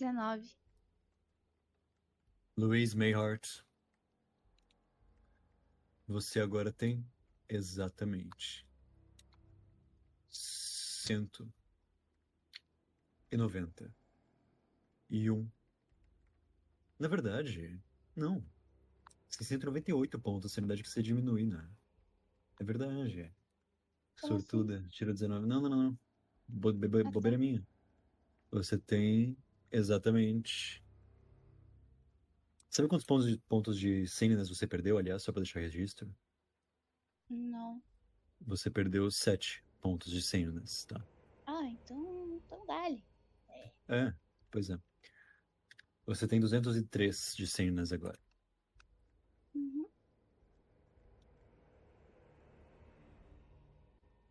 19. 0.00 0.56
Louise 2.56 2.96
Mayhart. 2.96 3.62
Você 6.08 6.40
agora 6.40 6.72
tem 6.72 7.06
exatamente 7.46 8.66
cento 10.30 11.52
e 13.30 13.36
noventa 13.36 13.94
e 15.10 15.30
um. 15.30 15.46
Na 16.98 17.06
verdade, 17.06 17.78
não. 18.16 18.42
698 19.28 20.18
pontos, 20.18 20.50
sanidade 20.50 20.82
que 20.82 20.88
você 20.88 21.02
diminui, 21.02 21.44
né? 21.46 21.70
É 22.58 22.64
verdade. 22.64 23.32
Como 24.20 24.34
assim? 24.34 24.46
Sortuda, 24.46 24.82
tira 24.88 25.12
19. 25.12 25.46
Não, 25.46 25.60
não, 25.60 25.68
não. 25.68 25.98
Bo- 26.48 26.72
be- 26.72 26.88
tá. 27.04 27.10
Bobeira 27.10 27.36
minha. 27.38 27.64
Você 28.50 28.76
tem 28.78 29.36
exatamente. 29.70 30.84
Sabe 32.68 32.88
quantos 32.88 33.04
pontos 33.04 33.26
de, 33.26 33.38
pontos 33.48 33.78
de 33.78 34.06
sanidade 34.06 34.48
você 34.48 34.66
perdeu, 34.66 34.96
aliás, 34.96 35.22
só 35.22 35.32
pra 35.32 35.42
deixar 35.42 35.60
registro? 35.60 36.14
Não. 37.28 37.82
Você 38.40 38.70
perdeu 38.70 39.10
7 39.10 39.64
pontos 39.80 40.12
de 40.12 40.22
sanidade, 40.22 40.86
tá? 40.86 41.04
Ah, 41.46 41.64
então. 41.64 42.40
Então 42.46 42.64
dale. 42.66 43.04
É, 43.88 44.14
pois 44.50 44.70
é. 44.70 44.78
Você 46.06 46.28
tem 46.28 46.38
203 46.38 47.34
de 47.36 47.46
sanidade 47.46 47.92
agora. 47.92 48.18
Uhum. 49.52 49.88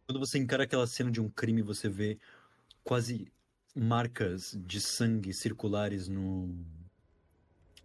Quando 0.07 0.19
você 0.19 0.37
encara 0.37 0.63
aquela 0.63 0.87
cena 0.87 1.11
de 1.11 1.19
um 1.21 1.29
crime, 1.29 1.61
você 1.61 1.89
vê 1.89 2.17
quase 2.83 3.31
marcas 3.75 4.57
de 4.65 4.81
sangue 4.81 5.33
circulares 5.33 6.07
no, 6.07 6.47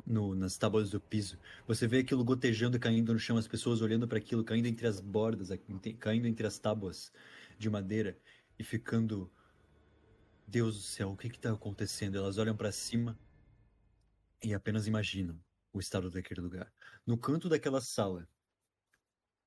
no- 0.07 0.35
nas 0.35 0.57
tábuas 0.57 0.91
do 0.91 1.01
piso. 1.01 1.39
Você 1.67 1.87
vê 1.87 1.99
aquilo 1.99 2.25
gotejando 2.25 2.79
caindo 2.79 3.13
no 3.13 3.19
chão, 3.19 3.37
as 3.37 3.49
pessoas 3.49 3.81
olhando 3.81 4.09
para 4.09 4.19
aquilo, 4.19 4.45
caindo 4.45 4.67
entre 4.67 4.87
as 4.87 5.01
bordas, 5.01 5.49
caindo 5.99 6.27
entre 6.27 6.47
as 6.47 6.59
tábuas 6.59 7.13
de 7.59 7.69
madeira 7.71 8.19
e 8.59 8.65
ficando. 8.65 9.31
Deus 10.47 10.77
do 10.77 10.83
céu, 10.83 11.11
o 11.11 11.17
que 11.17 11.27
está 11.27 11.53
acontecendo? 11.53 12.19
Elas 12.19 12.37
olham 12.37 12.57
para 12.57 12.71
cima 12.71 13.19
e 14.43 14.53
apenas 14.53 14.87
imaginam 14.87 15.43
o 15.73 15.81
estado 15.81 16.11
daquele 16.11 16.43
lugar. 16.43 16.73
No 17.07 17.17
canto 17.17 17.49
daquela 17.49 17.81
sala, 17.81 18.29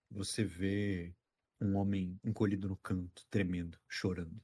você 0.10 0.44
vê 0.44 1.16
um 1.62 1.76
homem 1.76 2.20
encolhido 2.24 2.68
no 2.68 2.76
canto, 2.78 3.26
tremendo, 3.30 3.80
chorando 3.88 4.42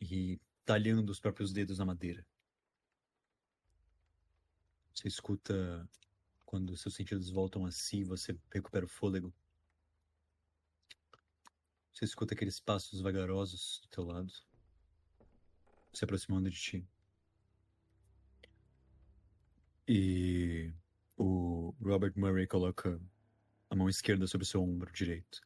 e 0.00 0.40
talhando 0.66 1.10
os 1.10 1.20
próprios 1.20 1.52
dedos 1.52 1.78
na 1.78 1.84
madeira. 1.84 2.26
Você 4.92 5.06
escuta 5.06 5.88
quando 6.44 6.76
seus 6.76 6.94
sentidos 6.94 7.30
voltam 7.30 7.64
a 7.64 7.70
si, 7.70 8.02
você 8.02 8.36
recupera 8.52 8.84
o 8.84 8.88
fôlego. 8.88 9.32
Você 11.92 12.04
escuta 12.04 12.34
aqueles 12.34 12.60
passos 12.60 13.00
vagarosos 13.00 13.80
do 13.82 13.88
teu 13.88 14.04
lado, 14.04 14.32
se 15.92 16.04
aproximando 16.04 16.50
de 16.50 16.60
ti. 16.60 16.88
E 19.88 20.72
o 21.16 21.74
Robert 21.80 22.12
Murray 22.16 22.46
coloca 22.46 23.00
a 23.70 23.76
mão 23.76 23.88
esquerda 23.88 24.26
sobre 24.26 24.44
o 24.44 24.48
seu 24.48 24.62
ombro 24.62 24.92
direito 24.92 25.40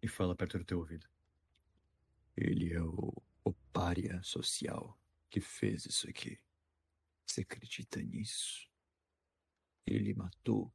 e 0.00 0.06
fala 0.06 0.36
perto 0.36 0.58
do 0.58 0.64
teu 0.64 0.78
ouvido. 0.78 1.06
Ele 2.36 2.72
é 2.72 2.80
o, 2.80 3.12
o 3.48 3.54
pária 3.72 4.22
social 4.22 4.98
que 5.30 5.40
fez 5.40 5.86
isso 5.86 6.08
aqui. 6.08 6.38
Você 7.26 7.42
acredita 7.42 8.02
nisso? 8.02 8.68
Ele 9.86 10.14
matou 10.14 10.72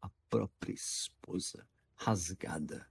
a 0.00 0.08
própria 0.28 0.72
esposa, 0.72 1.68
rasgada. 1.94 2.88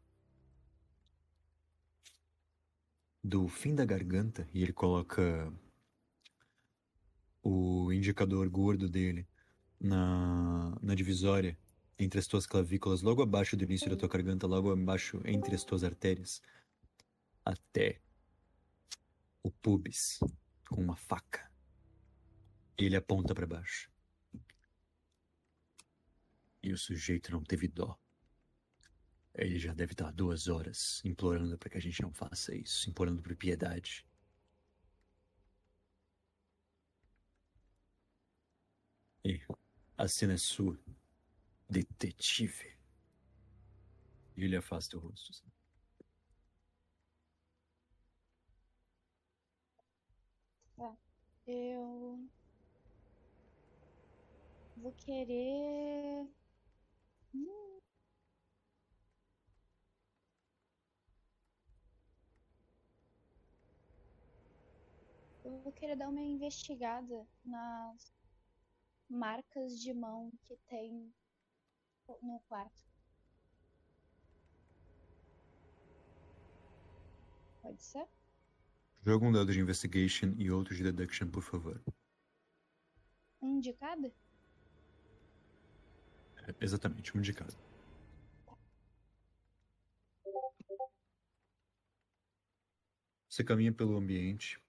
Do 3.24 3.48
fim 3.48 3.76
da 3.76 3.86
garganta, 3.86 4.50
e 4.54 4.64
ele 4.64 4.74
coloca 4.74 5.54
o 7.44 7.92
indicador 7.92 8.50
gordo 8.50 8.90
dele 8.90 9.28
na, 9.80 10.78
na 10.82 10.96
divisória 10.96 11.58
entre 11.98 12.20
as 12.20 12.28
tuas 12.28 12.48
clavículas, 12.48 13.02
logo 13.02 13.22
abaixo 13.22 13.56
do 13.56 13.64
início 13.64 13.90
da 13.90 13.96
tua 13.96 14.10
garganta, 14.10 14.48
logo 14.48 14.72
abaixo 14.72 15.22
entre 15.24 15.54
as 15.54 15.64
tuas 15.64 15.84
artérias, 15.84 16.42
até 17.46 18.02
o 19.44 19.52
pubis 19.52 20.20
com 20.70 20.82
uma 20.82 20.96
faca. 20.96 21.50
E 22.78 22.86
ele 22.86 22.96
aponta 22.96 23.34
para 23.36 23.46
baixo. 23.46 23.92
E 26.64 26.72
o 26.72 26.78
sujeito 26.78 27.32
não 27.32 27.44
teve 27.44 27.68
dó. 27.68 27.98
Ele 29.34 29.58
já 29.58 29.74
deve 29.74 29.94
estar 29.94 30.12
duas 30.12 30.48
horas 30.48 31.02
implorando 31.06 31.58
para 31.58 31.70
que 31.70 31.78
a 31.78 31.82
gente 31.82 32.02
não 32.02 32.14
faça 32.14 32.54
isso, 32.56 32.90
implorando 32.90 33.22
por 33.22 33.36
piedade. 33.36 34.06
E 39.24 39.40
a 39.98 40.08
cena 40.08 40.34
é 40.34 40.38
sua, 40.38 40.80
detetive. 41.70 42.78
E 44.36 44.44
ele 44.44 44.56
afasta 44.56 44.98
o 44.98 45.00
rosto. 45.00 45.32
assim. 45.32 45.52
Eu. 51.46 52.20
Vou 54.76 54.92
querer. 54.94 56.28
Eu 65.44 65.62
vou 65.62 65.72
querer 65.74 65.96
dar 65.96 66.10
uma 66.10 66.22
investigada 66.22 67.28
nas 67.46 68.12
marcas 69.10 69.80
de 69.80 69.94
mão 69.94 70.32
que 70.48 70.58
tem 70.68 71.14
no 72.22 72.40
quarto. 72.48 72.86
Pode 77.62 77.82
ser? 77.82 78.08
Joga 79.04 79.26
um 79.26 79.32
dado 79.32 79.52
de 79.52 79.60
investigation 79.60 80.36
e 80.38 80.52
outro 80.52 80.76
de 80.76 80.84
deduction, 80.84 81.28
por 81.28 81.42
favor. 81.42 81.82
Um 83.42 83.60
de 83.60 83.74
cada? 83.74 84.14
É, 86.48 86.56
exatamente, 86.62 87.18
um 87.18 87.22
de 87.22 87.34
cada. 87.34 87.54
Você 93.28 93.44
caminha 93.44 93.74
pelo 93.74 93.98
ambiente 93.98 94.62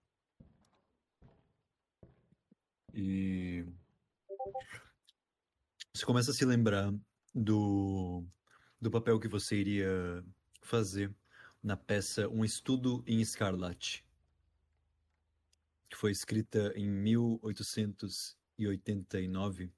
e 2.95 3.67
você 5.93 6.07
começa 6.07 6.31
a 6.31 6.35
se 6.35 6.45
lembrar 6.45 6.95
do, 7.35 8.25
do 8.81 8.91
papel 8.91 9.21
que 9.21 9.29
você 9.29 9.57
iria 9.57 10.25
fazer 10.63 11.15
na 11.63 11.77
peça 11.77 12.29
Um 12.29 12.45
Estudo 12.45 13.05
em 13.07 13.21
Escarlate, 13.21 14.07
que 15.93 15.99
foi 15.99 16.11
escrita 16.11 16.73
em 16.75 16.89
1889 16.89 19.71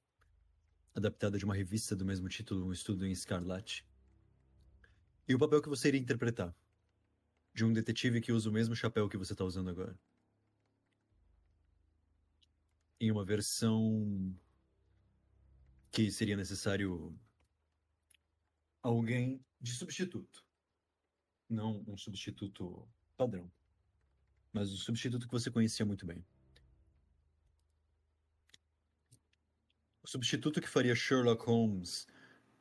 adaptada 0.94 1.36
de 1.36 1.44
uma 1.44 1.56
revista 1.56 1.96
do 1.96 2.04
mesmo 2.04 2.28
título, 2.28 2.64
Um 2.64 2.72
Estudo 2.72 3.04
em 3.04 3.10
Escarlate. 3.10 3.84
E 5.26 5.34
o 5.34 5.38
papel 5.40 5.60
que 5.60 5.68
você 5.68 5.88
iria 5.88 6.00
interpretar? 6.00 6.54
De 7.52 7.64
um 7.64 7.72
detetive 7.72 8.20
que 8.20 8.30
usa 8.30 8.48
o 8.48 8.52
mesmo 8.52 8.76
chapéu 8.76 9.08
que 9.08 9.16
você 9.16 9.32
está 9.32 9.44
usando 9.44 9.70
agora. 9.70 9.98
Em 13.00 13.10
uma 13.10 13.24
versão 13.24 14.38
que 15.90 16.12
seria 16.12 16.36
necessário 16.36 17.12
alguém 18.80 19.44
de 19.60 19.72
substituto. 19.72 20.46
Não 21.48 21.84
um 21.88 21.96
substituto 21.96 22.88
padrão, 23.16 23.50
mas 24.54 24.72
um 24.72 24.76
substituto 24.76 25.26
que 25.26 25.32
você 25.32 25.50
conhecia 25.50 25.84
muito 25.84 26.06
bem. 26.06 26.24
O 30.00 30.08
substituto 30.08 30.60
que 30.60 30.68
faria 30.68 30.94
Sherlock 30.94 31.44
Holmes 31.44 32.06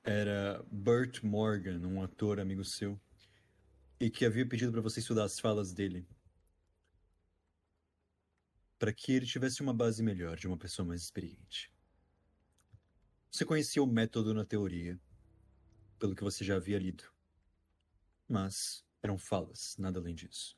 era 0.03 0.65
Burt 0.71 1.21
Morgan, 1.21 1.85
um 1.85 2.01
ator 2.01 2.39
amigo 2.39 2.65
seu, 2.65 2.99
e 3.99 4.09
que 4.09 4.25
havia 4.25 4.47
pedido 4.47 4.71
para 4.71 4.81
você 4.81 4.99
estudar 4.99 5.25
as 5.25 5.39
falas 5.39 5.71
dele, 5.71 6.07
para 8.79 8.91
que 8.91 9.13
ele 9.13 9.27
tivesse 9.27 9.61
uma 9.61 9.73
base 9.73 10.01
melhor 10.01 10.35
de 10.35 10.47
uma 10.47 10.57
pessoa 10.57 10.85
mais 10.85 11.03
experiente. 11.03 11.71
Você 13.29 13.45
conhecia 13.45 13.83
o 13.83 13.87
método 13.87 14.33
na 14.33 14.43
teoria, 14.43 14.99
pelo 15.99 16.15
que 16.15 16.23
você 16.23 16.43
já 16.43 16.55
havia 16.55 16.79
lido, 16.79 17.03
mas 18.27 18.83
eram 19.01 19.17
falas, 19.17 19.75
nada 19.77 19.99
além 19.99 20.15
disso. 20.15 20.57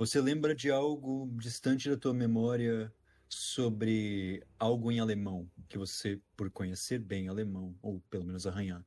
Você 0.00 0.18
lembra 0.18 0.54
de 0.54 0.70
algo 0.70 1.28
distante 1.36 1.90
da 1.90 1.94
tua 1.94 2.14
memória 2.14 2.90
sobre 3.28 4.42
algo 4.58 4.90
em 4.90 4.98
alemão 4.98 5.46
que 5.68 5.76
você, 5.76 6.18
por 6.34 6.50
conhecer 6.50 6.98
bem 6.98 7.28
alemão, 7.28 7.76
ou 7.82 8.00
pelo 8.08 8.24
menos 8.24 8.46
arranhar, 8.46 8.82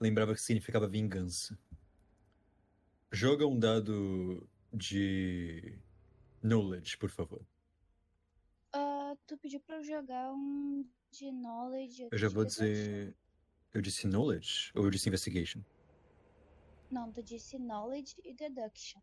lembrava 0.00 0.32
que 0.32 0.40
significava 0.40 0.88
vingança. 0.88 1.58
Joga 3.12 3.46
um 3.46 3.58
dado 3.58 4.48
de 4.72 5.78
knowledge, 6.42 6.96
por 6.96 7.10
favor. 7.10 7.46
Uh, 8.74 9.14
tu 9.26 9.36
pediu 9.36 9.60
pra 9.60 9.76
eu 9.76 9.84
jogar 9.84 10.32
um 10.32 10.88
de 11.10 11.30
knowledge. 11.32 12.08
Eu 12.10 12.16
já 12.16 12.30
vou 12.30 12.46
dizer. 12.46 13.14
Eu 13.74 13.82
disse 13.82 14.06
knowledge 14.06 14.72
ou 14.74 14.84
eu 14.84 14.90
disse 14.90 15.06
investigation? 15.10 15.60
Não, 16.90 17.12
tu 17.12 17.22
disse 17.22 17.58
knowledge 17.58 18.16
e 18.24 18.32
deduction. 18.32 19.02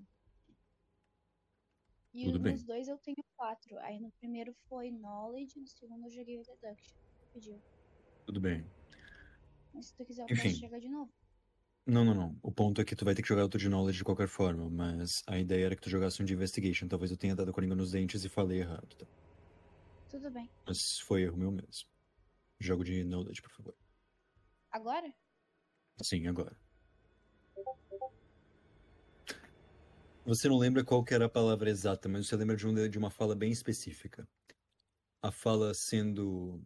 E 2.13 2.25
Tudo 2.25 2.39
bem. 2.39 2.53
nos 2.53 2.63
dois 2.63 2.87
eu 2.87 2.97
tenho 2.99 3.23
quatro. 3.35 3.77
Aí 3.79 3.99
no 3.99 4.11
primeiro 4.11 4.53
foi 4.69 4.91
knowledge, 4.91 5.59
no 5.59 5.67
segundo 5.67 6.05
eu 6.05 6.11
joguei 6.11 6.37
deduction. 6.37 6.95
Pediu. 7.33 7.59
Tudo 8.25 8.39
bem. 8.39 8.65
Mas 9.73 9.87
se 9.87 9.95
tu 9.95 10.05
quiser, 10.05 10.21
eu 10.21 10.27
Enfim. 10.29 10.49
posso 10.49 10.61
jogar 10.61 10.79
de 10.79 10.89
novo. 10.89 11.11
Não, 11.85 12.05
não, 12.05 12.13
não. 12.13 12.39
O 12.41 12.51
ponto 12.51 12.79
é 12.79 12.85
que 12.85 12.95
tu 12.95 13.03
vai 13.03 13.15
ter 13.15 13.21
que 13.23 13.27
jogar 13.27 13.41
outro 13.43 13.59
de 13.59 13.67
knowledge 13.67 13.97
de 13.97 14.03
qualquer 14.03 14.27
forma, 14.27 14.69
mas 14.69 15.23
a 15.27 15.37
ideia 15.37 15.65
era 15.65 15.75
que 15.75 15.81
tu 15.81 15.89
jogasse 15.89 16.21
um 16.21 16.25
de 16.25 16.33
investigation. 16.33 16.87
Talvez 16.87 17.11
eu 17.11 17.17
tenha 17.17 17.35
dado 17.35 17.49
a 17.49 17.53
coringa 17.53 17.75
nos 17.75 17.91
dentes 17.91 18.23
e 18.23 18.29
falei 18.29 18.59
errado, 18.59 18.95
tá? 18.95 19.05
Tudo 20.09 20.29
bem. 20.31 20.49
Mas 20.65 20.99
foi 20.99 21.23
erro 21.23 21.35
meu 21.35 21.51
mesmo. 21.51 21.89
Jogo 22.59 22.83
de 22.83 23.03
knowledge, 23.03 23.41
por 23.41 23.51
favor. 23.51 23.75
Agora? 24.71 25.13
Sim, 26.01 26.27
agora. 26.27 26.55
Você 30.25 30.47
não 30.47 30.57
lembra 30.57 30.85
qual 30.85 31.03
era 31.11 31.25
a 31.25 31.29
palavra 31.29 31.69
exata, 31.69 32.07
mas 32.07 32.27
você 32.27 32.35
lembra 32.37 32.55
de, 32.55 32.65
um, 32.65 32.89
de 32.89 32.97
uma 32.97 33.09
fala 33.09 33.35
bem 33.35 33.51
específica. 33.51 34.25
A 35.21 35.31
fala 35.31 35.73
sendo. 35.73 36.65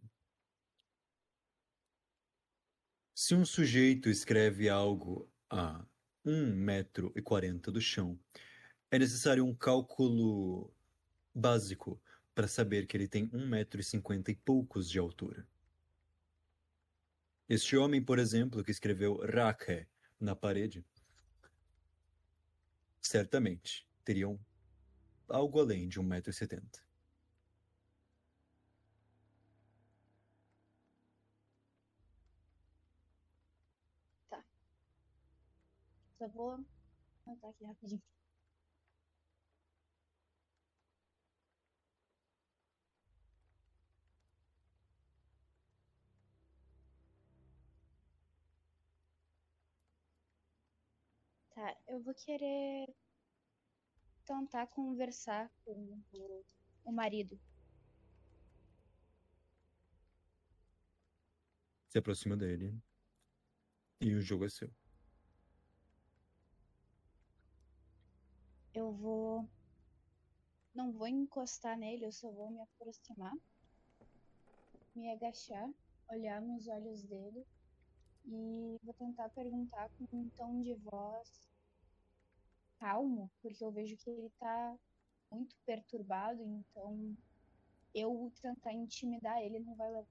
Se 3.16 3.34
um 3.34 3.44
sujeito 3.44 4.08
escreve 4.08 4.68
algo 4.68 5.28
a 5.50 5.84
1 6.24 6.54
metro 6.54 7.12
e 7.16 7.22
40 7.22 7.72
do 7.72 7.80
chão, 7.80 8.16
é 8.92 8.98
necessário 8.98 9.44
um 9.44 9.54
cálculo 9.54 10.72
básico 11.34 12.00
para 12.36 12.46
saber 12.46 12.86
que 12.86 12.96
ele 12.96 13.08
tem 13.08 13.28
1 13.32 13.44
metro 13.44 13.80
e 13.80 13.84
50 13.84 14.30
e 14.30 14.36
poucos 14.36 14.88
de 14.88 15.00
altura. 15.00 15.44
Este 17.48 17.76
homem, 17.76 18.00
por 18.00 18.20
exemplo, 18.20 18.62
que 18.62 18.70
escreveu 18.70 19.16
Rache 19.16 19.88
na 20.20 20.36
parede, 20.36 20.84
certamente 23.00 23.86
teriam 24.04 24.38
algo 25.28 25.60
além 25.60 25.88
de 25.88 26.00
1,70m. 26.00 26.62
Só 36.18 36.26
vou 36.28 36.58
anotar 37.24 37.50
aqui 37.50 37.64
rapidinho. 37.64 38.02
Tá, 51.58 51.76
eu 51.88 52.00
vou 52.00 52.14
querer 52.14 52.88
tentar 54.24 54.68
conversar 54.68 55.50
com 55.64 56.00
o, 56.12 56.44
o 56.84 56.92
marido. 56.92 57.36
Se 61.88 61.98
aproxima 61.98 62.36
dele 62.36 62.80
e 64.00 64.14
o 64.14 64.20
jogo 64.20 64.44
é 64.44 64.48
seu. 64.48 64.70
Eu 68.72 68.92
vou. 68.92 69.44
Não 70.72 70.92
vou 70.92 71.08
encostar 71.08 71.76
nele, 71.76 72.06
eu 72.06 72.12
só 72.12 72.30
vou 72.30 72.52
me 72.52 72.60
aproximar, 72.60 73.34
me 74.94 75.10
agachar, 75.10 75.68
olhar 76.08 76.40
nos 76.40 76.68
olhos 76.68 77.02
dele 77.02 77.44
e 78.26 78.78
vou 78.84 78.94
tentar 78.94 79.28
perguntar 79.30 79.88
com 79.90 80.06
um 80.12 80.28
tom 80.36 80.62
de 80.62 80.74
voz 80.74 81.47
calmo, 82.78 83.30
porque 83.42 83.64
eu 83.64 83.70
vejo 83.72 83.96
que 83.96 84.10
ele 84.10 84.30
tá 84.38 84.76
muito 85.30 85.54
perturbado, 85.66 86.42
então 86.42 87.16
eu 87.94 88.32
tentar 88.40 88.72
intimidar 88.72 89.40
ele 89.42 89.60
não 89.60 89.74
vai 89.74 89.90
levar. 89.90 90.06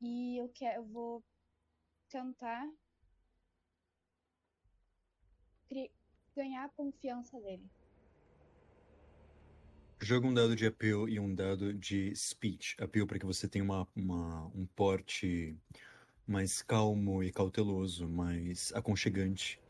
E 0.00 0.38
eu 0.38 0.48
quero, 0.48 0.80
eu 0.82 0.84
vou 0.86 1.22
tentar 2.08 2.68
ganhar 6.34 6.64
a 6.64 6.68
confiança 6.70 7.38
dele. 7.40 7.68
Joga 10.02 10.26
um 10.26 10.32
dado 10.32 10.56
de 10.56 10.66
appeal 10.66 11.06
e 11.08 11.20
um 11.20 11.34
dado 11.34 11.74
de 11.74 12.14
speech. 12.16 12.74
Appeal 12.80 13.06
para 13.06 13.18
que 13.18 13.26
você 13.26 13.46
tenha 13.46 13.62
uma, 13.62 13.86
uma- 13.94 14.46
um 14.48 14.66
porte 14.74 15.54
mais 16.26 16.62
calmo 16.62 17.22
e 17.22 17.30
cauteloso, 17.30 18.08
mais 18.08 18.72
aconchegante. 18.72 19.60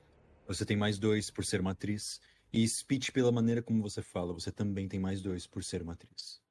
Você 0.50 0.66
tem 0.66 0.76
mais 0.76 0.98
dois 0.98 1.30
por 1.30 1.44
ser 1.44 1.62
matriz. 1.62 2.20
E 2.52 2.66
speech 2.66 3.12
pela 3.12 3.30
maneira 3.30 3.62
como 3.62 3.80
você 3.80 4.02
fala. 4.02 4.32
Você 4.32 4.50
também 4.50 4.88
tem 4.88 4.98
mais 4.98 5.22
dois 5.22 5.46
por 5.46 5.62
ser 5.62 5.84
matriz. 5.84 6.42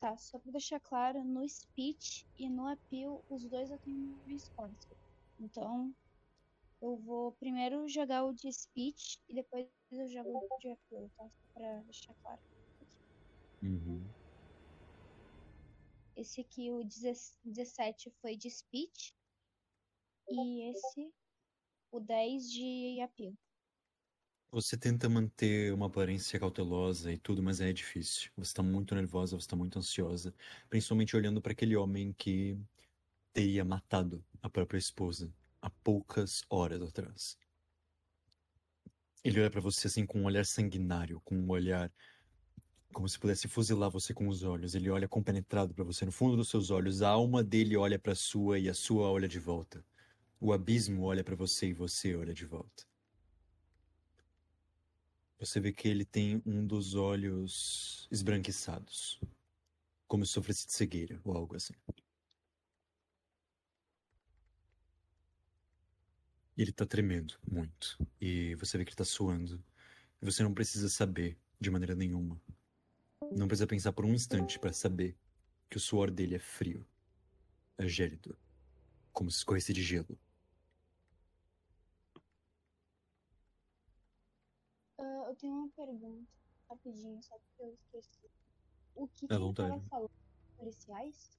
Tá, 0.00 0.16
só 0.16 0.36
pra 0.40 0.50
deixar 0.50 0.80
claro, 0.80 1.22
no 1.22 1.48
speech 1.48 2.26
e 2.36 2.50
no 2.50 2.66
appeal, 2.66 3.24
os 3.30 3.48
dois 3.48 3.70
eu 3.70 3.78
tenho 3.78 4.20
response. 4.26 4.88
Então, 5.38 5.94
eu 6.82 6.96
vou 6.96 7.30
primeiro 7.34 7.88
jogar 7.88 8.24
o 8.24 8.32
de 8.32 8.52
speech 8.52 9.20
e 9.28 9.34
depois 9.36 9.68
eu 9.92 10.08
jogo 10.08 10.30
o 10.30 10.58
de 10.58 10.72
appeal, 10.72 11.08
tá? 11.16 11.24
Só 11.24 11.30
pra 11.54 11.82
deixar 11.82 12.14
claro. 12.20 12.40
Uhum. 13.62 14.04
Esse 16.16 16.40
aqui, 16.40 16.68
o 16.72 16.82
17, 16.82 18.10
foi 18.20 18.34
de 18.36 18.50
speech. 18.50 19.14
E 20.28 20.70
esse, 20.70 21.14
o 21.94 22.00
10 22.00 22.50
de 22.50 23.00
appeal. 23.00 23.32
Você 24.50 24.76
tenta 24.76 25.08
manter 25.08 25.72
uma 25.72 25.86
aparência 25.86 26.38
cautelosa 26.40 27.12
e 27.12 27.18
tudo, 27.18 27.40
mas 27.40 27.60
é 27.60 27.72
difícil. 27.72 28.32
Você 28.36 28.50
está 28.50 28.62
muito 28.62 28.94
nervosa, 28.96 29.36
você 29.36 29.44
está 29.44 29.54
muito 29.54 29.78
ansiosa, 29.78 30.34
principalmente 30.68 31.16
olhando 31.16 31.40
para 31.40 31.52
aquele 31.52 31.76
homem 31.76 32.12
que 32.12 32.58
teria 33.32 33.64
matado 33.64 34.24
a 34.42 34.50
própria 34.50 34.78
esposa 34.78 35.32
há 35.62 35.70
poucas 35.70 36.42
horas 36.50 36.82
atrás. 36.82 37.38
Ele 39.22 39.40
olha 39.40 39.50
para 39.50 39.60
você 39.60 39.86
assim 39.86 40.04
com 40.04 40.20
um 40.20 40.24
olhar 40.24 40.44
sanguinário, 40.44 41.20
com 41.20 41.36
um 41.36 41.50
olhar 41.50 41.92
como 42.92 43.08
se 43.08 43.18
pudesse 43.18 43.48
fuzilar 43.48 43.90
você 43.90 44.12
com 44.12 44.28
os 44.28 44.42
olhos. 44.42 44.74
Ele 44.74 44.90
olha 44.90 45.08
compenetrado 45.08 45.72
para 45.72 45.84
você 45.84 46.04
no 46.04 46.12
fundo 46.12 46.36
dos 46.36 46.48
seus 46.48 46.70
olhos. 46.70 47.02
A 47.02 47.08
alma 47.08 47.42
dele 47.42 47.76
olha 47.76 47.98
para 47.98 48.14
sua 48.16 48.58
e 48.58 48.68
a 48.68 48.74
sua 48.74 49.10
olha 49.10 49.28
de 49.28 49.38
volta. 49.38 49.84
O 50.46 50.52
abismo 50.52 51.04
olha 51.04 51.24
para 51.24 51.34
você 51.34 51.68
e 51.68 51.72
você 51.72 52.14
olha 52.14 52.34
de 52.34 52.44
volta. 52.44 52.84
Você 55.38 55.58
vê 55.58 55.72
que 55.72 55.88
ele 55.88 56.04
tem 56.04 56.42
um 56.44 56.66
dos 56.66 56.94
olhos 56.94 58.06
esbranquiçados, 58.10 59.18
como 60.06 60.26
se 60.26 60.32
sofresse 60.32 60.66
de 60.66 60.74
cegueira 60.74 61.18
ou 61.24 61.34
algo 61.34 61.56
assim. 61.56 61.72
Ele 66.54 66.72
tá 66.72 66.84
tremendo 66.84 67.40
muito. 67.50 67.96
E 68.20 68.54
você 68.56 68.76
vê 68.76 68.84
que 68.84 68.90
ele 68.90 68.98
tá 68.98 69.04
suando. 69.06 69.64
E 70.20 70.26
você 70.26 70.42
não 70.42 70.52
precisa 70.52 70.90
saber 70.90 71.38
de 71.58 71.70
maneira 71.70 71.94
nenhuma. 71.94 72.38
Não 73.32 73.48
precisa 73.48 73.66
pensar 73.66 73.94
por 73.94 74.04
um 74.04 74.12
instante 74.12 74.58
para 74.58 74.74
saber 74.74 75.16
que 75.70 75.78
o 75.78 75.80
suor 75.80 76.10
dele 76.10 76.34
é 76.34 76.38
frio, 76.38 76.86
é 77.78 77.88
gélido, 77.88 78.36
como 79.10 79.30
se 79.30 79.38
escorresse 79.38 79.72
de 79.72 79.82
gelo. 79.82 80.18
Ah, 84.98 85.23
eu 85.34 85.36
tenho 85.36 85.54
uma 85.54 85.68
pergunta, 85.70 86.30
rapidinho, 86.70 87.20
só 87.22 87.36
porque 87.36 87.62
eu 87.62 87.74
esqueci. 87.74 88.30
O 88.94 89.08
que, 89.08 89.26
À 89.26 89.28
que 89.28 89.34
ele 89.34 89.54
tava 89.54 89.80
falando? 89.90 90.10
Policiais? 90.56 91.36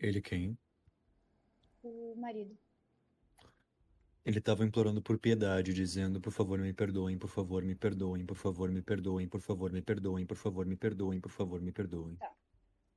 Ele 0.00 0.20
quem? 0.20 0.58
O 1.82 2.16
marido. 2.16 2.58
Ele 4.24 4.40
estava 4.40 4.64
implorando 4.64 5.00
por 5.00 5.18
piedade, 5.18 5.72
dizendo: 5.72 6.20
por 6.20 6.32
favor, 6.32 6.58
me 6.58 6.72
perdoem, 6.72 7.16
por 7.16 7.28
favor, 7.30 7.62
me 7.62 7.76
perdoem, 7.76 8.26
por 8.26 8.36
favor, 8.36 8.70
me 8.70 8.82
perdoem, 8.82 9.28
por 9.28 9.40
favor, 9.40 9.72
me 9.72 9.80
perdoem, 9.80 10.26
por 10.26 10.36
favor, 10.36 10.66
me 10.66 10.76
perdoem, 10.76 11.20
por 11.20 11.30
favor, 11.30 11.60
me 11.60 11.72
perdoem. 11.72 12.18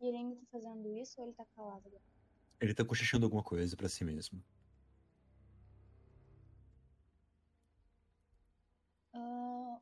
E 0.01 0.07
ele 0.07 0.17
ainda 0.17 0.35
tá 0.35 0.45
fazendo 0.51 0.87
isso 0.97 1.21
ou 1.21 1.27
ele 1.27 1.35
tá 1.35 1.45
calado 1.55 1.87
agora? 1.87 2.03
Ele 2.59 2.73
tá 2.73 2.83
cochichando 2.83 3.25
alguma 3.27 3.43
coisa 3.43 3.77
pra 3.77 3.87
si 3.87 4.03
mesmo. 4.03 4.43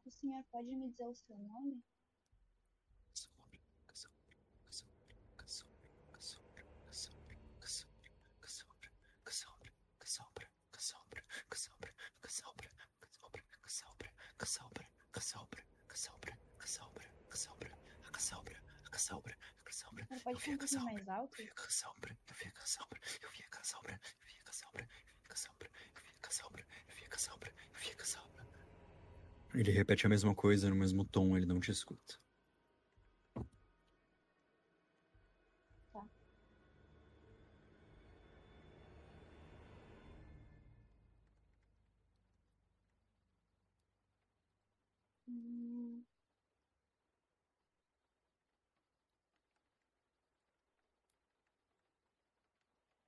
O 0.05 0.11
senhor 0.11 0.43
pode 0.51 0.75
me 0.75 0.89
dizer 0.89 1.05
o 1.05 1.13
seu 1.13 1.37
nome? 1.37 1.83
Pode 20.23 20.35
eu 20.35 20.39
vi 20.39 20.51
a 20.53 20.57
canção 20.57 20.83
mais 20.83 21.07
alto? 21.07 21.39
Eu 21.39 21.45
vi 21.45 21.51
a 21.51 21.53
canção 21.53 21.95
eu 21.99 22.37
vi 22.37 22.45
a 22.47 22.51
canção 22.51 22.85
eu 22.85 23.29
vi 23.33 23.43
a 23.43 23.49
canção 23.49 23.81
eu 23.83 23.89
vi 23.89 24.35
a 24.35 24.43
canção 24.43 24.71
eu 24.73 24.85
vi 24.85 24.87
a 25.15 25.27
canção 25.27 25.51
eu 25.59 25.69
vi 25.69 26.05
a 26.13 26.21
canção 26.21 26.51
eu 26.51 26.95
vi 26.95 27.05
a 27.05 27.09
canção 27.09 27.35
eu 27.35 27.79
vi 27.79 27.91
a 27.91 27.95
canção 27.95 28.29
ele 29.53 29.71
repete 29.71 30.07
a 30.07 30.09
mesma 30.09 30.33
coisa 30.33 30.69
no 30.69 30.75
mesmo 30.75 31.05
tom, 31.05 31.37
ele 31.37 31.45
não 31.45 31.59
te 31.59 31.69
escuta. 31.71 32.19
Hum, 45.27 46.03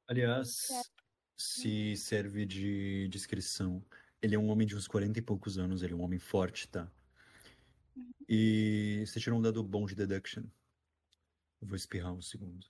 Aliás, 0.07 0.67
se 1.37 1.95
serve 1.95 2.45
de 2.45 3.07
descrição, 3.09 3.83
ele 4.21 4.35
é 4.35 4.39
um 4.39 4.49
homem 4.49 4.67
de 4.67 4.75
uns 4.75 4.87
40 4.87 5.19
e 5.19 5.21
poucos 5.21 5.57
anos, 5.57 5.81
ele 5.81 5.93
é 5.93 5.95
um 5.95 6.01
homem 6.01 6.19
forte, 6.19 6.67
tá? 6.67 6.91
Uhum. 7.95 8.11
E 8.29 9.03
você 9.05 9.19
tirou 9.19 9.39
um 9.39 9.41
dado 9.41 9.63
bom 9.63 9.85
de 9.85 9.95
deduction. 9.95 10.43
Eu 11.61 11.67
vou 11.67 11.75
espirrar 11.75 12.13
um 12.13 12.21
segundo. 12.21 12.65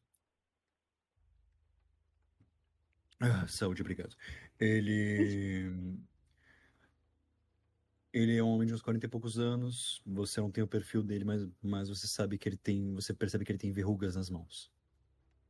Ah, 3.19 3.47
saúde, 3.47 3.81
obrigado. 3.81 4.15
Ele. 4.59 5.97
Ele 8.13 8.35
é 8.35 8.43
um 8.43 8.49
homem 8.49 8.67
de 8.67 8.73
uns 8.73 8.81
40 8.81 9.05
e 9.05 9.09
poucos 9.09 9.37
anos. 9.37 10.01
Você 10.05 10.41
não 10.41 10.51
tem 10.51 10.63
o 10.63 10.67
perfil 10.67 11.03
dele, 11.03 11.23
mas, 11.23 11.47
mas 11.61 11.87
você 11.87 12.07
sabe 12.07 12.37
que 12.37 12.49
ele 12.49 12.57
tem. 12.57 12.93
Você 12.95 13.13
percebe 13.13 13.45
que 13.45 13.51
ele 13.51 13.59
tem 13.59 13.71
verrugas 13.71 14.15
nas 14.15 14.29
mãos. 14.29 14.71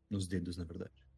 Nos 0.09 0.27
dedos, 0.27 0.57
na 0.57 0.65
verdade. 0.65 1.10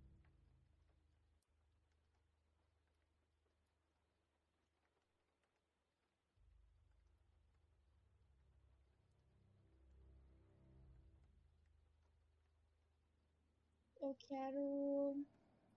Eu 14.14 14.18
quero. 14.28 15.26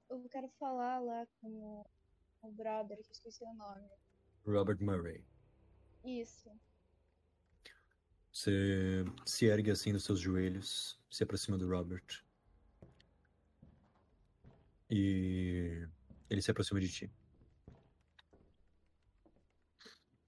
Eu 0.09 0.29
quero 0.31 0.49
falar 0.59 1.01
lá 1.01 1.27
com 1.41 1.49
o, 1.49 1.87
o 2.43 2.53
brother, 2.53 2.97
que 2.99 3.09
eu 3.09 3.13
esqueci 3.13 3.45
o 3.45 3.55
nome. 3.55 3.89
Robert 4.45 4.79
Murray. 4.81 5.25
Isso. 6.05 6.51
Você 8.33 9.05
se 9.25 9.47
ergue 9.47 9.71
assim 9.71 9.93
dos 9.93 10.05
seus 10.05 10.21
joelhos, 10.21 11.01
se 11.11 11.25
aproxima 11.25 11.57
do 11.57 11.69
Robert. 11.69 12.23
E 14.91 15.89
ele 16.31 16.43
se 16.43 16.51
aproxima 16.51 16.81
de 16.81 16.89
ti. 16.93 17.11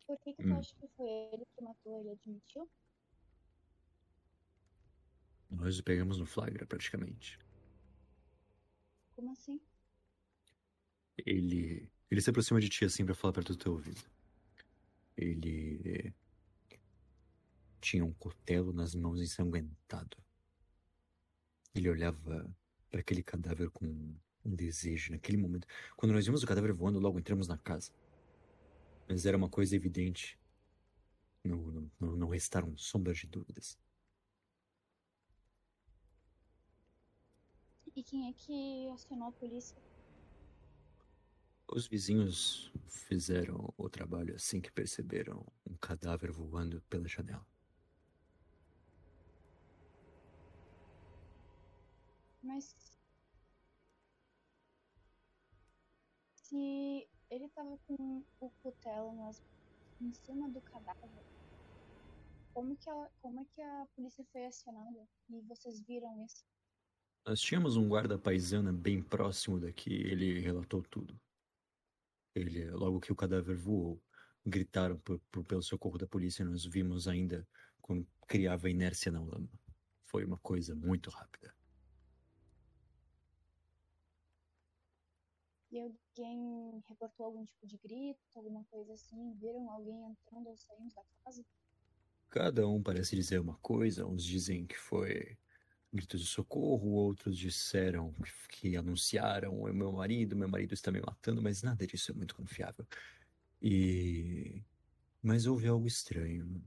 Por 0.07 0.19
que, 0.21 0.33
que 0.33 0.43
tu 0.43 0.49
Hum. 0.49 0.59
acha 0.59 0.75
que 0.81 0.89
foi 0.97 1.09
ele 1.33 1.45
que 1.55 1.63
matou? 1.63 2.01
Ele 2.01 2.11
admitiu? 2.11 2.69
Nós 5.51 5.79
o 5.79 5.85
pegamos 5.85 6.19
no 6.19 6.27
flagra, 6.27 6.67
praticamente. 6.67 7.39
Como 9.19 9.33
assim? 9.33 9.61
Ele, 11.27 11.91
ele 12.09 12.21
se 12.21 12.31
aproxima 12.31 12.61
de 12.61 12.69
ti 12.69 12.85
assim 12.85 13.05
pra 13.05 13.17
falar 13.17 13.33
perto 13.33 13.53
do 13.53 13.59
teu 13.59 13.73
ouvido. 13.73 14.01
Ele 15.17 16.15
tinha 17.81 18.05
um 18.05 18.13
cutelo 18.13 18.73
nas 18.73 18.95
mãos 18.95 19.21
ensanguentado. 19.21 20.17
Ele 21.75 21.91
olhava 21.91 22.49
para 22.89 23.01
aquele 23.01 23.25
cadáver 23.25 23.71
com 23.71 23.87
um 24.45 24.55
desejo 24.55 25.11
naquele 25.11 25.37
momento. 25.37 25.67
Quando 25.97 26.13
nós 26.13 26.25
vimos 26.25 26.45
o 26.45 26.47
cadáver 26.47 26.73
voando, 26.73 27.01
logo 27.01 27.19
entramos 27.19 27.49
na 27.49 27.59
casa. 27.59 27.91
Mas 29.09 29.27
era 29.27 29.37
uma 29.37 29.49
coisa 29.49 29.75
evidente. 29.75 30.39
Não, 31.43 31.91
não- 31.99 32.17
não 32.17 32.29
restaram 32.29 32.77
sombras 32.79 33.19
de 33.19 33.27
dúvidas. 33.27 33.77
E 37.99 38.03
quem 38.05 38.29
é 38.29 38.33
que 38.33 38.89
acionou 38.91 39.27
a 39.27 39.33
polícia? 39.33 39.77
Os 41.67 41.89
vizinhos 41.89 42.71
fizeram 42.87 43.75
o 43.77 43.91
trabalho 43.91 44.37
assim 44.37 44.61
que 44.61 44.71
perceberam 44.71 45.45
um 45.69 45.75
cadáver 45.79 46.31
voando 46.31 46.81
pela 46.83 47.09
janela. 47.09 47.45
Mas. 52.41 52.73
Se 56.35 57.09
ele 57.29 57.49
tava 57.49 57.77
com 57.79 58.23
o 58.39 58.51
cutelo 58.63 59.13
nas, 59.17 59.43
em 60.01 60.13
cima 60.13 60.49
do 60.49 60.61
cadáver, 60.61 61.11
como 62.55 62.77
que, 62.77 62.89
a, 62.89 63.11
como 63.21 63.41
é 63.41 63.45
que 63.45 63.61
a 63.61 63.89
polícia 63.97 64.25
foi 64.31 64.47
acionada? 64.47 65.05
E 65.29 65.41
vocês 65.41 65.81
viram 65.81 66.25
isso? 66.25 66.47
Nós 67.29 67.43
tínhamos 67.43 67.77
um 67.77 67.87
guarda 67.87 68.19
paisana 68.19 68.73
bem 68.73 69.03
próximo 69.03 69.61
daqui, 69.61 69.93
ele 69.93 70.41
relatou 70.41 70.83
tudo. 70.83 71.21
Ele, 72.35 72.71
logo 72.71 73.01
que 73.01 73.13
o 73.13 73.15
cadáver 73.15 73.55
voou, 73.55 74.03
gritaram 74.47 74.97
por, 74.97 75.21
por- 75.31 75.45
pelo 75.45 75.63
socorro 75.63 75.99
da 75.99 76.07
polícia 76.07 76.43
e 76.43 76.47
nós 76.47 76.65
vimos 76.65 77.07
ainda 77.07 77.47
quando 77.83 78.09
criava 78.27 78.71
inércia 78.71 79.13
na 79.13 79.21
lama. 79.21 79.47
Foi 80.07 80.25
uma 80.25 80.39
coisa 80.39 80.75
muito 80.75 81.11
rápida. 81.11 81.55
E 85.71 85.79
alguém 85.79 86.83
reportou 86.89 87.27
algum 87.27 87.45
tipo 87.45 87.67
de 87.67 87.77
grito, 87.77 88.19
alguma 88.35 88.65
coisa 88.71 88.95
assim? 88.95 89.35
Viram 89.35 89.71
alguém 89.71 90.03
entrando 90.13 90.49
ou 90.49 90.57
saindo 90.57 90.95
da 90.95 91.03
casa? 91.23 91.45
Cada 92.31 92.67
um 92.67 92.83
parece 92.83 93.15
dizer 93.15 93.39
uma 93.39 93.59
coisa, 93.59 94.07
uns 94.07 94.25
dizem 94.25 94.67
que 94.67 94.79
foi 94.79 95.37
gritos 95.93 96.21
de 96.21 96.27
socorro, 96.27 96.91
outros 96.91 97.37
disseram 97.37 98.15
que, 98.49 98.77
anunciaram 98.77 99.73
meu 99.73 99.93
marido, 99.93 100.37
meu 100.37 100.49
marido 100.49 100.75
está 100.75 100.91
me 100.91 101.01
matando, 101.01 101.43
mas 101.43 101.63
nada 101.63 101.87
disso 101.87 102.13
é 102.13 102.15
muito 102.15 102.35
confiável. 102.35 102.87
E 103.61 104.63
mas 105.23 105.47
houve 105.47 105.67
algo 105.67 105.87
estranho. 105.87 106.63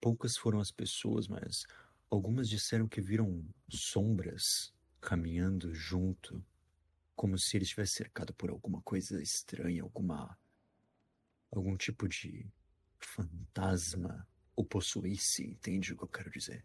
Poucas 0.00 0.36
foram 0.36 0.60
as 0.60 0.70
pessoas, 0.70 1.28
mas 1.28 1.64
algumas 2.10 2.48
disseram 2.48 2.88
que 2.88 3.00
viram 3.00 3.44
sombras 3.68 4.74
caminhando 5.00 5.72
junto, 5.74 6.44
como 7.14 7.38
se 7.38 7.56
ele 7.56 7.64
estivesse 7.64 7.94
cercado 7.94 8.34
por 8.34 8.50
alguma 8.50 8.82
coisa 8.82 9.22
estranha, 9.22 9.82
alguma 9.82 10.36
algum 11.50 11.76
tipo 11.76 12.08
de 12.08 12.46
fantasma 12.98 14.26
o 14.56 14.64
possuísse, 14.64 15.44
entende 15.46 15.92
o 15.92 15.96
que 15.96 16.04
eu 16.04 16.08
quero 16.08 16.30
dizer? 16.30 16.64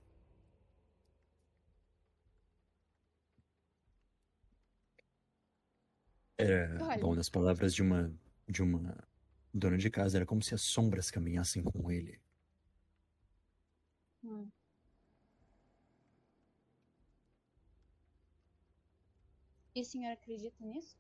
Era, 6.38 6.84
Olha. 6.84 7.00
bom, 7.00 7.14
nas 7.14 7.30
palavras 7.30 7.74
de 7.76 7.84
uma 7.84 8.12
de 8.48 8.64
uma 8.64 8.98
dona 9.54 9.78
de 9.78 9.90
casa, 9.90 10.18
era 10.18 10.26
como 10.26 10.42
se 10.42 10.54
as 10.54 10.62
sombras 10.62 11.12
caminhassem 11.12 11.64
com 11.64 11.92
ele. 11.92 12.20
Hum. 14.24 14.50
E 19.74 19.82
o 19.82 19.86
senhor 19.86 20.12
acredita 20.12 20.66
nisso? 20.66 20.98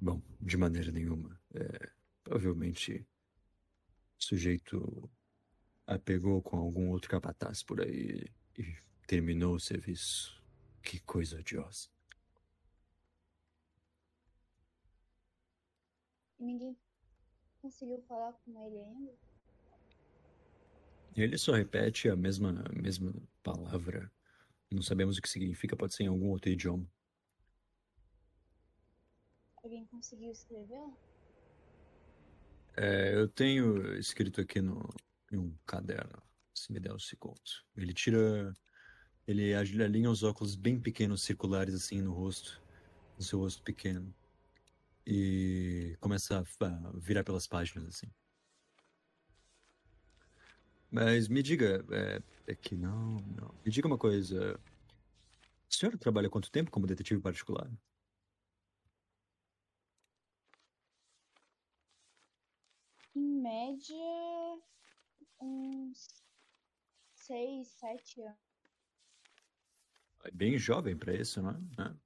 Bom, 0.00 0.20
de 0.40 0.56
maneira 0.56 0.90
nenhuma. 0.90 1.40
É, 1.54 1.90
provavelmente 2.24 3.06
o 4.18 4.24
sujeito 4.24 5.10
a 5.94 5.98
pegou 5.98 6.40
com 6.42 6.56
algum 6.56 6.90
outro 6.90 7.10
capataz 7.10 7.62
por 7.62 7.80
aí 7.80 8.26
e 8.58 8.76
terminou 9.06 9.54
o 9.54 9.60
serviço. 9.60 10.42
Que 10.82 10.98
coisa 11.00 11.38
odiosa. 11.38 11.88
E 16.40 16.44
ninguém 16.44 16.76
conseguiu 17.60 18.02
falar 18.02 18.32
com 18.32 18.66
ele 18.66 18.80
ainda? 18.80 19.12
Ele 21.14 21.38
só 21.38 21.52
repete 21.52 22.08
a 22.08 22.16
mesma, 22.16 22.64
mesma 22.74 23.14
palavra. 23.42 24.10
Não 24.70 24.82
sabemos 24.82 25.18
o 25.18 25.22
que 25.22 25.28
significa, 25.28 25.76
pode 25.76 25.94
ser 25.94 26.04
em 26.04 26.08
algum 26.08 26.30
outro 26.30 26.50
idioma. 26.50 26.90
Alguém 29.62 29.86
conseguiu 29.86 30.32
escrevê-la? 30.32 30.96
É, 32.76 33.14
eu 33.14 33.28
tenho 33.28 33.94
escrito 33.98 34.40
aqui 34.40 34.60
no, 34.60 34.88
um 35.38 35.56
caderno, 35.66 36.22
se 36.54 36.72
me 36.72 36.80
der 36.80 36.92
um 36.92 36.98
segundo. 36.98 37.40
Ele 37.76 37.92
tira. 37.92 38.52
Ele 39.26 39.54
alinha 39.54 40.10
os 40.10 40.22
óculos 40.22 40.56
bem 40.56 40.80
pequenos, 40.80 41.22
circulares, 41.22 41.74
assim, 41.74 42.00
no 42.02 42.12
rosto. 42.12 42.60
No 43.16 43.24
seu 43.24 43.38
rosto 43.38 43.62
pequeno. 43.62 44.14
e 45.06 45.96
começa 46.00 46.38
a 46.40 46.44
virar 46.98 47.24
pelas 47.24 47.46
páginas 47.46 47.86
assim. 47.86 48.08
Mas 50.90 51.26
me 51.28 51.42
diga, 51.42 51.84
é, 51.90 52.22
é 52.52 52.54
que 52.54 52.76
não, 52.76 53.16
não. 53.36 53.54
Me 53.64 53.70
diga 53.70 53.86
uma 53.86 53.98
coisa. 53.98 54.60
A 55.70 55.74
senhora 55.74 55.96
trabalha 55.98 56.28
quanto 56.30 56.50
tempo 56.50 56.70
como 56.70 56.86
detetive 56.86 57.20
particular? 57.20 57.70
Em 63.14 63.40
média, 63.42 63.94
uns 65.42 66.24
seis, 67.14 67.68
sete 67.68 68.22
anos. 68.22 68.38
É 70.24 70.30
bem 70.30 70.56
jovem 70.56 70.96
para 70.96 71.14
isso, 71.14 71.42
não 71.42 71.50
é? 71.50 71.96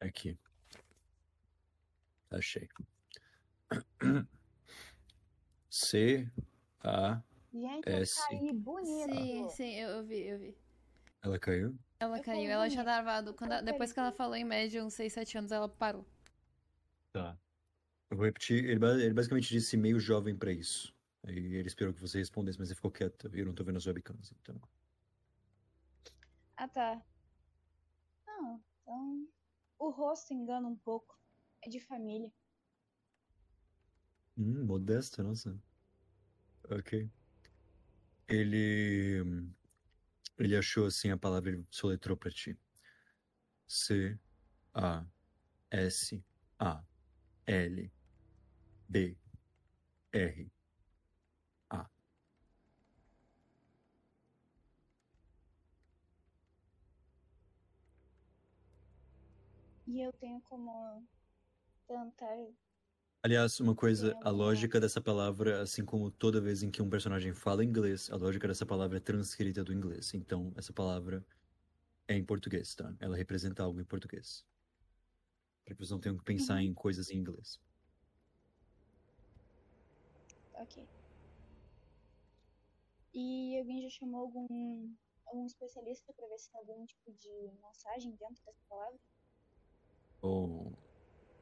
Aqui. 0.00 0.38
Achei. 2.30 2.68
C 5.68 6.30
A 6.82 7.22
S. 7.84 8.14
Gente, 8.30 8.52
bonito. 8.54 9.12
Sim, 9.12 9.48
sim, 9.50 9.74
eu, 9.74 9.90
eu 9.90 10.04
vi, 10.04 10.26
eu 10.26 10.38
vi. 10.38 10.69
Ela 11.22 11.38
caiu? 11.38 11.78
Ela 11.98 12.18
Eu 12.18 12.22
caiu, 12.22 12.50
ela 12.50 12.68
já 12.68 12.82
tava. 12.82 13.32
Quando, 13.34 13.52
Eu 13.52 13.64
depois 13.64 13.92
que 13.92 14.00
ela 14.00 14.12
falou 14.12 14.34
em 14.34 14.44
média 14.44 14.84
uns 14.84 14.94
6, 14.94 15.12
7 15.12 15.38
anos, 15.38 15.52
ela 15.52 15.68
parou. 15.68 16.06
Tá. 17.12 17.38
Eu 18.10 18.16
vou 18.16 18.26
repetir. 18.26 18.64
Ele, 18.64 18.84
ele 19.02 19.14
basicamente 19.14 19.48
disse 19.48 19.76
meio 19.76 20.00
jovem 20.00 20.36
pra 20.36 20.52
isso. 20.52 20.94
Aí 21.22 21.36
ele 21.36 21.68
esperou 21.68 21.92
que 21.92 22.00
você 22.00 22.18
respondesse, 22.18 22.58
mas 22.58 22.68
você 22.68 22.74
ficou 22.74 22.90
quieto. 22.90 23.30
E 23.34 23.40
eu 23.40 23.46
não 23.46 23.54
tô 23.54 23.62
vendo 23.62 23.76
as 23.76 23.86
webcams, 23.86 24.32
então. 24.40 24.60
Ah, 26.56 26.68
tá. 26.68 27.02
Não, 28.26 28.62
então. 28.82 29.28
O 29.78 29.90
rosto 29.90 30.32
engana 30.32 30.66
um 30.66 30.76
pouco. 30.76 31.18
É 31.62 31.68
de 31.68 31.78
família. 31.80 32.32
Hum, 34.38 34.64
modesta, 34.64 35.22
nossa. 35.22 35.54
Ok. 36.70 37.10
Ele. 38.28 39.52
Ele 40.40 40.56
achou 40.56 40.86
assim 40.86 41.10
a 41.10 41.18
palavra 41.18 41.50
e 41.50 41.64
soletrou 41.70 42.16
pra 42.16 42.30
ti. 42.30 42.58
C 43.68 44.18
A 44.72 45.04
S 45.70 46.24
A 46.58 46.82
L 47.46 47.92
B 48.88 49.18
R 50.12 50.50
A. 51.68 51.90
E 59.86 60.00
eu 60.00 60.12
tenho 60.14 60.40
como 60.40 61.06
tentar. 61.86 62.34
Aliás, 63.22 63.60
uma 63.60 63.74
coisa, 63.74 64.16
a 64.22 64.30
lógica 64.30 64.80
dessa 64.80 65.00
palavra, 65.00 65.60
assim 65.60 65.84
como 65.84 66.10
toda 66.10 66.40
vez 66.40 66.62
em 66.62 66.70
que 66.70 66.80
um 66.80 66.88
personagem 66.88 67.34
fala 67.34 67.64
inglês, 67.64 68.10
a 68.10 68.16
lógica 68.16 68.48
dessa 68.48 68.64
palavra 68.64 68.96
é 68.96 69.00
transcrita 69.00 69.62
do 69.62 69.72
inglês. 69.74 70.14
Então, 70.14 70.52
essa 70.56 70.72
palavra 70.72 71.24
é 72.08 72.16
em 72.16 72.24
português, 72.24 72.74
tá? 72.74 72.94
Ela 73.00 73.16
representa 73.16 73.62
algo 73.62 73.80
em 73.80 73.84
português. 73.84 74.46
Para 75.64 75.74
que 75.74 75.78
vocês 75.80 75.90
não 75.90 76.00
tenham 76.00 76.18
que 76.18 76.24
pensar 76.24 76.56
Uhum. 76.56 76.60
em 76.60 76.74
coisas 76.74 77.10
em 77.10 77.16
inglês. 77.16 77.58
Ok. 80.54 80.88
E 83.14 83.58
alguém 83.58 83.82
já 83.82 83.88
chamou 83.88 84.20
algum, 84.22 84.94
algum 85.26 85.46
especialista 85.46 86.12
pra 86.12 86.26
ver 86.28 86.38
se 86.38 86.50
tem 86.50 86.58
algum 86.60 86.84
tipo 86.86 87.12
de 87.12 87.52
mensagem 87.62 88.10
dentro 88.16 88.42
dessa 88.44 88.64
palavra? 88.68 88.98
Ou 90.22 90.72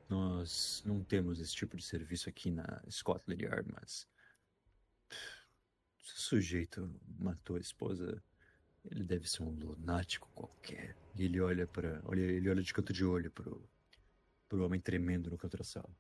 nós 0.09 0.83
não 0.87 1.05
temos 1.05 1.41
esse 1.41 1.55
tipo 1.55 1.77
de 1.77 1.85
serviço 1.85 2.29
aqui 2.29 2.51
na 2.51 2.83
Scotland 2.91 3.43
Yard, 3.43 3.71
mas 3.73 4.09
se 6.03 6.15
o 6.15 6.19
sujeito 6.19 6.91
matou 7.19 7.57
a 7.57 7.61
esposa, 7.61 8.23
ele 8.85 9.05
deve 9.05 9.29
ser 9.29 9.43
um 9.43 9.51
lunático 9.51 10.31
qualquer. 10.35 10.97
E 11.15 11.25
ele 11.25 11.41
olha 11.41 11.67
para, 11.67 12.01
olha, 12.05 12.21
ele 12.21 12.49
olha 12.49 12.63
de 12.63 12.73
canto 12.73 12.93
de 12.93 13.05
olho 13.05 13.31
pro 13.31 13.69
pro 14.49 14.65
homem 14.65 14.81
tremendo 14.81 15.31
no 15.31 15.37
canto 15.37 15.59
da 15.59 15.65
sala. 15.65 15.95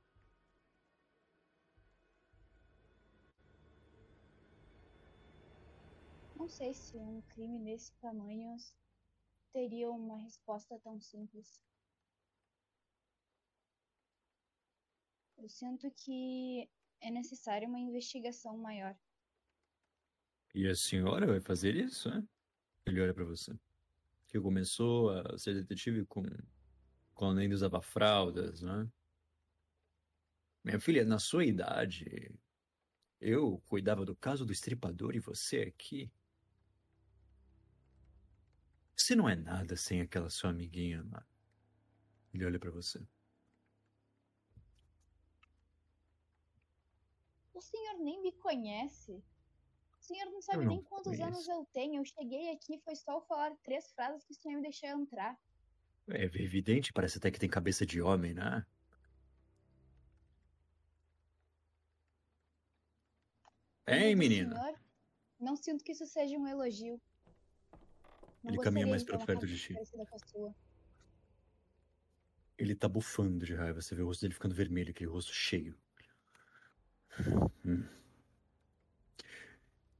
Não 6.34 6.48
sei 6.48 6.72
se 6.72 6.96
um 6.96 7.20
crime 7.28 7.62
desse 7.62 7.92
tamanho 8.00 8.56
teria 9.52 9.90
uma 9.90 10.16
resposta 10.18 10.78
tão 10.78 10.98
simples. 10.98 11.60
Eu 15.38 15.48
sinto 15.48 15.90
que 15.92 16.68
é 17.00 17.10
necessária 17.10 17.68
uma 17.68 17.78
investigação 17.78 18.58
maior. 18.58 18.96
E 20.54 20.66
a 20.66 20.74
senhora 20.74 21.26
vai 21.26 21.40
fazer 21.40 21.76
isso, 21.76 22.10
né? 22.10 22.26
Ele 22.84 23.00
olha 23.00 23.14
pra 23.14 23.24
você. 23.24 23.56
Que 24.26 24.40
começou 24.40 25.10
a 25.10 25.38
ser 25.38 25.54
detetive 25.54 26.04
com 26.06 26.22
quando 27.14 27.38
ainda 27.38 27.54
usava 27.54 27.80
fraldas, 27.80 28.62
né? 28.62 28.90
Minha 30.64 30.80
filha, 30.80 31.04
na 31.04 31.18
sua 31.18 31.44
idade, 31.44 32.34
eu 33.20 33.62
cuidava 33.66 34.04
do 34.04 34.16
caso 34.16 34.44
do 34.44 34.52
estripador 34.52 35.14
e 35.14 35.20
você 35.20 35.60
aqui. 35.62 36.10
Você 38.96 39.14
não 39.14 39.28
é 39.28 39.36
nada 39.36 39.76
sem 39.76 40.00
aquela 40.00 40.28
sua 40.28 40.50
amiguinha, 40.50 41.02
Mar. 41.04 41.26
Ele 42.34 42.44
olha 42.44 42.58
pra 42.58 42.70
você. 42.70 43.06
O 47.58 47.60
senhor 47.60 47.98
nem 47.98 48.22
me 48.22 48.30
conhece. 48.30 49.20
O 50.00 50.04
senhor 50.04 50.30
não 50.30 50.40
sabe 50.40 50.64
não 50.64 50.74
nem 50.74 50.82
quantos 50.84 51.16
conheço. 51.16 51.24
anos 51.24 51.48
eu 51.48 51.66
tenho. 51.72 52.00
Eu 52.00 52.04
cheguei 52.04 52.52
aqui, 52.52 52.78
foi 52.78 52.94
só 52.94 53.16
eu 53.16 53.20
falar 53.22 53.52
três 53.64 53.90
frases 53.90 54.22
que 54.24 54.30
o 54.30 54.36
senhor 54.36 54.58
me 54.58 54.62
deixou 54.62 54.88
entrar. 54.90 55.36
É 56.08 56.22
evidente, 56.22 56.92
parece 56.92 57.18
até 57.18 57.32
que 57.32 57.40
tem 57.40 57.48
cabeça 57.50 57.84
de 57.84 58.00
homem, 58.00 58.32
né? 58.32 58.64
Do 63.86 64.16
menina? 64.16 64.54
senhor, 64.54 64.80
não 65.40 65.56
sinto 65.56 65.82
que 65.82 65.90
isso 65.90 66.06
seja 66.06 66.38
um 66.38 66.46
elogio. 66.46 67.00
Não 68.40 68.52
Ele 68.52 68.62
caminha 68.62 68.86
mais 68.86 69.02
uma 69.02 69.26
perto 69.26 69.48
de 69.48 69.58
ti. 69.58 69.74
Ele 72.56 72.76
tá 72.76 72.88
bufando 72.88 73.44
de 73.44 73.54
raiva. 73.56 73.82
Você 73.82 73.96
vê 73.96 74.02
o 74.02 74.06
rosto 74.06 74.20
dele 74.20 74.34
ficando 74.34 74.54
vermelho, 74.54 74.90
aquele 74.90 75.10
rosto 75.10 75.32
cheio. 75.32 75.76
Hum. 77.64 77.84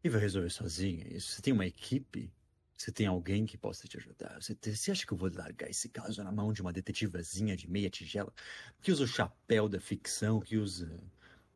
E 0.02 0.08
vai 0.08 0.20
resolver 0.20 0.50
sozinha 0.50 1.06
isso? 1.08 1.32
Você 1.32 1.42
tem 1.42 1.52
uma 1.52 1.66
equipe? 1.66 2.32
Você 2.76 2.92
tem 2.92 3.06
alguém 3.06 3.44
que 3.44 3.58
possa 3.58 3.88
te 3.88 3.96
ajudar? 3.96 4.40
Você, 4.40 4.54
te- 4.54 4.74
você 4.76 4.92
acha 4.92 5.04
que 5.04 5.12
eu 5.12 5.18
vou 5.18 5.28
largar 5.34 5.68
esse 5.68 5.88
caso 5.88 6.22
na 6.22 6.30
mão 6.30 6.52
de 6.52 6.62
uma 6.62 6.72
detetivazinha 6.72 7.56
de 7.56 7.68
meia 7.68 7.90
tigela? 7.90 8.32
Que 8.80 8.92
usa 8.92 9.02
o 9.02 9.08
chapéu 9.08 9.68
da 9.68 9.80
ficção, 9.80 10.40
que 10.40 10.56
usa. 10.56 10.88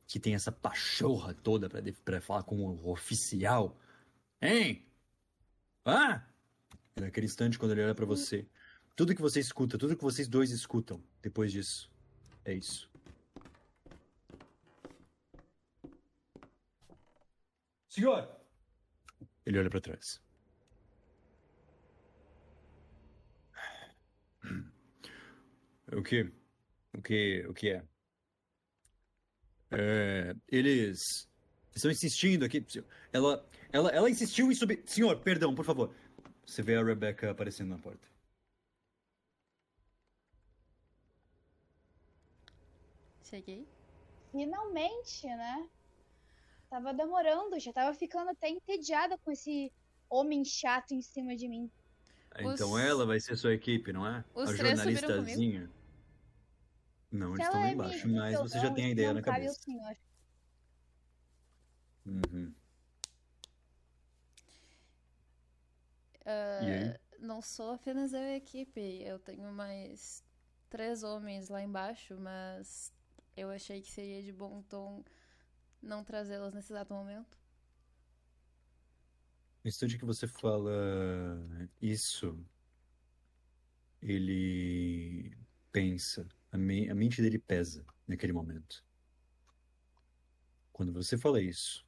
que 0.09 0.19
tem 0.21 0.35
essa 0.35 0.53
pachorra 0.53 1.33
toda 1.33 1.69
pra, 1.71 1.81
de- 1.81 1.93
pra 1.93 2.21
falar 2.21 2.43
com 2.43 2.57
o 2.59 2.91
oficial? 2.91 3.79
Hein? 4.43 4.85
Ah! 5.85 6.27
Naquele 6.97 7.25
instante, 7.27 7.59
quando 7.59 7.71
ele 7.73 7.83
olha 7.85 7.95
pra 7.95 8.05
você, 8.05 8.47
tudo 8.95 9.15
que 9.15 9.23
você 9.23 9.41
escuta, 9.41 9.79
tudo 9.79 9.97
que 9.97 10.03
vocês 10.03 10.29
dois 10.29 10.51
escutam 10.51 11.03
depois 11.23 11.51
disso, 11.51 11.91
é 12.45 12.53
isso. 12.53 12.91
Senhor! 17.93 18.27
Ele 19.45 19.59
olha 19.59 19.69
pra 19.69 19.79
trás. 19.79 20.19
O 25.93 26.03
que? 26.03 26.33
O 26.95 27.03
que? 27.03 27.47
O 27.47 27.53
que 27.53 27.69
é? 27.69 27.85
É, 29.71 30.35
eles 30.49 31.29
estão 31.75 31.91
insistindo 31.91 32.47
aqui. 32.47 32.65
Ela, 33.13 33.47
ela, 33.71 33.91
ela 33.91 34.09
insistiu 34.09 34.51
em 34.51 34.55
subir. 34.55 34.83
Senhor, 34.87 35.21
perdão, 35.21 35.55
por 35.55 35.67
favor. 35.67 35.95
Você 36.47 36.63
vê 36.63 36.77
a 36.77 36.83
Rebecca 36.83 37.31
aparecendo 37.31 37.69
na 37.69 37.79
porta. 37.79 38.09
Cheguei. 43.23 43.69
Finalmente, 44.31 45.27
né? 45.27 45.69
Tava 46.73 46.95
demorando, 46.95 47.61
já 47.61 47.71
tava 47.71 47.93
ficando 47.93 48.31
até 48.31 48.49
entediada 48.49 49.19
com 49.19 49.31
esse 49.31 49.71
homem 50.09 50.43
chato 50.43 50.93
em 50.93 51.03
cima 51.03 51.37
de 51.37 51.47
mim. 51.47 51.71
Então 52.39 52.73
Os- 52.73 52.81
ela 52.81 53.05
vai 53.05 53.21
ser 53.21 53.37
sua 53.37 53.53
equipe, 53.53 53.93
não 53.93 54.07
é? 54.07 54.25
Os 54.35 54.49
a 54.49 54.57
jornalistazinha. 54.57 55.71
Não, 57.11 57.35
eles 57.35 57.45
estão 57.45 57.61
lá 57.61 57.69
é 57.69 57.73
embaixo, 57.75 58.09
mas 58.09 58.39
você 58.39 58.59
já 58.59 58.73
tem 58.73 58.87
a 58.87 58.89
ideia 58.89 59.09
não 59.09 59.17
na 59.17 59.21
cabeça. 59.23 59.61
senhor. 59.61 59.97
Uhum. 62.07 62.55
aí? 66.25 66.99
não 67.19 67.43
sou 67.43 67.73
apenas 67.73 68.15
eu 68.15 68.21
e 68.23 68.33
a 68.33 68.37
equipe. 68.37 69.03
Eu 69.03 69.19
tenho 69.19 69.53
mais 69.53 70.25
três 70.71 71.03
homens 71.03 71.51
lá 71.51 71.63
embaixo, 71.63 72.17
mas 72.19 72.91
eu 73.37 73.51
achei 73.51 73.83
que 73.83 73.93
seria 73.93 74.23
de 74.23 74.33
bom 74.33 74.63
tom 74.63 75.05
não 75.83 76.05
trazê-los 76.05 76.55
nesse 76.55 76.73
exato 76.73 76.95
momento. 76.95 77.37
No 79.65 79.69
instante 79.69 79.99
que 79.99 80.05
você 80.05 80.27
fala 80.27 80.73
isso, 81.81 82.37
ele 84.01 85.37
pensa, 85.71 86.29
a, 86.51 86.59
me- 86.59 86.89
a 86.91 86.95
mente 86.95 87.23
dele 87.23 87.39
pesa 87.39 87.85
naquele 88.07 88.33
momento. 88.33 88.85
Quando 90.73 90.93
você 90.93 91.17
fala 91.17 91.41
isso, 91.41 91.87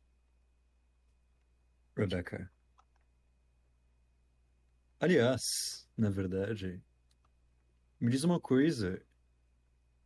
Rebecca. 1.97 2.51
Aliás, 5.01 5.89
na 5.97 6.11
verdade, 6.11 6.83
me 8.01 8.11
diz 8.11 8.25
uma 8.25 8.41
coisa. 8.41 9.05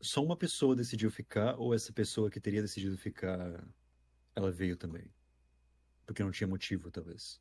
Só 0.01 0.23
uma 0.23 0.37
pessoa 0.37 0.77
decidiu 0.77 1.11
ficar, 1.11 1.57
ou 1.59 1.75
essa 1.75 1.93
pessoa 1.93 2.31
que 2.31 2.41
teria 2.41 2.63
decidido 2.63 2.97
ficar, 2.97 3.67
ela 4.39 4.51
veio 4.53 4.77
também? 4.77 5.05
Porque 6.07 6.23
não 6.23 6.31
tinha 6.31 6.49
motivo, 6.49 6.91
talvez. 6.91 7.41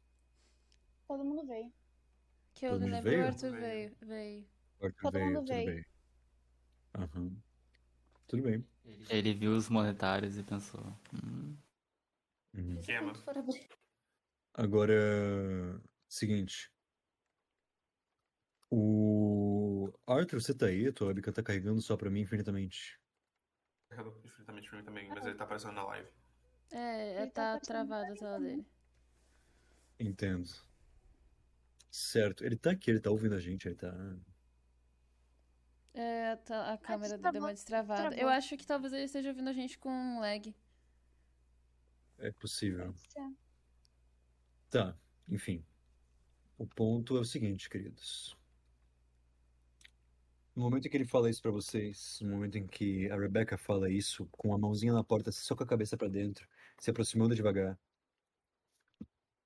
Todo 1.07 1.23
mundo 1.23 1.45
veio. 1.47 1.71
Que 2.55 2.65
eu 2.65 2.71
Todo 2.71 2.81
me 2.81 2.85
mundo 2.85 2.93
lembro, 2.95 3.11
veio? 3.11 3.23
o 3.23 3.27
Arthur 3.27 3.51
Veio. 3.51 3.95
veio. 4.01 4.45
O 4.79 4.85
Arthur 4.85 5.01
Todo 5.03 5.13
veio, 5.13 5.25
mundo 5.27 5.45
tudo 5.45 5.47
veio. 5.49 5.65
bem. 5.75 5.85
Aham. 6.95 7.43
Tudo 8.27 8.43
bem. 8.43 8.65
Ele 9.09 9.33
viu 9.33 9.51
os 9.55 9.69
monetários 9.69 10.37
e 10.37 10.43
pensou. 10.43 10.81
"Hum, 11.13 11.55
Uhum. 12.53 12.81
Abrir. 12.81 13.67
Agora, 14.53 15.81
seguinte. 16.09 16.71
O 18.71 19.91
Arthur, 20.07 20.41
você 20.41 20.53
tá 20.53 20.67
aí? 20.67 20.87
A 20.87 20.93
tua 20.93 21.07
webcam 21.07 21.33
tá 21.33 21.43
carregando 21.43 21.81
só 21.81 21.95
pra 21.97 22.09
mim 22.09 22.21
infinitamente. 22.21 22.97
Infinitamente 24.23 24.69
pra 24.69 24.79
mim 24.79 24.85
também, 24.85 25.09
mas 25.09 25.25
ele 25.25 25.35
tá 25.35 25.43
aparecendo 25.43 25.73
na 25.73 25.83
live. 25.85 26.09
É, 26.71 27.21
Ele 27.23 27.31
tá 27.31 27.53
tá 27.55 27.59
travada 27.59 28.11
a 28.13 28.15
tela 28.15 28.39
mim 28.39 28.47
dele. 28.57 28.67
Entendo. 29.99 30.49
Certo. 31.89 32.43
Ele 32.45 32.55
tá 32.57 32.71
aqui, 32.71 32.91
ele 32.91 32.99
tá 32.99 33.09
ouvindo 33.09 33.35
a 33.35 33.39
gente, 33.39 33.67
ele 33.67 33.75
tá. 33.75 33.93
É, 35.93 36.35
tá- 36.37 36.73
a 36.73 36.77
câmera 36.77 37.17
dele 37.17 37.31
deu 37.31 37.41
uma 37.41 37.53
destravou, 37.53 37.95
destravada. 37.95 38.15
Eu 38.21 38.27
acho 38.29 38.55
que 38.57 38.65
talvez 38.67 38.93
ele 38.93 39.03
esteja 39.03 39.29
ouvindo 39.29 39.49
a 39.49 39.53
gente 39.53 39.77
com 39.79 39.89
um 39.89 40.19
lag. 40.19 40.55
É 42.19 42.31
possível. 42.31 42.93
Tá, 44.69 44.95
enfim. 45.27 45.65
O 46.57 46.67
ponto 46.67 47.17
é 47.17 47.19
o 47.19 47.25
seguinte, 47.25 47.69
queridos. 47.69 48.35
No 50.55 50.63
momento 50.63 50.87
em 50.87 50.89
que 50.89 50.97
ele 50.97 51.05
fala 51.05 51.29
isso 51.29 51.41
pra 51.41 51.51
vocês, 51.51 52.19
no 52.21 52.29
momento 52.31 52.57
em 52.57 52.65
que 52.67 53.09
a 53.11 53.15
Rebecca 53.15 53.57
fala 53.57 53.89
isso, 53.91 54.27
com 54.31 54.53
a 54.53 54.57
mãozinha 54.57 54.91
na 54.91 55.03
porta, 55.03 55.31
só 55.31 55.55
com 55.55 55.63
a 55.63 55.67
cabeça 55.67 55.95
pra 55.95 56.07
dentro, 56.07 56.47
se 56.79 56.89
aproximando 56.91 57.35
devagar, 57.35 57.79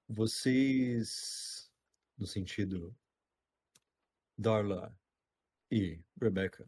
vocês, 0.07 1.71
no 2.17 2.27
sentido 2.27 2.95
Darla 4.37 4.93
e 5.71 6.03
Rebecca, 6.19 6.67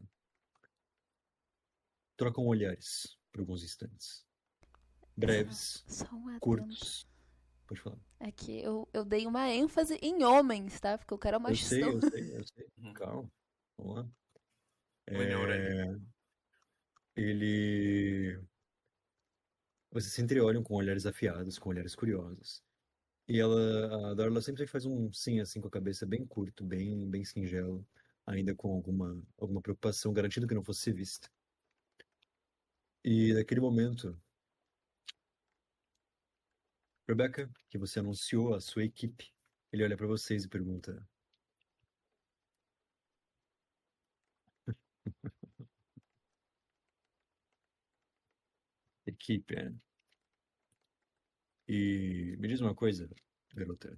trocam 2.16 2.46
olhares 2.46 3.18
por 3.32 3.42
alguns 3.42 3.64
instantes. 3.64 4.26
Breves, 5.16 5.84
Só 5.88 6.06
um 6.16 6.28
adendo. 6.28 6.40
curtos. 6.40 7.08
Pode 7.68 7.82
falar. 7.82 8.00
É 8.20 8.32
que 8.32 8.62
eu, 8.62 8.88
eu 8.94 9.06
dei 9.06 9.26
uma 9.28 9.50
ênfase 9.50 9.96
em 10.02 10.24
homens, 10.24 10.80
tá? 10.80 10.98
Porque 10.98 11.14
eu 11.14 11.20
quero 11.20 11.38
uma 11.38 11.52
Eu 11.52 11.56
sei, 11.56 11.84
eu 11.84 12.02
sei, 12.02 12.38
eu 12.38 12.44
sei. 12.48 12.68
Uhum. 12.78 12.94
Calma. 12.94 13.32
Vamos 13.78 13.96
lá. 13.96 14.10
É, 15.08 16.00
Ele. 17.16 18.42
Vocês 19.94 20.12
se 20.12 20.22
entreolham 20.22 20.64
com 20.64 20.74
olhares 20.76 21.06
afiados, 21.06 21.60
com 21.60 21.70
olhares 21.70 21.96
curiosos. 21.96 22.64
E 23.28 23.40
ela, 23.40 24.12
a 24.12 24.16
Darla 24.16 24.42
sempre 24.42 24.68
faz 24.68 24.86
um 24.86 25.12
sim 25.14 25.40
assim 25.40 25.62
com 25.62 25.68
a 25.68 25.72
cabeça 25.72 26.06
bem 26.06 26.26
curto, 26.26 26.64
bem, 26.66 27.10
bem 27.10 27.24
singelo, 27.26 27.88
ainda 28.26 28.56
com 28.56 28.74
alguma, 28.74 29.22
alguma 29.38 29.62
preocupação, 29.62 30.14
garantindo 30.14 30.48
que 30.48 30.56
não 30.56 30.64
fosse 30.64 30.92
vista. 30.92 31.30
E 33.04 33.34
naquele 33.34 33.62
momento, 33.62 34.20
Rebecca, 37.08 37.50
que 37.70 37.78
você 37.78 38.00
anunciou 38.00 38.54
a 38.54 38.60
sua 38.60 38.84
equipe, 38.84 39.32
ele 39.72 39.86
olha 39.86 39.96
pra 39.96 40.06
vocês 40.08 40.44
e 40.44 40.50
pergunta: 40.50 41.08
Equipe, 49.24 49.56
é. 49.56 49.74
E 51.66 52.36
me 52.38 52.48
diz 52.50 52.60
uma 52.60 52.76
coisa, 52.76 53.10
garota. 53.54 53.98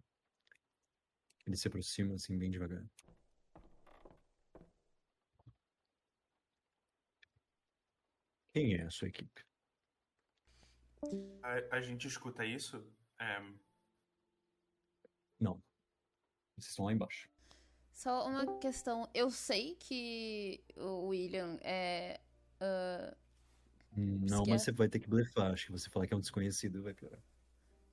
Ele 1.48 1.58
se 1.58 1.68
aproxima 1.68 2.14
assim, 2.14 2.38
bem 2.38 2.52
devagar. 2.52 2.86
Quem 8.54 8.76
é 8.76 8.84
a 8.84 8.92
sua 8.92 9.08
equipe? 9.08 9.44
A, 11.42 11.78
a 11.78 11.82
gente 11.82 12.08
escuta 12.08 12.46
isso. 12.46 12.78
é, 13.20 13.40
Não. 15.40 15.56
Vocês 16.56 16.70
estão 16.70 16.86
lá 16.86 16.94
embaixo. 16.94 17.28
Só 17.92 18.28
uma 18.28 18.60
questão. 18.60 19.10
Eu 19.12 19.32
sei 19.32 19.76
que 19.76 20.64
o 20.76 21.08
William 21.08 21.58
é. 21.64 22.22
Hum, 22.62 23.25
Não, 23.96 24.44
mas 24.48 24.62
você 24.64 24.72
vai 24.72 24.88
ter 24.90 25.00
que 25.00 25.08
blefar. 25.08 25.52
Acho 25.54 25.68
que 25.68 25.72
você 25.72 25.90
falar 25.90 26.06
que 26.08 26.14
é 26.14 26.18
um 26.18 26.22
desconhecido 26.22 26.84
vai 26.84 26.94
piorar. 26.94 27.20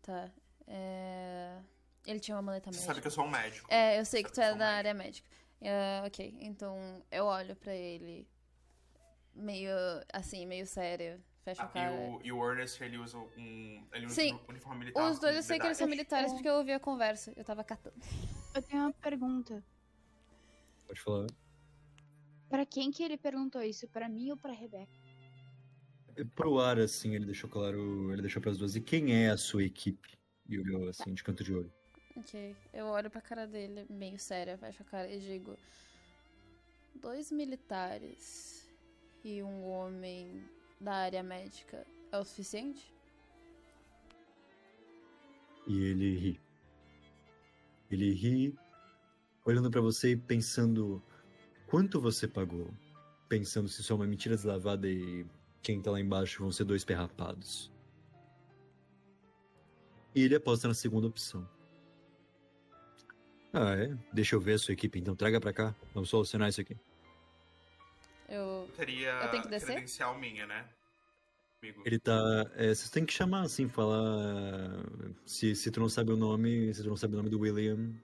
tá. 0.03 0.31
É, 0.67 1.59
Ele 2.07 2.21
tinha 2.21 2.37
uma 2.37 2.43
maleta 2.43 2.71
você 2.71 2.77
médica. 2.77 2.87
sabe 2.87 3.01
que 3.01 3.07
eu 3.07 3.11
sou 3.11 3.25
um 3.25 3.31
médico. 3.31 3.67
É, 3.71 3.99
eu 3.99 4.05
sei 4.05 4.23
que 4.23 4.29
Sabe 4.35 4.35
tu 4.35 4.41
é 4.41 4.55
um 4.55 4.59
da 4.59 4.65
médico. 4.67 4.79
área 4.79 4.95
médica. 4.95 5.29
É, 5.61 6.03
ok, 6.07 6.37
então 6.41 7.03
eu 7.11 7.25
olho 7.27 7.55
pra 7.57 7.75
ele 7.75 8.27
meio 9.35 9.71
assim, 10.13 10.47
meio 10.47 10.67
sério. 10.67 11.23
Fecho 11.45 11.61
Ah, 11.61 11.65
a 11.65 11.69
cara. 11.69 11.93
e, 11.95 12.09
o, 12.09 12.21
e 12.27 12.33
o 12.33 12.51
Ernest, 12.51 12.83
ele 12.83 12.97
usa 12.99 13.19
um. 13.19 13.85
Ele 13.93 14.07
usa 14.07 14.15
Sim, 14.15 14.35
um 14.35 14.51
uniforme 14.51 14.79
militar. 14.81 15.11
Os 15.11 15.19
dois 15.19 15.35
eu 15.37 15.43
sei 15.43 15.59
que 15.59 15.67
eles 15.67 15.77
são 15.79 15.89
militares 15.89 16.33
porque 16.33 16.49
eu 16.49 16.55
ouvi 16.55 16.73
a 16.73 16.79
conversa. 16.81 17.33
Eu 17.37 17.45
tava 17.45 17.65
catando. 17.65 17.97
Eu 18.55 18.63
tenho 18.63 18.83
uma 18.83 18.93
pergunta. 18.93 19.63
Pode 20.87 21.01
falar. 21.01 21.27
Pra 22.49 22.65
quem 22.65 22.91
que 22.93 23.03
ele 23.03 23.17
perguntou 23.17 23.61
isso? 23.63 23.89
Pra 23.89 24.09
mim 24.09 24.31
ou 24.31 24.37
pra 24.37 24.53
Rebeca? 24.53 24.93
Pro 26.35 26.59
ar, 26.59 26.79
assim, 26.79 27.15
ele 27.15 27.25
deixou 27.25 27.49
claro. 27.49 28.13
Ele 28.13 28.23
deixou 28.23 28.43
pras 28.43 28.59
duas. 28.59 28.77
E 28.77 28.81
quem 28.81 29.15
é 29.15 29.31
a 29.31 29.37
sua 29.37 29.65
equipe? 29.65 30.13
E 30.49 30.59
olhou 30.59 30.89
assim, 30.89 31.15
de 31.15 31.23
canto 31.23 31.43
de 31.43 31.55
olho. 31.55 31.73
Ok, 32.17 32.55
eu 32.75 32.87
olho 32.87 33.11
pra 33.11 33.23
cara 33.23 33.47
dele 33.47 33.87
meio 33.89 34.19
séria, 34.19 34.59
fecho 34.59 34.83
a 34.83 34.85
cara 34.85 35.11
e 35.11 35.19
digo: 35.19 35.57
Dois 37.01 37.33
militares 37.33 38.71
e 39.25 39.43
um 39.43 39.65
homem 39.65 40.45
da 40.79 40.93
área 40.93 41.23
médica 41.23 41.87
é 42.11 42.19
o 42.19 42.25
suficiente? 42.25 42.93
E 45.67 45.85
ele 45.85 46.19
ri. 46.19 46.41
Ele 47.91 48.13
ri, 48.13 48.59
olhando 49.45 49.71
pra 49.71 49.81
você 49.81 50.11
e 50.11 50.17
pensando 50.17 51.03
quanto 51.67 52.01
você 52.01 52.29
pagou. 52.29 52.69
Pensando 53.29 53.69
se 53.69 53.81
isso 53.81 53.93
é 53.93 53.97
uma 53.97 54.07
mentira 54.07 54.35
deslavada 54.35 54.87
e 54.87 55.25
quem 55.63 55.81
tá 55.81 55.91
lá 55.91 56.01
embaixo 56.01 56.43
vão 56.43 56.51
ser 56.51 56.65
dois 56.65 56.85
perrapados. 56.85 57.71
E 60.15 60.23
ele 60.23 60.35
aposta 60.35 60.69
na 60.69 60.75
segunda 60.75 61.07
opção. 61.07 61.49
Ah, 63.53 63.75
é? 63.77 63.97
Deixa 64.13 64.35
eu 64.35 64.41
ver 64.41 64.55
a 64.55 64.59
sua 64.59 64.73
equipe, 64.73 64.99
então 64.99 65.15
traga 65.15 65.41
pra 65.41 65.53
cá. 65.53 65.75
Vamos 65.95 66.09
solucionar 66.09 66.49
isso 66.49 66.61
aqui. 66.61 66.77
Eu. 68.29 68.69
Teria 68.77 69.11
Eu 69.11 69.31
tenho 69.31 69.43
que 69.43 69.49
descer? 69.49 69.73
credencial 69.73 70.19
minha, 70.19 70.47
né? 70.47 70.67
Amigo. 71.63 71.83
Ele 71.85 71.99
tá. 71.99 72.19
É, 72.55 72.69
vocês 72.69 72.91
têm 72.91 73.05
que 73.05 73.13
chamar 73.13 73.43
assim, 73.43 73.69
falar. 73.69 74.85
Se, 75.25 75.55
se 75.55 75.71
tu 75.71 75.81
não 75.81 75.89
sabe 75.89 76.13
o 76.13 76.17
nome, 76.17 76.73
se 76.75 76.83
tu 76.83 76.89
não 76.89 76.97
sabe 76.97 77.15
o 77.15 77.17
nome 77.19 77.29
do 77.29 77.39
William, 77.39 77.95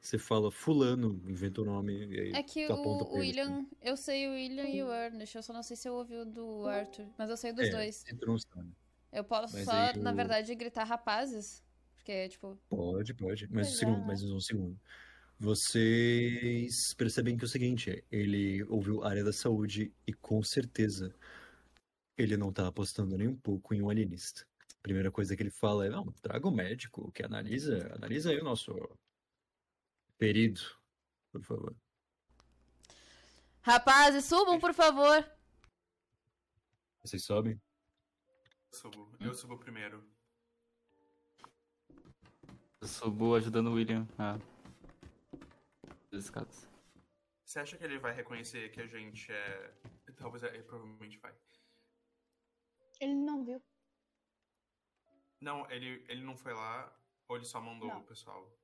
você 0.00 0.18
fala 0.18 0.50
fulano, 0.50 1.20
inventa 1.28 1.60
o 1.60 1.64
nome 1.64 2.06
e 2.06 2.20
aí 2.20 2.32
É 2.32 2.42
que 2.42 2.66
o 2.66 2.68
pra 2.68 2.76
ele, 2.76 3.40
assim. 3.40 3.52
William. 3.52 3.66
Eu 3.82 3.96
sei 3.96 4.28
o 4.28 4.32
William 4.32 4.64
e 4.68 4.82
o 4.82 4.92
Ernest, 4.92 5.36
eu 5.36 5.42
só 5.42 5.52
não 5.52 5.62
sei 5.62 5.76
se 5.76 5.88
eu 5.88 5.94
ouvi 5.94 6.16
o 6.16 6.24
do 6.24 6.66
Arthur, 6.66 7.06
mas 7.18 7.28
eu 7.30 7.36
sei 7.36 7.52
dos 7.52 7.66
É, 7.66 7.70
dois. 7.70 8.04
Não 8.26 8.38
sabe. 8.38 8.72
Eu 9.12 9.24
posso 9.24 9.54
Mas 9.54 9.64
só, 9.64 9.72
aí 9.72 9.98
na 9.98 10.12
verdade, 10.12 10.54
gritar 10.54 10.84
rapazes. 10.84 11.64
Porque, 11.96 12.28
tipo, 12.28 12.58
Pode, 12.68 13.14
pode. 13.14 13.46
Mas 13.52 13.68
um 13.68 13.70
Pois 13.70 13.78
segundo, 13.78 14.02
é. 14.02 14.06
mais 14.06 14.22
um 14.22 14.40
segundo. 14.40 14.80
Vocês 15.38 16.94
percebem 16.94 17.36
que 17.36 17.44
é 17.44 17.46
o 17.46 17.48
seguinte, 17.48 18.04
ele 18.10 18.64
ouviu 18.64 19.04
área 19.04 19.22
da 19.24 19.32
saúde 19.32 19.92
e 20.06 20.12
com 20.12 20.42
certeza 20.42 21.14
ele 22.16 22.36
não 22.36 22.52
tá 22.52 22.66
apostando 22.68 23.16
nem 23.16 23.28
um 23.28 23.36
pouco 23.36 23.74
em 23.74 23.80
um 23.82 23.88
alienista. 23.90 24.46
A 24.78 24.82
primeira 24.82 25.10
coisa 25.10 25.36
que 25.36 25.42
ele 25.42 25.50
fala 25.50 25.86
é, 25.86 25.90
não, 25.90 26.04
traga 26.22 26.46
o 26.48 26.50
médico 26.50 27.10
que 27.12 27.22
analisa, 27.24 27.94
analisa 27.94 28.30
aí 28.30 28.38
o 28.40 28.44
nosso 28.44 28.72
Ferido, 30.18 30.60
por 31.30 31.42
favor. 31.42 31.76
Rapazes, 33.62 34.24
subam, 34.24 34.58
por 34.58 34.74
favor. 34.74 35.24
Vocês 37.02 37.24
sobem? 37.24 37.60
Eu 38.72 38.78
subo. 38.78 39.16
Eu 39.20 39.34
subo 39.34 39.56
primeiro. 39.58 40.04
Eu 42.80 42.88
subo 42.88 43.36
ajudando 43.36 43.68
o 43.68 43.74
William 43.74 44.08
a. 44.18 44.38
As 46.12 46.24
escadas. 46.24 46.68
Você 47.44 47.60
acha 47.60 47.76
que 47.78 47.84
ele 47.84 47.98
vai 47.98 48.12
reconhecer 48.12 48.70
que 48.70 48.80
a 48.80 48.86
gente 48.86 49.30
é. 49.30 49.74
Talvez 50.16 50.42
ele 50.42 50.62
provavelmente 50.64 51.18
vai. 51.18 51.32
Ele 53.00 53.14
não 53.14 53.44
viu. 53.44 53.62
Não, 55.40 55.70
ele, 55.70 56.04
ele 56.08 56.24
não 56.24 56.36
foi 56.36 56.52
lá, 56.52 56.92
ou 57.28 57.36
ele 57.36 57.44
só 57.44 57.60
mandou 57.60 57.88
Não. 57.88 58.00
o 58.00 58.04
pessoal. 58.04 58.57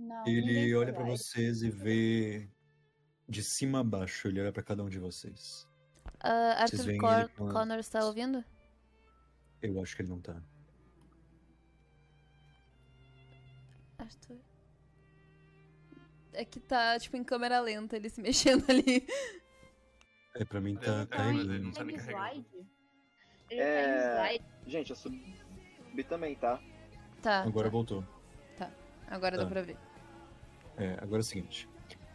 Não, 0.00 0.26
Ele 0.26 0.74
olha 0.74 0.92
pra 0.94 1.04
vocês 1.04 1.62
e 1.62 1.70
vê 1.70 2.48
de 3.28 3.42
cima 3.42 3.80
a 3.80 3.84
baixo. 3.84 4.28
Ele 4.28 4.40
olha 4.40 4.52
pra 4.52 4.62
cada 4.62 4.82
um 4.82 4.88
de 4.88 4.98
vocês. 4.98 5.68
Vocês 6.22 6.88
Arthur 6.88 6.96
Cor 6.98 7.28
com 7.36 7.48
Connor 7.52 7.78
está 7.78 8.04
ouvindo? 8.04 8.42
Eu 9.62 9.80
acho 9.82 9.94
que 9.94 10.02
ele 10.02 10.08
não 10.08 10.20
tá. 10.20 10.42
Arthur. 13.98 14.38
É 16.32 16.44
que 16.44 16.60
tá, 16.60 16.98
tipo, 16.98 17.16
em 17.16 17.24
câmera 17.24 17.60
lenta, 17.60 17.96
ele 17.96 18.08
se 18.08 18.20
mexendo 18.22 18.64
ali. 18.70 19.06
É, 20.34 20.44
pra 20.44 20.60
mim 20.60 20.76
tá 20.76 21.04
tá, 21.06 21.28
ele 21.28 21.58
não 21.58 21.72
tá 21.72 21.80
Tá 21.80 21.84
nem 21.84 21.96
slide? 21.96 22.46
Ele 23.50 23.60
É. 23.60 23.82
tá 24.16 24.32
em 24.32 24.36
slide. 24.36 24.44
Gente, 24.66 24.90
eu 24.90 24.96
subi 24.96 26.04
também, 26.08 26.36
tá? 26.36 26.58
Tá, 27.20 27.42
Agora 27.42 27.66
tá. 27.66 27.70
voltou. 27.72 28.04
agora 29.08 29.36
dá 29.36 29.42
Tá. 29.44 29.50
pra 29.50 29.62
ver. 29.62 29.76
É, 30.80 30.94
agora 30.94 31.18
é 31.18 31.20
o 31.20 31.22
seguinte. 31.22 31.68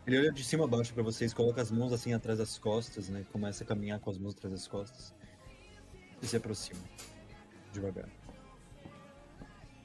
Ele 0.08 0.17
olha 0.17 0.32
de 0.32 0.43
cima 0.43 0.65
a 0.65 0.67
baixo 0.67 0.91
pra 0.91 1.04
vocês, 1.04 1.36
coloca 1.36 1.62
as 1.62 1.69
mãos 1.69 1.93
assim 1.93 2.13
atrás 2.13 2.39
das 2.39 2.58
costas, 2.58 3.10
né? 3.10 3.23
Começa 3.32 3.63
a 3.63 3.67
caminhar 3.67 3.99
com 3.99 4.10
as 4.10 4.17
mãos 4.17 4.34
atrás 4.34 4.51
das 4.54 4.67
costas. 4.67 5.13
E 6.19 6.25
se 6.25 6.36
aproxima. 6.36 6.82
Devagar. 7.71 8.10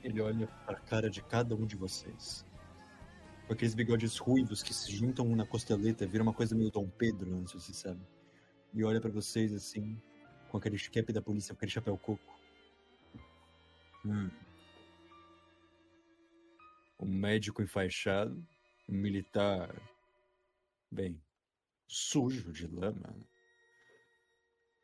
Ele 0.02 0.22
olha 0.22 0.46
pra 0.64 0.76
cara 0.76 1.10
de 1.10 1.22
cada 1.22 1.54
um 1.54 1.66
de 1.66 1.76
vocês. 1.76 2.46
Com 3.46 3.52
aqueles 3.52 3.74
bigodes 3.74 4.16
ruivos 4.16 4.62
que 4.62 4.72
se 4.72 4.90
juntam 4.90 5.28
na 5.36 5.44
costeleta, 5.44 6.06
vira 6.06 6.22
uma 6.22 6.32
coisa 6.32 6.54
meio 6.54 6.70
Dom 6.70 6.88
Pedro, 6.88 7.30
não 7.30 7.46
sei 7.46 7.60
se 7.60 7.66
vocês 7.66 7.76
sabem. 7.76 8.06
E 8.72 8.82
olha 8.82 9.00
pra 9.00 9.10
vocês 9.10 9.52
assim, 9.52 10.00
com 10.48 10.56
aquele 10.56 10.78
cap 10.78 11.12
da 11.12 11.20
polícia, 11.20 11.52
com 11.54 11.58
aquele 11.58 11.72
chapéu 11.72 11.98
coco. 11.98 12.40
Hum. 14.06 14.30
Um 16.98 17.08
médico 17.08 17.60
enfaixado, 17.62 18.42
militar, 18.90 19.74
bem, 20.90 21.22
sujo 21.86 22.52
de 22.52 22.66
lama. 22.66 23.14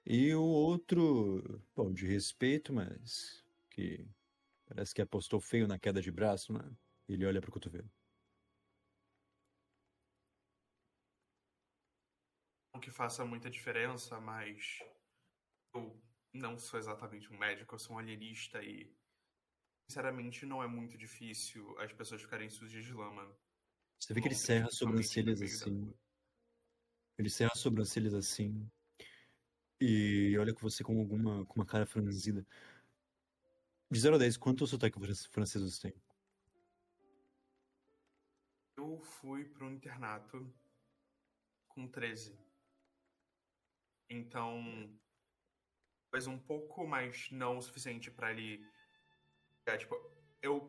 E 0.04 0.32
o 0.34 0.42
outro, 0.42 1.60
bom, 1.74 1.92
de 1.92 2.06
respeito, 2.06 2.72
mas 2.72 3.44
que 3.70 4.08
parece 4.66 4.94
que 4.94 5.02
apostou 5.02 5.40
feio 5.40 5.66
na 5.66 5.78
queda 5.78 6.00
de 6.00 6.12
braço, 6.12 6.52
né? 6.52 6.64
Ele 7.08 7.26
olha 7.26 7.40
pro 7.40 7.50
cotovelo. 7.50 7.90
Não 12.72 12.80
que 12.80 12.90
faça 12.90 13.24
muita 13.24 13.50
diferença, 13.50 14.20
mas 14.20 14.78
eu 15.74 16.00
não 16.32 16.58
sou 16.58 16.78
exatamente 16.78 17.32
um 17.32 17.38
médico, 17.38 17.74
eu 17.74 17.78
sou 17.78 17.96
um 17.96 17.98
alienista 17.98 18.62
e 18.62 18.94
sinceramente 19.88 20.46
não 20.46 20.62
é 20.62 20.68
muito 20.68 20.96
difícil 20.96 21.76
as 21.78 21.92
pessoas 21.92 22.22
ficarem 22.22 22.48
sujas 22.48 22.84
de 22.84 22.92
lama. 22.92 23.34
Você 23.98 24.14
vê 24.14 24.20
que 24.20 24.28
ele 24.28 24.34
serra 24.34 24.66
as 24.66 24.72
no 24.72 24.78
sobrancelhas 24.78 25.42
assim. 25.42 25.94
Ele 27.18 27.30
serra 27.30 27.50
as 27.52 27.60
sobrancelhas 27.60 28.14
assim. 28.14 28.70
E 29.80 30.36
olha 30.38 30.54
com 30.54 30.60
você 30.60 30.82
com 30.84 30.98
alguma 30.98 31.44
com 31.46 31.54
uma 31.56 31.66
cara 31.66 31.86
franzida. 31.86 32.46
De 33.90 34.00
0 34.00 34.16
a 34.16 34.18
10, 34.18 34.36
quanto 34.36 34.66
sotaque 34.66 34.98
fran- 34.98 35.14
francês 35.30 35.62
você 35.62 35.90
tem? 35.90 36.02
Eu 38.76 38.98
fui 39.00 39.44
pro 39.44 39.70
internato 39.70 40.52
com 41.68 41.88
13. 41.88 42.38
Então, 44.10 44.62
talvez 46.10 46.26
um 46.26 46.38
pouco, 46.38 46.86
mas 46.86 47.30
não 47.30 47.58
o 47.58 47.62
suficiente 47.62 48.10
pra 48.10 48.30
ele. 48.32 48.64
É, 49.66 49.76
tipo, 49.76 49.94
eu 50.42 50.68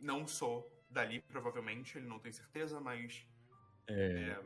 não 0.00 0.26
sou 0.26 0.79
dali, 0.90 1.20
provavelmente, 1.22 1.96
ele 1.96 2.06
não 2.06 2.18
tem 2.18 2.32
certeza, 2.32 2.80
mas. 2.80 3.26
É. 3.86 4.30
é, 4.30 4.40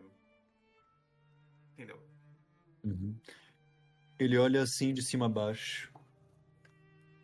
Entendeu? 1.72 2.00
Uhum. 2.84 3.18
Ele 4.18 4.38
olha 4.38 4.62
assim 4.62 4.92
de 4.92 5.02
cima 5.02 5.26
a 5.26 5.28
baixo. 5.28 5.92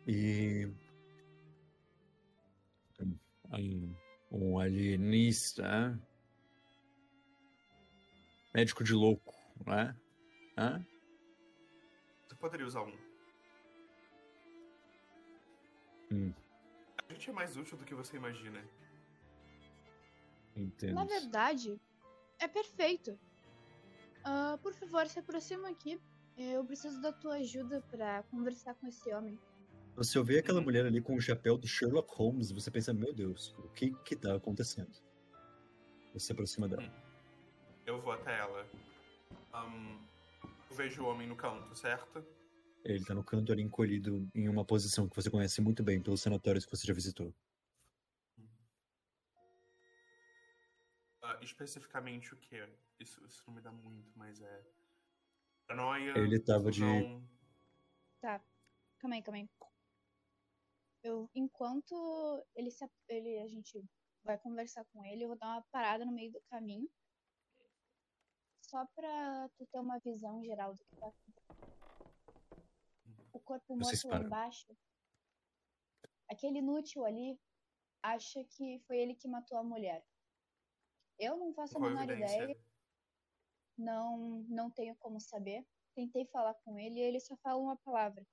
E. 0.07 0.67
Um, 3.53 3.95
um 4.31 4.59
alienista. 4.59 5.99
Médico 8.53 8.83
de 8.83 8.93
louco, 8.93 9.33
não 9.65 9.73
é? 9.73 9.95
Hã? 10.57 10.85
Você 12.27 12.35
poderia 12.35 12.65
usar 12.65 12.81
um. 12.81 12.97
Hum, 16.11 16.33
A 17.07 17.13
gente 17.13 17.29
é 17.29 17.33
mais 17.33 17.55
útil 17.55 17.77
do 17.77 17.85
que 17.85 17.95
você 17.95 18.17
imagina. 18.17 18.61
Entendo. 20.55 20.95
Na 20.95 21.05
verdade, 21.05 21.79
é 22.39 22.47
perfeito. 22.47 23.17
Ah, 24.23 24.57
por 24.61 24.73
favor, 24.73 25.07
se 25.07 25.19
aproxima 25.19 25.69
aqui. 25.69 25.99
Eu 26.37 26.63
preciso 26.65 27.01
da 27.01 27.11
tua 27.11 27.35
ajuda 27.35 27.81
pra 27.89 28.23
conversar 28.23 28.73
com 28.75 28.87
esse 28.87 29.13
homem. 29.13 29.37
Você 29.95 30.17
ouve 30.17 30.37
aquela 30.37 30.61
mulher 30.61 30.85
ali 30.85 31.01
com 31.01 31.15
o 31.15 31.21
chapéu 31.21 31.57
do 31.57 31.67
Sherlock 31.67 32.13
Holmes 32.15 32.49
e 32.49 32.53
você 32.53 32.71
pensa, 32.71 32.93
meu 32.93 33.13
Deus, 33.13 33.53
o 33.59 33.69
que 33.69 33.91
que 34.05 34.15
tá 34.15 34.35
acontecendo? 34.35 34.91
Você 36.13 36.27
se 36.27 36.31
aproxima 36.31 36.67
dela. 36.67 36.83
Eu 37.85 38.01
vou 38.01 38.13
até 38.13 38.39
ela. 38.39 38.65
Ahn, 39.53 39.99
eu 40.69 40.75
vejo 40.75 41.03
o 41.03 41.07
homem 41.07 41.27
no 41.27 41.35
canto, 41.35 41.75
certo? 41.75 42.25
Ele 42.83 43.03
tá 43.03 43.13
no 43.13 43.23
canto 43.23 43.51
ali 43.51 43.61
encolhido 43.61 44.27
em 44.33 44.47
uma 44.47 44.65
posição 44.65 45.07
que 45.07 45.15
você 45.15 45.29
conhece 45.29 45.61
muito 45.61 45.83
bem 45.83 46.01
pelos 46.01 46.21
sanatórios 46.21 46.65
que 46.65 46.75
você 46.75 46.87
já 46.87 46.93
visitou. 46.93 47.33
Especificamente 51.41 52.33
o 52.33 52.37
que? 52.37 52.57
Isso, 52.99 53.25
isso 53.25 53.43
não 53.47 53.53
me 53.55 53.61
dá 53.61 53.71
muito, 53.71 54.11
mas 54.17 54.41
é. 54.41 54.63
Paranoia. 55.67 56.17
Ele 56.17 56.39
tava 56.39 56.71
de- 56.71 56.81
confusão. 56.81 57.27
Calma 58.99 59.15
aí, 59.15 59.23
calma 59.23 59.37
aí. 59.39 59.49
Eu, 61.03 61.29
enquanto 61.33 62.45
ele 62.55 62.69
se, 62.69 62.87
ele, 63.07 63.39
a 63.39 63.47
gente 63.47 63.83
vai 64.23 64.37
conversar 64.37 64.85
com 64.85 65.03
ele, 65.03 65.23
eu 65.23 65.29
vou 65.29 65.37
dar 65.37 65.47
uma 65.47 65.61
parada 65.71 66.05
no 66.05 66.11
meio 66.11 66.31
do 66.31 66.41
caminho. 66.41 66.87
Só 68.61 68.85
pra 68.95 69.49
tu 69.57 69.65
ter 69.65 69.79
uma 69.79 69.97
visão 69.99 70.43
geral 70.43 70.75
do 70.75 70.83
que 70.85 70.95
tá 70.95 71.07
acontecendo. 71.07 71.71
O 73.33 73.39
corpo 73.39 73.75
morto 73.75 74.07
lá 74.07 74.19
embaixo. 74.19 74.67
Aquele 76.29 76.59
inútil 76.59 77.03
ali 77.03 77.39
acha 78.03 78.43
que 78.43 78.79
foi 78.85 78.99
ele 78.99 79.15
que 79.15 79.27
matou 79.27 79.57
a 79.57 79.63
mulher. 79.63 80.05
Eu 81.21 81.37
não 81.37 81.53
faço 81.53 81.77
a 81.77 81.79
Qual 81.79 81.85
a 81.85 81.93
menor 81.93 82.09
evidência? 82.09 82.43
ideia. 82.43 82.59
Não, 83.77 84.43
não 84.49 84.71
tenho 84.71 84.95
como 84.95 85.21
saber. 85.21 85.63
Tentei 85.93 86.25
falar 86.25 86.55
com 86.55 86.79
ele 86.79 86.95
e 86.99 87.03
ele 87.03 87.19
só 87.19 87.37
fala 87.37 87.61
uma 87.61 87.77
palavra. 87.77 88.25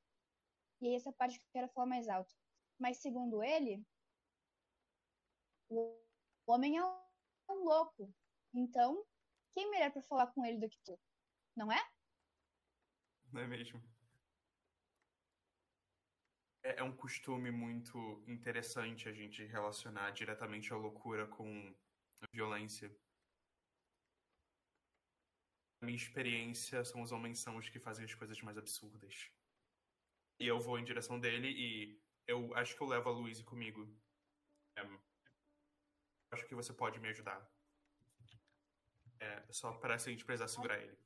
E 0.81 0.89
aí 0.89 0.95
essa 0.95 1.13
parte 1.13 1.39
que 1.39 1.45
eu 1.45 1.51
quero 1.53 1.69
falar 1.69 1.87
mais 1.87 2.09
alto. 2.09 2.35
Mas 2.79 2.97
segundo 2.97 3.43
ele, 3.43 3.85
o 5.69 6.01
homem 6.47 6.79
é 6.79 6.83
um 6.83 7.65
louco. 7.65 8.11
Então, 8.55 9.05
quem 9.53 9.71
melhor 9.71 9.93
pra 9.93 10.01
falar 10.01 10.29
com 10.29 10.43
ele 10.47 10.59
do 10.59 10.71
que 10.71 10.79
tu? 10.83 10.99
Não 11.55 11.71
é? 11.71 11.91
Não 13.31 13.43
é 13.43 13.47
mesmo? 13.47 13.83
É, 16.63 16.81
é 16.81 16.83
um 16.83 16.97
costume 16.97 17.51
muito 17.51 18.25
interessante 18.27 19.11
a 19.11 19.13
gente 19.13 19.45
relacionar 19.45 20.11
diretamente 20.13 20.73
a 20.73 20.77
loucura 20.77 21.27
com 21.27 21.75
violência. 22.33 22.89
Na 25.81 25.87
minha 25.87 25.97
experiência, 25.97 26.85
são 26.85 27.03
os 27.03 27.13
homens 27.13 27.39
são 27.39 27.57
os 27.57 27.69
que 27.69 27.79
fazem 27.79 28.05
as 28.05 28.15
coisas 28.15 28.41
mais 28.43 28.59
absurdas. 28.59 29.31
E 30.41 30.47
eu 30.47 30.59
vou 30.61 30.79
em 30.79 30.85
direção 30.85 31.19
dele 31.21 31.49
e 31.49 32.03
eu 32.27 32.55
acho 32.55 32.77
que 32.77 32.83
eu 32.83 32.87
levo 32.87 33.09
a 33.09 33.13
Louise 33.13 33.45
comigo. 33.45 33.89
É, 34.77 34.83
acho 36.33 36.47
que 36.47 36.55
você 36.55 36.73
pode 36.73 36.99
me 37.01 37.09
ajudar. 37.09 37.49
É, 39.21 39.45
só 39.51 39.73
para 39.73 39.99
se 39.99 40.09
a 40.09 40.13
gente 40.13 40.25
precisar 40.25 40.49
segurar 40.49 40.79
ele. 40.79 40.97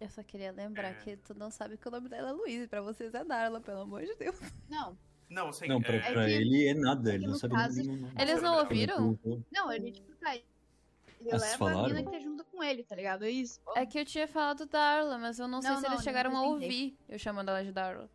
Eu 0.00 0.08
só 0.08 0.22
queria 0.22 0.52
lembrar 0.52 0.90
É. 0.90 1.00
que 1.02 1.16
tu 1.16 1.34
não 1.34 1.50
sabe 1.50 1.76
que 1.76 1.88
o 1.88 1.90
nome 1.90 2.08
dela 2.08 2.28
é 2.28 2.32
Luiz, 2.32 2.68
pra 2.68 2.80
vocês 2.80 3.12
é 3.14 3.24
Darla, 3.24 3.60
pelo 3.60 3.80
amor 3.80 4.04
de 4.04 4.14
Deus. 4.14 4.36
Não. 4.68 4.96
Não, 5.28 5.52
sim. 5.52 5.66
Não, 5.68 5.80
pra, 5.80 5.94
é, 5.94 6.12
pra 6.12 6.24
que- 6.24 6.30
ele 6.32 6.68
é 6.68 6.74
nada, 6.74 7.10
é 7.10 7.14
ele 7.16 7.26
não 7.26 7.32
no 7.34 7.38
sabe 7.38 7.54
caso- 7.54 7.82
nenhum. 7.82 8.10
Eles 8.18 8.42
não 8.42 8.58
ouviram? 8.58 9.18
Não, 9.52 9.70
ele, 9.72 9.92
tipo, 9.92 10.14
tá. 10.16 10.34
Ele 10.34 10.44
Ah, 11.32 11.38
vocês 11.38 11.42
leva 11.42 11.54
a 11.54 11.58
falaram? 11.58 11.88
mina 11.94 12.02
que 12.04 12.10
tá 12.12 12.18
junto 12.20 12.44
com 12.44 12.62
ele, 12.62 12.82
tá 12.84 12.94
ligado? 12.96 13.24
É 13.24 13.30
isso. 13.30 13.60
É 13.76 13.84
que 13.84 13.98
eu 13.98 14.04
tinha 14.04 14.26
falado 14.28 14.64
Darla, 14.66 15.18
mas 15.18 15.38
eu 15.38 15.48
não, 15.48 15.60
sei 15.60 15.70
Não, 15.70 15.76
se 15.78 15.82
não, 15.82 15.92
eles 15.92 16.04
chegaram 16.04 16.36
a 16.36 16.42
ouvir 16.42 16.96
eu 17.08 17.18
chamando 17.18 17.48
ela 17.50 17.62
de 17.64 17.72
Darla. 17.72 18.08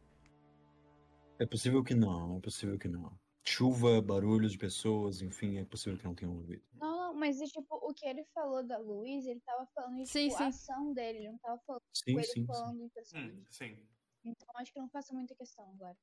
É 1.40 1.46
possível 1.46 1.84
que 1.84 1.94
não, 1.94 2.38
é 2.38 2.40
possível 2.40 2.78
que 2.80 2.88
não. 2.88 3.12
Chuva, 3.44 4.02
barulhos 4.02 4.54
de 4.54 4.58
pessoas, 4.58 5.22
enfim, 5.22 5.58
é 5.58 5.66
possível 5.66 6.00
que 6.00 6.06
não 6.06 6.16
tenham 6.16 6.34
ouvido. 6.34 6.64
Não, 6.76 6.96
não, 6.98 7.14
mas 7.14 7.42
é, 7.42 7.46
tipo, 7.46 7.76
o 7.76 7.94
que 7.94 8.06
ele 8.08 8.24
falou 8.34 8.64
da 8.64 8.78
Luiz, 8.78 9.26
ele 9.26 9.42
tava 9.42 9.68
falando 9.76 9.98
de 9.98 10.06
Sim, 10.08 10.28
tipo, 10.30 10.38
sim. 10.38 10.44
a 10.46 10.48
ação 10.48 10.94
dele, 10.94 11.18
ele 11.20 11.28
não 11.30 11.38
tava 11.40 11.60
falando 11.68 11.82
Sim, 11.94 12.14
com 12.14 12.20
ele 12.20 12.28
sim, 12.28 12.34
sim. 12.34 12.46
falando 12.48 12.82
em 12.82 12.90
personagem. 12.90 13.34
hum, 13.34 13.44
sim. 13.50 13.78
Então 14.24 14.48
acho 14.56 14.72
que 14.72 14.80
não 14.80 14.88
faça 14.88 15.14
muita 15.14 15.36
questão 15.36 15.70
agora. 15.72 15.98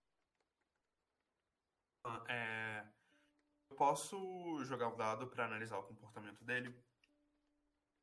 Ah, 2.04 2.24
é, 2.28 2.84
Eu 3.70 3.76
posso 3.76 4.16
jogar 4.64 4.88
o 4.88 4.96
dado 4.96 5.26
pra 5.26 5.44
analisar 5.46 5.78
o 5.78 5.82
comportamento 5.82 6.44
dele? 6.44 6.74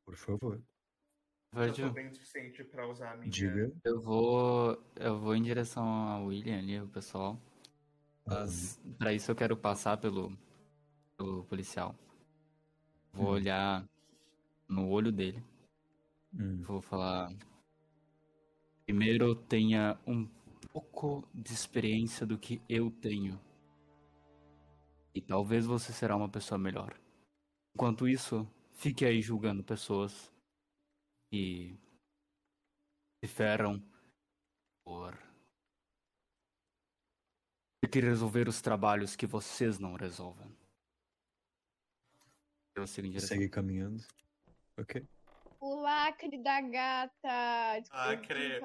Por 0.05 0.15
favor, 0.15 0.61
Eu 1.53 1.73
sou 1.73 1.91
bem 1.91 2.09
suficiente 2.11 2.63
pra 2.63 2.87
usar 2.87 3.13
a 3.13 3.17
minha. 3.17 3.29
diga. 3.29 3.71
eu 3.83 4.01
vou. 4.01 4.81
Eu 4.95 5.19
vou 5.19 5.35
em 5.35 5.41
direção 5.43 5.83
ao 5.83 6.25
William 6.25 6.57
ali, 6.57 6.79
o 6.79 6.87
pessoal. 6.87 7.39
Mas 8.25 8.79
pra 8.97 9.13
isso 9.13 9.31
eu 9.31 9.35
quero 9.35 9.55
passar 9.57 9.97
pelo, 9.97 10.37
pelo 11.17 11.43
policial. 11.45 11.95
Vou 13.13 13.27
Hum. 13.27 13.31
olhar 13.31 13.85
no 14.67 14.89
olho 14.89 15.11
dele. 15.11 15.43
Hum, 16.33 16.61
Vou 16.61 16.81
falar. 16.81 17.29
Primeiro 18.85 19.35
tenha 19.35 19.99
um 20.05 20.25
pouco 20.71 21.27
de 21.33 21.51
experiência 21.53 22.25
do 22.25 22.37
que 22.37 22.61
eu 22.69 22.89
tenho. 22.91 23.39
E 25.17 25.21
talvez 25.21 25.65
você 25.65 25.91
será 25.91 26.15
uma 26.15 26.29
pessoa 26.29 26.59
melhor. 26.59 26.95
Enquanto 27.75 28.07
isso, 28.07 28.47
fique 28.73 29.03
aí 29.03 29.19
julgando 29.19 29.63
pessoas 29.63 30.31
que 31.31 31.75
se 33.19 33.27
ferram 33.27 33.81
por 34.85 35.17
ter 37.81 37.89
que 37.89 37.99
resolver 37.99 38.47
os 38.47 38.61
trabalhos 38.61 39.15
que 39.15 39.25
vocês 39.25 39.79
não 39.79 39.95
resolvem. 39.95 40.55
Eu 42.75 42.85
sigo 42.85 43.07
em 43.07 43.09
direção. 43.09 43.29
segue 43.29 43.49
caminhando. 43.49 44.05
Ok. 44.77 45.03
O 45.59 45.81
lacre 45.81 46.37
da 46.43 46.61
gata! 46.61 47.79
Desculpa, 47.79 48.11
Ah, 48.11 48.17
cre-. 48.17 48.61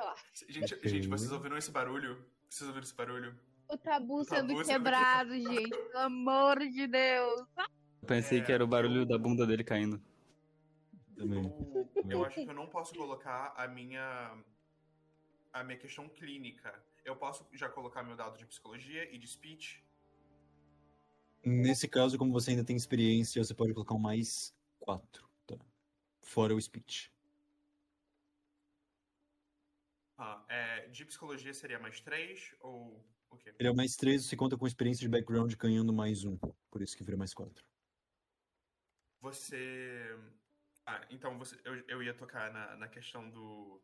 Gente, 0.51 0.87
gente, 0.87 1.09
vocês 1.09 1.33
ouviram 1.33 1.57
esse 1.57 1.71
barulho? 1.71 2.23
Vocês 2.51 2.69
ouviram 2.69 2.85
esse 2.85 2.95
barulho? 2.95 3.41
O 3.73 3.79
tabu 3.79 4.21
O 4.21 4.25
sendo 4.25 4.49
tabu 4.49 4.65
sendo 4.65 4.67
quebrado, 4.67 5.33
gente. 5.33 5.71
Pelo 5.71 5.99
amor 5.99 6.59
de 6.59 6.87
Deus. 6.87 7.41
Eu 8.03 8.07
pensei 8.07 8.41
É, 8.41 8.45
que 8.45 8.53
era 8.53 8.63
o 8.63 8.67
barulho 8.67 9.07
da 9.07 9.17
bunda 9.17 9.47
dele 9.47 9.65
caindo. 9.65 9.99
Também. 11.17 11.45
Eu, 11.45 12.11
eu 12.11 12.25
acho 12.27 12.35
que 12.35 12.51
eu 12.51 12.55
não 12.55 12.67
posso 12.67 12.95
colocar 12.95 13.55
a 13.57 13.67
minha 13.67 14.37
a 15.55 15.65
minha 15.65 15.79
questão 15.79 16.07
clínica. 16.07 16.85
Eu 17.03 17.17
posso 17.17 17.49
já 17.55 17.69
colocar 17.71 18.03
meu 18.03 18.15
dado 18.15 18.37
de 18.37 18.45
psicologia 18.45 19.11
e 19.11 19.17
de 19.19 19.27
speech. 19.27 19.83
Nesse 21.43 21.89
caso, 21.89 22.19
como 22.19 22.31
você 22.31 22.51
ainda 22.51 22.65
tem 22.65 22.77
experiência, 22.77 23.43
você 23.43 23.55
pode 23.55 23.73
colocar 23.73 23.95
um 23.95 23.99
mais 23.99 24.55
quatro, 24.81 25.27
tá? 25.47 25.57
Fora 26.21 26.55
o 26.55 26.61
speech. 26.61 27.11
Ah, 30.19 30.45
é, 30.49 30.89
de 30.89 31.05
psicologia 31.07 31.55
seria 31.55 31.79
mais 31.79 32.01
três 32.01 32.55
ou 32.61 33.03
o 33.35 33.39
quê? 33.39 33.55
Ele 33.59 33.69
é 33.69 33.71
o 33.71 33.77
mais 33.77 33.97
três, 33.97 34.25
você 34.25 34.37
conta 34.37 34.57
com 34.57 34.67
experiência 34.67 35.01
de 35.01 35.09
background 35.09 35.55
ganhando 35.55 35.93
mais 35.93 36.25
um. 36.25 36.37
Por 36.71 36.83
isso 36.83 36.97
que 36.97 37.05
vira 37.05 37.17
mais 37.17 37.35
quatro. 37.35 37.65
Você. 39.21 40.19
Ah, 40.87 41.07
então 41.11 41.39
você, 41.39 41.57
eu, 41.65 41.77
eu 41.87 42.03
ia 42.03 42.15
tocar 42.15 42.53
na, 42.53 42.77
na 42.77 42.89
questão 42.89 43.31
do. 43.31 43.81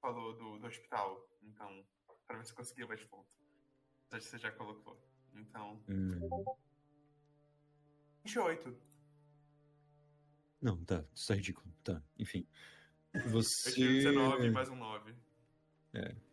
Falou 0.00 0.34
do, 0.34 0.58
do 0.58 0.66
hospital. 0.66 1.28
Então, 1.42 1.86
pra 2.26 2.36
ver 2.36 2.44
se 2.44 2.52
eu 2.52 2.56
conseguia 2.56 2.86
mais 2.86 3.04
ponto. 3.04 3.28
Você 4.10 4.38
já 4.38 4.50
colocou. 4.52 5.00
Então. 5.32 5.82
Hum. 5.88 6.44
28. 8.24 8.76
Não, 10.60 10.82
tá, 10.84 11.04
isso 11.14 11.28
tá 11.28 11.34
ridículo. 11.34 11.70
Tá, 11.84 12.02
enfim. 12.18 12.48
Eu 13.12 13.28
Você. 13.28 13.72
tive 13.72 14.02
19 14.02 14.50
mais 14.50 14.68
um 14.70 14.76
9. 14.76 15.14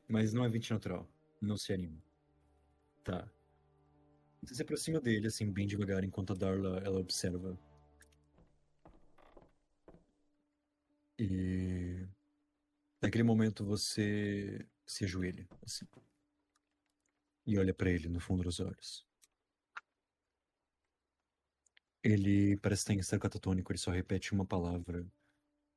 Mas 0.08 0.34
não 0.34 0.43
é 0.43 0.50
20 0.50 0.71
natural. 0.71 1.08
Não 1.39 1.58
se 1.58 1.74
anima. 1.74 2.02
Tá. 3.04 3.30
Você 4.41 4.56
se 4.56 4.62
aproxima 4.62 5.00
dele, 5.00 5.28
assim, 5.28 5.52
bem 5.52 5.67
devagar, 5.67 6.04
enquanto 6.04 6.34
a 6.34 6.36
Darla, 6.36 6.80
ela 6.80 7.00
observa. 7.00 7.58
E... 11.17 12.08
Naquele 13.02 13.24
momento 13.24 13.63
você 13.63 14.67
se 14.86 15.06
ajoelha, 15.06 15.47
assim. 15.63 15.86
E 17.45 17.58
olha 17.58 17.74
pra 17.74 17.89
ele 17.89 18.10
no 18.10 18.19
fundo 18.19 18.43
dos 18.43 18.60
olhos. 18.60 19.06
Ele 22.04 22.58
parece 22.58 22.82
estar 22.82 22.93
em 22.93 23.00
estado 23.00 23.19
catatônico, 23.19 23.71
ele 23.71 23.80
só 23.80 23.91
repete 23.91 24.34
uma 24.34 24.45
palavra 24.45 25.06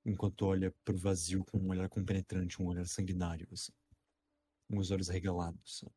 enquanto 0.04 0.42
olha 0.46 0.70
pro 0.84 0.96
vazio 0.96 1.44
com 1.44 1.58
um 1.58 1.68
olhar 1.70 1.88
compenetrante, 1.88 2.60
um 2.62 2.66
olhar 2.66 2.86
sanguinário, 2.86 3.48
assim. 3.52 3.72
Com 4.68 4.78
os 4.78 4.90
olhos 4.90 5.10
arregalados. 5.10 5.80
sabe? 5.80 5.92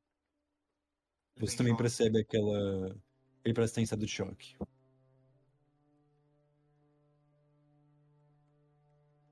Você 1.40 1.48
Tem 1.52 1.58
também 1.58 1.74
choque. 1.74 1.84
percebe 1.84 2.20
aquela. 2.22 2.96
Ele 3.44 3.54
parece 3.54 3.72
estar 3.72 3.82
em 3.82 3.84
estado 3.84 4.06
de 4.06 4.12
choque. 4.12 4.56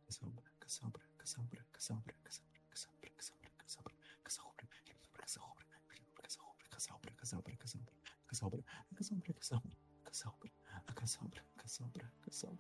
Caçabra, 0.08 0.52
caçabra, 0.60 1.04
caçabra, 1.18 1.66
caçabra, 1.72 2.14
caçabra, 2.24 2.60
caçabra, 2.70 3.10
caçabra, 3.16 3.50
caçabra, 3.58 3.94
caçabra, 4.24 4.74
caçabra, 4.74 4.76
caçabra, 5.14 5.56
caçabra, 7.18 7.56
caçabra, 7.56 7.56
caçabra, 7.58 7.94
caçabra, 8.28 8.64
caçabra, 8.94 9.34
caçabra, 9.34 9.72
caçabra, 10.04 10.52
a 10.88 10.94
caçabra, 10.94 11.44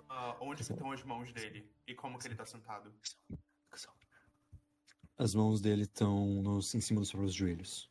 Ah, 0.10 0.38
onde 0.42 0.62
estão 0.62 0.92
as 0.92 1.04
mãos 1.04 1.32
dele? 1.32 1.70
E 1.88 1.94
como 1.94 2.18
que 2.18 2.28
ele 2.28 2.36
tá 2.36 2.46
sentado? 2.46 2.94
As 5.18 5.34
mãos 5.36 5.62
dele 5.62 5.84
estão 5.84 6.44
em 6.74 6.82
cima 6.82 7.00
dos 7.00 7.12
próprios 7.12 7.34
joelhos. 7.34 7.90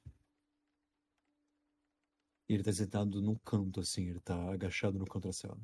E 2.49 2.55
ele 2.55 2.63
tá 2.63 2.73
sentado 2.73 3.23
num 3.23 3.37
canto, 3.37 3.81
assim, 3.81 4.09
ele 4.11 4.21
tá 4.21 4.53
agachado 4.53 4.99
no 4.99 5.07
canto 5.07 5.29
da 5.29 5.33
cela. 5.33 5.59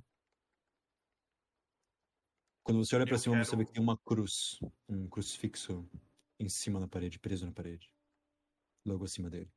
Quando 2.62 2.78
você 2.84 2.94
olha 2.96 3.04
pra 3.04 3.16
Eu 3.16 3.18
cima, 3.18 3.44
você 3.44 3.50
vê 3.50 3.56
quero- 3.58 3.66
que 3.66 3.72
tem 3.74 3.82
uma 3.82 3.98
cruz, 3.98 4.58
um 4.88 5.08
crucifixo 5.08 5.88
em 6.38 6.48
cima 6.48 6.78
da 6.80 6.86
parede, 6.88 7.18
preso 7.18 7.44
na 7.44 7.52
parede. 7.52 7.92
Logo 8.86 9.04
acima 9.04 9.28
dele. 9.28 9.50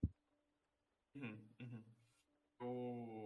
Uhum, 1.16 1.48
uhum. 1.62 1.84
Eu 2.60 3.23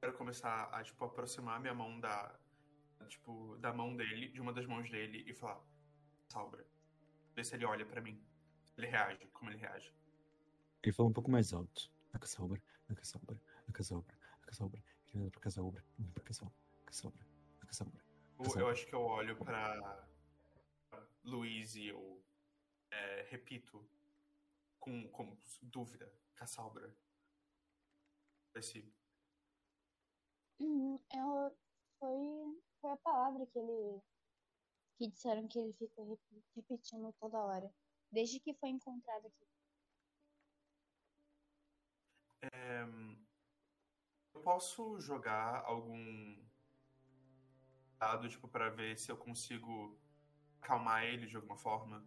quero 0.00 0.16
começar 0.16 0.64
a, 0.72 0.82
tipo, 0.82 1.04
aproximar 1.04 1.60
minha 1.60 1.74
mão 1.74 2.00
da, 2.00 2.34
tipo, 3.08 3.56
da 3.58 3.72
mão 3.72 3.94
dele, 3.94 4.28
de 4.28 4.40
uma 4.40 4.52
das 4.52 4.66
mãos 4.66 4.90
dele 4.90 5.24
e 5.26 5.34
falar, 5.34 5.60
Salbra, 6.28 6.66
ver 7.34 7.44
se 7.44 7.54
ele 7.54 7.66
olha 7.66 7.84
pra 7.84 8.00
mim. 8.00 8.22
Ele 8.76 8.86
reage, 8.86 9.26
como 9.32 9.50
ele 9.50 9.58
reage. 9.58 9.94
Ele 10.82 10.92
fala 10.92 11.08
um 11.10 11.12
pouco 11.12 11.30
mais 11.30 11.52
alto. 11.52 11.92
A 12.12 12.18
caçabra, 12.18 12.60
a 12.88 12.94
caçabra, 12.94 13.40
a 13.68 13.72
caçabra, 13.72 14.18
a 14.42 14.46
caçabra. 14.46 14.82
Ele 15.12 15.22
olha 15.22 15.30
pra 15.30 15.40
caçabra, 15.40 15.84
olha 15.98 16.12
pra 16.12 16.24
caçabra, 16.24 16.54
caçabra, 16.86 17.26
a 17.60 17.66
caçabra. 17.66 18.10
Eu, 18.56 18.68
acho 18.68 18.86
que 18.86 18.94
eu 18.94 19.02
olho 19.02 19.36
pra 19.36 20.08
Luiz 21.22 21.74
e 21.74 21.88
eu 21.88 22.24
é, 22.90 23.26
repito 23.30 23.86
com, 24.78 25.06
com 25.08 25.36
dúvida, 25.62 26.10
Cassalbra. 26.34 26.90
Esse, 28.54 28.90
Uhum, 30.60 31.00
ela 31.10 31.52
foi, 31.98 32.60
foi 32.80 32.90
a 32.92 32.96
palavra 32.98 33.46
que 33.46 33.58
ele. 33.58 34.00
que 34.98 35.08
disseram 35.08 35.48
que 35.48 35.58
ele 35.58 35.72
fica 35.72 36.02
rep- 36.04 36.44
repetindo 36.54 37.12
toda 37.18 37.38
hora. 37.44 37.72
Desde 38.12 38.38
que 38.40 38.54
foi 38.54 38.68
encontrado 38.70 39.26
aqui. 39.26 39.46
é, 42.42 42.82
eu 44.34 44.42
posso 44.42 44.98
jogar 45.00 45.62
algum 45.64 46.36
dado, 47.98 48.28
tipo, 48.28 48.48
pra 48.48 48.70
ver 48.70 48.98
se 48.98 49.10
eu 49.10 49.16
consigo 49.16 49.98
acalmar 50.60 51.04
ele 51.04 51.26
de 51.26 51.36
alguma 51.36 51.56
forma? 51.56 52.04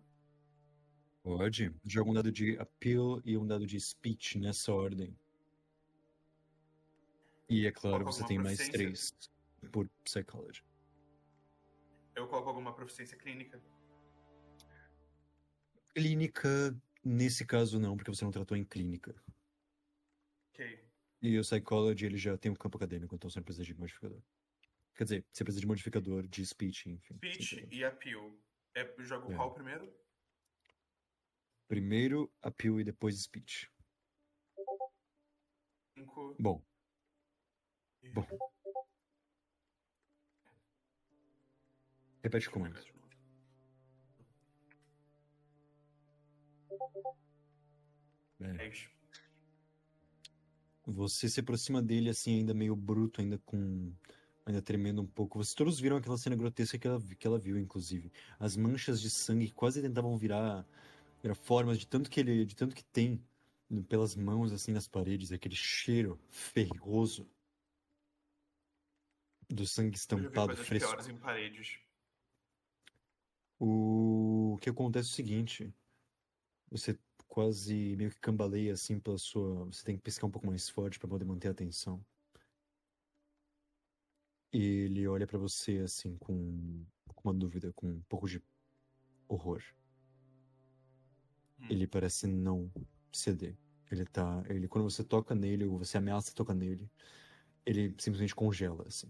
Pode. 1.23 1.73
Joga 1.85 2.09
um 2.09 2.13
dado 2.13 2.31
de 2.31 2.57
appeal 2.59 3.21
e 3.23 3.37
um 3.37 3.47
dado 3.47 3.65
de 3.65 3.79
speech 3.79 4.37
nessa 4.39 4.73
ordem. 4.73 5.17
E 7.53 7.67
é 7.67 7.71
claro, 7.71 8.05
você 8.05 8.25
tem 8.25 8.39
mais 8.39 8.57
três 8.69 9.13
por 9.71 9.89
psychology. 10.03 10.63
Eu 12.15 12.27
coloco 12.27 12.49
alguma 12.49 12.73
proficiência 12.75 13.17
clínica? 13.17 13.61
Clínica, 15.95 16.75
Nesse 17.03 17.45
caso, 17.45 17.79
não, 17.79 17.97
porque 17.97 18.09
você 18.09 18.23
não 18.23 18.31
tratou 18.31 18.55
em 18.55 18.63
clínica. 18.63 19.13
Ok. 20.49 20.89
E 21.21 21.37
o 21.37 21.41
Psychology, 21.41 22.05
ele 22.05 22.17
já 22.17 22.37
tem 22.37 22.49
um 22.49 22.55
campo 22.55 22.77
acadêmico, 22.77 23.13
então 23.13 23.29
você 23.29 23.39
não 23.39 23.43
precisa 23.43 23.65
de 23.65 23.73
modificador. 23.73 24.21
Quer 24.95 25.03
dizer, 25.03 25.25
você 25.29 25.43
precisa 25.43 25.59
de 25.59 25.67
modificador 25.67 26.25
de 26.25 26.45
speech, 26.45 26.89
enfim. 26.89 27.15
Speech 27.15 27.67
e 27.69 27.83
appeal. 27.83 28.37
É, 28.73 28.95
jogo 28.99 29.33
É. 29.33 29.35
qual 29.35 29.53
primeiro? 29.53 29.93
Primeiro 31.67 32.31
appeal 32.41 32.79
e 32.79 32.83
depois 32.85 33.21
speech. 33.21 33.69
Cinco. 35.97 36.35
Bom, 36.39 36.63
bom. 38.11 38.25
repete 42.23 42.47
o 42.47 42.51
comando. 42.51 42.79
É. 48.39 48.53
Dez. 48.53 48.89
Você 50.85 51.29
se 51.29 51.39
aproxima 51.39 51.81
dele 51.81 52.09
assim, 52.09 52.39
ainda 52.39 52.53
meio 52.53 52.75
bruto, 52.75 53.21
ainda 53.21 53.37
com. 53.45 53.93
ainda 54.45 54.61
tremendo 54.61 55.01
um 55.01 55.05
pouco. 55.05 55.37
Vocês 55.37 55.53
todos 55.53 55.79
viram 55.79 55.97
aquela 55.97 56.17
cena 56.17 56.35
grotesca 56.35 56.77
que 56.77 56.87
ela, 56.87 56.99
que 57.01 57.27
ela 57.27 57.39
viu, 57.39 57.57
inclusive. 57.57 58.11
As 58.39 58.57
manchas 58.57 58.99
de 58.99 59.09
sangue 59.09 59.51
quase 59.51 59.81
tentavam 59.81 60.17
virar, 60.17 60.65
virar 61.21 61.35
formas 61.35 61.77
de 61.77 61.87
tanto 61.87 62.09
que 62.09 62.19
ele. 62.19 62.45
de 62.45 62.55
tanto 62.55 62.75
que 62.75 62.83
tem 62.83 63.21
pelas 63.87 64.15
mãos 64.15 64.51
assim 64.51 64.71
nas 64.71 64.87
paredes, 64.87 65.31
aquele 65.31 65.55
cheiro 65.55 66.19
ferroso 66.29 67.27
do 69.49 69.65
sangue 69.65 69.97
estampado 69.97 70.55
fresco. 70.55 70.89
piores 70.89 71.07
em 71.07 71.17
paredes. 71.17 71.79
O 73.59 74.57
que 74.61 74.69
acontece 74.69 75.09
é 75.09 75.11
o 75.11 75.15
seguinte, 75.15 75.73
você 76.69 76.99
quase 77.27 77.95
meio 77.95 78.11
que 78.11 78.19
cambaleia 78.19 78.73
assim 78.73 78.99
pela 78.99 79.17
sua, 79.17 79.65
você 79.65 79.83
tem 79.83 79.95
que 79.95 80.01
piscar 80.01 80.27
um 80.27 80.31
pouco 80.31 80.47
mais 80.47 80.69
forte 80.69 80.99
para 80.99 81.09
poder 81.09 81.25
manter 81.25 81.47
a 81.47 81.51
atenção. 81.51 82.03
E 84.51 84.61
ele 84.61 85.07
olha 85.07 85.25
pra 85.25 85.39
você 85.39 85.79
assim 85.79 86.15
com, 86.17 86.85
com 87.07 87.29
uma 87.29 87.33
dúvida, 87.33 87.73
com 87.73 87.87
um 87.87 88.01
pouco 88.01 88.27
de 88.27 88.39
horror. 89.27 89.63
Hum. 91.59 91.67
Ele 91.69 91.87
parece 91.87 92.27
não 92.27 92.71
ceder. 93.11 93.57
Ele 93.89 94.05
tá, 94.05 94.43
ele 94.47 94.67
quando 94.67 94.89
você 94.89 95.03
toca 95.03 95.33
nele 95.33 95.65
ou 95.65 95.79
você 95.79 95.97
ameaça 95.97 96.33
tocar 96.33 96.53
nele, 96.53 96.89
ele 97.65 97.95
simplesmente 97.97 98.35
congela 98.35 98.85
assim. 98.87 99.09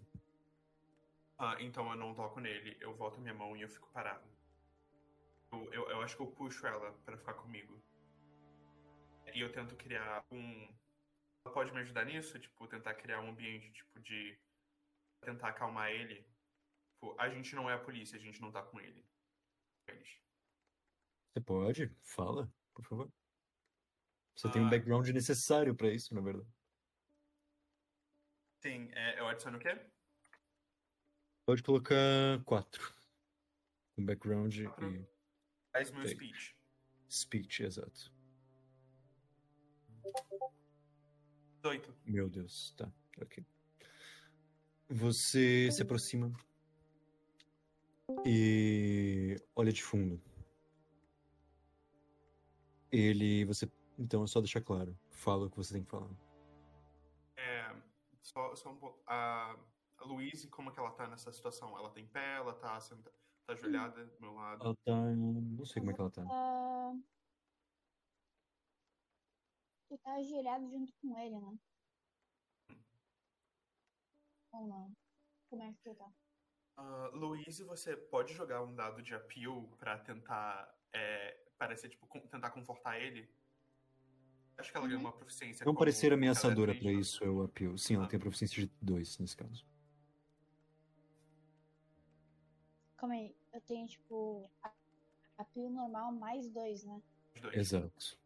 Ah, 1.46 1.58
então 1.60 1.90
eu 1.92 1.98
não 1.98 2.16
toco 2.16 2.40
nele, 2.40 2.78
eu 2.80 2.96
volto 2.96 3.18
a 3.18 3.22
minha 3.22 3.34
mão 3.34 3.56
e 3.58 3.62
eu 3.62 3.68
fico 3.68 3.92
parado. 3.92 4.26
Eu, 5.52 5.74
eu, 5.74 5.90
eu 5.90 6.02
acho 6.02 6.16
que 6.16 6.22
eu 6.22 6.32
puxo 6.32 6.66
ela 6.66 6.94
pra 7.04 7.18
ficar 7.18 7.34
comigo. 7.34 7.84
E 9.34 9.42
eu 9.42 9.52
tento 9.52 9.76
criar 9.76 10.26
um. 10.32 10.74
Ela 11.44 11.54
pode 11.54 11.74
me 11.74 11.82
ajudar 11.82 12.06
nisso? 12.06 12.40
Tipo, 12.40 12.66
tentar 12.66 12.94
criar 12.94 13.20
um 13.20 13.32
ambiente, 13.32 13.74
tipo, 13.74 14.00
de. 14.00 14.40
Tentar 15.20 15.50
acalmar 15.50 15.92
ele. 15.92 16.26
Tipo, 16.94 17.20
a 17.20 17.28
gente 17.28 17.54
não 17.56 17.70
é 17.70 17.74
a 17.74 17.84
polícia, 17.84 18.18
a 18.18 18.22
gente 18.22 18.42
não 18.42 18.50
tá 18.50 18.64
com 18.64 18.80
ele. 18.80 19.06
Eles. 19.90 20.22
Você 21.34 21.42
pode? 21.42 21.90
Fala, 22.04 22.50
por 22.74 22.86
favor. 22.86 23.12
Você 24.34 24.50
tem 24.50 24.62
um 24.62 24.68
Ah. 24.68 24.70
background 24.70 25.10
necessário 25.10 25.76
pra 25.76 25.90
isso, 25.90 26.16
na 26.16 26.22
verdade. 26.22 26.50
Sim, 28.62 28.90
é, 28.94 29.20
eu 29.20 29.28
adiciono 29.28 29.58
o 29.58 29.60
quê? 29.60 29.92
Pode 31.46 31.62
colocar 31.62 32.42
quatro. 32.46 32.94
Com 33.96 34.06
background 34.06 34.64
Quatro. 34.64 34.96
e 34.96 35.08
Faz 35.72 35.92
meu 35.92 36.04
Tem. 36.04 36.12
speech. 36.12 36.56
speech, 37.10 37.64
exato. 37.64 38.12
18. 41.64 41.96
Meu 42.06 42.30
Deus, 42.30 42.74
tá. 42.78 42.92
Ok. 43.22 43.46
Você 44.90 45.70
se 45.72 45.82
aproxima 45.82 46.32
e 48.26 49.36
olha 49.56 49.72
de 49.72 49.84
fundo. 49.84 50.22
Ele, 52.92 53.44
você, 53.46 53.70
então 53.98 54.24
é 54.24 54.28
só 54.28 54.40
deixar 54.40 54.62
claro. 54.62 54.98
Fala 55.10 55.48
o 55.48 55.50
que 55.50 55.58
você 55.58 55.74
tem 55.74 55.84
que 55.84 55.90
falar. 55.90 56.10
É, 57.36 57.76
só, 58.22 58.56
só 58.56 58.72
um 58.72 58.78
pouco. 58.78 59.02
A, 59.08 59.58
a 59.98 60.06
Louise, 60.06 60.48
como 60.50 60.70
é 60.70 60.74
que 60.74 60.80
ela 60.80 60.92
tá 60.92 61.08
nessa 61.08 61.32
situação? 61.32 61.78
Ela 61.78 61.90
tem 61.92 62.08
pé, 62.08 62.36
ela 62.38 62.54
tá, 62.54 62.80
senta, 62.80 63.12
tá 63.46 63.54
ajoelhada 63.54 64.06
do 64.06 64.20
meu 64.22 64.34
lado. 64.34 64.64
Ela 64.66 64.76
tá, 64.84 64.96
não 65.16 65.66
sei 65.66 65.82
como 65.82 65.92
é 65.92 65.94
que 65.94 66.02
ela 66.02 66.12
tá. 66.12 66.26
Tá... 66.26 66.96
Tu 69.90 69.98
tá 70.00 70.14
ajoelhado 70.16 70.70
junto 70.70 70.94
com 71.02 71.18
ele, 71.20 71.40
né? 71.40 71.58
Ou 74.52 74.68
não? 74.68 74.92
Como 75.50 75.64
é 75.64 75.72
que 75.74 75.80
tu 75.84 75.96
tá? 75.96 76.12
Louise, 77.14 77.64
você 77.64 77.96
pode 77.96 78.34
jogar 78.34 78.64
um 78.64 78.74
dado 78.74 79.02
de 79.02 79.14
appeal 79.14 79.68
pra 79.78 80.00
tentar 80.00 80.76
é, 80.92 81.40
parecer, 81.58 81.90
tipo, 81.90 82.08
tentar 82.30 82.50
confortar 82.52 83.00
ele? 83.00 83.30
Acho 84.58 84.72
que 84.72 84.78
ela 84.78 84.86
ganha 84.88 84.98
Uhum. 85.00 85.06
uma 85.06 85.14
proficiência 85.14 85.66
Não 85.66 85.74
parecer 85.74 86.08
ela 86.08 86.16
é 86.16 86.18
ameaçadora 86.18 86.72
pra 86.74 86.80
atriz, 86.90 87.08
isso 87.08 87.24
é 87.24 87.30
o 87.30 87.42
appeal. 87.44 87.78
Sim, 87.78 87.96
ela 87.96 88.06
Ah. 88.06 88.08
tem 88.08 88.18
a 88.18 88.22
proficiência 88.22 88.64
de 88.66 88.72
dois 88.82 89.18
nesse 89.18 89.36
caso. 89.36 89.66
Calma 93.04 93.16
aí, 93.16 93.36
eu 93.52 93.60
tenho 93.60 93.86
tipo 93.86 94.50
a, 94.64 94.72
a 95.38 95.44
pio 95.44 95.70
normal 95.70 96.14
mais 96.14 96.50
dois, 96.50 96.86
né? 96.86 97.02
dois. 97.42 97.54
Exato. 97.54 98.18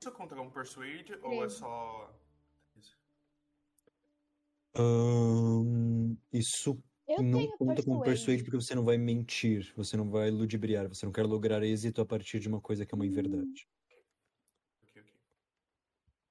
Isso 0.00 0.10
conta 0.10 0.34
como 0.34 0.50
persuade 0.50 1.14
ou 1.22 1.44
é 1.44 1.48
só. 1.48 2.12
Ahn, 4.74 6.16
isso 6.32 6.82
Eu 7.06 7.22
não 7.22 7.46
conta 7.58 7.84
como 7.84 8.02
persuade. 8.02 8.04
persuade 8.04 8.42
porque 8.42 8.56
você 8.56 8.74
não 8.74 8.84
vai 8.84 8.98
mentir, 8.98 9.72
você 9.76 9.96
não 9.96 10.10
vai 10.10 10.32
ludibriar, 10.32 10.88
você 10.88 11.06
não 11.06 11.12
quer 11.12 11.22
lograr 11.22 11.62
êxito 11.62 12.00
a 12.00 12.04
partir 12.04 12.40
de 12.40 12.48
uma 12.48 12.60
coisa 12.60 12.84
que 12.84 12.92
é 12.92 12.96
uma 12.96 13.04
Hum. 13.04 13.08
inverdade. 13.08 13.68
Ok, 14.82 15.00
ok. 15.00 15.04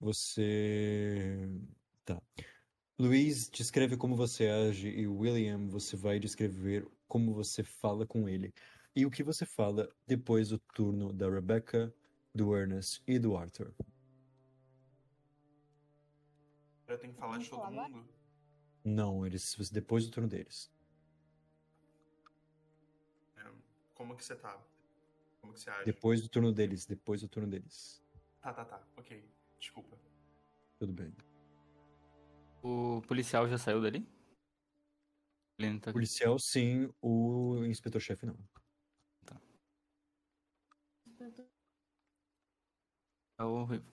Você. 0.01 1.49
Tá. 2.03 2.21
Luiz 3.03 3.49
descreve 3.49 3.97
como 3.97 4.15
você 4.15 4.47
age 4.47 4.87
e 4.87 5.05
William, 5.05 5.67
você 5.67 5.97
vai 5.97 6.19
descrever 6.19 6.89
como 7.05 7.33
você 7.33 7.61
fala 7.61 8.07
com 8.07 8.29
ele. 8.29 8.53
E 8.95 9.05
o 9.05 9.11
que 9.11 9.21
você 9.21 9.45
fala 9.45 9.89
depois 10.07 10.47
do 10.47 10.59
turno 10.73 11.11
da 11.11 11.29
Rebecca, 11.29 11.93
do 12.33 12.55
Ernest 12.55 13.03
e 13.05 13.19
do 13.19 13.35
Arthur. 13.35 13.73
Eu 16.87 16.97
tenho 16.97 17.11
que 17.11 17.19
falar 17.19 17.39
de 17.39 17.49
todo 17.49 17.69
mundo? 17.69 18.07
Não, 18.85 19.25
eles 19.25 19.53
depois 19.69 20.05
do 20.05 20.11
turno 20.11 20.29
deles. 20.29 20.71
É, 23.35 23.43
como 23.93 24.15
que 24.15 24.23
você 24.23 24.37
tá? 24.37 24.65
Como 25.41 25.51
que 25.51 25.59
você 25.59 25.69
age? 25.69 25.83
Depois 25.83 26.21
do 26.21 26.29
turno 26.29 26.53
deles, 26.53 26.85
depois 26.85 27.19
do 27.19 27.27
turno 27.27 27.49
deles. 27.49 28.01
Tá, 28.39 28.53
tá, 28.53 28.63
tá. 28.63 28.81
Ok. 28.95 29.29
Desculpa. 29.59 29.99
Tudo 30.79 30.93
bem. 30.93 31.13
O 32.63 33.01
policial 33.07 33.47
já 33.47 33.57
saiu 33.57 33.81
dali? 33.81 34.07
Ele 35.59 35.79
tá. 35.79 35.91
Policial, 35.91 36.39
sim. 36.39 36.89
O 37.01 37.63
inspetor-chefe, 37.65 38.25
não. 38.25 38.37
É 43.37 43.43
horrível. 43.43 43.83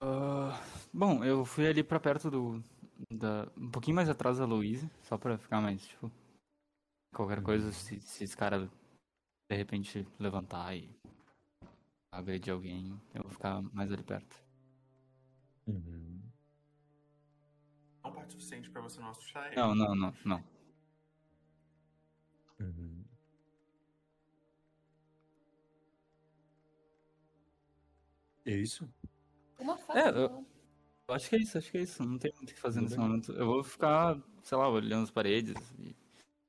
Ah, 0.00 0.60
bom, 0.92 1.24
eu 1.24 1.44
fui 1.44 1.66
ali 1.66 1.82
pra 1.82 2.00
perto 2.00 2.30
do. 2.30 2.64
Da, 3.10 3.46
um 3.56 3.70
pouquinho 3.70 3.96
mais 3.96 4.08
atrás 4.08 4.38
da 4.38 4.46
Louise, 4.46 4.90
só 5.02 5.18
pra 5.18 5.38
ficar 5.38 5.60
mais, 5.60 5.86
tipo. 5.86 6.10
Qualquer 7.14 7.42
coisa, 7.42 7.72
se, 7.72 8.00
se 8.00 8.24
esse 8.24 8.36
cara 8.36 8.70
de 9.50 9.56
repente 9.56 10.06
levantar 10.18 10.76
e 10.76 10.90
agredir 12.12 12.52
alguém, 12.52 13.00
eu 13.14 13.22
vou 13.22 13.30
ficar 13.30 13.62
mais 13.72 13.92
ali 13.92 14.02
perto. 14.02 14.36
Uhum. 15.66 16.05
Não 18.06 18.12
parte 18.12 18.32
suficiente 18.34 18.70
pra 18.70 18.80
você 18.80 19.00
não 19.00 19.10
assustar 19.10 19.48
ele. 19.48 19.56
Não, 19.56 19.74
não, 19.74 19.92
não, 19.96 20.14
não. 20.24 20.44
Uhum. 22.60 23.04
É 28.44 28.52
isso? 28.52 28.88
Uma 29.58 29.76
faca. 29.76 29.98
É, 29.98 30.08
eu- 30.10 30.46
Eu 31.08 31.14
acho 31.14 31.28
que 31.28 31.36
é 31.36 31.38
isso, 31.40 31.56
acho 31.58 31.70
que 31.70 31.78
é 31.78 31.82
isso. 31.82 32.04
Não 32.04 32.18
tem 32.18 32.32
muito 32.34 32.50
o 32.50 32.54
que 32.54 32.60
fazer 32.60 32.80
nesse 32.80 32.96
bem. 32.96 33.04
momento. 33.06 33.32
Eu 33.32 33.46
vou 33.46 33.62
ficar, 33.64 34.20
sei 34.44 34.56
lá, 34.58 34.68
olhando 34.68 35.02
as 35.04 35.10
paredes 35.10 35.56
e 35.78 35.94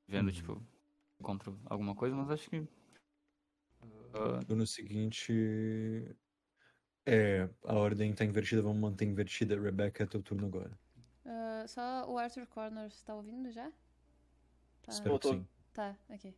vendo, 0.08 0.28
Uhum. 0.28 0.34
tipo, 0.34 0.64
encontro 1.20 1.60
alguma 1.66 1.96
coisa, 1.96 2.16
mas 2.16 2.30
acho 2.30 2.50
que. 2.50 2.68
ah, 4.14 4.44
Turno 4.46 4.66
seguinte. 4.68 5.34
É, 7.06 7.50
a 7.64 7.74
ordem 7.76 8.14
tá 8.14 8.26
invertida, 8.26 8.62
vamos 8.62 8.80
manter 8.80 9.06
invertida. 9.06 9.60
Rebecca, 9.60 10.04
é 10.04 10.08
teu 10.08 10.22
turno 10.22 10.46
agora. 10.48 10.78
Só 11.68 12.10
o 12.10 12.18
Arthur 12.18 12.48
Corners 12.48 13.02
tá 13.04 13.14
ouvindo 13.16 13.52
já? 13.52 13.72
Tá. 14.82 14.92
Espero 14.92 15.20
que 15.20 15.28
sim. 15.30 15.48
Tá, 15.74 15.96
ok. 16.10 16.34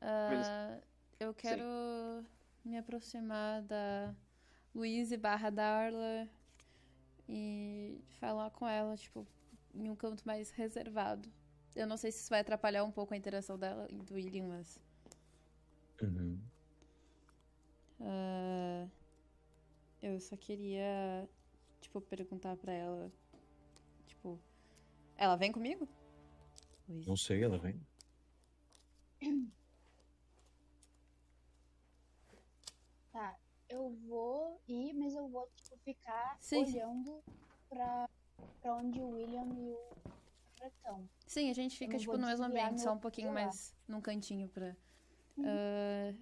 Ah, 0.00 0.78
eu 1.18 1.32
quero 1.32 1.64
me 2.64 2.76
aproximar 2.76 3.62
da 3.62 4.14
Louise 4.74 5.16
barra 5.16 5.50
Darla 5.50 6.28
e 7.28 8.00
falar 8.20 8.50
com 8.50 8.66
ela, 8.66 8.96
tipo, 8.96 9.26
em 9.74 9.88
um 9.90 9.96
canto 9.96 10.22
mais 10.26 10.50
reservado. 10.50 11.28
Eu 11.74 11.86
não 11.86 11.96
sei 11.96 12.12
se 12.12 12.20
isso 12.20 12.30
vai 12.30 12.40
atrapalhar 12.40 12.84
um 12.84 12.90
pouco 12.90 13.14
a 13.14 13.16
interação 13.16 13.58
dela 13.58 13.86
e 13.90 14.02
do 14.02 14.14
William, 14.14 14.48
mas. 14.48 14.78
Uhum. 16.02 16.38
ah, 18.00 18.86
eu 20.02 20.20
só 20.20 20.36
queria, 20.36 21.28
tipo, 21.80 22.00
perguntar 22.00 22.56
pra 22.56 22.72
ela. 22.72 23.10
Ela 25.22 25.36
vem 25.36 25.52
comigo? 25.52 25.88
Não 26.88 27.16
sei, 27.16 27.44
ela 27.44 27.56
vem. 27.56 27.80
Tá, 33.12 33.36
eu 33.68 33.90
vou 34.08 34.60
ir, 34.66 34.92
mas 34.94 35.14
eu 35.14 35.28
vou, 35.28 35.48
tipo, 35.54 35.78
ficar 35.84 36.36
Sim, 36.40 36.64
olhando 36.64 37.22
pra, 37.68 38.08
pra 38.60 38.74
onde 38.74 39.00
o 39.00 39.10
William 39.10 39.44
e 39.44 39.70
o 39.70 39.94
Fran 40.56 40.66
estão. 40.66 41.08
Sim, 41.28 41.50
a 41.50 41.52
gente 41.52 41.78
fica, 41.78 41.96
tipo, 41.96 42.16
no 42.16 42.26
mesmo 42.26 42.44
ambiente, 42.44 42.80
só 42.80 42.92
um 42.92 42.98
pouquinho 42.98 43.28
celular. 43.28 43.46
mais 43.46 43.76
num 43.86 44.00
cantinho 44.00 44.48
pra. 44.48 44.76
Uhum. 45.36 45.44
Ah, 45.46 46.14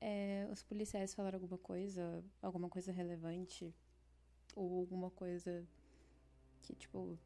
é, 0.00 0.48
os 0.50 0.64
policiais 0.64 1.14
falaram 1.14 1.36
alguma 1.36 1.58
coisa, 1.58 2.24
alguma 2.42 2.68
coisa 2.68 2.90
relevante, 2.90 3.72
ou 4.56 4.80
alguma 4.80 5.12
coisa 5.12 5.64
que, 6.60 6.74
tipo, 6.74 7.16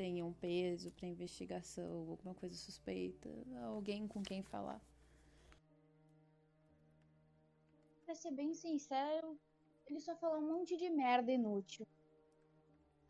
tenha 0.00 0.24
um 0.24 0.32
peso 0.32 0.90
pra 0.92 1.06
investigação, 1.06 2.08
alguma 2.08 2.34
coisa 2.34 2.54
suspeita, 2.54 3.28
alguém 3.66 4.08
com 4.08 4.22
quem 4.22 4.42
falar. 4.42 4.80
Pra 8.06 8.14
ser 8.14 8.30
bem 8.30 8.54
sincero, 8.54 9.38
ele 9.86 10.00
só 10.00 10.16
falou 10.16 10.38
um 10.38 10.48
monte 10.56 10.74
de 10.78 10.88
merda 10.88 11.30
inútil. 11.30 11.86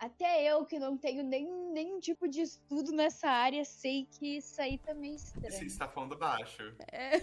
Até 0.00 0.42
eu, 0.42 0.66
que 0.66 0.80
não 0.80 0.98
tenho 0.98 1.22
nem, 1.22 1.46
nenhum 1.72 2.00
tipo 2.00 2.26
de 2.26 2.40
estudo 2.40 2.90
nessa 2.90 3.28
área, 3.28 3.64
sei 3.64 4.06
que 4.06 4.38
isso 4.38 4.60
aí 4.60 4.76
tá 4.76 4.92
meio 4.92 5.16
Você 5.16 5.38
estranho. 5.38 5.66
está 5.66 5.86
falando 5.88 6.16
baixo. 6.16 6.74
É, 6.90 7.20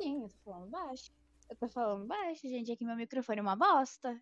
Sim, 0.00 0.22
eu 0.22 0.28
tô 0.30 0.38
falando 0.42 0.70
baixo. 0.70 1.12
Eu 1.50 1.56
tô 1.56 1.68
falando 1.68 2.06
baixo, 2.06 2.48
gente. 2.48 2.72
Aqui 2.72 2.82
meu 2.82 2.96
microfone 2.96 3.40
é 3.40 3.42
uma 3.42 3.56
bosta. 3.56 4.18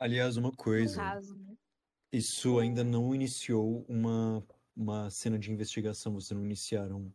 Aliás, 0.00 0.36
uma 0.36 0.50
No 0.50 0.56
coisa. 0.56 0.96
caso, 0.96 1.36
né? 1.38 1.56
Isso 2.14 2.60
ainda 2.60 2.84
não 2.84 3.12
iniciou 3.12 3.84
uma, 3.88 4.40
uma 4.76 5.10
cena 5.10 5.36
de 5.36 5.50
investigação, 5.50 6.12
vocês 6.14 6.30
não 6.30 6.44
iniciaram 6.44 7.12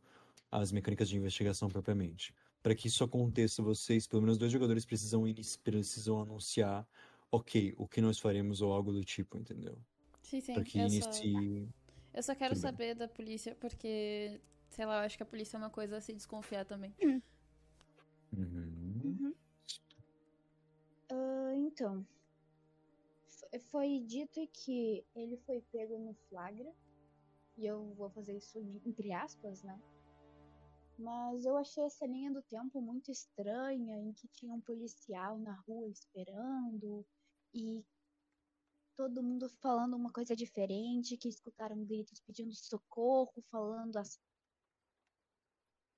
as 0.51 0.73
mecânicas 0.73 1.07
de 1.07 1.15
investigação 1.15 1.69
propriamente. 1.69 2.35
Para 2.61 2.75
que 2.75 2.89
isso 2.89 3.01
aconteça, 3.01 3.63
vocês, 3.63 4.05
pelo 4.05 4.21
menos 4.21 4.37
dois 4.37 4.51
jogadores, 4.51 4.85
precisam, 4.85 5.23
precisam 5.63 6.19
anunciar, 6.21 6.85
ok, 7.31 7.73
o 7.77 7.87
que 7.87 8.01
nós 8.01 8.19
faremos 8.19 8.61
ou 8.61 8.73
algo 8.73 8.91
do 8.91 9.01
tipo, 9.01 9.37
entendeu? 9.37 9.77
sim, 10.21 10.41
sim. 10.41 10.53
Para 10.53 10.63
que 10.65 10.77
Eu 10.79 10.89
só, 10.89 11.05
inicie. 11.05 11.69
eu 12.13 12.23
só 12.23 12.35
quero 12.35 12.53
Tudo 12.55 12.63
bem. 12.63 12.71
saber 12.71 12.95
da 12.95 13.07
polícia, 13.07 13.55
porque, 13.55 14.41
sei 14.69 14.85
lá, 14.85 14.97
eu 14.99 15.05
acho 15.05 15.15
que 15.15 15.23
a 15.23 15.25
polícia 15.25 15.55
é 15.55 15.59
uma 15.59 15.69
coisa 15.69 15.95
a 15.95 16.01
se 16.01 16.11
desconfiar 16.11 16.65
também. 16.65 16.93
Uhum. 17.01 17.21
Uhum. 18.37 19.33
Ah, 21.09 21.53
então. 21.55 22.05
Foi 23.71 23.99
dito 24.01 24.47
que 24.53 25.05
ele 25.15 25.37
foi 25.37 25.61
pego 25.71 25.97
no 25.97 26.13
flagra. 26.29 26.71
E 27.57 27.65
eu 27.65 27.93
vou 27.95 28.09
fazer 28.11 28.37
isso 28.37 28.59
entre 28.85 29.11
aspas, 29.11 29.63
né? 29.63 29.79
Mas 30.97 31.45
eu 31.45 31.55
achei 31.57 31.83
essa 31.83 32.05
linha 32.05 32.31
do 32.31 32.41
tempo 32.43 32.81
muito 32.81 33.09
estranha, 33.09 33.97
em 33.97 34.13
que 34.13 34.27
tinha 34.27 34.53
um 34.53 34.61
policial 34.61 35.39
na 35.39 35.55
rua 35.61 35.87
esperando 35.89 37.05
e 37.53 37.83
todo 38.95 39.23
mundo 39.23 39.49
falando 39.61 39.95
uma 39.95 40.11
coisa 40.11 40.35
diferente, 40.35 41.15
que 41.17 41.29
escutaram 41.29 41.85
gritos 41.85 42.19
pedindo 42.19 42.53
socorro, 42.53 43.33
falando 43.49 43.95
ass- 43.97 44.19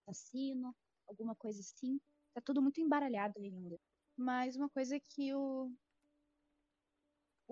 assassino, 0.08 0.76
alguma 1.08 1.36
coisa 1.36 1.60
assim. 1.62 2.00
Tá 2.34 2.42
tudo 2.42 2.62
muito 2.62 2.80
embaralhado 2.80 3.40
ainda. 3.40 3.80
Mas 4.16 4.56
uma 4.56 4.70
coisa 4.70 5.00
que 5.00 5.34
o 5.34 5.72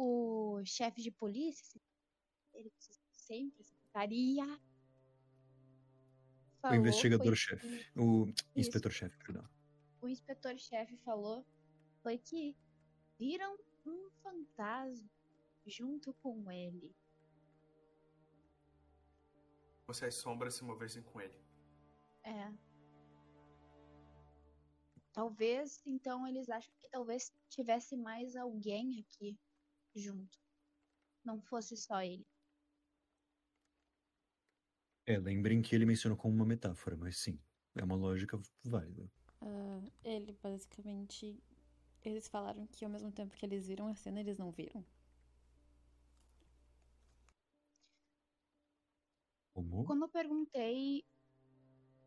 o 0.02 0.64
chefe 0.64 1.02
de 1.02 1.12
polícia, 1.12 1.82
ele 2.54 2.72
sempre 3.12 3.62
secretaria 3.66 4.46
O 6.64 6.74
investigador-chefe. 6.74 7.86
O 7.98 8.28
inspetor-chefe, 8.56 9.18
perdão. 9.18 9.46
o 10.02 10.08
inspetor-chefe 10.08 10.96
falou 11.00 11.46
foi 12.02 12.18
que 12.18 12.56
viram 13.18 13.58
um 13.86 14.10
fantasma 14.24 15.10
junto 15.66 16.14
com 16.14 16.50
ele. 16.50 16.96
Você 19.86 20.06
as 20.06 20.16
sombras 20.16 20.54
se 20.54 20.64
movessem 20.64 21.04
com 21.04 21.20
ele. 21.20 21.38
É. 22.24 22.54
Talvez, 25.12 25.82
então, 25.86 26.26
eles 26.26 26.50
acham 26.50 26.74
que 26.80 26.88
talvez 26.90 27.34
tivesse 27.50 27.98
mais 27.98 28.38
alguém 28.38 29.02
aqui 29.02 29.38
junto. 30.00 30.40
Não 31.24 31.42
fosse 31.42 31.76
só 31.78 32.02
ele. 32.02 32.26
É, 35.06 35.18
lembrem 35.18 35.62
que 35.62 35.76
ele 35.76 35.86
mencionou 35.86 36.18
como 36.18 36.36
uma 36.36 36.46
metáfora, 36.46 36.96
mas 36.96 37.18
sim, 37.18 37.40
é 37.76 37.84
uma 37.84 37.96
lógica 37.96 38.40
válida. 38.64 39.12
Ah, 39.42 39.82
ele 40.04 40.38
basicamente. 40.42 41.42
Eles 42.04 42.28
falaram 42.28 42.66
que 42.68 42.86
ao 42.86 42.92
mesmo 42.92 43.12
tempo 43.12 43.36
que 43.36 43.46
eles 43.46 43.68
viram 43.68 43.88
a 43.88 43.96
cena, 43.96 44.20
eles 44.20 44.38
não 44.38 44.52
viram. 44.52 44.86
Como? 49.54 49.84
Quando 49.84 50.04
eu 50.04 50.10
perguntei. 50.10 51.04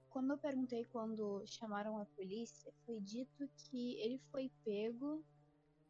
Quando 0.09 0.33
eu 0.33 0.39
perguntei 0.39 0.85
quando 0.85 1.43
chamaram 1.47 1.99
a 1.99 2.05
polícia, 2.05 2.73
foi 2.85 3.01
dito 3.01 3.49
que 3.57 3.99
ele 3.99 4.19
foi 4.31 4.51
pego 4.63 5.25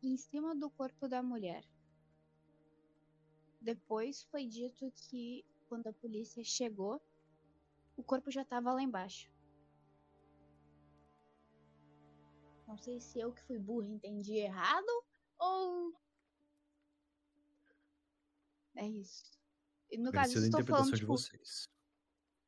em 0.02 0.16
cima 0.16 0.54
do 0.54 0.70
corpo 0.70 1.08
da 1.08 1.22
mulher. 1.22 1.64
Depois 3.62 4.24
foi 4.24 4.46
dito 4.46 4.92
que 4.92 5.46
quando 5.66 5.86
a 5.86 5.92
polícia 5.94 6.44
chegou, 6.44 7.00
o 7.96 8.04
corpo 8.04 8.30
já 8.30 8.42
estava 8.42 8.72
lá 8.74 8.82
embaixo. 8.82 9.30
Não 12.66 12.76
sei 12.76 12.98
se 13.00 13.20
eu 13.20 13.32
que 13.32 13.40
fui 13.42 13.56
burra 13.56 13.86
entendi 13.88 14.34
errado 14.36 14.90
ou. 15.38 15.92
É 18.76 18.86
isso. 18.86 19.24
E 19.90 19.98
no 19.98 20.12
caso, 20.12 20.34
da 20.34 20.38
estou 20.38 20.62
falando, 20.62 20.92
de 20.92 21.04
tipo, 21.04 21.06
vocês. 21.06 21.64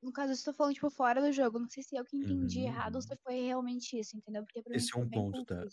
no 0.02 0.12
caso, 0.12 0.30
eu 0.32 0.34
estou 0.34 0.54
falando, 0.54 0.74
tipo, 0.74 0.88
fora 0.90 1.20
do 1.20 1.32
jogo. 1.32 1.58
Não 1.58 1.68
sei 1.68 1.82
se 1.82 1.96
eu 1.96 2.04
que 2.04 2.16
entendi 2.16 2.60
Uhum, 2.60 2.66
errado 2.66 2.96
ou 2.96 3.02
se 3.02 3.16
foi 3.24 3.40
realmente 3.40 3.98
isso, 3.98 4.16
entendeu? 4.16 4.44
Porque 4.44 4.62
pra 4.62 4.76
mim 4.76 4.86
Esse 4.86 4.94
é 4.94 4.98
foi 4.98 5.02
um 5.02 5.08
ponto, 5.08 5.42
tá? 5.46 5.66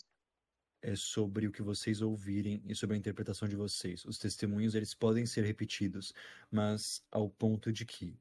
É 0.82 0.96
sobre 0.96 1.46
o 1.46 1.52
que 1.52 1.62
vocês 1.62 2.02
ouvirem 2.02 2.60
e 2.66 2.74
sobre 2.74 2.96
a 2.96 2.98
interpretação 2.98 3.48
de 3.48 3.56
vocês. 3.56 4.04
Os 4.04 4.18
testemunhos, 4.18 4.74
eles 4.74 4.94
podem 4.94 5.24
ser 5.24 5.44
repetidos, 5.44 6.12
mas 6.50 7.04
ao 7.10 7.30
ponto 7.30 7.72
de 7.72 7.86
que 7.86 8.18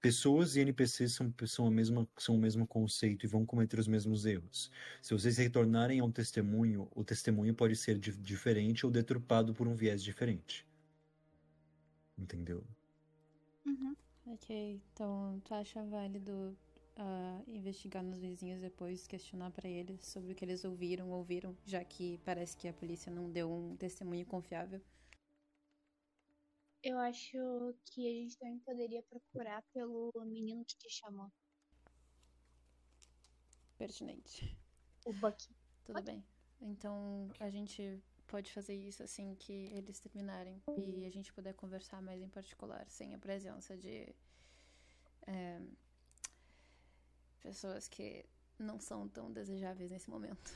pessoas 0.00 0.56
e 0.56 0.60
NPCs 0.60 1.12
são, 1.12 1.34
são, 1.46 1.66
a 1.66 1.70
mesma, 1.70 2.08
são 2.18 2.34
o 2.36 2.38
mesmo 2.38 2.66
conceito 2.66 3.24
e 3.24 3.28
vão 3.28 3.46
cometer 3.46 3.78
os 3.78 3.88
mesmos 3.88 4.26
erros. 4.26 4.70
Se 5.02 5.14
vocês 5.14 5.38
retornarem 5.38 6.00
a 6.00 6.04
um 6.04 6.10
testemunho, 6.12 6.88
o 6.94 7.04
testemunho 7.04 7.54
pode 7.54 7.76
ser 7.76 7.98
di- 7.98 8.12
diferente 8.16 8.84
ou 8.86 8.92
deturpado 8.92 9.54
por 9.54 9.66
um 9.68 9.74
viés 9.74 10.02
diferente. 10.02 10.66
Entendeu? 12.18 12.64
Uhum. 13.66 13.96
Ok, 14.26 14.80
então 14.92 15.40
tu 15.44 15.54
acha 15.54 15.82
válido 15.84 16.56
ah, 16.96 17.42
investigar 17.46 18.02
nos 18.02 18.20
vizinhos 18.20 18.60
depois, 18.60 19.06
questionar 19.06 19.50
pra 19.50 19.68
eles 19.68 20.06
sobre 20.06 20.32
o 20.32 20.34
que 20.34 20.44
eles 20.44 20.64
ouviram 20.64 21.10
ou 21.10 21.24
viram, 21.24 21.56
já 21.64 21.84
que 21.84 22.18
parece 22.24 22.56
que 22.56 22.68
a 22.68 22.74
polícia 22.74 23.10
não 23.12 23.30
deu 23.30 23.50
um 23.52 23.76
testemunho 23.76 24.26
confiável? 24.26 24.80
Eu 26.84 26.98
acho 26.98 27.74
que 27.86 28.06
a 28.08 28.12
gente 28.12 28.38
também 28.38 28.58
poderia 28.60 29.02
procurar 29.02 29.62
pelo 29.72 30.12
menino 30.24 30.64
que 30.64 30.76
te 30.76 30.88
chamou, 30.88 31.32
Pertinente. 33.78 34.56
o 35.04 35.12
Bucky. 35.12 35.54
Tudo 35.84 36.02
bem. 36.02 36.24
Então 36.60 37.30
a 37.38 37.50
gente 37.50 38.02
pode 38.26 38.52
fazer 38.52 38.74
isso 38.74 39.02
assim 39.02 39.34
que 39.36 39.52
eles 39.52 40.00
terminarem 40.00 40.62
e 40.76 41.04
a 41.06 41.10
gente 41.10 41.32
puder 41.32 41.54
conversar 41.54 42.00
mais 42.02 42.22
em 42.22 42.28
particular, 42.28 42.88
sem 42.88 43.14
a 43.14 43.18
presença 43.18 43.76
de 43.76 44.14
é, 45.26 45.60
pessoas 47.44 47.86
que 47.86 48.24
não 48.58 48.80
são 48.80 49.06
tão 49.06 49.30
desejáveis 49.30 49.90
nesse 49.90 50.08
momento. 50.08 50.50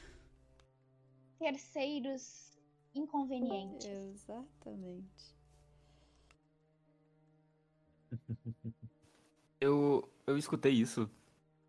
Terceiros 1.39 2.59
inconvenientes. 2.95 3.87
Exatamente. 3.87 5.37
Eu, 9.61 10.09
eu 10.25 10.39
escutei 10.39 10.73
isso. 10.73 11.11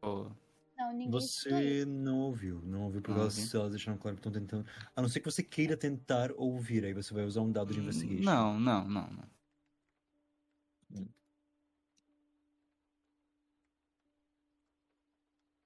Oh, 0.04 0.30
Não, 0.78 0.92
ninguém 0.92 1.10
Você 1.10 1.80
isso. 1.80 1.90
não 1.90 2.20
ouviu, 2.20 2.62
não 2.62 2.84
ouviu 2.84 3.02
porque 3.02 3.16
Não 3.16 3.22
elas, 3.22 3.36
ouvi. 3.36 3.58
elas 3.58 3.72
deixaram 3.72 3.98
claro 3.98 4.16
que 4.16 4.20
estão 4.20 4.32
tentando. 4.32 4.64
A 4.96 5.02
não 5.02 5.10
ser 5.10 5.22
que 5.22 5.26
você 5.26 5.42
queira 5.42 5.76
tentar 5.76 6.32
ouvir, 6.34 6.86
aí 6.86 6.94
você 6.94 7.12
vai 7.16 7.26
usar 7.26 7.42
um 7.42 7.52
dado 7.52 7.74
de 7.74 7.80
investigation. 7.80 8.24
Não, 8.24 8.60
não, 8.60 8.88
não, 8.88 9.10
não. 9.12 9.28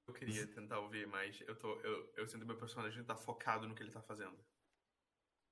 Eu 0.07 0.12
queria 0.25 0.47
tentar 0.47 0.79
ouvir, 0.79 1.07
mas 1.07 1.39
eu 1.41 1.55
tô. 1.57 1.79
Eu, 1.81 2.13
eu 2.15 2.27
sinto 2.27 2.41
que 2.41 2.47
meu 2.47 2.57
personagem 2.57 3.03
tá 3.03 3.15
focado 3.15 3.67
no 3.67 3.75
que 3.75 3.83
ele 3.83 3.91
tá 3.91 4.01
fazendo. 4.01 4.37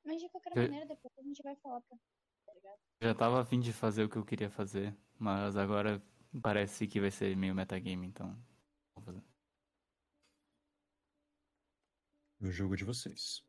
Mas 0.03 0.21
de 0.21 0.29
qualquer 0.29 0.51
Eu- 0.57 0.63
maneira, 0.63 0.85
depois 0.85 1.13
a 1.17 1.21
gente 1.21 1.41
vai 1.43 1.55
falar 1.57 1.81
pra. 1.81 1.97
Tá 2.45 2.53
ligado? 2.53 2.79
Já 3.01 3.13
tava 3.15 3.41
a 3.41 3.45
fim 3.45 3.59
de 3.59 3.71
fazer 3.71 4.03
o 4.03 4.09
que 4.09 4.17
eu 4.17 4.25
queria 4.25 4.49
fazer, 4.49 4.95
mas 5.17 5.55
agora 5.55 6.01
parece 6.41 6.87
que 6.87 6.99
vai 6.99 7.11
ser 7.11 7.35
meio 7.35 7.53
metagame, 7.55 8.07
então. 8.07 8.35
Vou 8.95 9.03
fazer. 9.05 9.23
O 12.39 12.49
jogo 12.49 12.75
de 12.75 12.83
vocês. 12.83 13.43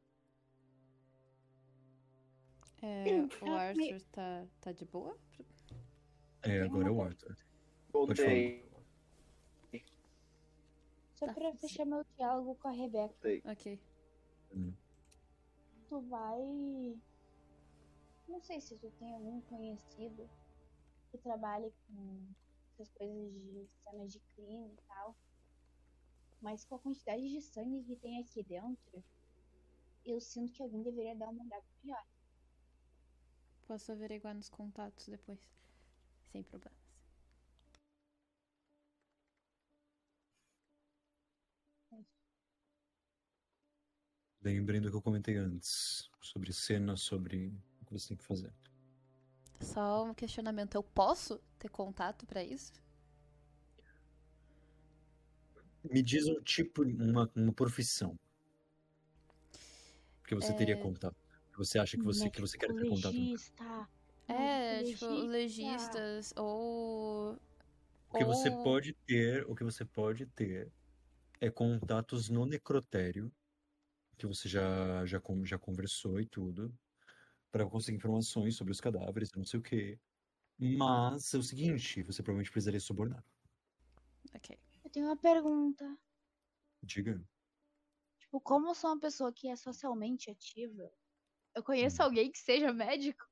É, 2.83 3.05
o 3.43 3.55
Arthur 3.55 4.03
tá, 4.11 4.47
tá 4.61 4.73
de 4.73 4.85
boa? 4.85 5.17
É, 6.43 6.63
agora 6.63 6.89
é 6.89 6.91
o 6.91 7.03
Arthur. 7.03 7.37
Voltei. 7.93 8.72
Só 11.23 11.27
Tá. 11.29 11.35
pra 11.35 11.55
fechar 11.55 11.85
meu 11.85 12.03
diálogo 12.17 12.57
com 12.57 12.67
a 12.67 12.73
Rebeca. 12.73 13.15
Ok. 13.45 13.79
Tu 15.89 16.01
vai. 16.09 16.41
Não 18.27 18.41
sei 18.41 18.61
se 18.61 18.77
tu 18.77 18.91
tem 18.99 19.15
algum 19.15 19.41
conhecido 19.43 20.29
que 21.13 21.19
trabalhe 21.19 21.73
com 21.87 22.27
essas 22.75 22.91
coisas 22.95 23.33
de 23.33 23.69
cenas 23.85 24.13
de 24.13 24.19
crime 24.35 24.73
e 24.73 24.83
tal. 24.89 25.15
Mas 26.41 26.65
com 26.65 26.75
a 26.75 26.79
quantidade 26.81 27.29
de 27.29 27.41
sangue 27.41 27.85
que 27.85 27.95
tem 27.95 28.21
aqui 28.21 28.43
dentro, 28.43 29.05
eu 30.05 30.21
sinto 30.21 30.53
que 30.53 30.61
alguém 30.61 30.83
deveria 30.83 31.15
dar 31.15 31.29
uma 31.29 31.45
olhada 31.45 31.65
melhor. 31.85 32.05
Posso 33.69 33.93
averiguar 33.93 34.35
nos 34.35 34.49
contatos 34.49 35.07
depois. 35.07 35.39
Sem 36.33 36.43
problemas. 36.43 36.82
Lembrem 44.43 44.81
do 44.81 44.91
que 44.91 44.97
eu 44.97 45.03
comentei 45.03 45.37
antes. 45.37 46.11
Sobre 46.21 46.53
cena, 46.53 46.97
sobre 46.97 47.53
o 47.81 47.85
que 47.87 47.93
você 47.93 48.09
tem 48.09 48.17
que 48.17 48.25
fazer. 48.25 48.53
Só 49.61 50.05
um 50.05 50.15
questionamento. 50.15 50.75
Eu 50.75 50.83
posso 50.83 51.41
ter 51.59 51.69
contato 51.69 52.27
pra 52.27 52.43
isso? 52.43 52.73
Me 55.85 56.03
diz 56.03 56.27
um 56.29 56.41
tipo, 56.43 56.83
uma, 56.83 57.31
uma 57.35 57.53
profissão. 57.53 58.19
Que 60.27 60.35
você 60.35 60.53
teria 60.55 60.75
É. 60.75 60.81
contato. 60.81 61.17
Que 61.51 61.59
você 61.59 61.79
acha 61.79 61.97
que 61.97 62.03
você, 62.05 62.31
que 62.31 62.41
você 62.41 62.57
quer 62.57 62.73
ter 62.73 62.89
contato. 62.89 63.13
Legista. 63.13 63.89
É, 64.29 64.83
tipo, 64.85 65.07
legista. 65.07 65.27
legistas 65.99 66.33
ou. 66.37 67.37
O 68.11 68.19
que 68.19 68.25
você 68.25 68.49
ou- 68.49 68.63
pode 68.63 68.93
ter, 69.07 69.45
o 69.49 69.55
que 69.55 69.65
você 69.65 69.85
pode 69.85 70.27
ter 70.27 70.71
é 71.41 71.51
contatos 71.51 72.29
no 72.29 72.47
necrotério, 72.47 73.31
que 74.17 74.27
você 74.27 74.49
já, 74.49 75.05
já, 75.07 75.21
já 75.45 75.59
conversou 75.59 76.21
e 76.21 76.27
tudo, 76.27 76.73
para 77.51 77.67
conseguir 77.67 77.97
informações 77.99 78.57
sobre 78.57 78.73
os 78.73 78.81
cadáveres, 78.81 79.31
não 79.35 79.45
sei 79.45 79.61
o 79.61 79.63
quê. 79.63 79.99
Mas 80.59 81.35
é 81.35 81.39
o 81.39 81.43
seguinte, 81.43 82.03
você 82.03 82.23
provavelmente 82.23 82.51
precisaria 82.53 82.79
subornar. 82.81 83.25
Ok. 84.35 84.59
Eu 84.85 84.91
tenho 84.91 85.07
uma 85.07 85.17
pergunta. 85.17 85.99
Diga. 86.83 87.21
Tipo, 88.19 88.41
como 88.41 88.69
eu 88.69 88.75
sou 88.75 88.91
uma 88.91 89.01
pessoa 89.01 89.33
que 89.33 89.49
é 89.49 89.57
socialmente 89.57 90.31
ativa, 90.31 90.91
eu 91.55 91.63
conheço 91.63 92.01
Hum. 92.03 92.07
alguém 92.07 92.31
que 92.31 92.39
seja 92.39 92.73
médico? 92.73 93.29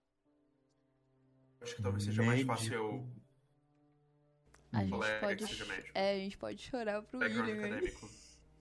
Acho 1.61 1.77
que 1.77 1.83
talvez 1.83 2.05
seja 2.05 2.23
mais 2.23 2.43
fácil 2.43 2.71
Médico. 2.71 2.85
eu. 2.85 3.21
A 4.73 4.85
gente 4.85 5.21
pode. 5.21 5.67
médico. 5.67 5.91
É, 5.95 6.15
a 6.15 6.19
gente 6.19 6.39
pode 6.39 6.63
chorar 6.63 7.03
pro 7.03 7.19
William. 7.21 7.55
acadêmico. 7.55 8.09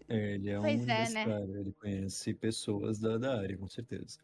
É, 0.09 0.33
ele 0.33 0.49
é 0.49 0.57
um 0.59 0.61
Pois 0.63 0.87
é, 0.87 1.09
né? 1.09 1.25
ele 1.59 1.71
conhece 1.73 2.33
pessoas 2.33 2.99
da, 2.99 3.17
da 3.17 3.39
área, 3.39 3.57
com 3.57 3.67
certeza. 3.67 4.19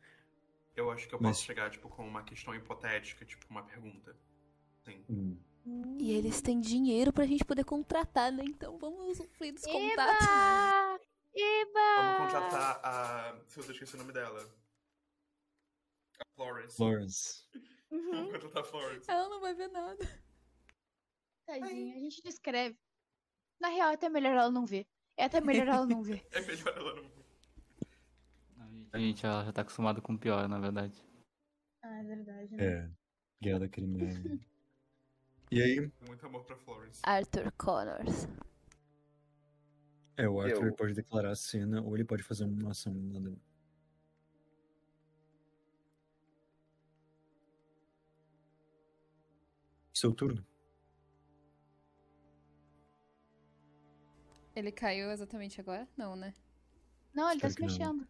Eu 0.75 0.89
acho 0.91 1.07
que 1.07 1.13
eu 1.15 1.19
Mas- 1.21 1.37
posso 1.37 1.45
chegar, 1.45 1.69
tipo, 1.69 1.87
com 1.87 2.05
uma 2.05 2.23
questão 2.23 2.53
hipotética, 2.55 3.23
tipo, 3.23 3.45
uma 3.49 3.63
pergunta. 3.63 4.15
Sim. 4.83 5.03
Hum. 5.09 5.37
E 5.99 6.11
eles 6.11 6.41
têm 6.41 6.59
dinheiro 6.59 7.11
pra 7.13 7.25
gente 7.25 7.43
poder 7.45 7.63
contratar, 7.63 8.31
né? 8.31 8.43
Então 8.45 8.77
vamos 8.77 9.07
usufruir 9.19 9.53
dos 9.53 9.63
contatos. 9.65 10.25
Eba! 10.27 10.99
Eba! 11.33 12.01
Vamos 12.17 12.33
contratar 12.33 12.79
a. 12.83 13.39
Se 13.47 13.59
eu 13.59 13.71
esqueci 13.71 13.95
o 13.95 13.97
nome 13.97 14.11
dela. 14.13 14.47
A 16.19 16.25
Florence. 16.35 16.77
Florence. 16.77 17.43
Uhum, 17.91 18.11
Vamos 18.11 18.31
contratar 18.33 18.61
a 18.63 18.65
Florence. 18.65 19.09
Ela 19.09 19.29
não 19.29 19.39
vai 19.41 19.53
ver 19.55 19.67
nada. 19.69 20.23
tadinha, 21.45 21.95
a 21.95 21.99
gente 21.99 22.21
descreve. 22.21 22.77
Na 23.59 23.69
real, 23.69 23.89
é 23.89 23.93
até 23.93 24.09
melhor 24.09 24.33
ela 24.35 24.51
não 24.51 24.65
ver. 24.65 24.85
É 25.17 25.25
até 25.25 25.39
melhor 25.41 25.67
ela 25.67 25.85
não 25.85 26.01
ver. 26.03 26.25
É 26.33 26.41
melhor 26.41 26.77
ela 26.77 26.95
não. 26.95 27.15
A 28.91 28.97
gente 28.99 29.21
já, 29.21 29.43
já 29.43 29.51
tá 29.51 29.61
acostumado 29.61 30.01
com 30.01 30.13
o 30.13 30.17
pior, 30.17 30.47
na 30.47 30.57
verdade. 30.59 30.95
Ah, 31.81 31.97
é 31.99 32.03
verdade, 32.03 32.55
né? 32.55 32.65
É. 32.65 32.89
Guerra 33.41 33.59
da 33.59 33.67
Crimeia. 33.69 34.39
E 35.51 35.61
aí, 35.61 35.91
Muito 36.07 36.25
amor 36.25 36.45
pra 36.45 36.55
Florence. 36.55 37.01
Arthur 37.03 37.51
Connors. 37.57 38.27
é, 40.17 40.27
o 40.29 40.39
Arthur 40.39 40.67
Eu- 40.67 40.73
pode 40.75 40.93
declarar 40.93 41.31
a 41.31 41.35
cena 41.35 41.81
ou 41.81 41.93
ele 41.95 42.05
pode 42.05 42.23
fazer 42.23 42.45
uma 42.45 42.71
ação 42.71 42.93
nada. 42.93 43.35
Seu 49.93 50.11
turno. 50.13 50.45
Ele 54.55 54.71
caiu 54.71 55.11
exatamente 55.11 55.59
agora? 55.59 55.87
Não, 55.97 56.15
né? 56.15 56.33
Não, 57.13 57.29
ele 57.29 57.39
tá 57.41 57.47
Espero 57.47 57.69
se 57.69 57.77
que 57.77 57.83
não. 57.83 57.93
mexendo. 57.93 58.09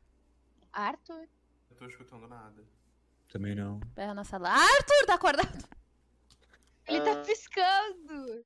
Arthur? 0.71 1.27
Eu 1.69 1.75
tô 1.77 1.85
escutando 1.87 2.27
nada. 2.27 2.63
Também 3.29 3.55
não. 3.55 3.79
Berra 3.95 4.13
na 4.13 4.23
sala. 4.23 4.49
Arthur, 4.49 5.05
tá 5.07 5.15
acordado? 5.15 5.67
Ele 6.87 7.01
tá 7.01 7.19
Ah. 7.19 7.25
piscando! 7.25 8.45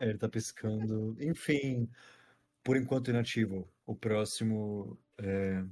É, 0.00 0.08
ele 0.08 0.18
tá 0.18 0.28
piscando. 0.28 1.16
Enfim, 1.22 1.88
por 2.62 2.76
enquanto 2.76 3.10
inativo. 3.10 3.68
O 3.86 3.94
próximo 3.94 4.98
é. 5.18 5.64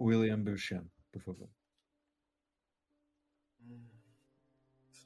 William 0.00 0.40
Beauchamp, 0.42 0.86
por 1.10 1.22
favor. 1.22 1.48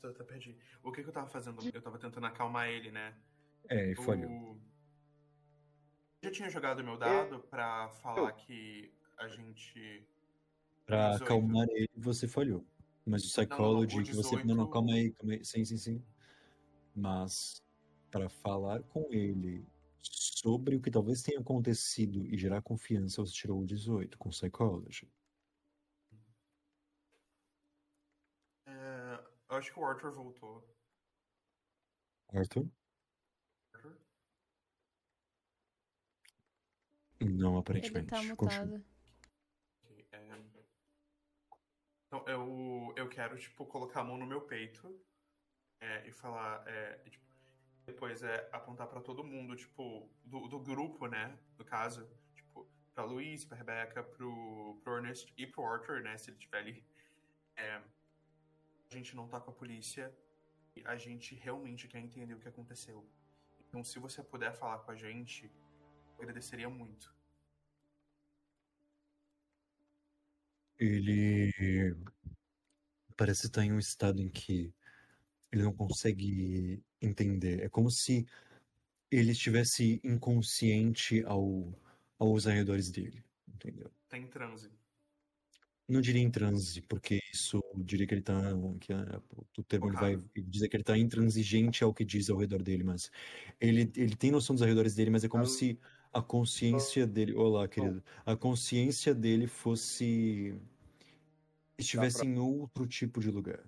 Eu 0.03 0.11
até 0.11 0.25
perdi. 0.25 0.59
O 0.83 0.93
que, 0.93 1.03
que 1.03 1.09
eu 1.09 1.13
tava 1.13 1.27
fazendo? 1.27 1.59
Eu 1.73 1.83
tava 1.83 1.99
tentando 1.99 2.27
acalmar 2.27 2.69
ele, 2.69 2.91
né? 2.91 3.15
É, 3.69 3.93
e 3.93 3.97
falhou. 3.97 4.31
O... 4.31 4.61
Eu 6.23 6.29
já 6.29 6.31
tinha 6.31 6.51
jogado 6.51 6.83
meu 6.83 6.97
dado 6.97 7.41
pra 7.41 7.89
falar 7.89 8.33
que 8.33 8.93
a 9.19 9.29
gente. 9.29 10.07
Pra 10.85 11.13
18. 11.13 11.25
acalmar 11.25 11.69
ele, 11.71 11.91
você 11.97 12.29
falhou. 12.29 12.65
Mas 13.05 13.25
o 13.25 13.29
Psychology 13.29 14.01
o 14.01 14.05
que 14.05 14.15
você. 14.15 14.31
18 14.31 14.47
Não, 14.47 14.55
não, 14.55 14.71
calma 14.71 14.93
aí, 14.93 15.13
calma 15.13 15.35
aí. 15.35 15.45
Sim, 15.45 15.65
sim, 15.65 15.77
sim. 15.77 16.05
Mas 16.95 17.63
para 18.11 18.29
falar 18.29 18.83
com 18.85 19.07
ele 19.13 19.67
sobre 20.01 20.77
o 20.77 20.81
que 20.81 20.91
talvez 20.91 21.23
tenha 21.23 21.41
acontecido 21.41 22.27
e 22.27 22.39
gerar 22.39 22.63
confiança, 22.63 23.21
você 23.21 23.33
tirou 23.33 23.61
o 23.61 23.67
18 23.67 24.17
com 24.19 24.31
Psychology. 24.31 25.09
É, 28.67 29.15
eu 29.15 29.36
acho 29.49 29.73
que 29.73 29.79
o 29.79 29.85
Arthur 29.85 30.13
voltou. 30.13 30.65
Arthur? 32.33 32.69
Arthur? 33.75 33.97
Não, 37.21 37.51
Ele 37.51 37.59
aparentemente. 37.61 38.11
tá 38.11 38.37
Continua. 38.37 38.67
mutado. 38.67 38.85
É. 40.13 40.57
Então, 42.07 42.25
eu, 42.29 42.93
eu 42.97 43.09
quero, 43.09 43.39
tipo, 43.39 43.67
colocar 43.67 44.01
a 44.01 44.05
mão 44.05 44.17
no 44.17 44.27
meu 44.27 44.41
peito 44.43 45.01
é, 45.81 46.07
e 46.07 46.13
falar, 46.13 46.67
é, 46.67 47.03
e, 47.05 47.11
tipo, 47.11 47.27
depois 47.85 48.23
é 48.23 48.49
apontar 48.53 48.89
pra 48.89 49.01
todo 49.01 49.25
mundo, 49.25 49.55
tipo, 49.57 50.09
do, 50.25 50.49
do 50.49 50.59
grupo, 50.61 51.07
né, 51.07 51.39
no 51.59 51.65
caso, 51.65 52.09
tipo, 52.35 52.69
pra 52.95 53.05
Luiz, 53.05 53.45
pra 53.45 53.57
Rebeca, 53.57 54.03
pro, 54.03 54.81
pro 54.83 54.97
Ernest 54.97 55.33
e 55.37 55.47
pro 55.47 55.65
Arthur, 55.65 56.03
né, 56.03 56.17
se 56.17 56.31
ele 56.31 56.39
estiver 56.39 56.59
ali. 56.59 56.85
É, 57.57 57.83
gente 58.97 59.15
não 59.15 59.29
tá 59.29 59.41
com 59.41 59.51
a 59.51 59.55
polícia 59.55 60.15
e 60.75 60.83
a 60.85 60.97
gente 60.97 61.35
realmente 61.35 61.89
quer 61.89 62.01
entender 62.01 62.35
o 62.35 62.41
que 62.41 62.49
aconteceu. 62.49 63.07
Então, 63.69 63.83
se 63.85 63.99
você 63.99 64.23
puder 64.23 64.53
falar 64.55 64.79
com 64.79 64.91
a 64.91 64.97
gente, 64.97 65.51
agradeceria 66.19 66.69
muito. 66.69 67.15
Ele 70.79 71.97
parece 73.17 73.47
estar 73.47 73.65
em 73.65 73.73
um 73.73 73.79
estado 73.79 74.21
em 74.21 74.29
que 74.29 74.75
ele 75.51 75.63
não 75.63 75.75
consegue 75.75 76.83
entender. 77.01 77.63
É 77.63 77.69
como 77.69 77.91
se 77.91 78.27
ele 79.11 79.33
estivesse 79.33 80.01
inconsciente 80.05 81.25
ao, 81.25 81.73
aos 82.19 82.47
arredores 82.47 82.91
dele, 82.91 83.25
entendeu? 83.49 83.91
Tá 84.09 84.19
em 84.19 84.27
transe. 84.27 84.71
Não 85.89 86.01
diria 86.01 86.21
em 86.21 86.31
transe, 86.31 86.83
porque 86.83 87.21
isso 87.33 87.63
diria 87.77 88.07
que 88.07 88.15
ele 88.15 88.23
tá. 88.23 88.41
Que 88.81 88.93
é, 88.93 89.21
o 89.57 89.63
termo 89.63 89.87
ele 89.87 89.97
vai 89.97 90.19
dizer 90.37 90.69
que 90.69 90.77
ele 90.77 90.83
tá 90.83 90.99
intransigente 90.99 91.85
ao 91.85 91.95
que 91.95 92.05
diz 92.05 92.29
ao 92.29 92.39
redor 92.39 92.61
dele, 92.63 92.83
mas 92.83 93.11
ele, 93.61 93.91
ele 93.97 94.17
tem 94.17 94.33
noção 94.33 94.57
dos 94.57 94.63
arredores 94.63 94.97
dele, 94.97 95.11
mas 95.11 95.23
é 95.23 95.29
como 95.29 95.47
se 95.47 95.79
a 96.13 96.21
consciência 96.21 97.07
dele. 97.07 97.35
Olá, 97.35 97.69
querido. 97.69 98.03
A 98.25 98.35
consciência 98.35 99.15
dele 99.15 99.47
fosse. 99.47 100.59
estivesse 101.79 102.27
em 102.27 102.39
outro 102.39 102.87
tipo 102.87 103.21
de 103.21 103.31
lugar. 103.31 103.63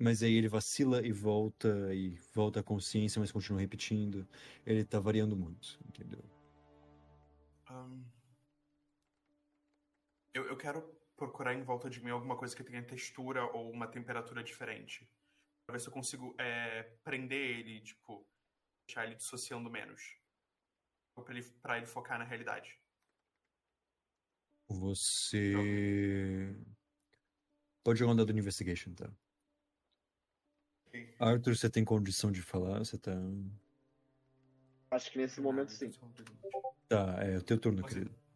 Mas 0.00 0.22
aí 0.22 0.34
ele 0.34 0.48
vacila 0.48 1.04
e 1.06 1.12
volta, 1.12 1.92
e 1.94 2.16
volta 2.32 2.60
à 2.60 2.62
consciência, 2.62 3.20
mas 3.20 3.30
continua 3.30 3.60
repetindo. 3.60 4.26
Ele 4.64 4.84
tá 4.84 4.98
variando 4.98 5.36
muito, 5.36 5.78
entendeu? 5.86 6.24
Ahn, 7.66 8.00
eu, 10.38 10.46
eu 10.46 10.56
quero 10.56 10.82
procurar 11.16 11.52
em 11.54 11.62
volta 11.62 11.90
de 11.90 12.02
mim 12.02 12.10
alguma 12.10 12.36
coisa 12.36 12.54
que 12.54 12.62
tenha 12.62 12.82
textura 12.82 13.44
ou 13.44 13.70
uma 13.70 13.88
temperatura 13.88 14.42
diferente. 14.42 15.10
Pra 15.66 15.74
ver 15.74 15.80
se 15.80 15.88
eu 15.88 15.92
consigo 15.92 16.34
é, 16.38 16.84
prender 17.02 17.58
ele, 17.58 17.80
tipo, 17.80 18.26
deixar 18.86 19.04
ele 19.04 19.16
dissociando 19.16 19.68
menos. 19.68 20.16
Pra 21.14 21.34
ele, 21.34 21.42
pra 21.60 21.76
ele 21.76 21.86
focar 21.86 22.18
na 22.18 22.24
realidade. 22.24 22.80
Você. 24.68 26.54
Pode 27.82 27.98
jogar 27.98 28.12
um 28.12 28.16
dado 28.16 28.32
de 28.32 28.38
investigation, 28.38 28.94
tá? 28.94 29.10
Ok. 30.86 31.14
Arthur, 31.18 31.56
você 31.56 31.68
tem 31.68 31.84
condição 31.84 32.30
de 32.30 32.42
falar? 32.42 32.78
Você 32.78 32.96
tá. 32.96 33.12
Acho 34.90 35.10
que 35.10 35.18
nesse 35.18 35.40
momento 35.40 35.72
sim. 35.72 35.90
Tá, 36.88 37.16
é 37.24 37.36
o 37.38 37.42
teu 37.42 37.58
turno, 37.58 37.82
Posso- 37.82 37.94
querido. 37.94 38.27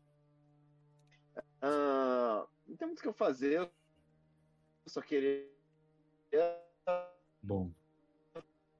Não 2.72 2.76
tem 2.78 2.88
muito 2.88 3.00
o 3.00 3.02
que 3.02 3.08
eu 3.08 3.12
fazer. 3.12 3.60
Eu 3.60 3.70
só 4.86 5.02
queria. 5.02 5.46
Bom. 7.42 7.70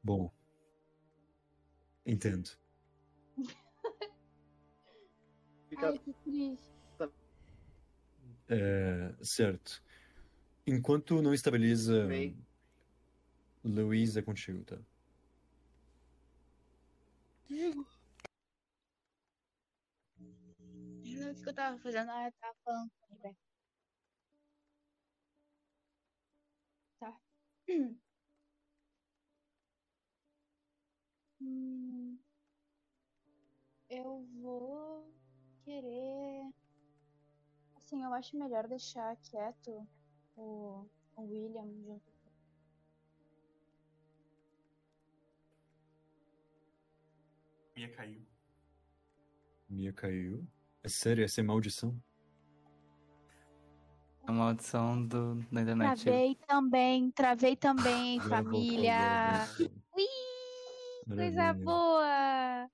Bom. 0.03 0.33
Entendo. 2.07 2.51
Ai, 5.77 5.99
que 5.99 6.15
triste. 6.25 6.73
É, 8.49 9.15
certo. 9.23 9.83
Enquanto 10.67 11.21
não 11.21 11.35
estabiliza. 11.35 12.07
Bem. 12.07 12.43
Luiz 13.63 14.17
é 14.17 14.23
contigo, 14.23 14.65
tá? 14.65 14.79
Eu 17.51 17.75
não 17.75 17.85
sei 21.05 21.31
o 21.31 21.35
que 21.43 21.49
eu 21.51 21.55
tava 21.55 21.79
fazendo. 21.79 22.11
Ah, 22.11 22.27
eu 22.27 22.33
tava 22.41 22.57
falando 22.65 22.91
com 22.91 23.05
a 23.05 23.09
Rebeca. 23.17 23.52
Hum, 31.41 32.19
eu 33.91 34.27
vou 34.41 35.13
querer. 35.65 36.53
Assim, 37.77 38.03
eu 38.03 38.13
acho 38.15 38.37
melhor 38.37 38.67
deixar 38.69 39.17
quieto 39.17 39.87
o, 40.37 40.87
o 41.17 41.23
William 41.23 41.67
junto 41.85 42.13
com 42.13 42.31
Minha 47.77 47.91
caiu. 47.91 48.27
Mia 49.69 49.93
caiu. 49.93 50.47
É 50.83 50.89
sério, 50.89 51.25
essa 51.25 51.41
é 51.41 51.45
maldição? 51.45 52.01
É 54.27 54.31
uma 54.31 54.45
maldição 54.45 55.05
do, 55.07 55.35
da 55.51 55.63
internet. 55.63 56.03
Travei 56.05 56.35
também, 56.47 57.11
travei 57.11 57.57
também, 57.57 58.19
voltou, 58.21 58.37
família. 58.45 58.95
Ui, 59.97 61.17
coisa 61.17 61.53
boa. 61.55 62.71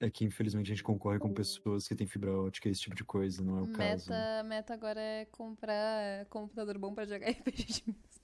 É 0.00 0.10
que 0.10 0.24
infelizmente 0.24 0.66
a 0.70 0.74
gente 0.74 0.84
concorre 0.84 1.18
com 1.18 1.32
pessoas 1.34 1.86
que 1.88 1.94
têm 1.94 2.06
fibra 2.06 2.32
ótica 2.32 2.68
e 2.68 2.72
esse 2.72 2.80
tipo 2.82 2.94
de 2.94 3.04
coisa, 3.04 3.42
não 3.42 3.58
é 3.58 3.62
o 3.62 3.72
caso. 3.72 4.10
Meta, 4.10 4.42
meta 4.44 4.74
agora 4.74 5.00
é 5.00 5.24
comprar 5.26 6.24
computador 6.26 6.78
bom 6.78 6.94
pra 6.94 7.04
jogar 7.04 7.26
RPG 7.30 7.64
de 7.66 7.84
mesa. 7.86 8.18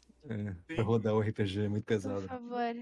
É, 0.68 0.74
pra 0.74 0.84
rodar 0.84 1.14
o 1.14 1.20
RPG 1.20 1.60
é 1.64 1.68
muito 1.68 1.82
Por 1.84 1.88
pesado. 1.88 2.26
favor. 2.28 2.74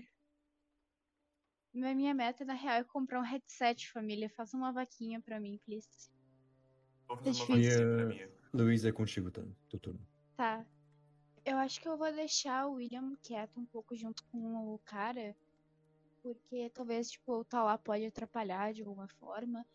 Minha 1.74 1.94
minha 1.94 2.14
meta, 2.14 2.44
na 2.44 2.52
real, 2.52 2.76
é 2.76 2.84
comprar 2.84 3.18
um 3.18 3.24
headset, 3.24 3.90
família. 3.90 4.28
Faça 4.28 4.56
uma 4.56 4.72
vaquinha 4.72 5.20
pra 5.22 5.40
mim, 5.40 5.58
please. 5.64 5.88
Vou 7.08 7.16
fazer 7.16 7.30
uma 7.30 7.46
Tá 7.46 7.54
difícil. 7.54 7.70
vaquinha 7.80 7.96
pra 7.96 8.06
minha. 8.06 8.41
Luiz 8.52 8.84
é 8.84 8.92
contigo, 8.92 9.30
tá? 9.30 9.42
Teu 9.70 9.80
turno. 9.80 10.00
Tá. 10.36 10.66
Eu 11.44 11.56
acho 11.56 11.80
que 11.80 11.88
eu 11.88 11.96
vou 11.96 12.12
deixar 12.12 12.66
o 12.66 12.74
William 12.74 13.16
quieto 13.22 13.58
um 13.58 13.66
pouco 13.66 13.96
junto 13.96 14.22
com 14.24 14.74
o 14.74 14.78
cara. 14.80 15.34
Porque 16.22 16.70
talvez, 16.70 17.10
tipo, 17.10 17.40
o 17.40 17.44
tá 17.44 17.62
lá 17.64 17.78
pode 17.78 18.04
atrapalhar 18.04 18.72
de 18.72 18.82
alguma 18.82 19.08
forma. 19.08 19.66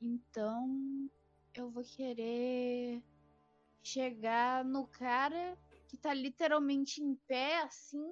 Então, 0.00 1.10
eu 1.54 1.70
vou 1.70 1.82
querer 1.82 3.02
chegar 3.82 4.64
no 4.64 4.86
cara 4.86 5.58
que 5.88 5.96
tá 5.96 6.14
literalmente 6.14 7.02
em 7.02 7.16
pé, 7.26 7.62
assim, 7.62 8.06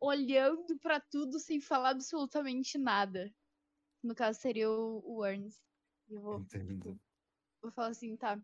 olhando 0.00 0.76
pra 0.78 1.00
tudo 1.00 1.38
sem 1.38 1.60
falar 1.60 1.90
absolutamente 1.90 2.76
nada. 2.76 3.32
No 4.02 4.14
caso, 4.14 4.40
seria 4.40 4.70
o, 4.70 5.02
o 5.04 5.24
Ernest. 5.24 5.62
E 6.08 6.14
Eu 6.14 6.20
vou 6.20 6.40
Entendo. 6.40 7.00
vou 7.62 7.70
falar 7.70 7.88
assim, 7.88 8.16
tá. 8.16 8.42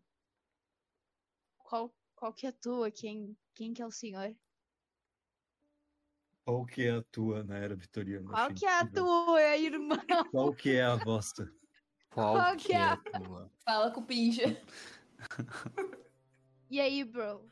Qual, 1.67 1.93
qual 2.15 2.33
que 2.33 2.45
é 2.45 2.49
a 2.49 2.53
tua? 2.53 2.89
Quem, 2.89 3.37
quem 3.53 3.73
que 3.73 3.81
é 3.81 3.85
o 3.85 3.91
senhor? 3.91 4.33
Qual 6.45 6.65
que 6.65 6.83
é 6.83 6.91
a 6.91 7.03
tua 7.03 7.43
na 7.43 7.57
era 7.57 7.75
vitoriana? 7.75 8.29
Qual 8.29 8.53
que 8.53 8.65
é 8.65 8.79
a 8.79 8.89
tua, 8.89 9.57
irmão? 9.57 9.97
Qual 10.31 10.55
que 10.55 10.69
é 10.71 10.83
a 10.83 10.95
vossa? 10.95 11.45
Qual, 12.09 12.35
Qual 12.35 12.55
que 12.55 12.67
que 12.67 12.73
é 12.73 12.77
é? 12.77 12.83
a 12.83 12.95
tua? 13.19 13.51
Fala 13.65 13.91
com 13.91 13.99
o 13.99 14.05
Pinja. 14.05 14.45
E 16.71 16.79
aí, 16.79 17.03
bro? 17.03 17.45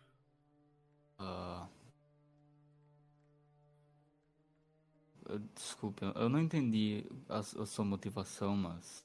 Eu- 5.28 5.39
Desculpe, 5.53 6.05
eu 6.05 6.30
não 6.30 6.39
entendi 6.39 7.05
a, 7.28 7.39
a 7.39 7.66
sua 7.66 7.84
motivação, 7.84 8.55
mas. 8.55 9.03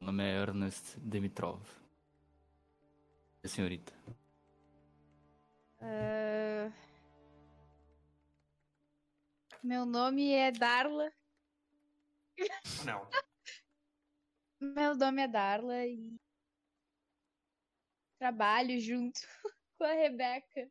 Meu 0.00 0.06
nome 0.06 0.24
é 0.24 0.42
Ernest 0.42 0.98
Dimitrov. 0.98 1.81
Senhorita? 3.48 3.92
Ah, 5.80 6.70
Meu 9.62 9.84
nome 9.84 10.32
é 10.32 10.52
Darla. 10.52 11.12
Não. 12.84 13.08
Meu 14.60 14.94
nome 14.96 15.22
é 15.22 15.28
Darla 15.28 15.86
e 15.86 16.16
trabalho 18.18 18.78
junto 18.80 19.20
com 19.78 19.84
a 19.84 19.92
Rebeca. 19.92 20.70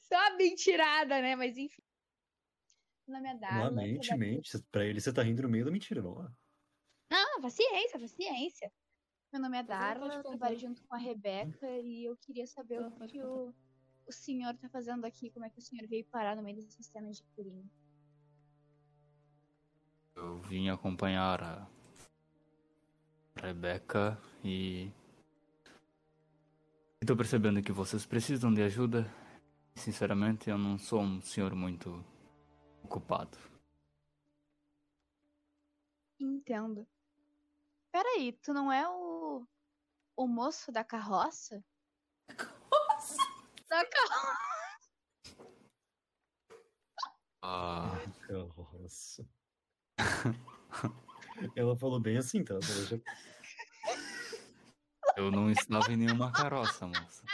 Só 0.00 0.16
uma 0.16 0.36
mentirada, 0.36 1.22
né? 1.22 1.36
Mas 1.36 1.56
enfim. 1.56 1.82
Meu 3.06 3.16
nome 3.18 3.28
é 3.30 3.38
Darla. 3.38 3.64
Lá, 3.64 3.70
mente, 3.70 4.16
mente. 4.16 4.62
Pra 4.72 4.84
ele 4.84 5.00
você 5.00 5.12
tá 5.12 5.22
rindo 5.22 5.42
no 5.42 5.48
meio 5.48 5.64
da 5.64 5.70
mentira, 5.70 6.02
lá. 6.02 6.32
Não, 7.08 7.40
paciência, 7.40 8.00
paciência. 8.00 8.72
Meu 9.36 9.42
nome 9.42 9.58
é 9.58 9.62
Darla, 9.62 10.14
eu 10.14 10.22
trabalho 10.22 10.58
junto 10.58 10.82
com 10.84 10.94
a 10.94 10.98
Rebeca 10.98 11.68
e 11.68 12.06
eu 12.06 12.16
queria 12.16 12.46
saber 12.46 12.80
o 12.80 12.90
que, 13.06 13.22
o, 13.22 13.52
o 14.06 14.10
senhor 14.10 14.56
tá 14.56 14.66
fazendo 14.70 15.04
aqui, 15.04 15.28
como 15.28 15.44
é 15.44 15.50
que 15.50 15.58
o 15.58 15.62
senhor 15.62 15.86
veio 15.86 16.06
parar 16.06 16.34
no 16.34 16.42
meio 16.42 16.56
desse 16.56 16.72
sistema 16.72 17.10
de 17.10 17.22
purinho. 17.34 17.70
Eu 20.14 20.40
vim 20.40 20.70
acompanhar 20.70 21.42
a 21.42 21.68
Rebecca 23.36 24.18
e. 24.42 24.90
Estou 27.02 27.14
percebendo 27.14 27.62
que 27.62 27.72
vocês 27.72 28.06
precisam 28.06 28.54
de 28.54 28.62
ajuda. 28.62 29.06
Sinceramente, 29.74 30.48
eu 30.48 30.56
não 30.56 30.78
sou 30.78 31.02
um 31.02 31.20
senhor 31.20 31.54
muito 31.54 32.02
ocupado. 32.82 33.36
Entendo. 36.18 36.88
Peraí, 37.96 38.32
tu 38.42 38.52
não 38.52 38.70
é 38.70 38.86
o. 38.86 39.15
o 40.16 40.26
moço 40.26 40.72
da 40.72 40.82
carroça? 40.82 41.62
Da 43.68 43.84
carroça. 43.84 44.46
Ah, 47.42 47.98
Nossa. 48.28 49.28
Ela 51.54 51.76
falou 51.76 52.00
bem 52.00 52.16
assim, 52.16 52.42
tá? 52.42 52.54
Eu 55.16 55.30
não 55.30 55.50
estava 55.50 55.92
em 55.92 55.96
nenhuma 55.96 56.32
carroça, 56.32 56.86
moça. 56.86 57.24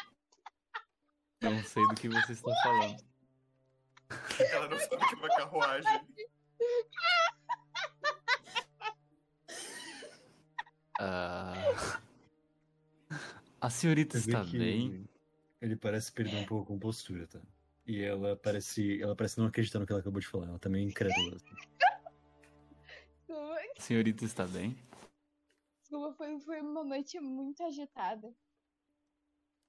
Não 1.41 1.63
sei 1.65 1.87
do 1.89 1.95
que 1.95 2.09
você 2.09 2.33
está 2.33 2.55
falando. 2.63 3.05
Ela 4.53 4.69
não 4.69 4.79
sabe 4.79 5.09
que 5.09 5.15
é 5.15 5.19
uma 5.19 5.29
carruagem. 5.29 6.09
Ah, 11.01 11.55
A 13.63 13.71
senhorita 13.71 14.19
está 14.19 14.43
bem? 14.43 15.09
Ele 15.61 15.77
parece 15.77 16.11
perder 16.11 16.35
um 16.35 16.45
pouco 16.45 16.65
a 16.65 16.67
compostura, 16.67 17.29
tá? 17.29 17.41
E 17.87 18.03
ela 18.03 18.35
parece, 18.35 19.01
ela 19.01 19.15
parece 19.15 19.39
não 19.39 19.47
acreditar 19.47 19.79
no 19.79 19.87
que 19.87 19.93
ela 19.93 20.01
acabou 20.01 20.19
de 20.19 20.27
falar. 20.27 20.49
Ela 20.49 20.59
também 20.59 20.85
é 20.85 20.89
incrédula. 20.89 21.37
assim. 21.37 21.55
Senhorita 23.79 24.25
está 24.25 24.49
bem? 24.49 24.77
desculpa, 25.81 26.13
foi, 26.17 26.41
foi 26.41 26.61
uma 26.61 26.83
noite 26.83 27.21
muito 27.21 27.63
agitada. 27.63 28.35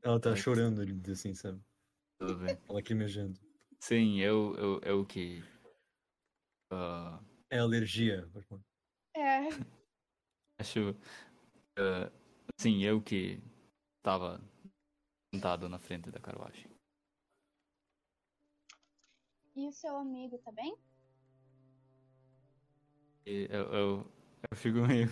Ela 0.01 0.19
tá 0.19 0.31
Ai. 0.31 0.37
chorando 0.37 0.81
ali, 0.81 0.99
assim, 1.11 1.35
sabe? 1.35 1.61
Tudo 2.17 2.35
bem. 2.37 2.49
Ela 2.49 2.73
lacrimejando. 2.73 3.39
Sim, 3.79 4.21
eu, 4.21 4.55
eu, 4.55 4.81
eu 4.81 5.05
que. 5.05 5.43
ah, 6.71 7.21
É 7.51 7.59
alergia. 7.59 8.27
É, 9.15 9.49
acho. 10.59 10.95
ah, 11.77 12.11
sim, 12.59 12.83
eu 12.83 12.99
que 12.99 13.39
estava 14.03 14.41
sentado 15.33 15.69
na 15.69 15.79
frente 15.79 16.11
da 16.11 16.19
carruagem. 16.19 16.69
e 19.55 19.67
o 19.67 19.71
seu 19.71 19.95
amigo, 19.95 20.37
tá 20.39 20.51
bem? 20.51 20.75
E 23.25 23.47
eu, 23.49 23.73
eu, 23.73 24.11
eu 24.51 24.57
fico 24.57 24.79
meio. 24.79 25.07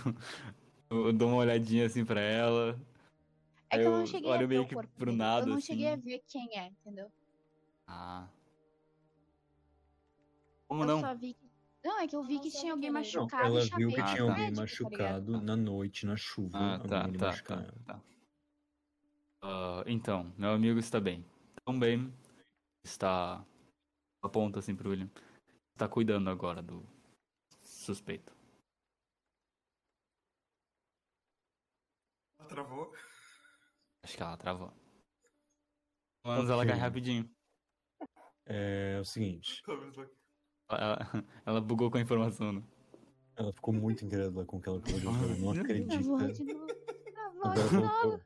Eu 0.90 1.14
dou 1.14 1.30
uma 1.30 1.38
olhadinha 1.38 1.86
assim 1.86 2.04
pra 2.04 2.20
ela. 2.20 2.78
É 3.70 3.78
que 3.78 3.86
eu 3.86 3.92
não 3.92 4.06
cheguei 4.06 4.30
a 4.30 4.34
olho 4.34 4.42
ver 4.42 4.48
meio 4.48 4.64
o 4.64 4.68
que 4.68 4.76
corpo 4.76 4.94
pro 4.98 5.14
nada, 5.14 5.46
Eu 5.46 5.54
não 5.54 5.62
cheguei 5.62 5.88
a 5.88 5.94
assim. 5.94 6.04
ver 6.04 6.22
quem 6.28 6.60
é, 6.60 6.68
entendeu? 6.68 7.10
Ah. 7.88 8.28
Como 10.68 10.84
eu 10.84 10.88
não? 10.88 11.00
só 11.00 11.16
vi 11.16 11.34
que. 11.34 11.50
Não, 11.82 12.00
é 12.00 12.08
que 12.08 12.16
eu 12.16 12.24
vi 12.24 12.40
que 12.40 12.52
tinha 12.52 12.74
alguém 12.74 12.90
é. 12.90 12.92
Não, 12.92 13.00
machucado 13.00 13.58
ela 13.58 13.62
viu 13.78 13.88
que 13.88 13.96
tinha 13.96 14.18
tá. 14.18 14.22
alguém 14.24 14.54
tá 14.54 14.62
machucado 14.62 15.42
na 15.42 15.56
noite, 15.56 16.06
na 16.06 16.18
chuva. 16.18 16.58
Ah, 16.58 16.80
tá, 16.80 17.06
ali 17.06 17.18
tá, 17.18 17.26
tá, 17.26 17.32
machucado. 17.32 17.84
tá. 17.86 18.02
Ah, 19.42 19.84
então, 19.88 20.32
meu 20.38 20.52
amigo 20.52 20.80
está 20.80 21.00
bem. 21.00 21.26
Também 21.66 22.14
está. 22.86 23.46
Aponta 24.24 24.60
assim 24.60 24.76
pro 24.76 24.90
William. 24.90 25.10
Está 25.76 25.88
cuidando 25.90 26.30
agora 26.30 26.62
do 26.62 26.84
suspeito. 27.64 28.32
Ela 32.40 32.48
travou. 32.50 32.94
Acho 34.04 34.18
que 34.18 34.24
ela 34.24 34.38
travou. 34.38 34.72
Mas 36.24 36.50
ela 36.50 36.62
Ok. 36.62 36.68
cai 36.72 36.80
rapidinho. 36.80 37.30
É 38.46 39.00
o 39.00 39.06
seguinte, 39.06 39.62
ela- 39.68 40.12
Ela, 40.70 40.98
ela 41.46 41.62
bugou 41.62 41.90
com 41.92 41.98
a 41.98 42.02
informação, 42.02 42.52
né? 42.52 42.64
ela 43.36 43.54
ficou 43.54 43.74
muito 43.74 44.04
incrédula 44.04 44.46
com 44.46 44.58
aquela 44.58 44.82
coisa. 44.82 44.98
Ela 45.08 45.38
não 45.38 45.54
Travou 45.54 45.62
acredita. 45.62 46.34
de 46.34 46.44
novo. 46.44 46.74
Travou 47.12 47.54
de 47.54 47.76
novo. 47.76 48.26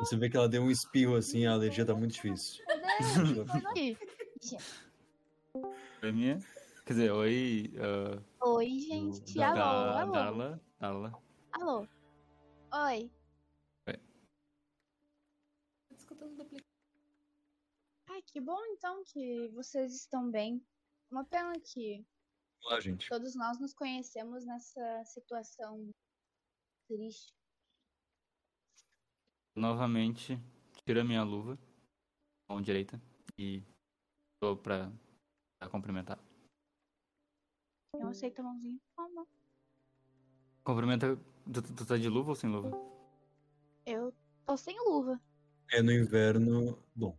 Você 0.00 0.16
vê 0.16 0.28
que 0.28 0.36
ela 0.36 0.48
deu 0.48 0.62
um 0.62 0.70
espirro 0.70 1.16
assim, 1.16 1.46
a 1.46 1.52
alergia 1.52 1.84
tá 1.86 1.94
muito 1.94 2.12
difícil. 2.14 2.64
Foi 6.00 6.12
minha? 6.12 6.38
Quer 6.84 6.92
dizer, 6.92 7.12
oi. 7.12 7.72
ah, 7.78 8.22
Oi, 8.46 8.78
gente. 8.80 9.34
Da- 9.34 9.48
Alô, 9.50 9.56
da- 9.56 10.00
alô. 10.02 10.12
Darla. 10.12 10.60
Darla. 10.78 11.22
Alô. 11.52 11.88
Oi. 12.74 13.10
Tô 15.88 15.94
escutando 15.94 16.36
duplicado. 16.36 16.68
Ai, 18.10 18.20
que 18.22 18.40
bom 18.40 18.60
então 18.72 19.02
que 19.04 19.48
vocês 19.54 19.94
estão 19.94 20.30
bem. 20.30 20.62
Uma 21.10 21.24
pena 21.24 21.52
que 21.60 22.04
Vamos 22.62 22.74
lá, 22.74 22.80
gente. 22.80 23.08
todos 23.08 23.34
nós 23.34 23.58
nos 23.60 23.72
conhecemos 23.72 24.44
nessa 24.44 25.04
situação 25.06 25.88
triste. 26.88 27.32
Novamente, 29.54 30.38
tira 30.84 31.04
minha 31.04 31.22
luva. 31.22 31.58
Mão 32.48 32.60
direita. 32.60 33.00
E 33.38 33.62
tô 34.40 34.56
pra, 34.56 34.90
pra 35.58 35.68
cumprimentar. 35.68 36.18
Eu 37.96 38.08
aceito 38.08 38.40
a 38.40 38.42
mãozinha. 38.42 38.78
Não. 38.98 39.26
Cumprimenta. 40.64 41.16
Tu, 41.52 41.62
tu- 41.62 41.74
tu 41.74 41.86
tá 41.86 41.96
de 41.96 42.08
luva 42.08 42.30
ou 42.30 42.34
sem 42.34 42.50
luva? 42.50 42.70
Eu 43.86 44.12
tô 44.46 44.56
sem 44.56 44.76
luva. 44.80 45.20
É 45.70 45.80
no 45.82 45.92
inverno. 45.92 46.78
Bom, 46.94 47.16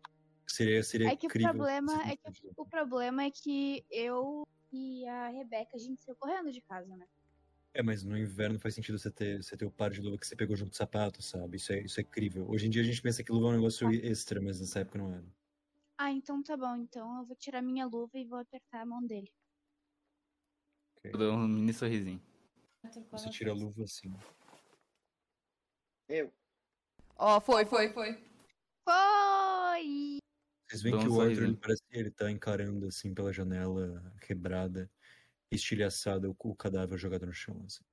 seria, 0.47 0.83
seria 0.83 1.11
É 1.11 1.15
que 1.15 1.25
o 1.25 1.29
incrível. 1.29 1.53
problema 1.53 1.91
se 2.03 2.09
é 2.09 2.17
que 2.17 2.23
fosse- 2.23 2.51
o 2.57 2.65
problema 2.65 3.23
é 3.23 3.31
que 3.31 3.86
eu 3.89 4.45
e 4.71 5.07
a 5.07 5.29
Rebeca 5.29 5.75
a 5.75 5.79
gente 5.79 6.01
saiu 6.01 6.15
correndo 6.17 6.51
de 6.51 6.61
casa, 6.61 6.95
né? 6.97 7.07
É, 7.76 7.84
mas 7.84 8.05
no 8.05 8.17
inverno 8.17 8.57
faz 8.57 8.73
sentido 8.73 8.97
você 8.97 9.11
ter, 9.11 9.43
você 9.43 9.57
ter 9.57 9.65
o 9.65 9.69
par 9.69 9.91
de 9.91 9.99
luva 9.99 10.17
que 10.17 10.26
você 10.26 10.34
pegou 10.34 10.55
junto 10.55 10.69
com 10.69 10.76
o 10.76 10.78
sapato, 10.78 11.21
sabe? 11.21 11.57
Isso 11.57 11.73
é, 11.73 11.82
isso 11.82 11.99
é 11.99 12.03
incrível. 12.03 12.49
Hoje 12.49 12.67
em 12.67 12.69
dia 12.69 12.82
a 12.82 12.86
gente 12.86 13.01
pensa 13.01 13.21
que 13.21 13.34
luva 13.34 13.47
é 13.47 13.49
um 13.49 13.55
negócio 13.57 13.91
extra, 13.91 14.39
mas 14.39 14.61
nessa 14.61 14.80
época 14.80 14.97
não 14.97 15.13
era. 15.13 15.26
Ah, 15.97 16.09
então 16.09 16.41
tá 16.41 16.55
bom. 16.55 16.73
Então 16.78 17.17
eu 17.17 17.26
vou 17.26 17.36
tirar 17.36 17.61
minha 17.61 17.86
luva 17.86 18.17
e 18.17 18.23
vou 18.23 18.39
apertar 18.39 18.80
a 18.80 18.86
mão 18.86 19.05
dele. 19.05 19.30
Eu 21.03 21.17
dou 21.17 21.34
um 21.34 21.45
mini 21.49 21.73
sorrisinho. 21.73 22.21
Você 23.11 23.30
tira 23.30 23.51
a 23.51 23.53
luva 23.53 23.84
assim. 23.84 24.13
Eu. 26.07 26.32
Ó, 27.17 27.41
foi, 27.41 27.65
foi, 27.65 27.89
foi. 27.89 28.13
Foi! 28.86 30.19
Vocês 30.69 30.82
veem 30.82 30.95
Dá 30.95 31.01
que 31.01 31.09
um 31.09 31.15
o 31.17 31.21
Arthur 31.21 31.43
ele 31.43 31.57
parece 31.57 31.84
que 31.89 31.97
ele 31.97 32.11
tá 32.11 32.32
encarando 32.32 32.88
assim 32.88 33.13
pela 33.13 33.34
janela 33.34 34.13
quebrada, 34.21 34.89
estilhaçada, 35.55 36.29
o, 36.29 36.35
o 36.37 36.55
cadáver 36.55 36.97
jogado 36.97 37.25
no 37.25 37.33
chão. 37.33 37.61
Assim. 37.65 37.83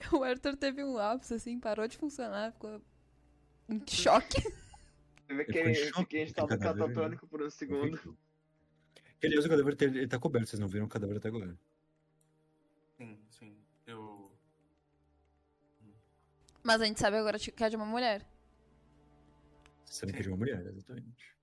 O 0.12 0.22
Arthur 0.22 0.56
teve 0.56 0.84
um 0.84 0.92
lapso, 0.92 1.34
assim, 1.34 1.58
parou 1.58 1.88
de 1.88 1.96
funcionar, 1.96 2.52
ficou 2.52 2.82
em 3.68 3.82
choque. 3.88 4.40
Você 4.42 5.34
vê 5.34 5.44
que 5.44 5.58
Ele 5.58 5.70
em 5.70 5.72
ele, 5.72 5.80
a 5.80 5.82
gente 5.82 5.92
com 5.92 6.02
o 6.02 6.32
tava 6.34 6.48
cadáver, 6.48 6.80
catatônico 6.80 7.26
por 7.26 7.42
um 7.42 7.50
segundo. 7.50 8.18
Aliás, 9.24 9.44
o 9.44 9.48
cadáver 9.48 9.76
ele, 9.80 10.06
tá 10.06 10.18
coberto, 10.18 10.48
vocês 10.48 10.60
não 10.60 10.68
viram 10.68 10.86
o 10.86 10.88
cadáver 10.88 11.16
até 11.16 11.28
agora. 11.28 11.58
Sim, 12.96 13.18
sim. 13.30 13.56
Eu. 13.86 14.30
Mas 16.62 16.80
a 16.80 16.84
gente 16.84 17.00
sabe 17.00 17.16
agora 17.16 17.38
que 17.38 17.64
é 17.64 17.68
de 17.68 17.76
uma 17.76 17.86
mulher. 17.86 18.26
Vocês 19.84 19.96
sabem 19.96 20.14
que 20.14 20.20
é 20.20 20.22
de 20.22 20.28
uma 20.28 20.36
mulher, 20.36 20.64
exatamente. 20.66 21.36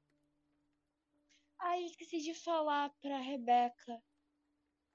Ai, 1.60 1.86
esqueci 1.86 2.20
de 2.20 2.34
falar 2.34 2.90
pra 3.02 3.18
Rebeca. 3.20 4.02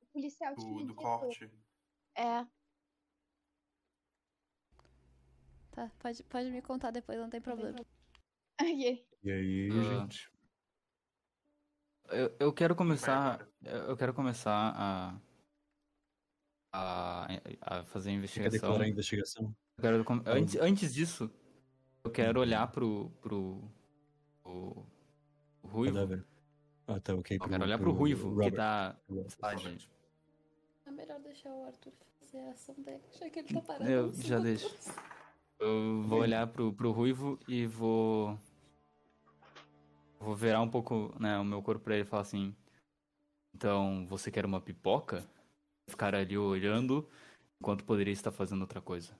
O 0.08 0.12
policial 0.12 0.54
que 0.54 0.60
Do, 0.64 0.74
do 0.74 0.80
inquietou. 0.92 1.18
corte. 1.20 1.50
É. 2.16 2.46
Tá, 5.72 5.90
pode, 6.00 6.22
pode 6.24 6.50
me 6.50 6.62
contar 6.62 6.90
depois, 6.90 7.18
não 7.18 7.30
tem 7.30 7.40
problema. 7.40 7.78
Ai, 8.60 9.06
E 9.22 9.30
aí, 9.32 9.68
Ah. 9.70 10.00
gente? 10.00 10.30
Eu, 12.10 12.34
eu 12.40 12.52
quero 12.52 12.74
começar. 12.74 13.46
Eu 13.62 13.96
quero 13.96 14.14
começar 14.14 14.72
a. 14.76 15.20
A, 16.72 17.26
a 17.62 17.84
fazer 17.84 18.10
a 18.10 18.12
Quer 18.12 18.18
investigação. 18.18 18.50
declarar 18.60 18.84
a 18.84 18.88
investigação? 18.88 19.56
Eu 19.76 19.82
quero 19.82 20.04
com- 20.04 20.22
antes, 20.26 20.56
antes 20.56 20.94
disso, 20.94 21.30
eu 22.04 22.10
quero 22.10 22.40
olhar 22.40 22.66
pro. 22.70 23.10
pro. 23.20 23.70
o. 24.44 24.86
o 25.62 25.66
Ruivo. 25.68 25.98
Ah, 26.86 27.00
tá, 27.00 27.14
ok. 27.14 27.36
Eu 27.40 27.48
quero 27.48 27.64
olhar 27.64 27.78
pro 27.78 27.92
Ruivo, 27.92 28.28
que 28.30 28.34
Robert. 28.44 28.54
tá. 28.54 28.96
Robert. 29.08 29.88
É 30.88 30.90
melhor 30.90 31.20
deixar 31.20 31.50
o 31.50 31.66
Arthur 31.66 31.92
fazer 32.18 32.38
a 32.38 32.50
ação 32.52 32.74
dele, 32.78 33.02
já 33.20 33.28
que 33.28 33.40
ele 33.40 33.48
tá 33.52 33.60
parado. 33.60 33.90
Eu 33.90 34.10
já 34.14 34.38
deixo. 34.38 34.74
Eu 35.60 36.02
vou 36.04 36.20
olhar 36.20 36.46
pro, 36.46 36.72
pro 36.72 36.92
Ruivo 36.92 37.38
e 37.46 37.66
vou. 37.66 38.38
Vou 40.18 40.34
virar 40.34 40.62
um 40.62 40.70
pouco 40.70 41.14
né, 41.20 41.38
o 41.38 41.44
meu 41.44 41.62
corpo 41.62 41.84
pra 41.84 41.94
ele 41.94 42.04
e 42.04 42.06
falar 42.06 42.22
assim. 42.22 42.56
Então, 43.54 44.06
você 44.06 44.30
quer 44.30 44.46
uma 44.46 44.62
pipoca? 44.62 45.22
Ficar 45.90 46.14
ali 46.14 46.38
olhando 46.38 47.06
enquanto 47.60 47.84
poderia 47.84 48.12
estar 48.12 48.32
fazendo 48.32 48.62
outra 48.62 48.80
coisa. 48.80 49.12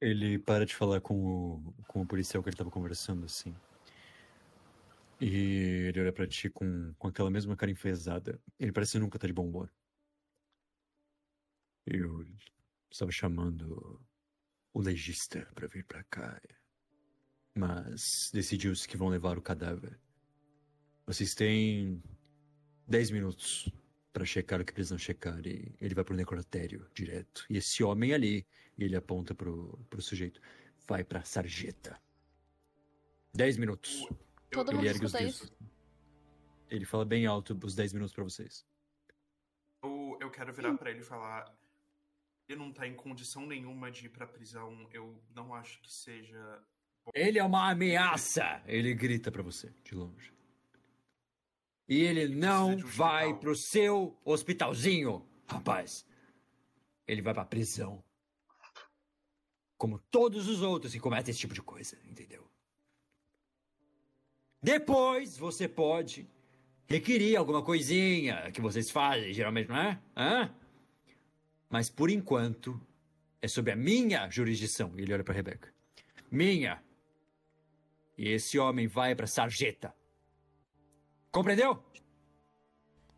Ele 0.00 0.38
para 0.38 0.64
de 0.64 0.76
falar 0.76 1.00
com 1.00 1.14
o, 1.14 1.74
com 1.88 2.02
o 2.02 2.06
policial 2.06 2.40
que 2.40 2.50
ele 2.50 2.56
tava 2.56 2.70
conversando, 2.70 3.24
assim. 3.24 3.52
E 5.20 5.88
ele 5.88 6.00
olha 6.02 6.12
pra 6.12 6.26
ti 6.26 6.48
com, 6.48 6.94
com 6.98 7.08
aquela 7.08 7.30
mesma 7.30 7.56
cara 7.56 7.72
enfesada. 7.72 8.38
Ele 8.60 8.70
parece 8.70 8.96
nunca 8.98 9.18
tá 9.18 9.26
de 9.26 9.32
bom 9.32 9.46
humor. 9.46 9.72
Eu 11.86 12.26
estava 12.90 13.10
chamando 13.12 14.00
o 14.72 14.80
legista 14.80 15.48
pra 15.54 15.66
vir 15.68 15.84
pra 15.84 16.02
cá. 16.04 16.40
Mas 17.54 18.30
decidiu-se 18.32 18.86
que 18.86 18.96
vão 18.96 19.08
levar 19.08 19.38
o 19.38 19.42
cadáver. 19.42 19.98
Vocês 21.06 21.34
têm 21.34 22.02
10 22.88 23.10
minutos 23.12 23.70
pra 24.12 24.24
checar 24.24 24.60
o 24.60 24.64
que 24.64 24.72
precisam 24.72 24.98
checar 24.98 25.46
e 25.46 25.74
ele 25.80 25.94
vai 25.94 26.04
pro 26.04 26.14
necrotério 26.16 26.90
direto. 26.92 27.46
E 27.48 27.56
esse 27.56 27.82
homem 27.84 28.12
ali, 28.12 28.46
e 28.76 28.84
ele 28.84 28.96
aponta 28.96 29.34
pro, 29.34 29.78
pro 29.88 30.02
sujeito, 30.02 30.40
vai 30.86 31.04
pra 31.04 31.24
sarjeta. 31.24 32.00
10 33.34 33.56
minutos. 33.58 34.06
Todo 34.50 34.70
eu- 34.70 34.74
mundo 34.76 34.82
Ele 34.84 34.88
ergue 34.90 35.04
os 35.06 35.12
escuta 35.14 35.24
dedos. 35.24 35.40
isso? 35.42 35.56
Ele 36.68 36.84
fala 36.84 37.04
bem 37.04 37.26
alto 37.26 37.56
os 37.62 37.74
10 37.74 37.92
minutos 37.92 38.14
pra 38.14 38.24
vocês. 38.24 38.66
Eu, 39.82 40.18
eu 40.20 40.30
quero 40.30 40.52
virar 40.52 40.76
pra 40.76 40.90
ele 40.90 41.00
e 41.00 41.04
falar. 41.04 41.44
Ele 42.48 42.58
não 42.58 42.72
tá 42.72 42.86
em 42.86 42.94
condição 42.94 43.44
nenhuma 43.46 43.90
de 43.90 44.06
ir 44.06 44.08
pra 44.08 44.26
prisão. 44.26 44.88
Eu 44.92 45.20
não 45.34 45.52
acho 45.54 45.80
que 45.80 45.92
seja. 45.92 46.62
Ele 47.14 47.38
é 47.38 47.44
uma 47.44 47.70
ameaça! 47.70 48.62
Ele 48.66 48.94
grita 48.94 49.30
pra 49.32 49.42
você, 49.42 49.72
de 49.84 49.94
longe. 49.94 50.32
E 51.88 52.00
ele 52.02 52.34
não 52.34 52.70
um 52.70 52.76
vai 52.78 53.26
hospital. 53.26 53.40
pro 53.40 53.56
seu 53.56 54.20
hospitalzinho, 54.24 55.26
rapaz. 55.46 56.06
Ele 57.06 57.22
vai 57.22 57.32
pra 57.32 57.44
prisão. 57.44 58.02
Como 59.76 59.98
todos 59.98 60.48
os 60.48 60.62
outros 60.62 60.92
que 60.92 61.00
cometem 61.00 61.30
esse 61.30 61.38
tipo 61.40 61.54
de 61.54 61.62
coisa, 61.62 61.96
entendeu? 62.04 62.48
Depois 64.62 65.36
você 65.36 65.68
pode 65.68 66.28
requerir 66.88 67.38
alguma 67.38 67.62
coisinha 67.62 68.50
que 68.50 68.60
vocês 68.60 68.90
fazem, 68.90 69.32
geralmente, 69.32 69.68
não 69.68 69.76
é? 69.76 70.00
Hã? 70.16 70.54
Mas 71.68 71.90
por 71.90 72.10
enquanto 72.10 72.80
é 73.40 73.48
sob 73.48 73.70
a 73.70 73.76
minha 73.76 74.28
jurisdição. 74.28 74.98
Ele 74.98 75.12
olha 75.12 75.24
pra 75.24 75.34
Rebeca. 75.34 75.72
Minha. 76.30 76.82
E 78.16 78.28
esse 78.28 78.58
homem 78.58 78.86
vai 78.86 79.14
pra 79.14 79.26
sarjeta. 79.26 79.94
Compreendeu? 81.30 81.82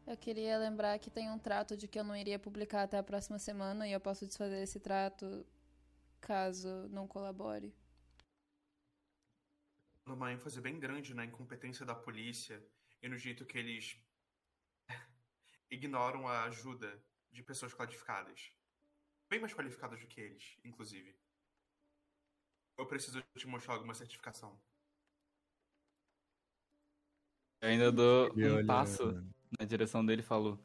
Eu 0.07 0.17
queria 0.17 0.59
lembrar 0.59 0.99
que 0.99 1.11
tem 1.11 1.31
um 1.31 1.39
trato 1.39 1.77
de 1.77 1.87
que 1.87 1.99
eu 1.99 2.05
não 2.05 2.17
iria 2.17 2.39
publicar 2.39 2.83
até 2.83 2.99
a 2.99 3.03
próxima 3.03 3.39
semana 3.39 3.87
e 3.87 3.93
eu 3.93 4.01
posso 4.01 4.27
desfazer 4.27 4.63
esse 4.63 4.81
trato 4.81 5.47
caso 6.21 6.89
não 6.89 7.07
colabore. 7.07 7.75
Numa 10.05 10.33
ênfase 10.33 10.61
bem 10.61 10.79
grande 10.81 11.15
na 11.15 11.25
incompetência 11.25 11.85
da 11.85 11.95
polícia 11.95 12.63
e 13.03 13.09
no 13.09 13.17
jeito 13.17 13.45
que 13.45 13.59
eles 13.59 14.01
ignoram 15.71 16.27
a 16.27 16.45
ajuda 16.45 17.01
de 17.39 17.43
pessoas 17.45 17.73
qualificadas. 17.73 18.51
Bem 19.31 19.39
mais 19.39 19.55
qualificadas 19.55 20.01
do 20.01 20.07
que 20.09 20.21
eles, 20.21 20.59
inclusive. 20.65 21.15
Eu 22.77 22.85
preciso 22.85 23.23
te 23.37 23.47
mostrar 23.47 23.75
alguma 23.75 23.95
certificação. 23.95 24.61
Eu 27.61 27.69
ainda 27.69 27.93
dou 27.93 28.33
um 28.37 28.55
olha- 28.57 28.67
passo 28.67 29.05
na 29.59 29.65
direção 29.65 30.05
dele 30.05 30.23
e 30.23 30.25
falo: 30.25 30.61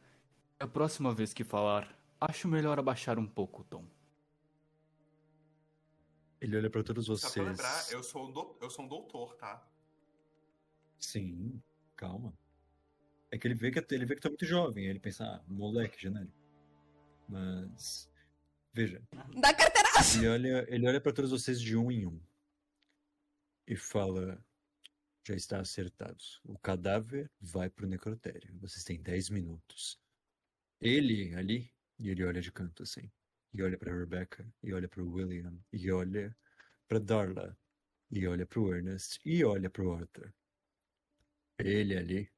A 0.60 0.68
próxima 0.68 1.14
vez 1.14 1.32
que 1.34 1.44
falar, 1.44 1.96
acho 2.20 2.48
melhor 2.48 2.80
abaixar 2.80 3.20
um 3.20 3.28
pouco 3.28 3.62
o 3.62 3.66
tom. 3.66 3.88
Ele 6.42 6.58
olha 6.58 6.70
pra 6.72 6.84
todos 6.84 7.06
Só 7.06 7.14
vocês. 7.16 7.34
pra 7.34 7.44
lembrar, 7.44 7.92
eu 7.92 8.04
sou, 8.04 8.28
um 8.28 8.32
do- 8.32 8.58
eu 8.62 8.70
sou 8.70 8.84
um 8.86 8.88
doutor, 8.88 9.36
tá? 9.36 9.66
Sim, 11.00 11.62
calma. 11.96 12.34
É 13.32 13.38
que 13.38 13.48
ele 13.48 13.56
vê 13.56 13.72
que 13.72 13.94
ele 13.94 14.06
vê 14.06 14.16
que 14.16 14.26
é 14.28 14.30
muito 14.30 14.46
jovem, 14.46 14.86
ele 14.86 15.00
pensa, 15.00 15.24
ah, 15.26 15.44
moleque 15.48 16.00
genérico. 16.02 16.43
Mas 17.28 18.10
veja, 18.74 19.02
Dá 19.36 19.54
carteira! 19.54 19.90
ele 20.16 20.28
olha, 20.28 20.66
ele 20.68 20.88
olha 20.88 21.02
para 21.02 21.14
todos 21.14 21.32
vocês 21.32 21.60
de 21.60 21.76
um 21.76 21.92
em 21.92 22.06
um 22.06 22.20
e 23.68 23.76
fala: 23.76 24.44
já 25.26 25.36
está 25.36 25.60
acertado. 25.60 26.24
O 26.44 26.58
cadáver 26.60 27.32
vai 27.40 27.70
pro 27.70 27.88
necrotério. 27.88 28.54
Vocês 28.60 28.84
têm 28.84 29.02
10 29.02 29.30
minutos. 29.30 30.00
Ele 30.82 31.34
ali, 31.36 31.72
e 31.98 32.10
ele 32.10 32.26
olha 32.26 32.42
de 32.42 32.52
canto 32.52 32.84
assim, 32.84 33.10
e 33.54 33.64
olha 33.64 33.78
para 33.78 33.98
Rebecca, 33.98 34.46
e 34.62 34.74
olha 34.74 34.90
para 34.90 35.02
William, 35.02 35.58
e 35.72 35.90
olha 35.92 36.36
para 36.88 37.00
Darla, 37.00 37.58
e 38.12 38.28
olha 38.28 38.46
para 38.46 38.60
o 38.60 38.74
Ernest, 38.74 39.20
e 39.26 39.44
olha 39.46 39.70
para 39.70 39.84
o 39.84 39.94
Arthur. 39.94 40.34
Ele 41.58 41.96
ali. 41.98 42.30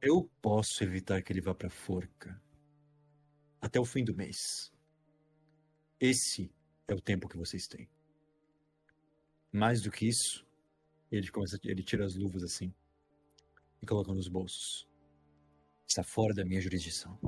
Eu 0.00 0.30
posso 0.40 0.84
evitar 0.84 1.22
que 1.22 1.32
ele 1.32 1.40
vá 1.40 1.54
pra 1.54 1.68
forca 1.68 2.40
até 3.60 3.80
o 3.80 3.84
fim 3.84 4.04
do 4.04 4.14
mês. 4.14 4.72
Esse 5.98 6.54
é 6.86 6.94
o 6.94 7.00
tempo 7.00 7.28
que 7.28 7.36
vocês 7.36 7.66
têm. 7.66 7.88
Mais 9.50 9.82
do 9.82 9.90
que 9.90 10.06
isso, 10.06 10.46
ele 11.10 11.28
começa, 11.30 11.58
ele 11.64 11.82
tira 11.82 12.04
as 12.04 12.14
luvas 12.14 12.44
assim 12.44 12.72
e 13.82 13.86
coloca 13.86 14.12
nos 14.12 14.28
bolsos. 14.28 14.88
Está 15.86 16.04
fora 16.04 16.32
da 16.34 16.44
minha 16.44 16.60
jurisdição. 16.60 17.18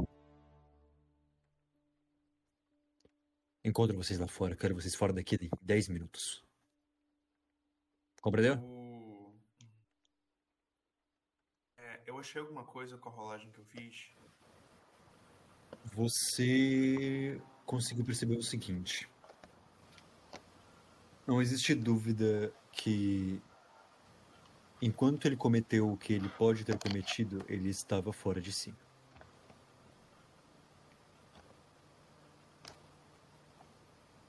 Encontro 3.65 3.97
vocês 3.97 4.19
lá 4.19 4.29
fora, 4.29 4.57
quero 4.57 4.75
vocês 4.75 4.95
fora 4.95 5.13
daqui 5.13 5.37
em 5.37 5.51
10 5.63 5.89
minutos. 5.89 6.45
Compreendeu? 8.23 8.59
O... 8.63 9.35
É, 11.77 12.00
eu 12.11 12.19
achei 12.19 12.41
alguma 12.41 12.65
coisa 12.65 12.99
com 12.99 13.09
a 13.09 13.13
rolagem 13.13 13.49
que 13.51 13.59
eu 13.59 13.65
fiz. 13.67 14.11
Você 15.95 17.41
conseguiu 17.65 18.05
perceber 18.05 18.37
o 18.37 18.43
seguinte: 18.43 19.09
não 21.25 21.41
existe 21.41 21.73
dúvida 21.73 22.53
que, 22.73 23.41
enquanto 24.83 25.27
ele 25.27 25.37
cometeu 25.37 25.91
o 25.91 25.97
que 25.97 26.13
ele 26.13 26.29
pode 26.31 26.65
ter 26.65 26.77
cometido, 26.77 27.45
ele 27.49 27.69
estava 27.69 28.13
fora 28.13 28.41
de 28.41 28.53
si. 28.53 28.75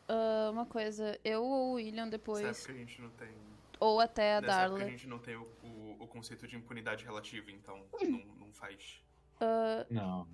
Ah, 0.07 0.49
uma 0.51 0.67
coisa, 0.67 1.19
eu 1.23 1.43
ou 1.43 1.71
o 1.71 1.73
William 1.73 2.03
Certo 2.03 2.11
depois, 2.11 2.65
que 2.65 2.71
a 2.71 2.75
gente 2.75 3.01
não 3.01 3.09
tem. 3.11 3.33
Ou 3.81 3.99
até 3.99 4.37
a 4.37 4.41
Nessa 4.41 4.53
Darla. 4.57 4.83
a 4.83 4.87
gente 4.89 5.07
não 5.07 5.17
tem 5.19 5.35
o, 5.35 5.43
o, 5.63 6.03
o 6.03 6.07
conceito 6.07 6.47
de 6.47 6.55
impunidade 6.55 7.03
relativa, 7.03 7.51
então 7.51 7.85
não, 8.01 8.35
não 8.35 8.53
faz. 8.53 9.03
Ah, 9.39 9.85
Não. 9.89 10.27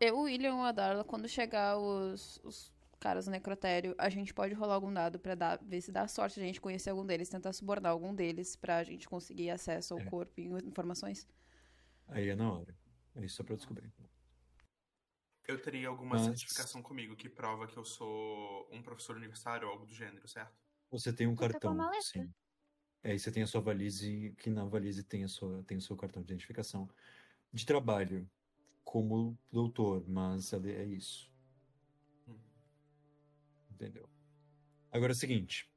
eu, 0.00 0.18
o 0.18 0.22
William 0.22 0.56
ou 0.56 0.62
a 0.64 0.72
Darla, 0.72 1.04
quando 1.04 1.28
chegar 1.28 1.78
os, 1.78 2.40
os 2.42 2.72
caras 2.98 3.26
no 3.26 3.32
necrotério, 3.32 3.94
a 3.96 4.08
gente 4.08 4.34
pode 4.34 4.54
rolar 4.54 4.74
algum 4.74 4.92
dado 4.92 5.20
pra 5.20 5.36
dar, 5.36 5.58
ver 5.62 5.80
se 5.80 5.92
dá 5.92 6.08
sorte 6.08 6.40
a 6.40 6.42
gente 6.42 6.60
conhecer 6.60 6.90
algum 6.90 7.06
deles, 7.06 7.28
tentar 7.28 7.52
subornar 7.52 7.92
algum 7.92 8.12
deles 8.12 8.56
pra 8.56 8.82
gente 8.82 9.08
conseguir 9.08 9.50
acesso 9.50 9.94
ao 9.94 10.00
É. 10.00 10.04
corpo 10.06 10.32
e 10.40 10.46
informações. 10.66 11.28
Aí 12.08 12.28
é 12.28 12.34
na 12.34 12.52
hora. 12.52 12.76
É 13.14 13.24
isso 13.24 13.36
só 13.36 13.44
pra 13.44 13.54
descobrir. 13.54 13.92
Eu 15.46 15.60
teria 15.62 15.88
alguma 15.88 16.16
Mas- 16.16 16.24
certificação 16.24 16.82
comigo 16.82 17.14
que 17.14 17.28
prova 17.28 17.66
que 17.68 17.76
eu 17.76 17.84
sou 17.84 18.68
um 18.72 18.82
professor 18.82 19.14
universitário 19.16 19.68
ou 19.68 19.74
algo 19.74 19.86
do 19.86 19.94
gênero, 19.94 20.26
certo? 20.26 20.52
Você 20.90 21.12
tem 21.12 21.26
um 21.28 21.36
com 21.36 21.44
a 21.44 21.50
cartão, 21.50 21.74
maleta. 21.74 22.02
sim. 22.02 22.32
É, 23.04 23.14
e 23.14 23.18
você 23.18 23.30
tem 23.30 23.42
a 23.42 23.46
sua 23.46 23.60
valise, 23.60 24.34
que 24.38 24.48
na 24.48 24.64
valise 24.64 25.02
tem, 25.02 25.24
a 25.24 25.28
sua, 25.28 25.62
tem 25.64 25.76
o 25.76 25.80
seu 25.82 25.94
cartão 25.94 26.22
de 26.22 26.32
identificação 26.32 26.88
de 27.52 27.66
trabalho 27.66 28.28
como 28.82 29.38
doutor, 29.52 30.02
mas 30.08 30.52
é 30.54 30.56
é 30.70 30.84
isso. 30.84 31.30
Hum. 32.26 32.34
Entendeu? 33.70 34.08
Agora 34.90 35.12
é 35.12 35.14
o 35.14 35.18
seguinte. 35.18 35.70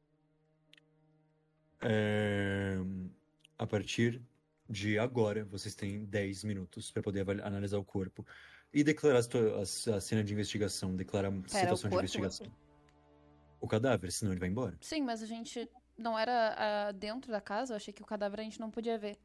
É, 1.81 2.77
A 3.57 3.67
partir 3.67 4.21
de 4.69 4.97
agora, 4.97 5.43
vocês 5.45 5.75
têm 5.75 6.05
10 6.05 6.43
minutos 6.45 6.91
para 6.91 7.03
poder 7.03 7.21
avali- 7.21 7.41
analisar 7.41 7.77
o 7.77 7.83
corpo 7.85 8.25
e 8.73 8.83
declarar 8.83 9.19
a 9.19 9.61
a, 9.61 10.01
cena 10.01 10.23
de 10.23 10.33
investigação, 10.33 10.95
declarar 10.95 11.29
a 11.29 11.47
situação 11.47 11.89
de 11.89 11.95
investigação. 11.97 12.47
O 13.59 13.67
cadáver, 13.67 14.11
senão 14.11 14.31
ele 14.31 14.39
vai 14.39 14.49
embora. 14.49 14.77
Sim, 14.81 15.01
mas 15.01 15.21
a 15.23 15.25
gente 15.25 15.67
não 15.97 16.17
era 16.17 16.55
ah, 16.57 16.91
dentro 16.91 17.31
da 17.31 17.41
casa, 17.41 17.73
eu 17.73 17.77
achei 17.77 17.93
que 17.93 18.01
o 18.01 18.05
cadáver 18.05 18.39
a 18.39 18.43
gente 18.43 18.59
não 18.59 18.69
podia 18.71 18.97
ver. 18.97 19.17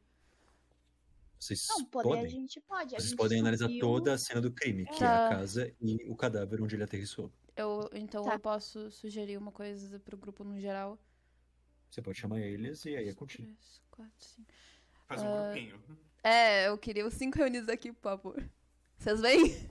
Vocês 1.39 1.67
Não, 1.69 1.83
poder 1.85 2.07
a 2.07 2.11
podem. 2.15 2.29
gente 2.29 2.61
pode. 2.61 2.95
A 2.95 2.99
Vocês 2.99 3.09
gente 3.09 3.17
podem 3.17 3.39
analisar 3.41 3.65
subiu- 3.65 3.81
toda 3.81 4.13
a 4.13 4.17
cena 4.17 4.39
do 4.39 4.49
crime, 4.51 4.85
que 4.85 4.95
é 4.95 4.97
Tá. 5.07 5.27
a 5.27 5.29
casa 5.31 5.73
e 5.81 5.97
o 6.09 6.15
cadáver 6.15 6.61
onde 6.61 6.75
ele 6.75 6.83
aterrissou. 6.83 7.29
Eu, 7.55 7.89
então 7.93 8.23
Tá. 8.23 8.33
eu 8.35 8.39
posso 8.39 8.89
sugerir 8.91 9.37
uma 9.37 9.51
coisa 9.51 9.99
pro 9.99 10.17
grupo 10.17 10.43
no 10.43 10.57
geral. 10.59 10.97
Você 11.91 12.01
pode 12.01 12.17
chamar 12.17 12.39
eles 12.39 12.85
e 12.85 12.95
aí 12.95 13.09
é 13.09 13.13
contigo. 13.13 13.43
Três, 13.43 13.81
quatro, 13.91 14.13
cinco. 14.25 14.51
Faz 15.05 15.21
um 15.21 15.27
Ah, 15.27 15.43
grupinho. 15.51 15.83
É, 16.23 16.67
eu 16.69 16.77
queria 16.77 17.05
os 17.05 17.13
cinco 17.13 17.37
reunidos 17.37 17.67
aqui, 17.69 17.91
por 17.91 18.01
favor. 18.01 18.49
Vocês 18.97 19.19
vêm? 19.19 19.69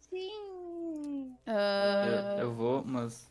Sim! 0.00 1.36
Ah, 1.46 2.36
Eu, 2.36 2.38
eu 2.48 2.54
vou, 2.54 2.84
mas. 2.84 3.30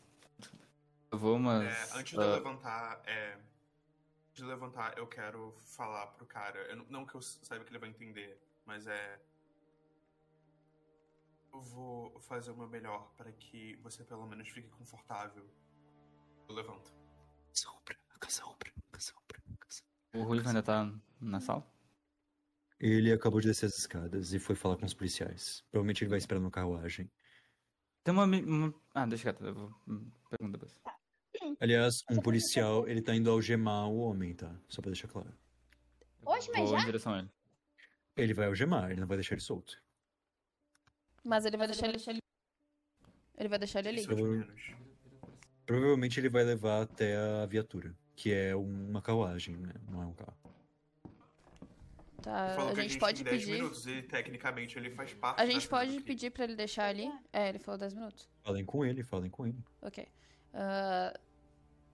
Eu 1.10 1.18
vou, 1.18 1.38
mas. 1.38 1.64
É, 1.64 1.98
antes 1.98 2.12
de 2.12 2.16
eu 2.16 2.22
ah, 2.22 2.34
levantar, 2.36 3.02
é, 3.04 3.34
antes 3.34 4.34
de 4.34 4.44
levantar, 4.44 4.96
eu 4.96 5.06
quero 5.06 5.52
falar 5.60 6.06
pro 6.08 6.26
cara. 6.26 6.58
eu 6.70 6.76
não- 6.88 7.04
que 7.04 7.14
eu 7.14 7.22
saiba 7.22 7.64
que 7.64 7.70
ele 7.70 7.78
vai 7.78 7.88
entender, 7.88 8.40
mas 8.64 8.86
é. 8.86 9.20
Eu 11.52 11.60
vou 11.62 12.20
fazer 12.20 12.52
o 12.52 12.56
meu 12.56 12.68
melhor 12.68 13.12
para 13.16 13.32
que 13.32 13.74
você 13.82 14.04
pelo 14.04 14.24
menos 14.26 14.48
fique 14.48 14.68
confortável. 14.68 15.44
Eu 16.48 16.54
levanto. 16.54 16.92
Sombra, 17.52 17.98
sombra, 18.28 18.72
sombra. 18.98 19.42
o 20.14 20.22
Ruivo 20.22 20.46
ainda 20.48 20.62
tá 20.62 20.92
na 21.20 21.40
sala? 21.40 21.66
Ele 22.78 23.12
acabou 23.12 23.40
de 23.40 23.48
descer 23.48 23.66
as 23.66 23.76
escadas 23.76 24.32
e 24.32 24.38
foi 24.38 24.54
falar 24.54 24.76
com 24.76 24.86
os 24.86 24.94
policiais. 24.94 25.62
Provavelmente 25.70 26.04
ele 26.04 26.08
vai 26.10 26.18
esperar 26.18 26.40
na 26.40 26.50
carruagem. 26.50 27.10
Tem 28.02 28.14
uma, 28.14 28.74
Ah, 28.94 29.06
deixa 29.06 29.24
quieto, 29.24 29.44
eu 29.46 29.54
vou. 29.54 29.74
hum, 29.86 30.10
Pergunta 30.30 30.58
depois. 30.58 30.80
Aliás, 31.60 32.02
um 32.10 32.20
policial, 32.20 32.88
ele 32.88 33.02
tá 33.02 33.14
indo 33.14 33.30
algemar 33.30 33.88
o 33.88 33.98
homem, 33.98 34.34
tá? 34.34 34.54
Só 34.68 34.80
pra 34.80 34.90
deixar 34.90 35.08
claro. 35.08 35.32
Oxe, 36.24 36.50
mas 36.50 36.68
Vou 36.68 36.76
já? 36.78 36.82
em 36.82 36.86
direção 36.86 37.14
a 37.14 37.18
ele. 37.20 37.30
Ele 38.16 38.34
vai 38.34 38.46
algemar, 38.46 38.90
ele 38.90 39.00
não 39.00 39.06
vai 39.06 39.16
deixar 39.16 39.34
ele 39.34 39.42
solto. 39.42 39.80
Mas 41.24 41.44
ele 41.44 41.56
vai 41.56 41.66
deixar 41.66 41.88
ele. 41.88 41.98
Ele 43.36 43.48
vai 43.48 43.58
deixar 43.58 43.78
ele 43.80 43.88
ali. 43.88 44.00
Isso 44.00 44.12
é. 44.12 44.46
Provavelmente 45.66 46.18
ele 46.18 46.28
vai 46.28 46.42
levar 46.44 46.82
até 46.82 47.16
a 47.16 47.46
viatura, 47.46 47.94
que 48.16 48.32
é 48.32 48.54
uma 48.56 49.00
carruagem, 49.00 49.56
né? 49.56 49.72
Não 49.88 50.02
é 50.02 50.06
um 50.06 50.14
carro. 50.14 50.36
Tá, 52.20 52.70
a 52.70 52.74
gente 52.74 52.90
tem 52.90 52.98
pode 52.98 53.24
10 53.24 53.36
pedir. 53.36 53.52
minutos 53.52 53.86
e 53.86 54.02
tecnicamente 54.02 54.78
ele 54.78 54.90
faz 54.90 55.12
parte 55.14 55.40
A 55.40 55.46
gente 55.46 55.68
pode 55.68 56.00
pedir 56.00 56.30
pra 56.30 56.44
ele 56.44 56.54
deixar 56.54 56.86
ali. 56.86 57.10
É, 57.32 57.48
ele 57.48 57.58
falou 57.58 57.78
10 57.78 57.94
minutos. 57.94 58.28
Falem 58.42 58.64
com 58.64 58.84
ele, 58.84 59.02
falem 59.02 59.30
com 59.30 59.46
ele. 59.46 59.64
Ok. 59.80 60.06
Ah, 60.52 61.18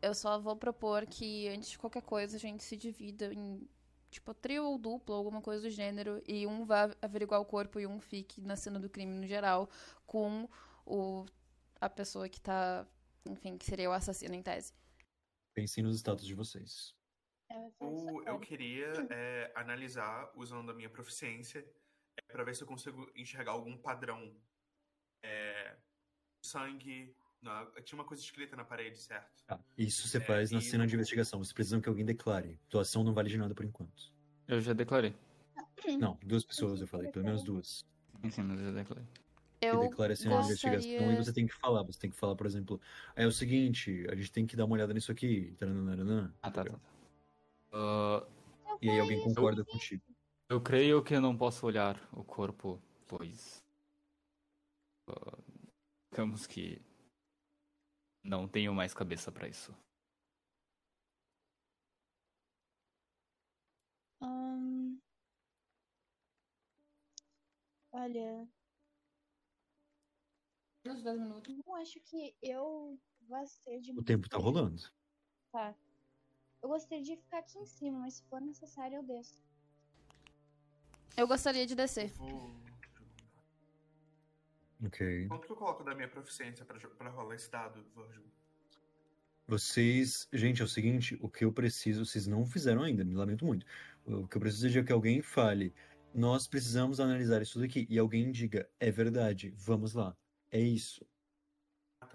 eu 0.02 0.14
só 0.14 0.38
vou 0.38 0.56
propor 0.56 1.06
que 1.06 1.48
antes 1.48 1.70
de 1.70 1.78
qualquer 1.78 2.02
coisa 2.02 2.36
a 2.36 2.40
gente 2.40 2.62
se 2.62 2.76
divida 2.76 3.32
em 3.32 3.66
tipo 4.10 4.32
trio 4.32 4.64
ou 4.64 4.78
duplo, 4.78 5.14
alguma 5.14 5.42
coisa 5.42 5.62
do 5.62 5.70
gênero, 5.70 6.22
e 6.26 6.46
um 6.46 6.64
vá 6.64 6.90
averiguar 7.02 7.40
o 7.40 7.44
corpo 7.44 7.78
e 7.78 7.86
um 7.86 8.00
fique 8.00 8.40
na 8.40 8.56
cena 8.56 8.78
do 8.78 8.88
crime 8.88 9.12
no 9.12 9.26
geral 9.26 9.68
com 10.06 10.48
o 10.86 11.26
a 11.78 11.90
pessoa 11.90 12.28
que 12.28 12.40
tá, 12.40 12.86
enfim, 13.26 13.58
que 13.58 13.66
seria 13.66 13.90
o 13.90 13.92
assassino 13.92 14.34
em 14.34 14.42
tese. 14.42 14.72
Pensem 15.52 15.84
nos 15.84 15.96
status 15.96 16.24
de 16.24 16.34
vocês. 16.34 16.95
O- 17.78 18.22
eu 18.26 18.38
queria 18.40 18.90
é, 19.10 19.52
analisar, 19.54 20.30
usando 20.34 20.70
a 20.70 20.74
minha 20.74 20.90
proficiência, 20.90 21.64
é, 22.16 22.22
para 22.32 22.44
ver 22.44 22.54
se 22.56 22.62
eu 22.62 22.66
consigo 22.66 23.10
enxergar 23.14 23.52
algum 23.52 23.76
padrão. 23.76 24.34
É, 25.22 25.76
sangue. 26.44 27.14
na- 27.42 27.66
tinha 27.84 27.98
uma 27.98 28.04
coisa 28.04 28.22
escrita 28.22 28.56
na 28.56 28.64
parede, 28.64 28.98
certo? 28.98 29.44
Tá. 29.46 29.60
Isso 29.78 30.08
você 30.08 30.16
É, 30.16 30.20
faz 30.20 30.50
na 30.50 30.58
e 30.58 30.62
cena 30.62 30.84
de 30.86 30.94
no- 30.94 30.96
investigação. 30.96 31.38
Vocês 31.38 31.52
precisam 31.52 31.80
que 31.80 31.88
alguém 31.88 32.04
declare. 32.04 32.58
Tua 32.68 32.82
ação 32.82 33.04
não 33.04 33.12
vale 33.14 33.28
de 33.28 33.36
nada 33.38 33.54
por 33.54 33.64
enquanto. 33.64 34.12
Eu 34.48 34.60
já 34.60 34.72
declarei. 34.72 35.14
Não, 36.00 36.18
duas 36.24 36.44
pessoas 36.44 36.80
eu 36.80 36.88
falei, 36.88 37.10
pelo 37.12 37.24
menos 37.24 37.44
duas. 37.44 37.84
Sim, 38.30 38.42
mas 38.42 38.58
eu 38.58 38.66
já 38.66 38.72
declarei. 38.72 39.04
Que 39.60 39.66
Eu 39.66 39.80
declare 39.80 40.14
a 40.14 40.16
cena 40.16 40.38
de 40.40 40.46
investigação 40.46 40.90
e 40.90 40.94
gostaria... 40.96 41.24
você 41.24 41.32
tem 41.32 41.46
que 41.46 41.54
falar. 41.54 41.82
Você 41.84 41.98
tem 42.00 42.10
que 42.10 42.16
falar, 42.16 42.34
por 42.34 42.46
exemplo, 42.46 42.80
é 43.14 43.26
o 43.26 43.30
seguinte, 43.32 44.04
a 44.10 44.14
gente 44.16 44.32
tem 44.32 44.46
que 44.46 44.56
dar 44.56 44.64
uma 44.64 44.74
olhada 44.74 44.92
nisso 44.92 45.12
aqui. 45.12 45.54
taranana, 45.58 46.34
Ah, 46.42 46.50
tá, 46.50 46.64
tá. 46.64 46.72
tá. 46.72 46.80
Ah, 47.78 48.26
E 48.80 48.88
aí 48.88 48.98
alguém 49.00 49.22
concorda 49.22 49.62
contigo. 49.64 50.02
eu 50.48 50.62
creio 50.62 51.02
que 51.04 51.14
eu 51.14 51.20
não 51.20 51.36
posso 51.36 51.66
olhar 51.66 51.96
o 52.12 52.24
corpo, 52.24 52.80
pois. 53.06 53.62
ah, 55.08 55.38
digamos 56.10 56.46
que. 56.46 56.80
Não 58.24 58.48
tenho 58.48 58.74
mais 58.74 58.94
cabeça 58.94 59.30
pra 59.30 59.46
isso. 59.46 59.72
Olha, 67.92 68.48
Nos 70.84 71.02
10 71.02 71.18
minutos. 71.18 71.56
não 71.66 71.74
acho 71.76 72.00
que 72.00 72.36
eu 72.42 72.98
vá 73.22 73.44
ser 73.46 73.80
de 73.80 73.92
O 73.92 74.02
tempo 74.04 74.28
tá 74.28 74.38
rolando. 74.38 74.82
Tá. 75.52 75.74
Eu 76.66 76.70
gostaria 76.70 77.00
de 77.00 77.14
ficar 77.14 77.38
aqui 77.38 77.56
em 77.60 77.64
cima, 77.64 78.00
mas 78.00 78.14
se 78.14 78.24
for 78.24 78.40
necessário 78.40 78.96
eu 78.96 79.02
desço. 79.04 79.40
Eu 81.16 81.28
gostaria 81.28 81.64
de 81.64 81.76
descer. 81.76 82.10
Vou... 82.14 82.50
Ok. 84.84 85.28
Quanto 85.28 85.46
que 85.46 85.52
eu 85.52 85.56
coloco 85.56 85.84
da 85.84 85.94
minha 85.94 86.08
proficiência 86.08 86.64
pra, 86.64 86.76
pra 86.76 87.08
rolar 87.08 87.36
esse 87.36 87.48
dado, 87.48 87.86
Virgil? 87.94 88.24
Vocês. 89.46 90.28
Gente, 90.32 90.60
é 90.60 90.64
o 90.64 90.68
seguinte, 90.68 91.16
o 91.20 91.28
que 91.28 91.44
eu 91.44 91.52
preciso, 91.52 92.04
vocês 92.04 92.26
não 92.26 92.44
fizeram 92.44 92.82
ainda, 92.82 93.04
me 93.04 93.14
lamento 93.14 93.44
muito. 93.44 93.64
O 94.04 94.26
que 94.26 94.36
eu 94.36 94.40
preciso 94.40 94.76
é 94.76 94.82
que 94.82 94.92
alguém 94.92 95.22
fale. 95.22 95.72
Nós 96.12 96.48
precisamos 96.48 96.98
analisar 96.98 97.40
isso 97.40 97.60
daqui. 97.60 97.86
E 97.88 97.96
alguém 97.96 98.32
diga, 98.32 98.68
é 98.80 98.90
verdade, 98.90 99.54
vamos 99.56 99.94
lá. 99.94 100.16
É 100.50 100.58
isso. 100.58 101.06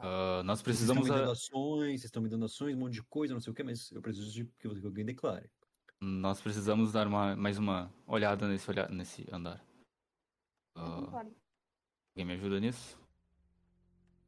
Ah, 0.02 0.42
nós 0.44 0.60
Vocês 0.60 0.64
precisamos. 0.64 1.04
estão 1.04 1.16
me 1.16 1.22
dando 1.22 1.32
ações, 1.32 1.88
vocês 2.02 2.06
estão 2.06 2.24
me 2.24 2.30
dando 2.30 2.46
ações, 2.46 2.76
um 2.76 2.80
monte 2.80 2.94
de 2.94 3.04
coisa, 3.04 3.34
não 3.34 3.42
sei 3.42 3.52
o 3.52 3.56
que, 3.56 3.64
mas 3.64 3.92
eu 3.92 4.02
preciso 4.02 4.32
de 4.32 4.46
que 4.58 4.68
alguém 4.68 5.06
declare. 5.06 5.50
Nós 6.00 6.42
precisamos 6.42 6.92
dar 6.92 7.06
uma, 7.08 7.36
mais 7.36 7.58
uma 7.60 7.94
olhada 8.08 8.48
nesse, 8.48 8.70
olha, 8.70 8.88
nesse 8.88 9.28
andar. 9.32 9.64
Eu 10.76 10.82
concordo. 11.06 11.36
alguém 12.12 12.26
me 12.26 12.34
ajuda 12.34 12.60
nisso? 12.60 12.98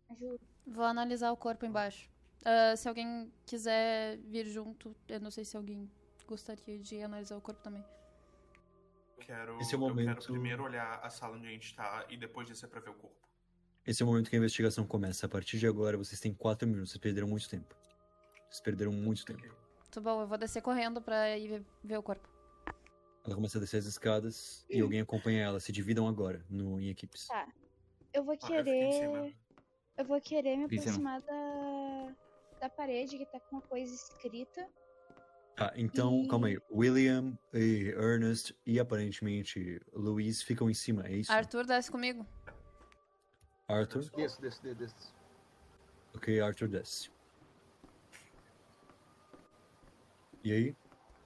Ajuda. 0.10 0.40
Vou 0.68 0.84
analisar 0.84 1.32
o 1.32 1.38
corpo 1.38 1.66
embaixo. 1.66 2.10
Ah, 2.46 2.76
se 2.76 2.88
alguém 2.88 3.32
quiser 3.46 4.18
vir 4.20 4.46
junto, 4.46 4.96
eu 5.08 5.20
não 5.20 5.32
sei 5.32 5.44
se 5.44 5.58
alguém 5.58 5.90
gostaria 6.28 6.78
de 6.80 7.02
analisar 7.02 7.38
o 7.38 7.42
corpo 7.42 7.62
também. 7.64 7.84
Eu 9.18 9.24
quero, 9.26 9.58
Esse 9.60 9.74
é 9.74 9.78
o 9.78 9.82
eu 9.82 9.88
momento- 9.90 10.20
quero 10.20 10.34
primeiro 10.34 10.64
olhar 10.64 11.00
a 11.04 11.10
sala 11.10 11.36
onde 11.38 11.48
a 11.48 11.50
gente 11.52 11.74
tá 11.76 12.06
e 12.10 12.18
depois 12.18 12.48
descer 12.48 12.68
pra 12.70 12.80
ver 12.82 12.90
o 12.92 12.94
corpo. 12.94 13.23
Esse 13.86 14.02
é 14.02 14.06
o 14.06 14.08
momento 14.08 14.30
que 14.30 14.36
a 14.36 14.40
investigação 14.40 14.86
começa. 14.86 15.26
A 15.26 15.30
partir 15.30 15.58
de 15.60 15.68
agora, 15.68 15.98
vocês 15.98 16.20
têm 16.20 16.34
quatro 16.34 16.68
minutos. 16.68 16.92
Vocês 16.92 17.02
perderam 17.02 17.28
muito 17.28 17.50
tempo. 17.50 17.76
Vocês 18.50 18.62
perderam 18.62 18.92
muito 18.92 19.26
tempo. 19.26 19.44
Tá 19.92 20.00
bom, 20.00 20.22
eu 20.22 20.28
vou 20.28 20.38
descer 20.38 20.62
correndo 20.62 21.02
pra 21.02 21.38
ir 21.38 21.64
ver, 21.84 21.98
o 21.98 22.04
corpo. 22.04 22.28
Ela 23.26 23.36
começa 23.36 23.58
a 23.58 23.62
descer 23.62 23.78
as 23.78 23.86
escadas 23.86 24.66
e 24.70 24.80
alguém 24.82 25.02
acompanha 25.02 25.44
ela. 25.44 25.60
Se 25.60 25.72
dividam 25.72 26.08
agora 26.08 26.44
no, 26.50 26.80
em 26.80 26.90
equipes. 26.90 27.28
Tá. 27.28 27.48
Eu 28.14 28.24
vou 28.24 28.34
Ah, 28.42 28.48
querer. 28.48 29.36
Eu 29.98 30.06
vou 30.06 30.20
querer 30.20 30.58
me 30.58 30.64
aproximar 30.66 31.22
da. 31.22 32.16
da 32.62 32.70
parede 32.70 33.18
que 33.18 33.26
tá 33.26 33.40
com 33.40 33.58
uma 33.58 33.62
coisa 33.62 33.94
escrita. 33.94 34.68
Tá, 35.56 35.72
então, 35.76 36.24
E- 36.24 36.28
calma 36.28 36.48
aí. 36.48 36.60
William 36.72 37.38
e 37.54 37.94
Ernest 37.96 38.56
e 38.66 38.80
aparentemente 38.80 39.80
Luiz 39.94 40.42
ficam 40.42 40.68
em 40.70 40.74
cima, 40.74 41.06
é 41.08 41.18
isso? 41.18 41.32
Arthur, 41.32 41.66
desce 41.66 41.92
comigo. 41.92 42.26
Arthur? 43.68 44.10
Desço, 44.16 44.42
desço, 44.42 44.62
desço, 44.62 44.76
desço. 44.78 45.14
Ok, 46.16 46.40
Arthur 46.42 46.68
desce. 46.68 47.10
E 50.44 50.52
aí? 50.52 50.76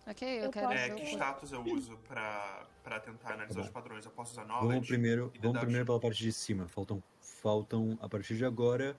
Ok, 0.05 0.39
eu, 0.39 0.43
Eu 0.45 0.51
quero 0.51 0.72
É, 0.72 0.89
que 0.91 1.03
status 1.03 1.51
eu 1.51 1.61
uso 1.65 1.97
pra, 2.07 2.65
pra 2.84 2.99
tentar 2.99 3.34
analisar 3.34 3.55
Tá 3.61 3.65
os 3.65 3.69
padrões? 3.69 4.05
Eu 4.05 4.11
posso 4.11 4.31
usar 4.34 4.45
knowledge? 4.45 4.68
Vamos 4.73 4.88
primeiro, 4.88 5.31
e 5.34 5.39
vamos 5.39 5.59
primeiro 5.59 5.85
pela 5.85 5.99
parte 5.99 6.23
de 6.23 6.31
cima. 6.31 6.68
Faltam, 6.68 7.03
faltam 7.19 7.97
a 8.01 8.07
partir 8.07 8.38
de 8.38 8.45
agora, 8.45 8.95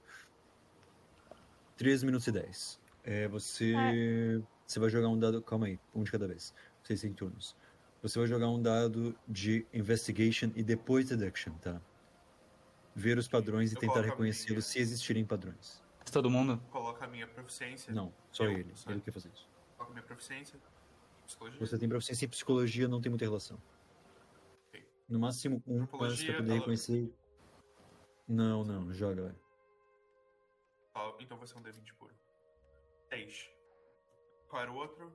3 1.76 2.02
minutos 2.02 2.26
e 2.26 2.32
10. 2.32 2.80
É, 3.04 3.28
você, 3.28 3.72
você 4.66 4.78
vai 4.78 4.90
jogar 4.90 5.08
um 5.08 5.18
dado. 5.18 5.40
Calma 5.40 5.66
aí, 5.66 5.78
um 5.94 6.02
de 6.02 6.10
cada 6.10 6.26
vez. 6.26 6.52
Vocês 6.82 7.00
têm 7.00 7.12
turnos. 7.14 7.56
Você 8.02 8.18
vai 8.18 8.28
jogar 8.28 8.48
um 8.48 8.60
dado 8.60 9.16
de 9.26 9.64
investigation 9.72 10.50
e 10.54 10.62
depois 10.62 11.08
deduction, 11.08 11.52
tá? 11.54 11.80
Ver 12.94 13.18
os 13.18 13.28
padrões 13.28 13.72
e 13.72 13.76
Eu 13.76 13.80
tentar 13.80 14.00
reconhecê-los 14.00 14.66
se 14.66 14.78
existirem 14.78 15.24
padrões. 15.24 15.82
Todo 16.10 16.30
mundo? 16.30 16.60
Coloca 16.70 17.04
a 17.04 17.08
minha 17.08 17.26
proficiência. 17.26 17.92
Não, 17.92 18.12
só 18.32 18.44
Eu, 18.44 18.52
ele. 18.52 18.72
só 18.74 18.90
Ele 18.90 19.00
quer 19.00 19.12
fazer 19.12 19.28
isso. 19.28 19.48
Coloca 19.76 19.92
a 19.92 19.94
minha 19.94 20.04
proficiência. 20.04 20.58
Psicologia. 21.26 21.60
Você 21.60 21.78
tem 21.78 21.88
proficiência 21.88 22.24
em 22.24 22.28
psicologia, 22.28 22.88
não 22.88 23.00
tem 23.00 23.10
muita 23.10 23.24
relação. 23.24 23.60
Ok. 24.68 24.86
No 25.08 25.18
máximo 25.18 25.62
um, 25.66 25.86
mas 25.98 26.22
pra 26.24 26.36
poder 26.36 26.54
reconhecer. 26.54 27.12
Não, 28.26 28.64
não, 28.64 28.92
joga, 28.92 29.22
vai. 29.22 29.34
Então 31.20 31.36
vai 31.38 31.46
ser 31.46 31.58
um 31.58 31.62
D20 31.62 31.94
puro. 31.94 32.14
10. 33.10 33.50
Qual 34.48 34.62
era 34.62 34.72
o 34.72 34.74
outro? 34.74 35.12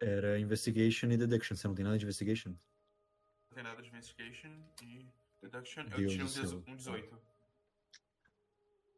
Era 0.00 0.38
investigation 0.38 1.10
e 1.10 1.16
deduction. 1.16 1.56
Você 1.56 1.68
não 1.68 1.74
tem 1.74 1.84
nada 1.84 1.98
de 1.98 2.04
investigation? 2.04 2.50
Não 2.50 3.54
tem 3.54 3.62
nada 3.62 3.80
de 3.80 3.88
investigation 3.88 4.50
e 4.82 5.06
deduction. 5.40 5.82
Eu 5.90 6.06
Deus 6.06 6.36
um 6.36 6.76
18. 6.76 7.18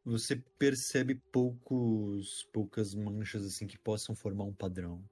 Você 0.05 0.35
percebe 0.35 1.15
poucos, 1.15 2.43
poucas 2.51 2.93
manchas 2.93 3.45
assim 3.45 3.65
que 3.65 3.77
possam 3.77 4.13
formar 4.13 4.43
um 4.43 4.53
padrão, 4.53 5.03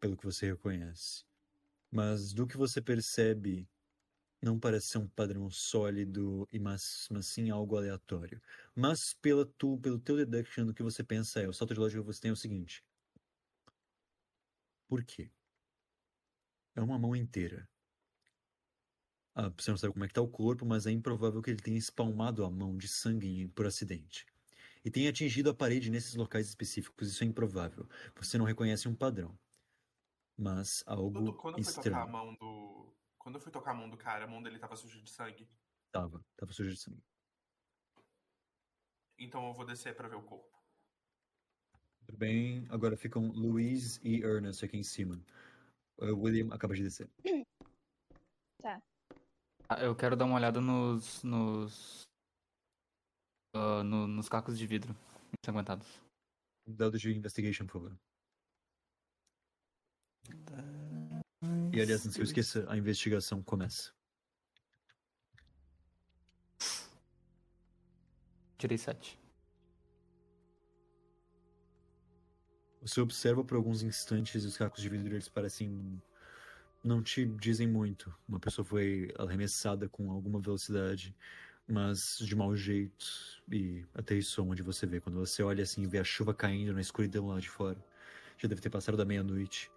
pelo 0.00 0.16
que 0.16 0.24
você 0.24 0.46
reconhece. 0.46 1.24
Mas 1.90 2.32
do 2.32 2.46
que 2.46 2.56
você 2.56 2.80
percebe, 2.80 3.68
não 4.40 4.58
parece 4.58 4.88
ser 4.88 4.98
um 4.98 5.08
padrão 5.08 5.50
sólido 5.50 6.48
e 6.50 6.58
mas, 6.58 7.08
mas 7.10 7.26
sim 7.26 7.50
algo 7.50 7.76
aleatório. 7.76 8.40
Mas 8.74 9.12
pela 9.12 9.44
tu, 9.44 9.78
pelo 9.78 9.98
teu 9.98 10.16
deduction, 10.16 10.64
do 10.64 10.74
que 10.74 10.82
você 10.82 11.04
pensa 11.04 11.40
é, 11.40 11.48
o 11.48 11.52
salto 11.52 11.74
de 11.74 11.80
lógica 11.80 12.00
que 12.00 12.06
você 12.06 12.20
tem 12.20 12.30
é 12.30 12.32
o 12.32 12.36
seguinte. 12.36 12.82
Por 14.88 15.04
quê? 15.04 15.30
É 16.74 16.80
uma 16.80 16.98
mão 16.98 17.14
inteira. 17.14 17.68
Ah, 19.40 19.52
você 19.56 19.70
não 19.70 19.78
sabe 19.78 19.92
como 19.92 20.04
é 20.04 20.08
que 20.08 20.14
tá 20.14 20.20
o 20.20 20.26
corpo, 20.26 20.66
mas 20.66 20.84
é 20.84 20.90
improvável 20.90 21.40
que 21.40 21.48
ele 21.48 21.62
tenha 21.62 21.78
espalmado 21.78 22.44
a 22.44 22.50
mão 22.50 22.76
de 22.76 22.88
sangue 22.88 23.46
por 23.54 23.66
acidente 23.66 24.26
e 24.84 24.90
tenha 24.90 25.10
atingido 25.10 25.48
a 25.48 25.54
parede 25.54 25.92
nesses 25.92 26.16
locais 26.16 26.48
específicos. 26.48 27.08
Isso 27.08 27.22
é 27.22 27.26
improvável. 27.28 27.88
Você 28.16 28.36
não 28.36 28.44
reconhece 28.44 28.88
um 28.88 28.96
padrão. 28.96 29.38
Mas 30.36 30.82
algo 30.88 31.12
Quando, 31.12 31.34
quando 31.36 31.58
eu 31.58 31.64
fui 31.64 31.72
tocar 31.72 31.88
a 31.88 32.04
estranho. 32.04 32.10
mão 32.10 32.34
do. 32.34 32.96
Quando 33.16 33.34
eu 33.36 33.40
fui 33.40 33.52
tocar 33.52 33.70
a 33.70 33.74
mão 33.74 33.88
do 33.88 33.96
cara, 33.96 34.24
a 34.24 34.28
mão 34.28 34.42
dele 34.42 34.58
tava 34.58 34.74
suja 34.74 35.00
de 35.00 35.08
sangue. 35.08 35.48
Tava, 35.92 36.20
tava 36.36 36.52
suja 36.52 36.70
de 36.70 36.76
sangue. 36.76 37.04
Então 39.16 39.46
eu 39.46 39.54
vou 39.54 39.64
descer 39.64 39.94
pra 39.94 40.08
ver 40.08 40.16
o 40.16 40.22
corpo. 40.22 40.60
Tudo 42.06 42.18
bem? 42.18 42.66
Agora 42.70 42.96
ficam 42.96 43.28
Luiz 43.28 44.00
e 44.02 44.20
Ernest 44.20 44.64
aqui 44.64 44.76
em 44.76 44.82
cima. 44.82 45.22
O 45.96 46.22
William 46.22 46.52
acaba 46.52 46.74
de 46.74 46.82
descer. 46.82 47.08
Tá. 48.60 48.82
Ah, 49.68 49.82
eu 49.82 49.94
quero 49.94 50.16
dar 50.16 50.24
uma 50.24 50.36
olhada 50.36 50.60
nos. 50.60 51.22
nos. 51.22 52.08
ah, 53.54 53.82
no- 53.84 54.06
nos 54.06 54.28
cacos 54.28 54.58
de 54.58 54.66
vidro 54.66 54.94
ensanguentados. 55.42 55.86
Um 56.66 56.74
dado 56.74 56.98
de 56.98 57.10
investigation, 57.12 57.66
por 57.66 57.72
favor. 57.74 57.98
E 61.72 61.80
aliás, 61.80 62.04
antes 62.04 62.14
que 62.16 62.20
eu 62.20 62.24
esqueça, 62.24 62.66
a 62.68 62.76
investigação 62.76 63.42
começa. 63.42 63.92
Tirei 68.58 68.76
sete. 68.76 69.18
Você 72.80 73.00
observa 73.00 73.44
por 73.44 73.56
alguns 73.56 73.82
instantes 73.82 74.42
e 74.42 74.46
os 74.46 74.56
cacos 74.56 74.80
de 74.82 74.88
vidro 74.88 75.14
eles 75.14 75.28
parecem 75.28 76.02
não 76.82 77.02
te 77.02 77.26
dizem 77.26 77.66
muito. 77.66 78.14
Uma 78.28 78.38
pessoa 78.40 78.64
foi 78.64 79.12
arremessada 79.18 79.88
com 79.88 80.10
alguma 80.10 80.40
velocidade, 80.40 81.14
mas 81.66 82.18
de 82.18 82.34
mau 82.34 82.54
jeito 82.56 83.42
e 83.50 83.84
aterrissou 83.94 84.48
onde 84.48 84.62
você 84.62 84.86
vê. 84.86 85.00
Quando 85.00 85.18
você 85.18 85.42
olha 85.42 85.62
assim 85.62 85.82
e 85.82 85.86
vê 85.86 85.98
a 85.98 86.04
chuva 86.04 86.32
caindo 86.34 86.72
na 86.72 86.80
escuridão 86.80 87.28
lá 87.28 87.38
de 87.40 87.48
fora, 87.48 87.78
já 88.38 88.48
deve 88.48 88.60
ter 88.60 88.70
passado 88.70 88.96
da 88.96 89.04
meia-noite. 89.04 89.70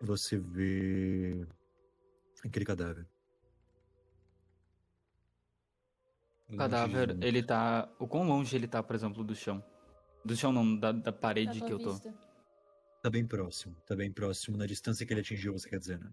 Você 0.00 0.38
vê 0.38 1.46
aquele 2.44 2.64
cadáver. 2.64 3.06
O 6.48 6.56
cadáver, 6.56 7.16
ele 7.22 7.42
tá. 7.42 7.88
O 7.98 8.08
quão 8.08 8.26
longe 8.26 8.56
ele 8.56 8.66
tá, 8.66 8.82
por 8.82 8.96
exemplo, 8.96 9.22
do 9.22 9.34
chão? 9.34 9.62
Do 10.24 10.34
chão 10.36 10.52
não, 10.52 10.76
da, 10.76 10.90
da 10.90 11.12
Da 11.12 11.12
parede 11.12 11.58
tua 11.58 11.66
que 11.66 11.72
eu 11.72 11.78
tô. 11.78 11.92
vista. 11.92 12.29
Tá 13.02 13.08
bem 13.08 13.26
próximo, 13.26 13.74
tá 13.86 13.96
bem 13.96 14.12
próximo 14.12 14.56
na 14.56 14.66
distância 14.66 15.06
que 15.06 15.12
ele 15.12 15.20
atingiu, 15.20 15.52
você 15.54 15.68
quer 15.68 15.78
dizer, 15.78 15.98
né? 15.98 16.12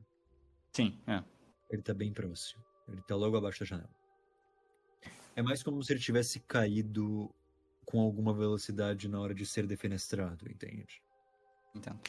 Sim, 0.73 1.01
é. 1.07 1.21
Ele 1.69 1.81
tá 1.81 1.93
bem 1.93 2.13
próximo. 2.13 2.63
Ele 2.87 3.01
tá 3.01 3.15
logo 3.15 3.35
abaixo 3.35 3.59
da 3.59 3.65
janela. 3.65 3.89
É 5.35 5.41
mais 5.41 5.61
como 5.61 5.83
se 5.83 5.91
ele 5.91 5.99
tivesse 5.99 6.39
caído 6.39 7.29
com 7.85 7.99
alguma 7.99 8.33
velocidade 8.33 9.07
na 9.09 9.19
hora 9.19 9.35
de 9.35 9.45
ser 9.45 9.67
defenestrado, 9.67 10.49
entende? 10.49 11.01
Entendo. 11.75 11.99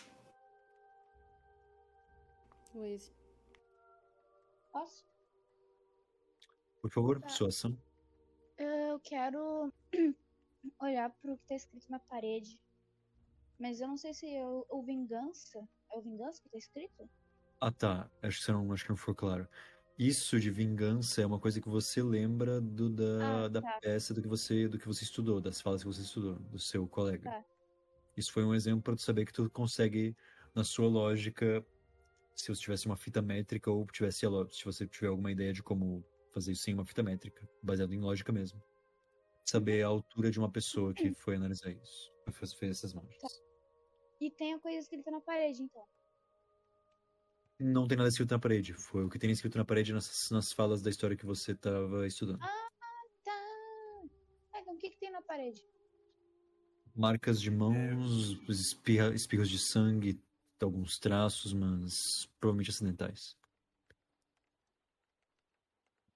Luiz. 2.74 3.12
Posso? 4.72 5.04
Por 6.80 6.90
favor, 6.90 7.20
Tá. 7.20 7.28
sua 7.28 7.48
ação. 7.48 7.76
Eu 8.56 9.00
quero 9.00 9.72
olhar 10.80 11.10
pro 11.20 11.36
que 11.38 11.46
tá 11.48 11.54
escrito 11.56 11.90
na 11.90 11.98
parede. 11.98 12.60
Mas 13.58 13.80
eu 13.80 13.88
não 13.88 13.96
sei 13.96 14.14
se 14.14 14.26
é 14.34 14.46
o, 14.46 14.64
o 14.70 14.82
vingança. 14.82 15.68
É 15.92 15.98
o 15.98 16.02
vingança 16.02 16.40
que 16.42 16.48
tá 16.48 16.58
escrito? 16.58 17.10
Ah 17.60 17.72
tá, 17.72 18.10
acho 18.22 18.44
que, 18.44 18.52
não, 18.52 18.72
acho 18.72 18.84
que 18.84 18.90
não 18.90 18.96
foi 18.96 19.14
claro. 19.14 19.48
Isso 19.98 20.38
de 20.38 20.50
vingança 20.50 21.20
é 21.22 21.26
uma 21.26 21.40
coisa 21.40 21.60
que 21.60 21.68
você 21.68 22.02
lembra 22.02 22.60
do, 22.60 22.88
da, 22.88 23.48
Ah, 23.48 23.48
da 23.48 23.62
tá. 23.62 23.80
peça 23.80 24.14
do 24.14 24.22
que, 24.22 24.28
você, 24.28 24.68
do 24.68 24.78
que 24.78 24.86
você 24.86 25.02
estudou, 25.04 25.40
das 25.40 25.60
falas 25.60 25.82
que 25.82 25.88
você 25.88 26.02
estudou, 26.02 26.36
do 26.38 26.58
seu 26.58 26.86
colega. 26.88 27.28
Tá. 27.30 27.44
Isso 28.16 28.32
foi 28.32 28.44
um 28.44 28.54
exemplo 28.54 28.82
para 28.82 28.96
tu 28.96 29.02
saber 29.02 29.26
que 29.26 29.32
tu 29.32 29.50
consegue, 29.50 30.16
na 30.54 30.64
sua 30.64 30.88
lógica, 30.88 31.64
se 32.36 32.48
você 32.54 32.62
tivesse 32.62 32.86
uma 32.86 32.96
fita 32.96 33.22
métrica 33.22 33.70
ou 33.70 33.86
tivesse 33.86 34.26
se 34.50 34.64
você 34.64 34.86
tiver 34.86 35.08
alguma 35.08 35.32
ideia 35.32 35.52
de 35.52 35.62
como 35.62 36.04
fazer 36.34 36.52
isso 36.52 36.62
sem 36.64 36.74
uma 36.74 36.86
fita 36.86 37.02
métrica, 37.02 37.48
baseado 37.62 37.94
em 37.94 38.00
lógica 38.00 38.32
mesmo. 38.32 38.62
Saber 39.48 39.82
a 39.84 39.88
altura 39.88 40.30
de 40.30 40.38
uma 40.38 40.52
pessoa 40.52 40.94
que 40.94 41.14
foi 41.14 41.36
analisar 41.36 41.70
isso, 41.72 42.12
fez, 42.32 42.78
essas 42.78 42.94
margens. 42.94 43.47
E 44.20 44.30
tem 44.30 44.54
a 44.54 44.58
coisa 44.58 44.78
escrita 44.78 45.10
na 45.10 45.20
parede, 45.20 45.62
então. 45.62 45.84
Não 47.58 47.88
tem 47.88 47.96
nada 47.96 48.08
escrito 48.08 48.30
na 48.30 48.38
parede, 48.38 48.72
foi 48.72 49.04
o 49.04 49.10
que 49.10 49.18
tem 49.18 49.30
escrito 49.30 49.58
na 49.58 49.64
parede 49.64 49.92
nas, 49.92 50.30
nas 50.30 50.52
falas 50.52 50.80
da 50.80 50.90
história 50.90 51.16
que 51.16 51.26
você 51.26 51.52
estava 51.52 52.06
estudando. 52.06 52.38
Tá. 52.38 52.46
Ah, 54.52 54.58
então 54.60 54.74
o 54.74 54.78
que, 54.78 54.90
que 54.90 54.98
tem 54.98 55.10
na 55.10 55.22
parede? 55.22 55.64
Marcas 56.94 57.40
de 57.40 57.50
mãos, 57.50 58.38
espirra, 58.48 59.14
espirros 59.14 59.48
de 59.48 59.58
sangue, 59.58 60.20
alguns 60.60 60.98
traços, 60.98 61.52
mas 61.52 62.28
provavelmente 62.40 62.70
acidentais. 62.70 63.36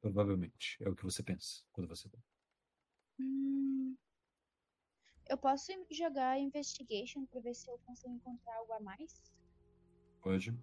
Provavelmente, 0.00 0.76
é 0.80 0.88
o 0.88 0.96
que 0.96 1.04
você 1.04 1.22
pensa 1.22 1.62
quando 1.72 1.88
você 1.88 2.08
vê. 2.08 2.18
Hum, 3.20 3.96
eu 5.32 5.38
posso 5.38 5.72
jogar 5.90 6.38
Investigation 6.38 7.24
pra 7.24 7.40
ver 7.40 7.54
se 7.54 7.70
eu 7.70 7.78
consigo 7.86 8.12
encontrar 8.12 8.54
algo 8.56 8.72
a 8.74 8.80
mais? 8.80 9.22
Pode. 10.20 10.54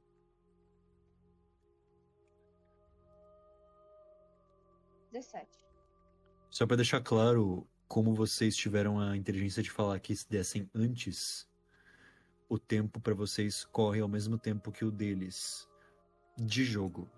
Dezessete. 5.11 5.65
Só 6.51 6.67
pra 6.67 6.75
deixar 6.75 7.01
claro 7.01 7.67
como 7.87 8.13
vocês 8.13 8.55
tiveram 8.55 8.99
a 8.99 9.17
inteligência 9.17 9.63
de 9.63 9.71
falar 9.71 9.99
que 9.99 10.15
se 10.15 10.29
dessem 10.29 10.69
antes, 10.75 11.49
o 12.47 12.59
tempo 12.59 13.01
pra 13.01 13.15
vocês 13.15 13.65
corre 13.65 14.01
ao 14.01 14.07
mesmo 14.07 14.37
tempo 14.37 14.71
que 14.71 14.85
o 14.85 14.91
deles 14.91 15.67
de 16.37 16.63
jogo. 16.63 17.09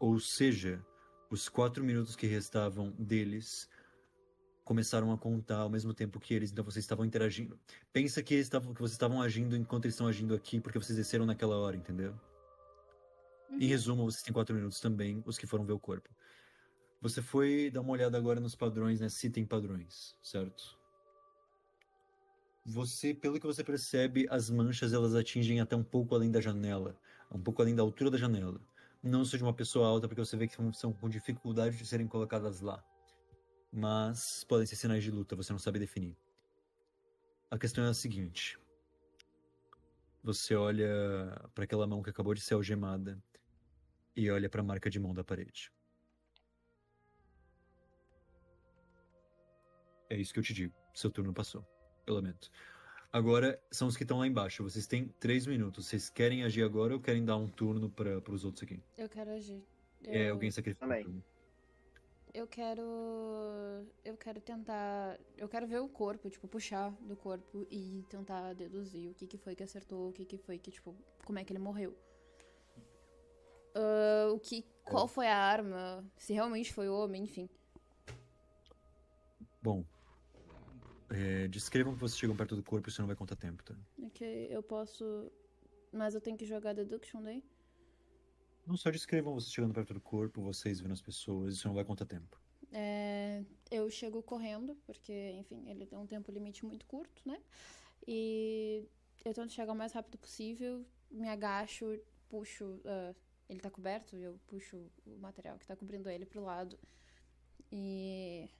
Ou 0.00 0.18
seja, 0.18 0.84
os 1.30 1.48
quatro 1.48 1.84
minutos 1.84 2.16
que 2.16 2.26
restavam 2.26 2.90
deles 2.98 3.68
começaram 4.68 5.10
a 5.10 5.16
contar 5.16 5.60
ao 5.60 5.70
mesmo 5.70 5.94
tempo 5.94 6.20
que 6.20 6.34
eles, 6.34 6.52
então 6.52 6.62
vocês 6.62 6.84
estavam 6.84 7.02
interagindo. 7.02 7.58
Pensa 7.90 8.22
que, 8.22 8.34
eles 8.34 8.44
estavam, 8.44 8.74
que 8.74 8.80
vocês 8.82 8.92
estavam 8.92 9.22
agindo 9.22 9.56
enquanto 9.56 9.86
eles 9.86 9.94
estão 9.94 10.06
agindo 10.06 10.34
aqui, 10.34 10.60
porque 10.60 10.78
vocês 10.78 10.94
desceram 10.94 11.24
naquela 11.24 11.56
hora, 11.56 11.74
entendeu? 11.74 12.14
Em 13.50 13.62
Uhum. 13.62 13.66
resumo, 13.66 14.04
vocês 14.04 14.22
têm 14.22 14.30
quatro 14.30 14.54
minutos 14.54 14.78
também, 14.78 15.22
os 15.24 15.38
que 15.38 15.46
foram 15.46 15.64
ver 15.64 15.72
o 15.72 15.78
corpo. 15.78 16.10
Você 17.00 17.22
foi 17.22 17.70
dar 17.70 17.80
uma 17.80 17.92
olhada 17.92 18.18
agora 18.18 18.40
nos 18.40 18.54
padrões, 18.54 19.00
né? 19.00 19.08
Se 19.08 19.30
tem 19.30 19.46
padrões, 19.46 20.14
certo? 20.22 20.76
Você, 22.66 23.14
pelo 23.14 23.40
que 23.40 23.46
você 23.46 23.64
percebe, 23.64 24.26
as 24.28 24.50
manchas 24.50 24.92
elas 24.92 25.14
atingem 25.14 25.62
até 25.62 25.74
um 25.76 25.82
pouco 25.82 26.14
além 26.14 26.30
da 26.30 26.42
janela, 26.42 26.94
um 27.32 27.40
pouco 27.40 27.62
além 27.62 27.74
da 27.74 27.80
altura 27.80 28.10
da 28.10 28.18
janela. 28.18 28.60
Não 29.02 29.24
sou 29.24 29.38
de 29.38 29.44
uma 29.44 29.54
pessoa 29.54 29.88
alta, 29.88 30.06
porque 30.06 30.22
você 30.22 30.36
vê 30.36 30.46
que 30.46 30.54
são, 30.54 30.70
são 30.74 30.92
com 30.92 31.08
dificuldade 31.08 31.78
de 31.78 31.86
serem 31.86 32.06
colocadas 32.06 32.60
lá. 32.60 32.84
Mas 33.70 34.44
podem 34.44 34.66
ser 34.66 34.76
sinais 34.76 35.04
de 35.04 35.10
luta, 35.10 35.36
você 35.36 35.52
não 35.52 35.58
sabe 35.58 35.78
definir. 35.78 36.16
A 37.50 37.58
questão 37.58 37.84
é 37.84 37.88
a 37.88 37.94
seguinte: 37.94 38.58
você 40.22 40.54
olha 40.54 40.88
para 41.54 41.64
aquela 41.64 41.86
mão 41.86 42.02
que 42.02 42.10
acabou 42.10 42.34
de 42.34 42.40
ser 42.40 42.54
algemada 42.54 43.22
e 44.16 44.30
olha 44.30 44.48
para 44.48 44.60
a 44.60 44.64
marca 44.64 44.88
de 44.90 44.98
mão 44.98 45.14
da 45.14 45.22
parede. 45.22 45.70
É 50.10 50.16
isso 50.16 50.32
que 50.32 50.38
eu 50.38 50.42
te 50.44 50.54
digo. 50.54 50.74
Seu 50.94 51.10
turno 51.10 51.34
passou. 51.34 51.66
Eu 52.06 52.14
lamento. 52.14 52.50
Agora 53.12 53.60
são 53.70 53.88
os 53.88 53.96
que 53.96 54.04
estão 54.04 54.18
lá 54.18 54.26
embaixo. 54.26 54.62
Vocês 54.62 54.86
têm 54.86 55.08
três 55.20 55.46
minutos. 55.46 55.86
Vocês 55.86 56.08
querem 56.08 56.44
agir 56.44 56.62
agora 56.62 56.94
ou 56.94 57.00
querem 57.00 57.24
dar 57.24 57.36
um 57.36 57.46
turno 57.46 57.90
para 57.90 58.18
os 58.32 58.44
outros 58.44 58.62
aqui? 58.62 58.82
Eu 58.96 59.08
quero 59.08 59.30
agir. 59.30 59.62
É, 60.04 60.28
Eu- 60.28 60.32
alguém 60.34 60.50
sacrifica 60.50 60.84
um 60.86 60.88
Também. 60.88 61.04
turno. 61.04 61.24
Eu 62.34 62.46
quero. 62.46 62.82
Eu 64.04 64.16
quero 64.16 64.40
tentar. 64.40 65.18
Eu 65.36 65.48
quero 65.48 65.66
ver 65.66 65.80
o 65.80 65.88
corpo, 65.88 66.28
tipo, 66.30 66.46
puxar 66.46 66.90
do 67.00 67.16
corpo 67.16 67.66
e 67.70 68.04
tentar 68.08 68.54
deduzir 68.54 69.10
o 69.10 69.14
que, 69.14 69.26
que 69.26 69.38
foi 69.38 69.54
que 69.54 69.62
acertou, 69.62 70.10
o 70.10 70.12
que, 70.12 70.24
que 70.24 70.38
foi 70.38 70.58
que, 70.58 70.70
tipo, 70.70 70.94
como 71.24 71.38
é 71.38 71.44
que 71.44 71.52
ele 71.52 71.58
morreu. 71.58 71.96
Ah, 73.74 74.30
o 74.32 74.38
que. 74.40 74.64
Qual 74.84 75.06
foi 75.06 75.26
a 75.26 75.36
arma? 75.36 76.04
Se 76.16 76.32
realmente 76.32 76.72
foi 76.72 76.88
o 76.88 76.94
homem, 76.94 77.24
enfim. 77.24 77.48
Bom. 79.62 79.84
É, 81.10 81.48
descrevam 81.48 81.94
que 81.94 82.00
vocês 82.00 82.18
chegam 82.18 82.36
perto 82.36 82.54
do 82.54 82.62
corpo, 82.62 82.88
isso 82.88 83.00
não 83.00 83.06
vai 83.06 83.16
contar 83.16 83.36
tempo, 83.36 83.62
tá? 83.62 83.74
Ok, 84.02 84.48
eu 84.50 84.62
posso. 84.62 85.30
Mas 85.92 86.14
eu 86.14 86.20
tenho 86.20 86.36
que 86.36 86.44
jogar 86.44 86.74
deduction 86.74 87.22
daí? 87.22 87.42
Não 88.68 88.76
só 88.76 88.90
descrevam 88.90 89.32
vocês 89.32 89.50
chegando 89.50 89.72
perto 89.72 89.94
do 89.94 90.00
corpo, 90.00 90.42
vocês 90.42 90.78
vendo 90.78 90.92
as 90.92 91.00
pessoas, 91.00 91.54
isso 91.54 91.66
não 91.66 91.74
vai 91.74 91.86
contar 91.86 92.04
tempo. 92.04 92.38
É, 92.70 93.42
eu 93.70 93.88
chego 93.90 94.22
correndo, 94.22 94.76
porque, 94.84 95.30
enfim, 95.38 95.66
ele 95.70 95.86
tem 95.86 95.98
um 95.98 96.06
tempo 96.06 96.30
limite 96.30 96.66
muito 96.66 96.84
curto, 96.84 97.26
né? 97.26 97.40
E 98.06 98.86
eu 99.24 99.32
tento 99.32 99.54
chegar 99.54 99.72
o 99.72 99.74
mais 99.74 99.94
rápido 99.94 100.18
possível, 100.18 100.84
me 101.10 101.30
agacho, 101.30 101.98
puxo. 102.28 102.78
ah, 102.84 103.14
ele 103.48 103.58
tá 103.58 103.70
coberto, 103.70 104.14
eu 104.16 104.38
puxo 104.46 104.76
o 105.06 105.16
material 105.16 105.58
que 105.58 105.66
tá 105.66 105.74
cobrindo 105.74 106.10
ele 106.10 106.26
pro 106.26 106.44
lado. 106.44 106.78
E. 107.72 108.50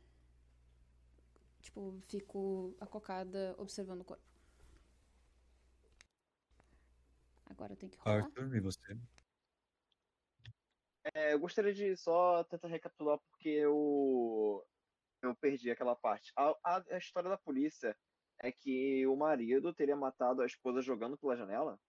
Tipo, 1.61 2.01
fico 2.09 2.75
acocada 2.81 3.55
observando 3.59 4.01
o 4.01 4.05
corpo. 4.05 4.25
Agora 7.45 7.75
eu 7.75 7.77
tenho 7.77 7.93
que 7.93 7.99
rolar. 7.99 8.25
Arthur, 8.25 8.57
e 8.57 8.61
você? 8.61 8.97
É, 11.15 11.33
eu 11.35 11.39
gostaria 11.41 11.73
de 11.73 11.97
só 11.97 12.45
tentar 12.45 12.69
recapitular 12.69 13.19
porque 13.31 13.49
eu 13.49 14.65
eu 15.23 15.37
perdi 15.37 15.71
aquela 15.71 15.97
parte. 15.97 16.33
A, 16.37 16.51
a- 16.65 16.85
a 16.93 16.99
história 16.99 17.31
da 17.31 17.39
polícia 17.39 17.97
é 18.43 18.53
que 18.53 19.07
o 19.07 19.17
marido 19.17 19.75
teria 19.75 19.97
matado 19.97 20.43
a 20.43 20.47
esposa 20.47 20.83
jogando 20.83 21.19
pela 21.19 21.37
janela? 21.37 21.81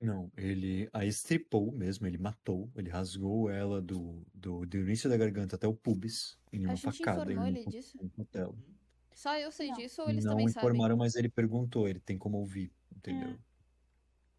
Não, 0.00 0.32
ele 0.36 0.88
a 0.92 1.04
estripou 1.06 1.70
mesmo, 1.70 2.06
ele 2.08 2.18
matou, 2.18 2.72
ele 2.74 2.90
rasgou 2.90 3.48
ela 3.48 3.80
do, 3.80 4.26
do, 4.34 4.66
do 4.66 4.76
início 4.78 5.08
da 5.08 5.16
garganta 5.16 5.54
até 5.54 5.66
o 5.68 5.76
pubis, 5.76 6.36
em 6.52 6.66
uma 6.66 6.74
A 6.74 6.74
gente 6.74 7.04
facada 7.04 7.32
em 7.32 7.38
informou 7.38 7.44
um, 7.44 7.46
ele 7.46 7.64
disso? 7.64 8.04
um. 8.04 8.74
Só 9.14 9.36
eu 9.38 9.50
sei 9.52 9.70
Não. 9.70 9.72
disso 9.72 10.02
ou 10.02 10.10
eles 10.10 10.24
Não 10.24 10.26
também 10.26 10.46
informaram, 10.48 10.96
mas 10.96 11.14
ele 11.14 11.30
perguntou, 11.30 11.88
ele 11.88 12.00
tem 12.00 12.18
como 12.18 12.38
ouvir, 12.38 12.74
É. 13.06 13.12
entendeu? 13.14 13.38
É, 13.38 13.40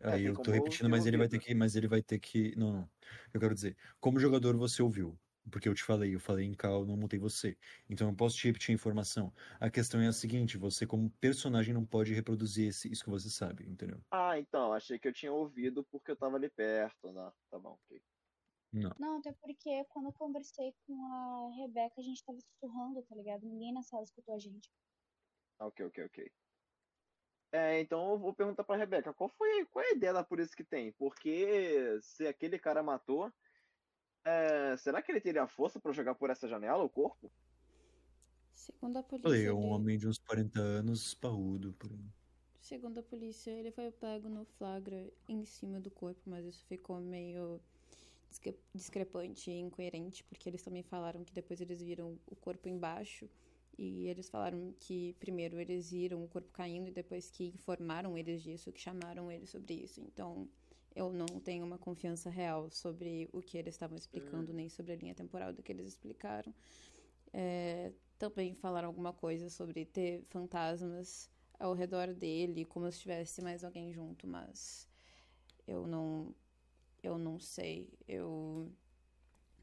Aí 0.04 0.24
tem 0.24 0.32
eu 0.32 0.38
tô 0.40 0.52
como 0.52 0.52
repetindo, 0.52 0.90
mas 0.90 1.06
ele 1.06 1.18
vai 1.18 1.28
ter 1.30 1.40
que, 1.40 1.54
mas 1.56 1.76
ele 1.76 1.88
vai 1.88 2.02
ter 2.04 2.20
que, 2.20 2.56
não, 2.58 2.74
não. 2.74 2.92
Eu 3.34 3.40
quero 3.40 3.54
dizer, 3.54 3.78
como 4.00 4.20
jogador 4.20 4.56
você 4.58 4.82
ouviu, 4.84 5.20
porque 5.52 5.68
eu 5.70 5.74
te 5.74 5.84
falei, 5.84 6.14
eu 6.16 6.20
falei 6.20 6.46
em 6.46 6.54
cal, 6.54 6.86
não 6.86 6.98
mutei 6.98 7.20
você. 7.20 7.58
Então 7.90 8.10
eu 8.10 8.16
posso 8.16 8.38
te 8.38 8.48
repetir 8.48 8.72
a 8.74 8.76
informação. 8.76 9.34
A 9.60 9.70
questão 9.70 10.02
é 10.02 10.08
a 10.08 10.14
seguinte, 10.14 10.58
você 10.58 10.86
como 10.88 11.10
personagem 11.20 11.74
não 11.74 11.86
pode 11.86 12.14
reproduzir 12.14 12.68
esse, 12.70 12.92
isso 12.92 13.04
que 13.04 13.10
você 13.10 13.30
sabe, 13.30 13.66
entendeu? 13.70 14.04
Ah, 14.12 14.38
então, 14.40 14.72
achei 14.74 14.98
que 15.00 15.08
eu 15.08 15.14
tinha 15.14 15.34
ouvido 15.34 15.84
porque 15.86 16.12
eu 16.12 16.16
tava 16.18 16.36
ali 16.38 16.50
perto, 16.50 17.12
né? 17.12 17.32
Tá 17.50 17.60
bom, 17.60 17.72
ok. 17.74 18.02
Não. 18.72 18.94
Não, 18.98 19.20
até 19.20 19.32
porque 19.34 19.86
quando 19.86 20.08
eu 20.08 20.14
conversei 20.14 20.74
com 20.88 21.06
a 21.14 21.50
Rebeca, 21.56 22.02
a 22.02 22.04
gente 22.04 22.24
tava 22.24 22.40
sussurrando, 22.42 23.04
tá 23.04 23.16
ligado? 23.16 23.46
Ninguém 23.46 23.74
na 23.74 23.84
sala 23.84 24.04
escutou 24.04 24.36
a 24.36 24.40
gente. 24.40 24.72
Ah, 25.60 25.66
Ok, 25.68 25.80
ok, 25.86 25.98
ok. 26.06 26.18
É, 27.54 27.80
então 27.80 28.14
eu 28.14 28.18
vou 28.18 28.34
perguntar 28.34 28.64
pra 28.64 28.76
Rebeca, 28.76 29.14
qual 29.14 29.30
foi, 29.30 29.64
qual 29.68 29.86
é 29.86 29.90
a 29.90 29.92
ideia 29.92 30.12
da 30.12 30.24
polícia 30.24 30.58
que 30.58 30.64
tem? 30.64 30.92
Porque 30.94 32.00
se 32.02 32.26
aquele 32.26 32.58
cara 32.58 32.82
matou, 32.82 33.32
é, 34.26 34.76
será 34.78 35.04
que 35.04 35.12
ele 35.12 35.22
teria 35.22 35.46
força 35.46 35.80
pra 35.80 35.92
jogar 35.92 36.16
por 36.16 36.32
essa 36.32 36.48
janela 36.48 36.84
o 36.84 36.90
corpo? 36.90 37.32
Segundo 38.56 38.98
a 38.98 39.04
polícia, 39.04 39.30
Falei, 39.30 39.46
é 39.46 39.54
um 39.54 39.60
ele... 39.60 39.68
homem 39.68 39.98
de 40.00 40.08
uns 40.08 40.18
40 40.18 40.60
anos, 40.60 41.14
parrudo, 41.14 41.74
por 41.74 41.92
aí. 41.92 42.10
Segundo 42.60 42.98
a 42.98 43.04
polícia, 43.04 43.52
ele 43.52 43.72
foi 43.72 43.92
pego 43.92 44.28
no 44.30 44.46
flagra 44.58 45.08
em 45.30 45.46
cima 45.46 45.80
do 45.80 45.92
corpo, 45.92 46.22
mas 46.26 46.46
isso 46.48 46.66
ficou 46.66 47.00
meio 47.00 47.62
discre- 48.32 48.60
discrepante 48.74 49.52
e 49.52 49.60
incoerente, 49.60 50.24
porque 50.24 50.50
eles 50.50 50.64
também 50.64 50.82
falaram 50.82 51.24
que 51.24 51.34
depois 51.34 51.62
eles 51.62 51.84
viram 51.84 52.18
o 52.26 52.36
corpo 52.36 52.68
embaixo 52.68 53.30
e 53.78 54.08
eles 54.08 54.30
falaram 54.30 54.74
que 54.80 55.16
primeiro 55.20 55.60
eles 55.60 55.91
viram 55.91 56.24
o 56.24 56.28
corpo 56.28 56.50
caindo 56.52 56.88
e 56.88 56.91
depois 56.91 57.30
que 57.30 57.45
informaram 57.45 58.18
eles 58.18 58.41
disso, 58.41 58.72
que 58.72 58.80
chamaram 58.80 59.32
eles 59.32 59.50
sobre 59.50 59.74
isso. 59.74 60.02
Então, 60.02 60.48
eu 60.95 61.12
não 61.12 61.26
tenho 61.26 61.66
uma 61.66 61.78
confiança 61.78 62.30
real 62.30 62.70
sobre 62.70 63.30
o 63.34 63.41
que 63.41 63.58
eles 63.58 63.74
estavam 63.74 63.98
explicando, 63.98 64.54
nem 64.54 64.70
sobre 64.70 64.94
a 64.94 64.95
linha 64.95 65.16
temporal 65.16 65.52
do 65.52 65.64
que 65.64 65.72
eles 65.72 65.88
explicaram. 65.88 66.54
É, 67.32 67.91
também 68.20 68.54
falaram 68.54 68.88
alguma 68.88 69.12
coisa 69.12 69.50
sobre 69.50 69.86
ter 69.86 70.24
fantasmas 70.30 71.30
ao 71.60 71.74
redor 71.74 72.14
dele, 72.14 72.66
como 72.66 72.91
se 72.91 73.00
tivesse 73.00 73.41
mais 73.41 73.64
alguém 73.64 73.91
junto, 73.91 74.28
mas 74.28 74.88
eu 75.68 75.88
não 75.88 76.34
eu 77.02 77.18
não 77.18 77.40
sei. 77.40 77.91
Eu 78.08 78.72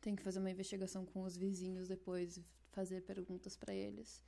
tenho 0.00 0.16
que 0.16 0.22
fazer 0.22 0.38
uma 0.38 0.50
investigação 0.50 1.06
com 1.06 1.22
os 1.22 1.36
vizinhos 1.36 1.88
depois 1.88 2.38
fazer 2.70 3.02
perguntas 3.02 3.56
pra 3.56 3.74
eles. 3.74 4.22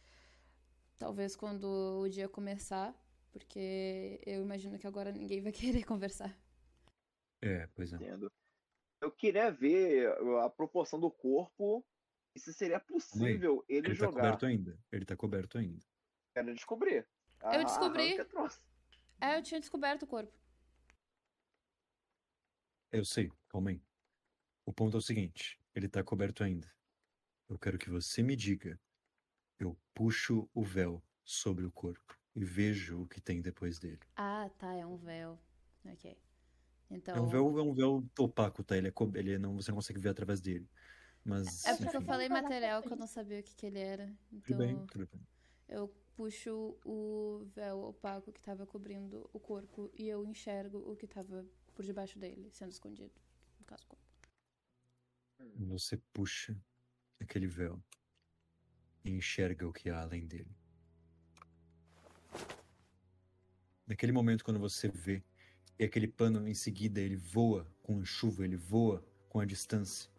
Talvez 0.98 1.34
quando 1.34 2.00
o 2.00 2.08
dia 2.08 2.28
começar, 2.28 2.94
porque 3.32 4.20
eu 4.26 4.42
imagino 4.42 4.78
que 4.78 4.86
agora 4.86 5.10
ninguém 5.10 5.40
vai 5.40 5.52
querer 5.80 5.84
conversar. 5.84 6.36
É, 7.40 7.66
pois 7.74 7.92
é. 7.92 7.96
Entendo. 7.96 8.30
Eu 9.00 9.10
queria 9.10 9.50
ver 9.50 10.08
a 10.44 10.48
proporção 10.48 11.00
do 11.00 11.10
corpo 11.10 11.84
e 12.34 12.38
se 12.40 12.54
seria 12.54 12.78
possível 12.78 13.64
ele, 13.68 13.88
Ele 13.88 13.98
tá 13.98 14.06
jogar. 14.06 14.22
coberto 14.22 14.46
ainda. 14.46 14.78
Ele 14.92 15.04
tá 15.04 15.16
coberto 15.16 15.58
ainda. 15.58 15.84
Quero 16.34 16.54
descobrir. 16.54 17.06
Eu 17.42 17.64
descobri. 17.64 18.16
É, 19.20 19.36
eu 19.36 19.42
tinha 19.42 19.58
descoberto 19.58 20.04
o 20.04 20.06
corpo. 20.06 20.32
Eu 22.92 23.04
sei, 23.04 23.30
calma 23.48 23.70
aí. 23.70 23.82
O 24.64 24.72
ponto 24.72 24.96
é 24.96 24.98
o 24.98 25.02
seguinte, 25.02 25.58
ele 25.74 25.88
tá 25.88 26.04
coberto 26.04 26.44
ainda. 26.44 26.72
Eu 27.52 27.58
quero 27.58 27.78
que 27.78 27.90
você 27.90 28.22
me 28.22 28.34
diga. 28.34 28.80
Eu 29.58 29.78
puxo 29.94 30.48
o 30.54 30.64
véu 30.64 31.04
sobre 31.24 31.66
o 31.66 31.72
corpo 31.72 32.18
e 32.34 32.44
vejo 32.44 33.02
o 33.02 33.08
que 33.08 33.20
tem 33.20 33.42
depois 33.42 33.78
dele. 33.78 34.00
Ah, 34.16 34.48
tá, 34.58 34.72
é 34.74 34.86
um 34.86 34.96
véu. 34.96 35.38
Ok. 35.84 36.16
Então. 36.90 37.16
É 37.16 37.20
um 37.20 37.26
véu, 37.26 37.58
é 37.58 37.62
um 37.62 37.72
véu 37.74 38.10
opaco, 38.18 38.64
tá? 38.64 38.76
Ele 38.76 38.88
é, 38.88 38.90
co- 38.90 39.10
ele 39.14 39.32
é- 39.34 39.38
não, 39.38 39.54
você 39.56 39.70
não 39.70 39.76
consegue 39.76 40.00
ver 40.00 40.10
através 40.10 40.40
dele. 40.40 40.68
Mas, 41.24 41.46
É 41.64 41.74
porque 41.74 41.96
eu 41.96 42.00
enfim, 42.00 42.04
falei 42.10 42.28
Vamos 42.28 42.28
falar 42.28 42.42
material 42.42 42.82
que 42.82 42.92
eu 42.92 42.96
não 42.96 43.06
sabia 43.06 43.40
o 43.40 43.42
que, 43.42 43.54
que 43.54 43.66
ele 43.66 43.78
era. 43.78 44.12
tudo 44.44 44.54
Então 44.54 44.58
bem, 44.58 44.84
tudo 44.90 45.06
bem. 45.08 45.26
eu 45.68 45.88
puxo 46.16 46.78
o 46.84 47.44
véu 47.54 47.78
opaco 47.84 48.32
que 48.32 48.40
tava 48.42 48.66
cobrindo 48.66 49.28
o 49.32 49.40
corpo 49.40 49.90
e 49.94 50.08
eu 50.08 50.24
enxergo 50.26 50.78
o 50.90 50.96
que 50.96 51.06
tava 51.06 51.46
por 51.74 51.84
debaixo 51.84 52.18
dele, 52.18 52.50
sendo 52.52 52.72
escondido. 52.72 53.14
No 53.60 53.66
caso, 53.66 53.84
o 53.84 53.88
corpo. 53.88 54.04
Você 55.56 55.96
puxa 56.12 56.54
aquele 57.22 57.46
véu 57.46 57.82
e 59.04 59.10
enxerga 59.10 59.66
o 59.66 59.72
que 59.72 59.90
há 59.90 60.00
além 60.00 60.26
dele. 60.26 60.54
Naquele 63.86 64.12
momento, 64.12 64.44
quando 64.44 64.60
você 64.60 64.88
vê, 64.88 65.22
e 65.78 65.84
aquele 65.84 66.06
pano 66.06 66.46
em 66.46 66.54
seguida 66.54 67.00
ele 67.00 67.16
voa 67.16 67.66
com 67.82 68.00
a 68.00 68.04
chuva, 68.04 68.44
ele 68.44 68.56
voa 68.56 69.04
com 69.28 69.40
a 69.40 69.44
distância. 69.44 70.10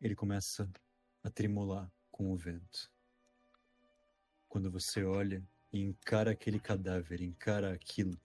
Ele 0.00 0.14
começa 0.14 0.70
a 1.22 1.30
tremolar 1.30 1.90
com 2.10 2.30
o 2.30 2.36
vento. 2.36 2.92
Quando 4.48 4.70
você 4.70 5.04
olha 5.04 5.44
e 5.72 5.80
encara 5.80 6.30
aquele 6.30 6.60
cadáver, 6.60 7.20
encara 7.20 7.72
aquilo, 7.72 8.18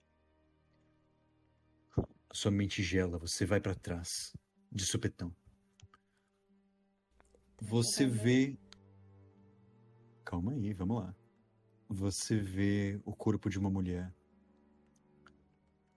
a 1.96 2.34
sua 2.34 2.50
mente 2.50 2.82
gela, 2.82 3.18
você 3.18 3.44
vai 3.46 3.60
pra 3.60 3.74
trás, 3.74 4.32
de 4.74 4.84
supetão. 4.84 5.34
Você 7.60 8.06
vê. 8.06 8.58
Calma 10.24 10.52
aí, 10.52 10.72
vamos 10.72 10.96
lá. 10.96 11.14
Você 11.88 12.36
vê 12.36 13.00
o 13.04 13.14
corpo 13.14 13.48
de 13.48 13.58
uma 13.58 13.70
mulher. 13.70 14.12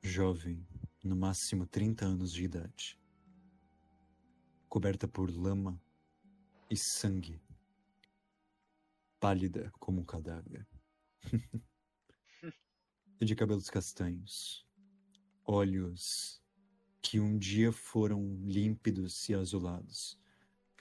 Jovem, 0.01 0.65
no 1.03 1.15
máximo 1.15 1.65
30 1.65 2.05
anos 2.05 2.31
de 2.31 2.43
idade. 2.43 2.99
Coberta 4.69 5.07
por 5.07 5.31
lama 5.31 5.81
e 6.69 6.77
sangue. 6.77 7.41
Pálida 9.19 9.71
como 9.79 10.01
um 10.01 10.05
cadáver. 10.05 10.67
e 13.19 13.25
de 13.25 13.35
cabelos 13.35 13.69
castanhos. 13.69 14.65
Olhos 15.43 16.41
que 17.09 17.19
um 17.19 17.37
dia 17.37 17.71
foram 17.71 18.39
límpidos 18.45 19.29
e 19.29 19.33
azulados 19.33 20.19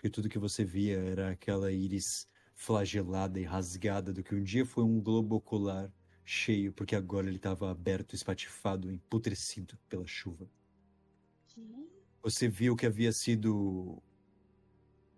porque 0.07 0.11
tudo 0.11 0.29
que 0.29 0.39
você 0.39 0.65
via 0.65 0.99
era 0.99 1.31
aquela 1.31 1.73
íris 1.73 2.29
flagelada 2.55 3.41
e 3.41 3.45
rasgada 3.45 4.13
do 4.13 4.23
que 4.23 4.35
um 4.35 4.43
dia 4.43 4.65
foi 4.65 4.85
um 4.85 5.01
globo 5.01 5.35
ocular 5.35 5.93
cheio, 6.25 6.73
porque 6.73 6.95
agora 6.95 7.27
ele 7.27 7.37
estava 7.37 7.71
aberto, 7.71 8.15
espatifado, 8.15 8.93
emputrecido 8.93 9.77
pela 9.89 10.07
chuva. 10.07 10.49
Você 12.23 12.47
viu 12.47 12.77
que 12.77 12.87
havia 12.87 13.13
sido 13.13 14.01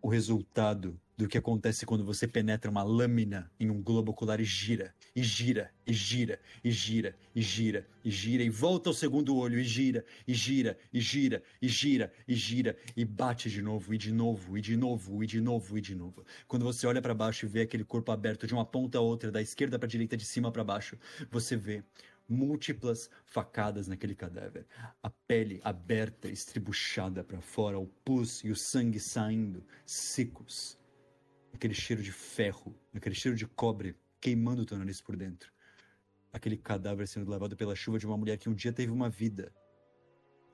o 0.01 0.09
resultado 0.09 0.99
do 1.19 1.27
que 1.27 1.37
acontece 1.37 1.85
quando 1.85 2.05
você 2.05 2.29
penetra 2.29 2.71
uma 2.71 2.85
lâmina 2.85 3.51
em 3.59 3.69
um 3.69 3.83
globo 3.83 4.13
ocular 4.13 4.41
e 4.41 4.45
gira, 4.45 4.95
e 5.17 5.21
gira, 5.21 5.69
e 5.85 5.93
gira, 5.93 6.39
e 6.63 6.71
gira, 6.71 7.17
e 7.35 7.43
gira, 7.43 7.89
e 8.05 8.11
gira, 8.11 8.45
e 8.45 8.49
volta 8.49 8.89
ao 8.89 8.95
segundo 8.95 9.37
olho, 9.37 9.59
e 9.59 9.65
gira, 9.65 10.05
e 10.29 10.33
gira, 10.33 10.79
e 10.93 11.01
gira, 11.01 11.43
e 11.61 11.67
gira, 11.67 12.13
e 12.29 12.35
gira, 12.37 12.77
e 12.97 13.05
bate 13.05 13.51
de 13.51 13.61
novo, 13.61 13.93
e 13.93 13.99
de 13.99 14.13
novo, 14.13 14.57
e 14.57 14.61
de 14.61 14.77
novo, 14.77 15.25
e 15.25 15.27
de 15.27 15.41
novo, 15.41 15.77
e 15.77 15.81
de 15.81 15.95
novo. 15.97 16.25
Quando 16.47 16.65
você 16.65 16.87
olha 16.87 17.03
para 17.03 17.15
baixo 17.15 17.47
e 17.47 17.49
vê 17.49 17.63
aquele 17.63 17.83
corpo 17.83 18.13
aberto 18.13 18.47
de 18.47 18.55
uma 18.55 18.65
ponta 18.65 18.99
a 18.99 19.01
outra, 19.01 19.33
da 19.33 19.43
esquerda 19.43 19.77
para 19.77 19.89
direita, 19.89 20.17
de 20.17 20.25
cima 20.25 20.53
para 20.53 20.63
baixo, 20.63 20.97
você 21.33 21.57
vê 21.57 21.83
múltiplas 22.29 23.11
facadas 23.27 23.89
naquele 23.89 24.15
cadáver. 24.15 24.65
A 25.03 25.11
pele 25.11 25.61
aberta, 25.65 26.29
estribuchada 26.29 27.25
para 27.25 27.41
fora, 27.41 27.77
o 27.77 27.89
pus 28.05 28.45
e 28.45 28.53
o 28.53 28.57
sangue 28.57 29.01
saindo, 29.01 29.65
secos. 29.85 30.79
Aquele 31.59 31.75
cheiro 31.75 32.01
de 32.01 32.13
ferro, 32.13 32.73
aquele 32.95 33.17
cheiro 33.17 33.37
de 33.37 33.45
cobre 33.45 33.97
queimando 34.21 34.63
o 34.63 34.65
teu 34.65 34.79
nariz 34.79 35.01
por 35.01 35.17
dentro. 35.17 35.53
Aquele 36.33 36.57
cadáver 36.57 37.09
sendo 37.09 37.29
levado 37.29 37.57
pela 37.57 37.75
chuva 37.75 37.99
de 37.99 38.07
uma 38.07 38.17
mulher 38.17 38.39
que 38.39 38.49
um 38.49 38.55
dia 38.55 38.73
teve 38.73 38.93
uma 38.93 39.11
vida 39.11 39.53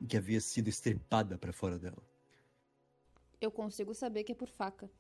e 0.01 0.06
que 0.06 0.16
havia 0.16 0.40
sido 0.40 0.68
estrepada 0.68 1.36
para 1.36 1.52
fora 1.52 1.78
dela. 1.78 2.02
Eu 3.39 3.51
consigo 3.51 3.93
saber 3.93 4.24
que 4.24 4.32
é 4.32 4.35
por 4.35 4.48
faca. 4.48 4.90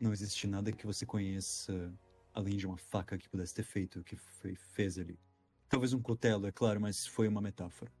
Não 0.00 0.14
existe 0.14 0.46
nada 0.46 0.72
que 0.72 0.86
você 0.86 1.04
conheça 1.04 1.92
além 2.32 2.56
de 2.56 2.66
uma 2.66 2.78
faca 2.78 3.18
que 3.18 3.28
pudesse 3.28 3.52
ter 3.52 3.64
feito 3.64 4.00
o 4.00 4.02
que 4.02 4.16
foi, 4.16 4.54
fez 4.54 4.98
ali. 4.98 5.20
Talvez 5.68 5.92
um 5.92 6.00
cutelo, 6.00 6.46
é 6.46 6.52
claro, 6.52 6.80
mas 6.80 7.06
foi 7.06 7.28
uma 7.28 7.42
metáfora. 7.42 7.92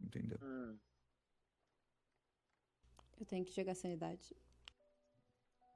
Entendeu? 0.00 0.40
Hum, 0.42 0.76
Eu 3.20 3.26
tenho 3.26 3.44
que 3.44 3.54
jogar 3.54 3.74
sanidade. 3.74 4.34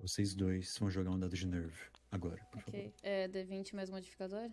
Vocês 0.00 0.34
dois 0.34 0.76
vão 0.78 0.90
jogar 0.90 1.10
um 1.10 1.18
dado 1.18 1.36
de 1.36 1.46
nerve 1.46 1.78
agora, 2.10 2.42
por 2.50 2.60
favor. 2.62 2.78
Ok. 2.80 2.94
É 3.02 3.28
D20 3.28 3.74
mais 3.74 3.90
modificador? 3.90 4.50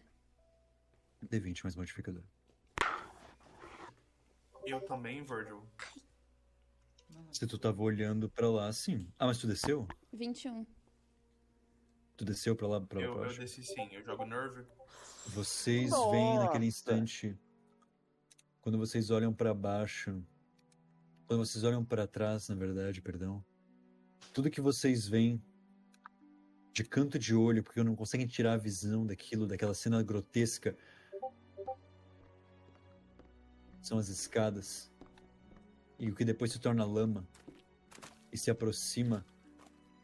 D20 1.23 1.63
mais 1.63 1.75
modificador. 1.75 2.23
Eu 4.65 4.81
também, 4.81 5.23
Virgil. 5.23 5.65
Se 7.31 7.47
tu 7.47 7.57
tava 7.57 7.81
olhando 7.81 8.29
pra 8.29 8.49
lá, 8.49 8.71
sim. 8.73 9.11
Ah, 9.17 9.25
mas 9.27 9.37
tu 9.37 9.47
desceu? 9.47 9.87
21. 10.13 10.65
Tu 12.17 12.25
desceu 12.25 12.55
pra 12.55 12.67
lá, 12.67 12.81
pra 12.81 12.99
lá 12.99 13.05
Eu, 13.05 13.11
pra 13.13 13.21
eu 13.21 13.25
baixo? 13.27 13.39
desci 13.39 13.63
sim, 13.63 13.87
eu 13.93 14.03
jogo 14.03 14.25
Nerve. 14.25 14.65
Vocês 15.27 15.89
veem 16.11 16.37
naquele 16.39 16.65
Nossa. 16.65 16.77
instante, 16.77 17.39
quando 18.61 18.77
vocês 18.77 19.09
olham 19.09 19.33
pra 19.33 19.53
baixo, 19.53 20.23
quando 21.31 21.45
vocês 21.45 21.63
olham 21.63 21.85
pra 21.85 22.05
trás, 22.05 22.49
na 22.49 22.55
verdade, 22.55 23.01
perdão, 23.01 23.41
tudo 24.33 24.49
que 24.49 24.59
vocês 24.59 25.07
veem 25.07 25.41
de 26.73 26.83
canto 26.83 27.17
de 27.17 27.33
olho, 27.33 27.63
porque 27.63 27.81
não 27.81 27.95
conseguem 27.95 28.27
tirar 28.27 28.55
a 28.55 28.57
visão 28.57 29.05
daquilo, 29.05 29.47
daquela 29.47 29.73
cena 29.73 30.03
grotesca, 30.03 30.77
são 33.81 33.97
as 33.97 34.09
escadas. 34.09 34.91
E 35.97 36.09
o 36.09 36.15
que 36.15 36.25
depois 36.25 36.51
se 36.51 36.59
torna 36.59 36.83
lama 36.83 37.25
e 38.29 38.37
se 38.37 38.51
aproxima, 38.51 39.25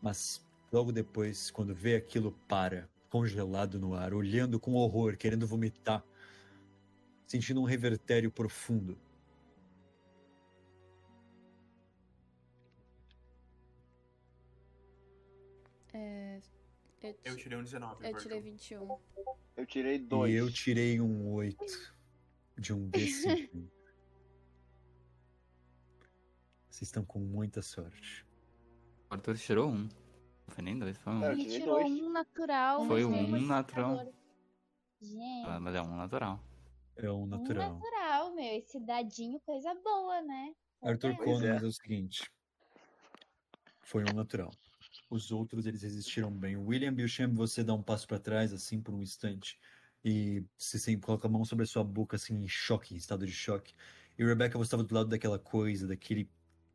mas 0.02 0.42
logo 0.72 0.94
depois, 0.94 1.52
quando 1.52 1.76
vê 1.76 1.98
aquilo, 1.98 2.32
para, 2.48 2.90
congelado 3.10 3.78
no 3.78 3.96
ar, 3.96 4.14
olhando 4.14 4.62
com 4.62 4.76
horror, 4.76 5.18
querendo 5.18 5.46
vomitar, 5.46 6.06
sentindo 7.26 7.60
um 7.60 7.66
revertério 7.66 8.32
profundo. 8.32 8.98
Eu, 17.08 17.32
Eu 17.32 17.36
ti- 17.36 17.44
tirei 17.44 17.58
um 17.58 17.64
19, 17.64 18.08
eu 18.08 18.18
tirei 18.18 18.42
21. 18.42 19.00
Eu 19.56 19.66
tirei 19.66 20.00
dois. 20.00 20.34
E 20.34 20.36
eu 20.38 20.52
tirei 20.52 21.00
um 21.02 21.32
8 21.34 21.66
de 22.58 22.74
um 22.74 22.90
D5. 22.90 23.50
Vocês 26.70 26.88
estão 26.90 27.04
com 27.04 27.20
muita 27.20 27.62
sorte. 27.62 28.26
O 29.10 29.14
Arthur 29.16 29.38
tirou 29.38 29.70
um. 29.70 29.84
Não 29.84 29.90
foi 30.54 30.64
nem 30.64 30.78
dois, 30.78 30.98
foi 30.98 31.14
um. 31.14 31.32
Ele 31.32 31.46
tirou 31.46 31.80
dois. 31.82 31.92
um 31.92 32.10
natural. 32.10 32.86
Foi 32.86 33.04
um 33.04 33.42
natural. 33.46 34.14
Gente, 35.02 35.46
Ah, 35.48 35.60
Mas 35.60 35.76
é 35.76 35.82
um 35.82 35.96
natural. 35.96 36.44
É 36.96 37.12
um 37.12 37.24
um 37.24 37.26
natural. 37.28 37.74
natural, 37.74 38.34
meu. 38.34 38.58
Esse 38.58 38.80
dadinho, 38.80 39.40
coisa 39.42 39.74
boa, 39.76 40.22
né? 40.22 40.54
Arthur 40.82 41.16
Conan, 41.18 41.46
é. 41.46 41.54
mas 41.54 41.64
é 41.64 41.68
o 41.68 41.72
seguinte. 41.72 42.32
Foi 43.82 44.04
um 44.04 44.14
natural. 44.14 44.52
Os 45.10 45.32
outros, 45.32 45.66
eles 45.66 45.82
resistiram 45.84 46.32
bem. 46.32 46.58
William 46.58 46.94
Bilchamp, 46.94 47.34
você 47.36 47.64
dá 47.64 47.74
um 47.74 47.82
passo 47.82 48.08
pra 48.08 48.20
trás, 48.20 48.52
assim, 48.54 48.82
por 48.82 48.94
um 48.94 49.02
instante. 49.02 49.60
E 50.04 50.44
você 50.58 50.78
sempre 50.78 51.06
coloca 51.06 51.28
a 51.28 51.32
mão 51.32 51.46
sobre 51.46 51.64
a 51.64 51.68
sua 51.68 51.84
boca, 51.84 52.16
assim, 52.18 52.36
em 52.36 52.48
choque, 52.48 52.94
em 52.94 52.98
estado 52.98 53.26
de 53.26 53.32
choque. 53.32 53.74
E 54.18 54.24
Rebecca, 54.26 54.58
você 54.58 54.68
estava 54.68 54.84
do 54.84 54.94
lado 54.94 55.10
daquela 55.10 55.40
coisa, 55.40 55.88
daquele, 55.88 56.30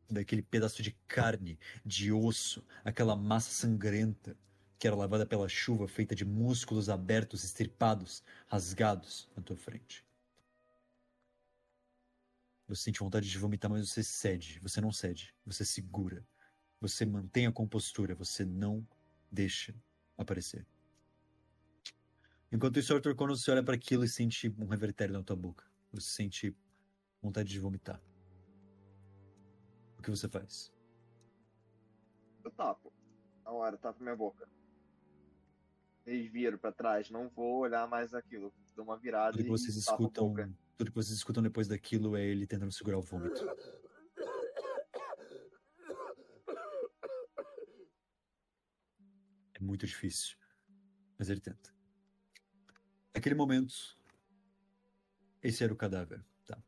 daquele 0.09 0.41
pedaço 0.41 0.81
de 0.81 0.91
carne, 1.07 1.59
de 1.85 2.11
osso, 2.11 2.65
aquela 2.83 3.15
massa 3.15 3.51
sangrenta 3.51 4.35
que 4.79 4.87
era 4.87 4.95
lavada 4.95 5.25
pela 5.25 5.47
chuva, 5.47 5.87
feita 5.87 6.13
de 6.13 6.25
músculos 6.25 6.89
abertos, 6.89 7.43
estripados, 7.43 8.21
rasgados 8.47 9.29
na 9.35 9.41
tua 9.41 9.55
frente. 9.55 10.05
Você 12.67 12.83
sente 12.83 12.99
vontade 12.99 13.29
de 13.29 13.37
vomitar, 13.37 13.71
mas 13.71 13.89
você 13.89 14.03
cede. 14.03 14.59
Você 14.59 14.81
não 14.81 14.91
cede. 14.91 15.33
Você 15.45 15.63
segura. 15.63 16.25
Você 16.83 17.05
mantém 17.05 17.47
a 17.47 17.51
compostura. 17.51 18.13
Você 18.13 18.43
não 18.43 18.85
deixa 19.31 19.73
aparecer. 20.17 20.67
Enquanto 22.51 22.77
isso, 22.77 22.93
Arthur 22.93 23.15
Conan, 23.15 23.37
você 23.37 23.49
olha 23.51 23.63
para 23.63 23.73
aquilo 23.73 24.03
e 24.03 24.09
sente 24.09 24.53
um 24.59 24.65
revertério 24.65 25.13
na 25.13 25.23
tua 25.23 25.37
boca. 25.37 25.65
Você 25.93 26.09
sente 26.09 26.53
vontade 27.21 27.47
de 27.47 27.57
vomitar. 27.57 28.03
O 29.97 30.01
que 30.01 30.09
você 30.09 30.27
faz? 30.27 30.73
Eu 32.43 32.51
tapo. 32.51 32.91
Na 33.45 33.51
hora, 33.51 33.77
tapo 33.77 34.03
minha 34.03 34.17
boca. 34.17 34.45
Eles 36.05 36.29
viram 36.29 36.57
pra 36.57 36.73
trás, 36.73 37.09
não 37.09 37.29
vou 37.29 37.59
olhar 37.59 37.87
mais 37.87 38.13
aquilo. 38.13 38.53
Dou 38.75 38.83
uma 38.83 38.97
virada 38.97 39.31
Tudo 39.31 39.43
que 39.43 39.47
e 39.47 39.51
vocês 39.51 39.77
escutam, 39.77 40.35
tudo 40.75 40.91
que 40.91 40.97
vocês 40.97 41.15
escutam 41.15 41.41
depois 41.41 41.69
daquilo 41.69 42.17
é 42.17 42.25
ele 42.25 42.45
tentando 42.45 42.73
segurar 42.73 42.97
o 42.97 43.01
vômito. 43.01 43.41
Muito 49.63 49.87
difícil, 49.87 50.35
mas 51.17 51.29
ele 51.29 51.39
tenta. 51.39 51.73
Naquele 53.13 53.35
momento, 53.35 53.97
esse 55.41 55.63
era 55.63 55.73
o 55.73 55.75
cadáver, 55.75 56.23
tá? 56.45 56.61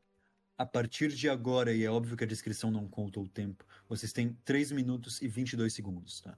A 0.57 0.65
partir 0.65 1.09
de 1.09 1.29
agora, 1.29 1.73
e 1.73 1.83
é 1.83 1.89
óbvio 1.89 2.15
que 2.15 2.23
a 2.23 2.27
descrição 2.27 2.71
não 2.71 2.87
conta 2.87 3.19
o 3.19 3.27
tempo, 3.27 3.65
vocês 3.87 4.13
têm 4.13 4.33
3 4.45 4.71
minutos 4.71 5.21
e 5.21 5.27
22 5.27 5.73
segundos, 5.73 6.21
tá? 6.21 6.37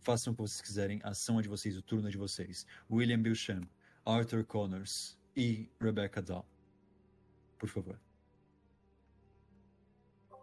Façam 0.00 0.32
o 0.32 0.36
que 0.36 0.42
vocês 0.42 0.60
quiserem, 0.60 1.00
a 1.02 1.10
ação 1.10 1.38
é 1.38 1.42
de 1.42 1.48
vocês, 1.48 1.76
o 1.76 1.82
turno 1.82 2.08
é 2.08 2.10
de 2.10 2.16
vocês. 2.16 2.66
William 2.90 3.20
Bilchamp, 3.20 3.68
Arthur 4.04 4.44
Connors 4.44 5.18
e 5.36 5.70
Rebecca 5.80 6.22
Dahl. 6.22 6.48
Por 7.58 7.68
favor. 7.68 8.00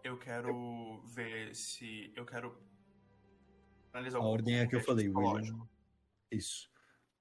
Eu 0.03 0.19
quero 0.19 1.01
ver 1.07 1.55
se. 1.55 2.13
Eu 2.15 2.25
quero. 2.25 2.55
Analisar 3.95 4.17
A 4.19 4.23
ordem 4.23 4.55
é 4.57 4.61
a 4.63 4.67
que 4.67 4.75
eu 4.75 4.81
falei. 4.81 5.07
William. 5.07 5.65
Isso. 6.29 6.69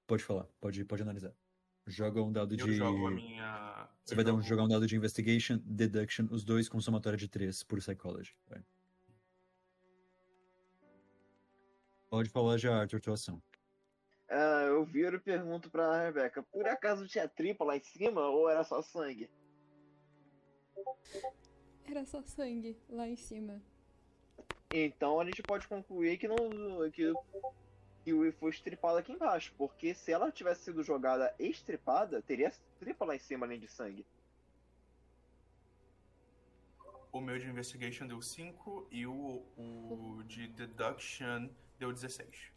Pode 0.05 0.21
falar, 0.25 0.43
pode, 0.59 0.83
pode 0.83 1.01
analisar. 1.01 1.33
Joga 1.87 2.21
um 2.21 2.33
dado 2.33 2.53
Eu 2.53 2.65
de. 2.67 2.73
jogo 2.73 3.07
a 3.07 3.11
minha. 3.11 3.87
Você 4.03 4.13
eu 4.13 4.15
vai 4.17 4.25
dar 4.25 4.31
um, 4.33 4.35
jogo- 4.37 4.47
jogar 4.49 4.63
um 4.63 4.67
dado 4.67 4.85
de 4.85 4.93
Investigation, 4.97 5.57
Deduction, 5.63 6.27
os 6.29 6.43
dois 6.43 6.67
com 6.67 6.81
somatória 6.81 7.17
de 7.17 7.29
3 7.29 7.63
por 7.63 7.79
Psychology. 7.79 8.35
Vai. 8.49 8.61
Pode 12.09 12.29
falar 12.29 12.57
já, 12.57 12.77
Arthur, 12.81 12.99
tua 12.99 13.13
ação. 13.13 13.41
Ah, 14.29 14.63
eu 14.67 14.83
viro 14.85 15.15
e 15.15 15.19
pergunto 15.19 15.69
pra 15.69 16.03
Rebeca, 16.07 16.43
por 16.43 16.67
acaso 16.67 17.07
tinha 17.07 17.27
tripa 17.29 17.63
lá 17.63 17.77
em 17.77 17.83
cima 17.83 18.19
ou 18.27 18.49
era 18.49 18.65
só 18.65 18.81
sangue? 18.81 19.29
Era 21.85 22.05
só 22.05 22.21
sangue 22.23 22.77
lá 22.89 23.07
em 23.07 23.15
cima. 23.15 23.61
Então 24.77 25.21
a 25.21 25.25
gente 25.25 25.41
pode 25.41 25.67
concluir 25.69 26.17
que 26.17 26.27
não 26.27 26.35
que, 26.91 27.13
que 28.03 28.13
o 28.13 28.31
foi 28.33 28.49
estripado 28.49 28.97
aqui 28.97 29.13
embaixo, 29.13 29.53
porque 29.57 29.93
se 29.93 30.11
ela 30.11 30.29
tivesse 30.31 30.65
sido 30.65 30.83
jogada 30.83 31.33
estripada, 31.39 32.21
teria 32.21 32.51
tripa 32.77 33.05
lá 33.05 33.15
em 33.15 33.19
cima 33.19 33.45
além 33.45 33.57
de 33.57 33.69
sangue. 33.69 34.05
O 37.09 37.21
meu 37.21 37.39
de 37.39 37.47
Investigation 37.47 38.05
deu 38.05 38.21
5 38.21 38.89
e 38.91 39.07
o, 39.07 39.45
o 39.55 40.21
de 40.27 40.49
Deduction 40.49 41.49
deu 41.79 41.93
16. 41.93 42.51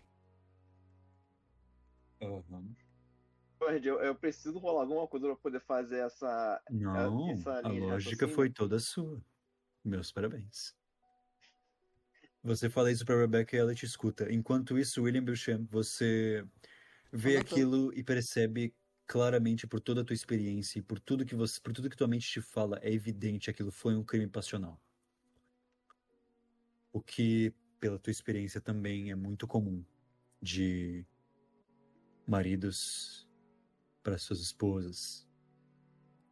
Aham. 2.20 2.74
Lord, 3.60 3.86
eu, 3.86 4.00
eu 4.00 4.14
preciso 4.16 4.58
rolar 4.58 4.80
alguma 4.80 5.06
coisa 5.06 5.26
pra 5.26 5.36
poder 5.36 5.60
fazer 5.60 5.98
essa. 5.98 6.60
Não, 6.68 7.30
essa 7.30 7.60
a 7.60 7.68
lógica 7.68 8.26
foi 8.26 8.50
toda 8.50 8.80
sua. 8.80 9.22
Meus 9.84 10.10
parabéns. 10.10 10.76
Você 12.42 12.70
fala 12.70 12.90
isso 12.90 13.04
pra 13.04 13.18
Rebecca 13.18 13.56
e 13.56 13.58
ela 13.58 13.74
te 13.74 13.84
escuta. 13.84 14.32
Enquanto 14.32 14.78
isso, 14.78 15.02
William 15.02 15.24
Bilchamp, 15.24 15.68
você 15.70 16.44
vê 17.12 17.36
aquilo 17.36 17.92
e 17.92 18.02
percebe 18.02 18.74
claramente 19.06 19.66
por 19.66 19.80
toda 19.80 20.02
a 20.02 20.04
tua 20.04 20.14
experiência 20.14 20.78
e 20.78 20.82
por 20.82 21.00
tudo 21.00 21.24
que 21.24 21.34
você, 21.34 21.60
por 21.60 21.72
tudo 21.72 21.90
que 21.90 21.96
tua 21.96 22.06
mente 22.06 22.30
te 22.30 22.40
fala, 22.40 22.78
é 22.82 22.92
evidente 22.92 23.50
aquilo 23.50 23.72
foi 23.72 23.96
um 23.96 24.04
crime 24.04 24.28
passional. 24.28 24.80
O 26.92 27.00
que, 27.00 27.52
pela 27.80 27.98
tua 27.98 28.10
experiência, 28.10 28.60
também 28.60 29.10
é 29.10 29.14
muito 29.14 29.46
comum 29.46 29.84
de 30.40 31.06
maridos 32.26 33.26
para 34.02 34.18
suas 34.18 34.40
esposas 34.40 35.26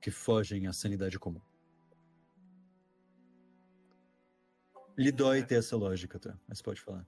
que 0.01 0.11
fogem 0.11 0.67
à 0.67 0.73
sanidade 0.73 1.19
comum. 1.19 1.41
Lhe 4.97 5.13
dói 5.13 5.45
ter 5.45 5.57
essa 5.57 5.77
lógica, 5.77 6.19
tá? 6.19 6.39
Mas 6.49 6.63
pode 6.63 6.81
falar. 6.81 7.07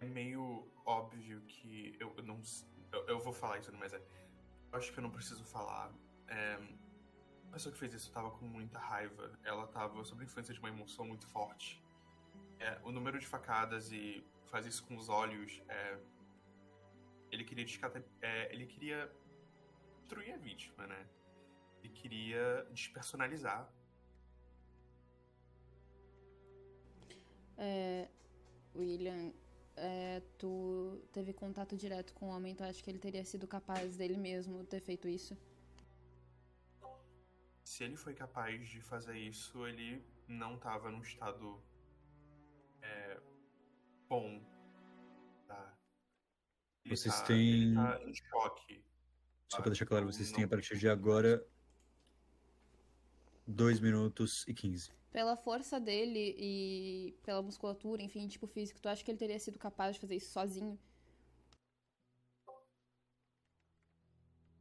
É 0.00 0.06
meio 0.06 0.70
óbvio 0.84 1.40
que 1.42 1.96
eu, 1.98 2.14
não. 2.22 2.40
Eu, 2.92 3.06
eu 3.08 3.18
vou 3.18 3.32
falar 3.32 3.58
isso, 3.58 3.72
mas 3.76 3.92
é. 3.92 4.02
Acho 4.72 4.92
que 4.92 4.98
eu 4.98 5.02
não 5.02 5.10
preciso 5.10 5.44
falar. 5.44 5.92
É, 6.28 6.58
a 7.48 7.52
pessoa 7.52 7.72
que 7.72 7.78
fez 7.78 7.94
isso 7.94 8.12
tava 8.12 8.30
com 8.30 8.44
muita 8.44 8.78
raiva. 8.78 9.38
Ela 9.42 9.66
tava 9.66 10.04
sob 10.04 10.22
a 10.22 10.24
influência 10.24 10.54
de 10.54 10.60
uma 10.60 10.68
emoção 10.68 11.06
muito 11.06 11.26
forte. 11.26 11.82
É, 12.60 12.78
o 12.84 12.92
número 12.92 13.18
de 13.18 13.26
facadas 13.26 13.90
e 13.92 14.24
fazer 14.46 14.68
isso 14.68 14.84
com 14.86 14.96
os 14.96 15.08
olhos. 15.08 15.62
É, 15.68 15.98
ele 17.30 17.44
queria 17.44 17.64
descata, 17.64 18.04
é, 18.22 18.52
Ele 18.52 18.66
queria 18.66 19.10
destruir 19.98 20.32
a 20.32 20.36
vítima, 20.36 20.86
né? 20.86 21.06
Ele 21.82 21.92
queria 21.92 22.66
despersonalizar. 22.72 23.70
É, 27.58 28.08
William, 28.74 29.32
é, 29.76 30.20
tu 30.38 31.02
teve 31.12 31.32
contato 31.32 31.76
direto 31.76 32.14
com 32.14 32.26
o 32.26 32.28
homem, 32.30 32.54
tu 32.54 32.62
acha 32.62 32.82
que 32.82 32.88
ele 32.90 32.98
teria 33.00 33.24
sido 33.24 33.46
capaz 33.48 33.96
dele 33.96 34.16
mesmo 34.16 34.64
ter 34.64 34.80
feito 34.80 35.08
isso? 35.08 35.36
Se 37.64 37.84
ele 37.84 37.96
foi 37.96 38.14
capaz 38.14 38.66
de 38.68 38.80
fazer 38.80 39.18
isso, 39.18 39.66
ele 39.66 40.02
não 40.26 40.54
estava 40.54 40.90
num 40.90 41.02
estado 41.02 41.62
é, 42.80 43.20
bom. 44.08 44.40
Tá? 45.46 45.76
Ele 46.84 46.96
Vocês 46.96 47.14
tá- 47.20 47.26
têm- 47.26 47.62
Ele 47.62 47.74
tá 47.74 48.02
em 48.04 48.14
choque. 48.14 48.84
Só 49.50 49.58
pra 49.60 49.70
deixar 49.70 49.86
claro, 49.86 50.06
vocês 50.06 50.28
não- 50.30 50.36
têm 50.36 50.44
a 50.44 50.48
partir 50.48 50.78
de 50.78 50.88
agora 50.88 51.44
2 53.48 53.80
minutos 53.80 54.44
e 54.46 54.52
15. 54.52 54.92
Pela 55.10 55.34
força 55.34 55.80
dele 55.80 56.36
e 56.38 57.18
pela 57.24 57.40
musculatura, 57.40 58.02
enfim, 58.02 58.28
tipo 58.28 58.46
físico, 58.46 58.78
tu 58.78 58.88
acha 58.88 59.02
que 59.02 59.10
ele 59.10 59.18
teria 59.18 59.38
sido 59.38 59.58
capaz 59.58 59.94
de 59.94 60.02
fazer 60.02 60.16
isso 60.16 60.30
sozinho? 60.30 60.78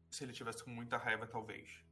Se 0.10 0.24
ele 0.24 0.32
tivesse 0.32 0.64
com 0.64 0.72
muita 0.72 0.98
raiva, 0.98 1.28
talvez. 1.28 1.84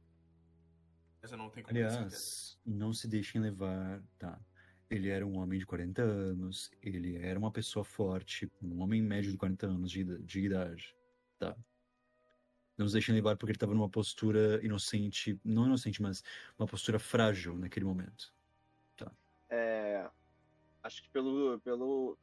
Mas 1.20 1.30
eu 1.30 1.38
não 1.38 1.50
tenho 1.50 1.66
como. 1.66 1.76
Aliás, 1.76 2.58
não 2.64 2.92
se 2.94 3.06
deixem 3.06 3.42
levar, 3.42 4.02
tá? 4.18 4.40
Ele 4.88 5.10
era 5.10 5.26
um 5.26 5.36
homem 5.36 5.58
de 5.58 5.66
40 5.66 6.00
anos, 6.00 6.70
ele 6.80 7.16
era 7.16 7.38
uma 7.38 7.52
pessoa 7.52 7.84
forte, 7.84 8.50
um 8.62 8.80
homem 8.80 9.02
médio 9.02 9.30
de 9.30 9.36
40 9.36 9.66
anos 9.66 9.90
de, 9.90 10.04
de 10.22 10.40
idade, 10.40 10.96
tá? 11.38 11.56
Não 12.76 12.86
se 12.86 12.92
deixem 12.92 13.14
levar 13.14 13.36
porque 13.36 13.52
ele 13.52 13.56
estava 13.56 13.74
numa 13.74 13.88
postura 13.88 14.64
inocente, 14.64 15.40
não 15.44 15.66
inocente, 15.66 16.02
mas 16.02 16.22
uma 16.58 16.66
postura 16.66 16.98
frágil 16.98 17.56
naquele 17.56 17.84
momento. 17.84 18.34
É, 19.48 20.08
acho 20.82 21.02
que 21.02 21.08
pelo, 21.10 21.60
pelo. 21.60 22.18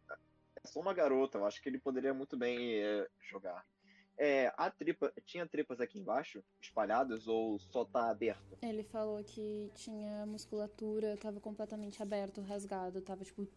É 0.56 0.68
só 0.68 0.80
uma 0.80 0.94
garota, 0.94 1.38
eu 1.38 1.46
acho 1.46 1.62
que 1.62 1.70
ele 1.70 1.80
poderia 1.80 2.14
muito 2.14 2.38
bem 2.38 2.76
é, 2.76 3.08
jogar. 3.22 3.66
É, 4.18 4.54
a 4.58 4.70
tripa. 4.70 5.12
Tinha 5.26 5.48
tripas 5.48 5.80
aqui 5.80 6.00
embaixo, 6.00 6.44
espalhadas, 6.62 7.28
ou 7.28 7.60
só 7.60 7.84
tá 7.86 8.10
aberto? 8.10 8.58
Ele 8.62 8.84
falou 8.84 9.24
que 9.24 9.72
tinha 9.76 10.26
musculatura, 10.26 11.18
tava 11.18 11.40
completamente 11.40 12.02
aberto, 12.02 12.42
rasgado, 12.42 13.02
tava 13.02 13.24
tipo 13.24 13.48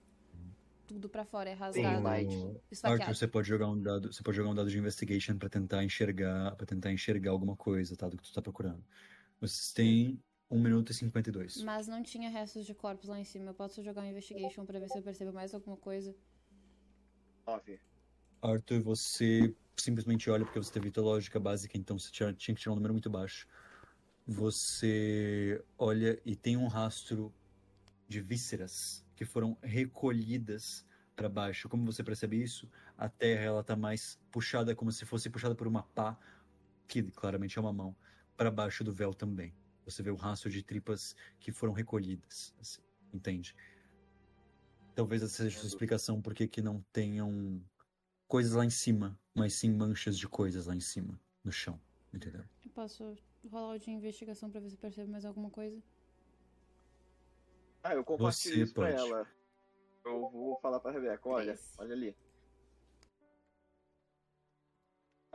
tudo 0.86 1.08
pra 1.08 1.24
fora, 1.24 1.50
é 1.50 1.52
rasgado, 1.52 2.02
mas- 2.02 2.26
esfaqueado. 2.70 3.02
Arthur, 3.02 3.14
você 3.14 3.28
pode 3.28 3.48
jogar 3.48 3.68
um 3.68 3.80
dado, 3.80 4.12
você 4.12 4.22
pode 4.22 4.36
jogar 4.36 4.50
um 4.50 4.54
dado 4.54 4.70
de 4.70 4.78
investigation 4.78 5.36
pra 5.36 5.48
tentar 5.48 5.84
enxergar, 5.84 6.54
para 6.56 6.66
tentar 6.66 6.92
enxergar 6.92 7.32
alguma 7.32 7.56
coisa, 7.56 7.96
tá, 7.96 8.08
do 8.08 8.16
que 8.16 8.22
tu 8.22 8.32
tá 8.32 8.40
procurando. 8.40 8.82
Vocês 9.40 9.72
têm 9.72 10.22
1 10.50 10.58
minuto 10.58 10.92
e 10.92 10.94
52. 10.94 11.62
Mas 11.62 11.86
não 11.88 12.02
tinha 12.02 12.30
restos 12.30 12.64
de 12.64 12.74
corpos 12.74 13.08
lá 13.08 13.18
em 13.18 13.24
cima. 13.24 13.50
Eu 13.50 13.54
posso 13.54 13.82
jogar 13.82 14.02
um 14.02 14.06
investigation 14.06 14.64
pra 14.64 14.78
ver 14.78 14.88
se 14.88 14.98
eu 14.98 15.02
percebo 15.02 15.32
mais 15.32 15.52
alguma 15.54 15.76
coisa. 15.76 16.14
Nove. 17.46 17.80
Arthur, 18.42 18.80
você 18.82 19.54
simplesmente 19.76 20.30
olha 20.30 20.44
porque 20.44 20.58
você 20.58 20.72
teve 20.72 20.90
tua 20.90 21.04
lógica 21.04 21.38
básica, 21.38 21.76
então 21.76 21.98
você 21.98 22.10
tinha, 22.10 22.32
tinha 22.32 22.54
que 22.54 22.60
tirar 22.60 22.72
um 22.72 22.76
número 22.76 22.94
muito 22.94 23.10
baixo. 23.10 23.46
Você 24.26 25.62
olha 25.78 26.20
e 26.24 26.34
tem 26.34 26.56
um 26.56 26.66
rastro 26.66 27.32
de 28.08 28.20
vísceras 28.20 29.05
que 29.16 29.24
foram 29.24 29.56
recolhidas 29.62 30.86
para 31.16 31.28
baixo. 31.28 31.68
Como 31.68 31.84
você 31.90 32.04
percebe 32.04 32.40
isso? 32.40 32.70
A 32.96 33.08
terra 33.08 33.42
ela 33.42 33.64
tá 33.64 33.74
mais 33.74 34.20
puxada 34.30 34.76
como 34.76 34.92
se 34.92 35.06
fosse 35.06 35.30
puxada 35.30 35.54
por 35.54 35.66
uma 35.66 35.82
pá, 35.82 36.16
que 36.86 37.02
claramente 37.02 37.58
é 37.58 37.60
uma 37.60 37.72
mão, 37.72 37.96
para 38.36 38.50
baixo 38.50 38.84
do 38.84 38.92
véu 38.92 39.14
também. 39.14 39.54
Você 39.84 40.02
vê 40.02 40.10
o 40.10 40.16
rastro 40.16 40.50
de 40.50 40.62
tripas 40.62 41.16
que 41.40 41.50
foram 41.50 41.72
recolhidas, 41.72 42.54
assim, 42.60 42.82
entende? 43.12 43.56
Talvez 44.94 45.22
essa 45.22 45.34
seja 45.34 45.56
a 45.56 45.60
sua 45.60 45.68
explicação 45.68 46.20
por 46.20 46.34
que 46.34 46.46
que 46.46 46.60
não 46.60 46.84
tenham 46.92 47.62
coisas 48.28 48.52
lá 48.52 48.64
em 48.64 48.70
cima, 48.70 49.18
mas 49.34 49.54
sim 49.54 49.72
manchas 49.72 50.18
de 50.18 50.28
coisas 50.28 50.66
lá 50.66 50.74
em 50.74 50.80
cima, 50.80 51.18
no 51.42 51.52
chão, 51.52 51.80
entendeu? 52.12 52.44
Eu 52.64 52.70
posso 52.72 53.16
rolar 53.50 53.74
o 53.74 53.78
de 53.78 53.90
investigação 53.90 54.50
pra 54.50 54.60
ver 54.60 54.68
se 54.68 54.74
eu 54.74 54.80
percebo 54.80 55.10
mais 55.10 55.24
alguma 55.24 55.50
coisa. 55.50 55.80
Ah, 57.86 57.94
eu 57.94 58.04
compartilho 58.04 58.54
Você 58.56 58.62
isso 58.64 58.74
pra 58.74 58.90
pode. 58.90 58.96
ela. 58.98 59.26
Eu 60.04 60.28
vou 60.30 60.58
falar 60.60 60.80
pra 60.80 60.90
Rebeca, 60.90 61.28
olha, 61.28 61.56
olha 61.78 61.92
ali. 61.94 62.16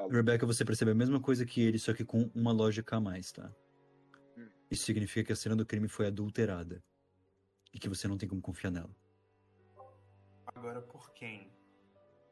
Rebecca, 0.10 0.46
você 0.46 0.66
percebe 0.66 0.92
a 0.92 0.96
mesma 0.96 1.22
coisa 1.22 1.46
que 1.46 1.62
ele, 1.62 1.80
só 1.80 1.94
que 1.94 2.04
com 2.04 2.30
uma 2.36 2.52
lógica 2.52 2.98
a 2.98 3.00
mais, 3.00 3.32
tá? 3.32 3.54
Hum. 4.38 4.50
Isso 4.70 4.84
significa 4.84 5.28
que 5.28 5.32
a 5.32 5.36
cena 5.36 5.56
do 5.56 5.66
crime 5.66 5.88
foi 5.88 6.08
adulterada. 6.08 6.84
E 7.74 7.80
que 7.80 7.88
você 7.88 8.08
não 8.08 8.18
tem 8.18 8.28
como 8.28 8.42
confiar 8.42 8.72
nela. 8.72 8.94
Agora, 10.48 10.82
por 10.82 11.12
quem? 11.14 11.54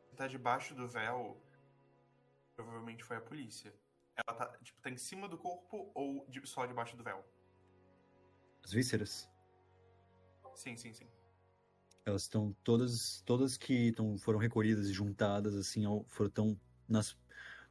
Se 0.09 0.15
tá 0.15 0.27
debaixo 0.27 0.75
do 0.75 0.87
véu, 0.87 1.41
provavelmente 2.57 3.03
foi 3.05 3.15
a 3.17 3.21
polícia. 3.21 3.73
Ela 4.15 4.35
tá, 4.37 4.57
tipo, 4.57 4.81
tá 4.81 4.89
em 4.89 4.97
cima 4.97 5.29
do 5.29 5.37
corpo 5.37 5.91
ou 5.93 6.25
de- 6.27 6.45
só 6.45 6.65
debaixo 6.65 6.97
do 6.97 7.03
véu? 7.03 7.23
As 8.63 8.73
vísceras, 8.73 9.29
Sim, 10.59 10.75
sim, 10.75 10.93
sim. 10.93 11.07
elas 12.05 12.23
estão 12.23 12.53
todas, 12.63 13.21
todas 13.25 13.55
que 13.57 13.91
tão, 13.93 14.17
foram 14.17 14.37
recolhidas 14.39 14.87
e 14.87 14.93
juntadas, 14.93 15.55
assim, 15.55 15.85
ao, 15.85 16.03
foram 16.09 16.29
tão 16.29 16.59
nas, 16.87 17.17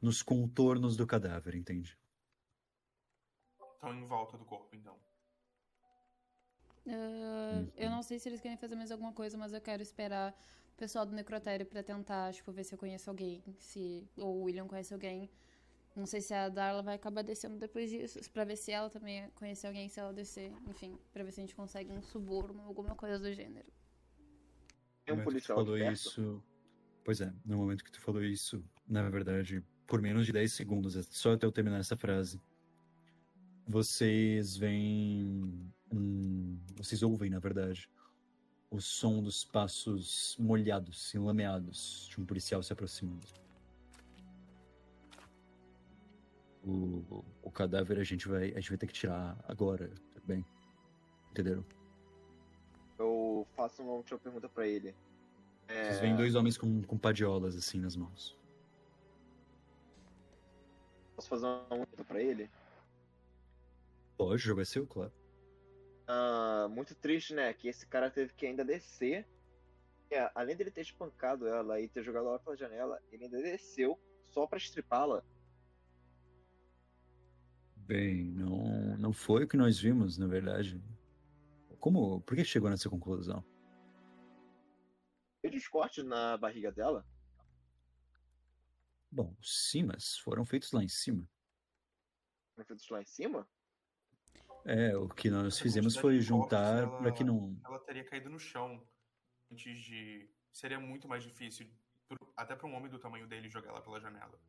nos 0.01 0.21
contornos 0.23 0.97
do 0.97 1.05
cadáver, 1.05 1.53
entende? 1.55 1.95
Estão 3.75 3.93
em 3.93 4.03
volta 4.03 4.37
do 4.37 4.43
corpo, 4.45 4.75
então. 4.75 4.97
Ah, 6.87 7.63
Eu 7.77 7.89
não 7.89 8.01
sei 8.01 8.19
se 8.19 8.27
eles 8.29 8.41
querem 8.41 8.57
fazer 8.57 8.75
mais 8.75 8.91
alguma 8.91 9.13
coisa, 9.13 9.37
mas 9.37 9.53
eu 9.53 9.61
quero 9.61 9.81
esperar 9.81 10.33
o 10.73 10.77
pessoal 10.77 11.05
do 11.05 11.13
necrotério 11.13 11.65
pra 11.65 11.83
tentar, 11.83 12.33
tipo, 12.33 12.51
ver 12.51 12.63
se 12.63 12.73
eu 12.73 12.77
conheço 12.79 13.09
alguém, 13.09 13.43
se 13.59 14.07
ou 14.17 14.37
o 14.39 14.43
William 14.43 14.67
conhece 14.67 14.93
alguém. 14.93 15.29
Não 15.99 16.05
sei 16.05 16.21
se 16.21 16.33
a 16.33 16.47
Darla 16.47 16.81
vai 16.81 16.95
acabar 16.95 17.21
descendo 17.21 17.57
depois 17.57 17.89
disso, 17.89 18.19
pra 18.31 18.45
ver 18.45 18.55
se 18.55 18.71
ela 18.71 18.89
também 18.89 19.29
conhece 19.31 19.67
alguém, 19.67 19.89
se 19.89 19.99
ela 19.99 20.13
descer, 20.13 20.53
enfim, 20.65 20.97
pra 21.11 21.23
ver 21.25 21.31
se 21.31 21.41
a 21.41 21.43
gente 21.43 21.55
consegue 21.55 21.91
um 21.91 22.01
suborno, 22.01 22.61
alguma 22.61 22.95
coisa 22.95 23.19
do 23.19 23.33
gênero. 23.33 23.67
Tem 25.03 25.13
um 25.13 25.23
policial 25.23 25.57
falou 25.57 25.77
perto? 25.77 25.93
isso. 25.93 26.43
Pois 27.03 27.19
é, 27.19 27.33
no 27.45 27.57
momento 27.57 27.83
que 27.83 27.91
tu 27.91 27.99
falou 27.99 28.23
isso, 28.23 28.63
na 28.87 29.09
verdade, 29.09 29.61
por 29.85 30.01
menos 30.01 30.25
de 30.25 30.31
10 30.31 30.53
segundos, 30.53 30.95
é 30.95 31.01
só 31.03 31.33
até 31.33 31.45
eu 31.45 31.51
terminar 31.51 31.79
essa 31.79 31.97
frase, 31.97 32.41
vocês 33.67 34.55
veem. 34.55 35.69
hum, 35.91 36.59
vocês 36.77 37.03
ouvem, 37.03 37.29
na 37.29 37.39
verdade, 37.39 37.89
o 38.71 38.79
som 38.79 39.21
dos 39.21 39.43
passos 39.43 40.37
molhados, 40.39 41.13
enlameados 41.13 42.07
de 42.09 42.21
um 42.21 42.25
policial 42.25 42.63
se 42.63 42.71
aproximando. 42.71 43.48
O, 46.63 47.23
o 47.41 47.51
cadáver 47.51 47.99
a 47.99 48.03
gente 48.03 48.27
vai. 48.27 48.51
A 48.51 48.59
gente 48.59 48.69
vai 48.69 48.77
ter 48.77 48.87
que 48.87 48.93
tirar 48.93 49.37
agora, 49.47 49.89
tá 50.13 50.21
bem? 50.25 50.45
Entenderam? 51.31 51.65
Eu 52.97 53.47
faço 53.55 53.81
uma 53.81 53.93
última 53.93 54.19
pergunta 54.19 54.49
pra 54.49 54.67
ele. 54.67 54.93
É, 55.67 55.85
Vocês 55.85 55.99
veem 55.99 56.15
dois 56.15 56.35
homens 56.35 56.57
com, 56.57 56.81
com 56.83 56.97
padiolas 56.97 57.55
assim 57.55 57.79
nas 57.79 57.95
mãos. 57.95 58.37
Posso 61.15 61.29
fazer 61.29 61.45
uma 61.45 61.65
pergunta 61.65 62.03
pra 62.03 62.21
ele? 62.21 62.49
Pode, 64.17 64.35
o 64.35 64.37
jogo 64.37 64.61
é 64.61 64.65
seu, 64.65 64.85
claro. 64.85 65.13
Ah, 66.07 66.67
muito 66.69 66.95
triste, 66.95 67.33
né? 67.33 67.53
Que 67.53 67.67
esse 67.67 67.85
cara 67.85 68.09
teve 68.09 68.33
que 68.33 68.45
ainda 68.45 68.65
descer. 68.65 69.27
É, 70.11 70.29
além 70.33 70.55
dele 70.55 70.71
ter 70.71 70.81
espancado 70.81 71.47
ela 71.47 71.79
e 71.79 71.87
ter 71.87 72.03
jogado 72.03 72.27
ela 72.27 72.39
pela 72.39 72.57
janela, 72.57 72.99
ele 73.11 73.25
ainda 73.25 73.41
desceu 73.41 73.97
só 74.31 74.47
pra 74.47 74.57
estripá-la. 74.57 75.23
Bem, 77.89 78.25
não, 78.25 78.95
não 78.99 79.11
foi 79.11 79.45
o 79.45 79.47
que 79.47 79.57
nós 79.57 79.79
vimos, 79.79 80.15
na 80.15 80.27
verdade. 80.27 80.79
Como, 81.79 82.21
por 82.21 82.35
que 82.35 82.45
chegou 82.45 82.69
nessa 82.69 82.87
conclusão? 82.87 83.43
Os 85.43 85.67
cortes 85.67 86.05
na 86.05 86.37
barriga 86.37 86.71
dela. 86.71 87.03
Bom, 89.11 89.35
sim, 89.41 89.81
mas 89.81 90.19
foram 90.19 90.45
feitos 90.45 90.71
lá 90.71 90.83
em 90.83 90.87
cima. 90.87 91.27
Foram 92.53 92.67
feitos 92.67 92.87
lá 92.89 93.01
em 93.01 93.05
cima. 93.05 93.49
É, 94.65 94.95
o 94.95 95.09
que 95.09 95.31
nós 95.31 95.59
fizemos 95.59 95.95
foi 95.95 96.19
juntar 96.21 96.87
para 96.99 97.11
que 97.11 97.23
não. 97.23 97.59
Ela 97.65 97.79
teria 97.79 98.05
caído 98.05 98.29
no 98.29 98.37
chão 98.37 98.87
antes 99.51 99.79
de. 99.79 100.29
Seria 100.53 100.79
muito 100.79 101.07
mais 101.07 101.23
difícil, 101.23 101.67
pro- 102.07 102.31
até 102.37 102.55
pra 102.55 102.67
um 102.67 102.75
homem 102.75 102.91
do 102.91 102.99
tamanho 102.99 103.25
dele, 103.27 103.49
jogar 103.49 103.69
ela 103.71 103.81
pela 103.81 103.99
janela. 103.99 104.39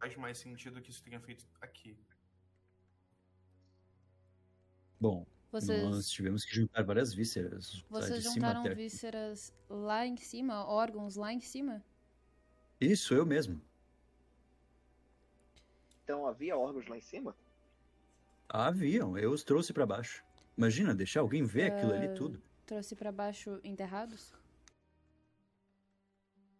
Faz 0.00 0.16
mais 0.16 0.38
sentido 0.38 0.82
que 0.82 0.90
isso 0.90 1.04
tenha 1.04 1.20
feito 1.20 1.46
aqui. 1.60 1.96
Bom, 5.00 5.26
Vocês, 5.52 5.82
nós 5.82 6.08
tivemos 6.10 6.44
que 6.44 6.54
juntar 6.54 6.82
várias 6.82 7.12
vísceras. 7.14 7.82
tá, 7.82 7.86
vocês 7.88 8.22
de 8.22 8.30
cima 8.30 8.34
juntaram 8.34 8.60
até 8.60 8.70
aqui. 8.72 8.82
vísceras 8.82 9.54
lá 9.68 10.06
em 10.06 10.16
cima, 10.16 10.64
órgãos 10.66 11.16
lá 11.16 11.32
em 11.32 11.40
cima? 11.40 11.84
Isso, 12.80 13.14
eu 13.14 13.24
mesmo. 13.26 13.60
Então 16.04 16.26
havia 16.26 16.56
órgãos 16.56 16.86
lá 16.88 16.96
em 16.96 17.00
cima. 17.00 17.34
Haviam, 18.48 19.18
eu 19.18 19.32
os 19.32 19.42
trouxe 19.42 19.72
para 19.72 19.84
baixo. 19.86 20.24
Imagina, 20.56 20.94
deixar 20.94 21.20
alguém 21.20 21.44
ver 21.44 21.72
aquilo 21.72 21.92
ali 21.92 22.06
Ah, 22.06 22.14
tudo. 22.14 22.42
Trouxe 22.64 22.94
pra 22.96 23.12
baixo 23.12 23.60
enterrados? 23.62 24.32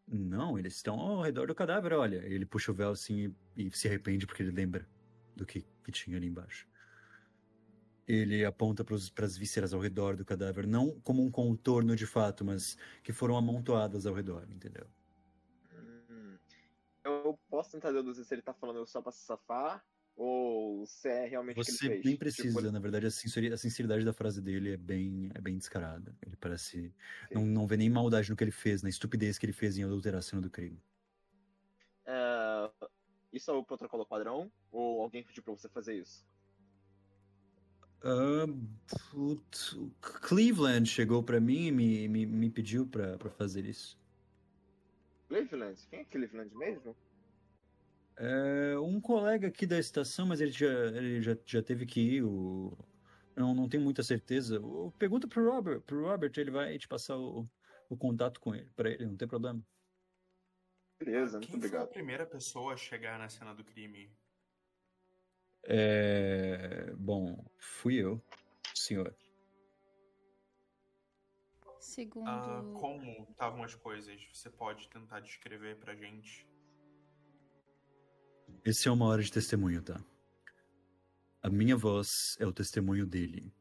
Não, 0.07 0.59
eles 0.59 0.77
estão 0.77 0.99
ao 1.01 1.23
redor 1.23 1.47
do 1.49 1.55
cadáver, 1.55 1.93
olha. 1.93 2.17
Ele 2.25 2.45
puxa 2.47 2.71
o 2.71 2.75
véu 2.75 2.91
assim 2.91 3.35
e, 3.57 3.67
e 3.67 3.71
se 3.71 3.89
arrepende 3.89 4.27
porque 4.27 4.43
ele 4.43 4.53
lembra 4.53 4.87
do 5.35 5.45
que, 5.47 5.65
que 5.85 5.93
tinha 5.93 6.17
ali 6.17 6.27
embaixo. 6.27 6.67
Ele 8.07 8.45
aponta 8.45 8.85
para 8.85 8.95
as 9.27 9.37
vísceras 9.37 9.73
ao 9.75 9.81
redor 9.81 10.17
do 10.17 10.25
cadáver, 10.25 10.67
não 10.67 11.01
como 11.01 11.23
um 11.25 11.31
contorno 11.31 11.95
de 11.97 12.07
fato, 12.07 12.45
mas 12.45 12.77
que 13.03 13.13
foram 13.13 13.37
amontoadas 13.37 14.07
ao 14.07 14.15
redor, 14.15 14.49
entendeu? 14.51 14.87
Hum. 15.73 16.39
Eu 17.05 17.39
posso 17.49 17.73
tentar 17.73 17.93
deduzir 17.93 18.25
se 18.25 18.35
ele 18.35 18.43
tá 18.43 18.55
falando 18.55 18.87
só 18.87 19.03
pra 19.03 19.13
se 19.13 19.25
safar 19.25 19.87
ou 20.17 20.87
se 20.87 21.09
é 21.09 21.27
realmente 21.27 21.65
que 21.65 21.73
Você 21.73 21.79
fez. 21.89 22.05
nem 22.05 22.17
precisa, 22.17 22.57
Tipo, 22.57 22.73
na 22.73 22.79
verdade, 22.81 23.07
a 23.07 23.11
sinceri- 23.11 23.53
a 23.53 23.57
sinceridade 23.57 24.05
da 24.05 24.13
frase 24.13 24.43
dele 24.43 24.73
é 24.73 24.77
bem, 24.77 25.31
é 25.35 25.41
bem 25.41 25.57
descarada. 25.59 26.17
Ele 26.25 26.37
parece. 26.37 26.95
Não, 27.33 27.45
não 27.47 27.67
vê 27.67 27.77
nem 27.77 27.89
maldade 27.91 28.29
no 28.31 28.37
que 28.37 28.45
ele 28.45 28.51
fez, 28.51 28.83
na 28.83 28.89
estupidez 28.89 29.39
que 29.39 29.47
ele 29.47 29.53
fez 29.53 29.79
em 29.79 29.85
adulterar 29.85 30.19
a 30.19 30.23
cena 30.23 30.43
do 30.43 30.51
crime. 30.51 30.83
é, 32.05 32.71
Isso 33.33 33.51
é 33.51 33.55
o 33.55 33.65
protocolo 33.65 34.07
padrão? 34.07 34.53
Ou 34.71 35.03
alguém 35.03 35.25
pediu 35.25 35.43
pra 35.43 35.53
você 35.55 35.69
fazer 35.69 35.95
isso? 35.97 36.27
O 39.15 39.37
Cleveland 40.01 40.89
chegou 40.89 41.23
pra 41.23 41.41
mim 41.41 41.67
e 41.67 41.73
me, 41.73 42.09
me, 42.09 42.27
me 42.27 42.51
pediu 42.51 42.87
pra, 42.87 43.17
pra 43.19 43.31
fazer 43.31 43.65
isso. 43.65 43.99
Cleveland? 45.29 45.87
Quem 45.89 46.01
é 46.01 46.05
Cleveland 46.05 46.55
mesmo? 46.57 46.95
É, 48.19 48.79
um 48.79 49.01
colega 49.01 49.49
aqui 49.49 49.67
da 49.67 49.79
estação, 49.79 50.27
mas 50.27 50.41
ele 50.41 50.51
já, 50.53 50.67
ele 50.67 51.21
já, 51.21 51.37
já 51.45 51.63
teve 51.63 51.85
que 51.85 52.01
ir. 52.01 52.23
O... 52.23 52.77
Não, 53.35 53.55
não 53.55 53.69
tenho 53.69 53.83
muita 53.83 54.03
certeza. 54.03 54.61
O- 54.61 54.93
Pergunta 54.93 55.29
pro 55.29 55.51
Robert. 55.51 55.81
Pro 55.83 56.03
Robert, 56.07 56.33
ele 56.37 56.51
vai 56.51 56.79
te 56.79 56.89
passar 56.89 57.17
o, 57.19 57.47
o 57.89 57.97
contato 57.97 58.41
com 58.41 58.55
ele, 58.55 58.71
pra 58.75 58.91
ele, 58.91 59.05
não 59.07 59.17
tem 59.17 59.29
problema. 59.29 59.63
Beleza, 60.99 61.39
muito 61.39 61.51
Quem 61.51 61.61
foi 61.61 61.79
a 61.79 61.85
obrigado. 61.85 61.89
primeira 61.93 62.27
pessoa 62.27 62.73
a 62.73 62.77
chegar 62.77 63.19
na 63.19 63.29
cena 63.29 63.55
do 63.55 63.63
crime? 63.65 64.11
É, 65.69 66.93
Bom, 66.97 67.45
fui 67.59 67.97
eu, 67.97 68.23
senhor. 68.75 69.15
Segundo. 71.81 72.29
Ah, 72.29 72.63
como 72.81 73.27
estavam 73.31 73.63
as 73.63 73.75
coisas? 73.75 74.21
Você 74.33 74.51
pode 74.51 74.89
tentar 74.89 75.21
descrever 75.21 75.77
pra 75.77 75.95
gente? 75.95 76.47
Esse 78.65 78.89
é 78.89 78.91
uma 78.91 79.07
hora 79.07 79.23
de 79.23 79.31
testemunho, 79.31 79.83
tá? 79.83 80.03
A 81.43 81.49
minha 81.49 81.77
voz 81.77 82.37
é 82.41 82.47
o 82.47 82.53
testemunho 82.53 83.07
dele. 83.07 83.53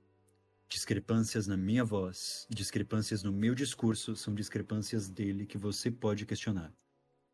Discrepâncias 0.67 1.45
na 1.45 1.55
minha 1.55 1.85
voz, 1.85 2.47
discrepâncias 2.49 3.21
no 3.21 3.31
meu 3.31 3.53
discurso 3.53 4.15
são 4.15 4.33
discrepâncias 4.33 5.07
dele 5.07 5.45
que 5.45 5.57
você 5.57 5.91
pode 5.91 6.25
questionar. 6.25 6.73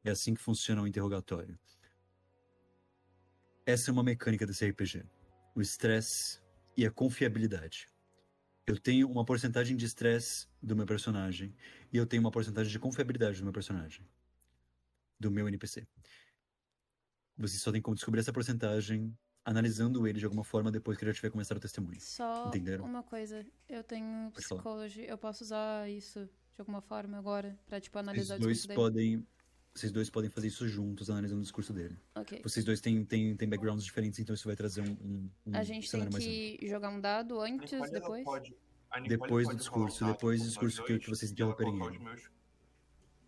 É 0.03 0.11
assim 0.11 0.33
que 0.33 0.41
funciona 0.41 0.81
o 0.81 0.87
interrogatório. 0.87 1.57
Essa 3.71 3.89
é 3.89 3.93
uma 3.93 4.03
mecânica 4.03 4.45
desse 4.45 4.67
RPG. 4.67 5.05
O 5.55 5.61
estresse 5.61 6.41
e 6.75 6.85
a 6.85 6.91
confiabilidade. 6.91 7.87
Eu 8.67 8.77
tenho 8.77 9.09
uma 9.09 9.23
porcentagem 9.23 9.77
de 9.77 9.85
estresse 9.85 10.45
do 10.61 10.75
meu 10.75 10.85
personagem 10.85 11.55
e 11.89 11.95
eu 11.95 12.05
tenho 12.05 12.21
uma 12.21 12.31
porcentagem 12.31 12.69
de 12.69 12.77
confiabilidade 12.77 13.37
do 13.37 13.45
meu 13.45 13.53
personagem. 13.53 14.05
Do 15.17 15.31
meu 15.31 15.47
NPC. 15.47 15.87
Você 17.37 17.57
só 17.57 17.71
tem 17.71 17.81
como 17.81 17.95
descobrir 17.95 18.19
essa 18.19 18.33
porcentagem 18.33 19.17
analisando 19.45 20.05
ele 20.05 20.19
de 20.19 20.25
alguma 20.25 20.43
forma 20.43 20.69
depois 20.69 20.97
que 20.97 21.05
já 21.05 21.13
tiver 21.13 21.29
começado 21.29 21.55
o 21.55 21.61
testemunho. 21.61 22.01
Só 22.01 22.49
Entenderam? 22.49 22.83
uma 22.83 23.03
coisa, 23.03 23.45
eu 23.69 23.85
tenho 23.85 24.31
psicologia, 24.31 25.07
eu 25.07 25.17
posso 25.17 25.45
usar 25.45 25.89
isso 25.89 26.25
de 26.25 26.59
alguma 26.59 26.81
forma 26.81 27.17
agora 27.17 27.57
pra 27.67 27.79
tipo 27.79 27.97
analisar 27.97 28.35
o 28.35 28.39
dois 28.39 28.67
podem. 28.67 29.25
Vocês 29.73 29.91
dois 29.91 30.09
podem 30.09 30.29
fazer 30.29 30.47
isso 30.47 30.67
juntos, 30.67 31.09
analisando 31.09 31.39
o 31.39 31.43
discurso 31.43 31.71
dele. 31.71 31.97
Ok. 32.15 32.41
Vocês 32.43 32.65
dois 32.65 32.81
têm, 32.81 33.05
têm, 33.05 33.35
têm 33.37 33.47
backgrounds 33.47 33.85
diferentes, 33.85 34.19
então 34.19 34.33
isso 34.35 34.45
vai 34.47 34.55
trazer 34.55 34.81
um, 34.81 34.91
um, 35.01 35.29
um 35.47 35.55
A 35.55 35.63
gente 35.63 35.89
tem 35.89 36.09
que 36.09 36.67
jogar 36.67 36.89
um 36.89 36.99
dado 36.99 37.39
antes, 37.39 37.71
depois? 37.89 38.23
pode- 38.23 38.55
Depois 39.07 39.47
do 39.47 39.55
discurso, 39.55 40.03
depois 40.05 40.41
do 40.41 40.47
discurso 40.49 40.83
que- 40.83 40.89
dois 40.93 41.03
que 41.05 41.09
vocês 41.09 41.31
interromperem 41.31 41.81
ele. 41.85 41.99
meus- 41.99 42.29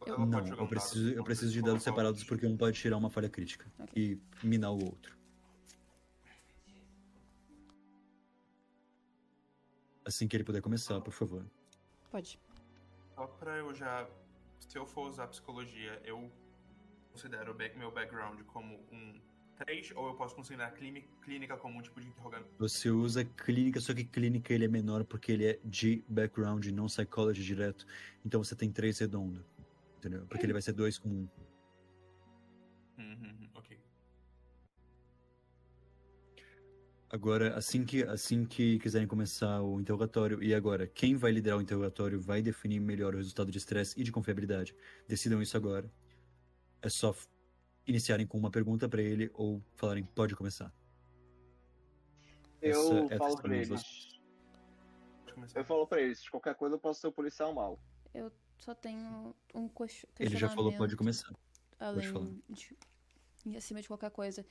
Eu- 0.06 0.20
Não, 0.26 0.46
jogar 0.46 0.64
eu 0.64 0.68
preciso, 0.68 1.10
eu 1.12 1.24
preciso 1.24 1.54
de 1.54 1.62
dados 1.62 1.82
separados 1.82 2.20
os- 2.22 2.28
porque 2.28 2.46
um 2.46 2.58
pode 2.58 2.78
tirar 2.78 2.98
uma 2.98 3.10
falha 3.10 3.30
crítica 3.30 3.72
Ok. 3.80 4.20
e 4.44 4.46
minar 4.46 4.72
o 4.72 4.84
outro. 4.84 5.18
Assim 10.06 10.28
que 10.28 10.36
ele 10.36 10.44
puder 10.44 10.62
começar, 10.62 11.00
por 11.00 11.14
favor. 11.14 11.46
Pode. 12.12 12.38
Só 13.16 13.26
pra 13.28 13.58
eu 13.60 13.74
já. 13.74 14.06
Se 14.68 14.78
eu 14.78 14.86
for 14.86 15.10
usar 15.10 15.28
psicologia, 15.28 16.02
eu 16.04 16.32
considero 17.12 17.56
meu 17.76 17.92
background 17.92 18.42
como 18.48 18.76
um 18.92 19.14
3 19.58 19.92
ou 19.96 20.08
eu 20.08 20.16
posso 20.16 20.36
considerar 20.36 20.72
clínica, 20.72 21.08
clínica 21.22 21.58
como 21.58 21.78
um 21.78 21.82
tipo 21.82 22.02
de 22.02 22.08
interrogante? 22.08 22.46
Você 22.58 22.90
usa 22.90 23.24
clínica, 23.24 23.80
só 23.80 23.94
que 23.94 24.04
clínica 24.04 24.54
ele 24.54 24.66
é 24.66 24.68
menor 24.68 25.04
porque 25.04 25.32
ele 25.32 25.46
é 25.46 25.60
de 25.64 26.04
background, 26.08 26.66
não 26.68 26.88
psychology 26.88 27.44
direto. 27.44 27.86
Então 28.26 28.44
você 28.44 28.56
tem 28.56 28.72
três 28.72 29.00
redondo. 29.00 29.46
Entendeu? 29.98 30.26
Porque 30.28 30.46
ele 30.46 30.54
vai 30.54 30.62
ser 30.62 30.74
dois 30.74 30.98
com 30.98 31.08
um. 31.08 31.30
Hum, 32.98 33.43
Agora, 37.14 37.56
assim 37.56 37.86
que, 37.86 38.02
assim 38.06 38.44
que 38.44 38.80
quiserem 38.80 39.08
começar 39.08 39.62
o 39.62 39.80
interrogatório, 39.80 40.42
e 40.44 40.52
agora, 40.52 40.88
quem 40.88 41.16
vai 41.16 41.32
liderar 41.32 41.60
o 41.60 41.62
interrogatório 41.62 42.20
vai 42.20 42.42
definir 42.42 42.80
melhor 42.80 43.14
o 43.14 43.18
resultado 43.18 43.52
de 43.52 43.58
estresse 43.60 43.94
e 44.02 44.04
de 44.04 44.12
confiabilidade. 44.12 44.76
Decidam 45.08 45.40
isso 45.40 45.56
agora. 45.56 45.88
É 46.82 46.90
só 46.90 47.16
iniciarem 47.86 48.26
com 48.26 48.36
uma 48.36 48.50
pergunta 48.50 48.90
pra 48.90 49.00
ele 49.00 49.30
ou 49.36 49.62
falarem, 49.76 50.04
pode 50.04 50.36
começar. 50.36 50.74
Eu 52.60 53.06
Essa 53.06 53.14
é 53.14 53.18
falo 53.20 53.38
pra 53.44 53.56
eles. 53.58 53.70
Pode 55.20 55.34
começar. 55.36 55.60
Eu 55.60 55.66
falo 55.66 55.86
pra 55.86 56.02
eles, 56.02 56.28
qualquer 56.28 56.56
coisa 56.56 56.74
eu 56.74 56.80
posso 56.80 57.00
ser 57.00 57.08
o 57.10 57.12
policial 57.12 57.54
mal. 57.54 57.80
Eu 58.12 58.32
só 58.58 58.74
tenho 58.74 59.36
um 59.54 59.70
question- 59.70 60.10
Ele 60.20 60.36
já 60.36 60.50
falou, 60.50 60.72
pode 60.74 60.96
questionamento 60.96 60.98
começar. 60.98 61.32
Além 61.80 62.12
falar. 62.12 62.32
de. 62.50 62.76
E 63.46 63.56
acima 63.56 63.84
de 63.84 63.88
qualquer 63.88 64.10
coisa. 64.10 64.44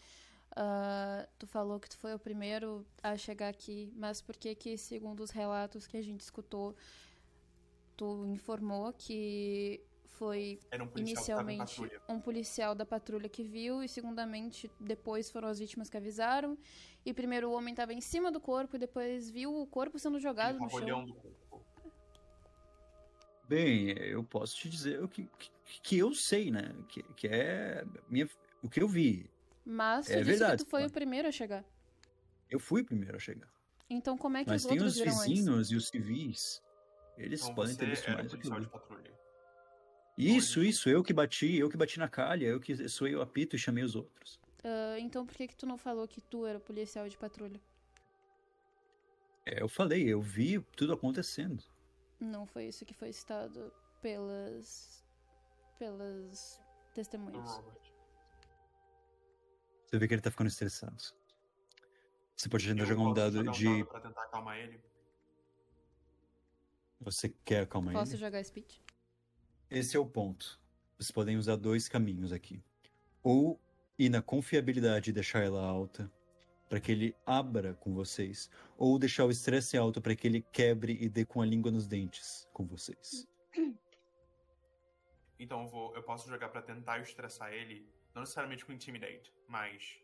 Ah, 0.55 1.27
tu 1.39 1.47
falou 1.47 1.81
que 1.81 1.89
tu 1.89 1.97
foi 1.97 2.15
o 2.15 2.19
primeiro 2.19 2.87
a 3.03 3.17
chegar 3.17 3.49
aqui, 3.49 3.91
mas 3.97 4.21
por 4.21 4.37
que 4.37 4.55
que, 4.55 4.77
segundo 4.77 5.21
os 5.21 5.31
relatos 5.31 5.87
que 5.87 5.97
a 5.97 6.03
gente 6.03 6.21
escutou, 6.21 6.77
tu 7.97 8.27
informou 8.27 8.93
que 8.93 9.83
foi 10.05 10.59
Era 10.71 10.85
um 10.85 10.91
inicialmente 10.97 11.81
um 12.09 12.21
policial 12.21 12.75
da 12.75 12.85
patrulha 12.85 13.29
que 13.29 13.43
viu 13.43 13.83
e 13.83 13.89
segundamente 13.89 14.71
depois 14.79 15.31
foram 15.31 15.49
as 15.49 15.59
vítimas 15.59 15.89
que 15.89 15.97
avisaram 15.97 16.57
e 17.05 17.15
primeiro 17.15 17.49
o 17.49 17.53
homem 17.53 17.73
estava 17.73 17.95
em 17.95 18.01
cima 18.01 18.31
do 18.31 18.39
corpo 18.39 18.77
e 18.77 18.79
depois 18.79 19.31
viu 19.31 19.55
o 19.55 19.67
corpo 19.67 19.99
sendo 19.99 20.21
jogado 20.21 20.59
no 20.59 20.69
chão. 20.69 21.07
Bem, 23.49 23.91
eu 23.99 24.23
posso 24.23 24.57
te 24.57 24.69
dizer 24.69 25.03
o 25.03 25.09
que, 25.09 25.29
que, 25.39 25.51
que 25.83 25.99
eu 25.99 26.15
sei, 26.15 26.51
né? 26.51 26.75
Que, 26.89 27.03
que 27.15 27.27
é 27.27 27.85
minha, 28.09 28.29
o 28.63 28.69
que 28.69 28.83
eu 28.83 28.89
vi. 28.89 29.29
Mas 29.65 30.07
tu 30.07 30.13
É 30.13 30.17
disse 30.17 30.31
verdade, 30.31 30.57
que 30.59 30.65
tu 30.65 30.71
foi 30.71 30.81
claro. 30.81 30.91
o 30.91 30.93
primeiro 30.93 31.29
a 31.29 31.33
chegar. 31.33 31.65
Eu 32.51 32.59
fui 32.59 32.83
o 32.83 32.85
primeiro 32.85 33.17
a 33.17 33.21
chegar. 33.21 33.49
Então 33.89 34.17
como 34.17 34.37
é 34.37 34.45
que 34.45 34.51
Mas 34.51 34.63
os 34.63 34.69
tem 34.69 34.79
outros 34.79 34.95
os 34.95 34.99
viram 34.99 35.13
antes? 35.21 35.29
vizinhos 35.29 35.71
e 35.71 35.77
os 35.77 35.89
civis. 35.89 36.63
Eles 37.17 37.43
Então 37.43 37.55
podem 37.55 37.77
ter 37.77 37.87
visto 37.89 38.11
mais 38.11 38.31
do 38.31 38.39
que 38.39 38.47
eu. 38.49 38.73
Isso, 40.19 40.63
isso, 40.63 40.89
eu 40.91 41.03
que 41.03 41.13
bati, 41.13 41.57
eu 41.57 41.69
que 41.71 41.77
bati 41.77 41.99
na 41.99 42.09
calha, 42.09 42.47
eu 42.47 42.61
que 42.61 42.89
sou 42.89 43.09
eu 43.09 43.23
apito 43.23 43.57
e 43.57 43.59
chamei 43.59 43.83
os 43.83 43.95
outros. 43.95 44.39
Ah, 44.65 44.99
então 44.99 45.25
por 45.27 45.35
que 45.35 45.49
que 45.49 45.57
tu 45.57 45.67
não 45.67 45.79
falou 45.79 46.07
que 46.07 46.21
tu 46.21 46.45
era 46.47 46.59
o 46.59 46.61
policial 46.61 47.09
de 47.09 47.17
patrulha? 47.17 47.61
É, 49.45 49.63
eu 49.63 49.69
falei, 49.69 50.09
eu 50.09 50.21
vi 50.21 50.61
tudo 50.77 50.93
acontecendo. 50.93 51.65
Não 52.21 52.47
foi 52.47 52.67
isso 52.67 52.85
que 52.85 52.95
foi 52.95 53.13
citado 53.13 53.73
pelas 54.01 55.03
pelas 55.79 56.61
testemunhas. 56.95 57.51
Robert. 57.51 57.92
Você 59.93 59.99
vê 59.99 60.09
que 60.09 60.15
ele 60.15 60.23
tá 60.23 60.31
ficando 60.31 60.49
estressado. 60.49 61.03
Você 62.35 62.49
pode 62.49 62.67
tentar 62.67 62.87
jogar 62.87 63.03
um 63.03 63.05
posso 63.05 63.15
dado 63.15 63.37
jogar 63.37 63.51
um 63.51 63.53
de. 63.53 63.65
dado 63.67 63.87
pra 63.87 64.01
tentar 64.01 64.23
acalmar 64.23 64.57
ele. 64.57 64.81
Você 66.99 67.29
quer 67.45 67.65
acalmar 67.65 67.93
Posso 67.93 68.13
ele? 68.13 68.19
jogar 68.19 68.43
speech? 68.43 68.83
Esse 69.69 69.95
é 69.95 70.01
o 70.01 70.07
ponto. 70.07 70.59
Vocês 70.97 71.11
podem 71.11 71.37
usar 71.37 71.57
dois 71.57 71.91
caminhos 71.91 72.33
aqui. 72.33 72.65
Ou 73.23 73.61
ir 73.99 74.09
na 74.09 74.23
confiabilidade 74.23 75.11
e 75.11 75.13
deixar 75.13 75.45
ela 75.45 75.63
alta, 75.63 76.11
para 76.71 76.81
que 76.81 76.91
ele 76.91 77.15
abra 77.27 77.75
com 77.75 77.93
vocês. 77.93 78.49
Ou 78.79 78.99
deixar 78.99 79.27
o 79.27 79.31
estresse 79.31 79.77
alto 79.77 80.01
para 80.01 80.17
que 80.17 80.27
ele 80.27 80.41
quebre 80.41 80.97
e 81.03 81.07
dê 81.07 81.27
com 81.27 81.43
a 81.43 81.45
língua 81.45 81.71
nos 81.71 81.87
dentes 81.87 82.49
com 82.55 82.65
vocês. 82.65 83.29
Então 85.39 85.65
eu, 85.65 85.69
vou, 85.69 85.95
eu 85.95 86.03
posso 86.03 86.31
jogar 86.31 86.49
pra 86.49 86.63
tentar 86.63 86.99
estressar 87.01 87.53
ele, 87.53 87.87
não 88.15 88.23
necessariamente 88.23 88.65
com 88.65 88.73
Intimidate, 88.73 89.33
mas. 89.49 89.99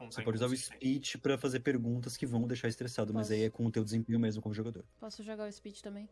Você 0.00 0.22
pode 0.22 0.36
usar 0.38 0.46
o 0.46 0.56
speech 0.56 1.18
para 1.18 1.36
fazer 1.36 1.60
perguntas 1.60 2.16
que 2.16 2.24
vão 2.24 2.46
deixar 2.46 2.68
estressado, 2.68 3.12
mas 3.12 3.28
Posso. 3.28 3.34
aí 3.34 3.44
é 3.44 3.50
com 3.50 3.66
o 3.66 3.70
teu 3.70 3.84
desempenho 3.84 4.18
mesmo 4.18 4.40
como 4.40 4.54
jogador. 4.54 4.82
Posso 4.98 5.22
jogar 5.22 5.46
o 5.46 5.52
speech 5.52 5.82
também? 5.82 6.08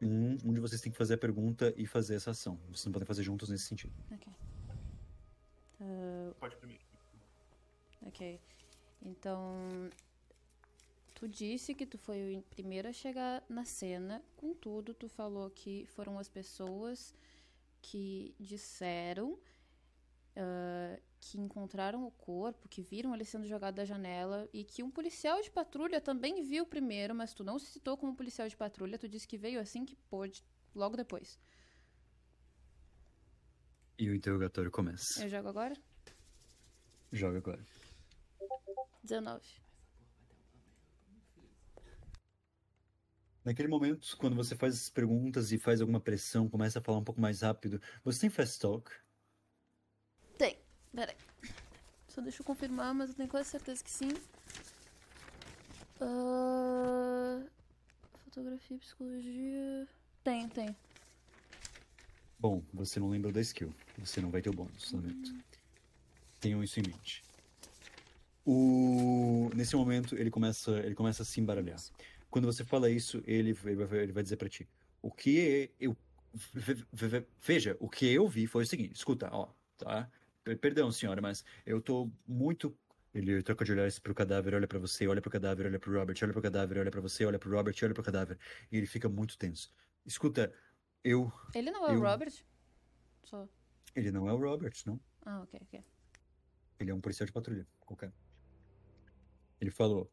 Um, 0.00 0.32
um 0.42 0.52
de 0.54 0.60
vocês 0.60 0.80
tem 0.80 0.90
que 0.90 0.96
fazer 0.96 1.14
a 1.14 1.18
pergunta 1.18 1.74
e 1.76 1.86
fazer 1.86 2.14
essa 2.14 2.30
ação. 2.30 2.56
Vocês 2.68 2.86
não 2.86 2.92
podem 2.92 3.06
fazer 3.06 3.22
juntos 3.22 3.50
nesse 3.50 3.64
sentido. 3.64 3.92
Ok. 4.10 4.32
Ah, 5.80 6.32
Pode 6.40 6.56
primeiro. 6.56 6.82
ok. 8.06 8.40
Então. 9.02 9.90
Tu 11.14 11.28
disse 11.28 11.74
que 11.74 11.86
tu 11.86 11.96
foi 11.96 12.36
o 12.36 12.42
primeiro 12.42 12.88
a 12.88 12.92
chegar 12.92 13.44
na 13.48 13.64
cena. 13.64 14.22
Contudo, 14.36 14.92
tu 14.94 15.08
falou 15.08 15.48
que 15.50 15.86
foram 15.94 16.18
as 16.18 16.28
pessoas 16.28 17.14
que 17.84 18.34
disseram 18.38 19.38
ah, 20.36 20.98
que 21.20 21.40
encontraram 21.40 22.06
o 22.06 22.10
corpo, 22.10 22.68
que 22.68 22.82
viram 22.82 23.14
ele 23.14 23.24
sendo 23.24 23.46
jogado 23.46 23.76
da 23.76 23.84
janela 23.84 24.48
e 24.52 24.64
que 24.64 24.82
um 24.82 24.90
policial 24.90 25.40
de 25.40 25.50
patrulha 25.50 26.00
também 26.00 26.42
viu 26.42 26.66
primeiro, 26.66 27.14
mas 27.14 27.32
tu 27.32 27.42
não 27.42 27.58
se 27.58 27.66
citou 27.66 27.96
como 27.96 28.14
policial 28.14 28.48
de 28.48 28.56
patrulha. 28.56 28.98
Tu 28.98 29.08
disse 29.08 29.26
que 29.26 29.38
veio 29.38 29.60
assim 29.60 29.84
que 29.84 29.96
pôde, 29.96 30.44
logo 30.74 30.96
depois. 30.96 31.38
E 33.98 34.10
o 34.10 34.14
interrogatório 34.14 34.70
começa. 34.70 35.22
Eu 35.22 35.28
jogo 35.28 35.48
agora? 35.48 35.74
Joga 37.12 37.38
agora. 37.38 37.64
19. 39.02 39.63
Naquele 43.44 43.68
momento, 43.68 44.16
quando 44.16 44.34
você 44.34 44.56
faz 44.56 44.74
as 44.74 44.88
perguntas 44.88 45.52
e 45.52 45.58
faz 45.58 45.80
alguma 45.80 46.00
pressão, 46.00 46.48
começa 46.48 46.78
a 46.78 46.82
falar 46.82 46.98
um 46.98 47.04
pouco 47.04 47.20
mais 47.20 47.42
rápido, 47.42 47.80
você 48.02 48.20
tem 48.20 48.30
fast 48.30 48.58
talk? 48.58 48.90
Tem. 50.38 50.58
Peraí. 50.94 51.16
Só 52.08 52.22
deixa 52.22 52.40
eu 52.40 52.46
confirmar, 52.46 52.94
mas 52.94 53.10
eu 53.10 53.16
tenho 53.16 53.28
quase 53.28 53.50
certeza 53.50 53.84
que 53.84 53.90
sim. 53.90 54.12
Ah, 56.00 57.42
fotografia, 58.24 58.78
psicologia. 58.78 59.88
Tem, 60.22 60.48
tem. 60.48 60.76
Bom, 62.38 62.62
você 62.72 62.98
não 62.98 63.10
lembrou 63.10 63.32
da 63.32 63.40
skill. 63.40 63.74
Você 63.98 64.20
não 64.20 64.30
vai 64.30 64.40
ter 64.40 64.50
o 64.50 64.54
bônus, 64.54 64.90
lamento. 64.92 65.34
Tenham 66.40 66.62
isso 66.62 66.80
em 66.80 66.84
mente. 66.84 67.22
O... 68.46 69.50
Nesse 69.54 69.74
momento, 69.76 70.14
ele 70.16 70.30
começa, 70.30 70.70
ele 70.80 70.94
começa 70.94 71.22
a 71.22 71.26
se 71.26 71.40
embaralhar. 71.40 71.80
Quando 72.34 72.46
você 72.46 72.64
fala 72.64 72.90
isso, 72.90 73.22
ele, 73.28 73.56
ele 73.96 74.12
vai, 74.12 74.20
dizer 74.24 74.36
pra 74.36 74.48
ti: 74.48 74.68
O 75.00 75.08
que 75.08 75.70
eu. 75.78 75.96
ve- 76.52 76.84
ve- 76.92 77.06
ve- 77.06 77.26
Veja, 77.40 77.76
o 77.78 77.88
que 77.88 78.12
eu 78.12 78.26
vi 78.26 78.48
foi 78.48 78.64
o 78.64 78.66
seguinte: 78.66 78.92
escuta, 78.92 79.28
ó, 79.30 79.52
tá? 79.78 80.10
Per- 80.42 80.58
Perdão, 80.58 80.90
senhora, 80.90 81.22
mas 81.22 81.44
eu 81.64 81.80
tô 81.80 82.10
muito. 82.26 82.76
Ele 83.14 83.40
troca 83.40 83.64
de 83.64 83.70
olhares 83.70 84.00
pro 84.00 84.12
cadáver, 84.12 84.52
olha 84.52 84.66
pra 84.66 84.80
você, 84.80 85.06
olha 85.06 85.22
pro 85.22 85.30
cadáver, 85.30 85.66
olha 85.66 85.78
pro 85.78 85.96
Robert, 85.96 86.16
olha 86.24 86.32
pro 86.32 86.42
cadáver, 86.42 86.78
olha 86.78 86.90
pra 86.90 87.00
você, 87.00 87.24
olha 87.24 87.38
pro 87.38 87.52
Robert, 87.56 87.76
olha 87.84 87.94
pro 87.94 88.02
cadáver. 88.02 88.36
E 88.72 88.78
ele 88.78 88.86
fica 88.88 89.08
muito 89.08 89.38
tenso. 89.38 89.72
Escuta, 90.04 90.52
eu. 91.04 91.32
Ele 91.54 91.70
não 91.70 91.86
é 91.86 91.92
Eu- 91.94 92.00
o 92.00 92.02
Robert? 92.02 92.34
Só. 93.22 93.48
Ele 93.94 94.10
não 94.10 94.28
é 94.28 94.32
o 94.32 94.38
Robert, 94.38 94.74
não. 94.86 94.98
Ah, 95.24 95.40
ok, 95.42 95.60
ok. 95.62 95.84
Ele 96.80 96.90
é 96.90 96.94
um 96.96 97.00
policial 97.00 97.26
de 97.28 97.32
patrulha, 97.32 97.64
qualquer. 97.78 98.12
Ele 99.60 99.70
falou: 99.70 100.10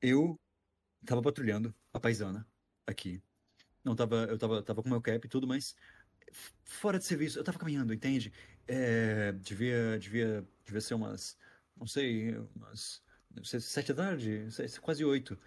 Eu 0.00 0.36
tava 1.06 1.22
patrulhando 1.22 1.74
a 1.92 2.00
paisana 2.00 2.48
aqui. 2.86 3.22
Não 3.84 3.96
tava, 3.96 4.26
eu 4.26 4.38
tava, 4.38 4.62
tava 4.62 4.82
com 4.82 4.88
meu 4.90 5.02
cap 5.02 5.24
e 5.26 5.30
tudo, 5.30 5.46
mas 5.46 5.76
fora 6.64 6.98
de 6.98 7.04
serviço, 7.04 7.38
eu 7.38 7.44
tava 7.44 7.58
caminhando, 7.58 7.92
entende? 7.94 8.32
É, 8.66 9.32
devia, 9.32 9.98
devia, 9.98 10.48
devia 10.64 10.80
ser 10.80 10.94
umas, 10.94 11.38
não 11.76 11.86
sei, 11.86 12.36
umas 12.56 13.02
deve 13.30 13.48
ser 13.48 13.60
sete 13.60 13.92
da 13.92 14.04
tarde, 14.04 14.50
se- 14.52 14.80
quase 14.80 15.04
oito. 15.04 15.38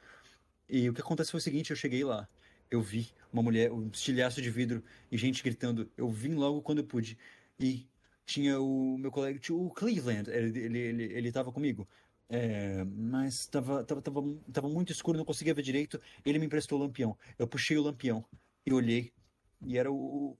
E 0.69 0.89
o 0.89 0.93
que 0.93 1.01
aconteceu 1.01 1.31
foi 1.31 1.39
o 1.39 1.41
seguinte: 1.41 1.71
eu 1.71 1.75
cheguei 1.75 2.03
lá, 2.03 2.29
eu 2.69 2.81
vi 2.81 3.13
uma 3.31 3.43
mulher, 3.43 3.71
um 3.71 3.87
estilhaço 3.89 4.41
de 4.41 4.49
vidro 4.49 4.83
e 5.11 5.17
gente 5.17 5.43
gritando. 5.43 5.91
Eu 5.97 6.09
vim 6.09 6.35
logo 6.35 6.61
quando 6.61 6.79
eu 6.79 6.85
pude 6.87 7.17
e 7.59 7.89
tinha 8.25 8.59
o 8.59 8.97
meu 8.97 9.11
colega, 9.11 9.39
o 9.53 9.71
Cleveland, 9.71 10.29
ele, 10.31 10.59
ele, 10.59 10.79
ele, 10.79 11.03
ele 11.03 11.31
tava 11.31 11.51
comigo. 11.51 11.87
É, 12.27 12.83
mas 12.83 13.45
tava, 13.47 13.83
tava, 13.83 14.01
tava, 14.01 14.21
tava 14.51 14.69
muito 14.69 14.91
escuro, 14.91 15.17
não 15.17 15.25
conseguia 15.25 15.53
ver 15.53 15.61
direito. 15.61 16.01
Ele 16.25 16.39
me 16.39 16.45
emprestou 16.45 16.79
o 16.79 16.81
lampião. 16.81 17.17
Eu 17.37 17.47
puxei 17.47 17.77
o 17.77 17.83
lampião 17.83 18.25
e 18.65 18.73
olhei. 18.73 19.13
E 19.61 19.77
era 19.77 19.91
o. 19.91 20.37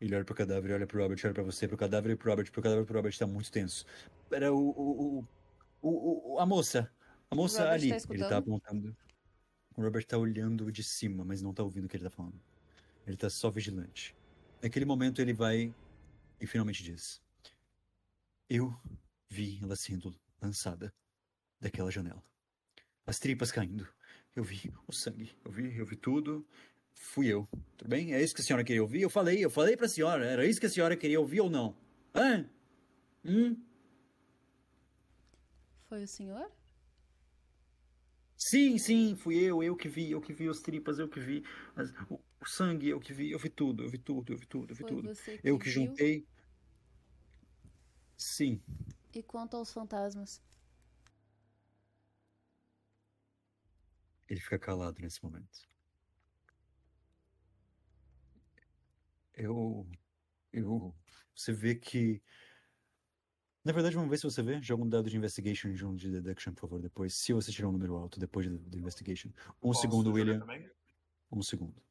Ele 0.00 0.14
olha 0.14 0.24
pro 0.24 0.34
cadáver, 0.34 0.72
olha 0.72 0.86
pro 0.86 1.00
Robert, 1.02 1.18
olha 1.24 1.34
pra 1.34 1.42
você, 1.42 1.66
pro 1.68 1.76
cadáver 1.76 2.12
e 2.12 2.16
pro 2.16 2.30
Robert, 2.30 2.50
pro 2.50 2.62
cadáver 2.62 2.82
e 2.82 2.86
pro 2.86 2.96
Robert, 2.96 3.16
tá 3.18 3.26
muito 3.26 3.50
tenso. 3.50 3.84
Era 4.30 4.52
o. 4.52 4.58
o, 4.70 5.24
o, 5.82 6.34
o- 6.34 6.38
a 6.38 6.46
moça. 6.46 6.90
A 7.30 7.34
moça 7.34 7.58
Robert 7.64 7.74
ali. 7.74 7.88
tá 7.90 8.14
ele 8.14 8.24
tá 8.24 8.38
apontando. 8.38 8.96
O 9.76 9.82
Robert 9.82 10.04
tá 10.06 10.16
olhando 10.16 10.70
de 10.70 10.82
cima, 10.82 11.24
mas 11.24 11.42
não 11.42 11.52
tá 11.52 11.62
ouvindo 11.62 11.84
o 11.86 11.88
que 11.88 11.96
ele 11.96 12.04
tá 12.04 12.10
falando. 12.10 12.40
Ele 13.06 13.16
tá 13.16 13.28
só 13.28 13.50
vigilante. 13.50 14.14
Naquele 14.62 14.84
momento 14.84 15.20
ele 15.20 15.32
vai 15.34 15.74
e 16.40 16.46
finalmente 16.46 16.82
diz: 16.82 17.20
Eu 18.48 18.74
vi 19.28 19.58
ela 19.62 19.76
sendo 19.76 20.14
lançada 20.40 20.92
daquela 21.60 21.90
janela. 21.90 22.22
As 23.06 23.18
tripas 23.18 23.52
caindo. 23.52 23.86
Eu 24.34 24.44
vi 24.44 24.72
o 24.86 24.92
sangue. 24.92 25.32
Eu 25.44 25.50
vi, 25.50 25.76
eu 25.76 25.86
vi 25.86 25.96
tudo. 25.96 26.46
Fui 26.94 27.26
eu. 27.28 27.48
Tudo 27.76 27.88
bem? 27.88 28.14
É 28.14 28.22
isso 28.22 28.34
que 28.34 28.40
a 28.40 28.44
senhora 28.44 28.64
queria 28.64 28.82
ouvir? 28.82 29.02
Eu 29.02 29.10
falei, 29.10 29.44
eu 29.44 29.50
falei 29.50 29.76
pra 29.76 29.88
senhora. 29.88 30.24
Era 30.26 30.46
isso 30.46 30.60
que 30.60 30.66
a 30.66 30.70
senhora 30.70 30.96
queria 30.96 31.20
ouvir 31.20 31.40
ou 31.40 31.50
não? 31.50 31.76
Hã? 32.14 32.48
Hum? 33.24 33.56
Foi 35.88 36.02
o 36.04 36.08
senhor? 36.08 36.50
Sim, 38.36 38.78
sim, 38.78 39.16
fui 39.16 39.36
eu, 39.42 39.62
eu 39.62 39.74
que 39.76 39.88
vi, 39.88 40.10
eu 40.10 40.20
que 40.20 40.32
vi 40.32 40.48
as 40.48 40.60
tripas, 40.60 40.98
eu 40.98 41.08
que 41.08 41.18
vi 41.20 41.42
as- 41.76 41.90
o, 42.10 42.20
o 42.40 42.46
sangue, 42.46 42.88
eu 42.88 43.00
que 43.00 43.12
vi, 43.12 43.30
eu 43.30 43.38
vi 43.38 43.48
tudo, 43.48 43.82
eu 43.84 43.88
vi 43.88 43.98
tudo, 43.98 44.32
eu 44.32 44.38
vi 44.38 44.46
tudo, 44.46 44.70
eu 44.72 44.76
vi 44.76 44.82
Foi 44.82 44.90
tudo. 44.90 45.12
Eu 45.42 45.58
que 45.58 45.70
viu? 45.70 45.86
juntei. 45.86 46.26
Sim, 48.16 48.60
E 49.14 49.22
quanto 49.22 49.56
aos 49.56 49.72
fantasmas? 49.72 50.42
ele 54.28 54.40
fica 54.40 54.58
calado 54.58 55.00
nesse 55.00 55.22
momento. 55.22 55.68
Eu. 59.34 59.86
Eu. 60.52 60.94
Você 61.34 61.52
vê 61.52 61.74
que. 61.74 62.22
Na 63.64 63.72
verdade, 63.72 63.94
vamos 63.94 64.10
ver 64.10 64.18
se 64.18 64.24
você 64.24 64.42
vê. 64.42 64.60
Joga 64.62 64.82
um 64.82 64.88
dado 64.88 65.08
de 65.08 65.16
investigation 65.16 65.68
e 65.68 65.84
um 65.84 65.94
de 65.94 66.10
deduction, 66.10 66.52
por 66.52 66.62
favor, 66.62 66.80
depois. 66.80 67.14
Se 67.14 67.32
você 67.32 67.50
tirar 67.50 67.68
um 67.68 67.72
número 67.72 67.96
alto 67.96 68.20
depois 68.20 68.46
do, 68.48 68.58
do 68.58 68.78
investigation. 68.78 69.28
Um 69.62 69.68
Posso 69.68 69.80
segundo, 69.80 70.12
William. 70.12 70.38
também? 70.38 70.70
Um 71.30 71.42
segundo. 71.42 71.82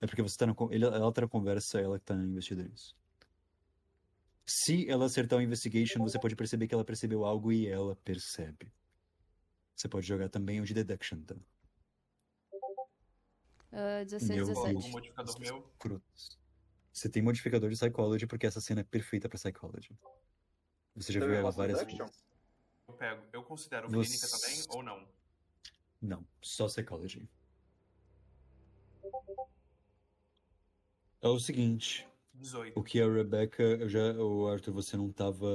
É 0.00 0.06
porque 0.06 0.22
você 0.22 0.36
tá 0.36 0.46
na. 0.46 0.54
Ele, 0.70 0.84
ela 0.84 1.12
tá 1.12 1.20
na 1.22 1.28
conversa, 1.28 1.80
ela 1.80 1.98
que 1.98 2.04
tá 2.04 2.14
investindo 2.14 2.62
nisso. 2.62 2.96
Se 4.44 4.88
ela 4.88 5.06
acertar 5.06 5.38
o 5.38 5.42
investigation, 5.42 6.00
você 6.00 6.18
pode 6.18 6.34
perceber 6.36 6.66
que 6.66 6.74
ela 6.74 6.84
percebeu 6.84 7.24
algo 7.24 7.52
e 7.52 7.66
ela 7.68 7.94
percebe. 7.96 8.72
Você 9.74 9.88
pode 9.88 10.06
jogar 10.06 10.28
também 10.28 10.60
o 10.60 10.64
de 10.64 10.74
deduction, 10.74 11.20
tá? 11.22 11.36
Ah, 13.72 14.04
16, 14.04 14.28
Meu 14.36 14.46
Coloco 14.46 14.64
17. 14.68 14.88
um 14.88 14.90
modificador 14.92 15.40
meu. 15.40 15.72
Você 16.92 17.08
tem 17.08 17.22
modificador 17.22 17.70
de 17.70 17.76
psychology 17.76 18.26
porque 18.26 18.46
essa 18.46 18.60
cena 18.60 18.80
é 18.82 18.84
perfeita 18.84 19.28
pra 19.28 19.38
psychology. 19.38 19.96
Você 20.94 21.12
já 21.12 21.18
Então 21.20 21.28
viu 21.30 21.38
ela 21.38 21.50
várias 21.50 21.78
deduction? 21.78 22.04
vezes. 22.04 22.22
Eu 22.86 22.94
pego. 22.94 23.22
Eu 23.32 23.42
considero 23.44 23.88
Você- 23.88 24.10
clínica 24.18 24.28
também 24.28 24.64
ou 24.68 24.82
não? 24.82 25.08
Não, 26.02 26.26
só 26.42 26.66
psychology. 26.66 27.26
É 31.22 31.28
o 31.28 31.38
seguinte, 31.38 32.06
18. 32.34 32.78
o 32.78 32.82
que 32.82 33.00
a 33.00 33.10
Rebecca, 33.10 33.62
eu 33.62 33.88
já, 33.88 34.12
o 34.14 34.48
Arthur, 34.48 34.72
você 34.72 34.96
não 34.96 35.10
tava, 35.12 35.46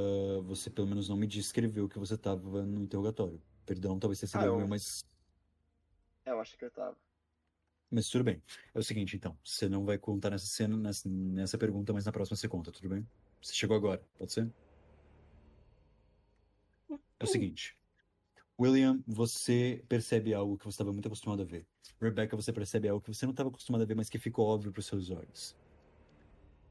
você 0.44 0.70
pelo 0.70 0.88
menos 0.88 1.10
não 1.10 1.18
me 1.18 1.28
descreveu 1.28 1.90
que 1.90 1.99
você 1.99 2.18
tava 2.18 2.64
no 2.64 2.82
interrogatório. 2.82 3.41
Perdão, 3.66 3.99
talvez 3.99 4.20
tenha 4.20 4.30
sido 4.30 4.41
Ah, 4.41 4.45
eu 4.45 4.58
meu, 4.58 4.68
mas, 4.68 5.04
É, 6.26 6.32
eu 6.32 6.40
acho 6.40 6.58
que 6.58 6.66
eu 6.66 6.72
tava. 6.72 6.98
mas 7.90 8.10
tudo 8.10 8.24
bem. 8.24 8.41
É 8.74 8.80
o 8.80 8.84
seguinte, 8.84 9.16
então, 9.16 9.38
você 9.44 9.68
não 9.68 9.86
vai 9.86 9.98
contar 9.98 10.30
nessa 10.30 10.45
cena, 10.45 10.78
nessa, 10.78 11.10
nessa 11.10 11.58
pergunta, 11.58 11.94
mas 11.94 12.06
na 12.06 12.12
próxima 12.12 12.38
você 12.38 12.48
conta, 12.48 12.72
tudo 12.72 12.90
bem? 12.90 13.08
Você 13.41 13.54
chegou 13.54 13.76
agora, 13.76 14.02
pode 14.18 14.32
ser? 14.32 14.52
É 17.20 17.24
o 17.24 17.28
seguinte. 17.28 17.78
William, 18.60 19.04
você 19.06 19.84
percebe 19.88 20.34
algo 20.34 20.58
que 20.58 20.66
você 20.66 20.76
estava 20.76 20.91
muito 20.91 21.08
acostumado 21.08 21.41
a 21.41 21.45
ver. 21.45 21.66
Rebecca, 22.02 22.36
você 22.36 22.52
percebe 22.52 22.88
algo 22.88 23.02
que 23.04 23.14
você 23.14 23.26
não 23.26 23.32
estava 23.32 23.49
acostumado 23.49 23.82
a 23.84 23.86
ver, 23.86 23.95
mas 23.95 24.10
que 24.10 24.18
ficou 24.18 24.48
óbvio 24.48 24.72
para 24.72 24.80
os 24.80 24.86
seus 24.86 25.10
olhos. 25.12 25.56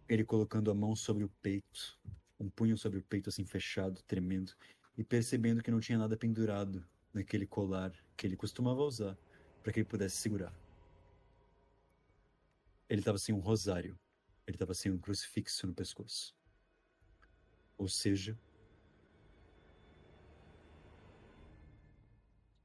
Ele 0.09 0.25
colocando 0.25 0.71
a 0.71 0.75
mão 0.75 0.95
sobre 0.95 1.25
o 1.25 1.29
peito, 1.43 1.99
um 2.39 2.49
punho 2.49 2.77
sobre 2.77 2.99
o 2.99 3.03
peito 3.03 3.29
assim 3.29 3.45
fechado, 3.45 4.03
tremendo, 4.03 4.53
e 4.97 5.03
percebendo 5.03 5.63
que 5.63 5.71
não 5.71 5.81
tinha 5.81 5.99
nada 5.99 6.17
pendurado 6.17 6.87
naquele 7.13 7.47
colar 7.47 7.93
que 8.17 8.27
ele 8.27 8.37
costumava 8.37 8.83
usar 8.83 9.17
para 9.63 9.73
que 9.73 9.81
ele 9.81 9.89
pudesse 9.89 10.17
segurar. 10.17 10.55
Ele 12.89 13.01
estava 13.01 13.19
sem 13.19 13.35
um 13.35 13.41
rosário. 13.41 13.99
Ele 14.47 14.55
estava 14.55 14.75
sem 14.75 14.93
um 14.93 14.99
crucifixo 14.99 15.67
no 15.67 15.75
pescoço. 15.75 16.35
Ou 17.77 17.89
seja, 17.89 18.39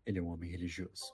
ele 0.06 0.20
é 0.20 0.22
um 0.22 0.28
homem 0.28 0.50
religioso. 0.50 1.14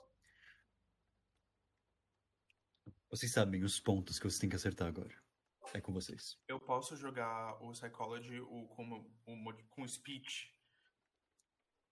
Vocês 3.10 3.32
sabem 3.32 3.64
os 3.64 3.80
pontos 3.80 4.18
que 4.18 4.24
vocês 4.28 4.38
têm 4.38 4.50
que 4.50 4.56
acertar 4.56 4.88
agora. 4.88 5.27
É 5.74 5.80
com 5.80 5.92
vocês. 5.92 6.38
Eu 6.48 6.58
posso 6.58 6.96
jogar 6.96 7.62
o 7.62 7.72
Psychology 7.72 8.40
o, 8.40 8.66
como, 8.68 9.10
o, 9.26 9.54
com 9.70 9.86
speech. 9.86 10.54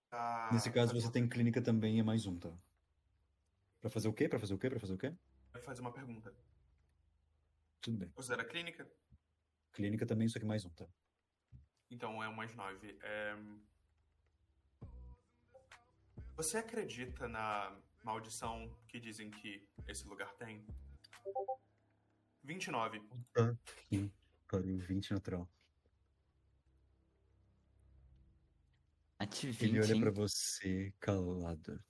pra 0.09 0.51
Nesse 0.53 0.71
caso, 0.71 0.93
fazer 0.93 1.07
você 1.07 1.13
tem 1.13 1.29
clínica 1.29 1.61
também, 1.61 2.01
é 2.01 2.03
mais 2.03 2.27
um, 2.27 2.39
tá? 2.39 2.53
Pra 3.81 3.91
fazer 3.91 4.09
o 4.09 4.13
quê? 4.13 4.29
Pra 4.29 4.39
fazer 4.39 4.55
o 4.55 4.59
quê? 4.59 4.71
Pra 4.71 4.81
fazer 4.81 4.95
o 4.95 4.99
quê? 4.99 5.15
fazer 5.65 5.81
uma 5.81 5.93
pergunta. 5.93 6.35
Tudo 7.81 7.99
bem. 7.99 8.09
Considera 8.11 8.45
clínica? 8.45 8.91
Clínica 9.73 10.07
também, 10.07 10.29
só 10.29 10.39
que 10.39 10.45
mais 10.45 10.65
um, 10.65 10.71
tá? 10.71 10.87
Então 11.91 12.23
é 12.23 12.29
um 12.29 12.35
mais 12.35 12.55
nove. 12.55 12.99
É... 13.03 13.37
Você 16.37 16.59
acredita 16.59 17.29
na 17.29 17.77
maldição 18.05 18.71
que 18.89 19.01
dizem 19.01 19.31
que 19.31 19.67
esse 19.87 20.07
lugar 20.07 20.35
tem? 20.35 20.67
29. 22.47 23.03
Sim, 23.91 24.11
para 24.47 24.61
o 24.61 24.79
20 24.79 25.13
natural. 25.13 25.49
Ati 29.19 29.49
Ele 29.61 29.81
olha 29.81 29.95
20, 29.95 30.01
pra 30.01 30.11
você 30.11 30.93
calado. 31.01 31.83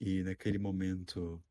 E 0.00 0.22
naquele 0.22 0.58
momento. 0.58 1.42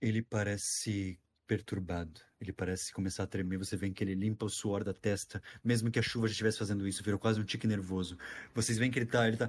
Ele 0.00 0.20
parece 0.20 1.18
perturbado. 1.46 2.20
Ele 2.40 2.52
parece 2.52 2.92
começar 2.92 3.22
a 3.22 3.26
tremer. 3.26 3.58
Você 3.58 3.76
vê 3.76 3.88
que 3.90 4.02
ele 4.02 4.14
limpa 4.14 4.44
o 4.44 4.50
suor 4.50 4.82
da 4.82 4.92
testa, 4.92 5.40
mesmo 5.62 5.90
que 5.90 5.98
a 5.98 6.02
chuva 6.02 6.26
já 6.26 6.32
estivesse 6.32 6.58
fazendo 6.58 6.86
isso, 6.88 7.04
virou 7.04 7.20
quase 7.20 7.40
um 7.40 7.44
tique 7.44 7.66
nervoso. 7.66 8.18
Vocês 8.52 8.78
veem 8.78 8.90
que 8.90 8.98
ele 8.98 9.06
tá. 9.06 9.28
Ele 9.28 9.36
tá. 9.36 9.48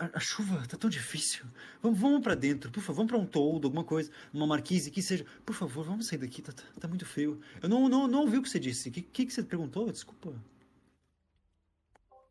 A, 0.00 0.16
a 0.16 0.20
chuva 0.20 0.66
tá 0.66 0.78
tão 0.78 0.88
difícil. 0.88 1.44
Vamos, 1.82 1.98
vamos 1.98 2.22
para 2.22 2.34
dentro, 2.34 2.70
por 2.70 2.80
favor. 2.80 2.96
Vamos 2.96 3.10
pra 3.12 3.18
um 3.20 3.26
toldo, 3.26 3.66
alguma 3.66 3.84
coisa. 3.84 4.10
Uma 4.32 4.46
marquise, 4.46 4.90
que 4.90 5.02
seja. 5.02 5.24
Por 5.44 5.54
favor, 5.54 5.84
vamos 5.84 6.06
sair 6.06 6.18
daqui. 6.18 6.40
Tá, 6.40 6.52
tá, 6.52 6.62
tá 6.80 6.88
muito 6.88 7.04
frio. 7.04 7.40
Eu 7.62 7.68
não, 7.68 7.88
não, 7.88 8.08
não 8.08 8.20
ouvi 8.20 8.38
o 8.38 8.42
que 8.42 8.48
você 8.48 8.58
disse. 8.58 8.88
O 8.88 8.92
que, 8.92 9.02
que, 9.02 9.26
que 9.26 9.32
você 9.32 9.42
perguntou? 9.42 9.90
Desculpa. 9.92 10.32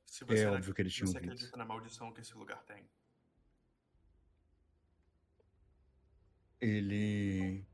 Se 0.08 0.26
você, 0.26 0.44
É 0.44 0.50
óbvio 0.50 0.74
que 0.74 0.82
ele 0.82 0.90
tinha 0.90 1.06
você 1.06 1.18
ouvido. 1.18 1.32
acredita 1.34 1.58
na 1.58 1.66
maldição 1.66 2.12
que 2.12 2.22
esse 2.22 2.34
lugar 2.36 2.64
tem? 2.64 2.84
Ele 6.60 7.66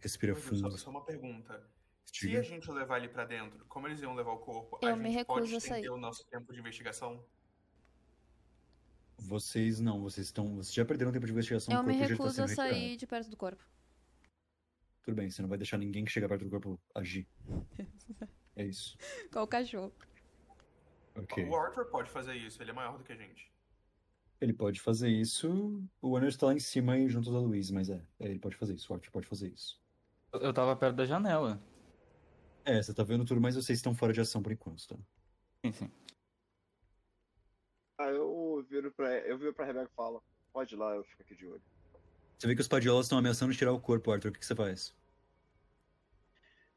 respira 0.00 0.34
fundo. 0.34 0.70
Só, 0.72 0.76
só 0.76 0.90
uma 0.90 1.04
pergunta. 1.04 1.62
Se 2.06 2.26
Diga. 2.26 2.40
a 2.40 2.42
gente 2.42 2.70
levar 2.70 2.98
ele 2.98 3.08
pra 3.08 3.24
dentro, 3.24 3.64
como 3.66 3.86
eles 3.86 4.00
iam 4.02 4.14
levar 4.14 4.32
o 4.32 4.38
corpo? 4.38 4.78
Eu 4.82 4.94
a 4.94 4.96
me 4.96 5.12
gente 5.12 5.24
pode 5.24 5.40
recuso 5.40 5.54
a 5.54 5.58
estender 5.58 5.84
sair. 5.84 5.90
o 5.90 5.96
nosso 5.96 6.24
tempo 6.26 6.52
de 6.52 6.58
investigação? 6.60 7.24
Vocês 9.26 9.80
não, 9.80 10.00
vocês 10.02 10.26
estão. 10.26 10.56
Vocês 10.56 10.74
já 10.74 10.84
perderam 10.84 11.12
tempo 11.12 11.26
de 11.26 11.32
investigação. 11.32 11.74
Eu 11.74 11.80
o 11.80 11.84
me 11.84 11.98
tá 11.98 12.06
recuso 12.06 12.34
sendo 12.34 12.44
a 12.44 12.48
sair 12.54 12.72
retirado. 12.72 12.96
de 12.98 13.06
perto 13.06 13.30
do 13.30 13.36
corpo. 13.36 13.64
Tudo 15.02 15.14
bem, 15.16 15.30
você 15.30 15.42
não 15.42 15.48
vai 15.48 15.58
deixar 15.58 15.78
ninguém 15.78 16.04
que 16.04 16.10
chegar 16.12 16.28
perto 16.28 16.44
do 16.44 16.50
corpo 16.50 16.80
agir. 16.94 17.26
É 18.54 18.66
isso. 18.66 18.98
Qual 19.32 19.46
cachorro? 19.46 19.90
Ok. 21.16 21.42
O 21.48 21.56
Arthur 21.56 21.86
pode 21.86 22.10
fazer 22.10 22.34
isso, 22.34 22.62
ele 22.62 22.70
é 22.70 22.74
maior 22.74 22.98
do 22.98 23.02
que 23.04 23.10
a 23.12 23.16
gente. 23.16 23.50
Ele 24.38 24.52
pode 24.52 24.78
fazer 24.78 25.08
isso. 25.08 25.82
O 26.02 26.14
Anderson 26.16 26.38
tá 26.40 26.46
lá 26.48 26.54
em 26.54 26.58
cima 26.58 26.98
e 26.98 27.08
junto 27.08 27.32
da 27.32 27.38
Luiz, 27.38 27.70
mas 27.70 27.88
é. 27.88 28.04
é, 28.20 28.26
Ele 28.28 28.38
pode 28.38 28.54
fazer 28.56 28.74
isso. 28.74 28.92
O 28.92 28.94
Arthur 28.96 29.10
pode 29.10 29.26
fazer 29.26 29.48
isso. 29.48 29.80
Eu- 30.34 30.40
Eu 30.40 30.52
tava 30.52 30.76
perto 30.76 30.96
da 30.96 31.06
janela. 31.06 31.62
É, 32.64 32.82
você 32.82 32.92
tá 32.92 33.02
vendo 33.02 33.24
tudo, 33.24 33.40
mas 33.40 33.54
vocês 33.56 33.78
estão 33.78 33.94
fora 33.94 34.12
de 34.12 34.20
ação 34.20 34.42
por 34.42 34.52
enquanto, 34.52 34.86
tá? 34.86 34.96
Sim, 35.64 35.72
sim. 35.72 35.90
Ah, 37.98 38.08
eu 38.08 38.41
viro 38.72 38.90
pra, 38.90 39.18
eu 39.18 39.36
viro 39.36 39.52
pra 39.52 39.66
Rebeca 39.66 39.90
e 39.92 39.94
falo, 39.94 40.22
pode 40.52 40.74
ir 40.74 40.78
lá, 40.78 40.94
eu 40.94 41.04
fico 41.04 41.22
aqui 41.22 41.34
de 41.34 41.46
olho. 41.46 41.62
Você 42.38 42.46
vê 42.46 42.54
que 42.54 42.60
os 42.62 42.68
padiolas 42.68 43.04
estão 43.06 43.18
ameaçando 43.18 43.54
tirar 43.54 43.72
o 43.72 43.80
corpo, 43.80 44.10
Arthur. 44.10 44.30
O 44.30 44.32
que, 44.32 44.40
que 44.40 44.46
você 44.46 44.54
faz? 44.56 44.94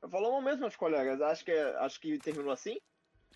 Eu 0.01 0.09
falo, 0.09 0.29
não 0.29 0.41
mesmo, 0.41 0.61
meus 0.61 0.75
colegas, 0.75 1.19
acho 1.21 1.43
que, 1.45 1.51
acho 1.51 1.99
que 1.99 2.19
terminou 2.19 2.51
assim? 2.51 2.77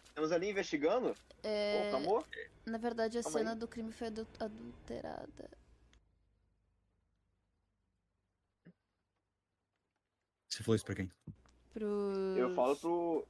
Estamos 0.05 0.31
ali 0.31 0.49
investigando? 0.49 1.15
É, 1.41 1.89
Pô, 1.89 1.97
acabou? 1.97 2.25
na 2.65 2.77
verdade, 2.77 3.17
a 3.17 3.23
Calma 3.23 3.37
cena 3.39 3.51
aí. 3.53 3.57
do 3.57 3.67
crime 3.67 3.91
foi 3.91 4.07
adu- 4.07 4.27
adulterada. 4.39 5.49
Você 10.49 10.63
falou 10.63 10.75
isso 10.75 10.85
pra 10.85 10.95
quem? 10.95 11.09
Pro. 11.73 12.35
Eu 12.37 12.53
falo 12.53 12.75
pro. 12.75 13.27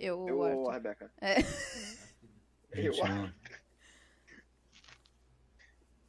Eu, 0.00 0.28
Eu 0.28 0.38
o 0.38 0.38
ou 0.38 0.70
a 0.70 0.74
Arthur. 0.74 0.90
Rebeca? 0.90 1.12
É. 1.20 1.34
Eu- 2.72 2.92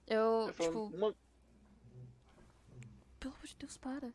Eu, 0.08 0.48
Eu 0.48 0.54
falo, 0.54 0.70
tipo, 0.70 0.98
uma- 0.98 1.16
pelo 3.20 3.34
amor 3.36 3.46
de 3.48 3.56
Deus, 3.56 3.78
para. 3.78 4.12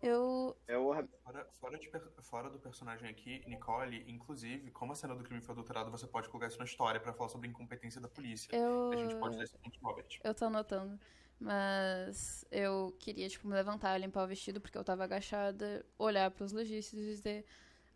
Eu. 0.00 0.56
é 0.68 0.78
o 0.78 0.92
Rebe- 0.92 1.08
Fora, 1.24 1.44
fora, 1.60 1.76
de 1.78 1.90
fora 2.22 2.48
do 2.48 2.58
personagem 2.60 3.08
aqui, 3.10 3.42
Nicole, 3.48 4.04
inclusive, 4.08 4.70
como 4.70 4.92
a 4.92 4.94
cena 4.94 5.14
do 5.16 5.24
crime 5.24 5.40
foi 5.40 5.52
adulterada, 5.52 5.90
você 5.90 6.06
pode 6.06 6.28
colocar 6.28 6.46
isso 6.46 6.58
na 6.58 6.64
história 6.64 7.00
pra 7.00 7.12
falar 7.12 7.28
sobre 7.28 7.48
a 7.48 7.50
incompetência 7.50 8.00
da 8.00 8.08
polícia. 8.08 8.54
Eu. 8.54 8.92
A 8.92 8.96
gente 8.96 9.16
pode 9.16 9.36
dar 9.36 9.42
esse 9.42 9.58
ponto 9.58 9.76
Robert. 9.82 10.06
Eu 10.22 10.34
tô 10.34 10.44
anotando. 10.44 10.98
Mas 11.40 12.44
eu 12.50 12.96
queria, 12.98 13.28
tipo, 13.28 13.46
me 13.48 13.54
levantar, 13.54 13.98
limpar 13.98 14.24
o 14.24 14.28
vestido, 14.28 14.60
porque 14.60 14.78
eu 14.78 14.84
tava 14.84 15.04
agachada, 15.04 15.84
olhar 15.98 16.30
pros 16.30 16.52
legísticos 16.52 17.00
e 17.04 17.06
dizer: 17.08 17.44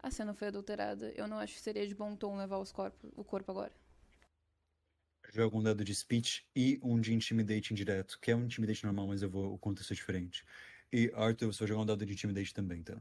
a 0.02 0.10
cena 0.10 0.34
foi 0.34 0.48
adulterada. 0.48 1.10
Eu 1.16 1.26
não 1.28 1.38
acho 1.38 1.54
que 1.54 1.60
seria 1.60 1.86
de 1.86 1.94
bom 1.94 2.14
tom 2.16 2.36
levar 2.36 2.58
os 2.58 2.72
corpos, 2.72 3.10
o 3.16 3.22
corpo 3.24 3.50
agora. 3.50 3.72
Joga 5.32 5.56
um 5.56 5.62
dado 5.62 5.84
de 5.84 5.94
speech 5.94 6.44
e 6.54 6.78
um 6.82 7.00
de 7.00 7.14
intimidate 7.14 7.72
indireto, 7.72 8.18
que 8.20 8.30
é 8.30 8.36
um 8.36 8.44
intimidate 8.44 8.84
normal, 8.84 9.06
mas 9.06 9.22
eu 9.22 9.30
vou. 9.30 9.54
O 9.54 9.58
contexto 9.58 9.92
é 9.92 9.96
diferente. 9.96 10.44
E 10.92 11.10
Arthur, 11.14 11.46
você 11.52 11.60
vai 11.60 11.68
jogar 11.68 11.82
um 11.82 11.86
dado 11.86 12.04
de 12.04 12.12
intimidate 12.12 12.52
também, 12.52 12.82
tá? 12.82 13.00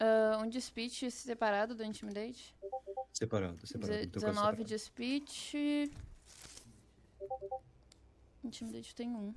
Ah, 0.00 0.38
um 0.42 0.48
de 0.48 0.60
speech 0.60 1.08
separado 1.10 1.74
do 1.74 1.84
Intimidate. 1.84 2.54
Separado, 3.12 3.64
separado. 3.64 3.92
Deze- 3.92 4.06
no 4.06 4.12
teu 4.12 4.20
caso, 4.22 4.32
19 4.34 4.64
separado. 4.64 4.64
de 4.64 4.78
speech. 4.78 5.90
Intimidate 8.42 8.94
tem 8.96 9.08
um. 9.10 9.32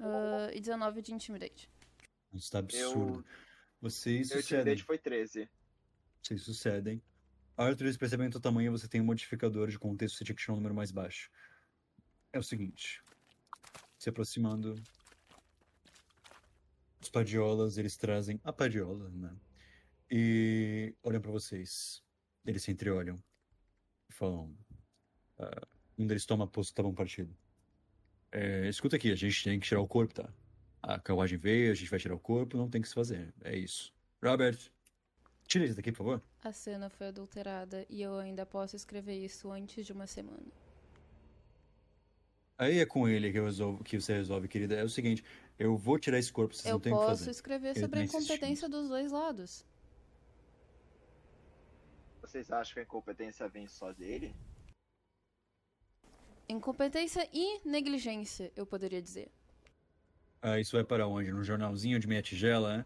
Ah, 0.00 0.50
e 0.54 0.60
19 0.60 1.02
de 1.02 1.12
Intimidate. 1.12 1.68
Isso 2.34 2.50
tá 2.50 2.58
absurdo. 2.58 3.20
Eu, 3.20 3.24
Vocês 3.80 4.30
meu 4.30 4.42
sucedem. 4.42 4.76
foi 4.78 4.98
13. 4.98 5.48
Vocês 6.22 6.42
sucedem. 6.42 7.02
Arthur, 7.56 7.84
eles 7.84 7.96
percebem 7.96 8.26
o 8.26 8.40
tamanho, 8.40 8.72
você 8.72 8.88
tem 8.88 9.00
um 9.00 9.04
modificador 9.04 9.68
de 9.68 9.78
contexto, 9.78 10.16
você 10.16 10.24
tinha 10.24 10.34
que 10.34 10.42
tirar 10.42 10.54
um 10.54 10.56
número 10.56 10.74
mais 10.74 10.90
baixo. 10.90 11.30
É 12.32 12.38
o 12.38 12.42
seguinte. 12.42 13.00
Se 13.96 14.08
aproximando. 14.08 14.74
Os 17.00 17.08
padiolas, 17.08 17.78
eles 17.78 17.96
trazem 17.96 18.40
a 18.42 18.52
padiola, 18.52 19.08
né? 19.10 19.36
E 20.10 20.94
olham 21.02 21.20
pra 21.20 21.30
vocês. 21.30 22.02
Eles 22.44 22.62
se 22.62 22.72
entreolham. 22.72 23.22
E 24.08 24.12
falam. 24.12 24.56
ah, 25.38 25.66
um 25.96 26.06
deles 26.06 26.26
toma 26.26 26.48
posto 26.48 26.70
que 26.70 26.76
tá 26.76 26.82
bom 26.82 26.94
partido. 26.94 27.36
É, 28.32 28.68
escuta 28.68 28.96
aqui, 28.96 29.12
a 29.12 29.14
gente 29.14 29.44
tem 29.44 29.60
que 29.60 29.66
tirar 29.66 29.80
o 29.80 29.86
corpo, 29.86 30.12
tá? 30.12 30.32
A 30.86 31.00
carruagem 31.00 31.38
veio, 31.38 31.72
a 31.72 31.74
gente 31.74 31.88
vai 31.90 31.98
tirar 31.98 32.14
o 32.14 32.18
corpo, 32.18 32.58
não 32.58 32.68
tem 32.68 32.78
o 32.78 32.82
que 32.82 32.88
se 32.88 32.94
fazer. 32.94 33.32
É 33.42 33.56
isso. 33.56 33.90
Robert, 34.22 34.58
tira 35.46 35.64
isso 35.64 35.74
daqui, 35.74 35.90
por 35.90 35.98
favor. 35.98 36.22
A 36.42 36.52
cena 36.52 36.90
foi 36.90 37.06
adulterada 37.06 37.86
e 37.88 38.02
eu 38.02 38.18
ainda 38.18 38.44
posso 38.44 38.76
escrever 38.76 39.16
isso 39.16 39.50
antes 39.50 39.86
de 39.86 39.94
uma 39.94 40.06
semana. 40.06 40.44
Aí 42.58 42.80
é 42.80 42.86
com 42.86 43.08
ele 43.08 43.32
que, 43.32 43.38
eu 43.38 43.46
resolvo, 43.46 43.82
que 43.82 43.98
você 43.98 44.12
resolve, 44.12 44.46
querida. 44.46 44.74
É 44.74 44.84
o 44.84 44.88
seguinte, 44.90 45.24
eu 45.58 45.74
vou 45.74 45.98
tirar 45.98 46.18
esse 46.18 46.30
corpo, 46.30 46.54
vocês 46.54 46.66
eu 46.66 46.74
não 46.74 46.80
têm 46.80 46.92
o 46.92 46.96
que 46.96 47.02
posso 47.02 47.18
fazer. 47.20 47.30
escrever 47.30 47.70
Ele 47.70 47.80
sobre 47.80 48.00
a 48.00 48.04
incompetência 48.04 48.68
dos 48.68 48.88
dois 48.90 49.10
lados. 49.10 49.64
Vocês 52.20 52.50
acham 52.50 52.74
que 52.74 52.80
a 52.80 52.82
incompetência 52.82 53.48
vem 53.48 53.66
só 53.66 53.90
dele? 53.90 54.36
Incompetência 56.46 57.26
e 57.32 57.66
negligência, 57.66 58.52
eu 58.54 58.66
poderia 58.66 59.00
dizer. 59.00 59.32
Ah, 60.46 60.60
isso 60.60 60.76
vai 60.76 60.84
para 60.84 61.06
onde? 61.08 61.32
No 61.32 61.42
jornalzinho 61.42 61.98
de 61.98 62.06
meia 62.06 62.20
tigela, 62.20 62.76
né? 62.76 62.84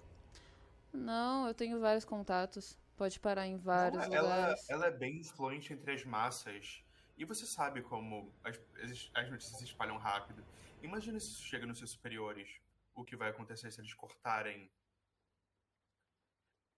Não, 0.92 1.48
eu 1.48 1.52
tenho 1.54 1.80
vários 1.80 2.04
contatos. 2.04 2.78
Pode 2.96 3.18
parar 3.18 3.48
em 3.48 3.56
vários 3.56 4.06
Não, 4.06 4.14
ela, 4.14 4.36
lugares. 4.36 4.70
ela 4.70 4.86
é 4.86 4.90
bem 4.92 5.18
influente 5.18 5.72
entre 5.72 5.92
as 5.92 6.04
massas. 6.04 6.84
E 7.16 7.24
você 7.24 7.44
sabe 7.46 7.82
como 7.82 8.32
as, 8.44 8.56
as- 8.80 9.10
as 9.12 9.28
notícias 9.28 9.58
se 9.58 9.64
espalham 9.64 9.98
rápido. 9.98 10.44
Imagina 10.82 11.18
se 11.18 11.26
isso 11.32 11.42
chega 11.42 11.66
nos 11.66 11.78
seus 11.78 11.90
superiores. 11.90 12.48
O 12.94 13.04
que 13.04 13.16
vai 13.16 13.30
acontecer 13.30 13.72
se 13.72 13.80
eles 13.80 13.92
cortarem 13.92 14.70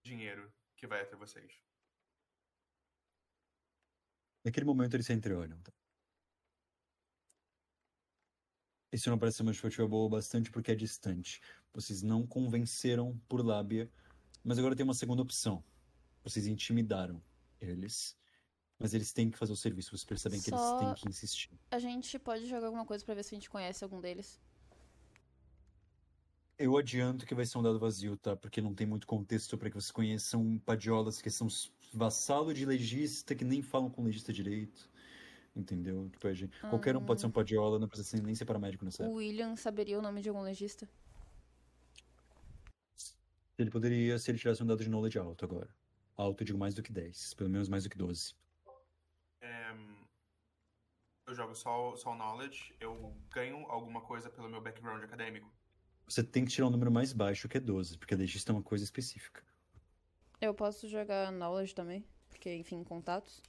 dinheiro 0.03 0.51
que 0.75 0.87
vai 0.87 1.01
até 1.01 1.15
vocês. 1.15 1.61
Naquele 4.43 4.65
momento 4.65 4.95
eles 4.95 5.05
se 5.05 5.13
entreolham, 5.13 5.61
tá? 5.61 5.71
Isso 8.91 9.09
não 9.09 9.17
parece 9.17 9.37
ser 9.37 9.43
uma 9.43 9.53
justificativa 9.53 9.87
boa 9.87 10.09
bastante 10.09 10.51
porque 10.51 10.71
é 10.71 10.75
distante. 10.75 11.41
Vocês 11.73 12.01
não 12.01 12.27
convenceram 12.27 13.17
por 13.29 13.45
lábia, 13.45 13.89
mas 14.43 14.59
agora 14.59 14.75
tem 14.75 14.83
uma 14.83 14.93
segunda 14.93 15.21
opção. 15.21 15.63
Vocês 16.23 16.45
intimidaram 16.47 17.21
eles 17.59 18.17
Mas 18.77 18.93
eles 18.95 19.13
têm 19.13 19.29
que 19.29 19.37
fazer 19.37 19.53
o 19.53 19.55
serviço, 19.55 19.91
vocês 19.91 20.03
percebem 20.03 20.41
que 20.41 20.49
eles 20.49 20.59
Só- 20.59 20.79
têm 20.79 20.93
que 20.95 21.07
insistir. 21.07 21.51
A 21.69 21.77
gente 21.79 22.17
pode 22.17 22.47
jogar 22.47 22.65
alguma 22.65 22.85
coisa 22.85 23.05
pra 23.05 23.13
ver 23.13 23.23
se 23.23 23.35
a 23.35 23.37
gente 23.37 23.49
conhece 23.49 23.83
algum 23.83 24.01
deles. 24.01 24.41
Eu 26.57 26.77
adianto 26.77 27.25
que 27.25 27.33
vai 27.33 27.45
ser 27.45 27.57
um 27.57 27.63
dado 27.63 27.79
vazio, 27.79 28.15
tá? 28.17 28.35
Porque 28.35 28.61
não 28.61 28.73
tem 28.73 28.85
muito 28.85 29.07
contexto 29.07 29.57
para 29.57 29.69
que 29.69 29.75
vocês 29.75 29.91
conheçam 29.91 30.59
padiolas 30.59 31.21
que 31.21 31.29
são 31.29 31.47
vassalo 31.93 32.53
de 32.53 32.65
legista 32.65 33.33
que 33.33 33.43
nem 33.43 33.61
falam 33.63 33.89
com 33.89 34.03
legista 34.03 34.31
direito. 34.31 34.89
Entendeu? 35.55 36.09
Tipo, 36.09 36.27
a 36.27 36.33
gente- 36.33 36.59
Qualquer 36.61 36.95
um 36.95 37.03
pode 37.05 37.19
ser 37.19 37.27
um 37.27 37.31
padiola, 37.31 37.77
não 37.77 37.87
precisa 37.87 38.09
ser- 38.09 38.23
nem 38.23 38.33
ser 38.33 38.45
paramédico 38.45 38.85
nessa 38.85 39.03
O 39.03 39.05
época. 39.05 39.17
William 39.17 39.55
saberia 39.55 39.99
o 39.99 40.01
nome 40.01 40.21
de 40.21 40.29
algum 40.29 40.41
legista? 40.41 40.87
Ele 43.57 43.69
poderia, 43.69 44.17
se 44.17 44.31
ele 44.31 44.37
tivesse 44.39 44.63
um 44.63 44.65
dado 44.65 44.83
de 44.83 44.89
knowledge 44.89 45.19
alto 45.19 45.45
agora. 45.45 45.69
Alto, 46.15 46.41
eu 46.41 46.45
digo 46.45 46.57
mais 46.57 46.73
do 46.73 46.81
que 46.81 46.91
10. 46.91 47.33
Pelo 47.33 47.49
menos 47.49 47.67
mais 47.69 47.83
do 47.83 47.89
que 47.89 47.97
12. 47.97 48.33
É, 49.41 49.71
eu 51.27 51.35
jogo 51.35 51.53
só, 51.53 51.95
só 51.95 52.11
o 52.11 52.15
knowledge, 52.15 52.73
eu 52.79 53.13
ganho 53.29 53.57
alguma 53.67 54.01
coisa 54.01 54.29
pelo 54.29 54.49
meu 54.49 54.61
background 54.61 55.03
acadêmico. 55.03 55.51
Você 56.07 56.23
tem 56.23 56.43
que 56.45 56.51
tirar 56.51 56.67
um 56.67 56.71
número 56.71 56.91
mais 56.91 57.13
baixo, 57.13 57.47
que 57.47 57.57
é 57.57 57.59
12, 57.59 57.97
porque 57.97 58.15
legista 58.15 58.51
é 58.51 58.55
uma 58.55 58.63
coisa 58.63 58.83
específica. 58.83 59.43
Eu 60.39 60.53
posso 60.53 60.87
jogar 60.87 61.31
knowledge 61.31 61.75
também, 61.75 62.03
porque, 62.29 62.53
enfim, 62.55 62.83
contatos. 62.83 63.41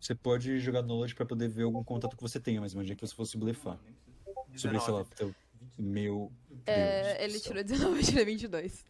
Você 0.00 0.14
pode 0.14 0.58
jogar 0.60 0.82
knowledge 0.82 1.14
pra 1.14 1.26
poder 1.26 1.48
ver 1.48 1.64
algum 1.64 1.84
contato 1.84 2.16
que 2.16 2.22
você 2.22 2.40
tenha, 2.40 2.60
mas 2.60 2.72
imagina 2.72 2.96
que 2.96 3.06
você 3.06 3.14
fosse 3.14 3.36
blefar. 3.36 3.78
Sobre, 4.56 4.80
sei 4.80 4.92
lá, 4.92 5.02
19. 5.02 5.10
teu... 5.14 5.34
Meu. 5.78 6.32
É, 6.66 7.22
ele 7.22 7.38
céu. 7.38 7.52
tirou 7.52 7.64
19, 7.64 8.00
eu 8.00 8.04
tirei 8.04 8.24
22. 8.24 8.84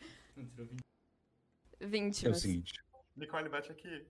20, 1.81 2.27
É 2.27 2.31
o 2.31 2.35
seguinte. 2.35 2.73
Nicole, 3.16 3.49
bate 3.49 3.73
aqui. 3.73 4.07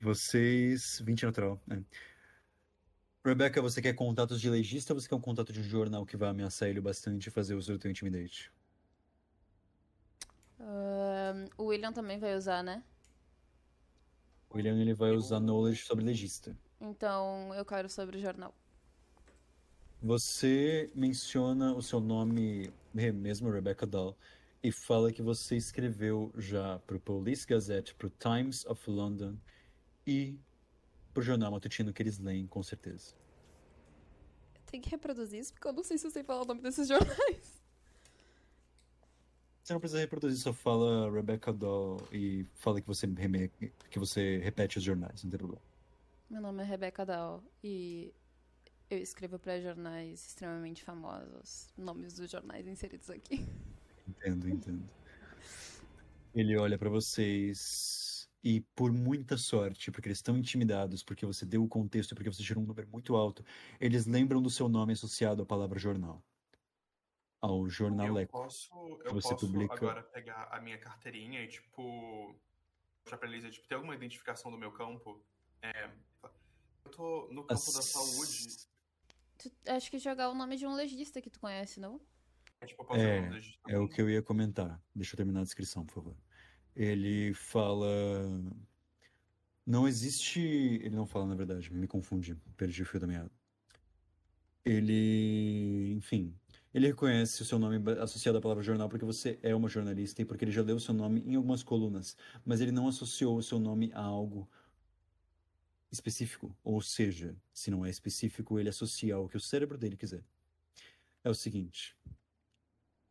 Vocês. 0.00 1.00
20 1.04 1.26
natural. 1.26 1.60
né? 1.66 1.84
Rebecca, 3.24 3.60
você 3.60 3.82
quer 3.82 3.92
contatos 3.92 4.40
de 4.40 4.48
legista 4.48 4.94
ou 4.94 5.00
você 5.00 5.08
quer 5.08 5.16
um 5.16 5.20
contato 5.20 5.52
de 5.52 5.62
jornal 5.62 6.06
que 6.06 6.16
vai 6.16 6.28
ameaçar 6.28 6.68
ele 6.68 6.80
bastante 6.80 7.26
e 7.26 7.30
fazer 7.30 7.54
uso 7.54 7.72
do 7.72 7.78
teu 7.78 7.90
intimidate? 7.90 8.52
Ahn, 10.60 11.48
o 11.58 11.64
William 11.64 11.92
também 11.92 12.18
vai 12.18 12.36
usar, 12.36 12.62
né? 12.62 12.82
O 14.50 14.56
William 14.56 14.80
ele 14.80 14.94
vai 14.94 15.10
usar 15.10 15.40
knowledge 15.40 15.84
sobre 15.84 16.04
legista. 16.04 16.56
Então 16.80 17.54
eu 17.54 17.64
quero 17.64 17.88
sobre 17.88 18.18
o 18.18 18.20
jornal. 18.20 18.54
Você 20.02 20.90
menciona 20.94 21.74
o 21.74 21.82
seu 21.82 22.00
nome 22.00 22.72
mesmo, 22.92 23.50
Rebecca 23.50 23.86
Dahl, 23.86 24.16
e 24.62 24.70
fala 24.70 25.12
que 25.12 25.22
você 25.22 25.56
escreveu 25.56 26.32
já 26.36 26.78
pro 26.80 27.00
Police 27.00 27.46
Gazette, 27.46 27.94
pro 27.94 28.10
Times 28.10 28.64
of 28.66 28.90
London 28.90 29.36
e 30.06 30.38
pro 31.12 31.22
jornal 31.22 31.50
matutino 31.50 31.92
que 31.92 32.02
eles 32.02 32.18
leem, 32.18 32.46
com 32.46 32.62
certeza. 32.62 33.14
Tem 34.66 34.80
que 34.80 34.90
reproduzir 34.90 35.40
isso, 35.40 35.52
porque 35.52 35.68
eu 35.68 35.72
não 35.72 35.82
sei 35.82 35.96
se 35.96 36.06
eu 36.06 36.10
sei 36.10 36.22
falar 36.22 36.42
o 36.42 36.46
nome 36.46 36.60
desses 36.60 36.88
jornais. 36.88 37.55
Você 39.66 39.72
não 39.72 39.80
precisa 39.80 39.98
reproduzir, 40.00 40.40
só 40.40 40.52
fala 40.52 41.10
Rebecca 41.10 41.52
Dahl 41.52 41.96
e 42.12 42.46
fala 42.54 42.80
que 42.80 42.86
você, 42.86 43.04
reme- 43.04 43.50
que 43.90 43.98
você 43.98 44.38
repete 44.38 44.78
os 44.78 44.84
jornais, 44.84 45.24
não 45.24 45.30
tem 45.32 45.38
problema. 45.38 45.60
Meu 46.30 46.40
nome 46.40 46.62
é 46.62 46.64
Rebeca 46.64 47.04
Dahl 47.04 47.42
e 47.64 48.14
eu 48.88 48.96
escrevo 48.98 49.40
para 49.40 49.60
jornais 49.60 50.24
extremamente 50.24 50.84
famosos. 50.84 51.72
Nomes 51.76 52.14
dos 52.14 52.30
jornais 52.30 52.64
inseridos 52.68 53.10
aqui. 53.10 53.44
Entendo, 54.06 54.48
entendo. 54.48 54.88
Ele 56.32 56.56
olha 56.56 56.78
pra 56.78 56.88
vocês 56.88 58.28
e, 58.44 58.60
por 58.72 58.92
muita 58.92 59.36
sorte, 59.36 59.90
porque 59.90 60.06
eles 60.06 60.18
estão 60.18 60.38
intimidados, 60.38 61.02
porque 61.02 61.26
você 61.26 61.44
deu 61.44 61.64
o 61.64 61.68
contexto, 61.68 62.14
porque 62.14 62.32
você 62.32 62.44
tirou 62.44 62.62
um 62.62 62.66
número 62.68 62.86
muito 62.86 63.16
alto, 63.16 63.44
eles 63.80 64.06
lembram 64.06 64.40
do 64.40 64.48
seu 64.48 64.68
nome 64.68 64.92
associado 64.92 65.42
à 65.42 65.44
palavra 65.44 65.76
jornal. 65.76 66.22
Ao 67.46 67.62
Eu 67.62 67.68
jornaleco. 67.68 68.32
posso, 68.32 68.72
eu 69.04 69.12
você 69.14 69.28
posso 69.28 69.46
publica- 69.46 69.74
agora 69.74 70.02
pegar 70.02 70.48
a 70.50 70.60
minha 70.60 70.78
carteirinha 70.78 71.42
e, 71.44 71.48
tipo, 71.48 72.34
mostrar 73.00 73.18
pra 73.18 73.28
eles, 73.28 73.54
tipo, 73.54 73.68
tem 73.68 73.76
alguma 73.76 73.94
identificação 73.94 74.50
do 74.50 74.58
meu 74.58 74.72
campo? 74.72 75.24
É, 75.62 75.90
eu 76.84 76.90
tô 76.90 77.28
no 77.32 77.44
campo 77.44 77.72
da 77.72 77.78
As- 77.78 77.84
saúde. 77.84 78.56
Tu- 79.38 79.52
acho 79.70 79.90
que 79.90 79.98
jogar 79.98 80.28
o 80.30 80.34
nome 80.34 80.56
de 80.56 80.66
um 80.66 80.74
legista 80.74 81.20
que 81.22 81.30
tu 81.30 81.38
conhece, 81.38 81.78
não? 81.78 82.00
É, 82.60 82.66
tipo, 82.66 82.82
eu 82.82 82.86
posso 82.86 83.00
É, 83.00 83.20
um 83.20 83.70
É 83.74 83.78
o 83.78 83.88
que 83.88 84.00
eu 84.02 84.10
ia 84.10 84.22
comentar. 84.22 84.82
Deixa 84.94 85.14
eu 85.14 85.16
terminar 85.18 85.40
a 85.40 85.44
descrição, 85.44 85.84
por 85.86 85.94
favor. 85.94 86.16
Ele 86.74 87.32
fala. 87.34 87.86
Não 89.64 89.86
existe. 89.86 90.40
Ele 90.40 90.94
não 90.96 91.06
fala, 91.06 91.26
na 91.26 91.34
verdade, 91.34 91.72
me 91.72 91.86
confundi, 91.86 92.34
perdi 92.56 92.82
o 92.82 92.86
fio 92.86 92.98
da 93.00 93.06
meada. 93.06 93.30
Ele. 94.64 95.92
Enfim. 95.96 96.34
Ele 96.76 96.88
reconhece 96.88 97.40
o 97.40 97.44
seu 97.46 97.58
nome 97.58 97.78
associado 98.02 98.36
à 98.36 98.40
palavra 98.42 98.62
jornal 98.62 98.86
porque 98.86 99.06
você 99.06 99.38
é 99.42 99.54
uma 99.54 99.66
jornalista 99.66 100.20
e 100.20 100.26
porque 100.26 100.44
ele 100.44 100.52
já 100.52 100.60
leu 100.60 100.76
o 100.76 100.80
seu 100.80 100.92
nome 100.92 101.22
em 101.22 101.34
algumas 101.34 101.62
colunas, 101.62 102.14
mas 102.44 102.60
ele 102.60 102.70
não 102.70 102.86
associou 102.86 103.38
o 103.38 103.42
seu 103.42 103.58
nome 103.58 103.90
a 103.94 104.02
algo 104.02 104.46
específico. 105.90 106.54
Ou 106.62 106.82
seja, 106.82 107.34
se 107.50 107.70
não 107.70 107.86
é 107.86 107.88
específico, 107.88 108.60
ele 108.60 108.68
associa 108.68 109.14
ao 109.14 109.26
que 109.26 109.38
o 109.38 109.40
cérebro 109.40 109.78
dele 109.78 109.96
quiser. 109.96 110.22
É 111.24 111.30
o 111.30 111.34
seguinte. 111.34 111.96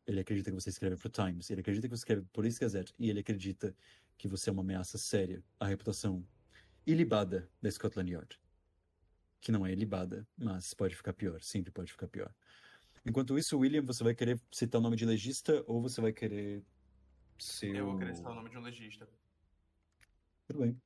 Ele 0.05 0.19
acredita 0.19 0.51
que 0.51 0.61
você 0.61 0.69
escreve 0.69 0.95
pro 0.97 1.09
Times, 1.09 1.49
ele 1.49 1.61
acredita 1.61 1.87
que 1.87 1.95
você 1.97 2.01
escreve 2.01 2.21
pro 2.21 2.33
Police 2.33 2.59
Gazette 2.59 2.93
e 2.99 3.09
ele 3.09 3.21
acredita 3.21 3.75
que 4.15 4.27
você 4.27 4.51
é 4.51 4.53
uma 4.53 4.61
ameaça 4.61 4.99
séria 4.99 5.43
à 5.59 5.65
reputação 5.65 6.23
ilibada 6.85 7.49
da 7.59 7.71
Scotland 7.71 8.11
Yard. 8.11 8.39
Que 9.41 9.51
não 9.51 9.65
é 9.65 9.71
ilibada, 9.71 10.27
mas 10.37 10.71
pode 10.75 10.95
ficar 10.95 11.13
pior, 11.13 11.41
sempre 11.41 11.71
pode 11.71 11.91
ficar 11.91 12.07
pior. 12.07 12.31
Enquanto 13.05 13.37
isso, 13.37 13.59
William, 13.59 13.83
você 13.83 14.03
vai 14.03 14.15
querer 14.15 14.41
citar 14.51 14.79
o 14.79 14.83
nome 14.83 14.95
de 14.95 15.05
legista 15.05 15.63
ou 15.67 15.79
você 15.79 16.01
vai 16.01 16.11
querer 16.11 16.65
ser 17.37 17.75
Eu 17.75 17.85
vou 17.85 17.97
querer 17.97 18.15
citar 18.15 18.31
o 18.31 18.35
nome 18.35 18.49
de 18.49 18.57
um 18.57 18.61
legista. 18.61 19.07
Tudo 20.47 20.61
bem. 20.61 20.81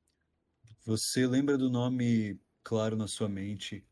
Você 0.84 1.26
lembra 1.26 1.56
do 1.56 1.70
nome 1.70 2.38
claro 2.62 2.94
na 2.94 3.08
sua 3.08 3.28
mente? 3.28 3.86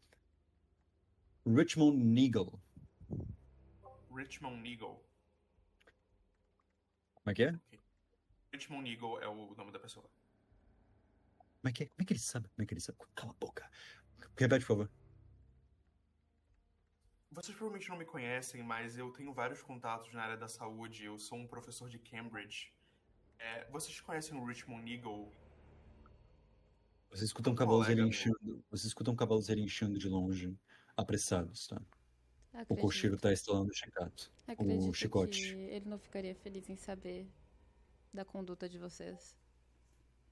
Richmond 1.47 1.97
Neagle. 1.97 2.61
Richmond 4.15 4.61
Neagle. 4.61 5.01
Como 7.15 7.31
é 7.31 7.35
que 7.35 7.45
é? 7.45 7.59
Richmond 8.53 8.83
Neagle 8.83 9.21
é 9.23 9.29
o 9.29 9.55
nome 9.55 9.73
da 9.73 9.79
pessoa. 9.79 10.09
Como 11.61 11.71
é 11.71 11.73
que 11.73 11.85
é? 11.85 11.87
Como 11.87 12.03
é 12.03 12.05
que 12.05 12.13
ele 12.13 12.21
sabe? 12.21 12.49
Como 12.51 12.63
é 12.63 12.67
que 12.67 12.75
ele 12.75 12.81
sabe? 12.81 12.99
Cala 13.15 13.31
a 13.33 13.35
boca. 13.35 13.71
Repete, 14.37 14.67
por 14.67 14.77
favor. 14.77 14.91
Vocês 17.41 17.57
provavelmente 17.57 17.89
não 17.89 17.97
me 17.97 18.05
conhecem, 18.05 18.65
mas 18.65 18.99
eu 18.99 19.13
tenho 19.13 19.33
vários 19.33 19.63
contatos 19.63 20.13
na 20.13 20.23
área 20.23 20.37
da 20.37 20.49
saúde. 20.49 21.05
Eu 21.05 21.17
sou 21.21 21.39
um 21.39 21.47
professor 21.47 21.89
de 21.89 21.97
Cambridge. 21.97 22.73
É, 23.39 23.65
vocês 23.71 24.01
conhecem 24.01 24.37
o 24.37 24.45
Richmond 24.45 24.83
Neagle? 24.83 25.33
Você 27.11 27.25
escuta 27.25 27.49
um 27.49 27.55
cavalos 27.55 27.87
relinchando. 27.87 28.65
Você 28.73 28.89
escuta 28.89 29.13
um 29.13 29.15
cavalos 29.15 29.47
relinchando 29.47 29.97
de 30.01 30.09
longe, 30.09 30.59
apressados, 30.97 31.69
tá? 31.69 31.81
O 32.53 32.59
Acredito, 32.59 32.83
cocheiro 32.83 33.17
tá 33.17 33.33
instalando 33.33 33.71
o 33.71 33.75
chicato. 33.75 34.33
acredito 34.45 34.93
chicote. 34.93 35.55
ele 35.55 35.89
não 35.89 35.99
ficaria 36.01 36.35
feliz 36.35 36.69
em 36.69 36.75
saber 36.75 37.31
da 38.13 38.25
conduta 38.25 38.69
de 38.69 38.79
vocês. 38.79 39.39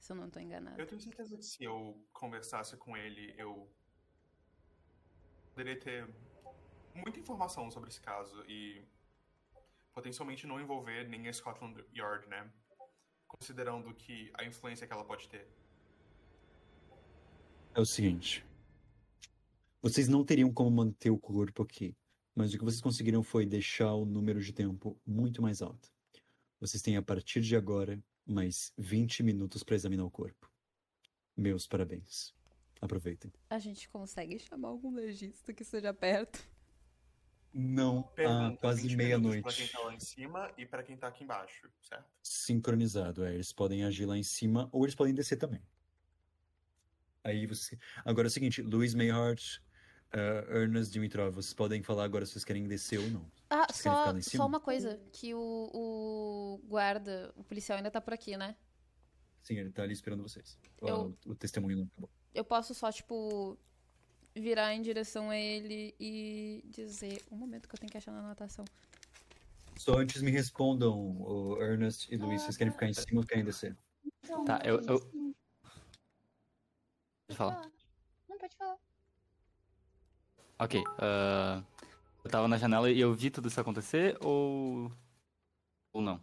Se 0.01 0.11
eu 0.11 0.17
não 0.17 0.29
tô 0.29 0.41
enganada. 0.41 0.83
Eu 0.83 0.87
tenho 0.89 1.01
certeza 1.01 1.37
que 1.37 1.45
se 1.45 1.63
eu 1.63 2.05
conversasse 2.13 2.77
com 2.77 2.97
ele, 2.97 3.33
eu 3.39 3.71
poderia 5.55 5.79
ter 5.79 6.13
muita 6.97 7.21
informação 7.21 7.71
sobre 7.71 7.91
esse 7.91 8.01
caso 8.01 8.45
e 8.49 8.83
potencialmente 9.93 10.47
não 10.47 10.61
envolver 10.61 11.09
nem 11.09 11.29
a 11.29 11.33
Scotland 11.33 11.83
Yard, 11.95 12.29
né? 12.29 12.51
Considerando 13.27 13.95
que 13.95 14.31
a 14.35 14.45
influência 14.45 14.87
que 14.87 14.93
ela 14.93 15.05
pode 15.05 15.29
ter. 15.29 15.49
É 17.75 17.81
o 17.81 17.87
seguinte. 17.87 18.45
Vocês 19.83 20.09
não 20.09 20.25
teriam 20.25 20.53
como 20.53 20.71
manter 20.71 21.11
o 21.11 21.19
corpo 21.19 21.63
aqui, 21.63 21.97
mas 22.35 22.53
o 22.53 22.59
que 22.59 22.65
vocês 22.65 22.81
conseguiram 22.81 23.23
foi 23.23 23.47
deixar 23.47 23.95
o 23.95 24.05
número 24.05 24.41
de 24.41 24.53
tempo 24.53 24.99
muito 25.07 25.41
mais 25.41 25.63
alto. 25.63 25.93
Vocês 26.59 26.83
têm 26.83 26.97
a 26.97 27.03
partir 27.03 27.41
de 27.41 27.55
agora 27.55 28.03
mais 28.27 28.73
20 28.77 29.23
minutos 29.23 29.63
para 29.63 29.77
examinar 29.77 30.05
o 30.05 30.11
corpo. 30.11 30.51
Meus 31.37 31.67
parabéns. 31.67 32.35
Aproveitem. 32.81 33.33
A 33.49 33.59
gente 33.59 33.89
consegue 33.89 34.39
chamar 34.39 34.69
algum 34.69 34.95
legista 34.95 35.53
que 35.55 35.63
esteja 35.63 35.95
perto? 35.95 36.47
Não 37.53 38.01
há 38.01 38.03
Pergunta, 38.03 38.57
quase 38.59 38.83
20 38.83 38.97
minutos 38.97 39.07
Pra 39.07 39.07
meia-noite. 39.31 39.57
quem 39.57 39.69
tá 39.69 39.81
lá 39.81 39.95
em 39.95 40.01
cima 40.01 40.53
e 40.59 40.67
pra 40.67 40.83
quem 40.83 40.97
tá 40.97 41.09
aqui 41.09 41.25
embaixo, 41.25 41.71
certo? 41.83 42.05
Sincronizado, 42.23 43.25
é. 43.25 43.35
Eles 43.35 43.53
podem 43.53 43.85
agir 43.85 44.05
lá 44.07 44.17
em 44.17 44.23
cima 44.23 44.69
ou 44.73 44.85
eles 44.85 44.95
podem 44.95 45.15
descer 45.15 45.37
também. 45.37 45.63
Aí 47.25 47.47
você. 47.47 47.79
Agora 48.05 48.27
é 48.27 48.29
o 48.29 48.31
seguinte, 48.31 48.63
Luiz 48.63 48.95
Mayhart, 48.95 49.59
uh, 50.15 50.55
Ernest 50.57 50.93
Dimitrov, 50.93 51.35
vocês 51.35 51.55
podem 51.55 51.83
falar 51.83 52.05
agora 52.05 52.25
se 52.25 52.33
vocês 52.33 52.45
querem 52.45 52.67
descer 52.69 52.99
ou 53.01 53.11
não. 53.11 53.31
Ah, 53.51 53.67
só, 53.73 54.21
só 54.21 54.47
uma 54.47 54.61
coisa. 54.61 55.01
Que 55.13 55.35
o, 55.35 55.39
o 55.73 56.61
guarda, 56.69 57.33
o 57.37 57.43
policial 57.43 57.79
ainda 57.79 57.91
tá 57.91 58.01
por 58.01 58.13
aqui, 58.13 58.37
né? 58.37 58.57
Sim, 59.43 59.59
ele 59.59 59.71
tá 59.71 59.83
ali 59.83 59.93
esperando 59.93 60.23
vocês. 60.23 60.59
Eu- 60.83 61.17
O, 61.25 61.35
testemunho 61.35 61.77
não 61.79 61.85
acabou. 61.85 62.11
Eu 62.35 62.45
posso 62.45 62.75
só, 62.75 62.91
tipo, 62.93 63.57
virar 64.41 64.75
em 64.75 64.83
direção 64.83 65.31
a 65.31 65.37
ele 65.37 65.95
e 65.99 66.63
dizer. 66.67 67.23
Um 67.31 67.37
momento 67.37 67.69
que 67.69 67.75
eu 67.75 67.79
tenho 67.79 67.91
que 67.91 67.97
achar 67.99 68.13
na 68.13 68.21
anotação. 68.21 68.65
Só 69.77 69.99
antes 69.99 70.23
me 70.23 70.31
respondam, 70.31 71.21
o 71.21 71.61
Ernest 71.63 72.13
e 72.13 72.17
Luiz, 72.17 72.43
vocês 72.43 72.57
querem 72.57 72.73
ficar 72.73 72.89
em 72.89 72.95
cima 72.95 73.21
ou 73.21 73.27
querem 73.27 73.45
descer? 73.45 73.77
Então, 74.25 74.45
Tá, 74.45 74.61
eu- 74.65 74.81
eu- 74.83 75.35
Pode 77.27 77.37
falar. 77.37 77.71
Não, 78.29 78.39
pode 78.39 78.57
falar. 78.57 78.77
Ok. 80.59 80.83
ah, 80.99 81.63
eu 82.25 82.31
tava 82.31 82.49
na 82.49 82.57
janela 82.57 82.91
e 82.91 82.99
eu 83.01 83.13
vi 83.15 83.31
tudo 83.31 83.49
isso 83.49 83.61
acontecer 83.61 84.17
ou. 84.25 84.91
Ou 85.93 86.01
não? 86.03 86.23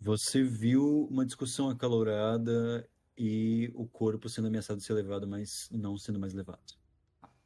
Você 0.00 0.42
viu 0.42 1.06
uma 1.10 1.26
discussão 1.26 1.68
acalorada 1.68 2.88
e 3.16 3.70
o 3.74 3.86
corpo 3.86 4.28
sendo 4.28 4.46
ameaçado 4.46 4.78
de 4.78 4.84
ser 4.84 4.92
levado, 4.94 5.26
mas 5.26 5.68
não 5.72 5.98
sendo 5.98 6.20
mais 6.20 6.32
levado. 6.32 6.78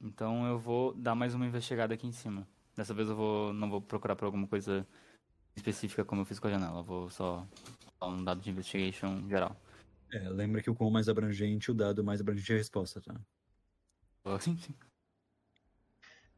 Então 0.02 0.46
eu 0.48 0.58
vou 0.58 0.92
dar 0.94 1.14
mais 1.14 1.32
uma 1.32 1.46
investigada 1.46 1.94
aqui 1.94 2.06
em 2.06 2.12
cima. 2.12 2.46
Dessa 2.76 2.92
vez 2.92 3.08
eu 3.08 3.14
vou, 3.14 3.52
não 3.52 3.70
vou 3.70 3.80
procurar 3.80 4.16
por 4.16 4.24
alguma 4.24 4.48
coisa 4.48 4.86
específica 5.54 6.04
como 6.04 6.22
eu 6.22 6.24
fiz 6.24 6.40
com 6.40 6.48
a 6.48 6.50
janela. 6.50 6.80
Eu 6.80 6.84
vou 6.84 7.08
só 7.08 7.46
dar 8.00 8.08
um 8.08 8.24
dado 8.24 8.40
de 8.40 8.50
investigation 8.50 9.28
geral. 9.28 9.56
É, 10.12 10.28
lembra 10.28 10.60
que 10.60 10.68
o 10.68 10.74
quão 10.74 10.90
mais 10.90 11.08
abrangente 11.08 11.70
o 11.70 11.74
dado, 11.74 12.02
mais 12.02 12.20
abrangente 12.20 12.50
é 12.52 12.54
a 12.56 12.58
resposta, 12.58 13.00
tá? 13.00 13.14
Ah, 14.24 14.38
Sim, 14.40 14.56
sim. 14.58 14.74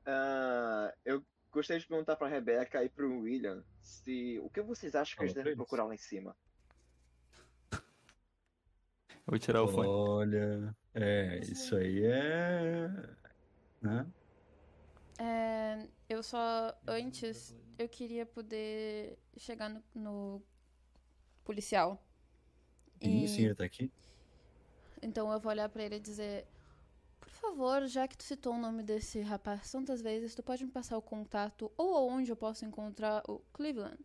Ah, 0.06 0.92
eu 1.04 1.24
gostaria 1.50 1.80
de 1.80 1.86
perguntar 1.86 2.16
pra 2.16 2.28
Rebeca 2.28 2.84
e 2.84 2.88
pro 2.90 3.20
William 3.20 3.64
se 3.80 4.38
o 4.40 4.50
que 4.50 4.60
vocês 4.60 4.94
acham 4.94 5.16
que 5.16 5.24
eles 5.24 5.34
devem 5.34 5.56
procurar 5.56 5.84
lá 5.84 5.94
em 5.94 5.98
cima. 5.98 6.36
Eu 9.10 9.30
vou 9.30 9.38
tirar 9.38 9.62
o 9.62 9.68
fone. 9.68 9.88
Olha, 9.88 10.76
é, 10.92 11.40
isso 11.40 11.74
aí 11.76 12.04
é. 12.04 13.23
Né? 13.84 14.06
É, 15.18 15.86
eu 16.08 16.22
só. 16.22 16.74
Antes, 16.86 17.54
eu 17.78 17.88
queria 17.88 18.26
poder 18.26 19.18
chegar 19.36 19.68
no, 19.68 19.82
no 19.94 20.42
policial. 21.44 22.02
Sim, 23.02 23.24
E- 23.24 23.28
sim, 23.28 23.44
ele 23.44 23.54
tá 23.54 23.64
aqui. 23.64 23.92
Então 25.02 25.30
eu 25.32 25.38
vou 25.40 25.50
olhar 25.52 25.68
pra 25.68 25.84
ele 25.84 25.96
e 25.96 26.00
dizer: 26.00 26.46
Por 27.20 27.30
favor, 27.30 27.86
já 27.86 28.08
que 28.08 28.16
tu 28.16 28.24
citou 28.24 28.54
o 28.54 28.58
nome 28.58 28.82
desse 28.82 29.20
rapaz 29.20 29.70
tantas 29.70 30.00
vezes, 30.02 30.34
tu 30.34 30.42
pode 30.42 30.64
me 30.64 30.70
passar 30.70 30.96
o 30.98 31.02
contato 31.02 31.70
ou 31.76 31.94
aonde 31.96 32.30
eu 32.30 32.36
posso 32.36 32.64
encontrar 32.64 33.22
o 33.28 33.40
Cleveland? 33.52 33.98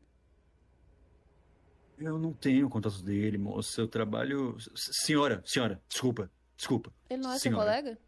Eu 1.98 2.18
não 2.18 2.34
tenho 2.34 2.70
contato 2.70 3.02
dele, 3.02 3.38
moça. 3.38 3.82
Eu 3.82 3.88
trabalho. 3.88 4.58
Senhora, 4.76 5.42
senhora, 5.46 5.82
desculpa, 5.88 6.32
desculpa. 6.56 6.94
Ele 7.10 7.22
não 7.24 7.32
é 7.32 7.40
seu 7.40 7.52
Senhora. 7.52 7.66
colega? 7.66 8.00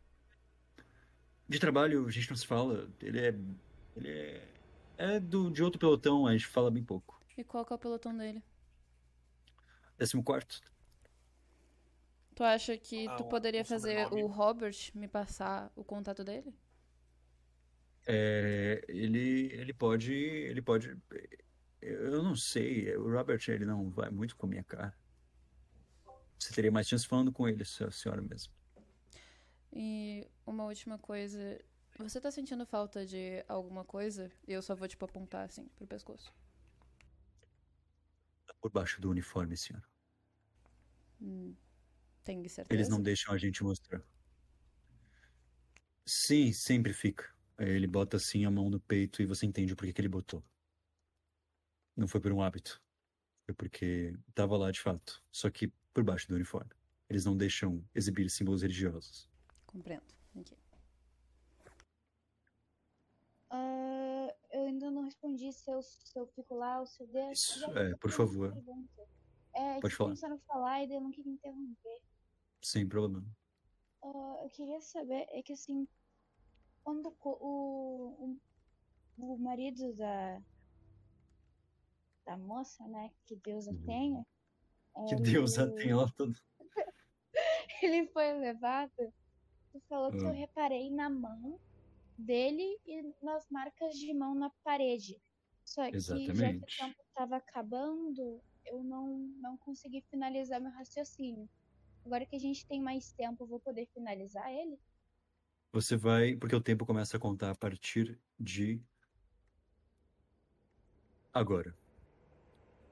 De 1.52 1.60
trabalho 1.60 2.08
a 2.08 2.10
gente 2.10 2.30
não 2.30 2.38
se 2.38 2.48
fala. 2.48 2.90
Ele 3.02 3.20
é. 3.20 3.36
Ele 3.98 4.10
é. 4.10 4.48
É 4.98 5.20
do, 5.20 5.52
de 5.52 5.62
outro 5.62 5.78
pelotão, 5.78 6.26
a 6.26 6.32
gente 6.32 6.48
fala 6.48 6.72
bem 6.72 6.82
pouco. 6.84 7.20
E 7.38 7.44
qual 7.44 7.66
que 7.66 7.74
é 7.74 7.76
o 7.76 7.80
pelotão 7.80 8.16
dele? 8.16 8.42
Décimo 9.98 10.24
quarto. 10.24 10.62
Tu 12.36 12.44
acha 12.44 12.78
que 12.78 13.06
Ah, 13.08 13.16
tu 13.16 13.26
poderia 13.26 13.64
um 13.64 13.66
fazer 13.66 14.08
o 14.14 14.28
Robert 14.28 14.78
me 14.96 15.10
passar 15.10 15.70
o 15.76 15.84
contato 15.84 16.24
dele? 16.24 16.56
É, 18.08 18.86
ele, 18.88 19.52
ele 19.52 19.74
pode. 19.74 20.14
Ele 20.14 20.62
pode. 20.62 20.98
Eu 21.82 22.24
não 22.24 22.36
sei. 22.36 22.96
O 22.96 23.12
Robert, 23.12 23.42
ele 23.50 23.66
não 23.66 23.90
vai 23.90 24.10
muito 24.10 24.38
com 24.38 24.46
a 24.46 24.50
minha 24.50 24.64
cara. 24.64 24.96
Você 26.40 26.54
teria 26.54 26.72
mais 26.72 26.88
chance 26.88 27.06
falando 27.06 27.32
com 27.32 27.46
ele, 27.46 27.66
se 27.66 27.84
a 27.84 27.92
senhora 27.92 28.22
mesmo. 28.22 28.54
E 29.74 30.28
uma 30.46 30.66
última 30.66 30.98
coisa. 30.98 31.60
Você 31.98 32.20
tá 32.20 32.32
sentindo 32.32 32.66
falta 32.66 33.06
de 33.06 33.44
alguma 33.48 33.86
coisa? 33.86 34.32
E 34.48 34.54
eu 34.54 34.62
só 34.62 34.76
vou, 34.76 34.88
tipo, 34.88 35.06
apontar 35.06 35.46
assim 35.46 35.68
pro 35.76 35.88
pescoço. 35.88 36.34
Por 38.60 38.72
baixo 38.72 39.02
do 39.02 39.10
uniforme, 39.10 39.58
senhora. 39.58 39.86
Hum, 41.22 41.56
tem 42.24 42.48
certeza? 42.48 42.74
Eles 42.74 42.90
não 42.90 43.02
deixam 43.02 43.34
a 43.34 43.38
gente 43.38 43.64
mostrar. 43.64 44.04
Sim, 46.06 46.52
sempre 46.52 46.94
fica. 46.94 47.34
Ele 47.58 47.88
bota 47.88 48.18
assim 48.18 48.46
a 48.46 48.52
mão 48.52 48.70
no 48.70 48.80
peito 48.80 49.22
e 49.22 49.26
você 49.26 49.46
entende 49.46 49.74
o 49.74 49.76
porquê 49.76 49.94
que 49.94 50.02
ele 50.02 50.10
botou. 50.10 50.44
Não 51.96 52.08
foi 52.08 52.20
por 52.20 52.32
um 52.32 52.42
hábito. 52.42 52.82
Foi 53.46 53.54
porque 53.54 54.14
tava 54.34 54.58
lá 54.58 54.72
de 54.72 54.80
fato. 54.80 55.24
Só 55.32 55.50
que 55.50 55.72
por 55.94 56.04
baixo 56.04 56.28
do 56.28 56.36
uniforme. 56.36 56.72
Eles 57.10 57.26
não 57.26 57.38
deixam 57.38 57.84
exibir 57.94 58.30
símbolos 58.30 58.62
religiosos. 58.62 59.31
Compreendo. 59.72 60.04
Ok. 60.36 60.58
Ah, 63.50 64.34
eu 64.52 64.66
ainda 64.66 64.90
não 64.90 65.04
respondi 65.04 65.52
se 65.52 65.70
eu, 65.70 65.82
se 65.82 66.18
eu 66.18 66.26
fico 66.28 66.56
lá 66.56 66.80
ou 66.80 66.86
se 66.86 67.02
eu 67.04 67.08
desço. 67.08 67.60
Isso, 67.60 67.78
é, 67.78 67.96
por 67.98 68.12
favor. 68.12 68.52
pergunta. 68.54 69.08
É, 69.54 69.80
Pode 69.82 69.96
falar. 69.96 70.10
começaram 70.10 70.36
a 70.36 70.40
falar 70.40 70.84
e 70.84 70.94
eu 70.94 71.02
não 71.02 71.12
queria 71.12 71.34
interromper. 71.34 72.02
Sem 72.62 72.88
problema. 72.88 73.26
Ah, 74.04 74.40
eu 74.44 74.50
queria 74.50 74.80
saber, 74.82 75.26
é 75.30 75.42
que 75.44 75.54
assim, 75.54 75.88
quando 76.84 77.16
o, 77.20 78.38
o, 79.18 79.34
o 79.34 79.38
marido 79.38 79.94
da, 79.94 80.42
da 82.26 82.38
moça, 82.38 82.88
né, 82.88 83.12
que 83.26 83.36
Deus 83.36 83.68
a 83.68 83.72
Uhum. 83.72 83.86
tenha, 83.86 84.26
Que 85.10 85.16
Deus 85.16 85.58
a 85.60 85.64
ele- 85.64 85.76
tenha 85.76 85.92
ela 85.92 86.12
toda. 86.14 86.34
ele 87.84 88.08
foi 88.08 88.32
levado, 88.34 88.92
tu 89.72 89.80
falou 89.88 90.12
que 90.12 90.18
eu 90.24 90.30
Ah. 90.30 90.32
reparei 90.34 90.90
na 90.92 91.10
mão 91.10 91.60
dele 92.18 92.80
e 92.86 93.14
nas 93.22 93.48
marcas 93.50 93.96
de 93.98 94.14
mão 94.14 94.36
na 94.36 94.50
parede. 94.64 95.22
Só 95.66 95.90
que 95.90 96.00
já 96.00 96.16
que 96.16 96.22
o 96.22 96.32
Exatamente. 96.32 96.78
tempo 96.78 97.02
estava 97.08 97.36
acabando, 97.38 98.42
eu 98.66 98.84
não, 98.84 99.18
não 99.40 99.58
consegui 99.58 100.02
finalizar 100.10 100.60
meu 100.62 100.72
raciocínio. 100.72 101.50
Agora 102.06 102.26
que 102.26 102.36
a 102.36 102.40
gente 102.40 102.66
tem 102.66 102.82
mais 102.82 103.12
tempo, 103.14 103.44
eu 103.44 103.48
vou 103.48 103.60
poder 103.60 103.86
finalizar 103.94 104.52
ele? 104.52 104.80
Você 105.72 105.96
vai. 105.96 106.36
Porque 106.36 106.56
o 106.56 106.62
tempo 106.62 106.86
começa 106.86 107.16
a 107.16 107.20
contar 107.20 107.52
a 107.52 107.56
partir 107.56 108.20
de. 108.40 108.82
Agora. 111.34 111.76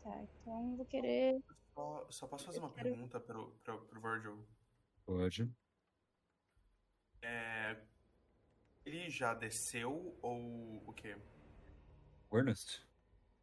Tá, 0.03 0.21
então 0.23 0.71
eu 0.71 0.77
vou 0.77 0.85
querer. 0.85 1.43
Só, 1.73 2.07
só 2.09 2.27
posso 2.27 2.45
fazer 2.45 2.59
Eu 2.59 2.63
uma 2.63 2.71
quero- 2.73 2.89
pergunta 2.89 3.19
pro, 3.19 3.51
pro, 3.63 3.81
pro 3.85 4.01
Virgil? 4.01 4.45
Pode. 5.05 5.51
É, 7.21 7.77
ele 8.85 9.09
já 9.09 9.33
desceu 9.33 10.17
ou 10.21 10.83
o 10.85 10.93
quê? 10.93 11.15
O 12.29 12.37
Ernest? 12.37 12.81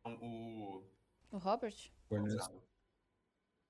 Não, 0.04 0.14
O. 0.14 0.84
O 1.30 1.38
Robert? 1.38 1.92
O 2.08 2.16
Ernest. 2.16 2.50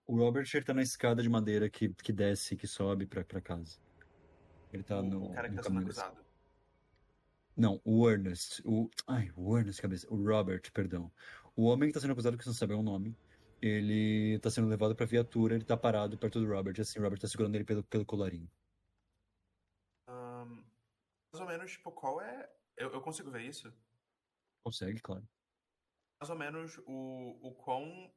O 0.06 0.16
Robert 0.16 0.48
ele 0.54 0.64
tá 0.64 0.72
na 0.72 0.82
escada 0.82 1.22
de 1.22 1.28
madeira 1.28 1.68
que, 1.68 1.88
que 1.94 2.12
desce 2.12 2.54
e 2.54 2.56
que 2.56 2.66
sobe 2.66 3.06
pra, 3.06 3.24
pra 3.24 3.40
casa. 3.40 3.78
Ele 4.72 4.82
tá 4.82 5.00
o, 5.00 5.02
no, 5.02 5.30
o 5.30 5.34
cara 5.34 5.48
que 5.48 5.56
tá 5.56 5.62
sendo 5.64 5.80
acusado. 5.80 6.24
Não, 7.56 7.80
o 7.84 8.08
Ernest. 8.08 8.62
O... 8.64 8.90
Ai, 9.06 9.32
o 9.34 9.56
Ernest, 9.56 9.80
cabeça. 9.80 10.06
O 10.12 10.22
Robert, 10.22 10.62
perdão. 10.72 11.10
O 11.56 11.64
homem 11.64 11.88
que 11.88 11.94
tá 11.94 12.00
sendo 12.00 12.12
acusado, 12.12 12.36
que 12.36 12.44
você 12.44 12.50
não 12.50 12.54
sabe 12.54 12.74
o 12.74 12.82
nome, 12.82 13.16
ele 13.60 14.38
tá 14.40 14.50
sendo 14.50 14.68
levado 14.68 14.94
pra 14.94 15.06
viatura, 15.06 15.54
ele 15.54 15.64
tá 15.64 15.76
parado 15.76 16.18
perto 16.18 16.38
do 16.38 16.46
Robert. 16.46 16.74
Assim, 16.78 16.98
o 16.98 17.02
Robert 17.02 17.18
tá 17.18 17.26
segurando 17.26 17.54
ele 17.54 17.64
pelo, 17.64 17.82
pelo 17.82 18.04
colarinho. 18.04 18.48
Mais 21.36 21.40
ou 21.40 21.46
menos, 21.46 21.70
tipo, 21.72 21.92
qual 21.92 22.18
é. 22.22 22.50
Eu, 22.78 22.92
eu 22.92 23.00
consigo 23.02 23.30
ver 23.30 23.42
isso? 23.42 23.70
Consegue, 24.64 25.00
claro. 25.00 25.28
Mais 26.18 26.30
ou 26.30 26.36
menos 26.36 26.78
o, 26.86 27.38
o 27.42 27.54
quão. 27.54 28.10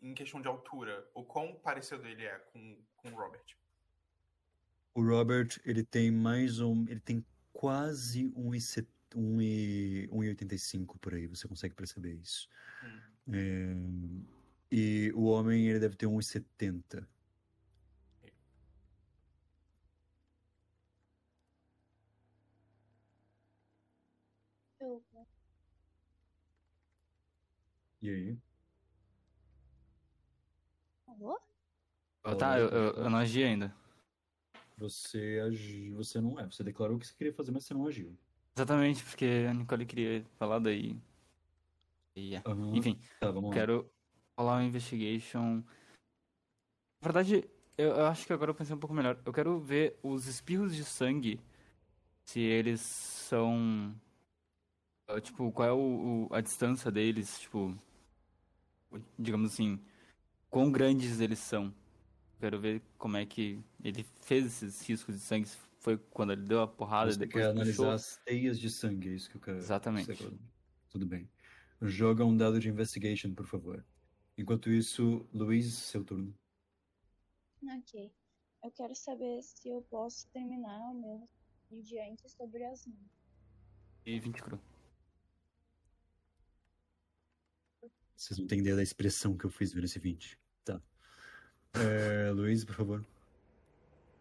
Em 0.00 0.14
questão 0.14 0.40
de 0.40 0.46
altura, 0.46 1.10
o 1.12 1.24
quão 1.24 1.56
parecido 1.56 2.06
ele 2.06 2.24
é 2.24 2.38
com, 2.38 2.80
com 2.94 3.08
o 3.08 3.16
Robert. 3.16 3.44
O 4.94 5.02
Robert, 5.02 5.60
ele 5.64 5.82
tem 5.82 6.12
mais 6.12 6.60
um. 6.60 6.86
Ele 6.88 7.00
tem 7.00 7.26
quase 7.52 8.30
1,85 8.30 8.86
um 9.16 9.42
e, 9.42 10.08
um 10.12 10.22
e 10.22 10.32
1,85 10.32 10.96
por 11.00 11.14
aí, 11.14 11.26
você 11.26 11.48
consegue 11.48 11.74
perceber 11.74 12.12
isso. 12.12 12.48
Hum. 13.26 14.22
É, 14.70 14.76
e 14.76 15.12
o 15.16 15.24
homem, 15.24 15.66
ele 15.66 15.80
deve 15.80 15.96
ter 15.96 16.06
1,70. 16.06 17.04
Eu... 24.80 25.02
E 28.00 28.08
aí? 28.08 28.38
Alô? 31.06 31.38
Ah, 32.22 32.36
Tá, 32.36 32.58
eu, 32.58 32.68
eu, 32.68 32.92
eu 32.94 33.10
não 33.10 33.18
agi 33.18 33.42
ainda. 33.42 33.74
Você 34.76 35.42
agiu. 35.44 35.96
Você 35.96 36.20
não 36.20 36.38
é. 36.38 36.44
Você 36.46 36.62
declarou 36.62 36.96
o 36.96 37.00
que 37.00 37.06
você 37.06 37.14
queria 37.14 37.32
fazer, 37.32 37.50
mas 37.50 37.64
você 37.64 37.74
não 37.74 37.86
agiu. 37.86 38.16
Exatamente, 38.56 39.04
porque 39.04 39.46
a 39.48 39.54
Nicole 39.54 39.86
queria 39.86 40.24
falar 40.38 40.58
daí. 40.58 40.96
E, 42.16 42.34
é. 42.36 42.42
Aham. 42.46 42.76
Enfim, 42.76 43.00
Tá, 43.20 43.30
vamos 43.30 43.50
lá. 43.50 43.54
quero 43.54 43.90
rolar 44.38 44.56
uma 44.56 44.64
investigation 44.64 45.62
Na 47.00 47.04
verdade, 47.12 47.48
eu, 47.76 47.88
eu 47.90 48.06
acho 48.06 48.26
que 48.26 48.32
agora 48.32 48.50
eu 48.50 48.54
pensei 48.54 48.74
um 48.74 48.78
pouco 48.80 48.94
melhor. 48.94 49.20
Eu 49.24 49.32
quero 49.32 49.58
ver 49.60 49.98
os 50.02 50.26
espirros 50.26 50.74
de 50.74 50.84
sangue, 50.84 51.40
se 52.24 52.40
eles 52.40 52.80
são. 52.80 53.94
ah, 55.08 55.20
Tipo, 55.20 55.50
qual 55.52 55.68
é 55.68 55.72
o, 55.72 56.26
o- 56.30 56.34
a 56.34 56.40
distância 56.40 56.90
deles, 56.90 57.38
tipo. 57.40 57.76
Digamos 59.18 59.52
assim, 59.52 59.80
quão 60.50 60.70
grandes 60.72 61.20
eles 61.20 61.38
são. 61.38 61.74
Quero 62.40 62.60
ver 62.60 62.82
como 62.96 63.16
é 63.16 63.26
que 63.26 63.60
ele 63.82 64.04
fez 64.22 64.46
esses 64.46 64.80
riscos 64.88 65.14
de 65.16 65.20
sangue. 65.20 65.48
Foi 65.80 65.96
quando 65.96 66.32
ele 66.32 66.42
deu 66.42 66.60
a 66.62 66.66
porrada 66.68 67.10
Você 67.12 67.18
depois 67.18 67.44
quer 67.44 67.52
puxou. 67.54 67.86
analisar 67.86 67.92
as 67.94 68.16
teias 68.24 68.58
de 68.58 68.70
sangue, 68.70 69.08
é 69.08 69.12
isso 69.12 69.28
que 69.30 69.36
eu 69.36 69.40
quero. 69.40 69.58
Exatamente. 69.58 70.14
quer- 70.14 70.30
Tudo 70.88 71.06
bem. 71.06 71.28
Joga 71.82 72.24
um 72.24 72.36
dado 72.36 72.58
de 72.58 72.68
investigation, 72.68 73.32
por 73.34 73.46
favor. 73.46 73.84
Enquanto 74.36 74.70
isso, 74.70 75.28
Luiz, 75.32 75.72
seu 75.74 76.04
turno. 76.04 76.34
Ok. 77.62 78.12
Eu 78.64 78.70
quero 78.72 78.94
saber 78.94 79.42
se 79.42 79.68
eu 79.68 79.82
posso 79.82 80.26
terminar 80.30 80.78
o 80.90 80.94
meu 80.94 81.28
diante 81.82 82.28
sobre 82.30 82.64
as 82.64 82.86
mãos. 82.86 83.10
E 84.06 84.18
20 84.18 84.42
cru. 84.42 84.58
Vocês 88.18 88.36
não 88.36 88.48
têm 88.48 88.58
ideia 88.58 88.74
da 88.74 88.82
expressão 88.82 89.38
que 89.38 89.44
eu 89.44 89.50
fiz 89.50 89.72
vendo 89.72 89.84
esse 89.84 90.00
20. 90.00 90.36
Tá. 90.64 90.82
É, 91.74 92.32
Luiz, 92.32 92.64
por 92.64 92.74
favor. 92.74 93.06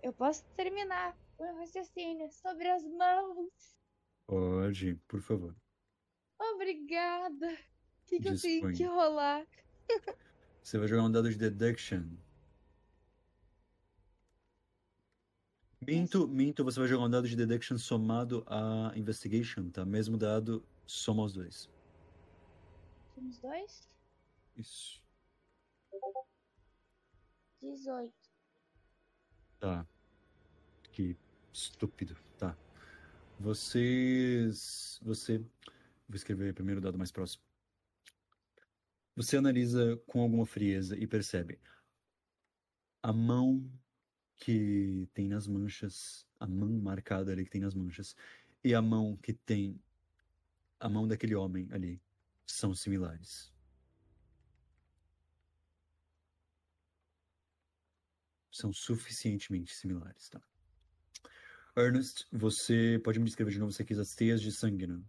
Eu 0.04 0.14
posso 0.14 0.46
terminar 0.56 1.18
o 1.40 1.44
meu 1.44 1.56
raciocínio 1.56 2.30
sobre 2.32 2.70
as 2.70 2.84
mãos. 2.86 3.50
Pode, 4.28 4.94
por 5.08 5.20
favor. 5.20 5.56
Obrigada. 6.40 7.48
O 7.54 8.06
que, 8.06 8.20
que 8.20 8.30
eu 8.30 8.40
tenho 8.40 8.72
que 8.72 8.84
rolar? 8.84 9.48
Você 10.62 10.78
vai 10.78 10.88
jogar 10.88 11.04
um 11.04 11.12
dado 11.12 11.32
de 11.32 11.38
deduction. 11.38 12.04
Minto, 15.82 16.28
minto, 16.28 16.64
você 16.64 16.80
vai 16.80 16.88
jogar 16.88 17.06
um 17.06 17.10
dado 17.10 17.28
de 17.28 17.36
deduction 17.36 17.80
somado 17.80 18.46
a 18.46 18.92
investigation, 18.96 19.72
tá? 19.72 19.84
Mesmo 19.84 20.18
dado, 20.18 20.64
soma 20.86 21.24
os 21.24 21.34
dois. 21.34 21.68
Somos 23.18 23.40
dois? 23.40 23.98
Isso. 24.56 25.02
18. 27.60 28.14
Tá. 29.60 29.88
Que 30.92 31.18
estúpido. 31.52 32.16
Tá. 32.38 32.56
Vocês. 33.40 35.00
Você. 35.02 35.40
Vou 36.08 36.16
escrever 36.16 36.54
primeiro 36.54 36.80
o 36.80 36.84
dado 36.84 36.96
mais 36.96 37.12
próximo. 37.12 37.42
Você 39.16 39.38
analisa 39.38 39.98
com 40.06 40.22
alguma 40.22 40.46
frieza 40.46 40.96
e 40.96 41.08
percebe 41.08 41.60
a 43.02 43.12
mão 43.12 43.68
que 44.36 45.10
tem 45.16 45.28
nas 45.28 45.48
manchas, 45.48 46.28
a 46.40 46.46
mão 46.46 46.70
marcada 46.70 47.32
ali 47.32 47.46
que 47.46 47.50
tem 47.50 47.62
nas 47.62 47.74
manchas, 47.74 48.16
e 48.64 48.76
a 48.76 48.82
mão 48.82 49.18
que 49.18 49.34
tem 49.34 49.82
a 50.80 50.88
mão 50.88 51.08
daquele 51.08 51.34
homem 51.34 51.68
ali 51.72 52.00
são 52.48 52.74
similares. 52.74 53.54
São 58.52 58.74
suficientemente 58.74 59.76
similares, 59.76 60.30
tá? 60.30 60.42
Ernest, 61.76 62.26
você 62.32 63.00
pode 63.04 63.20
me 63.20 63.26
descrever 63.26 63.52
de 63.52 63.60
novo 63.60 63.72
se 63.72 63.86
quis 63.86 64.00
as 64.00 64.16
teias 64.16 64.42
de 64.42 64.52
sangue, 64.52 64.88
né? 64.88 65.00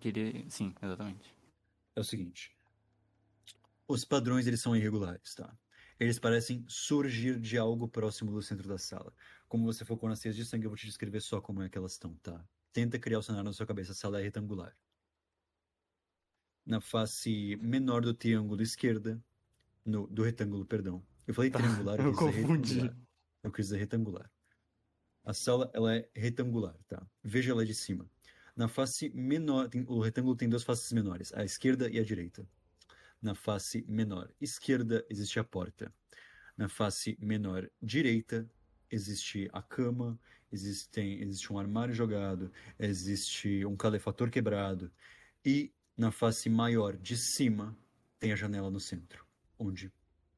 Queria. 0.00 0.48
Sim, 0.50 0.74
exatamente. 0.82 1.32
é 1.94 2.00
o 2.00 2.04
seguinte. 2.04 2.56
Os 3.86 4.04
padrões, 4.04 4.46
eles 4.46 4.60
são 4.60 4.74
irregulares, 4.74 5.34
tá? 5.34 5.56
Eles 6.00 6.18
parecem 6.18 6.64
surgir 6.66 7.38
de 7.38 7.58
algo 7.58 7.86
próximo 7.86 8.32
do 8.32 8.42
centro 8.42 8.66
da 8.66 8.78
sala. 8.78 9.14
Como 9.46 9.66
você 9.66 9.84
focou 9.84 10.08
nas 10.08 10.18
teias 10.18 10.34
de 10.34 10.44
sangue, 10.44 10.64
eu 10.64 10.70
vou 10.70 10.76
te 10.76 10.86
descrever 10.86 11.20
só 11.20 11.40
como 11.40 11.62
é 11.62 11.68
que 11.68 11.76
elas 11.76 11.92
estão, 11.92 12.14
tá? 12.16 12.44
Tenta 12.72 12.98
criar 12.98 13.18
o 13.18 13.22
cenário 13.22 13.44
na 13.44 13.52
sua 13.52 13.66
cabeça. 13.66 13.92
A 13.92 13.94
sala 13.94 14.18
é 14.18 14.22
retangular. 14.22 14.76
Na 16.70 16.80
face 16.80 17.56
menor 17.60 18.02
do 18.02 18.14
triângulo 18.14 18.62
esquerda, 18.62 19.20
no, 19.84 20.06
do 20.06 20.22
retângulo, 20.22 20.64
perdão. 20.64 21.02
Eu 21.26 21.34
falei 21.34 21.50
triangular, 21.50 21.98
eu, 21.98 22.06
eu 22.06 22.14
confundi. 22.14 22.74
retangular. 22.74 22.96
Eu 23.42 23.50
quis 23.50 23.66
dizer 23.66 23.78
retangular. 23.78 24.30
A 25.24 25.34
sala, 25.34 25.68
ela 25.74 25.96
é 25.96 26.08
retangular, 26.14 26.76
tá? 26.86 27.04
Veja 27.24 27.50
ela 27.50 27.66
de 27.66 27.74
cima. 27.74 28.08
Na 28.54 28.68
face 28.68 29.10
menor, 29.10 29.68
tem- 29.68 29.84
o 29.88 29.98
retângulo 29.98 30.36
tem 30.36 30.48
duas 30.48 30.62
faces 30.62 30.92
menores, 30.92 31.32
a 31.34 31.44
esquerda 31.44 31.90
e 31.90 31.98
a 31.98 32.04
direita. 32.04 32.46
Na 33.20 33.34
face 33.34 33.84
menor 33.88 34.30
esquerda 34.40 35.04
existe 35.10 35.40
a 35.40 35.44
porta. 35.44 35.92
Na 36.56 36.68
face 36.68 37.18
menor 37.20 37.68
direita 37.82 38.48
existe 38.88 39.50
a 39.52 39.60
cama, 39.60 40.16
existem, 40.52 41.20
existe 41.20 41.52
um 41.52 41.58
armário 41.58 41.92
jogado, 41.92 42.52
existe 42.78 43.66
um 43.66 43.76
calefator 43.76 44.30
quebrado. 44.30 44.88
E 45.44 45.72
na 46.00 46.10
face 46.10 46.48
maior 46.48 46.96
de 46.96 47.14
cima 47.14 47.76
tem 48.18 48.32
a 48.32 48.36
janela 48.36 48.70
no 48.70 48.80
centro, 48.80 49.26
onde 49.58 49.92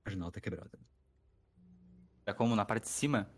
a 0.04 0.10
janela 0.10 0.28
está 0.28 0.40
quebrada. 0.40 0.76
É 2.26 2.32
como 2.32 2.56
na 2.56 2.64
parte 2.64 2.82
de 2.82 2.90
cima? 2.90 3.30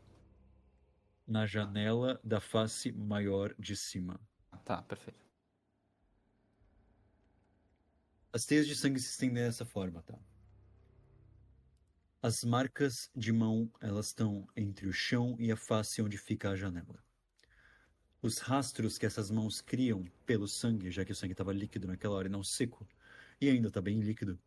Na 1.26 1.44
janela 1.44 2.18
da 2.24 2.40
face 2.40 2.90
maior 2.92 3.54
de 3.58 3.76
cima. 3.76 4.18
Ah, 4.50 4.56
Tá, 4.56 4.80
perfeito. 4.80 5.22
As 8.32 8.46
teias 8.46 8.66
de 8.66 8.74
sangue 8.74 9.00
se 9.00 9.10
estendem 9.10 9.44
dessa 9.44 9.66
forma, 9.66 10.02
tá? 10.02 10.18
As 12.22 12.42
marcas 12.42 13.10
de 13.14 13.32
mão, 13.32 13.70
elas 13.82 14.06
estão 14.06 14.48
entre 14.56 14.86
o 14.86 14.94
chão 14.94 15.36
e 15.38 15.52
a 15.52 15.56
face 15.58 16.00
onde 16.00 16.16
fica 16.16 16.48
a 16.48 16.56
janela. 16.56 17.03
Os 18.24 18.38
rastros 18.38 18.96
que 18.96 19.04
essas 19.04 19.30
mãos 19.30 19.60
criam 19.60 20.02
pelo 20.24 20.48
sangue, 20.48 20.90
já 20.90 21.04
que 21.04 21.12
o 21.12 21.14
sangue 21.14 21.34
estava 21.34 21.52
líquido 21.52 21.86
naquela 21.86 22.14
hora 22.14 22.26
e 22.26 22.30
não 22.30 22.42
seco, 22.42 22.88
e 23.38 23.50
ainda 23.50 23.68
está 23.68 23.82
bem 23.82 24.00
líquido, 24.00 24.38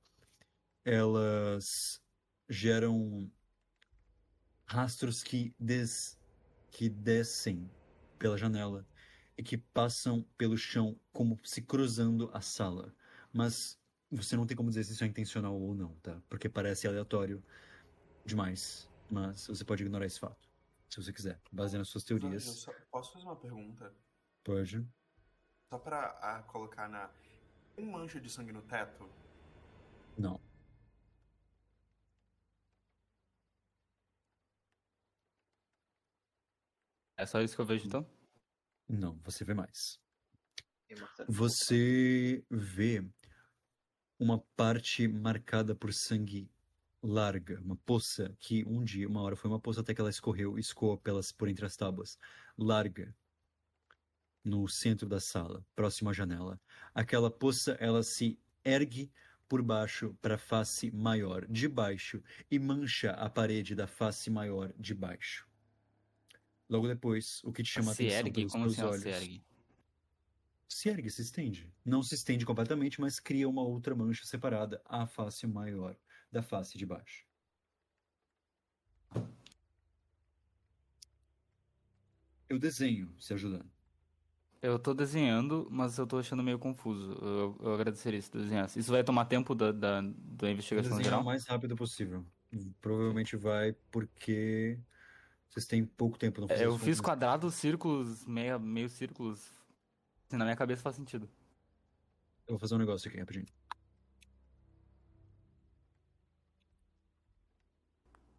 elas 0.83 2.01
geram 2.49 3.31
rastros 4.65 5.21
que, 5.21 5.53
des... 5.59 6.17
que 6.71 6.89
descem 6.89 7.69
pela 8.17 8.35
janela 8.37 8.83
e 9.37 9.43
que 9.43 9.57
passam 9.57 10.25
pelo 10.35 10.57
chão 10.57 10.99
como 11.13 11.39
se 11.43 11.61
cruzando 11.61 12.31
a 12.33 12.41
sala 12.41 12.95
mas 13.31 13.79
você 14.09 14.35
não 14.35 14.47
tem 14.47 14.57
como 14.57 14.69
dizer 14.69 14.83
se 14.83 14.93
isso 14.93 15.03
é 15.03 15.07
intencional 15.07 15.53
ou 15.53 15.75
não, 15.75 15.93
tá? 16.01 16.19
Porque 16.27 16.49
parece 16.49 16.87
aleatório 16.87 17.43
demais, 18.25 18.89
mas 19.11 19.45
você 19.45 19.63
pode 19.63 19.83
ignorar 19.83 20.07
esse 20.07 20.19
fato, 20.19 20.46
se 20.89 21.01
você 21.01 21.13
quiser, 21.13 21.41
baseado 21.51 21.79
nas 21.79 21.89
suas 21.89 22.03
teorias. 22.03 22.43
só- 22.43 22.73
posso 22.89 23.13
fazer 23.13 23.25
uma 23.25 23.35
pergunta? 23.35 23.93
Pode. 24.43 24.87
Só 25.69 25.77
pra 25.77 26.17
ah, 26.21 26.43
colocar 26.43 26.87
na. 26.87 27.09
Tem 27.75 27.85
um 27.85 27.91
mancha 27.91 28.19
de 28.19 28.29
sangue 28.29 28.51
no 28.51 28.61
teto? 28.61 29.09
Não. 30.17 30.41
É 37.17 37.25
só 37.25 37.41
isso 37.41 37.55
que 37.55 37.61
eu 37.61 37.65
vejo 37.65 37.85
então? 37.85 38.07
Não, 38.87 39.19
você 39.23 39.43
vê 39.43 39.53
mais. 39.53 39.99
Você 41.27 42.45
vê 42.49 43.05
uma 44.17 44.39
parte 44.55 45.07
marcada 45.07 45.75
por 45.75 45.93
sangue 45.93 46.49
larga, 47.01 47.59
uma 47.61 47.75
poça 47.75 48.35
que 48.39 48.63
um 48.65 48.83
dia, 48.83 49.07
uma 49.07 49.21
hora 49.21 49.35
foi 49.35 49.49
uma 49.49 49.59
poça 49.59 49.81
até 49.81 49.93
que 49.93 50.01
ela 50.01 50.09
escorreu, 50.09 50.57
escoou 50.57 50.97
pelas 50.97 51.31
por 51.31 51.47
entre 51.47 51.65
as 51.65 51.75
tábuas, 51.75 52.17
larga 52.57 53.15
no 54.43 54.67
centro 54.67 55.07
da 55.07 55.19
sala, 55.19 55.65
próximo 55.75 56.09
à 56.09 56.13
janela. 56.13 56.59
Aquela 56.93 57.29
poça, 57.29 57.73
ela 57.79 58.01
se 58.03 58.39
ergue 58.63 59.11
por 59.47 59.61
baixo 59.61 60.13
para 60.21 60.35
a 60.35 60.37
face 60.37 60.91
maior 60.91 61.45
de 61.47 61.67
baixo 61.67 62.21
e 62.49 62.57
mancha 62.59 63.11
a 63.11 63.29
parede 63.29 63.75
da 63.75 63.87
face 63.87 64.29
maior 64.29 64.73
de 64.77 64.93
baixo. 64.93 65.47
Logo 66.69 66.87
depois, 66.87 67.41
o 67.43 67.51
que 67.51 67.63
te 67.63 67.69
chama 67.69 67.91
a 67.91 67.93
se 67.93 67.93
atenção 67.93 68.29
ergue? 68.29 68.31
pelos 68.31 68.51
Como 68.51 68.65
teus 68.65 68.81
assim 68.81 68.83
olhos 68.83 69.03
se 69.03 69.09
ergue? 69.09 69.45
se 70.67 70.89
ergue, 70.89 71.09
se 71.09 71.21
estende. 71.21 71.73
Não 71.85 72.03
se 72.03 72.15
estende 72.15 72.45
completamente, 72.45 72.99
mas 72.99 73.19
cria 73.19 73.47
uma 73.47 73.61
outra 73.63 73.95
mancha 73.95 74.25
separada 74.25 74.81
à 74.85 75.05
face 75.07 75.47
maior 75.47 75.97
da 76.37 76.43
face 76.43 76.77
de 76.77 76.85
baixo. 76.85 77.25
Eu 82.47 82.59
desenho, 82.59 83.13
se 83.19 83.33
ajudando. 83.33 83.69
Eu 84.61 84.79
tô 84.79 84.93
desenhando, 84.93 85.67
mas 85.69 85.97
eu 85.97 86.05
tô 86.07 86.17
achando 86.17 86.43
meio 86.43 86.59
confuso. 86.59 87.11
Eu, 87.13 87.57
eu 87.59 87.73
agradeceria 87.73 88.21
se 88.21 88.29
tu 88.29 88.37
desenhasse. 88.37 88.79
Isso 88.79 88.91
vai 88.91 89.03
tomar 89.03 89.25
tempo 89.25 89.53
da, 89.53 89.71
da, 89.71 90.01
da 90.01 90.51
investigação 90.51 90.91
Desenhar 90.91 91.05
geral? 91.05 91.21
o 91.21 91.25
mais 91.25 91.45
rápido 91.45 91.75
possível. 91.75 92.25
Provavelmente 92.79 93.35
vai 93.35 93.73
porque 93.91 94.79
vocês 95.49 95.65
têm 95.65 95.85
pouco 95.85 96.17
tempo. 96.17 96.41
Não 96.41 96.47
É, 96.49 96.65
Eu 96.65 96.77
fiz 96.77 97.01
quadrados, 97.01 97.55
círculos, 97.55 98.25
meia, 98.25 98.57
meio 98.57 98.89
círculos. 98.89 99.51
Assim, 100.27 100.37
na 100.37 100.45
minha 100.45 100.55
cabeça 100.55 100.81
faz 100.81 100.95
sentido. 100.95 101.29
Eu 102.47 102.53
vou 102.53 102.59
fazer 102.59 102.75
um 102.75 102.79
negócio 102.79 103.09
aqui 103.09 103.19
rapidinho. 103.19 103.47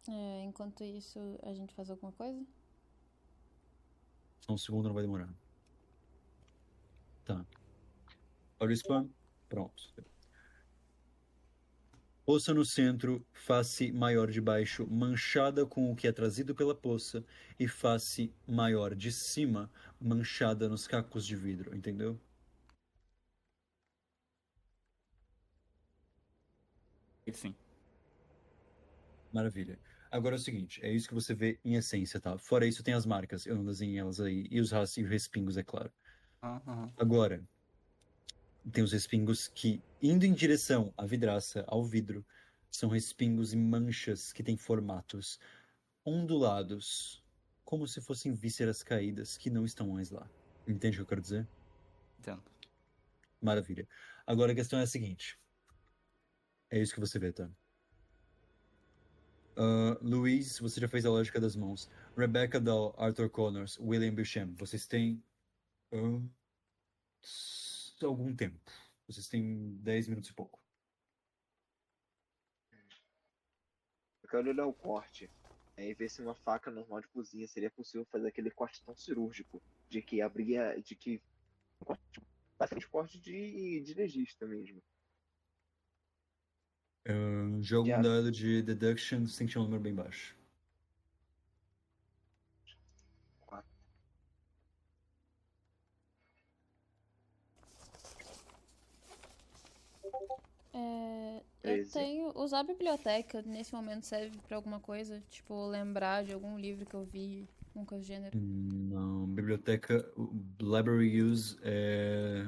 É, 0.07 0.43
enquanto 0.43 0.83
isso, 0.83 1.19
a 1.43 1.53
gente 1.53 1.73
faz 1.73 1.89
alguma 1.89 2.11
coisa? 2.11 2.45
Só 4.41 4.53
um 4.53 4.57
segundo, 4.57 4.87
não 4.87 4.93
vai 4.93 5.03
demorar. 5.03 5.29
Tá. 7.25 7.45
Olha 8.59 8.69
o 8.71 8.73
spam. 8.73 9.09
Pronto. 9.47 9.93
Poça 12.25 12.53
no 12.53 12.63
centro, 12.63 13.25
face 13.33 13.91
maior 13.91 14.29
de 14.29 14.39
baixo, 14.39 14.85
manchada 14.87 15.65
com 15.65 15.91
o 15.91 15.95
que 15.95 16.07
é 16.07 16.11
trazido 16.11 16.53
pela 16.53 16.75
poça, 16.75 17.25
e 17.59 17.67
face 17.67 18.31
maior 18.47 18.93
de 18.95 19.11
cima, 19.11 19.71
manchada 19.99 20.69
nos 20.69 20.87
cacos 20.87 21.25
de 21.25 21.35
vidro, 21.35 21.75
entendeu? 21.75 22.19
Sim. 27.33 27.55
Maravilha. 29.31 29.79
Agora 30.11 30.35
é 30.35 30.37
o 30.37 30.41
seguinte, 30.41 30.83
é 30.83 30.91
isso 30.91 31.07
que 31.07 31.13
você 31.13 31.35
vê 31.35 31.59
em 31.63 31.75
essência, 31.75 32.19
tá? 32.19 32.37
Fora 32.37 32.65
isso, 32.65 32.81
tem 32.81 32.95
as 32.95 33.05
marcas, 33.05 33.45
eu 33.45 33.55
não 33.55 33.65
desenhei 33.65 33.99
elas 33.99 34.19
aí, 34.19 34.47
e 34.49 34.59
os 34.59 34.71
e 34.71 35.03
os 35.03 35.09
respingos, 35.09 35.55
é 35.55 35.63
claro. 35.63 35.91
Aham. 36.41 36.91
Agora, 36.97 37.43
tem 38.71 38.83
os 38.83 38.91
respingos 38.91 39.47
que, 39.47 39.81
indo 40.01 40.25
em 40.25 40.33
direção 40.33 40.91
à 40.97 41.05
vidraça, 41.05 41.63
ao 41.67 41.83
vidro, 41.83 42.25
são 42.71 42.89
respingos 42.89 43.53
e 43.53 43.57
manchas 43.57 44.33
que 44.33 44.43
têm 44.43 44.57
formatos 44.57 45.39
ondulados, 46.05 47.23
como 47.63 47.87
se 47.87 48.01
fossem 48.01 48.33
vísceras 48.33 48.81
caídas 48.81 49.37
que 49.37 49.49
não 49.49 49.63
estão 49.63 49.89
mais 49.89 50.09
lá. 50.09 50.27
Entende 50.67 50.95
o 50.95 50.99
que 50.99 51.01
eu 51.03 51.07
quero 51.07 51.21
dizer? 51.21 51.47
Entendo. 52.19 52.43
Maravilha. 53.41 53.87
Agora 54.25 54.51
a 54.51 54.55
questão 54.55 54.79
é 54.79 54.83
a 54.83 54.87
seguinte. 54.87 55.39
É 56.69 56.79
isso 56.79 56.93
que 56.93 56.99
você 56.99 57.17
vê, 57.17 57.31
tá? 57.31 57.49
Ah, 59.61 59.97
Luiz, 60.01 60.57
você 60.57 60.79
já 60.79 60.87
fez 60.87 61.05
a 61.05 61.09
lógica 61.09 61.37
das 61.39 61.53
mãos. 61.53 61.89
Rebecca 62.15 62.61
Dahl, 62.61 62.95
Arthur 62.97 63.29
Connors, 63.29 63.77
William 63.77 64.13
Beauchamp. 64.15 64.57
Vocês 64.57 64.87
têm. 64.87 65.21
s- 67.21 67.93
algum 68.01 68.33
tempo. 68.33 68.57
Vocês 69.05 69.27
têm 69.27 69.75
10 69.81 70.07
minutos 70.07 70.29
e 70.29 70.33
pouco. 70.33 70.57
Eu 74.23 74.29
quero 74.29 74.49
olhar 74.49 74.65
o 74.65 74.73
corte. 74.73 75.29
É, 75.75 75.89
e 75.89 75.93
ver 75.93 76.09
se 76.09 76.21
uma 76.21 76.35
faca 76.35 76.71
normal 76.71 77.01
de 77.01 77.07
cozinha 77.09 77.47
seria 77.47 77.69
possível 77.71 78.05
fazer 78.05 78.27
aquele 78.29 78.51
corte 78.51 78.81
tão 78.83 78.95
cirúrgico. 78.95 79.61
De 79.89 80.01
que 80.01 80.21
abria. 80.21 80.81
De 80.81 80.95
que. 80.95 81.21
Bastante 82.57 82.87
corte 82.87 83.19
de, 83.19 83.81
de 83.81 83.93
legista 83.93 84.45
mesmo. 84.45 84.81
Ah, 87.09 87.57
joga 87.59 87.89
Já. 87.89 87.97
um 87.97 88.01
dado 88.03 88.31
de 88.31 88.61
deduction, 88.61 89.25
você 89.25 89.39
tem 89.39 89.47
que 89.47 89.53
tirar 89.53 89.63
um 89.63 89.65
número 89.65 89.81
bem 89.81 89.95
baixo. 89.95 90.37
É, 100.71 101.43
eu 101.63 101.89
tenho. 101.89 102.31
Usar 102.37 102.59
a 102.59 102.63
biblioteca 102.63 103.41
nesse 103.41 103.73
momento 103.73 104.05
serve 104.05 104.37
pra 104.47 104.55
alguma 104.55 104.79
coisa? 104.79 105.19
Tipo, 105.31 105.67
lembrar 105.67 106.23
de 106.23 106.31
algum 106.31 106.59
livro 106.59 106.85
que 106.85 106.93
eu 106.93 107.05
vi, 107.05 107.49
alguma 107.69 107.85
coisa 107.87 108.03
do 108.03 108.07
gênero. 108.07 108.37
Não, 108.37 109.25
biblioteca, 109.25 110.07
library 110.61 111.23
use 111.23 111.57
é 111.63 112.47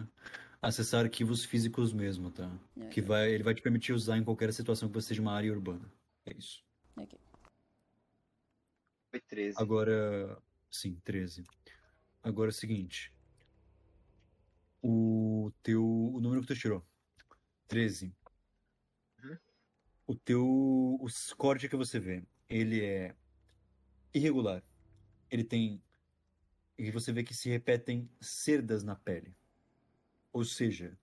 acessar 0.61 1.03
arquivos 1.03 1.43
físicos 1.43 1.91
mesmo, 1.91 2.29
tá? 2.29 2.49
Que 2.91 3.01
Ok, 3.01 3.03
vai, 3.03 3.31
ele 3.31 3.43
vai 3.43 3.53
te 3.55 3.61
permitir 3.61 3.93
usar 3.93 4.17
em 4.17 4.23
qualquer 4.23 4.53
situação 4.53 4.87
que 4.87 4.93
você 4.93 5.05
esteja 5.05 5.21
uma 5.21 5.33
área 5.33 5.51
urbana. 5.51 5.91
É 6.25 6.33
isso. 6.37 6.63
ok. 6.95 7.19
Foi 9.09 9.19
13. 9.19 9.57
Agora, 9.59 10.41
sim, 10.69 10.95
13. 11.03 11.43
Agora 12.23 12.49
é 12.49 12.53
o 12.53 12.53
seguinte. 12.53 13.13
O 14.81 15.51
teu, 15.61 15.83
o 15.83 16.19
número 16.21 16.41
que 16.41 16.47
tu 16.47 16.55
tirou, 16.55 16.85
13. 17.67 18.15
Uhum. 19.23 19.37
O 20.07 20.15
teu, 20.15 20.45
o 20.45 21.07
corte 21.37 21.67
que 21.67 21.75
você 21.75 21.99
vê, 21.99 22.23
ele 22.49 22.83
é 22.83 23.15
irregular. 24.13 24.63
Ele 25.29 25.43
tem, 25.43 25.83
e 26.77 26.89
você 26.91 27.11
vê 27.11 27.23
que 27.23 27.33
se 27.33 27.49
repetem 27.49 28.09
cerdas 28.19 28.83
na 28.83 28.95
pele. 28.95 29.35
Ou 30.33 30.43
seja, 30.45 30.97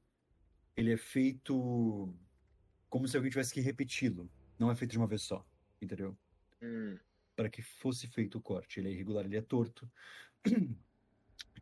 ele 0.77 0.93
é 0.93 0.97
feito 0.97 2.15
como 2.89 3.07
se 3.07 3.17
alguém 3.17 3.31
tivesse 3.31 3.53
que 3.53 3.61
repeti-lo. 3.61 4.31
Não 4.59 4.71
é 4.71 4.75
feito 4.75 4.93
de 4.93 4.99
uma 4.99 5.07
vez 5.07 5.23
só, 5.23 5.45
entendeu? 5.81 6.17
Hum, 6.63 6.99
para 7.37 7.49
que 7.49 7.63
fosse 7.63 8.09
feito 8.09 8.39
o 8.39 8.41
corte. 8.41 8.81
Ele 8.81 8.89
é 8.89 8.93
irregular, 8.93 9.25
ele 9.25 9.37
é 9.37 9.43
torto. 9.43 9.91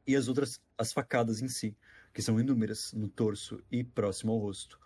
E 0.07 0.15
as 0.15 0.29
outras, 0.29 0.63
as 0.79 0.93
facadas 0.93 1.43
em 1.43 1.49
si, 1.49 1.77
que 2.15 2.23
são 2.23 2.39
inúmeras 2.39 2.93
no 2.93 3.09
torso 3.09 3.63
e 3.71 3.83
próximo 3.83 4.33
ao 4.33 4.39
rosto, 4.39 4.81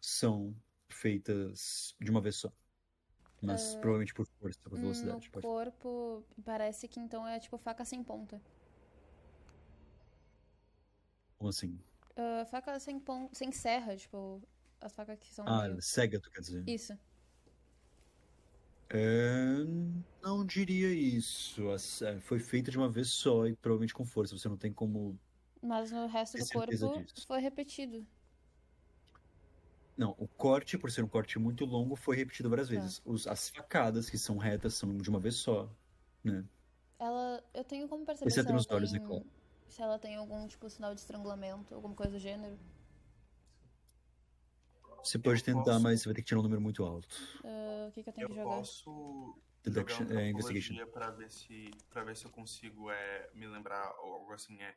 são 0.00 0.54
feitas 0.88 1.94
de 2.00 2.10
uma 2.10 2.20
vez 2.20 2.36
só. 2.36 2.52
Mas 3.40 3.74
Ah, 3.74 3.78
provavelmente 3.78 4.12
por 4.12 4.26
força, 4.26 4.58
por 4.64 4.78
velocidade. 4.78 5.30
Pode... 5.30 5.46
corpo, 5.46 6.24
parece 6.44 6.88
que 6.88 6.98
então 6.98 7.26
é 7.26 7.38
tipo 7.38 7.56
faca 7.56 7.84
sem 7.84 8.02
ponta. 8.02 8.40
Como 11.38 11.50
assim? 11.50 11.78
Ah, 12.16 12.44
faca 12.46 12.78
sem 12.78 12.98
pon... 13.00 13.28
sem 13.32 13.50
serra, 13.52 13.96
tipo, 13.96 14.42
as 14.80 14.94
facas 14.94 15.18
que 15.18 15.32
são 15.32 15.46
Ah, 15.48 15.68
meio... 15.68 15.82
cega, 15.82 16.20
tu 16.20 16.30
quer 16.30 16.40
dizer? 16.40 16.64
Isso. 16.68 16.96
É, 18.90 19.56
não 20.22 20.44
diria 20.44 20.92
isso. 20.92 21.62
É, 22.04 22.20
Foi 22.20 22.38
feita 22.38 22.70
de 22.70 22.78
uma 22.78 22.88
vez 22.88 23.08
só 23.08 23.46
e 23.46 23.56
provavelmente 23.56 23.94
com 23.94 24.04
força. 24.04 24.36
Você 24.38 24.48
não 24.48 24.56
tem 24.56 24.72
como. 24.72 25.18
Mas 25.60 25.90
no 25.90 26.06
resto 26.06 26.38
do 26.38 26.46
corpo 26.48 26.70
disso. 26.70 27.26
foi 27.26 27.40
repetido. 27.40 28.06
Não, 29.96 30.14
o 30.18 30.26
corte, 30.28 30.76
por 30.76 30.90
ser 30.90 31.02
um 31.02 31.08
corte 31.08 31.38
muito 31.38 31.64
longo, 31.64 31.96
foi 31.96 32.16
repetido 32.16 32.50
várias 32.50 32.68
Tá. 32.68 32.74
vezes. 32.74 33.00
Os- 33.04 33.26
as 33.26 33.48
facadas, 33.48 34.10
que 34.10 34.18
são 34.18 34.36
retas, 34.36 34.74
são 34.74 34.96
de 34.96 35.08
uma 35.08 35.18
vez 35.20 35.36
só. 35.36 35.68
Né? 36.22 36.44
Ela. 36.98 37.42
Eu 37.54 37.64
tenho 37.64 37.88
como 37.88 38.04
perceber 38.04 38.30
se 38.30 38.38
Exceto 38.40 38.52
nos 38.52 38.68
olhos, 38.70 38.92
é 38.92 38.98
tem. 38.98 39.06
claro. 39.06 39.26
Se 39.68 39.82
ela 39.82 39.98
tem 39.98 40.16
algum 40.16 40.46
tipo 40.46 40.68
sinal 40.70 40.94
de 40.94 41.00
estrangulamento, 41.00 41.74
alguma 41.74 41.94
coisa 41.94 42.12
do 42.12 42.18
gênero. 42.18 42.58
Você 45.02 45.18
pode 45.18 45.40
Eu 45.40 45.44
tentar, 45.44 45.64
posso- 45.64 45.80
mas 45.82 46.00
você 46.00 46.08
vai 46.08 46.14
ter 46.14 46.22
que 46.22 46.28
tirar 46.28 46.40
um 46.40 46.42
número 46.44 46.60
muito 46.60 46.84
alto. 46.84 47.08
Ah, 47.44 47.86
o 47.88 47.92
que, 47.92 48.02
que 48.02 48.08
eu 48.08 48.12
tenho 48.12 48.24
Eu 48.24 48.28
que 48.30 48.34
jogar? 48.36 48.56
posso 48.56 49.38
Deduction, 49.62 50.06
jogar 50.06 50.20
é, 50.22 50.30
investigation. 50.30 50.86
pra 50.92 51.10
ver 51.10 51.30
se 51.30 51.70
para 51.90 52.04
ver 52.04 52.16
se 52.16 52.24
eu 52.24 52.30
consigo 52.30 52.90
é, 52.90 53.30
me 53.34 53.46
lembrar 53.46 53.90
ou 54.00 54.12
algo 54.14 54.32
assim 54.32 54.62
é 54.62 54.74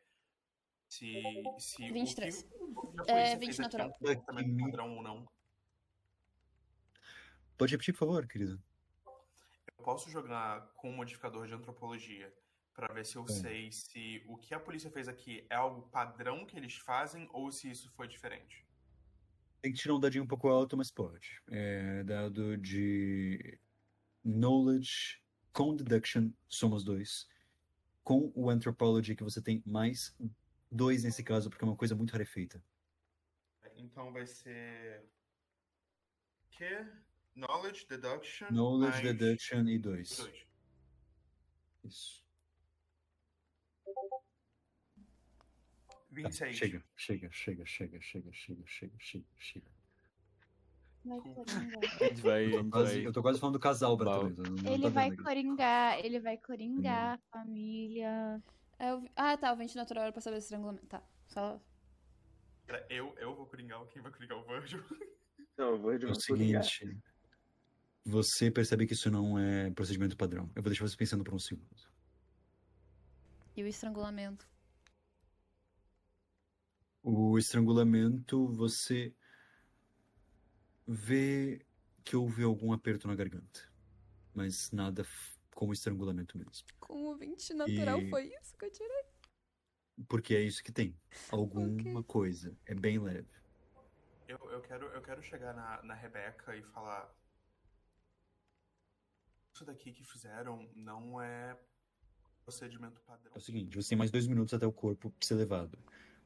se 0.90 1.22
se 1.60 1.90
23. 1.92 2.46
o 2.60 2.82
que 2.92 3.12
É, 3.12 3.14
polícia 3.14 3.38
20 3.40 3.46
fez 3.46 3.60
aqui 3.60 3.62
natural. 3.62 3.94
padrão 4.66 4.96
ou 4.98 5.04
não. 5.04 5.28
Pode 7.58 7.72
repetir, 7.72 7.94
por 7.94 8.00
favor, 8.00 8.28
querido? 8.28 8.62
Eu 9.06 9.84
posso 9.84 10.10
jogar 10.10 10.68
com 10.76 10.90
o 10.90 10.94
modificador 10.94 11.48
de 11.48 11.54
antropologia 11.54 12.34
pra 12.78 12.94
ver 12.94 13.04
se 13.08 13.16
eu 13.16 13.24
É. 13.24 13.28
sei 13.28 13.72
se 13.72 14.24
o 14.28 14.38
que 14.38 14.54
a 14.54 14.60
polícia 14.60 14.92
fez 14.92 15.08
aqui 15.08 15.46
é 15.50 15.56
algo 15.56 15.90
padrão 15.90 16.46
que 16.46 16.56
eles 16.56 16.76
fazem 16.76 17.28
ou 17.34 17.52
se 17.52 17.70
isso 17.72 17.90
foi 17.94 18.08
diferente. 18.08 18.64
Tem 19.64 19.74
que 19.74 19.80
tirar 19.80 19.96
um 19.96 20.00
dadinho 20.00 20.24
um 20.24 20.28
pouco 20.28 20.48
alto, 20.48 20.78
mas 20.78 20.92
pode. 20.92 21.42
É 21.50 22.04
dado 22.04 22.56
de 22.56 23.60
knowledge 24.24 25.24
com 25.52 25.76
deduction, 25.76 26.30
somos 26.48 26.84
dois. 26.84 27.28
Com 28.04 28.32
o 28.36 28.48
anthropology, 28.48 29.16
que 29.16 29.24
você 29.24 29.42
tem 29.42 29.64
mais 29.66 30.16
dois 30.72 31.04
nesse 31.04 31.24
caso, 31.24 31.50
porque 31.50 31.66
é 31.66 31.68
uma 31.68 31.76
coisa 31.76 31.96
muito 31.96 32.12
rarefeita. 32.12 32.64
Então 33.76 34.14
vai 34.14 34.28
ser 34.28 35.04
que 36.52 36.86
knowledge 37.36 37.88
deduction 37.88 38.50
Knowledge, 38.52 39.04
mais 39.04 39.18
deduction 39.18 39.68
e 39.68 39.80
dois. 39.80 40.16
dois. 40.16 40.48
Isso. 41.84 42.27
26. 46.24 46.56
chega, 46.56 46.84
chega, 46.96 47.30
chega, 47.32 47.66
chega, 47.66 48.02
chega, 48.02 48.32
chega, 48.34 48.64
chega, 48.66 48.94
chega, 49.00 49.26
chega. 49.38 49.66
Vai 51.06 51.22
coringar. 51.22 51.80
A 52.02 52.04
gente 52.06 52.22
vai. 52.22 52.46
A 52.46 52.50
Tô 52.52 52.58
gente 52.58 52.70
quase- 52.70 52.94
vai... 52.96 53.06
eu 53.08 53.14
tô 53.14 53.22
quase 53.22 53.40
falando 53.40 53.54
do 53.54 53.60
casal, 53.60 53.98
não 53.98 54.72
Ele 54.74 54.84
tá 54.84 54.90
vai 54.90 55.16
coringar, 55.16 56.00
ele 56.04 56.20
vai 56.20 56.38
coringar 56.38 57.14
a 57.14 57.40
família. 57.40 58.44
É, 58.80 58.92
eu 58.92 59.08
Ah, 59.16 59.38
tá, 59.38 59.54
o 59.54 59.56
20 59.56 59.76
natural 59.76 60.04
era 60.04 60.12
pra 60.12 60.22
saber 60.22 60.38
estrangulamento. 60.38 60.86
Tá. 60.88 61.02
Só. 61.28 61.62
Eu, 62.90 63.16
eu 63.18 63.34
vou 63.36 63.46
coringar, 63.46 63.86
quem 63.88 64.02
vai 64.02 64.12
coringar 64.12 64.38
o 64.38 64.44
Virgil? 64.44 64.84
Não, 65.58 65.70
eu 65.70 65.80
vou 65.80 65.98
de 65.98 66.06
É 66.06 66.10
o 66.10 66.16
seguinte. 66.16 66.86
Você 68.06 68.52
percebe 68.52 68.86
que 68.86 68.94
isso 68.94 69.10
não 69.12 69.38
é 69.40 69.70
procedimento 69.72 70.16
padrão. 70.16 70.50
Eu 70.56 70.62
vou 70.62 70.70
deixar 70.70 70.88
você 70.88 70.96
pensando 70.96 71.24
por 71.24 71.34
um 71.34 71.40
segundo. 71.40 71.68
E 73.56 73.64
o 73.64 73.68
estrangulamento. 73.68 74.48
O 77.10 77.38
estrangulamento, 77.38 78.50
você 78.50 79.16
vê 80.86 81.66
que 82.04 82.18
houve 82.18 82.44
algum 82.44 82.74
aperto 82.74 83.08
na 83.08 83.16
garganta. 83.16 83.62
mas 84.34 84.74
nada 84.74 85.06
como 85.56 85.72
estrangulamento 85.72 86.38
mesmo. 86.38 86.68
Com 86.82 87.08
o 87.08 87.16
20 87.16 87.54
natural 87.54 88.02
E- 88.02 88.10
foi 88.10 88.26
isso 88.28 88.58
que 88.58 88.66
eu 88.66 88.72
tirei. 88.72 89.06
Porque 90.10 90.36
é 90.36 90.42
isso 90.42 90.62
que 90.62 90.72
tem. 90.72 91.00
Alguma 91.32 92.04
coisa. 92.04 92.54
É 92.66 92.76
bem 92.76 93.00
leve. 93.00 93.30
Eu, 94.28 94.38
eu, 94.52 94.62
quero, 94.62 94.88
eu 94.88 95.02
quero 95.02 95.24
chegar 95.24 95.54
na, 95.54 95.82
na 95.84 95.94
Rebeca 95.94 96.58
e 96.58 96.62
falar. 96.62 97.10
Isso 99.54 99.64
daqui 99.64 99.94
que 99.94 100.04
fizeram 100.04 100.70
não 100.76 101.22
é 101.22 101.58
procedimento 102.44 103.00
padrão. 103.02 103.32
É 103.34 103.38
o 103.38 103.42
seguinte, 103.42 103.78
você 103.78 103.90
tem 103.90 103.98
mais 103.98 104.12
dois 104.12 104.28
minutos 104.28 104.54
até 104.54 104.68
o 104.68 104.74
corpo 104.74 105.12
ser 105.22 105.36
levado. 105.36 105.80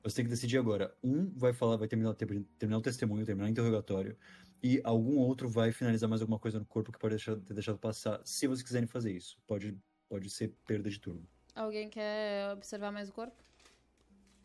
Você 0.03 0.15
tem 0.18 0.26
que 0.26 0.32
decidir 0.32 0.57
agora. 0.57 0.95
Um 1.03 1.30
vai 1.36 1.53
falar, 1.53 1.78
vai 1.78 1.88
terminar, 1.88 2.14
ter- 2.15 2.28
terminar 2.57 2.80
o 2.80 2.82
testemunho, 2.82 3.26
terminar 3.26 3.48
o 3.48 3.49
interrogatório. 3.52 4.18
E 4.64 4.82
algum 4.84 5.18
outro 5.18 5.48
vai 5.49 5.72
finalizar 5.72 6.10
mais 6.10 6.22
alguma 6.22 6.40
coisa 6.40 6.60
no 6.60 6.65
corpo 6.65 6.91
que 6.91 6.99
pode 6.99 7.15
deixar, 7.15 7.36
ter 7.38 7.53
deixado 7.53 7.78
passar. 7.78 8.19
Se 8.26 8.48
vocês 8.48 8.64
quiserem 8.64 8.88
fazer 8.88 9.11
isso. 9.11 9.38
Pode, 9.48 9.78
pode 10.10 10.30
ser 10.30 10.49
perda 10.65 10.90
de 10.90 10.99
turno. 10.99 11.28
Alguém 11.56 11.90
quer 11.90 12.52
observar 12.53 12.91
mais 12.91 13.10
o 13.10 13.14
corpo? 13.14 13.36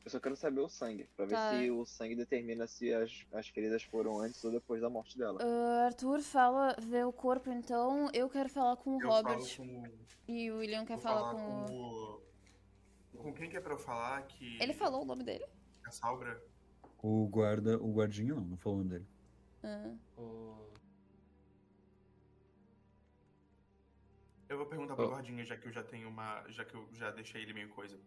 Eu 0.04 0.10
só 0.10 0.20
quero 0.20 0.36
saber 0.36 0.60
o 0.60 0.68
sangue, 0.68 1.08
pra 1.16 1.24
ver 1.26 1.34
Tá. 1.34 1.58
se 1.58 1.68
o 1.70 1.84
sangue 1.84 2.14
determina 2.14 2.66
se 2.68 2.92
as, 2.94 3.26
as 3.32 3.48
feridas 3.48 3.82
foram 3.82 4.20
antes 4.20 4.42
ou 4.44 4.52
depois 4.52 4.80
da 4.80 4.88
morte 4.88 5.18
dela. 5.18 5.40
Ah, 5.42 5.86
Arthur 5.86 6.20
fala, 6.22 6.76
vê 6.80 7.02
o 7.02 7.12
corpo 7.12 7.50
então. 7.50 8.08
Eu 8.14 8.28
quero 8.28 8.48
falar 8.48 8.76
com 8.76 8.96
o 8.96 9.02
Eu 9.02 9.08
Robert. 9.08 9.40
falo 9.40 9.66
com. 9.68 9.84
E 10.28 10.50
o 10.50 10.58
William 10.58 10.84
quer 10.84 10.94
vou 10.94 11.02
falar 11.02 11.32
falar 11.32 11.34
com 11.34 11.66
com 11.66 11.72
o. 11.74 12.25
Com 13.18 13.32
quem 13.32 13.48
que 13.50 13.56
é 13.56 13.60
pra 13.60 13.74
eu 13.74 13.78
falar 13.78 14.22
que. 14.26 14.60
Ele 14.60 14.72
falou 14.74 15.02
o 15.02 15.04
nome 15.04 15.24
dele? 15.24 15.44
A 15.86 15.90
Salbra? 15.90 16.42
O 17.02 17.26
guarda, 17.28 17.78
o 17.82 17.92
guardinha 17.92 18.34
não, 18.34 18.42
não 18.42 18.56
falou 18.56 18.78
o 18.80 18.82
nome 18.82 18.90
dele. 18.98 19.06
Ah. 19.62 19.94
Eu 24.48 24.58
vou 24.58 24.66
perguntar 24.66 24.94
pro 24.94 25.06
Oh. 25.06 25.10
Gordinha, 25.10 25.44
já 25.44 25.56
que 25.56 25.66
eu 25.66 25.72
já 25.72 25.82
tenho 25.82 26.08
uma. 26.08 26.44
Já 26.48 26.64
que 26.64 26.74
eu 26.74 26.88
já 26.92 27.10
deixei 27.10 27.42
ele 27.42 27.52
meio 27.52 27.68
coisa. 27.70 27.98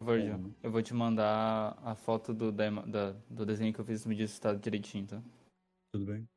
Virgil, 0.00 0.54
eu 0.62 0.70
vou 0.70 0.80
te 0.82 0.94
mandar 0.94 1.76
a 1.82 1.94
foto 1.96 2.32
do, 2.32 2.52
demo- 2.52 2.86
da- 2.86 3.12
do 3.28 3.44
desenho 3.44 3.74
que 3.74 3.80
eu 3.80 3.84
fiz 3.84 4.06
me 4.06 4.14
diz 4.14 4.30
se 4.30 4.40
tá 4.40 4.54
direitinho, 4.54 5.06
tá? 5.08 5.20
Tudo 5.92 6.06
bem? 6.06 6.28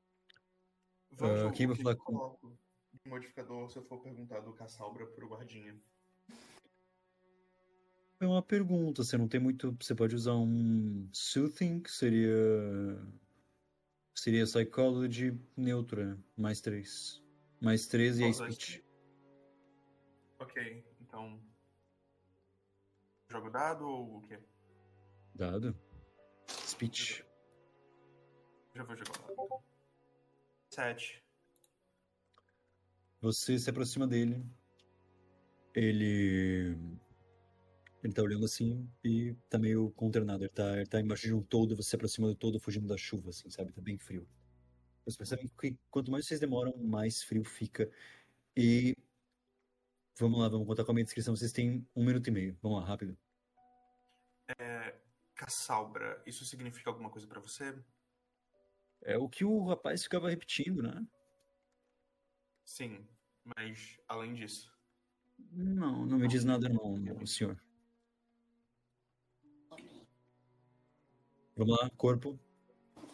Vamos 1.12 1.42
Ah, 1.44 1.52
quem 1.52 1.68
vai 1.68 1.76
o 1.76 1.80
falar 1.80 1.96
com- 1.96 2.04
coloco 2.06 2.58
de 2.92 3.10
modificador 3.10 3.70
se 3.70 3.78
eu 3.78 3.84
for 3.84 4.00
perguntar 4.02 4.40
do 4.40 4.52
Cassalbra 4.54 5.06
pro 5.06 5.28
Guardinha. 5.28 5.80
É 8.22 8.28
uma 8.28 8.44
pergunta, 8.44 9.04
você 9.04 9.18
não 9.18 9.28
tem 9.28 9.40
muito. 9.40 9.76
Você 9.82 9.96
pode 9.96 10.16
usar 10.16 10.36
um 10.36 11.10
Soothing, 11.12 11.82
que 11.82 11.90
seria. 11.90 12.30
Seria 14.14 14.46
Psychology 14.46 15.42
neutra, 15.58 16.16
mais 16.38 16.62
três. 16.62 17.20
Mais 17.60 17.88
três 17.88 18.20
e 18.20 18.26
é 18.26 18.32
dois? 18.32 18.54
Speech. 18.54 18.86
Ok, 20.38 20.86
então. 21.02 21.42
Jogo 23.28 23.50
dado 23.50 23.88
ou 23.88 24.18
o 24.18 24.22
quê? 24.22 24.38
Dado? 25.34 25.76
Speech. 26.48 27.26
Já 28.76 28.84
vou 28.84 28.96
jogar 28.96 29.18
dado. 29.18 29.64
Sete. 30.70 31.24
Você 33.20 33.58
se 33.58 33.68
aproxima 33.72 34.06
dele. 34.06 34.46
Ele. 35.74 36.78
Ele 38.04 38.14
tá 38.14 38.22
olhando 38.24 38.46
assim 38.46 38.90
e 39.04 39.36
tá 39.50 39.60
meio 39.60 39.92
consternado. 39.92 40.44
Ele 40.44 40.50
tá, 40.50 40.78
ele 40.78 40.88
tá 40.88 41.00
embaixo 41.00 41.28
de 41.28 41.34
um 41.34 41.42
todo, 41.42 41.76
você 41.76 41.90
se 41.90 41.96
aproxima 41.96 42.28
do 42.28 42.36
todo, 42.36 42.60
fugindo 42.60 42.88
da 42.88 42.98
chuva, 42.98 43.30
assim, 43.30 43.50
sabe? 43.50 43.72
Tá 43.72 43.82
bem 43.82 43.98
frio. 43.98 44.28
Vocês 45.04 45.18
percebem 45.18 45.48
que 45.48 45.78
quanto 45.90 46.12
mais 46.12 46.26
vocês 46.26 46.40
demoram, 46.40 46.76
mais 46.78 47.24
frio 47.24 47.44
fica. 47.44 47.90
E. 48.56 48.96
Vamos 50.18 50.40
lá, 50.40 50.50
vamos 50.50 50.68
contar 50.68 50.84
com 50.84 50.92
a 50.92 50.94
minha 50.94 51.06
descrição. 51.06 51.36
Vocês 51.36 51.52
têm 51.52 51.88
um 51.96 52.04
minuto 52.04 52.28
e 52.28 52.32
meio. 52.32 52.58
Vamos 52.62 52.80
lá, 52.80 52.86
rápido. 52.86 53.18
É, 54.60 54.96
Cassalbra, 55.36 56.22
isso 56.26 56.46
significa 56.46 56.90
alguma 56.90 57.10
coisa 57.10 57.28
pra 57.28 57.40
você? 57.40 57.76
É 59.04 59.18
o 59.18 59.30
que 59.30 59.44
o 59.44 59.64
rapaz 59.66 60.04
ficava 60.04 60.30
repetindo, 60.30 60.84
né? 60.84 61.06
Sim, 62.64 63.08
mas 63.44 63.98
além 64.08 64.34
disso. 64.34 64.72
Não, 65.52 66.06
não 66.06 66.20
me 66.20 66.28
diz 66.28 66.44
nada, 66.44 66.70
não, 66.70 67.26
senhor. 67.26 67.60
Vamos 71.62 71.80
lá, 71.80 71.92
corpo. 71.92 72.40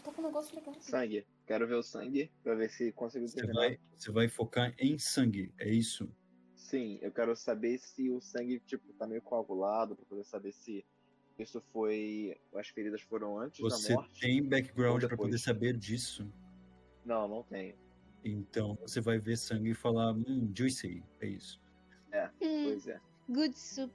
Tá 0.06 0.10
com 0.14 0.22
um 0.22 0.26
negócio 0.28 0.56
legal. 0.56 0.74
Sangue. 0.80 1.28
Quero 1.46 1.68
ver 1.68 1.76
o 1.76 1.84
sangue 1.84 2.32
pra 2.42 2.56
ver 2.56 2.70
se 2.70 2.94
consigo 2.94 3.28
Você 3.28 3.36
determinar. 3.36 3.60
vai, 3.60 3.80
você 3.98 4.10
vai 4.10 4.30
focar 4.30 4.74
em 4.80 4.98
sangue, 4.98 5.54
é 5.60 5.70
isso? 5.70 6.10
Sim, 6.56 6.98
eu 7.02 7.12
quero 7.12 7.36
saber 7.36 7.78
se 7.78 8.10
o 8.10 8.22
sangue, 8.22 8.62
tipo, 8.62 8.94
tá 8.94 9.06
meio 9.06 9.22
coagulado, 9.22 9.98
pra 9.98 10.06
poder 10.06 10.24
saber 10.24 10.54
se 10.54 10.86
isso 11.38 11.62
foi. 11.74 12.38
As 12.56 12.70
feridas 12.70 13.02
foram 13.02 13.38
antes 13.38 13.60
Você 13.60 13.90
da 13.94 14.00
morte. 14.00 14.22
tem 14.22 14.42
background 14.42 15.04
ou 15.04 15.10
para 15.10 15.18
poder 15.18 15.40
saber 15.40 15.76
disso. 15.76 16.26
Não, 17.04 17.28
não 17.28 17.44
tenho. 17.44 17.76
Então 18.24 18.76
você 18.82 19.02
vai 19.02 19.20
ver 19.20 19.38
sangue 19.38 19.72
e 19.72 19.76
falar, 19.76 20.14
hum, 20.14 20.50
juicy, 20.56 21.04
é 21.20 21.28
isso. 21.28 21.62
Hum, 22.42 22.64
Pois 22.64 22.88
é. 22.88 23.02
good 23.30 23.60
soup. 23.60 23.94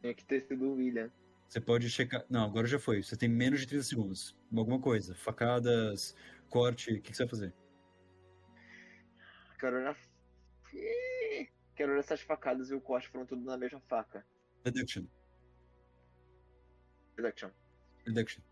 Tinha 0.00 0.14
que 0.14 0.24
ter 0.24 0.40
sido 0.40 0.64
o 0.66 0.72
William. 0.74 1.12
Você 1.50 1.60
pode 1.60 1.90
checar. 1.90 2.24
Não, 2.30 2.44
agora 2.44 2.64
já 2.68 2.78
foi. 2.78 3.02
Você 3.02 3.16
tem 3.16 3.28
menos 3.28 3.58
de 3.58 3.66
30 3.66 3.82
segundos. 3.82 4.36
Alguma 4.56 4.80
coisa. 4.80 5.16
Facadas, 5.16 6.14
corte, 6.48 6.92
o 6.92 7.02
que, 7.02 7.10
que 7.10 7.16
você 7.16 7.24
vai 7.24 7.30
fazer? 7.30 7.54
Quero 9.58 9.78
olhar. 9.78 9.98
Quero 11.74 11.90
olhar 11.90 11.98
essas 11.98 12.20
facadas 12.20 12.70
e 12.70 12.74
o 12.74 12.80
corte 12.80 13.08
foram 13.08 13.26
tudo 13.26 13.44
na 13.44 13.56
mesma 13.56 13.80
faca. 13.80 14.24
Deduction. 14.62 15.06
Reduction. 17.16 17.50
Deduction. 18.06 18.42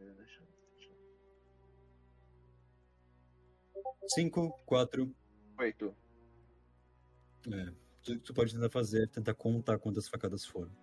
Reduction. 0.00 0.44
5, 4.08 4.62
4. 4.66 5.14
Oito. 5.60 5.96
É. 7.52 7.72
Que 8.02 8.18
tu 8.18 8.34
pode 8.34 8.52
tentar 8.52 8.68
fazer 8.68 9.06
tentar 9.10 9.34
contar 9.34 9.78
quantas 9.78 10.08
facadas 10.08 10.44
foram. 10.44 10.81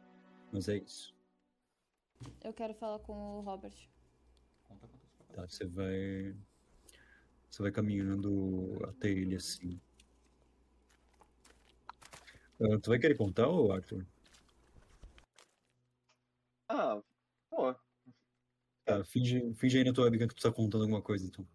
Mas 0.51 0.67
é 0.67 0.77
isso. 0.77 1.15
Eu 2.43 2.53
quero 2.53 2.73
falar 2.73 2.99
com 2.99 3.13
o 3.13 3.41
Robert. 3.41 3.89
Tá, 5.33 5.45
você 5.47 5.65
vai. 5.65 6.35
Você 7.49 7.61
vai 7.61 7.71
caminhando 7.71 8.79
até 8.87 9.09
ele 9.09 9.35
assim. 9.35 9.79
Ah, 12.61 12.77
tu 12.81 12.89
vai 12.89 12.99
querer 12.99 13.15
contar, 13.15 13.47
ô 13.47 13.71
Arthur? 13.71 14.05
Ah, 16.67 17.01
pô. 17.49 17.73
Tá, 18.85 19.03
finge, 19.05 19.53
finge 19.53 19.77
aí 19.77 19.83
na 19.83 19.93
tua 19.93 20.05
webcam 20.05 20.27
que 20.27 20.35
tu 20.35 20.41
tá 20.41 20.51
contando 20.51 20.81
alguma 20.81 21.01
coisa, 21.01 21.25
então. 21.25 21.47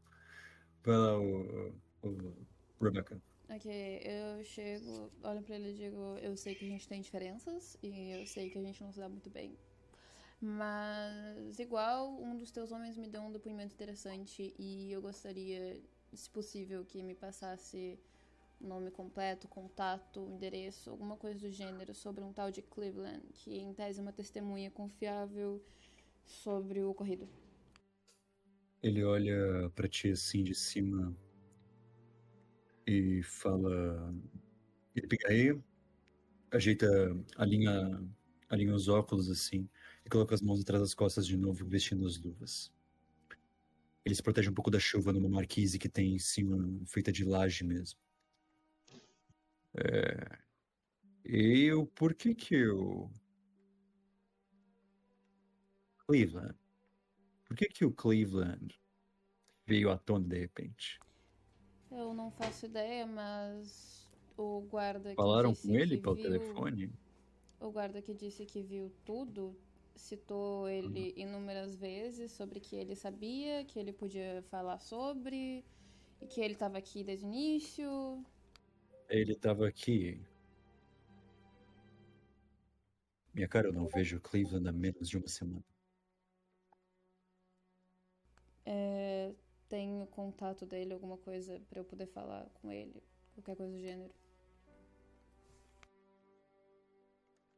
Vai 0.84 0.96
lá, 0.96 1.18
o, 1.18 1.74
o 2.02 2.84
Rebecca. 2.84 3.20
Ok, 3.48 3.70
eu 4.02 4.42
chego, 4.42 5.10
olho 5.22 5.42
pra 5.42 5.56
ele 5.56 5.70
e 5.70 5.74
digo, 5.74 6.16
eu 6.22 6.34
sei 6.36 6.54
que 6.54 6.64
a 6.64 6.68
gente 6.68 6.88
tem 6.88 7.00
diferenças 7.00 7.76
e 7.82 8.10
eu 8.10 8.24
sei 8.24 8.48
que 8.48 8.58
a 8.58 8.62
gente 8.62 8.82
não 8.82 8.90
se 8.90 8.98
dá 8.98 9.08
muito 9.08 9.28
bem. 9.28 9.54
Mas 10.40 11.58
igual 11.58 12.10
um 12.20 12.36
dos 12.36 12.50
teus 12.50 12.72
homens 12.72 12.96
me 12.96 13.06
deu 13.06 13.20
um 13.20 13.30
depoimento 13.30 13.74
interessante 13.74 14.54
e 14.58 14.90
eu 14.90 15.02
gostaria, 15.02 15.80
se 16.12 16.28
possível, 16.30 16.84
que 16.86 17.02
me 17.02 17.14
passasse 17.14 17.98
nome 18.58 18.90
completo, 18.90 19.46
contato, 19.46 20.26
endereço, 20.26 20.88
alguma 20.88 21.16
coisa 21.16 21.38
do 21.38 21.50
gênero 21.50 21.94
sobre 21.94 22.24
um 22.24 22.32
tal 22.32 22.50
de 22.50 22.62
Cleveland, 22.62 23.26
que 23.32 23.58
em 23.58 23.74
tese 23.74 24.00
é 24.00 24.02
uma 24.02 24.12
testemunha 24.12 24.70
confiável 24.70 25.62
sobre 26.24 26.80
o 26.80 26.90
ocorrido. 26.90 27.28
Ele 28.82 29.04
olha 29.04 29.70
pra 29.74 29.86
ti 29.86 30.10
assim 30.10 30.42
de 30.42 30.54
cima 30.54 31.14
e 32.86 33.22
fala. 33.22 34.14
Ele 34.94 35.06
pigarreia, 35.08 35.64
ajeita, 36.52 36.86
alinha, 37.36 38.02
alinha 38.48 38.74
os 38.74 38.88
óculos 38.88 39.30
assim 39.30 39.68
e 40.04 40.10
coloca 40.10 40.34
as 40.34 40.42
mãos 40.42 40.60
atrás 40.60 40.82
das 40.82 40.94
costas 40.94 41.26
de 41.26 41.36
novo, 41.36 41.66
vestindo 41.66 42.06
as 42.06 42.18
luvas. 42.18 42.72
Ele 44.04 44.14
se 44.14 44.22
protege 44.22 44.50
um 44.50 44.54
pouco 44.54 44.70
da 44.70 44.78
chuva 44.78 45.12
numa 45.12 45.28
marquise 45.28 45.78
que 45.78 45.88
tem 45.88 46.14
em 46.14 46.18
cima, 46.18 46.58
feita 46.86 47.10
de 47.10 47.24
laje 47.24 47.64
mesmo. 47.64 47.98
É. 49.76 50.38
Eu. 51.24 51.86
Por 51.86 52.14
que 52.14 52.34
que 52.34 52.54
eu. 52.54 53.10
Cleveland. 56.06 56.54
Por 57.44 57.56
que 57.56 57.66
que 57.66 57.84
o 57.84 57.92
Cleveland 57.92 58.74
veio 59.66 59.90
à 59.90 59.98
tona 59.98 60.26
de 60.26 60.38
repente? 60.38 60.98
Eu 61.96 62.12
não 62.12 62.30
faço 62.30 62.66
ideia, 62.66 63.06
mas 63.06 64.08
o 64.36 64.60
guarda 64.62 65.10
que 65.10 65.16
Falaram 65.16 65.54
com 65.54 65.74
ele 65.74 65.96
pelo 65.98 66.14
viu- 66.14 66.24
telefone? 66.24 66.92
O 67.60 67.70
guarda 67.70 68.02
que 68.02 68.12
disse 68.12 68.44
que 68.44 68.62
viu 68.62 68.92
tudo 69.04 69.56
citou 69.94 70.68
ele 70.68 71.10
Uhum. 71.16 71.22
inúmeras 71.22 71.76
vezes 71.76 72.32
sobre 72.32 72.58
que 72.60 72.74
ele 72.74 72.96
sabia, 72.96 73.64
que 73.64 73.78
ele 73.78 73.92
podia 73.92 74.42
falar 74.50 74.78
sobre 74.80 75.64
E 76.20 76.26
que 76.26 76.40
ele 76.40 76.54
tava 76.54 76.78
aqui 76.78 77.04
desde 77.04 77.24
o 77.26 77.28
início. 77.28 78.24
Ele 79.08 79.34
tava 79.34 79.68
aqui. 79.68 80.20
Minha 83.34 83.48
cara, 83.48 83.68
eu 83.68 83.72
não 83.72 83.86
vejo 83.86 84.20
Cleveland 84.20 84.68
há 84.68 84.72
menos 84.72 85.08
de 85.08 85.18
uma 85.18 85.28
semana. 85.28 85.62
O 90.04 90.06
contato 90.06 90.64
dele, 90.64 90.92
alguma 90.92 91.16
coisa 91.18 91.60
pra 91.68 91.80
eu 91.80 91.84
poder 91.84 92.06
falar 92.06 92.48
com 92.60 92.70
ele. 92.70 93.02
Qualquer 93.34 93.56
coisa 93.56 93.72
do 93.72 93.80
gênero. 93.80 94.14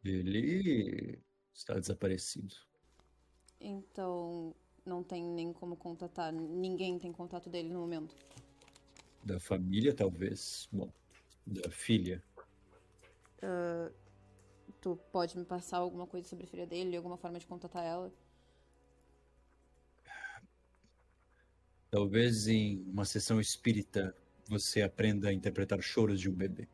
Ele 0.05 1.23
está 1.52 1.78
desaparecido. 1.78 2.55
Então, 3.60 4.55
não 4.85 5.02
tem 5.02 5.24
nem 5.24 5.52
como 5.52 5.77
contatar. 5.77 6.32
Ninguém 6.32 6.98
tem 6.98 7.12
contato 7.12 7.51
dele 7.51 7.68
no 7.68 7.81
momento. 7.81 8.14
Da 9.24 9.40
família, 9.40 9.94
talvez. 9.94 10.68
Bom, 10.73 10.90
da 11.47 11.68
filha. 11.70 12.23
Ah, 13.43 13.90
tu 14.81 14.97
pode 15.10 15.36
me 15.36 15.44
passar 15.44 15.78
alguma 15.78 16.06
coisa 16.06 16.28
sobre 16.28 16.44
a 16.44 16.48
filha 16.48 16.66
dele, 16.66 16.97
alguma 16.97 17.16
forma 17.16 17.39
de 17.39 17.47
contatar 17.47 17.85
ela? 17.85 18.12
Talvez 21.97 22.47
em 22.47 22.82
uma 22.93 23.06
sessão 23.06 23.40
espírita 23.40 24.14
você 24.51 24.82
aprenda 24.82 25.31
a 25.31 25.32
interpretar 25.32 25.81
choros 25.81 26.20
de 26.20 26.28
um 26.28 26.35
bebê. 26.35 26.68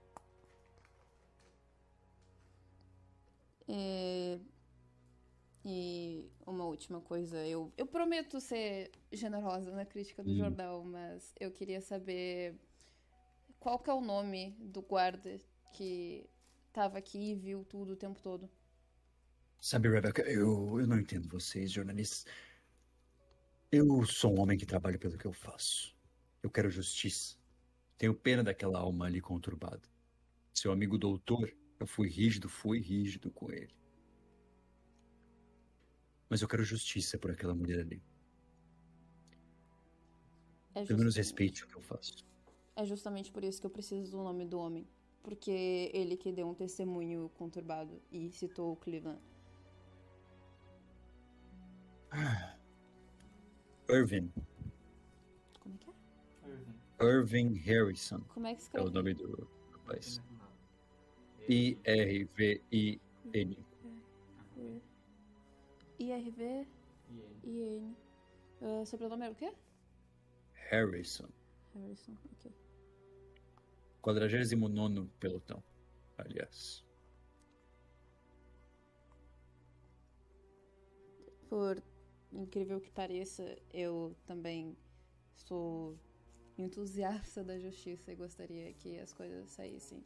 É, 3.68 4.38
E 5.64 6.28
uma 6.46 6.64
última 6.64 7.00
coisa, 7.00 7.46
eu, 7.46 7.72
eu 7.76 7.86
prometo 7.86 8.40
ser 8.40 8.90
generosa 9.12 9.70
na 9.70 9.84
crítica 9.84 10.22
do 10.22 10.30
Hum. 10.30 10.38
jornal, 10.38 10.84
mas 10.84 11.32
eu 11.38 11.50
queria 11.52 11.80
saber 11.80 12.56
qual 13.58 13.78
que 13.78 13.88
é 13.90 13.94
o 13.94 14.00
nome 14.00 14.54
do 14.60 14.82
guarda 14.82 15.38
que 15.72 16.28
tava 16.72 16.98
aqui 16.98 17.30
e 17.30 17.34
viu 17.34 17.64
tudo 17.64 17.92
o 17.92 17.96
tempo 17.96 18.20
todo. 18.20 18.50
Sabe, 19.60 19.88
Rebecca, 19.88 20.22
eu, 20.22 20.78
eu 20.80 20.86
não 20.86 20.98
entendo 20.98 21.28
vocês, 21.28 21.70
jornalistas. 21.70 22.26
Eu 23.72 24.04
sou 24.04 24.36
um 24.36 24.40
homem 24.42 24.58
que 24.58 24.66
trabalha 24.66 24.98
pelo 24.98 25.16
que 25.16 25.24
eu 25.24 25.32
faço. 25.32 25.96
Eu 26.42 26.50
quero 26.50 26.68
justiça. 26.68 27.38
Tenho 27.96 28.14
pena 28.14 28.44
daquela 28.44 28.78
alma 28.78 29.06
ali 29.06 29.18
conturbada. 29.18 29.80
Seu 30.52 30.70
amigo 30.70 30.98
doutor, 30.98 31.50
eu 31.80 31.86
fui 31.86 32.06
rígido, 32.06 32.50
fui 32.50 32.80
rígido 32.80 33.30
com 33.30 33.50
ele. 33.50 33.74
Mas 36.28 36.42
eu 36.42 36.48
quero 36.48 36.62
justiça 36.62 37.16
por 37.16 37.30
aquela 37.30 37.54
mulher 37.54 37.80
ali. 37.80 38.04
É 40.74 40.84
Pelo 40.84 40.98
menos 40.98 41.16
respeite 41.16 41.64
o 41.64 41.66
que 41.66 41.76
eu 41.76 41.82
faço. 41.82 42.26
É 42.76 42.84
justamente 42.84 43.32
por 43.32 43.42
isso 43.42 43.58
que 43.58 43.66
eu 43.66 43.70
preciso 43.70 44.10
do 44.10 44.18
nome 44.18 44.44
do 44.44 44.58
homem. 44.58 44.86
Porque 45.22 45.90
ele 45.94 46.18
que 46.18 46.30
deu 46.30 46.46
um 46.46 46.54
testemunho 46.54 47.30
conturbado 47.38 48.02
e 48.10 48.30
citou 48.32 48.72
o 48.72 48.76
Cleveland. 48.76 49.22
Irving. 53.92 54.32
Como 55.60 55.74
é 55.74 55.78
que 55.78 55.90
é? 55.90 57.06
Irving 57.06 57.54
Harrison 57.54 58.20
Como 58.32 58.46
é 58.46 58.54
que 58.54 58.60
é 58.60 58.62
escreve? 58.62 58.88
o 58.88 58.90
nome 58.90 59.12
do 59.14 59.48
rapaz. 59.72 60.20
I-R-V-I-N. 61.48 63.00
IRV 65.98 66.66
IN. 67.44 67.94
Uh, 68.60 68.86
sobrenome 68.86 69.24
era 69.24 69.32
o 69.32 69.36
quê? 69.36 69.52
Harrison. 70.70 71.28
Harrison, 71.74 72.16
ok. 72.32 72.52
49 74.00 75.08
pelotão, 75.20 75.62
aliás. 76.16 76.84
Por 81.48 81.82
incrível 82.32 82.80
que 82.80 82.90
pareça, 82.90 83.56
eu 83.72 84.16
também 84.26 84.76
sou 85.36 85.98
entusiasta 86.58 87.44
da 87.44 87.58
justiça 87.58 88.12
e 88.12 88.16
gostaria 88.16 88.72
que 88.74 88.98
as 88.98 89.12
coisas 89.12 89.50
saíssem 89.50 90.02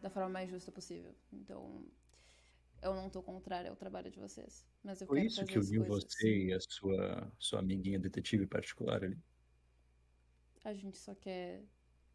da 0.00 0.10
forma 0.10 0.28
mais 0.28 0.50
justa 0.50 0.70
possível. 0.72 1.14
Então, 1.32 1.84
eu 2.82 2.94
não 2.94 3.08
tô 3.10 3.22
contrária 3.22 3.70
ao 3.70 3.76
trabalho 3.76 4.10
de 4.10 4.18
vocês, 4.20 4.66
mas 4.82 5.00
eu 5.00 5.06
Foi 5.06 5.20
quero 5.20 5.26
isso 5.26 5.44
que 5.46 5.58
as 5.58 5.68
uniu 5.68 5.84
você 5.84 6.46
e 6.46 6.52
a 6.52 6.58
sua, 6.60 7.32
sua 7.38 7.60
amiguinha 7.60 8.00
detetive 8.00 8.48
particular 8.48 9.04
ali. 9.04 9.16
A 10.64 10.72
gente 10.74 10.96
só 10.98 11.14
quer 11.14 11.62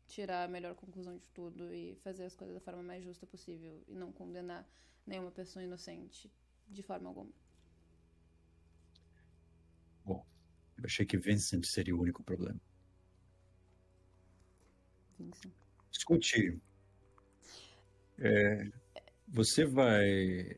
tirar 0.07 0.43
a 0.43 0.47
melhor 0.47 0.75
conclusão 0.75 1.17
de 1.17 1.29
tudo 1.29 1.73
e 1.73 1.95
fazer 1.97 2.23
as 2.25 2.35
coisas 2.35 2.55
da 2.55 2.61
forma 2.61 2.83
mais 2.83 3.03
justa 3.03 3.25
possível 3.27 3.83
e 3.87 3.95
não 3.95 4.11
condenar 4.11 4.67
nenhuma 5.05 5.31
pessoa 5.31 5.63
inocente 5.63 6.31
de 6.67 6.81
forma 6.83 7.09
alguma. 7.09 7.31
Bom, 10.03 10.25
eu 10.77 10.85
achei 10.85 11.05
que 11.05 11.17
Vincent 11.17 11.65
seria 11.65 11.95
o 11.95 12.01
único 12.01 12.23
problema. 12.23 12.59
Vincent. 15.17 15.53
Escute, 15.91 16.59
é, 18.19 18.71
você 19.27 19.65
vai 19.65 20.57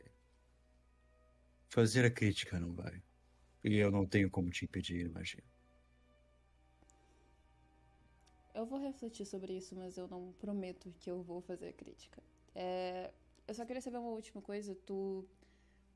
fazer 1.70 2.06
a 2.06 2.12
crítica, 2.12 2.60
não 2.60 2.74
vai? 2.74 3.02
E 3.64 3.76
eu 3.76 3.91
não 3.91 4.06
tenho 4.06 4.30
como 4.30 4.50
te 4.50 4.66
impedir, 4.66 5.06
imagina. 5.06 5.44
Eu 8.54 8.66
vou 8.66 8.80
refletir 8.80 9.26
sobre 9.26 9.54
isso, 9.58 9.76
mas 9.76 9.98
eu 9.98 10.08
não 10.08 10.34
prometo 10.34 10.94
que 11.00 11.10
eu 11.10 11.22
vou 11.22 11.41
fazer 11.41 11.70
a 11.70 11.74
crítica. 11.74 12.22
É, 12.56 13.12
eu 13.48 13.54
só 13.54 13.66
queria 13.66 13.82
saber 13.82 13.98
uma 13.98 14.10
última 14.10 14.41
coisa. 14.41 14.76
Tu, 14.86 15.26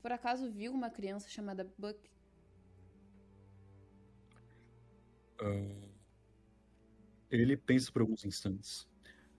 por 0.00 0.12
acaso, 0.12 0.50
viu 0.50 0.72
uma 0.72 0.90
criança 0.90 1.28
chamada 1.28 1.70
Buck? 1.76 1.98
Ah, 5.40 5.88
ele 7.30 7.56
pensa 7.56 7.90
por 7.90 8.02
alguns 8.02 8.24
instantes, 8.24 8.88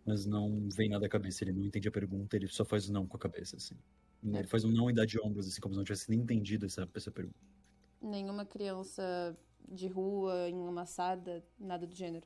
mas 0.05 0.25
não 0.25 0.69
vem 0.69 0.89
nada 0.89 1.05
à 1.05 1.09
cabeça. 1.09 1.43
Ele 1.43 1.53
não 1.53 1.63
entende 1.63 1.87
a 1.87 1.91
pergunta, 1.91 2.35
ele 2.35 2.47
só 2.47 2.65
faz 2.65 2.89
um 2.89 2.93
não 2.93 3.07
com 3.07 3.17
a 3.17 3.19
cabeça, 3.19 3.55
assim. 3.55 3.77
Ele 4.23 4.47
faz 4.47 4.65
um 4.65 4.71
não 4.71 4.89
e 4.89 4.93
dá 4.93 5.05
de 5.05 5.19
ombros, 5.19 5.47
assim, 5.47 5.61
como 5.61 5.73
se 5.73 5.77
não 5.77 5.85
tivesse 5.85 6.09
nem 6.09 6.19
entendido 6.19 6.65
essa, 6.65 6.89
essa 6.95 7.11
pergunta. 7.11 7.37
Nenhuma 8.01 8.45
criança 8.45 9.37
de 9.67 9.87
rua, 9.87 10.49
enlamaçada, 10.49 11.45
nada 11.59 11.85
do 11.85 11.95
gênero. 11.95 12.25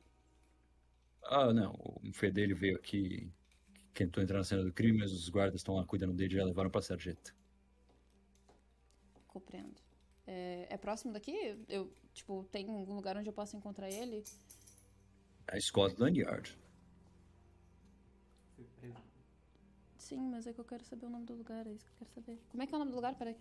Ah, 1.23 1.53
não. 1.53 1.75
Um 2.03 2.13
fê 2.13 2.31
dele 2.31 2.53
veio 2.53 2.77
aqui, 2.77 3.29
tentou 3.93 4.23
entrar 4.23 4.37
na 4.37 4.43
cena 4.43 4.63
do 4.63 4.71
crime, 4.71 4.99
mas 4.99 5.11
os 5.11 5.27
guardas 5.29 5.59
estão 5.59 5.75
lá 5.75 5.85
cuidando 5.85 6.13
dele 6.13 6.33
e 6.33 6.37
já 6.37 6.45
levaram 6.45 6.69
pra 6.69 6.81
sarjeta. 6.81 7.35
Compreendo. 9.27 9.88
É, 10.31 10.67
é 10.69 10.77
próximo 10.77 11.11
daqui? 11.11 11.33
Eu, 11.67 11.91
tipo, 12.13 12.45
tem 12.51 12.69
algum 12.69 12.93
lugar 12.93 13.17
onde 13.17 13.27
eu 13.27 13.33
possa 13.33 13.57
encontrar 13.57 13.89
ele? 13.89 14.23
A 15.47 15.59
Scotland 15.59 16.19
Yard. 16.19 16.55
Sim, 19.97 20.29
mas 20.29 20.45
é 20.45 20.53
que 20.53 20.59
eu 20.59 20.65
quero 20.65 20.83
saber 20.83 21.07
o 21.07 21.09
nome 21.09 21.25
do 21.25 21.33
lugar, 21.33 21.65
é 21.65 21.71
isso 21.71 21.83
que 21.85 21.91
eu 21.91 21.97
quero 21.97 22.11
saber. 22.11 22.39
Como 22.49 22.61
é 22.61 22.67
que 22.67 22.73
é 22.73 22.75
o 22.75 22.79
nome 22.79 22.91
do 22.91 22.95
lugar? 22.95 23.15
Peraí. 23.15 23.35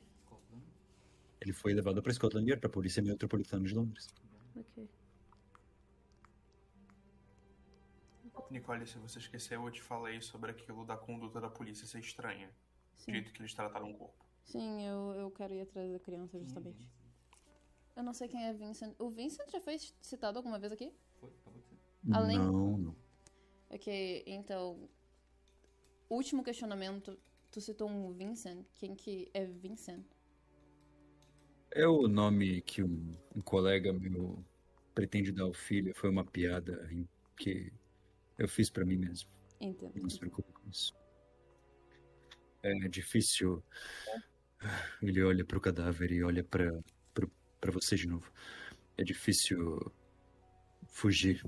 Ele 1.42 1.52
foi 1.52 1.74
levado 1.74 2.02
pra 2.02 2.12
Scotland 2.12 2.48
Yard, 2.48 2.60
pra 2.60 2.70
Polícia 2.70 3.02
Metropolitana 3.02 3.66
de 3.66 3.74
Londres. 3.74 4.08
Ok. 4.56 4.88
Nicole, 8.50 8.86
se 8.86 8.96
você 8.96 9.18
esqueceu, 9.18 9.62
eu 9.62 9.70
te 9.70 9.82
falei 9.82 10.22
sobre 10.22 10.52
aquilo 10.52 10.86
da 10.86 10.96
conduta 10.96 11.38
da 11.38 11.50
polícia 11.50 11.86
ser 11.86 11.98
estranha. 11.98 12.48
O 12.96 13.02
Sim. 13.02 13.12
jeito 13.12 13.30
que 13.30 13.42
eles 13.42 13.52
trataram 13.52 13.90
o 13.90 13.94
corpo. 13.94 14.27
Sim, 14.48 14.82
eu, 14.86 15.14
eu 15.14 15.30
quero 15.30 15.52
ir 15.54 15.60
atrás 15.60 15.92
da 15.92 15.98
criança, 15.98 16.38
justamente. 16.38 16.88
Eu 17.94 18.02
não 18.02 18.14
sei 18.14 18.28
quem 18.28 18.44
é 18.46 18.52
Vincent. 18.54 18.94
O 18.98 19.10
Vincent 19.10 19.50
já 19.50 19.60
foi 19.60 19.76
citado 20.00 20.38
alguma 20.38 20.58
vez 20.58 20.72
aqui? 20.72 20.90
Além- 22.10 22.38
Não, 22.38 22.78
não. 22.78 22.96
Ok, 23.68 24.24
então. 24.26 24.88
Último 26.08 26.42
questionamento. 26.42 27.18
Tu 27.50 27.60
citou 27.60 27.88
um 27.90 28.10
Vincent. 28.12 28.64
Quem 28.74 28.94
que 28.94 29.30
é 29.34 29.44
Vincent? 29.44 30.02
É 31.70 31.86
o 31.86 32.08
nome 32.08 32.62
que 32.62 32.82
um, 32.82 33.14
um 33.36 33.42
colega 33.42 33.92
meu 33.92 34.42
pretende 34.94 35.30
dar 35.30 35.42
ao 35.44 35.52
filho. 35.52 35.94
Foi 35.94 36.08
uma 36.08 36.24
piada 36.24 36.88
em 36.90 37.06
que 37.36 37.70
eu 38.38 38.48
fiz 38.48 38.70
pra 38.70 38.86
mim 38.86 38.96
mesmo. 38.96 39.28
Entendo. 39.60 39.92
Não 40.00 40.08
se 40.08 40.18
preocupe 40.18 40.50
com 40.52 40.66
isso. 40.70 40.94
É 42.62 42.88
difícil. 42.88 43.62
Ele 45.00 45.22
olha 45.22 45.44
pro 45.44 45.60
cadáver 45.60 46.10
e 46.12 46.22
olha 46.22 46.44
pra 46.44 46.72
você 47.72 47.96
de 47.96 48.06
novo. 48.06 48.32
É 48.96 49.04
difícil 49.04 49.92
fugir 50.88 51.44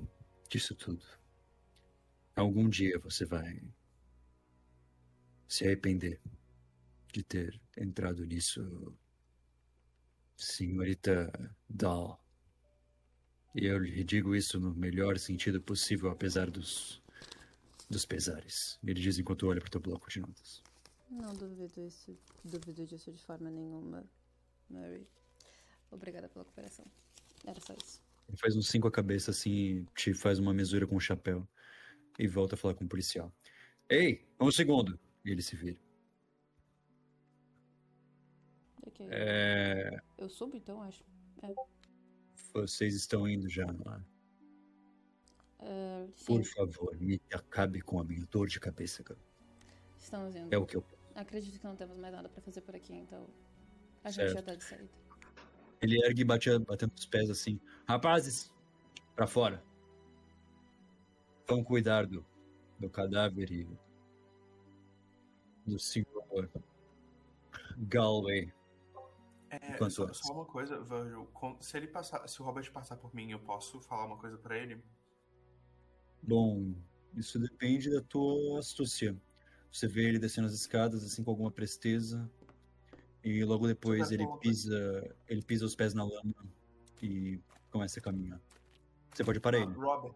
disso 0.49 0.75
tudo. 0.75 1.03
Algum 2.37 2.69
dia 2.69 2.99
você 2.99 3.25
vai 3.25 3.61
se 5.49 5.67
arrepender 5.67 6.21
de 7.13 7.25
ter 7.25 7.61
entrado 7.77 8.25
nisso, 8.25 8.97
senhorita 10.37 11.31
Dahl. 11.69 12.25
E 13.55 13.67
eu 13.67 13.79
lhe 13.79 14.05
digo 14.05 14.37
isso 14.37 14.61
no 14.61 14.73
melhor 14.75 15.19
sentido 15.19 15.61
possível, 15.61 16.09
apesar 16.09 16.49
dos, 16.49 17.03
dos 17.91 18.07
pesares. 18.07 18.79
Ele 18.85 19.01
diz 19.01 19.19
enquanto 19.19 19.49
olha 19.49 19.61
para 19.61 19.67
o 19.67 19.71
teu 19.71 19.81
bloco 19.81 20.09
de 20.09 20.21
notas. 20.21 20.63
Não 21.11 21.35
duvido 21.35 21.81
isso. 21.81 22.17
Duvido 22.45 22.87
disso 22.87 23.13
de 23.13 23.23
forma 23.23 23.51
nenhuma, 23.51 24.05
Mary. 24.69 25.07
Obrigada 25.91 26.29
pela 26.29 26.45
cooperação. 26.45 26.87
Era 27.45 27.61
só 27.61 27.75
isso. 27.75 28.01
Ele 28.29 28.37
faz 28.37 28.57
uns 28.57 28.69
cinco 28.69 28.87
a 28.87 28.93
cabeça 28.93 29.33
assim, 29.33 29.85
te 29.97 30.15
faz 30.15 30.39
uma 30.39 30.55
mesura 30.55 30.87
com 30.87 30.95
o 30.97 31.01
chapéu 31.01 31.47
e 32.19 32.29
volta 32.29 32.55
a 32.55 32.59
falar 32.59 32.75
com 32.75 32.85
o 32.85 32.89
policial. 32.89 33.33
Ei, 33.89 34.25
um 34.41 34.53
segundo. 34.53 34.99
E 35.25 35.31
ele 35.31 35.43
se 35.43 35.57
vira. 35.57 35.79
Ok. 38.87 39.07
É, 39.11 40.01
Eu 40.17 40.29
subo 40.29 40.57
então, 40.57 40.81
acho. 40.83 41.05
É. 41.43 41.53
vocês 42.53 42.95
estão 42.95 43.27
indo 43.29 43.49
já, 43.49 43.67
não 43.67 43.95
é? 43.95 44.01
É, 45.63 46.07
sim, 46.15 46.25
Por 46.25 46.45
favor, 46.45 46.97
me 47.01 47.21
acabe 47.33 47.81
com 47.83 48.01
a 48.01 48.05
minha 48.05 48.25
dor 48.27 48.47
de 48.49 48.59
cabeça, 48.61 49.03
cara. 49.03 49.21
estamos 49.99 50.35
indo. 50.37 50.55
É 50.55 50.59
o 50.59 50.65
que 50.65 50.77
eu. 50.77 50.85
Acredito 51.15 51.59
que 51.59 51.67
não 51.67 51.77
temos 51.77 51.97
mais 51.99 52.13
nada 52.15 52.29
pra 52.29 52.41
fazer 52.41 52.61
por 52.63 52.75
aqui, 52.75 52.95
então. 52.95 53.27
A 54.03 54.11
gente 54.11 54.29
já 54.29 54.35
Certo. 54.35 54.47
tá 54.47 54.55
de 54.55 54.65
saída. 54.65 54.89
Ele 55.81 56.05
ergue 56.05 56.23
e 56.23 56.25
bate, 56.25 56.59
batendo 56.61 56.93
os 56.95 57.07
pés 57.07 57.31
assim. 57.31 57.61
Rapazes, 57.87 58.53
pra 59.15 59.27
fora. 59.27 59.63
Vão 61.47 61.65
cuidar 61.65 62.07
do, 62.07 62.25
do 62.79 62.89
cadáver 62.89 63.51
e 63.51 63.69
do 65.67 65.79
senhor 65.79 66.51
Galway. 67.79 68.53
É, 69.51 69.91
só, 69.91 70.05
antes. 70.05 70.21
só 70.21 70.33
uma 70.33 70.45
coisa, 70.45 70.81
Virgil. 70.85 71.29
Se 71.61 71.77
ele 71.77 71.89
passar, 71.89 72.27
se 72.29 72.41
o 72.41 72.45
Robert 72.45 72.71
passar 72.73 72.97
por 72.97 73.13
mim, 73.15 73.33
eu 73.33 73.41
posso 73.41 73.81
falar 73.81 74.07
uma 74.07 74.17
coisa 74.17 74.39
pra 74.39 74.57
ele? 74.57 74.81
Bom, 76.23 76.75
isso 77.15 77.39
depende 77.39 77.91
da 77.91 78.01
tua 78.03 78.61
astúcia. 78.61 79.17
Você 79.73 79.87
vê 79.87 80.09
ele 80.09 80.19
descendo 80.19 80.47
as 80.49 80.55
escadas 80.55 81.05
assim 81.05 81.23
com 81.23 81.31
alguma 81.31 81.51
presteza 81.51 82.29
e 83.23 83.45
logo 83.45 83.67
depois 83.67 84.11
ele 84.11 84.27
pisa, 84.41 85.17
ele 85.29 85.43
pisa 85.43 85.65
os 85.65 85.77
pés 85.77 85.95
na 85.95 86.05
lama 86.05 86.35
e 87.03 87.41
começa 87.71 88.01
a 88.01 88.03
caminhar. 88.03 88.41
Você 89.13 89.25
pode 89.25 89.41
parar 89.41 89.59
Ah, 89.59 89.63
ele. 89.63 89.73
Robert. 89.73 90.15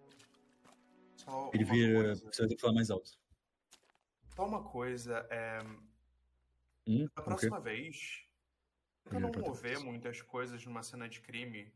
Só 1.16 1.50
Ele 1.54 1.64
vira, 1.64 2.04
coisa. 2.04 2.30
você 2.32 2.42
vai 2.42 2.48
ter 2.48 2.54
que 2.56 2.60
falar 2.60 2.74
mais 2.74 2.90
alto. 2.90 3.10
Só 4.34 4.46
uma 4.46 4.62
coisa, 4.64 5.26
é, 5.30 5.62
Hum, 6.86 7.06
quê? 7.06 7.22
próxima 7.22 7.60
vez, 7.60 8.24
tenta 9.04 9.20
não 9.20 9.30
mover 9.30 9.78
muitas 9.80 10.20
coisas 10.20 10.64
numa 10.66 10.82
cena 10.82 11.08
de 11.08 11.20
crime. 11.20 11.72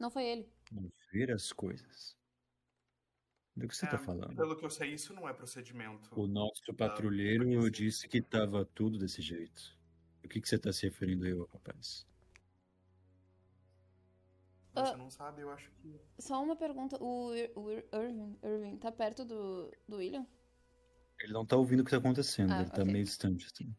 Não 0.00 0.10
foi 0.10 0.24
ele. 0.24 0.52
Mover 0.72 1.30
as 1.32 1.52
coisas. 1.52 2.16
Do 3.56 3.68
que 3.68 3.76
você 3.76 3.86
É, 3.86 3.90
tá 3.90 3.98
falando? 3.98 4.34
Pelo 4.34 4.56
que 4.56 4.64
eu 4.64 4.70
sei, 4.70 4.94
isso 4.94 5.14
não 5.14 5.28
é 5.28 5.32
procedimento. 5.32 6.10
O 6.18 6.26
nosso 6.26 6.62
Ah, 6.70 6.74
patrulheiro 6.74 7.48
isso. 7.48 7.70
disse 7.70 8.08
que 8.08 8.20
tava 8.20 8.64
tudo 8.64 8.98
desse 8.98 9.22
jeito. 9.22 9.78
O 10.24 10.28
que, 10.28 10.40
que 10.40 10.48
você 10.48 10.58
tá 10.58 10.72
se 10.72 10.86
referindo 10.86 11.24
aí, 11.24 11.32
rapaz? 11.52 12.04
Você 14.74 14.94
Ah. 14.94 14.96
não 14.96 15.08
sabe, 15.08 15.42
eu 15.42 15.50
acho 15.50 15.70
que. 15.70 16.00
Só 16.18 16.42
uma 16.42 16.56
pergunta. 16.56 17.00
O, 17.00 17.32
Ir- 17.34 17.52
o 17.54 17.70
Ir- 17.70 17.84
Irving, 17.92 18.36
Irving 18.42 18.76
tá 18.78 18.90
perto 18.90 19.24
do, 19.24 19.70
do 19.88 19.96
William? 19.98 20.26
Ele 21.20 21.32
não 21.32 21.44
tá 21.44 21.56
ouvindo 21.56 21.80
o 21.80 21.84
que 21.84 21.90
tá 21.90 21.96
acontecendo, 21.96 22.52
Ah, 22.52 22.60
ele 22.62 22.70
tá 22.70 22.82
ok. 22.82 22.92
meio 22.92 23.04
distante, 23.04 23.46
assim. 23.52 23.74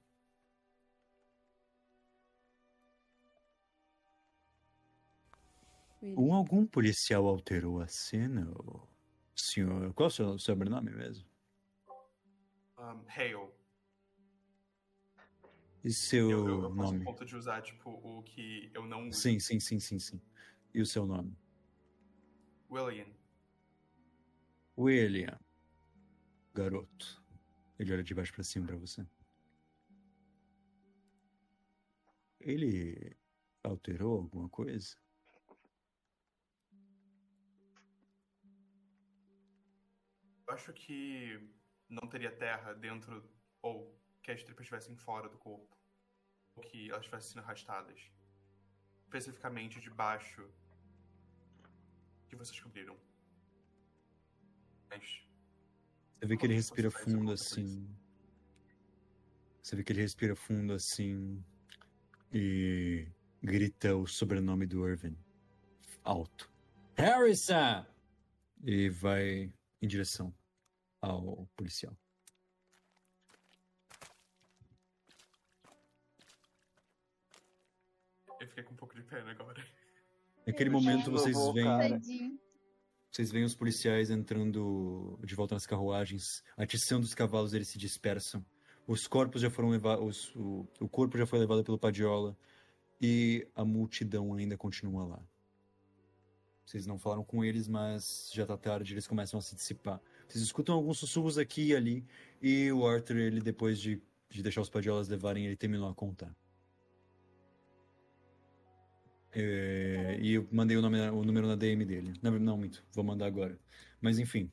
William. 6.02 6.18
Um 6.20 6.34
algum 6.34 6.66
policial 6.66 7.26
alterou 7.28 7.82
a 7.82 7.88
cena, 7.88 8.50
ô 8.52 8.88
senhor? 9.36 9.94
Qual 9.94 10.08
é 10.08 10.12
o 10.12 10.12
seu 10.12 10.40
sobrenome 10.40 10.92
mesmo? 10.92 11.28
Um, 12.78 13.04
Hale. 13.08 13.52
E 15.84 15.92
seu 15.94 16.30
Eu, 16.32 16.48
eu, 16.48 16.64
eu 16.64 16.70
nome? 16.70 17.04
ponto 17.04 17.26
de 17.26 17.36
usar, 17.36 17.62
tipo, 17.62 17.90
o 17.92 18.24
que 18.24 18.72
eu 18.74 18.86
não 18.88 19.08
uso. 19.10 19.20
Sim, 19.20 19.40
sim, 19.40 19.60
sim, 19.60 19.80
sim, 19.80 20.00
sim. 20.00 20.22
E 20.74 20.82
o 20.82 20.86
seu 20.86 21.06
nome? 21.06 21.38
William. 22.70 23.08
William. 24.78 25.40
Garoto. 26.54 27.24
Ele 27.78 27.94
olha 27.94 28.04
de 28.04 28.14
baixo 28.16 28.34
pra 28.34 28.44
cima 28.44 28.66
pra 28.68 28.78
você. 28.78 29.06
Ele 32.40 33.16
alterou 33.64 34.18
alguma 34.20 34.50
coisa? 34.50 34.96
Acho 40.56 40.74
que 40.74 41.40
não 41.90 42.08
teria 42.08 42.32
terra 42.32 42.74
dentro, 42.74 43.24
ou 43.61 43.95
que 44.24 44.32
as 44.32 44.43
tripas 44.43 44.64
estivessem 44.64 44.95
fora 44.95 45.30
do 45.30 45.38
corpo. 45.38 45.77
Ou 46.56 46.64
que 46.64 46.90
elas 46.90 47.01
estivessem 47.01 47.34
sendo 47.34 47.43
arrastadas. 47.43 48.00
Especificamente 49.03 49.80
debaixo 49.80 50.50
que 52.27 52.35
vocês 52.35 52.59
cobriram. 52.59 52.98
Mas. 54.90 55.24
Você 56.19 56.25
vê 56.25 56.38
que 56.38 56.45
ele 56.45 56.56
respira 56.56 56.90
fundo 56.90 57.32
assim. 57.32 57.88
Você 59.61 59.75
vê 59.75 59.84
que 59.84 59.92
ele 59.92 60.01
respira 60.01 60.35
fundo 60.35 60.74
assim. 60.74 61.43
E 62.34 63.08
grita 63.43 63.95
o 63.95 64.08
sobrenome 64.08 64.66
do 64.66 64.88
Irvin. 64.88 65.17
Alto. 66.03 66.51
Harrison! 66.95 67.85
E 68.64 68.90
vai 68.90 69.53
em 69.82 69.88
direção 69.88 70.34
ao 71.11 71.48
policial. 71.56 71.95
Eu 78.40 78.48
fiquei 78.48 78.64
com 78.64 78.74
um 78.74 78.77
pouco 78.77 78.95
de 78.95 79.03
pena 79.03 79.32
agora. 79.32 79.66
Naquele 80.45 80.69
Eu 80.69 80.74
momento 80.74 81.11
vocês 81.11 81.38
veem. 81.53 82.40
Vocês 83.11 83.32
veem 83.32 83.45
os 83.45 83.56
policiais 83.56 84.09
entrando 84.09 85.17
de 85.24 85.35
volta 85.35 85.56
nas 85.56 85.66
carruagens, 85.66 86.43
atiçando 86.58 87.06
os 87.06 87.14
cavalos, 87.14 87.53
eles 87.53 87.69
se 87.69 87.77
dispersam. 87.77 88.45
Os 88.85 89.08
corpos 89.08 89.42
já 89.42 89.50
foram 89.50 89.69
levados, 89.69 90.35
o, 90.35 90.67
o 90.82 90.90
corpo 90.90 91.17
já 91.17 91.25
foi 91.25 91.40
levado 91.40 91.64
pelo 91.64 91.80
Padiola 91.80 92.38
e 93.01 93.48
a 93.56 93.64
multidão 93.64 94.34
ainda 94.34 94.58
continua 94.58 95.06
lá. 95.06 95.24
Vocês 96.66 96.85
não 96.85 97.00
falaram 97.00 97.24
com 97.24 97.43
eles, 97.43 97.67
mas 97.67 98.30
já 98.34 98.45
tá 98.45 98.58
tarde, 98.58 98.93
eles 98.93 99.08
começam 99.08 99.38
a 99.38 99.42
se 99.42 99.56
dissipar. 99.56 100.01
Vocês 100.28 100.44
escutam 100.44 100.76
alguns 100.76 100.98
sussurros 100.98 101.38
aqui 101.38 101.68
e 101.68 101.76
ali 101.76 102.06
e 102.42 102.72
o 102.72 102.86
Arthur, 102.86 103.18
ele 103.18 103.42
depois 103.42 103.80
de, 103.80 104.02
de 104.30 104.44
deixar 104.44 104.62
os 104.62 104.70
Padiolas 104.70 105.08
levarem, 105.08 105.45
ele 105.45 105.56
terminou 105.56 105.90
a 105.90 105.95
contar. 105.95 106.36
É, 109.32 110.18
e 110.22 110.34
eu 110.34 110.48
mandei 110.50 110.78
o, 110.78 110.82
nome, 110.82 110.98
o 111.10 111.24
número 111.24 111.45
na 111.45 111.56
DM 111.56 111.84
dele. 111.84 112.14
Não, 112.22 112.32
não, 112.40 112.58
muito. 112.58 112.86
Vou 112.94 113.04
mandar 113.04 113.26
agora. 113.26 113.60
Mas 114.00 114.18
enfim. 114.18 114.50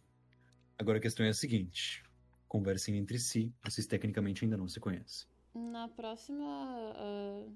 Agora 0.77 0.99
a 0.99 1.01
questão 1.01 1.25
é 1.25 1.29
a 1.29 1.35
seguinte: 1.35 2.03
conversem 2.49 2.97
entre 2.97 3.19
si. 3.19 3.55
Vocês 3.65 3.87
tecnicamente 3.87 4.45
ainda 4.45 4.57
não 4.57 4.69
se 4.69 4.81
conhecem. 4.81 5.29
Na 5.55 5.87
próxima 5.87 6.45
ah, 6.97 7.47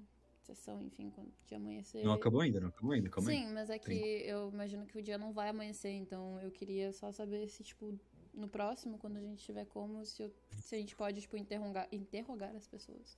sessão, 0.41 0.81
enfim, 0.83 1.09
quando 1.09 1.33
de 1.45 1.55
amanhecer. 1.55 2.03
Não 2.03 2.13
acabou 2.13 2.39
ainda, 2.39 2.61
não 2.61 2.69
acabou 2.69 2.91
ainda. 2.93 3.09
Calma 3.09 3.29
aí. 3.29 3.37
Sim, 3.37 3.53
mas 3.53 3.69
é 3.69 3.77
que 3.77 3.91
eu 3.91 4.49
imagino 4.49 4.85
que 4.85 4.97
o 4.97 5.01
dia 5.01 5.17
não 5.17 5.33
vai 5.33 5.49
amanhecer, 5.49 5.91
então 5.91 6.39
eu 6.41 6.49
queria 6.49 6.93
só 6.93 7.11
saber 7.11 7.49
se, 7.49 7.63
tipo, 7.63 7.99
no 8.37 8.47
próximo, 8.47 8.97
quando 8.97 9.17
a 9.17 9.21
gente 9.21 9.43
tiver 9.43 9.65
como, 9.65 10.05
se, 10.05 10.23
eu- 10.23 10.33
se 10.61 10.75
a 10.75 10.77
gente 10.77 10.95
pode, 10.95 11.21
tipo, 11.21 11.35
interrogar, 11.37 11.87
interrogar 11.91 12.55
as 12.55 12.67
pessoas. 12.67 13.17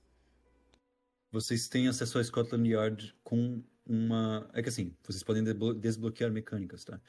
Vocês 1.30 1.68
têm 1.68 1.86
acesso 1.86 2.18
a 2.18 2.24
Scotland 2.24 2.68
Yard 2.68 3.14
com 3.22 3.62
uma. 3.86 4.50
É 4.52 4.62
que 4.62 4.68
assim, 4.68 4.96
vocês 5.04 5.22
podem 5.22 5.44
desbloquear 5.78 6.32
mecânicas, 6.32 6.84
tá? 6.84 7.00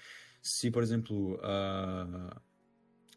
Se, 0.41 0.69
por 0.69 0.83
exemplo, 0.83 1.40
a. 1.41 2.40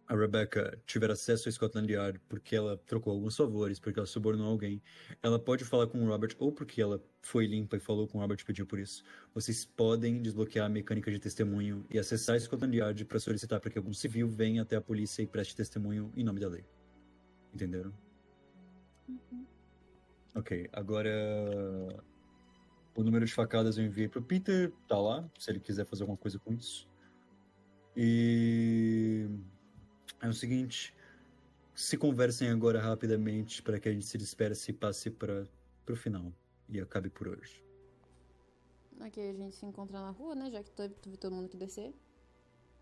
A 0.07 0.15
Rebecca 0.15 0.79
tiver 0.85 1.11
acesso 1.11 1.49
a 1.49 1.53
Scotland 1.53 1.91
Yard 1.91 2.21
porque 2.29 2.55
ela 2.55 2.77
trocou 2.87 3.13
alguns 3.15 3.37
favores, 3.37 3.81
porque 3.81 3.99
ela 3.99 4.07
subornou 4.07 4.51
alguém, 4.51 4.83
ela 5.23 5.39
pode 5.39 5.65
falar 5.65 5.87
com 5.87 6.05
o 6.05 6.07
Robert, 6.07 6.37
ou 6.39 6.53
porque 6.53 6.83
ela 6.83 7.03
foi 7.23 7.47
limpa 7.47 7.77
e 7.77 7.81
falou 7.81 8.07
com 8.07 8.19
o 8.19 8.21
Robert 8.21 8.39
e 8.41 8.45
pediu 8.45 8.67
por 8.67 8.79
isso. 8.79 9.03
Vocês 9.33 9.65
podem 9.65 10.21
desbloquear 10.21 10.67
a 10.67 10.69
mecânica 10.69 11.11
de 11.11 11.19
testemunho 11.19 11.87
e 11.89 11.99
acessar 11.99 12.39
Scotland 12.39 12.77
Yard 12.77 13.05
para 13.07 13.19
solicitar 13.19 13.61
para 13.61 13.71
que 13.71 13.79
algum 13.79 13.95
civil 13.95 14.29
venha 14.29 14.61
até 14.61 14.77
a 14.77 14.81
polícia 14.81 15.23
e 15.23 15.27
preste 15.27 15.57
testemunho 15.57 16.13
em 16.15 16.23
nome 16.23 16.39
da 16.39 16.49
lei. 16.49 16.65
Entenderam? 17.55 17.95
Ok, 20.35 20.69
agora. 20.73 21.11
O 22.97 23.03
número 23.03 23.25
de 23.25 23.33
facadas 23.33 23.77
eu 23.77 23.85
enviei 23.85 24.09
pro 24.09 24.23
Peter, 24.23 24.73
tá 24.87 24.97
lá, 24.99 25.29
se 25.39 25.51
ele 25.51 25.59
quiser 25.59 25.85
fazer 25.85 26.03
alguma 26.03 26.19
coisa 26.19 26.39
com 26.39 26.53
isso. 26.53 26.89
E. 27.97 29.29
É 30.25 30.29
o 30.29 30.33
seguinte. 30.33 30.95
Se 31.75 31.99
conversem 31.99 32.49
agora 32.49 32.81
rapidamente 32.81 33.63
para 33.63 33.79
que 33.79 33.91
a 33.91 33.93
gente 33.93 34.07
se 34.07 34.17
disperse 34.17 34.71
e 34.71 34.75
passe 34.75 35.11
para 35.11 35.47
pro 35.85 35.95
final. 35.95 36.33
E 36.67 36.81
acabe 36.81 37.11
por 37.11 37.29
hoje. 37.29 37.63
Aqui 39.01 39.21
a 39.21 39.35
gente 39.35 39.55
se 39.55 39.67
encontra 39.67 40.01
na 40.01 40.11
rua, 40.11 40.35
né? 40.35 40.51
Já 40.51 40.63
que 40.63 40.71
teve 40.71 40.95
teve 40.95 41.19
todo 41.19 41.35
mundo 41.35 41.51
que 41.51 41.59
descer. 41.59 41.93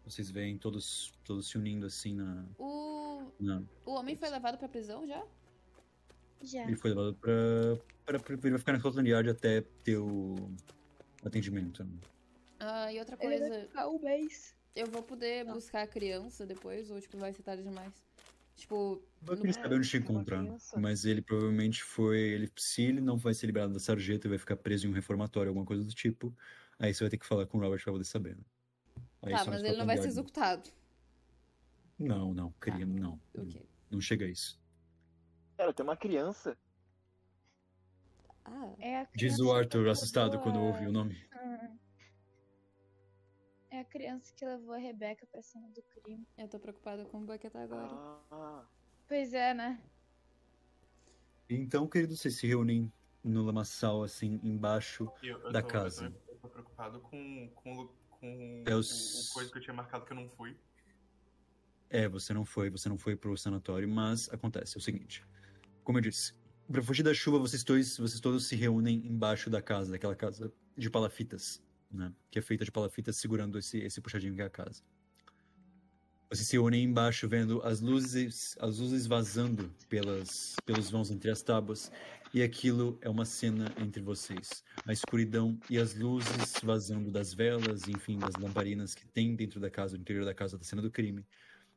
Vocês 0.04 0.30
veem 0.30 0.56
todos, 0.56 1.12
todos 1.24 1.48
se 1.48 1.58
unindo 1.58 1.84
assim 1.84 2.14
na. 2.14 2.46
O, 2.60 3.26
na 3.40 3.60
o 3.84 3.94
homem 3.94 4.14
foi 4.14 4.30
levado 4.30 4.56
pra 4.56 4.68
prisão 4.68 5.04
já? 5.04 5.26
Já. 6.42 6.62
ele 6.62 6.76
foi 6.76 6.90
levado 6.90 7.14
pra. 7.14 7.32
pra, 8.04 8.20
pra 8.20 8.34
ele 8.34 8.50
vai 8.50 8.58
ficar 8.58 8.72
na 8.72 8.78
Scotland 8.78 9.08
Yard 9.08 9.30
até 9.30 9.62
ter 9.82 9.96
o 9.96 10.36
atendimento. 11.24 11.84
Ah, 12.60 12.92
e 12.92 13.00
outra 13.00 13.16
Ele 13.20 13.38
vai 13.40 13.48
coisa, 13.48 13.66
ficar 13.66 13.88
um 13.88 13.98
mês. 13.98 14.54
Eu 14.74 14.86
vou 14.86 15.02
poder 15.02 15.44
buscar 15.44 15.82
a 15.82 15.86
criança 15.86 16.46
depois, 16.46 16.90
ou 16.90 17.00
tipo, 17.00 17.16
vai 17.18 17.32
ser 17.32 17.42
tarde 17.42 17.62
demais? 17.62 17.92
Tipo, 18.56 19.02
Eu 19.26 19.34
no- 19.34 19.36
queria 19.40 19.54
saber 19.54 19.76
onde 19.76 19.88
te 19.88 19.96
encontrar. 19.96 20.44
Mas 20.76 21.04
ele 21.04 21.22
provavelmente 21.22 21.82
foi. 21.82 22.18
Ele, 22.18 22.52
se 22.56 22.82
ele 22.82 23.00
não 23.00 23.16
vai 23.16 23.32
ser 23.34 23.46
liberado 23.46 23.72
da 23.72 23.80
sarjeta 23.80 24.26
e 24.26 24.30
vai 24.30 24.38
ficar 24.38 24.56
preso 24.56 24.86
em 24.86 24.90
um 24.90 24.92
reformatório, 24.92 25.48
alguma 25.48 25.64
coisa 25.66 25.82
do 25.84 25.92
tipo, 25.94 26.34
aí 26.78 26.92
você 26.92 27.02
vai 27.04 27.10
ter 27.10 27.16
que 27.18 27.26
falar 27.26 27.46
com 27.46 27.58
o 27.58 27.60
Robert 27.60 27.82
pra 27.82 27.92
poder 27.92 28.04
saber. 28.04 28.36
Né? 28.36 28.42
Aí 29.22 29.32
tá, 29.32 29.44
mas 29.46 29.62
ele 29.62 29.76
não 29.78 29.86
vai 29.86 29.96
ser 29.96 30.08
executado. 30.08 30.70
Não, 31.98 32.34
não, 32.34 32.52
queria, 32.60 32.84
não. 32.86 33.20
Ok. 33.34 33.66
Não 33.90 34.00
chega 34.00 34.24
a 34.26 34.28
isso. 34.28 34.60
Cara, 35.56 35.72
tem 35.72 35.84
uma 35.84 35.96
criança. 35.96 36.56
Ah, 38.44 38.72
É 38.80 39.00
a 39.00 39.04
Diz 39.04 39.12
criança 39.36 39.42
o 39.42 39.46
que 39.46 39.52
Arthur, 39.58 39.88
assustado, 39.88 40.38
quando 40.40 40.60
ouve 40.60 40.86
o 40.86 40.92
nome. 40.92 41.24
Hum. 41.34 41.78
É 43.82 43.84
a 43.84 43.88
criança 43.88 44.32
que 44.36 44.44
levou 44.46 44.74
a 44.74 44.78
Rebeca 44.78 45.26
pra 45.26 45.42
cena 45.42 45.66
do 45.70 45.82
crime. 45.82 46.24
eu 46.38 46.46
tô 46.48 46.56
preocupada 46.60 47.04
com 47.06 47.18
o 47.20 47.26
Bucket 47.26 47.52
agora. 47.52 47.88
Ah, 48.30 48.64
Pois 49.08 49.34
é, 49.34 49.52
né? 49.52 49.82
Então, 51.50 51.88
queridos, 51.88 52.20
vocês 52.20 52.36
se 52.36 52.46
reúnem 52.46 52.92
no 53.24 53.42
lamaçal, 53.42 54.04
assim, 54.04 54.38
embaixo. 54.44 55.10
Eu, 55.20 55.36
eu 55.40 55.50
Da 55.52 55.60
tô, 55.60 55.66
casa. 55.66 56.04
Eu 56.06 56.12
tô, 56.12 56.30
eu 56.30 56.38
tô 56.38 56.48
preocupado 56.48 57.00
com, 57.00 57.50
com, 57.56 57.88
com 58.08 58.62
É 58.64 58.72
o, 58.72 58.78
os- 58.78 59.30
o 59.30 59.34
coisa 59.34 59.50
que 59.50 59.58
eu 59.58 59.62
tinha 59.62 59.74
marcado 59.74 60.06
que 60.06 60.12
eu 60.12 60.16
não 60.16 60.28
fui. 60.28 60.56
É, 61.90 62.08
você 62.08 62.32
não 62.32 62.44
foi, 62.44 62.70
você 62.70 62.88
não 62.88 62.96
foi 62.96 63.16
pro 63.16 63.36
sanatório, 63.36 63.88
mas 63.88 64.28
acontece, 64.32 64.76
é 64.76 64.78
o 64.78 64.80
seguinte. 64.80 65.26
Como 65.82 65.98
eu 65.98 66.02
disse, 66.02 66.34
pra 66.70 66.80
fugir 66.84 67.02
da 67.02 67.12
chuva, 67.12 67.36
vocês 67.40 67.64
todos, 67.64 67.98
vocês 67.98 68.20
todos 68.20 68.46
se 68.46 68.54
reúnem 68.54 69.04
embaixo 69.04 69.50
da 69.50 69.60
casa, 69.60 69.90
daquela 69.90 70.14
casa 70.14 70.52
de 70.78 70.88
palafitas, 70.88 71.60
né? 71.92 72.12
Que 72.30 72.38
é 72.38 72.42
feita 72.42 72.64
de 72.64 72.72
palafitas 72.72 73.16
segurando 73.16 73.58
esse, 73.58 73.78
esse 73.78 74.00
puxadinho 74.00 74.34
que 74.34 74.42
é 74.42 74.46
a 74.46 74.50
casa. 74.50 74.82
Vocês 76.30 76.48
se 76.48 76.58
unem 76.58 76.84
embaixo 76.84 77.28
vendo 77.28 77.60
as 77.62 77.80
luzes, 77.80 78.56
as 78.58 78.78
luzes 78.78 79.06
vazando 79.06 79.70
pelas, 79.86 80.56
pelos 80.64 80.88
vãos 80.88 81.10
entre 81.10 81.30
as 81.30 81.42
tábuas, 81.42 81.92
e 82.32 82.42
aquilo 82.42 82.98
é 83.02 83.10
uma 83.10 83.26
cena 83.26 83.70
entre 83.76 84.02
vocês. 84.02 84.64
A 84.86 84.94
escuridão 84.94 85.60
e 85.68 85.76
as 85.76 85.94
luzes 85.94 86.54
vazando 86.62 87.10
das 87.10 87.34
velas, 87.34 87.86
enfim, 87.86 88.18
das 88.18 88.34
lamparinas 88.36 88.94
que 88.94 89.06
tem 89.06 89.36
dentro 89.36 89.60
da 89.60 89.68
casa, 89.68 89.94
no 89.94 90.00
interior 90.00 90.24
da 90.24 90.32
casa 90.32 90.56
da 90.56 90.64
cena 90.64 90.80
do 90.80 90.90
crime, 90.90 91.26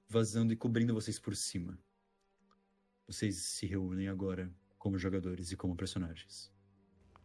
vazando 0.08 0.54
e 0.54 0.56
cobrindo 0.56 0.94
vocês 0.94 1.20
por 1.20 1.36
cima. 1.36 1.78
Vocês 3.06 3.36
se 3.36 3.66
reúnem 3.66 4.08
agora 4.08 4.50
como 4.78 4.98
jogadores 4.98 5.52
e 5.52 5.58
como 5.58 5.76
personagens. 5.76 6.50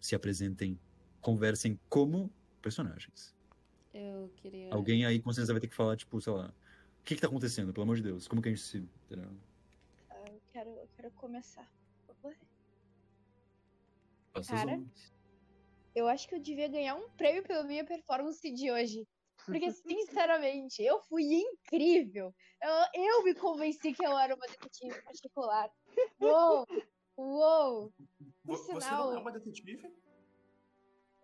Se 0.00 0.16
apresentem, 0.16 0.80
conversem 1.20 1.78
como 1.88 2.34
personagens. 2.60 3.34
Eu 3.92 4.30
queria. 4.36 4.72
Alguém 4.72 5.04
aí 5.04 5.20
com 5.20 5.32
certeza 5.32 5.52
vai 5.52 5.60
ter 5.60 5.68
que 5.68 5.74
falar, 5.74 5.96
tipo, 5.96 6.20
sei 6.20 6.32
lá, 6.32 6.48
o 7.00 7.04
que 7.04 7.14
que 7.14 7.20
tá 7.20 7.26
acontecendo, 7.26 7.72
pelo 7.72 7.82
amor 7.84 7.96
de 7.96 8.02
Deus? 8.02 8.28
Como 8.28 8.40
que 8.40 8.48
a 8.48 8.52
gente 8.52 8.62
se. 8.62 8.78
entendeu? 9.06 9.30
Eu 10.26 10.40
quero, 10.52 10.70
eu 10.70 10.88
quero 10.96 11.10
começar. 11.12 11.68
Por 12.06 12.14
favor. 12.14 12.36
Cara. 14.46 14.80
Eu 15.94 16.06
acho 16.06 16.28
que 16.28 16.34
eu 16.36 16.40
devia 16.40 16.68
ganhar 16.68 16.94
um 16.94 17.08
prêmio 17.10 17.42
pela 17.42 17.64
minha 17.64 17.84
performance 17.84 18.48
de 18.52 18.70
hoje. 18.70 19.06
Porque, 19.44 19.70
sinceramente, 19.72 20.82
eu 20.82 21.00
fui 21.02 21.24
incrível. 21.24 22.32
Eu, 22.62 23.02
eu 23.02 23.24
me 23.24 23.34
convenci 23.34 23.92
que 23.92 24.04
eu 24.04 24.16
era 24.16 24.34
uma 24.34 24.46
detetive 24.46 25.02
particular. 25.02 25.68
Uou! 26.20 26.66
Uou! 27.16 27.92
Por 28.44 28.56
Você 28.56 28.72
não 28.72 28.80
sinal- 28.80 29.14
é 29.14 29.18
uma 29.18 29.32
detetive? 29.32 29.92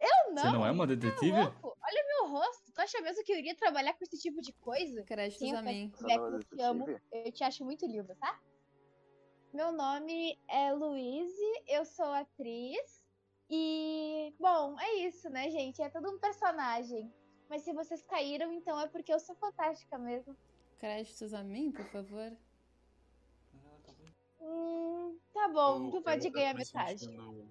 Eu 0.09 0.35
não! 0.35 0.43
Você 0.43 0.51
não 0.52 0.67
é 0.67 0.70
uma 0.70 0.86
detetive? 0.86 1.33
Tá 1.33 1.43
louco? 1.43 1.76
Olha 1.83 2.05
meu 2.07 2.28
rosto. 2.31 2.73
Tu 2.73 2.81
acha 2.81 3.01
mesmo 3.01 3.25
que 3.25 3.33
eu 3.33 3.39
iria 3.39 3.55
trabalhar 3.57 3.94
com 3.94 4.05
esse 4.05 4.18
tipo 4.18 4.41
de 4.41 4.52
coisa? 4.55 5.02
Créditos 5.05 5.39
Sim, 5.49 5.55
a 5.55 5.59
eu 5.60 5.65
mim. 5.65 5.93
eu 6.09 6.41
te 6.44 6.62
amo. 6.62 7.01
Eu 7.12 7.33
te 7.33 7.43
acho 7.44 7.65
muito 7.65 7.86
linda, 7.86 8.15
tá? 8.20 8.39
Meu 9.52 9.73
nome 9.73 10.39
é 10.49 10.73
Luíse, 10.73 11.62
eu 11.67 11.85
sou 11.85 12.07
atriz. 12.12 13.02
E, 13.49 14.35
bom, 14.39 14.78
é 14.81 14.94
isso, 15.07 15.31
né, 15.31 15.49
gente? 15.51 15.81
É 15.81 15.89
todo 15.89 16.10
um 16.10 16.18
personagem. 16.18 17.10
Mas 17.49 17.62
se 17.62 17.73
vocês 17.73 18.02
caíram, 18.02 18.52
então 18.52 18.78
é 18.81 18.86
porque 18.89 19.12
eu 19.12 19.20
sou 19.20 19.35
fantástica 19.36 19.97
mesmo. 19.97 20.36
Créditos 20.78 21.33
a 21.33 21.43
mim, 21.43 21.70
por 21.73 21.86
favor. 21.86 22.36
Hum, 24.41 25.18
tá 25.33 25.49
bom, 25.49 25.86
Eu- 25.86 25.91
tu 25.91 26.02
pode 26.02 26.26
eu- 26.26 26.31
eu 26.31 26.33
ganhar 26.35 26.55
me 26.55 26.59
metade. 26.60 27.01
sentindo- 27.01 27.49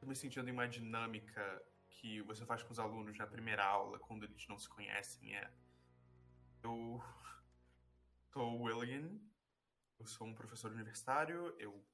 tô 0.00 0.06
me 0.06 0.14
sentindo 0.16 0.48
em 0.48 0.52
uma 0.52 0.68
dinâmica 0.68 1.62
que 1.98 2.22
você 2.22 2.46
faz 2.46 2.62
com 2.62 2.72
os 2.72 2.78
alunos 2.78 3.16
na 3.18 3.26
primeira 3.26 3.64
aula, 3.64 3.98
quando 3.98 4.24
eles 4.24 4.46
não 4.48 4.58
se 4.58 4.68
conhecem. 4.68 5.36
É. 5.36 5.52
Eu 6.62 7.02
sou 8.32 8.58
o 8.58 8.62
William, 8.62 9.20
eu 9.98 10.06
sou 10.06 10.26
um 10.26 10.34
professor 10.34 10.70
universitário, 10.70 11.54
eu 11.58 11.84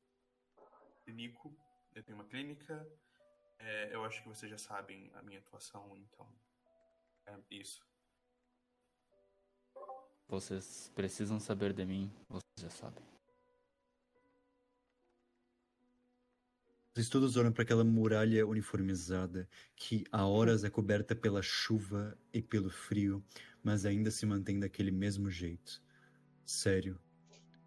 clinico, 1.05 1.57
eu 1.95 2.03
tenho 2.03 2.19
uma 2.19 2.27
clínica. 2.27 2.87
É, 3.59 3.95
eu 3.95 4.05
acho 4.05 4.23
que 4.23 4.29
vocês 4.29 4.51
já 4.51 4.59
sabem 4.59 5.11
a 5.15 5.23
minha 5.23 5.39
atuação, 5.39 5.97
então. 5.97 6.29
É 7.27 7.39
isso. 7.51 7.83
Vocês 10.29 10.93
precisam 10.95 11.41
saber 11.41 11.73
de 11.73 11.85
mim, 11.85 12.13
vocês 12.29 12.61
já 12.61 12.71
sabem. 12.71 13.14
Vocês 16.95 17.09
todos 17.09 17.37
olham 17.37 17.51
para 17.51 17.65
aquela 17.65 17.83
muralha 17.83 18.47
uniformizada 18.47 19.49
que 19.75 20.05
há 20.13 20.25
horas 20.29 20.63
é 20.63 20.71
coberta 20.71 21.13
pela 21.13 21.43
chuva 21.43 22.17
e 22.33 22.41
pelo 22.41 22.71
frio, 22.71 23.21
mas 23.65 23.85
ainda 23.85 24.13
se 24.13 24.25
mantém 24.25 24.61
daquele 24.61 24.93
mesmo 24.93 25.29
jeito. 25.29 25.83
Sério, 26.45 26.97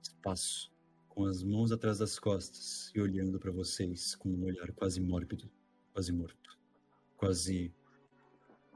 espaço, 0.02 0.72
com 1.10 1.26
as 1.26 1.44
mãos 1.44 1.74
atrás 1.74 1.98
das 1.98 2.18
costas 2.18 2.90
e 2.96 3.02
olhando 3.02 3.38
para 3.38 3.52
vocês 3.52 4.16
com 4.16 4.30
um 4.30 4.46
olhar 4.46 4.72
quase 4.72 5.02
mórbido, 5.02 5.52
quase 5.92 6.14
morto, 6.14 6.58
quase 7.18 7.76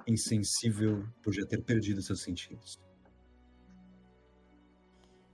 insensível 0.06 1.08
por 1.24 1.34
já 1.34 1.46
ter 1.46 1.64
perdido 1.64 2.02
seus 2.02 2.20
sentidos. 2.20 2.78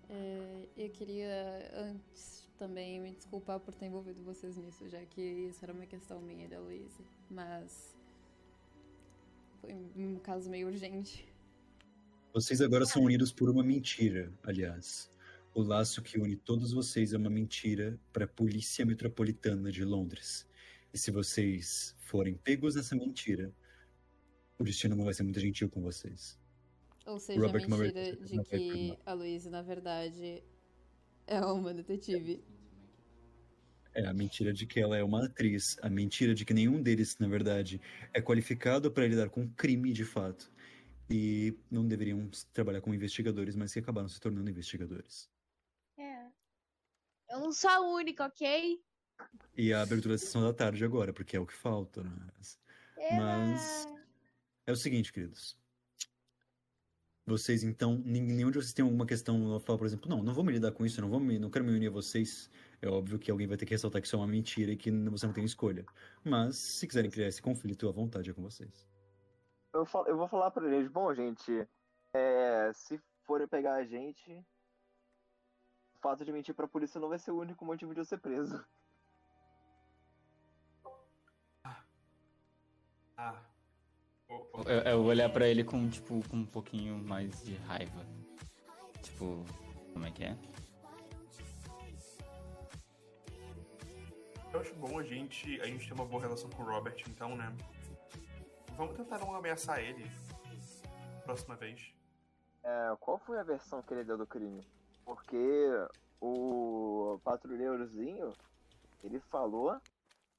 É, 0.09 0.69
eu 0.77 0.91
queria 0.91 1.71
antes 1.73 2.36
também 2.57 2.99
me 2.99 3.11
desculpar 3.11 3.59
por 3.59 3.73
ter 3.73 3.85
envolvido 3.85 4.21
vocês 4.23 4.57
nisso, 4.57 4.87
já 4.89 5.03
que 5.05 5.21
isso 5.21 5.63
era 5.63 5.73
uma 5.73 5.85
questão 5.85 6.21
minha 6.21 6.47
da 6.47 6.59
Luísa. 6.59 7.03
Mas. 7.29 7.95
Foi 9.61 9.73
um 9.95 10.19
caso 10.19 10.49
meio 10.49 10.67
urgente. 10.67 11.27
Vocês 12.33 12.61
agora 12.61 12.85
são 12.85 13.01
unidos 13.03 13.31
por 13.31 13.49
uma 13.49 13.63
mentira, 13.63 14.31
aliás. 14.43 15.09
O 15.53 15.61
laço 15.63 16.03
que 16.03 16.19
une 16.19 16.35
todos 16.35 16.71
vocês 16.71 17.13
é 17.13 17.17
uma 17.17 17.29
mentira 17.29 17.99
para 18.13 18.25
a 18.25 18.27
Polícia 18.27 18.85
Metropolitana 18.85 19.71
de 19.71 19.83
Londres. 19.83 20.47
E 20.93 20.97
se 20.97 21.09
vocês 21.09 21.95
forem 21.99 22.35
pegos 22.35 22.75
nessa 22.75 22.95
mentira, 22.95 23.51
o 24.59 24.63
destino 24.63 24.95
não 24.95 25.05
vai 25.05 25.13
ser 25.13 25.23
muito 25.23 25.39
gentil 25.39 25.69
com 25.69 25.81
vocês. 25.81 26.39
Ou 27.07 27.19
seja, 27.19 27.39
Robert 27.39 27.63
a 27.63 27.67
Murray, 27.69 27.93
mentira 27.93 28.17
você 28.27 28.35
de 28.35 28.43
que 28.43 28.97
a 29.05 29.13
Luísa, 29.13 29.49
na 29.49 29.61
verdade, 29.61 30.43
é 31.45 31.45
uma 31.45 31.73
detetive. 31.73 32.43
É 33.93 34.05
a 34.05 34.13
mentira 34.13 34.53
de 34.53 34.65
que 34.65 34.79
ela 34.79 34.95
é 34.95 35.03
uma 35.03 35.25
atriz, 35.25 35.77
a 35.81 35.89
mentira 35.89 36.33
de 36.33 36.45
que 36.45 36.53
nenhum 36.53 36.81
deles, 36.81 37.17
na 37.17 37.27
verdade, 37.27 37.81
é 38.13 38.21
qualificado 38.21 38.91
para 38.91 39.07
lidar 39.07 39.29
com 39.29 39.49
crime 39.49 39.91
de 39.91 40.05
fato. 40.05 40.51
E 41.09 41.57
não 41.71 41.87
deveriam 41.87 42.29
trabalhar 42.53 42.81
como 42.81 42.93
investigadores, 42.93 43.55
mas 43.55 43.73
que 43.73 43.79
acabaram 43.79 44.07
se 44.09 44.19
tornando 44.19 44.49
investigadores. 44.49 45.29
É. 45.97 46.27
Eu 47.29 47.39
não 47.39 47.51
sou 47.51 47.69
a 47.69 47.79
única, 47.79 48.25
ok? 48.25 48.79
E 49.55 49.73
a 49.73 49.81
abertura 49.81 50.13
da 50.13 50.19
sessão 50.19 50.43
da 50.43 50.53
tarde 50.53 50.83
agora, 50.85 51.11
porque 51.11 51.35
é 51.35 51.39
o 51.39 51.45
que 51.45 51.53
falta, 51.53 52.03
né? 52.03 52.27
Mas- 53.17 53.87
É 54.65 54.71
o 54.71 54.75
seguinte, 54.75 55.11
queridos. 55.13 55.57
Vocês, 57.27 57.61
então, 57.61 58.01
nenhum 58.05 58.49
de 58.49 58.57
vocês 58.57 58.71
tem 58.71 58.83
alguma 58.85 59.05
questão 59.05 59.53
a 59.53 59.59
falar, 59.59 59.77
por 59.77 59.85
exemplo, 59.85 60.09
não, 60.09 60.23
não 60.23 60.33
vou 60.33 60.45
me 60.45 60.53
lidar 60.53 60.71
com 60.71 60.85
isso, 60.85 61.01
não, 61.01 61.09
vou 61.09 61.19
me, 61.19 61.37
não 61.37 61.49
quero 61.49 61.65
me 61.65 61.71
unir 61.73 61.87
a 61.87 61.91
vocês. 61.91 62.49
É 62.81 62.87
óbvio 62.87 63.19
que 63.19 63.29
alguém 63.29 63.45
vai 63.45 63.57
ter 63.57 63.65
que 63.65 63.73
ressaltar 63.73 64.01
que 64.01 64.07
isso 64.07 64.15
é 64.15 64.19
uma 64.19 64.25
mentira 64.27 64.71
e 64.71 64.77
que 64.77 64.89
você 64.89 65.25
não 65.25 65.33
tem 65.33 65.43
escolha. 65.43 65.85
Mas, 66.23 66.55
se 66.55 66.87
quiserem 66.87 67.11
criar 67.11 67.27
esse 67.27 67.41
conflito, 67.41 67.89
à 67.89 67.91
vontade 67.91 68.29
é 68.29 68.33
com 68.33 68.41
vocês. 68.41 68.87
Eu, 69.73 69.85
fal- 69.85 70.07
eu 70.07 70.15
vou 70.15 70.27
falar 70.29 70.51
pra 70.51 70.65
eles, 70.73 70.89
bom, 70.89 71.13
gente, 71.13 71.67
é, 72.13 72.71
se 72.73 72.97
forem 73.25 73.45
pegar 73.45 73.73
a 73.75 73.83
gente, 73.83 74.31
o 75.95 75.99
fato 76.01 76.23
de 76.23 76.31
mentir 76.31 76.55
pra 76.55 76.65
polícia 76.65 76.97
não 77.01 77.09
vai 77.09 77.19
ser 77.19 77.31
o 77.31 77.39
único 77.41 77.65
motivo 77.65 77.93
de 77.93 77.99
eu 77.99 78.05
ser 78.05 78.19
preso. 78.19 78.65
Ah, 83.17 83.41
ô, 83.41 83.56
Eu, 84.29 84.79
eu 84.79 84.97
vou 84.97 85.07
olhar 85.07 85.29
pra 85.29 85.47
ele 85.47 85.63
com, 85.63 85.89
tipo, 85.89 86.27
com 86.27 86.37
um 86.37 86.45
pouquinho 86.45 86.97
mais 86.97 87.43
de 87.43 87.55
raiva. 87.55 88.05
Tipo, 89.01 89.45
como 89.93 90.05
é 90.05 90.11
que 90.11 90.23
é? 90.23 90.37
Eu 94.51 94.61
acho 94.61 94.73
bom 94.75 94.97
a 94.99 95.03
gente, 95.03 95.61
a 95.61 95.65
gente 95.65 95.87
ter 95.87 95.93
uma 95.93 96.05
boa 96.05 96.21
relação 96.21 96.49
com 96.49 96.63
o 96.63 96.65
Robert, 96.65 97.01
então, 97.07 97.35
né? 97.35 97.55
Vamos 98.75 98.95
tentar 98.95 99.19
não 99.19 99.33
ameaçar 99.35 99.79
ele 99.79 100.09
próxima 101.23 101.55
vez. 101.55 101.93
É, 102.63 102.95
qual 102.99 103.19
foi 103.19 103.39
a 103.39 103.43
versão 103.43 103.81
que 103.81 103.93
ele 103.93 104.03
deu 104.03 104.17
do 104.17 104.25
crime? 104.25 104.65
Porque 105.05 105.37
o 106.19 107.19
patrulheirozinho, 107.23 108.33
ele 109.03 109.19
falou 109.19 109.79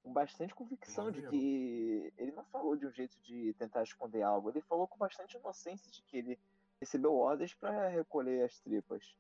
com 0.09 0.13
bastante 0.15 0.55
convicção 0.55 1.11
de 1.11 1.21
que 1.29 2.13
ele 2.17 2.33
não 2.33 2.45
falou 2.47 2.75
de 2.75 2.87
um 2.87 2.91
jeito 2.91 3.19
de 3.21 3.53
tentar 3.59 3.83
esconder 3.83 4.23
algo, 4.23 4.49
ele 4.49 4.63
falou 4.63 4.89
com 4.89 4.97
bastante 4.97 5.37
inocência 5.37 5.93
de 5.93 6.01
que 6.03 6.17
ele 6.17 6.39
recebeu 6.81 7.15
ordens 7.15 7.53
para 7.53 7.89
recolher 7.89 8.43
as 8.45 8.59
tripas. 8.61 9.15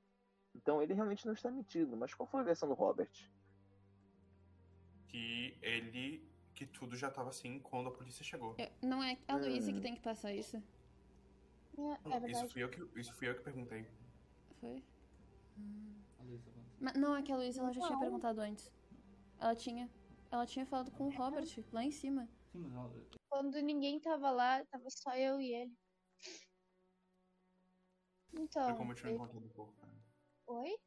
Então 0.54 0.82
ele 0.82 0.94
realmente 0.94 1.26
não 1.26 1.34
está 1.34 1.50
mentindo, 1.50 1.94
mas 1.94 2.14
qual 2.14 2.26
foi 2.26 2.40
a 2.40 2.44
versão 2.44 2.68
do 2.68 2.74
Robert? 2.74 3.10
Que 5.08 5.56
ele. 5.60 6.26
que 6.54 6.66
tudo 6.66 6.96
já 6.96 7.08
tava 7.08 7.28
assim 7.28 7.60
quando 7.60 7.88
a 7.88 7.92
polícia 7.92 8.24
chegou. 8.24 8.56
Eu- 8.58 8.68
não 8.82 9.00
é 9.00 9.16
a 9.28 9.36
Luísa 9.36 9.70
que 9.70 9.78
Hum. 9.78 9.82
tem 9.82 9.94
que 9.94 10.00
passar 10.00 10.32
isso? 10.34 10.56
É, 10.56 10.60
Não, 11.78 12.12
é 12.12 12.30
isso, 12.30 12.48
fui 12.48 12.64
eu 12.64 12.68
que, 12.68 12.80
isso 12.98 13.14
fui 13.14 13.28
eu 13.28 13.34
que 13.36 13.42
perguntei. 13.42 13.86
Foi? 14.60 14.82
Mas, 16.80 16.94
não, 16.94 17.14
é 17.14 17.22
que 17.22 17.30
a 17.30 17.36
Luísa 17.36 17.60
ela 17.60 17.72
já 17.72 17.80
tinha 17.80 17.92
Não. 17.92 18.00
perguntado 18.00 18.40
antes. 18.40 18.72
Ela 19.38 19.54
tinha. 19.54 19.88
Ela 20.30 20.46
tinha 20.46 20.66
falado 20.66 20.90
com 20.92 21.06
o 21.06 21.10
Robert 21.10 21.48
lá 21.72 21.82
em 21.82 21.90
cima. 21.90 22.28
Quando 23.28 23.60
ninguém 23.60 23.98
tava 24.00 24.30
lá, 24.30 24.64
tava 24.66 24.90
só 24.90 25.14
eu 25.16 25.40
e 25.40 25.52
ele. 25.54 25.76
Foi 28.30 28.42
Então, 28.42 28.76
como 28.76 28.92
eu 28.92 28.96
tinha 28.96 29.10
eu- 29.10 29.16
encontrado 29.16 29.46
o 29.46 29.50
corpo. 29.50 29.86
né? 29.86 29.92
oi? 30.46 30.78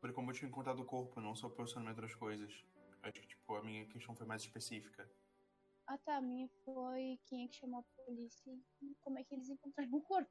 Foi 0.00 0.12
como 0.12 0.30
eu 0.30 0.34
tinha 0.34 0.48
encontrado 0.48 0.80
o 0.80 0.84
corpo, 0.84 1.20
não 1.20 1.34
só 1.34 1.46
o 1.46 1.50
posicionamento 1.50 2.00
das 2.00 2.14
coisas. 2.14 2.64
Acho 3.02 3.12
que, 3.20 3.26
tipo, 3.28 3.54
a 3.54 3.62
minha 3.62 3.86
questão 3.86 4.14
foi 4.14 4.26
mais 4.26 4.42
específica. 4.42 5.10
Ah 5.86 5.98
tá, 5.98 6.16
a 6.16 6.20
minha 6.20 6.48
foi 6.64 7.18
quem 7.26 7.44
é 7.44 7.48
que 7.48 7.56
chamou 7.56 7.80
a 7.80 8.04
polícia 8.04 8.52
e 8.82 8.94
como 9.00 9.18
é 9.18 9.24
que 9.24 9.34
eles 9.34 9.48
encontraram 9.48 9.92
o 9.94 10.00
corpo. 10.02 10.30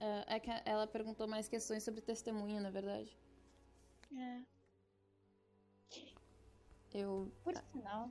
É, 0.00 0.36
é 0.36 0.40
que 0.40 0.50
ela 0.64 0.86
perguntou 0.86 1.28
mais 1.28 1.48
questões 1.48 1.82
sobre 1.84 2.00
testemunha, 2.00 2.60
na 2.60 2.70
verdade. 2.70 3.16
É, 4.16 4.42
Eu. 6.92 7.32
por 7.44 7.54
sinal. 7.56 8.10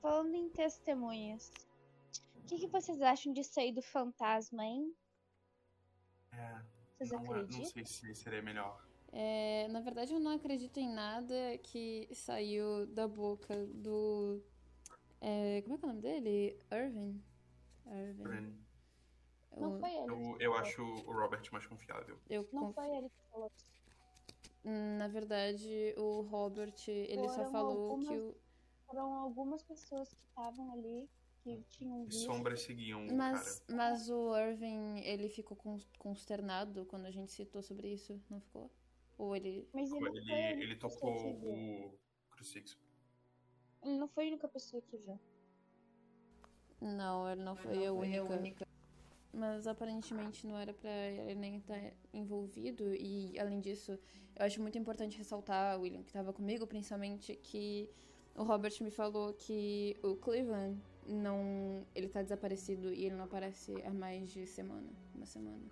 Falando 0.00 0.34
em 0.34 0.50
testemunhas, 0.50 1.50
o 2.36 2.42
que, 2.46 2.58
que 2.58 2.66
vocês 2.66 3.00
acham 3.00 3.32
disso 3.32 3.58
aí 3.58 3.72
do 3.72 3.80
fantasma, 3.80 4.64
hein? 4.64 4.94
É, 6.32 6.60
Vocês 6.98 7.10
não, 7.10 7.20
é- 7.20 7.22
não 7.22 7.32
acreditam? 7.36 7.64
sei 7.70 7.84
se 7.86 8.14
seria 8.14 8.42
melhor. 8.42 8.84
É, 9.12 9.68
na 9.68 9.80
verdade, 9.80 10.12
eu 10.12 10.18
não 10.20 10.32
acredito 10.32 10.78
em 10.78 10.92
nada 10.92 11.34
que 11.62 12.08
saiu 12.12 12.86
da 12.88 13.06
boca 13.06 13.66
do. 13.68 14.42
é, 15.20 15.62
como 15.62 15.74
é 15.74 15.78
que 15.78 15.84
é 15.84 15.86
o 15.86 15.90
nome 15.90 16.02
dele? 16.02 16.58
Irving? 16.72 17.22
Irving. 17.86 18.22
Ren, 18.24 18.54
Não 19.56 19.78
foi 19.78 19.90
ele. 19.94 20.10
Eu, 20.10 20.36
eu 20.40 20.54
acho 20.54 20.82
o 20.82 21.12
Robert 21.12 21.48
mais 21.52 21.64
confiável. 21.66 22.18
eu 22.28 22.46
Não 22.52 22.72
conf- 22.72 22.74
foi 22.74 22.88
ele 22.96 23.08
que 23.08 23.22
falou. 23.30 23.52
Na 24.64 25.08
verdade, 25.08 25.94
o 25.98 26.22
Robert, 26.22 26.74
ele 26.88 27.28
só 27.28 27.34
Foram 27.44 27.50
falou 27.52 27.98
que 27.98 28.06
algumas- 28.08 28.34
o. 28.34 28.36
Foram 28.86 29.12
algumas 29.14 29.62
pessoas 29.62 30.12
que 30.14 30.22
estavam 30.22 30.72
ali, 30.72 31.08
que 31.42 31.62
tinham 31.68 32.04
visto. 32.06 32.24
sombras 32.24 32.62
seguiam 32.62 33.06
o 33.06 33.14
Mas, 33.14 33.60
cara. 33.60 33.76
mas 33.76 34.08
o 34.08 34.34
Irving, 34.36 35.00
ele 35.00 35.28
ficou 35.28 35.56
cons- 35.56 35.88
consternado 35.98 36.86
quando 36.86 37.06
a 37.06 37.10
gente 37.10 37.30
citou 37.32 37.62
sobre 37.62 37.92
isso, 37.92 38.18
não 38.30 38.40
ficou? 38.40 38.70
Ou 39.18 39.34
ele. 39.36 39.68
Mas 39.72 39.90
ele, 39.92 40.00
não 40.00 40.14
Ele, 40.16 40.24
foi 40.24 40.32
a 40.34 40.46
única 40.46 40.62
ele 40.64 40.76
pessoa 40.76 40.90
tocou 41.12 41.40
que 41.40 41.46
o 41.46 41.98
crucifixo. 42.30 42.78
Ele 43.82 43.98
não 43.98 44.08
foi 44.08 44.24
a 44.24 44.28
única 44.28 44.48
pessoa 44.48 44.80
que 44.82 44.96
viu. 44.96 45.20
Não, 46.80 47.30
ele 47.30 47.42
não 47.42 47.56
foi 47.56 47.86
a 47.86 47.92
única. 47.92 48.66
Mas 49.34 49.66
aparentemente 49.66 50.46
não 50.46 50.56
era 50.56 50.72
pra 50.72 50.90
ele 50.90 51.34
nem 51.34 51.56
estar 51.56 51.80
envolvido. 52.12 52.94
E 52.94 53.36
além 53.38 53.60
disso, 53.60 53.98
eu 54.36 54.46
acho 54.46 54.62
muito 54.62 54.78
importante 54.78 55.18
ressaltar, 55.18 55.80
William, 55.80 56.02
que 56.02 56.12
tava 56.12 56.32
comigo, 56.32 56.66
principalmente, 56.66 57.34
que 57.42 57.90
o 58.36 58.44
Robert 58.44 58.72
me 58.80 58.90
falou 58.90 59.34
que 59.34 59.96
o 60.02 60.14
Cleveland 60.16 60.80
não. 61.06 61.84
Ele 61.94 62.08
tá 62.08 62.22
desaparecido 62.22 62.92
e 62.92 63.04
ele 63.06 63.16
não 63.16 63.24
aparece 63.24 63.74
há 63.82 63.92
mais 63.92 64.30
de 64.30 64.46
semana. 64.46 64.88
Uma 65.14 65.26
semana. 65.26 65.64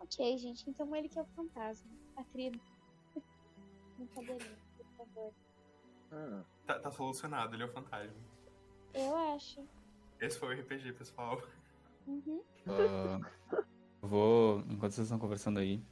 Ok, 0.00 0.36
gente, 0.38 0.68
então 0.68 0.94
ele 0.96 1.08
que 1.08 1.18
é 1.18 1.22
o 1.22 1.26
fantasma. 1.26 1.90
A 2.16 2.24
tribo. 2.24 2.58
Brincadeirinha, 3.96 4.58
por 4.76 4.86
favor. 4.96 5.32
Hum, 6.12 6.42
Tá, 6.66 6.78
tá 6.78 6.90
solucionado, 6.90 7.54
ele 7.54 7.62
é 7.62 7.66
o 7.66 7.72
fantasma. 7.72 8.16
Eu 8.94 9.14
acho. 9.34 9.62
Esse 10.20 10.38
foi 10.38 10.54
o 10.56 10.60
RPG, 10.60 10.92
pessoal. 10.94 11.42
Uhum. 12.06 12.42
Eu 14.02 14.08
vou, 14.08 14.60
enquanto 14.68 14.92
vocês 14.92 15.06
estão 15.06 15.18
conversando 15.18 15.58
aí, 15.58 15.82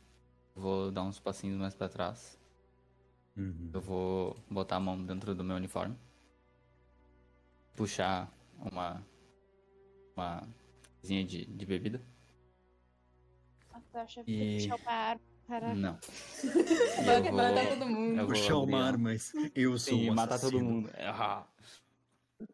vou 0.54 0.90
dar 0.90 1.02
uns 1.02 1.18
passinhos 1.18 1.58
mais 1.58 1.74
pra 1.74 1.88
trás. 1.88 2.38
Uhum. 3.36 3.70
Eu 3.72 3.80
vou 3.80 4.36
botar 4.50 4.76
a 4.76 4.80
mão 4.80 5.02
dentro 5.02 5.34
do 5.34 5.42
meu 5.42 5.56
uniforme. 5.56 5.96
Puxar 7.74 8.30
uma. 8.58 9.02
Uma 10.14 10.46
coisinha 11.00 11.24
de, 11.24 11.46
de 11.46 11.64
bebida. 11.66 12.02
A 13.72 13.80
tocha 13.80 14.22
E- 14.26 14.58
puxar 14.68 14.76
uma 14.76 14.92
arma. 14.92 15.22
Caraca. 15.48 15.74
Não. 15.74 15.98
Vai 17.04 17.18
Eu 17.18 17.22
vou- 17.24 17.32
matar 17.32 17.68
todo 17.68 17.86
mundo. 17.86 18.26
Puxar 18.26 18.56
uma 18.58 18.84
arma, 18.84 19.04
mas 19.10 19.32
eu 19.54 19.78
sou 19.78 19.98
Sim, 19.98 20.10
um 20.10 20.14
matar 20.14 20.38
todo 20.38 20.60
mundo. 20.60 20.90
Ah. 20.98 21.46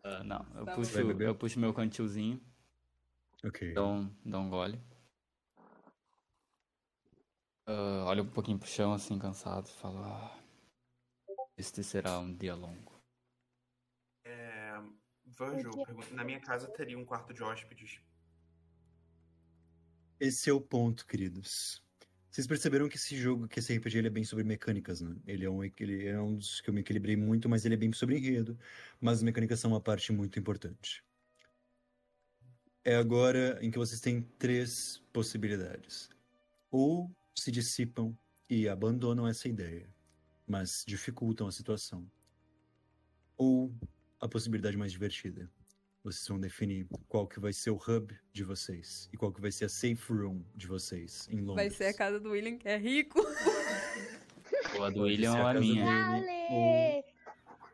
Ah, 0.05 0.23
não, 0.23 0.47
eu 0.55 0.65
Tá 0.67 0.75
puxo, 0.75 0.99
eu 0.99 1.35
puxo 1.35 1.59
meu 1.59 1.73
cantilzinho, 1.73 2.41
Ok. 3.45 3.73
dou 3.73 3.89
um, 3.89 4.17
dou 4.25 4.41
um 4.41 4.51
gole. 4.51 4.81
Ah, 7.67 8.05
olho 8.07 8.23
um 8.23 8.31
pouquinho 8.31 8.59
pro 8.59 8.67
chão, 8.67 8.95
assim, 8.95 9.19
cansado, 9.19 9.69
e 9.69 9.73
falo: 9.73 9.99
ah, 9.99 10.39
Este 11.57 11.85
será 11.85 12.19
um 12.19 12.35
dia 12.35 12.55
longo. 12.55 12.99
É, 14.25 14.81
pergunta, 15.37 15.95
na 16.13 16.25
minha 16.25 16.41
casa 16.41 16.67
teria 16.69 16.99
um 16.99 17.05
quarto 17.05 17.35
de 17.35 17.43
hóspedes. 17.43 18.01
Esse 20.19 20.49
é 20.49 20.53
o 20.53 20.61
ponto, 20.61 21.07
queridos. 21.07 21.83
Vocês 22.31 22.47
perceberam 22.47 22.89
que 22.89 22.97
esse 22.97 23.17
jogo, 23.17 23.47
que 23.47 23.59
esse 23.59 23.77
RPG, 23.77 23.99
ele 23.99 24.09
é 24.09 24.11
bem 24.11 24.25
sobre 24.25 24.45
mecânicas, 24.45 25.01
né? 25.01 25.15
Ele 25.27 25.45
é 25.45 25.51
um, 25.51 25.63
ele 25.63 26.07
é 26.07 26.21
um 26.21 26.37
dos 26.37 26.61
que 26.61 26.71
eu 26.71 26.75
me 26.75 26.81
equilibrei 26.81 27.17
muito, 27.17 27.49
mas 27.49 27.65
ele 27.65 27.75
é 27.75 27.79
bem 27.79 27.93
sobre 27.93 28.17
enredo. 28.17 28.59
Mas 29.01 29.19
as 29.19 29.23
mecânicas 29.23 29.61
são 29.61 29.73
uma 29.73 29.81
parte 29.81 30.11
muito 30.13 30.39
importante. 30.39 31.05
É 32.89 32.95
agora 32.95 33.59
em 33.61 33.71
que 33.71 33.77
vocês 33.77 34.01
têm 34.01 34.23
três 34.39 35.03
possibilidades. 35.13 36.09
Ou 36.71 37.15
se 37.35 37.51
dissipam 37.51 38.17
e 38.49 38.67
abandonam 38.67 39.29
essa 39.29 39.47
ideia, 39.47 39.87
mas 40.47 40.85
dificultam 40.89 41.47
a 41.47 41.53
situação. 41.53 42.11
Ou 43.37 43.71
a 44.19 44.27
possibilidade 44.27 44.79
mais 44.79 44.91
divertida. 44.91 45.51
Vocês 46.03 46.27
vão 46.27 46.41
definir 46.41 46.87
qual 47.11 47.29
que 47.29 47.39
vai 47.39 47.53
ser 47.53 47.73
o 47.73 47.77
hub 47.77 48.19
de 48.33 48.43
vocês 48.43 49.11
e 49.13 49.19
qual 49.19 49.35
que 49.35 49.43
vai 49.43 49.53
ser 49.53 49.67
a 49.67 49.69
safe 49.69 50.11
room 50.11 50.43
de 50.57 50.67
vocês 50.67 51.29
em 51.31 51.43
Londres. 51.43 51.57
Vai 51.57 51.71
ser 51.71 51.89
a 51.89 51.95
casa 51.95 52.19
do 52.19 52.31
William, 52.31 52.57
que 52.57 52.69
é 52.69 52.79
rico. 52.79 53.21
Ou 54.79 54.85
a 54.85 54.89
do 54.89 55.03
William 55.03 55.33
ou 55.33 55.37
a 55.37 55.41
a 55.51 55.53
casa 55.53 55.61
minha. 55.61 56.21
dele. 56.23 57.05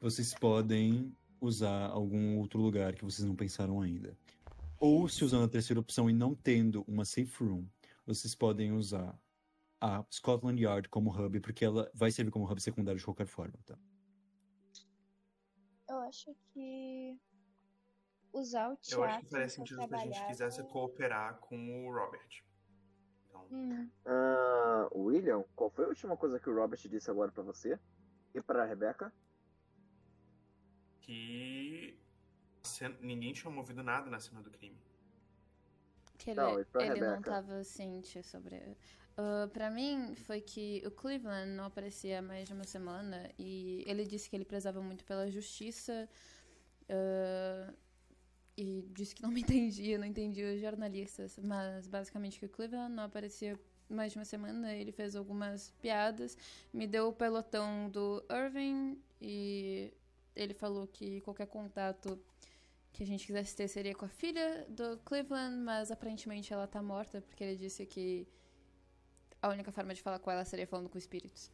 Vocês 0.00 0.34
podem 0.34 1.16
usar 1.40 1.86
algum 1.86 2.36
outro 2.38 2.60
lugar 2.60 2.96
que 2.96 3.04
vocês 3.04 3.24
não 3.24 3.36
pensaram 3.36 3.80
ainda. 3.80 4.18
Ou 4.84 5.08
se 5.08 5.24
usando 5.24 5.44
a 5.44 5.48
terceira 5.48 5.80
opção 5.80 6.10
e 6.10 6.12
não 6.12 6.34
tendo 6.34 6.82
uma 6.86 7.06
safe 7.06 7.42
room, 7.42 7.66
vocês 8.04 8.34
podem 8.34 8.70
usar 8.70 9.18
a 9.80 10.04
Scotland 10.10 10.60
Yard 10.62 10.90
como 10.90 11.10
hub, 11.10 11.40
porque 11.40 11.64
ela 11.64 11.90
vai 11.94 12.10
servir 12.10 12.30
como 12.30 12.44
hub 12.44 12.60
secundário 12.60 12.98
de 12.98 13.04
qualquer 13.04 13.26
forma, 13.26 13.54
tá? 13.64 13.78
Eu 15.88 16.00
acho 16.00 16.34
que 16.52 17.18
usar 18.30 18.68
o 18.68 18.72
Eu 18.72 18.76
teatro 18.82 19.04
acho 19.04 19.20
que 19.20 19.30
faria 19.30 19.48
sentido 19.48 19.86
se 19.88 19.94
a 19.94 19.98
gente 19.98 20.26
quisesse 20.26 20.62
com- 20.64 20.68
cooperar 20.68 21.38
com 21.38 21.86
o 21.86 21.90
Robert. 21.90 22.44
Então, 23.28 23.46
Hum, 23.50 23.88
Ah, 24.04 24.88
William, 24.94 25.44
qual 25.56 25.70
foi 25.70 25.86
a 25.86 25.88
última 25.88 26.14
coisa 26.14 26.38
que 26.38 26.50
o 26.50 26.54
Robert 26.54 26.78
disse 26.90 27.10
agora 27.10 27.32
pra 27.32 27.42
você? 27.42 27.78
E 28.34 28.42
pra 28.42 28.66
Rebecca? 28.66 29.10
que 31.00 31.98
a 32.00 32.03
cena- 32.84 32.98
ninguém 33.00 33.32
tinha 33.32 33.50
movido 33.50 33.82
nada 33.82 34.10
na 34.10 34.20
cena 34.20 34.42
do 34.42 34.50
crime. 34.50 34.76
Que 36.18 36.30
ele, 36.30 36.40
Não, 36.40 36.58
ele 36.58 37.00
não 37.00 37.22
tava 37.22 37.64
ciente 37.64 38.22
sobre. 38.22 38.56
Uh, 39.16 39.48
pra 39.52 39.70
mim, 39.70 40.14
foi 40.14 40.40
que 40.40 40.82
o 40.86 40.90
Cleveland 40.90 41.50
não 41.52 41.64
aparecia 41.66 42.18
há 42.18 42.22
mais 42.22 42.48
de 42.48 42.54
uma 42.54 42.64
semana 42.64 43.30
e 43.38 43.84
ele 43.86 44.04
disse 44.04 44.28
que 44.28 44.36
ele 44.36 44.44
prezava 44.44 44.80
muito 44.82 45.04
pela 45.04 45.30
justiça. 45.30 46.08
uh, 46.88 47.74
e 48.56 48.84
disse 48.92 49.14
que 49.14 49.22
não 49.22 49.30
me 49.30 49.40
entendia, 49.42 49.98
não 49.98 50.06
entendia 50.06 50.54
os 50.54 50.60
jornalistas, 50.60 51.38
mas 51.42 51.86
basicamente 51.88 52.38
que 52.38 52.46
o 52.46 52.48
Cleveland 52.48 52.94
não 52.94 53.04
aparecia 53.04 53.58
mais 53.88 54.12
de 54.12 54.18
uma 54.18 54.24
semana, 54.24 54.72
ele 54.74 54.92
fez 54.92 55.16
algumas 55.16 55.70
piadas, 55.82 56.36
me 56.72 56.86
deu 56.86 57.08
o 57.08 57.12
pelotão 57.12 57.88
do 57.90 58.24
Irving 58.30 58.98
e 59.20 59.92
ele 60.36 60.54
falou 60.54 60.86
que 60.86 61.20
qualquer 61.22 61.46
contato 61.46 62.18
que 62.94 63.02
a 63.02 63.06
gente 63.06 63.26
quisesse 63.26 63.54
ter 63.56 63.66
seria 63.68 63.94
com 63.94 64.04
a 64.04 64.08
filha 64.08 64.64
do 64.68 64.96
Cleveland, 64.98 65.56
mas 65.64 65.90
aparentemente 65.90 66.52
ela 66.52 66.66
tá 66.66 66.80
morta, 66.80 67.20
porque 67.20 67.42
ele 67.44 67.56
disse 67.56 67.84
que 67.84 68.26
a 69.42 69.48
única 69.48 69.70
forma 69.72 69.92
de 69.92 70.00
falar 70.00 70.18
com 70.20 70.30
ela 70.30 70.44
seria 70.44 70.66
falando 70.66 70.88
com 70.88 70.96
espíritos. 70.96 71.50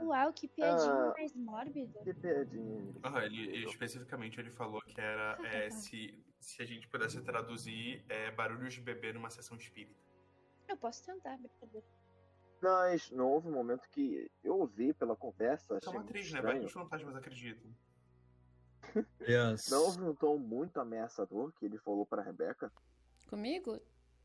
Uau, 0.00 0.32
que 0.32 0.48
piadinha 0.48 0.90
Ah. 0.92 1.12
mais 1.16 1.32
mórbida. 1.34 2.00
Que 2.02 2.14
piadinha. 2.14 2.94
Aham, 3.04 3.22
ele, 3.24 3.42
ele- 3.56 3.66
especificamente 3.66 4.40
ele 4.40 4.50
falou 4.50 4.80
que 4.80 4.98
era 5.00 5.38
é, 5.46 5.70
se, 5.70 6.18
se 6.40 6.62
a 6.62 6.66
gente 6.66 6.88
pudesse 6.88 7.20
traduzir 7.22 8.02
é, 8.08 8.30
barulhos 8.30 8.72
de 8.74 8.80
bebê 8.80 9.12
numa 9.12 9.30
sessão 9.30 9.56
espírita. 9.56 10.00
Eu 10.66 10.76
posso 10.78 11.04
tentar, 11.04 11.36
brincadeira. 11.36 11.86
Mas 12.62 13.10
não 13.10 13.30
houve 13.30 13.48
um 13.48 13.52
momento 13.52 13.86
que 13.90 14.30
eu 14.42 14.58
ouvi 14.58 14.94
pela 14.94 15.14
conversa, 15.14 15.78
É 15.84 15.88
uma 15.90 16.00
atriz, 16.00 16.32
né? 16.32 16.40
Vai 16.40 16.58
que 16.58 16.64
os 16.64 16.72
fantasmas 16.72 17.14
acreditam. 17.14 17.70
Aliás, 19.20 19.68
Não 19.70 19.82
houve 19.82 20.02
um 20.02 20.14
tom 20.14 20.38
muito 20.38 20.78
ameaçador 20.80 21.52
que 21.52 21.64
ele 21.64 21.78
falou 21.78 22.04
pra 22.06 22.22
Rebeca? 22.22 22.72
Comigo? 23.28 23.80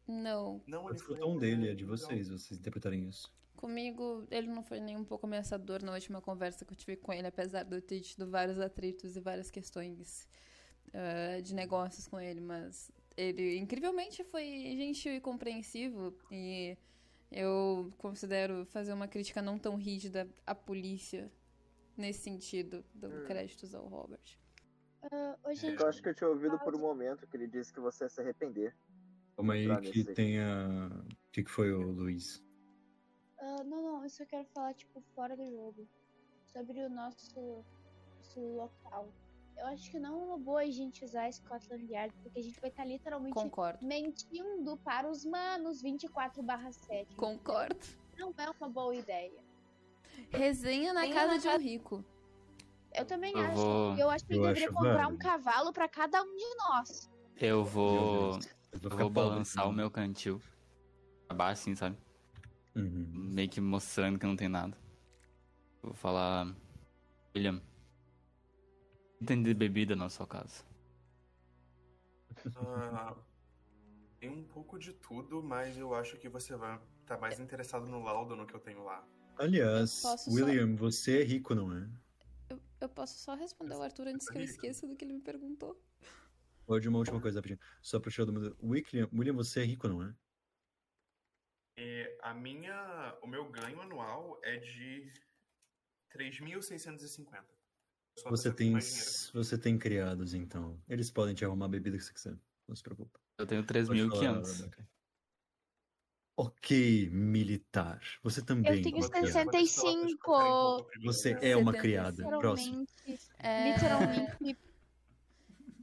Não. 0.07 0.61
Não, 0.67 0.89
ele 0.89 0.99
foi 0.99 1.15
o 1.15 1.19
tom 1.19 1.37
dele, 1.37 1.69
é 1.69 1.75
de 1.75 1.85
vocês, 1.85 2.29
vocês 2.29 2.59
interpretarem 2.59 3.07
isso. 3.07 3.31
Comigo, 3.55 4.25
ele 4.31 4.47
não 4.47 4.63
foi 4.63 4.79
nem 4.79 4.95
um 4.97 5.03
pouco 5.03 5.27
ameaçador 5.27 5.83
na 5.83 5.93
última 5.93 6.21
conversa 6.21 6.63
que 6.65 6.71
eu 6.73 6.77
tive 6.77 6.95
com 6.95 7.11
ele, 7.11 7.27
apesar 7.27 7.63
de 7.63 7.75
eu 7.75 7.81
ter 7.81 7.99
tido 7.99 8.29
vários 8.29 8.59
atritos 8.59 9.15
e 9.15 9.19
várias 9.19 9.51
questões 9.51 10.27
ah, 10.93 11.41
de 11.41 11.53
negócios 11.53 12.07
com 12.07 12.19
ele, 12.19 12.39
mas 12.41 12.89
ele 13.17 13.57
incrivelmente 13.57 14.23
foi 14.23 14.45
gentil 14.77 15.13
e 15.13 15.19
compreensivo 15.21 16.15
e 16.31 16.77
eu 17.31 17.93
considero 17.97 18.65
fazer 18.67 18.93
uma 18.93 19.07
crítica 19.07 19.41
não 19.41 19.59
tão 19.59 19.75
rígida 19.75 20.27
à 20.47 20.55
polícia 20.55 21.29
nesse 21.97 22.21
sentido, 22.21 22.83
dando 22.95 23.17
Hum. 23.21 23.25
créditos 23.25 23.75
ao 23.75 23.85
Robert. 23.87 24.38
Ah, 25.03 25.37
ô, 25.43 25.53
gente, 25.53 25.81
Eu 25.81 25.87
acho 25.87 26.01
que 26.01 26.09
eu 26.09 26.15
tinha 26.15 26.29
ouvido 26.29 26.59
por 26.59 26.75
um 26.75 26.79
momento 26.79 27.25
que 27.27 27.37
ele 27.37 27.47
disse 27.47 27.73
que 27.73 27.79
você 27.79 28.03
ia 28.05 28.09
se 28.09 28.19
arrepender. 28.21 28.75
Calma 29.35 29.53
aí 29.53 29.65
que 29.81 29.99
nesse- 29.99 30.13
tem 30.13 30.39
a... 30.39 30.87
O 30.87 31.31
que, 31.31 31.43
que 31.43 31.49
foi, 31.51 31.71
o 31.71 31.91
Luiz? 31.91 32.43
ah, 33.39 33.63
não, 33.63 33.81
não, 33.81 34.05
isso 34.05 34.21
eu 34.21 34.27
quero 34.27 34.45
falar, 34.53 34.73
tipo, 34.73 35.01
fora 35.15 35.35
do 35.37 35.45
jogo. 35.49 35.87
Sobre 36.47 36.83
o 36.83 36.89
nosso, 36.89 37.63
nosso 38.17 38.39
local. 38.41 39.13
Eu 39.57 39.67
acho 39.67 39.91
que 39.91 39.99
não 39.99 40.21
é 40.21 40.25
uma 40.25 40.37
boa 40.37 40.61
a 40.61 40.65
gente 40.71 41.03
usar 41.03 41.31
Scotland 41.31 41.85
Yard, 41.91 42.13
porque 42.23 42.39
a 42.39 42.43
gente 42.43 42.59
vai 42.59 42.69
estar 42.69 42.85
literalmente 42.85 43.33
Concordo. 43.33 43.85
mentindo 43.85 44.77
para 44.77 45.09
os 45.09 45.25
manos 45.25 45.81
24 45.81 46.41
7. 46.71 47.15
Concordo. 47.15 47.77
Não 48.17 48.33
é 48.37 48.49
uma 48.49 48.69
boa 48.69 48.95
ideia. 48.95 49.39
Resenha 50.31 50.93
na 50.93 51.01
Resenha 51.01 51.15
casa 51.15 51.33
na 51.33 51.37
de 51.39 51.47
um 51.47 51.65
rico. 51.65 52.05
Eu 52.99 53.05
também 53.05 53.33
Eu 53.33 53.39
acho. 53.39 53.55
vou- 53.55 53.95
E 53.95 53.99
eu 53.99 54.09
acho 54.09 54.25
que 54.25 54.33
ele 54.33 54.39
eu 54.39 54.43
deveria 54.47 54.67
acho 54.67 54.75
comprar 54.77 55.07
um 55.07 55.17
cavalo 55.17 55.73
para 55.73 55.87
cada 55.87 56.21
um 56.21 56.35
de 56.35 56.55
nós. 56.57 57.09
Eu 57.37 57.63
vou. 57.63 58.39
Eu 58.81 58.89
vou 58.89 59.09
balançar 59.09 59.67
o 59.67 59.71
meu 59.73 59.89
cantil. 59.89 60.41
Pra 61.27 61.35
baixo, 61.37 61.61
assim, 61.61 61.75
sabe? 61.75 61.97
Uhum. 62.75 63.09
Meio 63.13 63.49
que 63.49 63.59
mostrando 63.61 64.19
que 64.19 64.25
não 64.25 64.35
tem 64.35 64.47
nada. 64.49 64.77
Vou 65.81 65.93
falar. 65.93 66.53
William. 67.35 67.61
Item 69.21 69.43
de 69.43 69.53
bebida 69.53 69.95
na 69.95 70.09
sua 70.09 70.25
casa. 70.27 70.63
Ah, 72.55 73.15
tem 74.19 74.29
um 74.29 74.43
pouco 74.43 74.77
de 74.79 74.93
tudo, 74.93 75.41
mas 75.43 75.77
eu 75.77 75.93
acho 75.93 76.17
que 76.17 76.29
você 76.29 76.55
vai 76.55 76.79
estar 77.01 77.17
mais 77.17 77.39
interessado 77.39 77.85
no 77.89 78.01
laudo 78.01 78.35
no 78.35 78.45
que 78.45 78.53
eu 78.53 78.59
tenho 78.59 78.83
lá. 78.83 79.05
Aliás, 79.37 80.01
posso 80.01 80.29
só- 80.29 80.35
William, 80.35 80.75
você 80.75 81.21
é 81.21 81.23
rico, 81.23 81.53
não 81.55 81.71
é? 81.75 81.87
Eu, 82.79 82.89
posso 82.89 83.19
só 83.19 83.35
responder 83.35 83.73
ao 83.73 83.81
Arthur 83.81 84.07
antes 84.07 84.29
que 84.29 84.37
eu 84.37 84.41
esqueça 84.41 84.87
do 84.87 84.95
que 84.95 85.03
ele 85.03 85.13
me 85.13 85.21
perguntou. 85.21 85.81
Pode 86.65 86.87
uma 86.87 86.99
última 86.99 87.19
coisa, 87.19 87.39
rapidinho. 87.39 87.59
Só 87.81 87.99
pra 87.99 88.11
tirar 88.11 88.25
do 88.25 88.33
mundo. 88.33 88.57
William, 88.63 89.09
William, 89.13 89.33
você 89.33 89.61
é 89.61 89.65
rico, 89.65 89.87
não 89.87 90.03
é? 90.03 90.15
E 91.77 92.17
a 92.21 92.33
minha, 92.33 93.17
o 93.23 93.27
meu 93.27 93.49
ganho 93.49 93.81
anual 93.81 94.39
é 94.43 94.57
de 94.57 95.11
3.650. 96.11 97.43
Só 98.17 98.29
Você 98.29 98.49
você 98.49 98.53
tem, 98.53 98.73
você 99.33 99.57
tem 99.57 99.77
criados, 99.77 100.33
então. 100.33 100.81
Eles 100.87 101.09
podem 101.09 101.33
te 101.33 101.45
arrumar 101.45 101.65
a 101.65 101.69
bebida 101.69 101.97
que 101.97 102.03
você 102.03 102.13
quiser. 102.13 102.37
Não 102.67 102.75
se 102.75 102.83
preocupe. 102.83 103.17
Eu 103.37 103.47
tenho 103.47 103.65
Pode 103.65 103.85
falar, 103.85 104.41
3.500. 104.41 104.89
Ok, 106.41 107.09
militar. 107.09 108.01
Você 108.23 108.41
também. 108.41 108.77
Eu 108.77 108.81
tenho 108.81 108.95
é 108.95 109.01
uma 109.01 109.09
criada. 109.09 109.51
65. 109.51 110.87
Você 111.03 111.37
é 111.41 111.57
uma 111.57 111.73
70. 111.73 111.81
criada. 111.81 112.23
Próximo. 112.39 112.87
Literalmente, 113.05 113.29
É, 113.39 113.73
literalmente. 113.73 114.57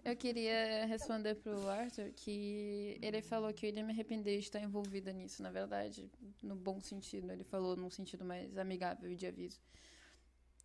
Eu 0.03 0.17
queria 0.17 0.87
responder 0.87 1.35
pro 1.35 1.69
Arthur 1.69 2.11
que 2.13 2.99
ele 3.03 3.21
falou 3.21 3.53
que 3.53 3.67
ele 3.67 3.83
me 3.83 3.93
arrependeu 3.93 4.33
de 4.33 4.45
estar 4.45 4.61
envolvida 4.61 5.13
nisso, 5.13 5.43
na 5.43 5.51
verdade, 5.51 6.11
no 6.43 6.57
bom 6.57 6.81
sentido. 6.81 7.31
Ele 7.31 7.45
falou 7.45 7.77
num 7.77 7.91
sentido 7.91 8.25
mais 8.25 8.57
amigável 8.57 9.11
e 9.11 9.15
de 9.15 9.27
aviso. 9.27 9.61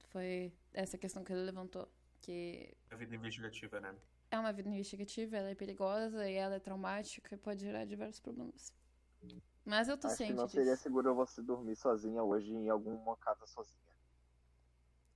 Foi 0.07 0.53
essa 0.73 0.97
questão 0.97 1.21
que 1.21 1.33
ele 1.33 1.41
levantou. 1.41 1.91
Que 2.21 2.71
A 2.89 2.95
vida 2.95 3.13
investigativa, 3.13 3.81
né? 3.81 3.93
é 4.29 4.39
uma 4.39 4.53
vida 4.53 4.69
investigativa, 4.69 5.35
ela 5.35 5.49
é 5.49 5.55
perigosa 5.55 6.29
e 6.29 6.35
ela 6.35 6.55
é 6.55 6.59
traumática 6.59 7.35
e 7.35 7.37
pode 7.37 7.59
gerar 7.59 7.83
diversos 7.83 8.21
problemas. 8.21 8.71
Mas 9.65 9.87
eu 9.87 9.97
tô 9.97 10.07
Acho 10.07 10.17
que 10.17 10.23
ciente 10.23 10.37
não 10.37 10.45
disso. 10.45 10.57
seria 10.57 10.75
seguro 10.75 11.13
você 11.13 11.41
dormir 11.41 11.75
sozinha 11.75 12.23
hoje 12.23 12.51
em 12.51 12.69
alguma 12.69 13.15
casa 13.17 13.45
sozinha. 13.45 13.79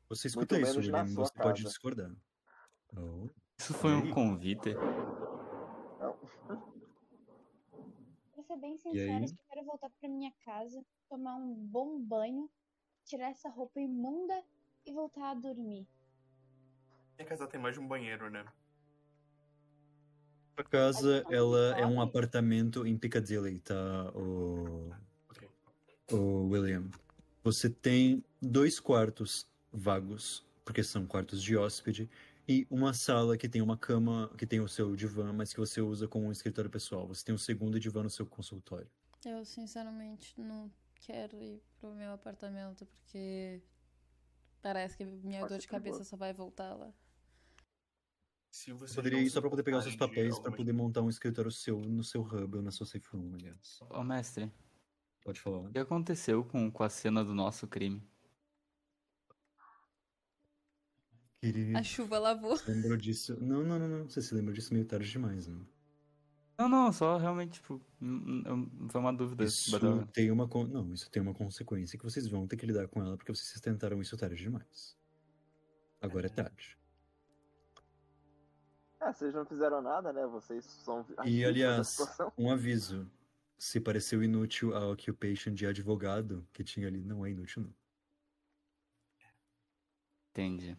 Você 0.08 0.28
escuta 0.28 0.56
Muito 0.56 0.68
isso, 0.68 0.84
sua 0.84 1.04
Você 1.26 1.34
pode 1.34 1.64
casa. 1.64 1.70
discordar. 1.70 2.12
Oh. 2.96 3.28
Isso 3.58 3.74
foi 3.74 3.94
um 3.94 4.12
convite. 4.12 4.74
Não. 6.00 6.18
Pra 8.34 8.44
ser 8.44 8.58
bem 8.58 8.74
aí? 8.74 8.80
sincera, 8.80 9.26
eu 9.26 9.38
quero 9.50 9.66
voltar 9.66 9.90
pra 9.90 10.10
minha 10.10 10.32
casa, 10.44 10.86
tomar 11.10 11.36
um 11.36 11.56
bom 11.56 12.00
banho, 12.00 12.50
tirar 13.04 13.32
essa 13.32 13.50
roupa 13.50 13.80
imunda 13.80 14.44
e 14.86 14.94
voltar 14.94 15.32
a 15.32 15.34
dormir. 15.34 15.88
Minha 17.18 17.28
casa 17.28 17.48
tem 17.48 17.60
mais 17.60 17.74
de 17.74 17.80
um 17.80 17.88
banheiro, 17.88 18.30
né? 18.30 18.46
A 20.58 20.64
casa, 20.64 21.26
ela 21.30 21.78
é 21.78 21.86
um 21.86 22.00
apartamento 22.00 22.88
em 22.88 22.98
Piccadilly, 22.98 23.60
tá? 23.60 24.12
O, 24.16 24.92
Ok. 25.30 25.50
o 26.12 26.48
William. 26.48 26.90
Você 27.44 27.70
tem 27.70 28.24
dois 28.42 28.80
quartos 28.80 29.48
vagos, 29.72 30.46
porque 30.64 30.82
são 30.82 31.06
quartos 31.06 31.44
de 31.44 31.58
hóspede, 31.58 32.10
e 32.48 32.66
uma 32.70 32.94
sala 32.94 33.38
que 33.38 33.50
tem 33.50 33.62
uma 33.62 33.78
cama, 33.78 34.32
que 34.38 34.46
tem 34.46 34.60
o 34.60 34.68
seu 34.68 34.96
divã, 34.96 35.34
mas 35.34 35.52
que 35.52 35.60
você 35.60 35.82
usa 35.82 36.08
como 36.08 36.28
um 36.28 36.32
escritório 36.32 36.70
pessoal. 36.70 37.08
Você 37.08 37.26
tem 37.26 37.36
um 37.36 37.40
segundo 37.40 37.80
divã 37.80 38.02
no 38.04 38.10
seu 38.10 38.26
consultório. 38.26 38.90
Eu, 39.26 39.44
sinceramente, 39.44 40.40
não 40.40 40.72
quero 40.96 41.42
ir 41.42 41.62
pro 41.80 41.94
meu 41.94 42.14
apartamento 42.14 42.86
porque 42.86 43.62
parece 44.62 44.96
que 44.96 45.06
minha 45.06 45.42
Pode 45.42 45.54
dor 45.54 45.56
ser 45.56 45.62
de 45.62 45.68
cabeça 45.68 46.04
só 46.04 46.16
vai 46.16 46.34
voltar 46.34 46.76
lá. 46.76 46.94
Se 48.56 48.72
você 48.72 48.96
poderia 48.96 49.20
ir 49.20 49.30
só 49.30 49.42
pra 49.42 49.50
poder 49.50 49.64
pegar 49.64 49.80
os 49.80 49.84
seus 49.84 49.98
papéis, 49.98 50.40
pra 50.40 50.50
poder 50.50 50.72
montar 50.72 51.02
um 51.02 51.10
escritório 51.10 51.52
seu 51.52 51.78
no 51.82 52.06
seu 52.06 52.22
hub 52.22 52.56
ou 52.56 52.64
na 52.64 52.72
sua 52.72 52.86
safe 52.86 53.06
room, 53.12 53.34
aliás. 53.34 53.82
Ô, 53.90 54.02
mestre, 54.02 54.50
Pode 55.26 55.42
falar. 55.42 55.58
o 55.60 55.72
que 55.74 55.78
aconteceu 55.78 56.42
com, 56.46 56.72
com 56.72 56.82
a 56.82 56.88
cena 56.90 57.22
do 57.22 57.34
nosso 57.34 57.68
crime? 57.68 58.02
Querido, 61.42 61.78
A 61.78 61.84
chuva 61.84 62.18
lavou. 62.18 62.56
você 62.56 62.72
lembrou 62.72 62.96
disso? 62.96 63.38
Não, 63.42 63.62
não, 63.62 63.78
não, 63.78 63.88
não. 63.90 64.10
Você 64.10 64.22
se 64.22 64.34
lembrou 64.34 64.54
disso 64.54 64.74
meio 64.74 64.86
tarde 64.86 65.12
demais, 65.12 65.48
né? 65.48 65.60
Não, 66.58 66.70
não, 66.70 66.94
só 66.94 67.18
realmente, 67.18 67.56
tipo, 67.56 67.82
foi 68.90 69.02
uma 69.02 69.12
dúvida. 69.12 69.44
Isso 69.44 69.78
tem 70.14 70.32
uma 70.32 70.48
con- 70.48 70.66
não, 70.68 70.94
isso 70.94 71.12
tem 71.12 71.22
uma 71.22 71.34
consequência 71.34 72.00
que 72.00 72.06
vocês 72.06 72.26
vão 72.26 72.48
ter 72.48 72.56
que 72.56 72.66
lidar 72.66 72.88
com 72.88 73.02
ela 73.02 73.18
porque 73.18 73.36
vocês 73.36 73.60
tentaram 73.60 74.02
isso 74.02 74.16
tarde 74.16 74.38
demais. 74.42 74.98
Agora 76.00 76.28
é 76.28 76.30
tarde. 76.30 76.78
Ah, 79.06 79.14
vocês 79.14 79.36
não 79.36 79.46
fizeram 79.46 79.84
nada, 79.84 80.12
né? 80.12 80.26
Vocês 80.26 80.66
são. 80.66 81.04
da 81.16 81.22
aliás. 81.22 81.98
Um 82.36 82.50
aviso. 82.52 83.08
Se 83.56 83.80
pareceu 83.80 84.24
inútil 84.24 84.76
a 84.76 84.90
occupation 84.90 85.54
de 85.54 85.68
advogado 85.68 86.46
que 86.52 86.64
tinha 86.64 86.88
ali, 86.88 87.04
não 87.04 87.24
é 87.24 87.30
inútil, 87.30 87.62
não. 87.62 87.74
Entendi. 90.32 90.76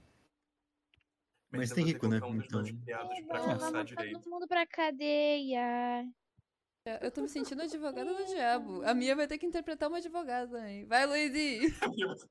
Mas 1.52 1.70
eu 1.70 1.76
tem 1.76 1.84
rico, 1.84 2.08
né? 2.08 2.20
um 2.22 2.36
Então- 2.42 2.64
criados 2.64 3.20
pra 3.26 3.38
Vamos 3.38 3.52
caçar 3.54 3.58
mandar 3.60 3.84
direito. 3.84 4.18
todo 4.20 4.30
mundo 4.30 4.48
pra 4.48 4.66
cadeia. 4.66 6.04
Eu 7.00 7.10
tô 7.12 7.22
me 7.22 7.28
sentindo 7.28 7.62
advogada 7.62 8.12
do 8.12 8.24
diabo. 8.26 8.82
A 8.82 8.92
Mia 8.92 9.14
vai 9.16 9.26
ter 9.26 9.38
que 9.38 9.46
interpretar 9.46 9.88
uma 9.88 9.98
advogada 9.98 10.50
também. 10.50 10.84
Vai, 10.86 11.06
Luizy! 11.06 11.60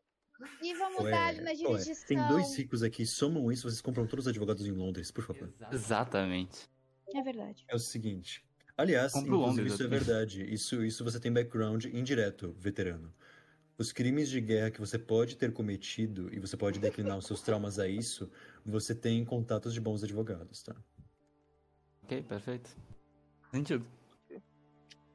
E 0.62 0.74
vamos 0.74 1.04
Ué, 1.04 1.12
dar 1.12 1.28
ali 1.28 1.42
na 1.42 1.54
jurisdição. 1.54 2.08
tem 2.08 2.28
dois 2.28 2.56
ricos 2.58 2.84
aqui, 2.84 3.06
somam 3.06 3.52
isso, 3.52 3.70
vocês 3.70 3.82
compram 3.82 4.06
todos 4.06 4.26
os 4.26 4.30
advogados 4.30 4.66
em 4.66 4.72
Londres, 4.72 5.12
por 5.12 5.24
favor. 5.24 5.54
Exatamente. 5.72 6.70
É 7.14 7.22
verdade. 7.22 7.64
É 7.68 7.76
o 7.76 7.80
seguinte. 7.80 8.44
Aliás, 8.78 9.14
Compro 9.14 9.36
inclusive, 9.36 9.62
Londres 9.62 9.74
isso 9.74 9.84
é 9.84 9.88
verdade. 9.88 10.54
Isso, 10.54 10.84
isso 10.84 11.04
você 11.04 11.20
tem 11.20 11.32
background 11.32 11.86
indireto, 11.86 12.54
veterano. 12.60 13.14
Os 13.78 13.92
crimes 13.92 14.30
de 14.30 14.42
guerra 14.42 14.72
que 14.72 14.80
você 14.80 14.98
pode 14.98 15.38
ter 15.38 15.54
cometido 15.54 16.34
e 16.34 16.40
você 16.40 16.58
pode 16.58 16.80
declinar 16.80 17.18
os 17.18 17.26
seus 17.26 17.42
traumas 17.42 17.80
a 17.80 17.88
isso, 17.88 18.30
você 18.66 18.94
tem 18.94 19.24
contatos 19.24 19.74
de 19.74 19.80
bons 19.80 20.04
advogados, 20.04 20.64
tá? 20.64 20.76
Ok, 22.04 22.24
perfeito. 22.24 22.70
Sentido. 23.52 23.86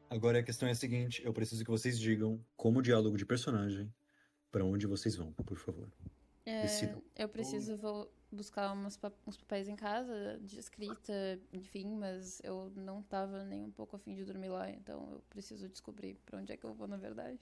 Agora 0.08 0.40
a 0.40 0.42
questão 0.42 0.68
é 0.68 0.73
a 0.73 0.74
seguinte, 0.74 1.23
eu 1.24 1.32
preciso 1.32 1.65
que 1.65 1.70
vocês 1.70 1.99
digam, 1.99 2.44
como 2.57 2.82
diálogo 2.82 3.16
de 3.16 3.24
personagem, 3.24 3.92
pra 4.50 4.64
onde 4.64 4.86
vocês 4.86 5.16
vão, 5.16 5.32
por 5.32 5.56
favor. 5.56 5.90
É, 6.44 6.64
eu 7.16 7.28
preciso 7.28 7.76
vou 7.76 8.12
buscar 8.32 8.72
umas 8.72 8.98
uns 9.26 9.36
papéis 9.36 9.68
em 9.68 9.76
casa, 9.76 10.38
de 10.40 10.58
escrita, 10.58 11.40
enfim, 11.52 11.94
mas 11.94 12.40
eu 12.42 12.70
não 12.76 13.02
tava 13.02 13.44
nem 13.44 13.64
um 13.64 13.70
pouco 13.70 13.96
afim 13.96 14.14
de 14.14 14.24
dormir 14.24 14.48
lá, 14.48 14.70
então 14.70 15.12
eu 15.12 15.20
preciso 15.28 15.68
descobrir 15.68 16.14
pra 16.24 16.38
onde 16.38 16.52
é 16.52 16.56
que 16.56 16.64
eu 16.64 16.72
vou, 16.72 16.86
na 16.86 16.96
verdade. 16.96 17.38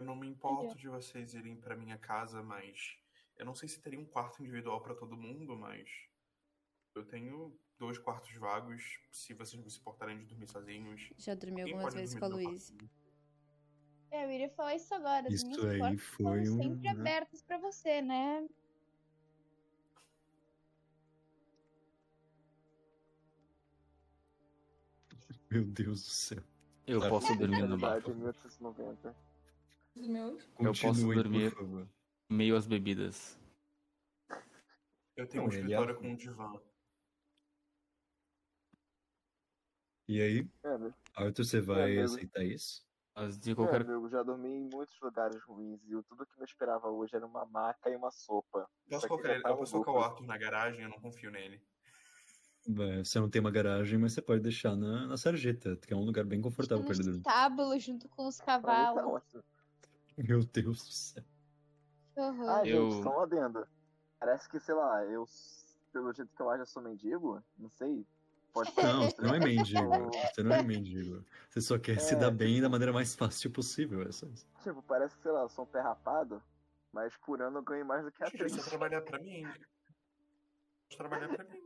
Eu 0.00 0.06
não 0.06 0.16
me 0.16 0.28
importo 0.28 0.76
de 0.76 0.88
vocês 0.88 1.34
irem 1.34 1.56
pra 1.56 1.76
minha 1.76 1.98
casa, 1.98 2.42
mas 2.42 2.96
eu 3.36 3.44
não 3.44 3.54
sei 3.54 3.68
se 3.68 3.80
teria 3.80 3.98
um 3.98 4.06
quarto 4.06 4.40
individual 4.42 4.80
pra 4.80 4.94
todo 4.94 5.16
mundo, 5.16 5.56
mas 5.56 5.88
eu 6.94 7.04
tenho 7.04 7.56
dois 7.78 7.98
quartos 7.98 8.32
vagos, 8.34 9.00
se 9.10 9.34
vocês 9.34 9.60
não 9.60 9.68
se 9.68 9.78
importarem 9.78 10.18
de 10.18 10.24
dormir 10.26 10.48
sozinhos. 10.48 11.10
Já 11.16 11.34
dormi 11.34 11.62
algumas 11.62 11.94
vezes 11.94 12.18
com 12.18 12.24
a 12.24 12.28
no 12.28 12.40
eu 14.10 14.30
iria 14.30 14.48
falar 14.50 14.74
isso 14.74 14.92
agora. 14.94 15.26
As 15.28 15.34
Isso 15.34 15.46
minhas 15.46 15.64
aí 15.64 15.96
foi 15.98 16.42
estão 16.42 16.54
um- 16.54 16.62
sempre 16.62 16.82
né? 16.82 16.90
abertas 16.90 17.42
pra 17.42 17.58
você, 17.58 18.00
né? 18.02 18.46
Meu 25.50 25.64
Deus 25.64 26.02
do 26.02 26.10
céu. 26.10 26.42
Eu 26.86 27.00
Tá. 27.00 27.08
posso 27.08 27.36
dormir 27.36 27.62
no. 27.66 27.76
1890. 27.76 29.14
Eu 30.58 30.72
posso 30.74 31.06
dormir-. 31.06 31.52
Meio 32.30 32.56
às 32.56 32.66
bebidas. 32.66 33.38
Eu 35.16 35.26
tenho 35.26 35.42
Não, 35.42 35.50
um 35.50 35.52
ele 35.52 35.60
escritório 35.62 35.94
é- 35.94 35.98
com 35.98 36.08
um 36.08 36.16
divã. 36.16 36.60
E 40.06 40.22
aí, 40.22 40.48
É, 40.64 41.22
Arthur, 41.22 41.44
você 41.44 41.60
vai 41.60 41.92
amigo. 41.98 42.04
aceitar 42.04 42.42
isso? 42.44 42.86
Mas 43.18 43.38
de 43.38 43.50
é, 43.50 43.54
qualquer 43.54 43.80
amigo, 43.82 44.08
já 44.08 44.22
dormi 44.22 44.48
em 44.48 44.68
muitos 44.72 44.98
lugares 45.00 45.42
ruins 45.44 45.80
e 45.86 45.94
o- 45.96 46.02
tudo 46.02 46.24
que 46.26 46.38
me 46.38 46.44
esperava 46.44 46.88
hoje 46.88 47.14
era 47.16 47.26
uma 47.26 47.44
maca 47.46 47.90
e 47.90 47.96
uma 47.96 48.10
sopa. 48.10 48.68
Posso 48.88 49.08
tá 49.08 49.14
eu 49.50 49.56
posso 49.56 49.72
colocar 49.72 49.92
o. 49.92 49.98
Arthur 50.02 50.24
na 50.26 50.38
garagem, 50.38 50.82
eu 50.82 50.88
não 50.88 51.00
confio 51.00 51.30
nele. 51.30 51.60
É, 52.68 52.98
Você 53.04 53.18
não 53.18 53.30
tem 53.30 53.40
uma 53.40 53.50
garagem, 53.50 53.98
mas 53.98 54.12
você 54.12 54.20
pode 54.22 54.40
deixar 54.42 54.76
na, 54.76 55.06
na 55.06 55.16
sarjeta, 55.16 55.76
que 55.76 55.92
é 55.92 55.96
um 55.96 56.04
lugar 56.04 56.24
bem 56.24 56.40
confortável 56.40 56.84
pra 56.84 56.92
ele 56.94 57.02
dormir. 57.02 57.18
estábulo 57.18 57.78
junto 57.78 58.08
com 58.10 58.26
os 58.26 58.38
Aí 58.40 58.46
tá 58.46 58.60
cavalos. 58.60 59.12
ótimo. 59.14 59.42
Meu 60.18 60.44
Deus 60.44 60.84
do 60.84 60.92
céu. 60.92 61.24
Horror. 62.16 62.48
Ah, 62.50 62.66
Eu- 62.66 62.90
gente, 62.90 63.02
só 63.02 63.10
um 63.16 63.20
adendo. 63.20 63.66
Parece 64.18 64.48
que, 64.48 64.58
sei 64.60 64.74
lá, 64.74 65.04
eu, 65.04 65.24
pelo 65.92 66.12
jeito 66.12 66.30
que 66.34 66.42
eu 66.42 66.50
acho, 66.50 66.62
eu 66.62 66.66
sou 66.66 66.82
mendigo. 66.82 67.42
Não 67.56 67.70
sei. 67.70 68.04
Pode 68.52 68.70
ser. 68.72 68.82
Não, 68.84 69.04
você 69.10 69.22
não 69.22 69.34
é 69.34 69.38
mendigo. 69.38 70.10
Você 70.34 70.42
não 70.42 70.56
é 70.56 70.62
mendigo. 70.62 71.24
Você 71.48 71.60
só 71.60 71.78
quer 71.78 72.00
se 72.00 72.14
É, 72.14 72.18
dar 72.18 72.30
bem 72.30 72.60
da 72.60 72.68
maneira 72.68 72.92
mais 72.92 73.14
fácil 73.14 73.50
possível. 73.50 74.02
É 74.02 74.12
só 74.12 74.26
isso. 74.26 74.46
Tipo, 74.62 74.82
parece 74.82 75.14
que, 75.16 75.22
sei 75.22 75.30
lá, 75.32 75.42
eu 75.42 75.48
sou 75.48 75.64
um 75.64 75.68
pé 75.68 75.80
rapado, 75.80 76.42
mas 76.92 77.16
por 77.18 77.40
ano 77.42 77.58
eu 77.58 77.62
ganho 77.62 77.84
mais 77.86 78.04
do 78.04 78.10
que 78.12 78.22
a 78.24 78.26
atriz. 78.26 78.52
você 78.52 78.68
trabalhar 78.70 79.02
pra 79.02 79.18
mim. 79.20 79.42
Pode 79.44 80.96
trabalhar 80.96 81.28
pra 81.28 81.44
mim. 81.44 81.62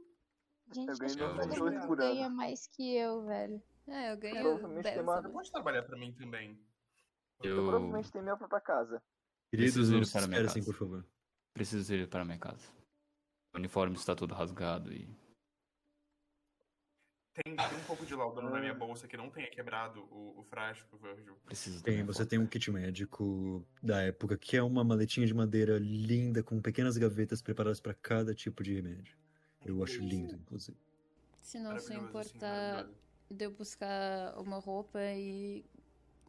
Gente, 0.75 0.89
eu 0.89 0.99
ganho 0.99 1.05
acho 1.41 1.49
que 1.49 1.55
todo 1.59 1.73
mundo 1.73 1.97
ganha 1.97 2.28
mais 2.31 2.67
que 2.67 2.97
eu, 2.97 3.25
velho. 3.27 3.62
É, 3.86 4.12
eu 4.12 4.17
ganho 4.17 4.41
Provavelmente 4.43 4.83
10 4.85 4.94
tem 4.94 5.02
uma- 5.02 5.20
Você 5.23 5.28
pode 5.28 5.52
trabalhar 5.52 5.83
pra 5.83 5.99
mim 5.99 6.12
também. 6.12 6.59
Eu 7.43 7.57
Eu 7.57 7.62
provavelmente 7.65 8.11
tenho 8.12 8.25
minha 8.25 8.36
própria 8.36 8.61
casa. 8.61 9.02
Queridos, 9.51 9.91
não 9.91 9.99
ir 9.99 10.07
se 10.07 10.12
para 10.12 10.27
minha 10.27 10.39
espera 10.39 10.47
assim, 10.51 10.61
casa. 10.61 10.73
por 10.73 10.78
favor. 10.78 11.07
preciso 11.52 11.94
ir 11.94 12.09
para 12.09 12.25
minha 12.25 12.39
casa. 12.39 12.67
O 13.55 13.59
uniforme 13.59 13.94
está 13.97 14.15
todo 14.15 14.35
rasgado 14.35 14.93
e 14.93 15.07
Tem, 17.35 17.57
tem 17.57 17.78
um 17.78 17.85
pouco 17.86 18.05
de 18.05 18.15
laudano 18.15 18.51
na 18.51 18.61
minha 18.61 18.75
bolsa 18.75 19.09
que 19.09 19.17
não 19.17 19.31
tenha 19.31 19.49
quebrado 19.49 20.01
o, 20.11 20.41
o 20.41 20.43
frasco, 20.44 20.99
Virgil. 20.99 21.35
preciso 21.47 21.83
Tem, 21.83 22.05
você 22.05 22.27
tem 22.27 22.39
um 22.39 22.47
kit 22.47 22.70
médico 22.70 23.65
da 23.83 24.02
época, 24.02 24.36
que 24.36 24.57
é 24.57 24.62
uma 24.62 24.85
maletinha 24.85 25.27
de 25.27 25.33
madeira 25.33 25.78
linda, 25.78 26.43
com 26.43 26.61
pequenas 26.61 26.99
gavetas 26.99 27.41
preparadas 27.41 27.81
para 27.81 27.94
cada 27.94 28.35
tipo 28.35 28.62
de 28.62 28.75
remédio. 28.75 29.17
Eu 29.65 29.83
acho 29.83 30.01
lindo, 30.01 30.35
inclusive. 30.35 30.77
Se 31.41 31.59
não 31.59 31.78
se 31.78 31.94
assim, 31.94 32.05
importar 32.05 32.86
de 33.31 33.47
eu 33.47 33.51
buscar 33.51 34.39
uma 34.39 34.59
roupa 34.59 35.01
e 35.01 35.65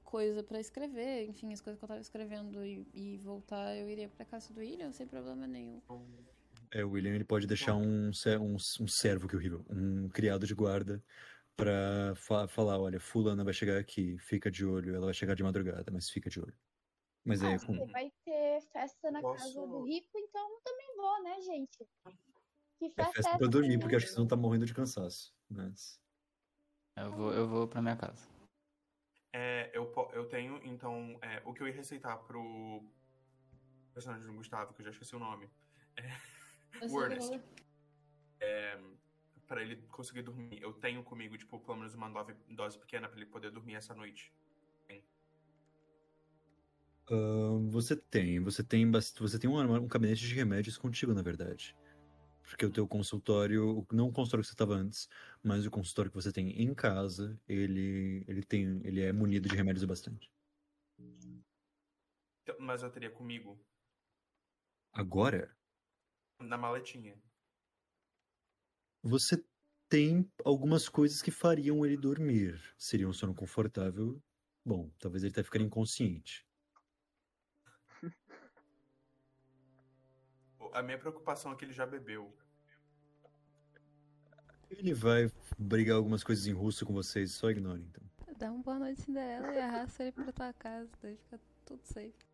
coisa 0.03 0.41
pra 0.41 0.59
escrever, 0.59 1.27
enfim, 1.27 1.51
as 1.51 1.59
coisas 1.59 1.77
que 1.79 1.83
eu 1.83 1.87
tava 1.87 1.99
escrevendo 1.99 2.63
e, 2.63 2.87
e 2.93 3.17
voltar, 3.17 3.75
eu 3.75 3.89
iria 3.89 4.07
pra 4.07 4.23
casa 4.23 4.53
do 4.53 4.59
William 4.59 4.91
sem 4.91 5.05
problema 5.05 5.45
nenhum. 5.47 5.81
É, 6.73 6.83
o 6.83 6.89
William 6.89 7.13
ele 7.13 7.23
pode 7.23 7.45
deixar 7.45 7.75
um, 7.75 8.09
um, 8.09 8.55
um 8.55 8.87
servo, 8.87 9.27
que 9.27 9.35
horrível, 9.35 9.63
um 9.69 10.09
criado 10.09 10.47
de 10.47 10.55
guarda, 10.55 11.03
pra 11.55 12.15
fa- 12.15 12.47
falar, 12.47 12.79
olha, 12.79 12.99
fulana 12.99 13.43
vai 13.43 13.53
chegar 13.53 13.77
aqui, 13.77 14.17
fica 14.17 14.49
de 14.49 14.65
olho, 14.65 14.95
ela 14.95 15.05
vai 15.05 15.13
chegar 15.13 15.35
de 15.35 15.43
madrugada, 15.43 15.91
mas 15.91 16.09
fica 16.09 16.31
de 16.31 16.39
olho. 16.39 16.57
Mas 17.23 17.43
é 17.43 17.53
Ah, 17.53 17.59
com... 17.59 17.73
você 17.77 17.85
vai 17.91 18.11
ter 18.25 18.61
festa 18.71 19.11
na 19.11 19.21
Posso- 19.21 19.53
casa 19.53 19.67
do 19.67 19.85
rico, 19.85 20.17
então 20.17 20.49
eu 20.49 20.61
também 20.61 20.95
vou, 20.97 21.23
né, 21.23 21.41
gente? 21.41 21.87
Que 22.79 22.85
É 22.85 22.89
festa 22.95 23.13
festa 23.13 23.29
é 23.29 23.37
pra 23.37 23.45
essa 23.45 23.51
dormir, 23.51 23.73
que 23.73 23.79
porque 23.79 23.95
acho 23.95 24.07
que 24.07 24.11
você 24.11 24.19
não 24.19 24.27
tá 24.27 24.35
morrendo 24.35 24.65
de 24.65 24.73
cansaço. 24.73 25.31
Mas... 25.47 26.01
Eu 26.97 27.11
vou, 27.11 27.33
eu 27.33 27.47
vou 27.47 27.67
para 27.67 27.81
minha 27.83 27.95
casa. 27.95 28.27
É, 29.31 29.71
eu, 29.73 29.91
eu 30.13 30.27
tenho, 30.27 30.59
então, 30.63 31.17
é, 31.21 31.41
o 31.45 31.53
que 31.53 31.61
eu 31.61 31.67
ia 31.67 31.73
receitar 31.73 32.17
pro 32.23 32.83
personagem 33.93 34.25
do 34.27 34.33
Gustavo, 34.33 34.73
que 34.73 34.81
eu 34.81 34.85
já 34.85 34.91
esqueci 34.91 35.15
o 35.15 35.19
nome. 35.19 35.49
O 36.81 37.01
Ernest. 37.01 37.39
É, 38.39 38.79
pra 39.47 39.61
ele 39.61 39.77
conseguir 39.87 40.23
dormir. 40.23 40.61
Eu 40.61 40.73
tenho 40.73 41.03
comigo, 41.03 41.37
tipo, 41.37 41.59
pelo 41.59 41.77
menos 41.77 41.93
uma 41.93 42.09
dose, 42.09 42.35
dose 42.49 42.77
pequena 42.77 43.07
pra 43.07 43.17
ele 43.17 43.25
poder 43.25 43.51
dormir 43.51 43.75
essa 43.75 43.93
noite. 43.93 44.33
Ahn, 47.09 47.69
você 47.69 47.95
tem, 47.95 48.39
você 48.39 48.63
tem, 48.63 48.89
você 48.89 49.37
tem 49.37 49.49
um, 49.49 49.57
armário- 49.57 49.83
um 49.83 49.87
gabinete 49.87 50.25
de 50.25 50.33
remédios 50.33 50.77
contigo, 50.77 51.13
na 51.13 51.21
verdade. 51.21 51.75
Porque 52.41 52.65
o 52.65 52.71
teu 52.71 52.87
consultório, 52.87 53.85
não 53.91 54.09
o 54.09 54.11
consultório 54.11 54.43
que 54.43 54.47
você 54.47 54.53
estava 54.53 54.75
antes, 54.75 55.09
mas 55.41 55.65
o 55.65 55.71
consultório 55.71 56.11
que 56.11 56.15
você 56.15 56.31
tem 56.31 56.61
em 56.61 56.73
casa, 56.73 57.39
ele, 57.47 58.23
ele 58.27 58.43
tem, 58.43 58.81
ele 58.83 59.01
é 59.01 59.13
munido 59.13 59.47
de 59.47 59.55
remédios 59.55 59.83
o 59.83 59.87
bastante. 59.87 60.29
Então, 62.41 62.55
Mas 62.59 62.83
eu 62.83 62.89
teria 62.89 63.09
comigo, 63.09 63.59
Agora, 64.93 65.51
na 66.47 66.57
maletinha. 66.57 67.15
você 69.01 69.43
tem 69.89 70.27
algumas 70.43 70.89
coisas 70.89 71.21
que 71.21 71.29
fariam 71.29 71.85
ele 71.85 71.95
dormir. 71.95 72.59
Seria 72.77 73.07
um 73.07 73.13
sono 73.13 73.35
confortável. 73.35 74.19
Bom, 74.65 74.89
talvez 74.97 75.23
ele 75.23 75.31
até 75.31 75.43
ficaria 75.43 75.67
inconsciente. 75.67 76.47
A 80.73 80.81
minha 80.81 80.97
preocupação 80.97 81.51
é 81.51 81.55
que 81.55 81.65
ele 81.65 81.73
já 81.73 81.85
bebeu. 81.85 82.35
Ele 84.71 84.93
vai 84.95 85.31
brigar 85.59 85.97
algumas 85.97 86.23
coisas 86.23 86.47
em 86.47 86.53
russo 86.53 86.83
com 86.83 86.93
vocês, 86.93 87.31
só 87.33 87.51
ignorem, 87.51 87.85
então. 87.85 88.03
Dá 88.39 88.51
uma 88.51 88.63
boa 88.63 88.79
noite 88.79 89.03
Cinderela 89.03 89.53
e 89.53 89.59
arrasta 89.59 90.03
ele 90.03 90.11
pra 90.13 90.31
tua 90.31 90.53
casa, 90.53 90.89
daí 91.03 91.15
fica 91.15 91.39
tudo 91.65 91.83
safe. 91.83 92.32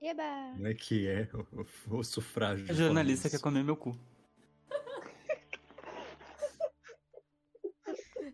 Eba! 0.00 0.54
Não 0.58 0.66
é 0.66 0.74
que 0.74 1.08
é 1.08 1.28
o, 1.32 1.96
o 1.98 2.04
sufrágio. 2.04 2.70
A 2.70 2.74
jornalista 2.74 3.22
fala 3.22 3.30
quer 3.30 3.36
isso. 3.36 3.42
comer 3.42 3.64
meu 3.64 3.76
cu. 3.76 3.98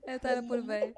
É, 0.04 0.18
tá, 0.18 0.30
era 0.30 0.42
por 0.42 0.60
velho. 0.62 0.94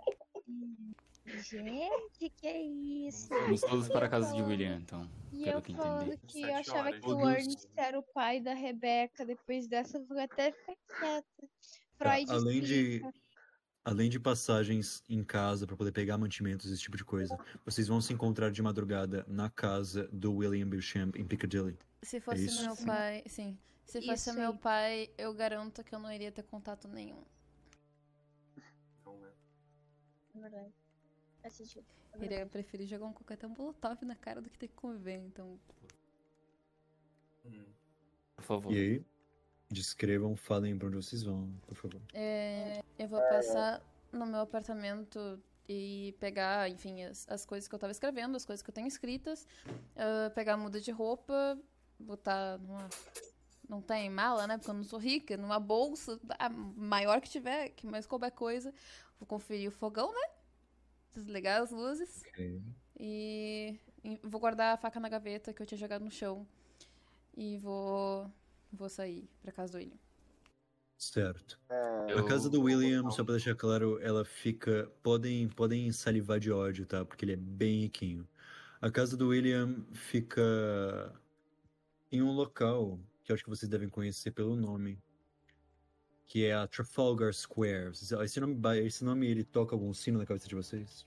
Gente, 1.27 2.31
que 2.37 2.47
é 2.47 2.63
isso? 2.63 3.29
Vamos 3.29 3.61
todos 3.61 3.89
para 3.89 4.07
a 4.07 4.09
casa 4.09 4.35
de 4.35 4.43
William, 4.43 4.77
então. 4.77 5.09
E 5.33 5.49
eu 5.49 5.61
que 5.61 5.75
falando 5.75 6.19
que 6.27 6.43
eu 6.43 6.55
achava 6.55 6.89
horas. 6.89 7.01
que 7.01 7.11
o. 7.11 7.31
Ernest 7.31 7.69
era 7.77 7.99
o 7.99 8.03
pai 8.03 8.41
da 8.41 8.55
Rebeca. 8.55 9.25
Depois 9.25 9.67
dessa, 9.67 9.99
eu 9.99 10.07
vou 10.07 10.19
até 10.19 10.53
ficar 10.53 10.77
quieta. 10.99 11.25
Tá, 11.99 12.17
Freud 12.17 12.31
além 12.31 12.61
de. 12.61 13.03
Além 13.85 14.09
de 14.09 14.19
passagens 14.19 15.03
em 15.09 15.23
casa 15.25 15.67
pra 15.67 15.77
poder 15.77 15.93
pegar 15.93 16.17
mantimentos 16.19 16.71
esse 16.71 16.81
tipo 16.81 16.97
de 16.97 17.05
coisa, 17.05 17.37
vocês 17.65 17.89
vão 17.89 18.01
se 18.01 18.13
encontrar 18.13 18.51
de 18.51 18.63
madrugada 18.63 19.25
na 19.29 19.51
casa 19.51 20.09
do 20.13 20.35
William 20.35 20.69
Beauchamp 20.69 21.17
em 21.17 21.25
Piccadilly. 21.25 21.79
Se 22.03 22.21
fosse 22.21 22.47
isso? 22.47 22.63
meu 22.63 22.77
pai, 22.77 23.23
sim. 23.27 23.59
Se 23.85 24.01
fosse 24.01 24.31
Isso 24.31 24.39
meu 24.39 24.53
aí. 24.53 24.59
pai, 24.59 25.11
eu 25.19 25.35
garanto 25.35 25.85
que 25.85 25.95
eu 25.95 25.99
não 25.99 26.11
iria 26.13 26.33
ter 26.33 26.45
contato 26.45 26.89
nenhum. 26.89 27.23
Né? 28.57 29.33
É 30.35 30.41
verdade. 30.41 30.73
Faz 31.43 31.55
sentido. 31.55 31.85
É 32.13 32.25
Iria 32.25 32.47
preferir 32.47 32.87
jogar 32.87 33.07
um 33.07 33.13
coquetel 33.13 33.49
molotov 33.49 34.05
na 34.05 34.15
cara 34.15 34.41
do 34.41 34.49
que 34.49 34.59
ter 34.59 34.69
que 34.69 34.75
conviver, 34.75 35.19
então. 35.19 35.59
Hum. 37.45 37.65
Por 38.37 38.45
favor. 38.45 38.73
E 38.73 38.79
aí, 38.79 39.05
descrevam, 39.73 40.37
falem 40.37 40.77
pra 40.77 40.89
onde 40.89 40.97
vocês 40.97 41.23
vão, 41.23 41.51
por 41.67 41.75
favor. 41.75 42.01
É, 42.13 42.83
eu 42.99 43.09
vou 43.09 43.21
passar 43.21 43.83
no 44.13 44.27
meu 44.27 44.41
apartamento 44.41 45.41
e 45.69 46.15
pegar, 46.21 46.69
enfim, 46.69 47.03
as, 47.05 47.27
as 47.29 47.47
coisas 47.47 47.69
que 47.69 47.75
eu 47.75 47.79
tava 47.79 47.93
escrevendo, 47.93 48.37
as 48.37 48.45
coisas 48.45 48.63
que 48.63 48.71
eu 48.71 48.75
tenho 48.75 48.87
escritas, 48.87 49.47
ah, 49.97 50.31
pegar 50.35 50.55
a 50.55 50.57
muda 50.57 50.81
de 50.81 50.91
roupa, 50.91 51.59
botar 51.99 52.59
numa. 52.59 52.89
Não 53.69 53.81
tem 53.81 54.11
mala, 54.11 54.47
né? 54.47 54.59
Porque 54.59 54.71
eu 54.71 54.75
não 54.75 54.85
sou 54.85 54.99
rica, 54.99 55.37
numa 55.37 55.59
bolsa, 55.59 56.21
a 56.39 56.49
maior 56.51 57.21
que 57.21 57.31
tiver, 57.31 57.71
que 57.71 57.87
mais 57.87 58.05
couber 58.05 58.31
coisa. 58.33 58.75
Vou 59.19 59.27
conferir 59.27 59.69
o 59.69 59.73
fogão, 59.73 60.13
né? 60.13 60.35
Desligar 61.15 61.63
as 61.63 61.71
luzes. 61.71 62.23
Ok. 62.29 62.61
E, 62.99 63.79
e 64.05 64.21
vou 64.23 64.41
guardar 64.41 64.75
a 64.75 64.77
faca 64.77 65.01
na 65.01 65.09
gaveta 65.09 65.55
que 65.55 65.63
eu 65.63 65.67
tinha 65.67 65.79
jogado 65.79 66.05
no 66.05 66.11
chão. 66.11 66.47
E 67.35 67.57
vou. 67.59 68.31
Vou 68.73 68.89
sair 68.89 69.29
pra 69.43 69.53
casa 69.53 69.73
do 69.73 69.79
William. 69.79 69.99
Certo. 70.97 71.59
É, 71.69 72.13
A 72.19 72.23
casa 72.25 72.49
do 72.49 72.63
William, 72.63 73.11
só 73.11 73.25
pra 73.25 73.33
deixar 73.35 73.55
claro, 73.57 73.99
ela 74.01 74.25
fica. 74.25 74.91
Podem, 75.03 75.49
podem 75.49 75.91
salivar 75.91 76.39
de 76.39 76.51
ódio, 76.53 76.87
tá? 76.87 77.05
Porque 77.05 77.25
ele 77.25 77.33
é 77.33 77.37
bem 77.37 77.81
riquinho. 77.81 78.27
A 78.81 78.91
casa 78.91 79.17
do 79.17 79.29
William 79.29 79.85
fica 79.93 81.13
em 82.11 82.23
um 82.23 82.31
local 82.33 83.01
que 83.25 83.33
eu 83.33 83.35
acho 83.35 83.43
que 83.45 83.51
vocês 83.51 83.69
devem 83.69 83.89
conhecer 83.89 84.31
pelo 84.31 84.55
nome. 84.55 84.99
Que 86.25 86.47
é 86.47 86.55
a 86.55 86.67
Trafalgar 86.67 87.35
Square. 87.35 87.91
Esse 88.25 88.41
nome, 88.41 88.57
esse 88.85 89.05
nome 89.05 89.27
ele 89.27 89.45
toca 89.45 89.75
algum 89.75 89.93
sino 89.93 90.19
na 90.19 90.25
cabeça 90.27 90.49
de 90.49 90.55
vocês? 90.55 91.07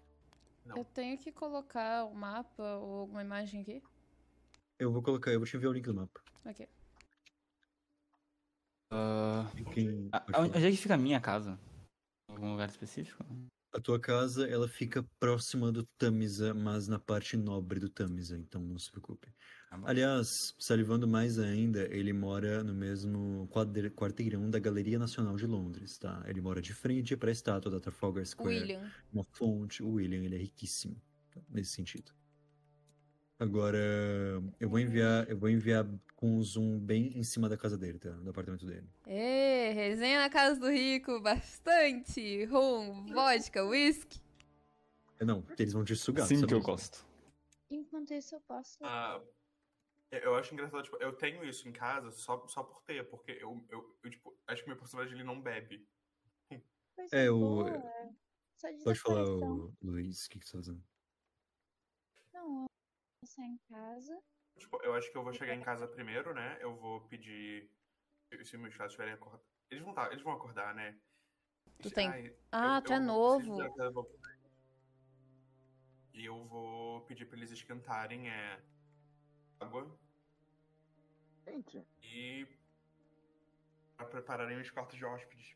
Não. 0.65 0.77
Eu 0.77 0.85
tenho 0.85 1.17
que 1.17 1.31
colocar 1.31 2.03
o 2.05 2.13
mapa 2.13 2.77
ou 2.77 2.99
alguma 3.01 3.21
imagem 3.21 3.61
aqui? 3.61 3.81
Eu 4.77 4.91
vou 4.91 5.01
colocar, 5.01 5.31
eu 5.31 5.39
vou 5.39 5.47
te 5.47 5.55
enviar 5.55 5.71
o 5.71 5.73
link 5.73 5.85
do 5.85 5.93
mapa. 5.95 6.21
Ok. 6.45 6.67
Ah, 8.97 9.51
Quem- 9.73 10.09
a- 10.11 10.21
falar. 10.31 10.47
onde 10.47 10.65
é 10.65 10.71
que 10.71 10.77
fica 10.77 10.93
a 10.95 10.97
minha 10.97 11.19
casa? 11.19 11.59
Algum 12.29 12.51
lugar 12.51 12.69
específico? 12.69 13.25
A 13.73 13.79
tua 13.81 13.99
casa, 13.99 14.47
ela 14.47 14.69
fica 14.69 15.05
próxima 15.19 15.69
do 15.69 15.85
Tamisa, 15.97 16.53
mas 16.53 16.87
na 16.87 16.97
parte 16.97 17.35
nobre 17.35 17.77
do 17.77 17.89
Tamisa, 17.89 18.37
então 18.37 18.61
não 18.61 18.79
se 18.79 18.89
preocupe. 18.89 19.27
Bom. 19.69 19.85
Aliás, 19.85 20.29
salivando 20.57 21.05
mais 21.05 21.37
ainda, 21.37 21.83
ele 21.93 22.13
mora 22.13 22.63
no 22.63 22.73
mesmo 22.73 23.49
quarteirão 23.93 24.49
da 24.49 24.59
Galeria 24.59 24.97
Nacional 24.97 25.35
de 25.35 25.45
Londres, 25.45 25.97
tá? 25.97 26.23
Ele 26.25 26.39
mora 26.39 26.61
de 26.61 26.73
frente 26.73 27.17
para 27.17 27.29
a 27.29 27.33
estátua 27.33 27.69
da 27.69 27.81
Trafalgar 27.81 28.25
Square. 28.25 28.59
William. 28.61 28.89
Uma 29.11 29.25
fonte, 29.33 29.83
o 29.83 29.89
William, 29.89 30.23
ele 30.23 30.35
é 30.35 30.39
riquíssimo, 30.39 30.95
tá? 31.31 31.41
nesse 31.49 31.71
sentido. 31.73 32.13
Agora, 33.37 33.77
eu 34.59 34.69
vou 34.69 34.79
enviar, 34.79 35.29
eu 35.29 35.37
vou 35.37 35.49
enviar 35.49 35.85
com 36.15 36.37
um 36.37 36.41
zoom 36.41 36.79
bem 36.79 37.17
em 37.17 37.23
cima 37.23 37.49
da 37.49 37.57
casa 37.57 37.77
dele, 37.77 37.99
tá? 37.99 38.11
Do 38.11 38.29
apartamento 38.29 38.65
dele. 38.65 38.87
Ê, 39.05 39.71
resenha 39.73 40.21
na 40.21 40.29
casa 40.29 40.57
do 40.59 40.69
rico, 40.69 41.19
bastante. 41.19 42.45
Rum, 42.45 43.05
vodka, 43.07 43.63
whisky. 43.65 44.21
É, 45.19 45.25
Não, 45.25 45.45
eles 45.59 45.73
vão 45.73 45.83
te 45.83 45.95
sugar. 45.97 46.25
Sabe 46.27 46.47
que 46.47 46.53
eu 46.53 46.61
gosto. 46.61 47.05
Enquanto 47.69 48.13
isso, 48.13 48.35
eu 48.35 48.41
posso. 48.41 48.77
Ah, 48.81 49.21
eu- 50.11 50.35
acho 50.35 50.53
engraçado, 50.53 50.83
tipo, 50.83 50.97
eu 51.01 51.11
tenho 51.11 51.43
isso 51.43 51.67
em 51.67 51.73
casa 51.73 52.11
só, 52.11 52.47
só 52.47 52.63
por 52.63 52.81
ter, 52.83 53.03
porque 53.09 53.31
eu, 53.33 53.65
eu, 53.69 53.97
eu, 54.01 54.09
tipo, 54.09 54.33
acho 54.47 54.63
que 54.63 54.69
meu 54.69 54.77
personagem 54.77 55.13
ele 55.13 55.23
não 55.25 55.41
bebe. 55.41 55.85
Coisa 56.95 57.13
É, 57.13 57.29
o-. 57.29 57.65
Só 58.55 58.69
de 58.69 58.81
Pode 58.81 58.99
falar, 58.99 59.25
o 59.25 59.73
Luiz, 59.81 60.25
o 60.25 60.29
que, 60.29 60.39
que 60.39 60.45
você 60.47 60.53
tá 60.53 60.59
fazendo? 60.59 60.81
Não, 62.33 62.65
eu 63.25 63.27
vou 63.27 63.27
sair 63.27 63.45
em 63.47 63.57
casa. 63.69 64.23
Tipo, 64.57 64.81
eu 64.83 64.93
acho 64.93 65.11
que 65.11 65.17
eu 65.17 65.23
vou 65.23 65.33
chegar 65.33 65.55
em 65.55 65.61
casa 65.61 65.87
primeiro, 65.87 66.33
né? 66.33 66.57
Eu 66.61 66.75
vou 66.75 67.01
pedir. 67.07 67.69
Se 68.43 68.57
meus 68.57 68.75
pais 68.75 68.91
estiverem 68.91 69.13
acordados. 69.13 69.45
Eles 69.69 69.83
vão, 69.83 69.93
tá, 69.93 70.07
eles 70.11 70.23
vão 70.23 70.33
acordar, 70.33 70.75
né? 70.75 70.97
Tu 71.81 71.89
tem- 71.89 72.07
ai, 72.07 72.35
Ah, 72.51 72.77
eu- 72.77 72.81
tu 72.83 72.93
é 72.93 72.97
eu 72.97 73.05
preciso 73.37 73.55
novo. 73.55 74.03
E 76.13 76.25
eu 76.25 76.45
vou 76.45 77.01
pedir 77.01 77.25
pra 77.25 77.37
eles 77.37 77.51
esquentarem 77.51 78.29
é, 78.29 78.61
água 79.59 79.97
Gente, 81.45 81.85
e 82.01 82.47
pra 83.97 84.05
prepararem 84.05 84.59
os 84.59 84.69
quartos 84.71 84.97
de 84.97 85.05
hóspedes. 85.05 85.55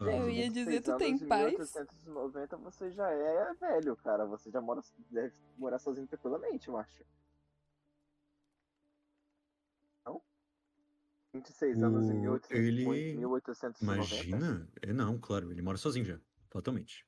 Eu 0.00 0.30
ia 0.30 0.48
dizer, 0.48 0.80
26 0.80 0.84
tu 0.84 0.96
tem 0.96 1.08
anos, 1.08 1.22
em 1.22 1.28
paz? 1.28 1.44
1890 1.74 2.56
você 2.58 2.90
já 2.92 3.10
é 3.10 3.54
velho, 3.54 3.96
cara. 3.96 4.26
Você 4.26 4.50
já 4.50 4.60
mora, 4.60 4.80
deve 5.10 5.34
morar 5.56 5.78
sozinho 5.78 6.06
tranquilamente, 6.06 6.68
eu 6.68 6.76
acho. 6.76 7.04
Não? 10.06 10.22
26 11.34 11.82
anos 11.82 12.08
em 12.08 12.12
O- 12.18 12.20
1800, 12.20 12.54
ele- 12.64 13.16
1890? 13.16 13.82
Imagina? 13.82 14.68
É, 14.82 14.92
não, 14.92 15.18
claro, 15.18 15.50
ele 15.50 15.62
mora 15.62 15.76
sozinho 15.76 16.04
já. 16.04 16.20
Totalmente. 16.48 17.04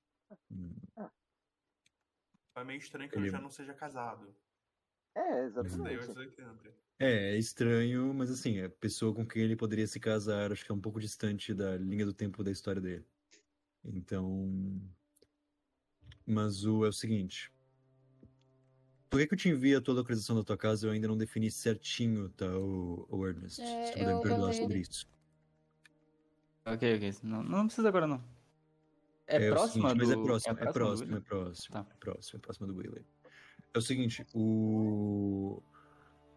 Hum, 0.51 0.75
É 2.57 2.65
meio 2.65 2.79
estranho 2.79 3.09
que 3.09 3.17
Ele- 3.17 3.29
eu 3.29 3.33
já 3.33 3.41
não 3.41 3.51
seja 3.51 3.73
casado. 3.73 4.35
É, 5.15 5.45
exatamente. 5.45 6.09
É, 6.99 7.35
é 7.35 7.39
estranho, 7.39 8.13
mas 8.13 8.31
assim, 8.31 8.61
a 8.61 8.69
pessoa 8.69 9.15
com 9.15 9.27
quem 9.27 9.43
ele 9.43 9.57
poderia 9.57 9.87
se 9.87 9.99
casar, 9.99 10.53
acho 10.53 10.65
que 10.65 10.71
é 10.71 10.75
um 10.75 10.81
pouco 10.81 11.01
distante 11.01 11.55
da 11.55 11.77
linha 11.77 12.05
do 12.05 12.13
tempo 12.13 12.45
da 12.45 12.51
história 12.51 12.81
dele. 12.81 13.05
Então. 13.85 14.81
Mas 16.27 16.65
o 16.65 16.85
é 16.85 16.89
o 16.89 16.93
seguinte. 16.93 17.53
Por 19.09 19.19
que, 19.19 19.27
que 19.27 19.35
eu 19.35 19.39
te 19.39 19.49
envio 19.49 19.77
a 19.77 19.81
tua 19.81 19.95
localização 19.95 20.37
da 20.37 20.45
tua 20.45 20.57
casa? 20.57 20.87
Eu 20.87 20.93
ainda 20.93 21.09
não 21.09 21.17
defini 21.17 21.51
certinho, 21.51 22.29
tá, 22.29 22.47
o, 22.47 23.07
o 23.11 23.27
Ernest. 23.27 23.61
É, 23.61 23.87
Se 23.87 23.93
puder 23.95 24.15
me 24.15 24.23
perdoar 24.23 24.55
sobre 24.55 24.79
isso. 24.79 25.09
Ok, 26.65 26.95
ok. 26.97 27.15
Não, 27.25 27.43
não 27.43 27.67
precisa 27.67 27.89
agora, 27.89 28.07
não. 28.07 28.23
É, 29.27 29.51
o 29.51 29.55
próxima 29.55 29.91
seguinte, 29.91 30.07
do... 30.07 30.07
Mas 30.07 30.11
é 30.11 30.23
próximo, 30.23 30.59
é 30.59 30.65
do 30.67 30.73
próximo, 30.73 31.05
é 31.05 31.07
William? 31.07 31.23
próximo, 31.23 31.73
Tá. 31.73 31.87
é 31.91 31.95
próximo, 31.99 32.37
é 32.37 32.41
próximo 32.41 32.67
do 32.69 32.77
Willie. 32.77 33.05
É 33.73 33.79
o 33.79 33.83
seguinte, 33.83 34.27
o. 34.35 35.63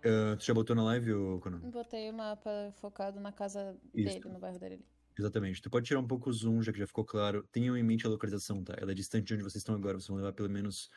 ah, 0.05 0.35
tu 0.37 0.45
já 0.45 0.53
botou 0.53 0.75
na 0.75 0.83
live, 0.83 1.13
ô 1.13 1.39
Conan? 1.39 1.59
Botei 1.59 2.09
o 2.09 2.13
mapa 2.13 2.71
focado 2.75 3.19
na 3.19 3.31
casa 3.31 3.77
Isso. 3.93 4.19
dele, 4.19 4.33
no 4.33 4.39
bairro 4.39 4.59
dele. 4.59 4.85
Exatamente. 5.17 5.61
Tu 5.61 5.69
pode 5.69 5.85
tirar 5.85 5.99
um 5.99 6.07
pouco 6.07 6.29
o 6.29 6.33
zoom, 6.33 6.61
já 6.61 6.71
que 6.71 6.79
já 6.79 6.87
ficou 6.87 7.05
claro. 7.05 7.43
Tenham 7.51 7.77
em 7.77 7.83
mente 7.83 8.05
a 8.05 8.09
localização, 8.09 8.63
tá? 8.63 8.75
Ela 8.77 8.91
é 8.91 8.95
distante 8.95 9.27
de 9.27 9.33
onde 9.35 9.43
vocês 9.43 9.61
estão 9.61 9.75
agora. 9.75 9.99
Vocês 9.99 10.07
vão 10.07 10.17
levar 10.17 10.33
pelo 10.33 10.49
menos. 10.49 10.89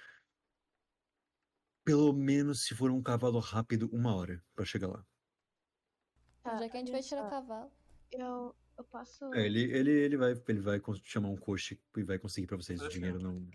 Pelo 1.84 2.12
menos, 2.12 2.65
se 2.65 2.74
for 2.74 2.90
um 2.90 3.02
cavalo 3.02 3.39
rápido, 3.39 3.89
uma 3.92 4.15
hora 4.15 4.42
pra 4.55 4.65
chegar 4.65 4.89
lá. 4.89 5.06
Tá, 6.42 6.55
Onde 6.55 6.65
é 6.65 6.68
que 6.68 6.76
a 6.76 6.81
gente 6.81 6.92
vai 6.92 7.02
tirar 7.02 7.23
o 7.23 7.24
só, 7.24 7.31
cavalo? 7.31 7.73
Eu, 8.10 8.56
eu 8.76 8.84
posso. 8.84 9.32
É, 9.34 9.47
ele, 9.47 9.62
ele, 9.73 9.90
ele 9.90 10.16
vai, 10.16 10.32
ele 10.48 10.60
vai 10.60 10.82
chamar 11.05 11.28
um 11.28 11.36
coche 11.36 11.81
e 11.97 12.02
vai 12.02 12.18
conseguir 12.18 12.47
pra 12.47 12.56
vocês. 12.56 12.81
O 12.81 12.89
dinheiro 12.89 13.20
não. 13.20 13.47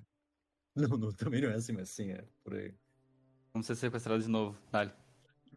Não, 0.90 0.98
não, 0.98 1.12
também 1.12 1.42
não 1.42 1.50
é 1.50 1.56
assim, 1.56 1.74
mas 1.74 1.90
sim, 1.90 2.12
é 2.12 2.26
por 2.44 2.54
aí. 2.56 2.74
Vamos 3.54 3.68
ser 3.68 3.76
sequestrados 3.76 4.24
de 4.26 4.32
novo. 4.32 4.58
Dale. 4.72 4.94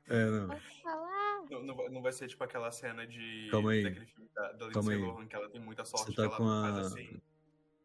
É, 0.07 0.25
não. 0.29 0.49
Posso 0.49 0.83
falar? 0.83 1.45
Não, 1.49 1.63
não 1.63 1.77
vai- 1.77 1.89
não 1.89 2.03
vai 2.03 2.13
ser 2.13 2.27
tipo 2.27 2.43
aquela 2.43 2.73
cena 2.73 3.07
de. 3.07 3.49
Calma 3.51 3.71
aí. 3.71 3.85
Daquele 3.85 4.07
filme 4.07 4.29
da, 4.35 4.53
da 4.53 4.59
Calma 4.73 4.91
Lindsay 4.91 4.95
aí. 4.97 5.01
Lohan, 5.01 5.27
que 5.29 5.37
ela 5.37 5.49
tem 5.51 5.61
muita 5.61 5.85
sorte. 5.85 6.07
Você 6.11 6.17
tá 6.17 6.29
que 6.29 6.37
com 6.37 6.43
ela 6.43 6.69
a- 6.69 6.73
faz 6.73 6.87
assim. 6.93 7.23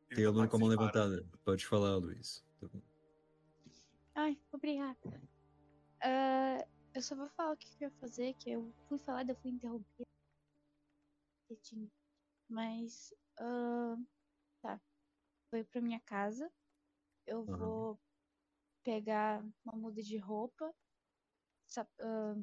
Tem 0.09 0.25
o 0.25 0.29
a 0.29 0.31
Luna 0.31 0.47
com 0.47 0.55
a 0.55 0.59
mão 0.59 0.67
levantada. 0.69 1.23
Pode 1.45 1.67
falar, 1.67 1.95
Luiz. 1.97 2.43
Ai, 4.15 4.41
obrigada. 4.51 4.97
Ah, 6.01 6.65
eu 6.95 7.01
só 7.03 7.15
vou 7.15 7.29
falar 7.29 7.53
o 7.53 7.57
que 7.57 7.67
eu 7.79 7.89
ia 7.89 7.91
fazer, 7.99 8.33
que 8.33 8.49
eu 8.49 8.73
fui 8.87 8.97
falar, 8.97 9.23
daí 9.23 9.35
eu 9.35 9.39
fui 9.39 9.51
interromper. 9.51 10.05
Quietinho. 11.47 11.91
Mas, 12.49 13.13
ah, 13.39 13.95
tá. 14.63 14.81
Vou 15.51 15.59
ir 15.61 15.65
pra 15.65 15.79
minha 15.79 15.99
casa. 15.99 16.51
Eu 17.29 17.45
Aham. 17.45 17.57
vou 17.57 17.99
pegar 18.83 19.45
uma 19.63 19.73
muda 19.77 20.01
de 20.01 20.17
roupa, 20.17 20.73
sap- 21.67 22.01
ah, 22.01 22.35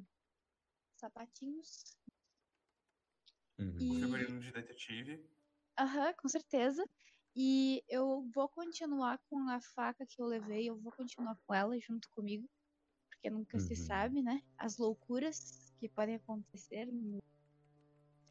sapatinhos. 0.95 1.99
Uhum. 3.59 3.79
E, 3.81 4.01
Figurino 4.01 4.41
de 4.41 4.53
detetive. 4.53 5.29
aham, 5.77 6.15
com 6.15 6.29
certeza. 6.29 6.89
E 7.35 7.83
eu 7.89 8.23
vou 8.33 8.49
continuar 8.49 9.19
com 9.29 9.49
a 9.51 9.61
faca 9.61 10.07
que 10.07 10.23
eu 10.23 10.27
levei, 10.27 10.71
eu 10.71 10.77
vou 10.79 10.93
continuar 10.93 11.37
com 11.45 11.53
ela 11.53 11.77
junto 11.81 12.09
comigo. 12.11 12.49
Porque 13.11 13.29
nunca 13.29 13.59
se 13.59 13.75
Uhum. 13.75 13.87
sabe, 13.87 14.23
né? 14.23 14.41
As 14.57 14.79
loucuras 14.79 15.75
que 15.81 15.89
podem 15.89 16.15
acontecer. 16.15 16.89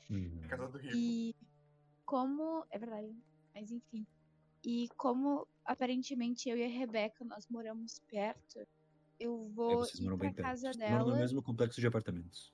Uhum. 0.09 0.40
Na 0.42 0.48
casa 0.48 0.69
do 0.69 0.77
Rico. 0.77 0.95
E 0.95 1.35
como. 2.06 2.66
É 2.69 2.80
verdade, 2.80 3.14
mas 3.53 3.72
enfim. 3.72 4.06
E 4.65 4.89
como 4.97 5.47
aparentemente 5.63 6.49
eu 6.49 6.57
e 6.57 6.63
a 6.63 6.67
Rebeca 6.67 7.23
nós 7.23 7.47
moramos 7.47 7.99
perto, 8.07 8.65
eu 9.19 9.45
É, 9.45 9.49
vou 9.53 9.77
vocês 9.79 9.99
ir 9.99 10.05
pra 10.07 10.17
bem 10.17 10.33
perto. 10.33 10.45
casa 10.45 10.73
Vocês 10.73 10.89
moram 10.89 11.05
no 11.05 11.11
dela. 11.11 11.17
mesmo 11.19 11.43
complexo 11.43 11.79
de 11.79 11.87
apartamentos. 11.87 12.53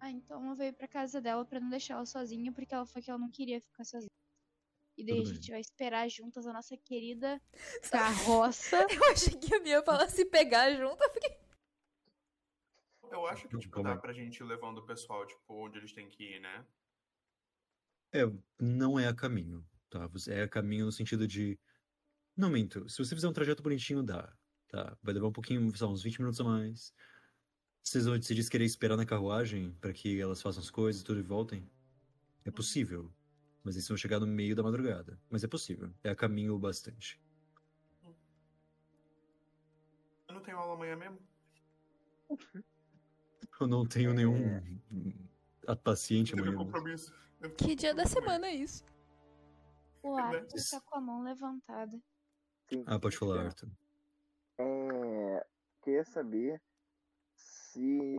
Ah, 0.00 0.10
então 0.10 0.48
eu 0.48 0.54
vou 0.54 0.64
ir 0.64 0.72
pra 0.72 0.86
casa 0.86 1.20
dela 1.20 1.44
pra 1.44 1.58
não 1.58 1.68
deixar 1.68 1.94
ela 1.94 2.06
sozinha, 2.06 2.52
porque 2.52 2.72
ela 2.72 2.86
falou 2.86 3.02
que 3.02 3.10
ela 3.10 3.18
não 3.18 3.30
queria 3.30 3.60
ficar 3.60 3.84
sozinha. 3.84 4.08
E 4.96 5.04
daí 5.04 5.16
Tudo 5.16 5.26
a 5.26 5.32
bem. 5.32 5.34
gente 5.34 5.50
vai 5.50 5.60
esperar 5.60 6.08
juntas 6.08 6.46
a 6.46 6.52
nossa 6.52 6.76
querida 6.76 7.40
carroça. 7.90 8.76
Eu 8.90 9.10
achei 9.10 9.36
que 9.36 9.54
a 9.54 9.60
minha 9.60 9.76
ia 9.76 9.82
falar 9.82 10.08
se 10.08 10.24
pegar 10.24 10.70
junto. 10.74 11.02
Eu 11.02 11.10
fiquei. 11.12 11.38
Eu 13.10 13.26
acho 13.26 13.48
que, 13.48 13.54
Não, 13.54 13.60
tipo, 13.60 13.82
dá 13.82 13.96
pra 13.96 14.12
gente 14.12 14.36
ir 14.38 14.44
levando 14.44 14.78
o 14.78 14.86
pessoal, 14.86 15.26
tipo, 15.26 15.54
onde 15.64 15.78
eles 15.78 15.92
têm 15.92 16.08
que 16.08 16.22
ir, 16.36 16.40
né? 16.40 16.64
É, 18.12 18.20
não 18.60 18.98
é 18.98 19.08
a 19.08 19.14
caminho, 19.14 19.64
tá? 19.90 20.08
É 20.28 20.42
a 20.42 20.48
caminho 20.48 20.86
no 20.86 20.92
sentido 20.92 21.26
de. 21.26 21.58
Não 22.36 22.50
minto. 22.50 22.88
Se 22.88 22.98
você 22.98 23.14
fizer 23.14 23.28
um 23.28 23.32
trajeto 23.32 23.62
bonitinho, 23.62 24.02
dá. 24.02 24.32
Tá? 24.68 24.96
Vai 25.02 25.14
levar 25.14 25.26
um 25.28 25.32
pouquinho, 25.32 25.74
sei 25.76 25.86
lá, 25.86 25.92
uns 25.92 26.02
20 26.02 26.18
minutos 26.20 26.40
a 26.40 26.44
mais. 26.44 26.94
Vocês 27.82 28.04
vão 28.04 28.18
decidir 28.18 28.42
se 28.42 28.50
querer 28.50 28.64
esperar 28.64 28.96
na 28.96 29.06
carruagem 29.06 29.72
pra 29.80 29.92
que 29.92 30.20
elas 30.20 30.42
façam 30.42 30.62
as 30.62 30.70
coisas 30.70 31.00
e 31.00 31.04
tudo 31.04 31.20
e 31.20 31.22
voltem? 31.22 31.68
É 32.44 32.50
possível. 32.50 33.12
Mas 33.64 33.74
eles 33.76 33.88
vão 33.88 33.96
chegar 33.96 34.20
no 34.20 34.26
meio 34.26 34.54
da 34.54 34.62
madrugada. 34.62 35.18
Mas 35.30 35.42
é 35.42 35.48
possível. 35.48 35.90
É 36.04 36.10
a 36.10 36.14
caminho 36.16 36.54
o 36.54 36.58
bastante. 36.58 37.20
Eu 40.28 40.34
não 40.34 40.42
tenho 40.42 40.58
aula 40.58 40.74
amanhã 40.74 40.96
mesmo. 40.96 41.18
Eu 43.60 43.66
não 43.66 43.86
tenho 43.86 44.12
nenhum 44.14 44.36
É. 44.36 44.62
a 45.66 45.74
paciente 45.76 46.32
Eu 46.32 46.36
tenho 46.42 46.48
amanhã. 46.50 46.64
compromisso. 46.64 47.12
Eu 47.40 47.50
Que 47.54 47.74
dia 47.74 47.94
da 47.94 48.04
semana 48.06 48.46
é 48.46 48.54
isso? 48.54 48.84
O 50.02 50.16
Arthur 50.16 50.56
Isso. 50.56 50.70
tá 50.70 50.80
com 50.80 50.96
a 50.96 51.00
mão 51.00 51.22
levantada. 51.22 52.00
Sim. 52.70 52.84
Ah, 52.86 52.98
pode 52.98 53.16
falar, 53.16 53.46
Arthur. 53.46 53.70
É, 54.58 55.46
queria 55.82 56.04
saber 56.04 56.60
se. 57.36 58.16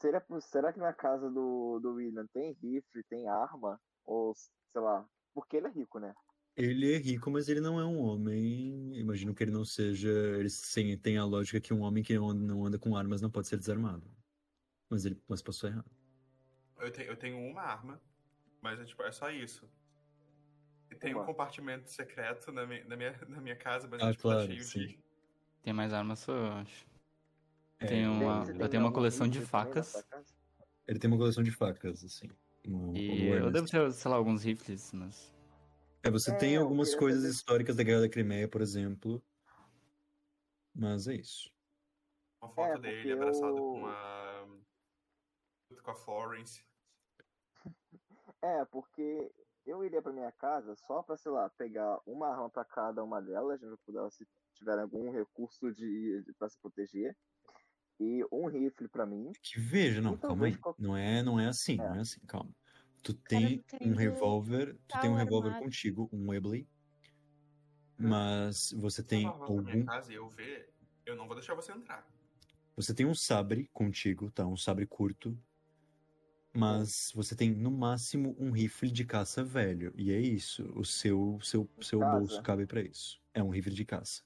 Será, 0.00 0.24
será 0.40 0.72
que 0.72 0.80
na 0.80 0.92
casa 0.92 1.30
do, 1.30 1.78
do 1.80 1.94
William 1.94 2.26
tem 2.32 2.52
rifle, 2.54 3.04
tem 3.04 3.28
arma? 3.28 3.80
Ou, 4.04 4.34
sei 4.34 4.80
lá. 4.80 5.08
Porque 5.32 5.56
ele 5.56 5.68
é 5.68 5.70
rico, 5.70 5.98
né? 6.00 6.12
Ele 6.56 6.92
é 6.92 6.98
rico, 6.98 7.30
mas 7.30 7.48
ele 7.48 7.60
não 7.60 7.80
é 7.80 7.84
um 7.84 7.98
homem. 8.00 8.98
Imagino 8.98 9.34
que 9.34 9.42
ele 9.44 9.52
não 9.52 9.64
seja. 9.64 10.10
Ele 10.10 10.50
sim, 10.50 10.98
tem 10.98 11.16
a 11.16 11.24
lógica 11.24 11.60
que 11.60 11.72
um 11.72 11.82
homem 11.82 12.02
que 12.02 12.14
não 12.14 12.28
anda, 12.28 12.44
não 12.44 12.66
anda 12.66 12.78
com 12.78 12.96
armas 12.96 13.22
não 13.22 13.30
pode 13.30 13.46
ser 13.48 13.56
desarmado. 13.56 14.10
Mas 14.90 15.06
ele 15.06 15.22
mas 15.28 15.40
passou 15.40 15.70
errado. 15.70 15.90
Eu, 16.78 16.90
te- 16.92 17.06
eu 17.06 17.16
tenho 17.16 17.38
uma 17.38 17.62
arma, 17.62 18.02
mas 18.62 18.80
é, 18.80 18.84
tipo, 18.84 19.02
é 19.02 19.12
só 19.12 19.28
isso. 19.30 19.68
E 20.90 20.94
tem 20.94 21.14
um 21.14 21.18
Uma. 21.18 21.26
compartimento 21.26 21.90
secreto 21.90 22.52
na 22.52 22.64
minha, 22.66 22.84
na 22.84 22.96
minha, 22.96 23.18
na 23.28 23.40
minha 23.40 23.56
casa, 23.56 23.88
mas 23.88 24.00
Ah, 24.00 24.08
é, 24.08 24.12
tipo, 24.12 24.22
tá 24.22 24.34
claro, 24.36 24.46
cheio 24.46 24.62
sim. 24.62 24.86
de. 24.86 24.98
Tem 25.62 25.72
mais 25.72 25.92
armas 25.92 26.20
só, 26.20 26.32
eu 26.32 26.52
acho. 26.52 26.86
É, 27.80 27.86
Tem 27.86 28.06
uma- 28.06 28.44
eu 28.58 28.68
tenho 28.68 28.82
uma 28.82 28.92
coleção 28.92 29.28
de 29.28 29.40
facas. 29.40 30.06
Ele 30.86 30.98
tem 30.98 31.10
uma 31.10 31.16
coleção 31.18 31.42
de 31.42 31.50
facas, 31.50 32.04
assim. 32.04 32.28
no- 32.64 32.96
E 32.96 33.08
no 33.28 33.34
eu 33.34 33.50
devo 33.50 33.66
ter, 33.68 33.92
sei 33.92 34.08
lá, 34.10 34.16
alguns 34.16 34.44
rifles, 34.44 34.92
mas. 34.92 35.34
É, 36.04 36.10
você 36.10 36.30
É, 36.32 36.36
tem 36.36 36.54
eu 36.54 36.62
algumas 36.62 36.94
coisas 36.94 37.22
saber- 37.22 37.34
históricas 37.34 37.76
da 37.76 37.82
Guerra 37.82 38.02
da 38.02 38.08
Crimeia, 38.08 38.46
por 38.48 38.60
exemplo. 38.60 39.20
Mas 40.74 41.08
é 41.08 41.14
isso. 41.16 41.50
Uma 42.40 42.50
foto 42.52 42.72
É, 42.72 42.78
dele 42.78 42.96
porque 42.96 43.12
abraçado 43.12 43.56
eu- 43.56 43.62
com 43.62 43.86
a. 43.86 44.46
com 45.82 45.90
a 45.90 45.94
Florence. 45.94 46.64
É, 48.42 48.64
porque 48.66 49.30
eu 49.64 49.84
iria 49.84 50.02
pra 50.02 50.12
minha 50.12 50.32
casa 50.32 50.74
só 50.74 51.02
pra, 51.02 51.16
sei 51.16 51.30
lá, 51.30 51.48
pegar 51.50 52.00
uma 52.06 52.28
arma 52.28 52.50
pra 52.50 52.64
cada 52.64 53.02
uma 53.04 53.20
delas, 53.22 53.60
né, 53.60 53.74
pra 53.86 54.00
elas 54.00 54.14
se 54.14 54.26
tiverem 54.54 54.82
algum 54.82 55.10
recurso 55.10 55.72
de, 55.72 56.22
de 56.22 56.32
para 56.34 56.48
se 56.48 56.58
proteger. 56.60 57.16
E 58.00 58.24
um 58.32 58.46
rifle 58.46 58.88
pra 58.88 59.06
mim. 59.06 59.30
Que 59.42 59.60
veja, 59.60 60.00
não, 60.00 60.14
E 60.14 60.18
calma 60.18 60.46
aí. 60.46 60.58
Não 60.78 60.96
é, 60.96 61.22
não 61.22 61.38
é 61.38 61.46
assim, 61.46 61.74
É. 61.74 61.88
não 61.88 61.94
é 61.96 62.00
assim, 62.00 62.20
calma. 62.26 62.50
Tu 63.02 63.14
tem 63.14 63.58
tá 63.58 63.78
um 63.80 63.94
revólver, 63.94 64.76
tu 64.88 64.98
tem 65.00 65.10
um 65.10 65.14
revólver 65.14 65.56
contigo, 65.58 66.08
um 66.12 66.30
Webley. 66.30 66.66
Mas 67.98 68.72
você 68.72 69.02
Se 69.02 69.08
tem 69.08 69.26
eu 69.26 69.32
pra 69.32 69.46
minha 69.46 69.64
algum. 69.66 69.84
casa 69.84 70.12
e 70.12 70.16
eu 70.16 70.28
ver, 70.28 70.68
eu 71.06 71.14
não 71.14 71.26
vou 71.26 71.36
deixar 71.36 71.54
você 71.54 71.72
entrar. 71.72 72.04
Você 72.74 72.94
tem 72.94 73.06
um 73.06 73.14
sabre 73.14 73.68
contigo, 73.72 74.30
tá? 74.32 74.46
Um 74.46 74.56
sabre 74.56 74.86
curto. 74.86 75.38
Mas 76.54 77.10
você 77.14 77.34
tem 77.34 77.50
no 77.50 77.70
máximo 77.70 78.36
um 78.38 78.50
rifle 78.50 78.90
de 78.90 79.04
caça 79.04 79.42
velho. 79.42 79.92
E 79.96 80.12
é 80.12 80.20
isso. 80.20 80.64
O 80.78 80.84
seu, 80.84 81.38
seu, 81.42 81.68
seu 81.80 82.00
Casa. 82.00 82.18
bolso 82.18 82.42
cabe 82.42 82.66
pra 82.66 82.82
isso. 82.82 83.20
É 83.32 83.42
um 83.42 83.48
rifle 83.48 83.72
de 83.74 83.84
caça. 83.84 84.22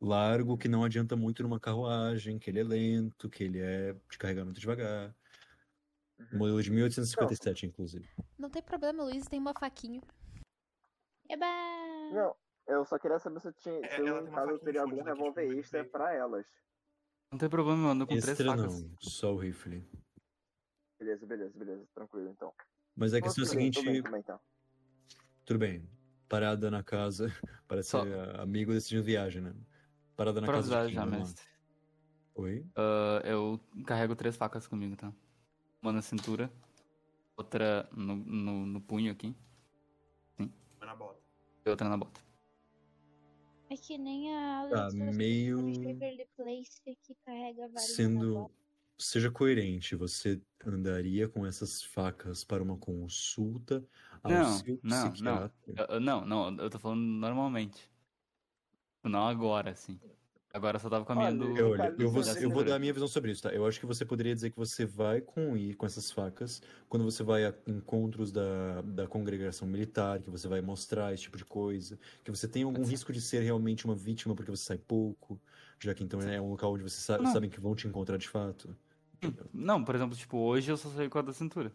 Largo, 0.00 0.56
que 0.56 0.68
não 0.68 0.82
adianta 0.84 1.14
muito 1.16 1.42
numa 1.42 1.60
carruagem, 1.60 2.38
que 2.38 2.48
ele 2.50 2.60
é 2.60 2.64
lento, 2.64 3.28
que 3.28 3.44
ele 3.44 3.58
é 3.60 3.94
de 4.10 4.18
carregar 4.18 4.44
muito 4.44 4.60
devagar. 4.60 5.14
Uhum. 6.18 6.38
Modelo 6.38 6.62
de 6.62 6.70
1857, 6.70 7.66
inclusive. 7.66 8.08
Não 8.38 8.48
tem 8.48 8.62
problema, 8.62 9.04
Luiz 9.04 9.26
tem 9.26 9.38
uma 9.38 9.52
faquinha. 9.58 10.00
Eba! 11.28 11.46
Não, 12.12 12.34
eu 12.66 12.84
só 12.86 12.98
queria 12.98 13.18
saber 13.18 13.40
se 13.40 13.48
eu 13.48 13.52
tinha. 13.52 13.84
É, 13.84 13.96
Se 13.96 14.00
eu, 14.00 14.22
uma 14.24 14.30
casa 14.30 14.52
eu 14.52 14.58
teria 14.58 14.82
algum 14.82 15.02
revólver 15.02 15.46
no 15.48 15.58
extra 15.58 15.80
meio. 15.80 15.92
pra 15.92 16.14
elas. 16.14 16.46
Não 17.32 17.38
tem 17.38 17.48
problema, 17.50 17.88
eu 17.88 17.90
ando 17.90 18.06
com 18.06 18.12
três 18.14 18.28
Extra 18.28 18.46
facas. 18.56 18.82
não, 18.82 18.96
só 19.00 19.34
o 19.34 19.38
rifle. 19.38 19.84
Beleza, 20.98 21.26
beleza, 21.26 21.58
beleza. 21.58 21.86
Tranquilo, 21.94 22.30
então. 22.30 22.52
Mas 22.94 23.12
a 23.12 23.20
questão 23.20 23.44
é 23.44 23.46
a 23.46 23.48
Tudo 23.50 23.56
bem, 23.58 23.72
seguinte, 23.72 24.02
tudo 24.02 24.10
bem 24.10 24.20
então. 24.20 24.40
tudo 25.44 25.58
bem. 25.58 25.88
Parada 26.28 26.70
na 26.70 26.82
casa, 26.82 27.26
parece 27.68 27.90
Só- 27.90 28.02
ser 28.04 28.18
ah, 28.18 28.42
amigo 28.42 28.72
decidindo 28.72 29.04
viagem, 29.04 29.42
né? 29.42 29.54
Parada 30.16 30.40
na 30.40 30.46
Pra 30.46 30.56
casa 30.56 30.86
de 30.88 30.94
já, 30.94 31.04
mestre. 31.06 31.46
Oi? 32.34 32.66
Ah, 32.74 33.20
eu 33.24 33.60
carrego 33.86 34.16
três 34.16 34.36
facas 34.36 34.66
comigo, 34.66 34.96
tá? 34.96 35.12
Uma 35.82 35.92
na 35.92 36.02
cintura, 36.02 36.50
outra 37.36 37.88
no, 37.92 38.16
no, 38.16 38.66
no 38.66 38.80
punho 38.80 39.12
aqui 39.12 39.36
Foi 40.36 40.86
na 40.86 40.96
bota. 40.96 41.20
e 41.64 41.68
outra 41.70 41.88
na 41.88 41.96
bota. 41.96 42.20
É 43.68 43.76
que 43.76 43.98
nem 43.98 44.34
a 44.34 44.68
Tá, 44.70 44.84
Alex 44.86 44.94
meio- 45.16 45.58
Place 46.36 46.80
que 46.84 47.14
carrega 47.24 47.62
vários 47.68 47.74
na 47.74 47.80
Sendo. 47.96 48.50
Seja 48.98 49.30
coerente, 49.30 49.94
você 49.96 50.42
andaria 50.64 51.28
com 51.28 51.46
essas 51.46 51.82
facas 51.82 52.44
para 52.44 52.62
uma 52.62 52.78
consulta 52.78 53.86
ao 54.22 54.42
Não, 54.42 54.42
seu 54.42 54.78
não, 54.82 55.16
não. 55.16 55.48
psiquiatra? 55.48 55.74
Eu- 55.76 55.86
eu- 55.86 56.00
não, 56.00 56.24
não, 56.24 56.56
eu 56.58 56.70
tô 56.70 56.78
falando 56.78 57.00
normalmente. 57.02 57.90
Não 59.02 59.26
agora, 59.26 59.70
assim. 59.70 59.98
Agora 60.52 60.76
eu 60.76 60.80
só 60.80 60.90
tava 60.90 61.04
caminhando. 61.06 61.44
Olha, 61.44 61.58
Eu, 61.58 61.72
olha, 61.72 61.94
eu 61.98 62.10
vou, 62.10 62.22
é 62.22 62.44
eu 62.44 62.50
vou 62.50 62.62
dar 62.62 62.76
a 62.76 62.78
minha 62.78 62.92
visão 62.92 63.08
sobre 63.08 63.30
isso, 63.32 63.42
tá? 63.42 63.52
Eu 63.52 63.66
acho 63.66 63.80
que 63.80 63.86
você 63.86 64.04
poderia 64.04 64.34
dizer 64.34 64.50
que 64.50 64.56
você 64.56 64.84
vai 64.84 65.20
com 65.22 65.56
ir 65.56 65.74
com 65.74 65.86
essas 65.86 66.10
facas 66.10 66.60
quando 66.88 67.04
você 67.04 67.22
vai 67.22 67.46
a 67.46 67.54
encontros 67.66 68.30
da, 68.30 68.82
da 68.82 69.06
congregação 69.08 69.66
militar, 69.66 70.20
que 70.22 70.28
você 70.30 70.46
vai 70.46 70.60
mostrar 70.60 71.14
esse 71.14 71.22
tipo 71.24 71.38
de 71.38 71.44
coisa, 71.44 71.98
que 72.22 72.30
você 72.30 72.46
tem 72.46 72.64
algum 72.64 72.82
Pode 72.82 72.88
ser. 72.88 72.96
risco 72.96 73.12
de 73.14 73.20
ser 73.22 73.40
realmente 73.40 73.86
uma 73.86 73.94
vítima 73.96 74.34
porque 74.34 74.50
você 74.50 74.64
sai 74.64 74.78
pouco, 74.78 75.40
já 75.82 75.94
que 75.94 76.04
então 76.04 76.20
é 76.20 76.38
um 76.40 76.50
local 76.50 76.74
onde 76.74 76.82
você 76.82 77.00
sabe, 77.00 77.26
Não. 77.26 77.32
sabem 77.32 77.48
que 77.48 77.60
vão 77.60 77.74
te 77.74 77.86
encontrar 77.88 78.18
de 78.18 78.28
fato. 78.28 78.76
Não, 79.52 79.84
por 79.84 79.94
exemplo, 79.94 80.16
tipo, 80.16 80.38
hoje 80.38 80.70
eu 80.70 80.76
só 80.76 80.88
saí 80.90 81.08
com 81.08 81.18
a 81.18 81.22
da 81.22 81.32
cintura. 81.32 81.72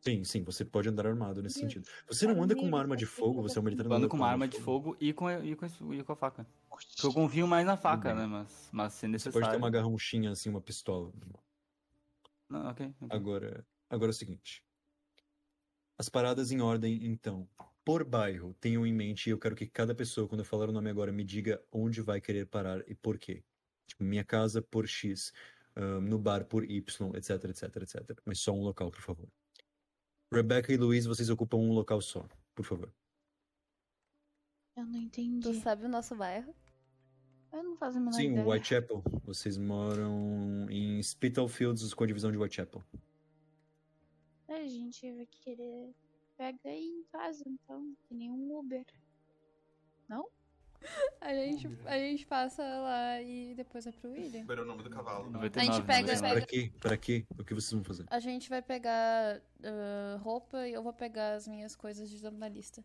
Sim, 0.00 0.22
sim, 0.22 0.44
você 0.44 0.64
pode 0.64 0.88
andar 0.88 1.06
armado 1.06 1.42
nesse 1.42 1.58
sentido. 1.58 1.88
Você 2.06 2.26
não 2.28 2.40
anda 2.40 2.54
com 2.54 2.62
uma 2.62 2.78
arma 2.78 2.96
de 2.96 3.04
você 3.06 3.12
fogo, 3.16 3.42
você 3.42 3.58
é 3.58 3.60
um 3.60 3.64
militar 3.64 3.84
Eu 3.84 3.90
não 3.90 3.96
ando 3.96 4.08
com 4.08 4.16
uma 4.16 4.28
arma 4.28 4.46
de 4.46 4.60
fogo 4.60 4.96
e 5.00 5.12
com, 5.12 5.26
a- 5.26 5.44
e 5.44 5.56
com, 5.56 5.64
a- 5.64 5.94
e 5.96 6.04
com 6.04 6.12
a 6.12 6.16
faca. 6.16 6.46
Porque 6.68 7.06
eu 7.06 7.12
confio 7.12 7.46
mais 7.48 7.66
na 7.66 7.76
faca, 7.76 8.14
né? 8.14 8.26
Mas, 8.26 8.68
mas 8.72 8.92
se 8.92 9.00
Você 9.00 9.08
necessário. 9.08 9.40
pode 9.40 9.50
ter 9.50 9.56
uma 9.56 9.70
garranchinha 9.70 10.30
assim, 10.30 10.48
uma 10.48 10.60
pistola. 10.60 11.12
Não, 12.48 12.68
ok. 12.68 12.86
ok. 13.00 13.08
Agora, 13.10 13.66
agora 13.90 14.10
é 14.10 14.14
o 14.14 14.14
seguinte. 14.14 14.62
As 15.98 16.08
paradas 16.08 16.52
em 16.52 16.60
ordem, 16.60 17.06
então. 17.06 17.48
Por 17.84 18.04
bairro, 18.04 18.52
tenham 18.54 18.84
em 18.86 18.92
mente, 18.92 19.28
e 19.28 19.30
eu 19.30 19.38
quero 19.38 19.54
que 19.54 19.66
cada 19.66 19.94
pessoa, 19.94 20.28
quando 20.28 20.40
eu 20.40 20.44
falar 20.44 20.68
o 20.68 20.72
nome 20.72 20.90
agora, 20.90 21.12
me 21.12 21.24
diga 21.24 21.62
onde 21.72 22.02
vai 22.02 22.20
querer 22.20 22.46
parar 22.46 22.82
e 22.88 22.94
por 22.94 23.18
quê. 23.18 23.44
Tipo, 23.86 24.02
minha 24.04 24.24
casa 24.24 24.60
por 24.60 24.86
X, 24.88 25.32
ahn, 25.76 26.08
no 26.08 26.18
bar 26.18 26.44
por 26.44 26.64
Y, 26.64 27.14
etc, 27.14 27.44
etc, 27.44 27.76
etc. 27.76 28.20
Mas 28.24 28.40
só 28.40 28.52
um 28.52 28.62
local, 28.62 28.90
por 28.90 29.00
favor. 29.00 29.28
Rebecca 30.32 30.72
e 30.72 30.76
Luiz, 30.76 31.06
vocês 31.06 31.30
ocupam 31.30 31.58
um 31.58 31.72
local 31.72 32.00
só, 32.00 32.26
por 32.54 32.64
favor. 32.64 32.92
Eu 34.76 34.84
não 34.86 34.98
entendi. 34.98 35.40
Tu 35.40 35.54
sabe 35.54 35.84
o 35.84 35.88
nosso 35.88 36.16
bairro? 36.16 36.54
Eu 37.52 37.62
não 37.62 37.76
faço 37.76 37.96
a 37.96 38.00
menor 38.00 38.12
Sim, 38.12 38.32
ideia. 38.32 38.46
Whitechapel. 38.46 39.02
Vocês 39.24 39.56
moram 39.56 40.66
em 40.68 41.02
Spitalfields 41.02 41.94
com 41.94 42.04
a 42.04 42.06
divisão 42.06 42.30
de 42.30 42.36
Whitechapel. 42.36 42.84
A 44.48 44.66
gente 44.66 45.10
vai 45.12 45.26
querer 45.26 45.94
pega 46.36 46.68
aí 46.68 46.86
em 46.86 47.02
casa, 47.04 47.42
então, 47.46 47.96
que 48.04 48.14
nem 48.14 48.30
um 48.30 48.58
Uber. 48.58 48.84
A 51.20 51.34
gente, 51.34 51.66
a 51.86 51.98
gente 51.98 52.26
passa 52.26 52.62
lá 52.62 53.20
e 53.22 53.54
depois 53.54 53.84
vai 53.84 53.92
pro 53.94 54.10
William. 54.12 54.46
É 54.48 54.60
o 54.60 54.64
nome 54.64 54.82
do 54.82 54.90
cavalo. 54.90 55.30
99, 55.30 55.58
A 55.58 55.72
gente 55.72 55.86
pega- 55.86 56.14
99. 56.14 56.34
Para 56.40 56.46
quê? 56.46 56.72
Para 56.80 56.96
quê? 56.96 57.24
O 57.38 57.44
que 57.44 57.54
vocês 57.54 57.72
vão 57.72 57.82
fazer? 57.84 58.04
A 58.10 58.20
gente 58.20 58.48
vai 58.48 58.62
pegar 58.62 59.42
ah, 59.64 60.16
roupa 60.22 60.66
e 60.68 60.72
eu 60.72 60.82
vou 60.82 60.92
pegar 60.92 61.34
as 61.34 61.48
minhas 61.48 61.74
coisas 61.74 62.08
de 62.08 62.18
jornalista. 62.18 62.84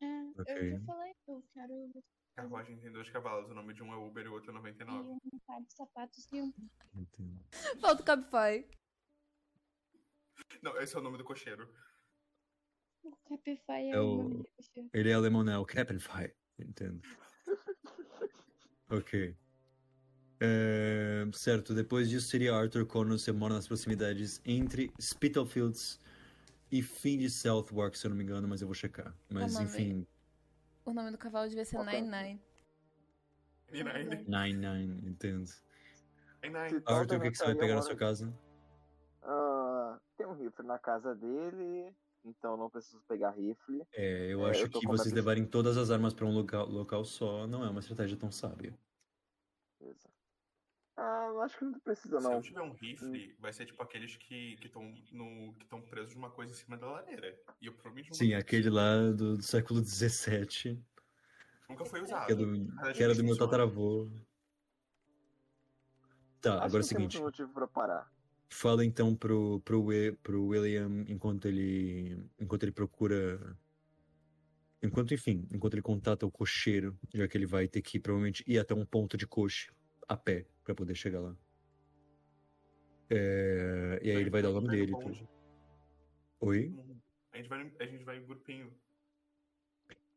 É, 0.00 0.06
Ok. 0.40 0.54
eu 0.56 0.78
já 0.78 0.84
falei, 0.84 1.12
eu 1.26 1.44
quero 1.52 1.90
Carruagem 2.36 2.78
tem 2.78 2.92
dois 2.92 3.10
cavalos, 3.10 3.50
o 3.50 3.54
nome 3.54 3.74
de 3.74 3.82
um 3.82 3.92
é 3.92 3.96
Uber 3.96 4.24
e 4.24 4.28
o 4.28 4.32
outro 4.32 4.50
é 4.52 4.54
99. 4.54 5.10
ir 5.10 5.18
um 5.34 5.38
par 5.40 5.60
de 5.60 5.72
sapatos 5.72 6.28
e 6.32 6.40
um. 6.40 6.52
Entendo. 6.94 7.40
Falta 7.80 8.00
o 8.02 8.04
Cabify. 8.04 8.64
Não, 10.62 10.80
esse 10.80 10.94
é 10.94 10.98
o 10.98 11.02
nome 11.02 11.18
do 11.18 11.24
cocheiro. 11.24 11.68
O 13.02 13.10
Capify 13.28 13.72
é, 13.72 13.90
É 13.90 14.00
o 14.00 14.04
o- 14.04 14.22
nome 14.22 14.36
do 14.44 14.48
cocheiro. 14.56 14.90
Ele 14.94 15.10
é 15.10 15.14
alemão, 15.14 15.42
né? 15.42 15.58
O 15.58 15.66
Capify. 15.66 16.32
Entendo. 16.58 17.00
ok. 18.90 19.36
É, 20.40 21.26
certo, 21.32 21.74
depois 21.74 22.08
disso 22.08 22.28
seria 22.28 22.54
Arthur 22.54 22.86
Conan, 22.86 23.18
você 23.18 23.32
mora 23.32 23.54
nas 23.54 23.66
proximidades 23.66 24.40
entre 24.44 24.92
Spitalfields 25.00 25.98
e 26.70 26.80
fim 26.80 27.18
de 27.18 27.28
Southwark, 27.28 27.98
se 27.98 28.06
eu 28.06 28.10
não 28.10 28.16
me 28.16 28.22
engano, 28.22 28.46
mas 28.46 28.60
eu 28.60 28.68
vou 28.68 28.74
checar. 28.74 29.14
Mas 29.28 29.58
enfim, 29.58 30.06
O 30.84 30.92
nome 30.92 31.10
do 31.10 31.18
cavalo 31.18 31.48
devia 31.48 31.64
ser 31.64 31.78
Ok. 31.78 32.00
Nine 32.00 32.40
Nine. 33.70 34.24
Nine, 34.26 34.54
Nine 34.54 35.08
entendo. 35.08 35.50
nine. 36.42 36.82
Arthur, 36.86 37.18
o 37.18 37.20
que, 37.20 37.30
que 37.32 37.38
você 37.38 37.44
vai 37.44 37.54
pegar 37.54 37.74
na 37.74 37.82
sua 37.82 37.96
casa? 37.96 38.32
Ah, 39.22 39.98
tem 40.16 40.26
um 40.26 40.32
rifle 40.32 40.64
na 40.64 40.78
casa 40.78 41.14
dele, 41.14 41.94
então 42.28 42.56
não 42.56 42.70
preciso 42.70 43.00
pegar 43.08 43.30
rifle. 43.30 43.82
É, 43.92 44.32
eu 44.32 44.44
É, 44.46 44.50
acho 44.50 44.64
eu 44.64 44.70
tô 44.70 44.80
que 44.80 44.86
vocês 44.86 45.12
levarem 45.12 45.46
todas 45.46 45.76
as 45.76 45.90
armas 45.90 46.12
pra 46.14 46.26
um 46.26 46.32
local, 46.34 46.66
local 46.68 47.04
só 47.04 47.46
não 47.46 47.64
é 47.64 47.70
uma 47.70 47.80
estratégia 47.80 48.16
tão 48.16 48.30
sábia. 48.30 48.78
Beleza. 49.80 50.08
Ah, 50.96 51.26
eu 51.28 51.40
acho 51.42 51.56
que 51.56 51.64
não 51.64 51.78
precisa 51.78 52.18
Se 52.18 52.24
não. 52.26 52.32
eu 52.34 52.42
tiver 52.42 52.60
um 52.62 52.72
rifle, 52.72 53.32
Hum. 53.32 53.36
vai 53.40 53.52
ser 53.52 53.66
tipo 53.66 53.80
aqueles 53.82 54.16
que 54.16 54.56
estão 54.62 54.82
no 55.12 55.54
que 55.54 55.62
estão 55.62 55.80
presos 55.80 56.14
numa 56.16 56.30
coisa 56.30 56.52
em 56.52 56.56
cima 56.56 56.76
da 56.76 56.90
lareira. 56.90 57.38
E 57.60 57.66
eu 57.66 57.72
provavelmente 57.72 58.12
Sim, 58.14 58.34
aquele 58.34 58.68
lá 58.68 59.10
do, 59.12 59.36
do 59.36 59.42
século 59.42 59.80
XVII, 59.80 60.82
nunca 61.68 61.84
foi 61.84 62.02
usado. 62.02 62.26
que, 62.26 62.32
é 62.32 62.34
do, 62.34 62.92
que 62.94 63.02
era 63.02 63.14
do 63.14 63.22
meu 63.22 63.38
tataravô. 63.38 64.08
Tá, 66.40 66.54
Acho 66.54 66.66
agora 66.66 66.82
é 66.82 66.84
o 66.84 66.88
que 66.88 66.94
não 66.94 67.00
seguinte. 67.00 67.16
tem 67.16 67.22
motivo 67.22 67.52
pra 67.52 67.66
parar. 67.68 68.17
Fala 68.50 68.84
então 68.84 69.14
pro, 69.14 69.60
pro, 69.60 69.86
pro 70.22 70.46
William 70.46 71.04
enquanto 71.08 71.46
ele. 71.46 72.18
enquanto 72.40 72.62
ele 72.62 72.72
procura. 72.72 73.56
Enquanto, 74.82 75.12
enfim, 75.12 75.46
enquanto 75.52 75.74
ele 75.74 75.82
contata 75.82 76.24
o 76.24 76.30
cocheiro, 76.30 76.96
já 77.12 77.26
que 77.26 77.36
ele 77.36 77.46
vai 77.46 77.66
ter 77.66 77.82
que 77.82 77.98
provavelmente 77.98 78.44
ir 78.46 78.58
até 78.58 78.74
um 78.74 78.86
ponto 78.86 79.16
de 79.16 79.26
coche 79.26 79.70
a 80.06 80.16
pé 80.16 80.46
pra 80.64 80.74
poder 80.74 80.94
chegar 80.94 81.20
lá. 81.20 81.36
É, 83.10 84.00
e 84.02 84.10
aí 84.10 84.16
ele 84.16 84.30
vai 84.30 84.40
dar 84.40 84.50
o 84.50 84.54
nome 84.54 84.66
no 84.66 84.72
dele. 84.72 84.92
tudo. 84.92 85.28
Oi? 86.40 86.68
Uhum. 86.68 87.00
A 87.32 87.36
gente 87.36 87.48
vai, 87.48 87.72
a 87.80 87.86
gente 87.86 88.04
vai 88.04 88.18
em 88.18 88.24
grupinho. 88.24 88.72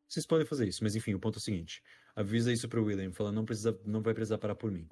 Vocês 0.08 0.26
podem 0.26 0.46
fazer 0.46 0.68
isso, 0.68 0.84
mas 0.84 0.94
enfim, 0.94 1.14
o 1.14 1.18
ponto 1.18 1.36
é 1.36 1.40
o 1.40 1.42
seguinte: 1.42 1.82
avisa 2.14 2.52
isso 2.52 2.68
pro 2.68 2.84
William, 2.84 3.12
fala 3.12 3.32
não 3.32 3.44
precisa, 3.44 3.78
não 3.84 4.02
vai 4.02 4.14
precisar 4.14 4.38
parar 4.38 4.54
por 4.54 4.70
mim. 4.70 4.86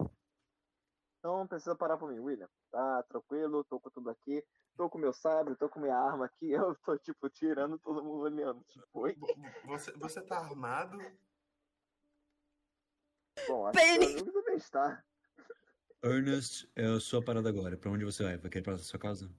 Não 1.22 1.46
precisa 1.46 1.74
parar 1.76 1.96
por 1.98 2.10
mim, 2.10 2.18
William. 2.18 2.48
Tá 2.70 3.02
tranquilo, 3.04 3.62
tô 3.64 3.78
com 3.78 3.90
tudo 3.90 4.08
aqui. 4.10 4.42
Tô 4.76 4.88
com 4.88 4.96
meu 4.98 5.12
sabre, 5.12 5.54
tô 5.56 5.68
com 5.68 5.78
minha 5.80 5.96
arma 5.96 6.24
aqui. 6.26 6.50
Eu 6.52 6.74
tô, 6.84 6.96
tipo, 6.98 7.28
tirando 7.28 7.78
todo 7.78 8.02
mundo 8.02 8.20
olhando. 8.22 8.62
Tipo, 8.68 8.86
oi? 9.00 9.14
Vo- 9.14 9.28
Você, 9.66 9.92
você 9.92 10.22
tá 10.22 10.38
armado? 10.38 10.98
Bom, 13.46 13.66
acho 13.66 13.78
Penny! 13.78 14.14
que 14.22 14.32
também 14.32 14.56
está. 14.56 15.02
Ernest, 16.02 16.70
é 16.74 16.86
a 16.86 17.00
sua 17.00 17.22
parada 17.22 17.48
agora. 17.50 17.76
Pra 17.76 17.90
onde 17.90 18.04
você 18.04 18.22
vai? 18.24 18.38
Vai 18.38 18.50
querer 18.50 18.62
ir 18.62 18.64
pra 18.64 18.78
sua 18.78 18.98
casa? 18.98 19.30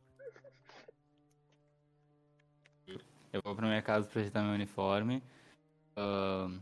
Eu 3.33 3.41
vou 3.43 3.55
pra 3.55 3.67
minha 3.67 3.81
casa 3.81 4.07
pra 4.07 4.19
ajeitar 4.19 4.43
meu 4.43 4.53
uniforme. 4.53 5.23
ahn, 5.95 6.59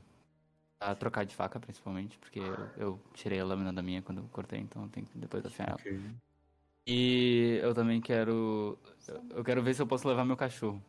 a 0.80 0.96
trocar 0.96 1.26
de 1.26 1.36
faca, 1.36 1.60
principalmente, 1.60 2.18
porque 2.18 2.40
eu, 2.40 2.70
eu 2.78 3.00
tirei 3.14 3.40
a 3.40 3.46
lâmina 3.46 3.74
da 3.74 3.82
minha 3.82 4.02
quando 4.02 4.20
eu 4.20 4.28
cortei, 4.30 4.60
então 4.60 4.84
eu 4.84 4.90
tenho 4.90 5.06
que 5.06 5.18
depois 5.18 5.46
afiar 5.46 5.70
ela. 5.70 5.78
Ok. 5.80 6.00
E 6.88 7.60
eu 7.62 7.74
também 7.74 8.02
quero. 8.02 8.80
eu- 9.32 9.44
quero 9.44 9.62
ver 9.62 9.74
se 9.76 9.82
eu 9.82 9.88
posso 9.88 10.08
levar 10.08 10.26
meu 10.26 10.38
cachorro. 10.38 10.82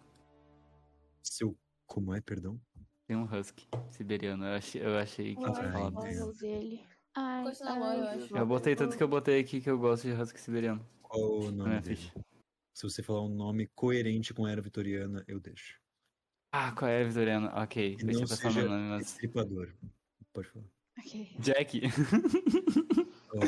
Seu. 1.23 1.57
Como 1.87 2.15
é, 2.15 2.21
perdão? 2.21 2.61
Tem 3.07 3.17
um 3.17 3.25
husky 3.25 3.67
siberiano. 3.91 4.45
Eu 4.47 4.55
achei, 4.55 4.83
eu 4.83 4.97
achei 4.97 5.35
que 5.37 5.43
Ah, 5.45 5.53
tinha 5.53 5.73
falado. 5.73 5.99
Ai, 7.15 7.45
agora, 7.67 7.99
eu 7.99 8.05
ai, 8.05 8.25
acho. 8.25 8.37
Eu 8.37 8.47
botei 8.47 8.77
tanto 8.77 8.97
que 8.97 9.03
eu 9.03 9.09
botei 9.09 9.41
aqui 9.41 9.61
que 9.61 9.69
eu 9.69 9.79
gosto 9.79 10.05
de 10.07 10.13
husky 10.13 10.41
siberiano 10.41 10.87
Qual 11.03 11.21
o 11.21 11.51
na 11.51 11.65
nome 11.65 11.81
dele? 11.81 11.97
ficha. 11.97 12.13
Se 12.73 12.85
você 12.85 13.03
falar 13.03 13.25
um 13.25 13.35
nome 13.35 13.67
coerente 13.75 14.33
com 14.33 14.47
a 14.47 14.53
era 14.53 14.63
vitoriana, 14.63 15.25
eu 15.27 15.41
deixo. 15.41 15.81
Ah, 16.53 16.73
qual 16.73 16.91
é, 16.91 17.05
Vitoriano? 17.05 17.49
Ok, 17.55 17.97
Que 17.97 18.05
deixa 18.05 18.21
não 18.21 18.29
eu 18.29 18.37
seja 18.37 18.63
no 18.63 18.69
nome, 18.69 18.89
mas. 18.89 19.07
estripador. 19.09 19.73
Pode 20.33 20.49
falar. 20.49 20.65
Ok. 20.99 21.37
Jack! 21.39 21.81
Oh, 23.33 23.39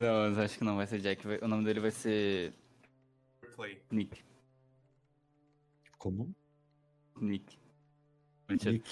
não, 0.00 0.30
mas 0.30 0.38
acho 0.38 0.56
que 0.58 0.64
não 0.64 0.76
vai 0.76 0.86
ser 0.86 1.00
Jack. 1.00 1.26
O 1.42 1.48
nome 1.48 1.64
dele 1.64 1.80
vai 1.80 1.90
ser 1.90 2.54
Play. 3.56 3.82
Nick. 3.90 4.22
Como? 5.98 6.32
Nick. 7.20 7.58
Mentira. 8.48 8.70
Nick. 8.72 8.88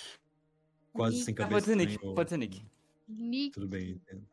Quase 0.92 1.16
Nick. 1.18 1.24
sem 1.24 1.34
Ah, 1.34 1.36
cabeça. 1.36 1.54
pode 1.54 1.66
ser 1.66 1.76
Nick, 1.76 1.98
nem 2.02 2.10
o- 2.10 2.14
pode 2.16 2.30
ser 2.30 2.36
Nick. 2.36 2.66
Nick 3.08 3.54
Tudo 3.54 3.68
bem, 3.68 3.90
entendo. 3.92 4.26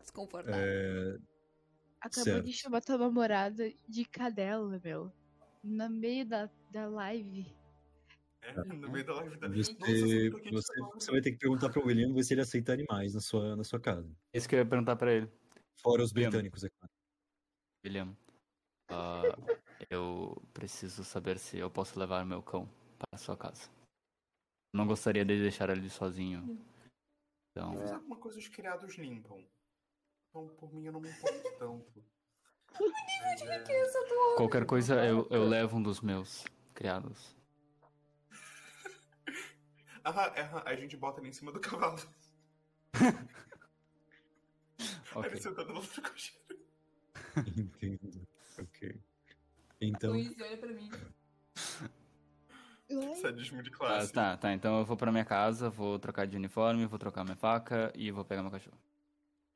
Desconfortável. 0.00 0.58
É, 0.58 1.18
acabou 2.00 2.24
certo. 2.24 2.44
de 2.46 2.52
chamar 2.54 2.80
tua 2.80 2.96
namorada 2.96 3.70
de 3.86 4.04
cadela, 4.06 4.80
meu. 4.82 5.12
No 5.62 5.88
meio 5.88 6.26
da, 6.26 6.50
da 6.70 6.86
live. 6.86 7.46
É, 8.42 8.52
no 8.64 8.90
meio 8.90 9.04
da 9.04 9.14
live 9.14 9.36
da 9.36 9.48
você, 9.48 10.28
Nossa, 10.30 10.50
você, 10.50 10.80
você 10.94 11.10
vai 11.12 11.20
ter 11.20 11.32
que 11.32 11.38
perguntar 11.38 11.70
pro 11.70 11.86
William 11.86 12.12
ver 12.12 12.24
se 12.24 12.34
ele 12.34 12.40
aceita 12.40 12.72
animais 12.72 13.14
na 13.14 13.20
sua, 13.20 13.54
na 13.54 13.62
sua 13.62 13.78
casa. 13.78 14.10
Isso 14.34 14.48
que 14.48 14.56
eu 14.56 14.58
ia 14.58 14.66
perguntar 14.66 14.96
pra 14.96 15.12
ele. 15.12 15.30
Fora 15.80 16.02
os 16.02 16.10
William. 16.12 16.30
britânicos, 16.30 16.64
é 16.64 16.68
claro. 16.68 16.92
William. 17.84 18.16
ah, 18.88 19.22
eu 19.88 20.42
preciso 20.52 21.04
saber 21.04 21.38
se 21.38 21.58
eu 21.58 21.70
posso 21.70 21.98
levar 21.98 22.24
meu 22.26 22.42
cão 22.42 22.68
para 22.98 23.18
sua 23.18 23.36
casa. 23.36 23.70
Eu 24.72 24.78
não 24.78 24.86
gostaria 24.86 25.24
de 25.24 25.40
deixar 25.40 25.70
ele 25.70 25.88
sozinho. 25.88 26.58
Então, 27.50 27.74
Mas 27.74 27.92
alguma 27.92 28.16
coisa 28.16 28.38
os 28.38 28.48
criados 28.48 28.96
limpam. 28.96 29.44
Então, 30.28 30.48
por 30.56 30.72
mim, 30.72 30.86
eu 30.86 30.92
não 30.92 31.00
me 31.00 31.10
importo 31.10 31.58
tanto. 31.58 32.04
Mas, 32.80 33.42
é, 33.42 33.64
qualquer 34.36 34.64
coisa 34.66 35.04
eu, 35.04 35.26
eu 35.30 35.44
levo 35.46 35.76
um 35.76 35.82
dos 35.82 36.00
meus 36.00 36.44
criados. 36.74 37.36
A 40.04 40.74
gente 40.74 40.96
bota 40.96 41.20
ele 41.20 41.28
em 41.28 41.32
cima 41.32 41.52
do 41.52 41.60
cavalo. 41.60 41.98
Aí 42.94 43.02
Ok. 45.14 45.30
ele 45.30 45.40
senta 45.40 45.64
do 45.64 45.72
lado 45.74 45.86
do 45.86 46.02
cocheiro. 46.02 46.58
Entendo. 47.56 48.26
Ok. 48.58 49.00
Então, 49.80 50.10
Luiz, 50.12 50.34
olha 50.40 50.56
pra 50.56 50.72
mim. 50.72 50.90
Sadismo 53.20 53.62
de 53.62 53.70
Ah, 53.70 53.76
classe. 53.76 54.12
tá, 54.12 54.36
tá. 54.36 54.52
Então 54.52 54.78
eu 54.78 54.84
vou 54.84 54.96
pra 54.96 55.10
minha 55.12 55.24
casa, 55.24 55.70
vou 55.70 55.98
trocar 55.98 56.26
de 56.26 56.36
uniforme, 56.36 56.86
vou 56.86 56.98
trocar 56.98 57.24
minha 57.24 57.36
faca 57.36 57.92
e 57.94 58.10
vou 58.10 58.24
pegar 58.24 58.42
meu 58.42 58.50
cachorro. 58.50 58.78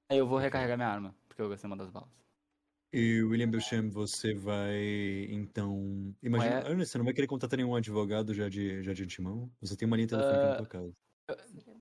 Aí 0.09 0.19
eu 0.19 0.27
vou 0.27 0.39
recarregar 0.39 0.77
minha 0.77 0.89
arma, 0.89 1.15
porque 1.29 1.43
eu 1.43 1.49
gastei 1.49 1.67
uma 1.69 1.77
das 1.77 1.91
balas. 1.91 2.09
E 2.93 3.23
William 3.23 3.51
Belcham, 3.51 3.91
você 3.91 4.35
vai, 4.35 5.27
então... 5.31 6.15
Imagina? 6.23 6.61
Ernest, 6.69 6.93
você 6.93 6.99
não 6.99 7.05
vai 7.05 7.15
querer 7.15 7.27
contratar 7.27 7.57
nenhum 7.57 7.75
advogado 7.75 8.33
já 8.33 8.49
de, 8.49 8.83
já 8.83 8.93
de 8.93 9.03
antemão? 9.05 9.51
Você 9.61 9.77
tem 9.77 9.87
uma 9.87 9.97
linha 9.97 10.09
telefônica 10.09 10.45
na 10.47 10.53
Ah, 10.53 10.57
tua 10.57 10.67
casa. 10.67 10.93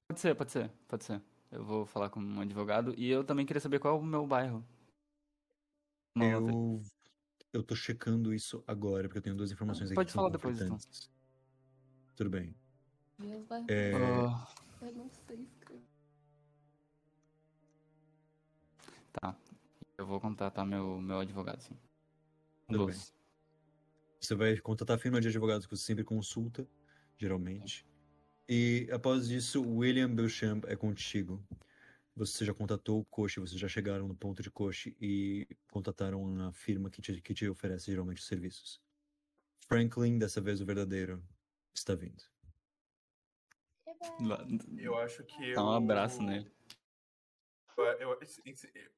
Pode 0.07 0.19
ser, 0.19 0.35
pode 0.35 0.51
ser, 0.51 0.71
pode 0.87 1.03
ser. 1.03 1.21
Eu 1.51 1.63
vou 1.63 1.85
falar 1.85 2.09
com 2.09 2.19
um 2.19 2.41
advogado 2.41 2.93
e 2.97 3.09
eu 3.09 3.23
também 3.23 3.45
queria 3.45 3.61
saber 3.61 3.79
qual 3.79 3.95
é 3.95 3.99
o 3.99 4.03
meu 4.03 4.25
bairro. 4.27 4.65
Não. 6.17 6.25
Eu, 6.25 6.81
eu 7.53 7.63
tô 7.63 7.75
checando 7.75 8.33
isso 8.33 8.63
agora, 8.67 9.03
porque 9.07 9.19
eu 9.19 9.21
tenho 9.21 9.35
duas 9.35 9.51
informações 9.51 9.87
aqui 9.87 9.95
Pode 9.95 10.07
que 10.07 10.13
são 10.13 10.19
falar 10.23 10.31
depois, 10.31 10.59
então. 10.59 10.77
Tudo 12.15 12.29
bem. 12.29 12.55
Deus. 13.19 13.45
É, 13.69 13.93
Ah, 13.93 14.47
Eu 14.81 14.91
não 14.93 15.09
sei 15.09 15.37
escrever. 15.37 15.81
tá. 19.13 19.35
Eu 19.97 20.05
vou 20.05 20.19
contatar 20.19 20.65
meu, 20.65 20.99
meu 20.99 21.19
advogado, 21.19 21.61
sim. 21.61 21.77
Tudo 22.67 22.87
dos. 22.87 23.13
Você 24.19 24.35
vai 24.35 24.57
contatar 24.57 24.95
a 24.95 24.99
firma 24.99 25.21
de 25.21 25.27
advogados 25.27 25.65
que 25.65 25.75
você 25.75 25.83
sempre 25.83 26.03
consulta, 26.03 26.67
geralmente. 27.17 27.85
E 28.47 28.87
após 28.91 29.29
isso, 29.29 29.61
William 29.61 30.13
Belchamp 30.13 30.65
é 30.65 30.75
contigo. 30.75 31.43
Você 32.15 32.45
já 32.45 32.53
contatou 32.53 33.01
o 33.01 33.05
Coche, 33.05 33.39
vocês 33.39 33.59
já 33.59 33.67
chegaram 33.67 34.07
no 34.07 34.15
ponto 34.15 34.41
de 34.41 34.49
Coche 34.49 34.95
e 34.99 35.47
contataram 35.69 36.47
a 36.47 36.51
firma 36.53 36.89
que 36.89 37.01
te, 37.01 37.21
que 37.21 37.33
te 37.33 37.47
oferece 37.47 37.91
geralmente 37.91 38.19
os 38.19 38.27
serviços. 38.27 38.81
Franklin, 39.67 40.17
dessa 40.17 40.39
vez 40.39 40.61
o 40.61 40.65
verdadeiro, 40.65 41.21
está 41.73 41.93
vindo. 41.93 42.23
Eu 44.77 44.97
acho 44.97 45.23
que 45.23 45.49
eu. 45.49 45.55
Dá 45.55 45.63
um 45.63 45.71
abraço 45.71 46.21
nele. 46.21 46.51
Eu, 47.77 47.83
eu, 47.85 48.19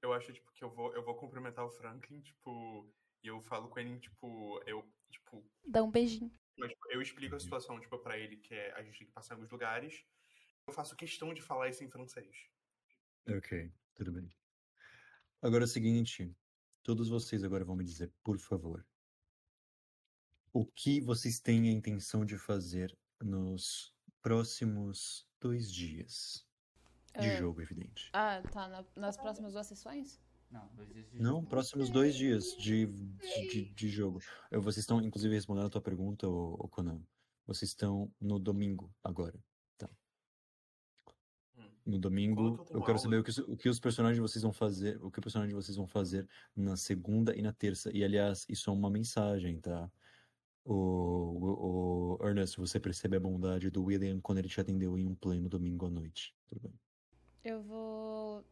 eu 0.01 0.13
acho, 0.13 0.33
tipo, 0.33 0.51
que 0.53 0.63
eu 0.63 0.69
vou, 0.69 0.93
eu 0.93 1.03
vou 1.03 1.15
cumprimentar 1.15 1.65
o 1.65 1.71
Franklin, 1.71 2.21
tipo, 2.21 2.93
e 3.23 3.27
eu 3.27 3.41
falo 3.41 3.69
com 3.69 3.79
ele, 3.79 3.99
tipo, 3.99 4.61
eu, 4.65 4.87
tipo, 5.09 5.43
Dá 5.65 5.83
um 5.83 5.91
beijinho. 5.91 6.31
mas, 6.57 6.69
tipo, 6.69 6.91
eu 6.91 7.01
explico 7.01 7.35
a 7.35 7.39
situação, 7.39 7.79
tipo, 7.79 7.97
pra 7.99 8.17
ele, 8.17 8.37
que 8.37 8.53
é, 8.53 8.71
a 8.73 8.83
gente 8.83 8.99
tem 8.99 9.07
que 9.07 9.13
passar 9.13 9.33
em 9.33 9.37
alguns 9.37 9.51
lugares. 9.51 10.05
Eu 10.67 10.73
faço 10.73 10.95
questão 10.95 11.33
de 11.33 11.41
falar 11.41 11.69
isso 11.69 11.83
em 11.83 11.89
francês. 11.89 12.49
Ok, 13.27 13.71
tudo 13.95 14.11
bem. 14.11 14.29
Agora 15.41 15.63
é 15.63 15.65
o 15.65 15.69
seguinte, 15.69 16.35
todos 16.83 17.09
vocês 17.09 17.43
agora 17.43 17.65
vão 17.65 17.75
me 17.75 17.83
dizer, 17.83 18.11
por 18.23 18.39
favor, 18.39 18.85
o 20.53 20.65
que 20.65 21.01
vocês 21.01 21.39
têm 21.39 21.69
a 21.69 21.71
intenção 21.71 22.25
de 22.25 22.37
fazer 22.37 22.97
nos 23.21 23.93
próximos 24.21 25.27
dois 25.39 25.71
dias? 25.71 26.46
De 27.19 27.29
Ah. 27.29 27.37
jogo, 27.37 27.61
evidente. 27.61 28.09
Ah, 28.13 28.41
tá. 28.51 28.67
na- 28.67 28.85
nas 28.95 29.17
próximas 29.17 29.53
duas 29.53 29.65
sessões? 29.67 30.21
Não, 30.49 30.67
dois 30.75 30.87
dias 30.93 31.09
de 31.11 31.19
Não, 31.21 31.35
jogo. 31.37 31.47
próximos 31.47 31.89
dois 31.89 32.15
dias 32.15 32.55
de, 32.57 32.85
de, 32.85 33.47
de, 33.49 33.65
de 33.73 33.89
jogo. 33.89 34.19
Vocês 34.51 34.77
estão, 34.77 35.01
inclusive, 35.01 35.33
respondendo 35.33 35.65
a 35.65 35.69
tua 35.69 35.81
pergunta, 35.81 36.27
ô, 36.27 36.53
ô 36.53 36.67
Conan. 36.67 37.01
Vocês 37.45 37.69
estão 37.71 38.11
no 38.19 38.37
domingo 38.39 38.93
agora. 39.03 39.37
Tá. 39.77 39.89
Hum. 41.57 41.63
No 41.85 41.97
domingo, 41.99 42.57
Quando 42.57 42.65
que 42.67 42.75
eu 42.75 42.79
quero 42.81 42.91
aula? 42.93 42.99
saber 42.99 43.17
o 43.19 43.23
que, 43.23 43.29
os- 43.29 43.37
o 43.39 43.57
que 43.57 43.69
os 43.69 43.79
personagens 43.79 44.15
de 44.17 44.21
vocês 44.21 44.43
vão 44.43 44.53
fazer, 44.53 44.97
o 45.03 45.09
que 45.11 45.19
o 45.19 45.21
personagem 45.21 45.49
de 45.49 45.55
vocês 45.55 45.75
vão 45.77 45.87
fazer 45.87 46.27
na 46.55 46.75
segunda 46.77 47.35
e 47.35 47.41
na 47.41 47.51
terça. 47.53 47.91
E, 47.95 48.03
aliás, 48.03 48.45
isso 48.49 48.69
é 48.69 48.73
uma 48.73 48.89
mensagem, 48.89 49.59
tá? 49.59 49.89
O, 50.63 50.73
o, 50.73 52.17
o 52.21 52.27
Ernest, 52.27 52.57
você 52.57 52.79
percebe 52.79 53.15
a 53.15 53.19
bondade 53.19 53.69
do 53.69 53.83
William 53.85 54.19
quando 54.19 54.39
ele 54.39 54.49
te 54.49 54.59
atendeu 54.59 54.97
em 54.97 55.05
um 55.07 55.15
pleno 55.15 55.47
domingo 55.47 55.85
à 55.85 55.89
noite. 55.89 56.35
Tudo 56.47 56.61
bem. 56.61 56.73
Eu 57.49 57.61
vou. 57.61 58.43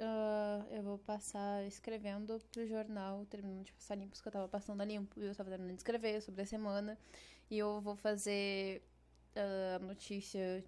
ah, 0.00 0.66
eu 0.70 0.82
vou 0.82 0.98
passar 0.98 1.64
escrevendo 1.66 2.40
pro 2.52 2.66
jornal, 2.66 3.26
terminando 3.26 3.64
de 3.64 3.72
passar 3.72 3.96
limpo, 3.96 4.20
que 4.20 4.28
eu 4.28 4.32
tava 4.32 4.48
passando 4.48 4.80
a 4.80 4.84
limpo 4.84 5.20
e 5.20 5.26
eu 5.26 5.34
tava 5.34 5.50
terminando 5.50 5.76
de 5.76 5.80
escrever 5.80 6.20
sobre 6.22 6.42
a 6.42 6.46
semana. 6.46 6.98
E 7.50 7.58
eu 7.58 7.80
vou 7.80 7.96
fazer 7.96 8.82
a 9.76 9.78
notícia 9.80 10.64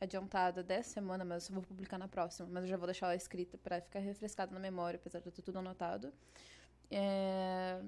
adiantada 0.00 0.62
dessa 0.62 0.90
semana, 0.90 1.24
mas 1.24 1.48
eu 1.48 1.54
vou 1.54 1.62
publicar 1.64 1.98
na 1.98 2.08
próxima. 2.08 2.48
Mas 2.50 2.64
eu 2.64 2.70
já 2.70 2.76
vou 2.76 2.86
deixar 2.86 3.06
ela 3.06 3.16
escrita 3.16 3.58
pra 3.58 3.80
ficar 3.80 4.00
refrescada 4.00 4.52
na 4.54 4.60
memória, 4.60 4.98
apesar 4.98 5.20
de 5.20 5.26
eu 5.28 5.32
ter 5.32 5.42
tudo 5.42 5.58
anotado. 5.58 6.12
É, 6.90 7.80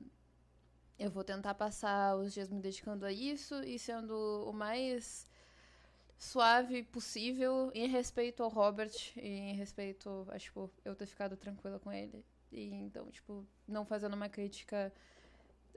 Eu 0.98 1.10
vou 1.10 1.22
tentar 1.24 1.54
passar 1.54 2.16
os 2.16 2.32
dias 2.32 2.48
me 2.50 2.60
dedicando 2.60 3.04
a 3.04 3.12
isso 3.12 3.54
e 3.64 3.78
sendo 3.78 4.14
o 4.48 4.52
mais 4.52 5.26
suave 6.18 6.82
possível 6.84 7.70
em 7.74 7.88
respeito 7.88 8.42
ao 8.42 8.48
Robert 8.48 8.92
e 9.16 9.28
em 9.28 9.54
respeito 9.54 10.26
a, 10.30 10.38
tipo, 10.38 10.70
eu 10.84 10.94
ter 10.94 11.06
ficado 11.06 11.36
tranquila 11.36 11.78
com 11.78 11.92
ele. 11.92 12.24
E 12.50 12.72
então, 12.72 13.10
tipo, 13.10 13.46
não 13.66 13.84
fazendo 13.84 14.14
uma 14.14 14.28
crítica 14.28 14.92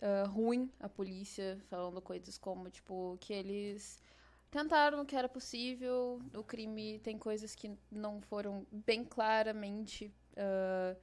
ah, 0.01 0.23
ruim 0.27 0.71
à 0.79 0.87
polícia, 0.87 1.59
falando 1.69 2.01
coisas 2.01 2.37
como, 2.37 2.69
tipo, 2.69 3.17
que 3.19 3.33
eles 3.33 4.01
tentaram 4.49 5.01
o 5.01 5.05
que 5.05 5.15
era 5.15 5.29
possível, 5.29 6.21
o 6.33 6.43
crime 6.43 6.99
tem 6.99 7.17
coisas 7.17 7.53
que 7.53 7.77
não 7.91 8.21
foram 8.21 8.65
bem 8.71 9.03
claramente 9.03 10.13
ah, 10.37 10.95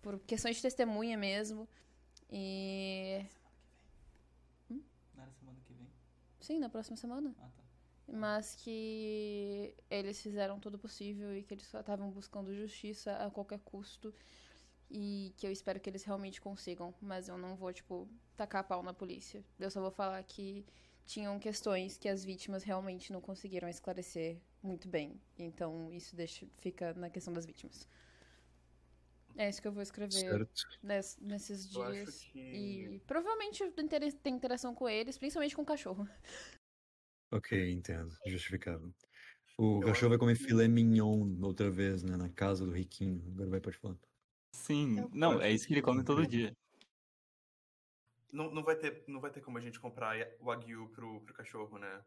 por 0.00 0.18
questões 0.20 0.56
de 0.56 0.62
testemunha 0.62 1.16
mesmo. 1.16 1.68
E. 2.30 3.26
Não 4.68 5.22
era 5.22 5.32
semana 5.32 5.58
que 5.66 5.72
vem? 5.72 5.88
Sim, 6.40 6.58
na 6.58 6.68
próxima 6.68 6.96
semana. 6.96 7.34
Ah, 7.38 7.48
tá. 7.56 7.59
Mas 8.12 8.54
que 8.56 9.74
eles 9.90 10.20
fizeram 10.20 10.58
todo 10.58 10.74
o 10.74 10.78
possível 10.78 11.34
e 11.36 11.42
que 11.42 11.54
eles 11.54 11.66
só 11.66 11.80
estavam 11.80 12.10
buscando 12.10 12.54
justiça 12.54 13.16
a 13.16 13.30
qualquer 13.30 13.60
custo 13.60 14.12
e 14.90 15.32
que 15.36 15.46
eu 15.46 15.52
espero 15.52 15.78
que 15.78 15.88
eles 15.88 16.02
realmente 16.02 16.40
consigam, 16.40 16.92
mas 17.00 17.28
eu 17.28 17.38
não 17.38 17.54
vou, 17.54 17.72
tipo, 17.72 18.08
tacar 18.36 18.64
pau 18.66 18.82
na 18.82 18.92
polícia. 18.92 19.44
Eu 19.58 19.70
só 19.70 19.80
vou 19.80 19.90
falar 19.90 20.22
que 20.24 20.64
tinham 21.06 21.38
questões 21.38 21.96
que 21.96 22.08
as 22.08 22.24
vítimas 22.24 22.62
realmente 22.64 23.12
não 23.12 23.20
conseguiram 23.20 23.68
esclarecer 23.68 24.38
muito 24.62 24.88
bem. 24.88 25.20
Então 25.38 25.92
isso 25.92 26.16
deixa, 26.16 26.46
fica 26.58 26.92
na 26.94 27.08
questão 27.08 27.32
das 27.32 27.46
vítimas. 27.46 27.88
É 29.36 29.48
isso 29.48 29.62
que 29.62 29.68
eu 29.68 29.72
vou 29.72 29.82
escrever 29.82 30.48
nes- 30.82 31.16
nesses 31.20 31.72
Eu 31.74 31.92
dias. 31.92 32.24
que. 32.24 32.38
E 32.38 32.98
provavelmente 33.06 33.64
tem 34.22 34.34
interação 34.34 34.74
com 34.74 34.88
eles, 34.88 35.16
principalmente 35.16 35.54
com 35.54 35.62
o 35.62 35.66
cachorro. 35.66 36.06
Ok, 37.30 37.70
entendo. 37.70 38.14
Justificável. 38.26 38.92
O 39.56 39.76
Eu 39.76 39.80
cachorro 39.80 39.92
acho 39.92 40.08
vai 40.10 40.18
comer 40.18 40.36
que- 40.38 40.44
filé 40.44 40.66
mignon 40.68 41.36
outra 41.42 41.70
vez, 41.70 42.02
né? 42.02 42.16
Na 42.16 42.28
casa 42.30 42.64
do 42.64 42.72
riquinho. 42.72 43.22
Agora 43.34 43.50
vai, 43.50 43.60
pode 43.60 43.76
falar. 43.76 43.96
Sim, 44.54 44.98
Eu 44.98 45.10
não, 45.12 45.32
acho 45.32 45.42
é 45.42 45.52
isso 45.52 45.66
que 45.66 45.74
ele 45.74 45.82
come 45.82 46.02
todo 46.02 46.26
dia. 46.26 46.56
Não, 48.32 48.50
não, 48.52 48.62
vai 48.62 48.76
ter, 48.76 49.04
não 49.08 49.20
vai 49.20 49.30
ter 49.30 49.40
como 49.40 49.58
a 49.58 49.60
gente 49.60 49.80
comprar 49.80 50.16
Wagyu 50.40 50.88
pro, 50.90 51.20
pro 51.22 51.34
cachorro, 51.34 51.78
né? 51.78 52.00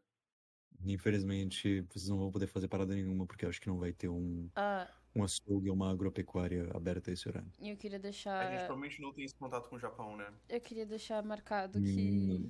Infelizmente, 0.85 1.81
vocês 1.81 2.07
não 2.09 2.17
vão 2.17 2.31
poder 2.31 2.47
fazer 2.47 2.67
parada 2.67 2.95
nenhuma, 2.95 3.25
porque 3.27 3.45
eu 3.45 3.49
acho 3.49 3.61
que 3.61 3.67
não 3.67 3.77
vai 3.77 3.91
ter 3.93 4.07
um, 4.09 4.49
Ah, 4.55 4.89
um 5.15 5.23
açougue 5.23 5.69
ou 5.69 5.75
uma 5.75 5.91
agropecuária 5.91 6.69
aberta 6.73 7.11
a 7.11 7.13
esse 7.13 7.27
horário. 7.27 7.51
e 7.59 7.69
eu 7.69 7.77
queria 7.77 7.97
A 7.97 8.01
gente 8.01 8.03
deixar. 8.11 8.65
provavelmente 8.65 9.01
não 9.01 9.13
tem 9.13 9.25
esse 9.25 9.35
contato 9.35 9.69
com 9.69 9.75
o 9.75 9.79
Japão, 9.79 10.15
né? 10.17 10.33
Eu 10.49 10.59
queria 10.61 10.85
deixar 10.85 11.21
marcado 11.23 11.81
que 11.81 12.47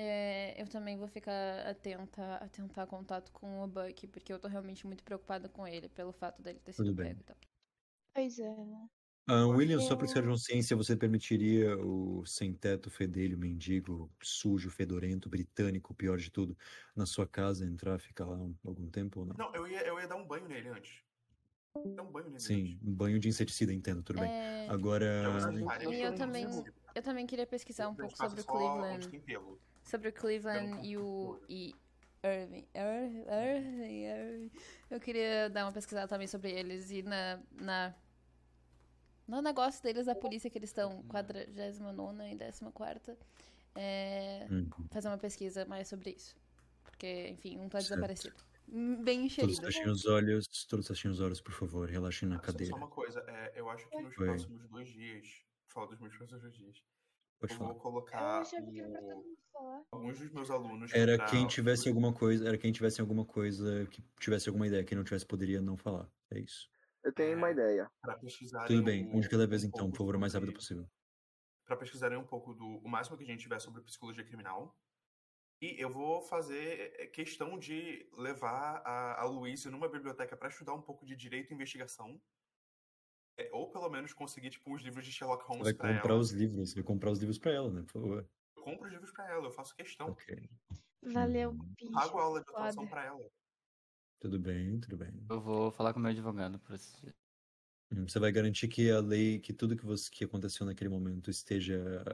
é, 0.00 0.60
eu 0.62 0.66
também 0.68 0.96
vou 0.96 1.06
ficar 1.06 1.66
atenta 1.66 2.36
a 2.36 2.48
tentar 2.48 2.86
contato 2.86 3.30
com 3.32 3.62
o 3.62 3.66
Buck, 3.66 4.06
porque 4.08 4.32
eu 4.32 4.38
tô 4.38 4.48
realmente 4.48 4.86
muito 4.86 5.04
preocupada 5.04 5.48
com 5.48 5.66
ele, 5.66 5.88
pelo 5.88 6.12
fato 6.12 6.40
dele 6.42 6.58
ter 6.60 6.72
sido 6.72 6.86
Tudo 6.86 6.94
bem. 6.96 7.08
pego 7.08 7.20
e 7.20 7.24
tal. 7.24 7.36
Pois 8.14 8.38
é, 8.38 8.48
né? 8.64 8.88
Ah, 9.28 9.46
William, 9.46 9.78
só 9.80 9.94
por 9.94 10.06
Eu- 10.06 10.08
ser 10.08 10.22
de 10.22 10.28
consciência, 10.28 10.76
você 10.76 10.96
permitiria 10.96 11.76
o 11.78 12.24
sem-teto, 12.26 12.90
fedelho, 12.90 13.38
mendigo, 13.38 14.10
sujo, 14.20 14.70
fedorento, 14.70 15.28
britânico, 15.28 15.94
pior 15.94 16.16
de 16.18 16.30
tudo, 16.32 16.56
na 16.96 17.06
sua 17.06 17.28
casa 17.28 17.64
entrar, 17.64 17.98
ficar 18.00 18.24
lá 18.24 18.36
um- 18.36 18.56
algum 18.64 18.90
tempo 18.90 19.20
ou 19.20 19.26
não? 19.26 19.36
Não, 19.36 19.54
eu 19.54 19.68
ia, 19.68 19.82
eu 19.86 20.00
ia 20.00 20.08
dar 20.08 20.16
um 20.16 20.26
banho 20.26 20.48
nele 20.48 20.68
antes. 20.70 21.04
Dar 21.94 22.02
um 22.02 22.10
banho 22.10 22.26
nele 22.26 22.40
Sim, 22.40 22.72
antes. 22.74 22.88
um 22.88 22.92
banho 22.92 23.18
de 23.20 23.28
inseticida, 23.28 23.72
entendo, 23.72 24.02
tudo 24.02 24.18
bem. 24.18 24.30
É, 24.30 24.66
Agora, 24.68 25.04
Eu, 25.80 25.92
E 25.92 26.02
eu 26.02 26.14
também- 26.14 26.64
eu 26.94 27.02
também 27.02 27.26
queria 27.26 27.46
pesquisar 27.46 27.88
um 27.88 27.94
pouco 27.94 28.16
sobre 28.16 28.40
o 28.40 28.44
Cleveland. 28.44 29.20
Pelo. 29.20 29.60
Sobre 29.82 30.08
o 30.08 30.12
Cleveland 30.12 30.86
e 30.86 30.96
o. 30.96 31.40
e 31.48 31.74
Irving. 32.22 32.66
Ir- 32.74 33.24
Irving, 33.28 34.04
Irving. 34.04 34.50
Eu 34.90 35.00
queria 35.00 35.48
dar 35.48 35.64
uma 35.64 35.72
pesquisada 35.72 36.06
também 36.06 36.26
sobre 36.26 36.50
eles 36.52 36.90
e 36.90 37.02
na. 37.02 37.40
na 37.52 37.94
no 39.26 39.40
negócio 39.40 39.80
deles 39.82 40.06
da 40.06 40.14
polícia 40.14 40.50
que 40.50 40.58
eles 40.58 40.70
estão 40.70 41.02
49 41.04 42.32
e 42.32 42.36
14. 42.36 43.16
É, 43.76 44.46
hum, 44.50 44.68
fazer 44.90 45.06
uma 45.08 45.18
pesquisa 45.18 45.64
mais 45.64 45.86
sobre 45.86 46.10
isso. 46.10 46.36
Porque, 46.82 47.28
enfim, 47.28 47.56
um 47.60 47.68
tá 47.68 47.80
Certo. 47.80 47.90
desaparecido. 47.94 48.34
Hum, 48.68 49.02
Bem 49.04 49.20
todos 49.28 49.32
enxerido. 49.32 49.62
fechem 49.62 49.88
os 49.88 50.04
olhos, 50.06 50.46
todos 50.68 50.86
fechem 50.88 51.10
os 51.10 51.20
olhos, 51.20 51.40
por 51.40 51.52
favor, 51.52 51.88
relaxem 51.88 52.28
na 52.28 52.36
Só- 52.36 52.42
cadeira. 52.42 52.70
Só 52.72 52.76
uma 52.76 52.88
coisa, 52.88 53.20
é, 53.28 53.52
eu 53.54 53.70
acho 53.70 53.88
que 53.88 53.96
nos 54.00 54.18
Oi. 54.18 54.26
próximos 54.26 54.68
dois 54.68 54.88
dias. 54.88 55.44
Fala 55.68 55.86
dos 55.86 56.00
meus 56.00 56.16
próximos 56.16 56.42
dois 56.42 56.54
dias. 56.56 56.82
Pode 57.38 57.52
eu 57.52 57.58
falar. 57.58 57.72
vou 57.72 57.80
colocar 57.80 58.38
Eu 58.38 58.42
o- 58.42 58.44
falar. 59.00 59.22
Alguns 59.92 60.18
dos 60.18 60.30
meus 60.30 60.50
alunos. 60.50 60.92
Era 60.92 61.16
pra- 61.16 61.26
quem 61.26 61.46
tivesse 61.46 61.88
alguma 61.88 62.12
coisa, 62.12 62.46
era 62.48 62.58
quem 62.58 62.72
tivesse 62.72 63.00
alguma 63.00 63.24
coisa, 63.24 63.86
que 63.86 64.02
tivesse 64.18 64.48
alguma 64.48 64.66
ideia, 64.66 64.84
quem 64.84 64.96
não 64.96 65.04
tivesse 65.04 65.26
poderia 65.26 65.60
não 65.60 65.76
falar. 65.76 66.10
É 66.30 66.38
isso. 66.38 66.68
Eu 67.02 67.12
tenho 67.12 67.36
uma 67.36 67.48
É. 67.48 67.52
ideia. 67.52 67.90
pra 68.02 68.16
pesquisarem 68.18 68.66
Tudo 68.68 68.84
bem, 68.84 69.08
um 69.14 69.20
de 69.20 69.28
cada 69.28 69.46
vez 69.46 69.64
um 69.64 69.68
então, 69.68 69.90
por 69.90 69.98
favor, 69.98 70.16
o 70.16 70.20
mais 70.20 70.34
rápido 70.34 70.52
possível. 70.52 70.86
Pra 71.66 71.76
pesquisarem 71.76 72.18
um 72.18 72.26
pouco 72.26 72.52
do 72.54 72.64
o 72.78 72.88
máximo 72.88 73.16
que 73.16 73.22
a 73.24 73.26
gente 73.26 73.40
tiver 73.40 73.58
sobre 73.60 73.82
psicologia 73.82 74.24
criminal. 74.24 74.76
E 75.62 75.78
eu 75.80 75.92
vou 75.92 76.22
fazer 76.22 76.94
é, 76.98 77.06
questão 77.06 77.58
de 77.58 78.08
levar 78.14 78.82
a, 78.84 79.20
a 79.20 79.24
Luísa 79.26 79.70
numa 79.70 79.88
biblioteca 79.88 80.36
pra 80.36 80.48
estudar 80.48 80.74
um 80.74 80.80
pouco 80.82 81.04
de 81.06 81.14
direito 81.14 81.50
e 81.50 81.54
investigação. 81.54 82.20
É, 83.38 83.48
ou 83.52 83.70
pelo 83.70 83.88
menos 83.88 84.12
conseguir, 84.12 84.50
tipo, 84.50 84.70
uns 84.74 84.82
livros 84.82 85.04
de 85.04 85.12
Sherlock 85.12 85.42
Você 85.44 85.48
Holmes 85.48 85.64
vai 85.64 85.74
pra 85.74 85.94
comprar 85.94 86.12
ela. 86.14 86.20
os 86.20 86.30
livros, 86.32 86.70
você 86.70 86.74
vai 86.76 86.84
comprar 86.84 87.10
os 87.10 87.18
livros 87.18 87.38
pra 87.38 87.52
ela, 87.52 87.70
né, 87.70 87.82
por 87.82 87.92
favor. 87.92 88.28
Eu 88.60 88.64
compro 88.64 88.86
os 88.86 88.92
livros 88.92 89.10
pra 89.12 89.26
ela, 89.30 89.46
eu 89.46 89.50
faço 89.50 89.74
questão. 89.74 90.08
Ok. 90.10 90.50
Valeu, 91.02 91.52
Uhum. 91.52 91.74
bicho. 91.78 91.92
Pago 91.92 92.18
a 92.18 92.22
aula 92.22 92.42
de 92.44 92.50
atuação 92.50 92.86
pra 92.86 93.04
ela. 93.06 93.30
Tudo 94.20 94.38
bem, 94.38 94.78
tudo 94.80 94.98
bem. 94.98 95.26
Eu 95.30 95.40
vou 95.40 95.72
falar 95.72 95.94
com 95.94 95.98
o 95.98 96.02
meu 96.02 96.10
advogado 96.10 96.58
por 96.60 96.74
esse 96.74 96.94
dia. 97.00 97.14
Hum, 97.90 98.06
Você 98.06 98.18
vai 98.18 98.30
garantir 98.30 98.68
que 98.68 98.90
a 98.90 99.00
lei, 99.00 99.40
que 99.40 99.54
tudo 99.54 99.74
que, 99.76 99.84
você, 99.86 100.10
que 100.10 100.24
aconteceu 100.24 100.66
naquele 100.66 100.90
momento 100.90 101.30
esteja 101.30 102.04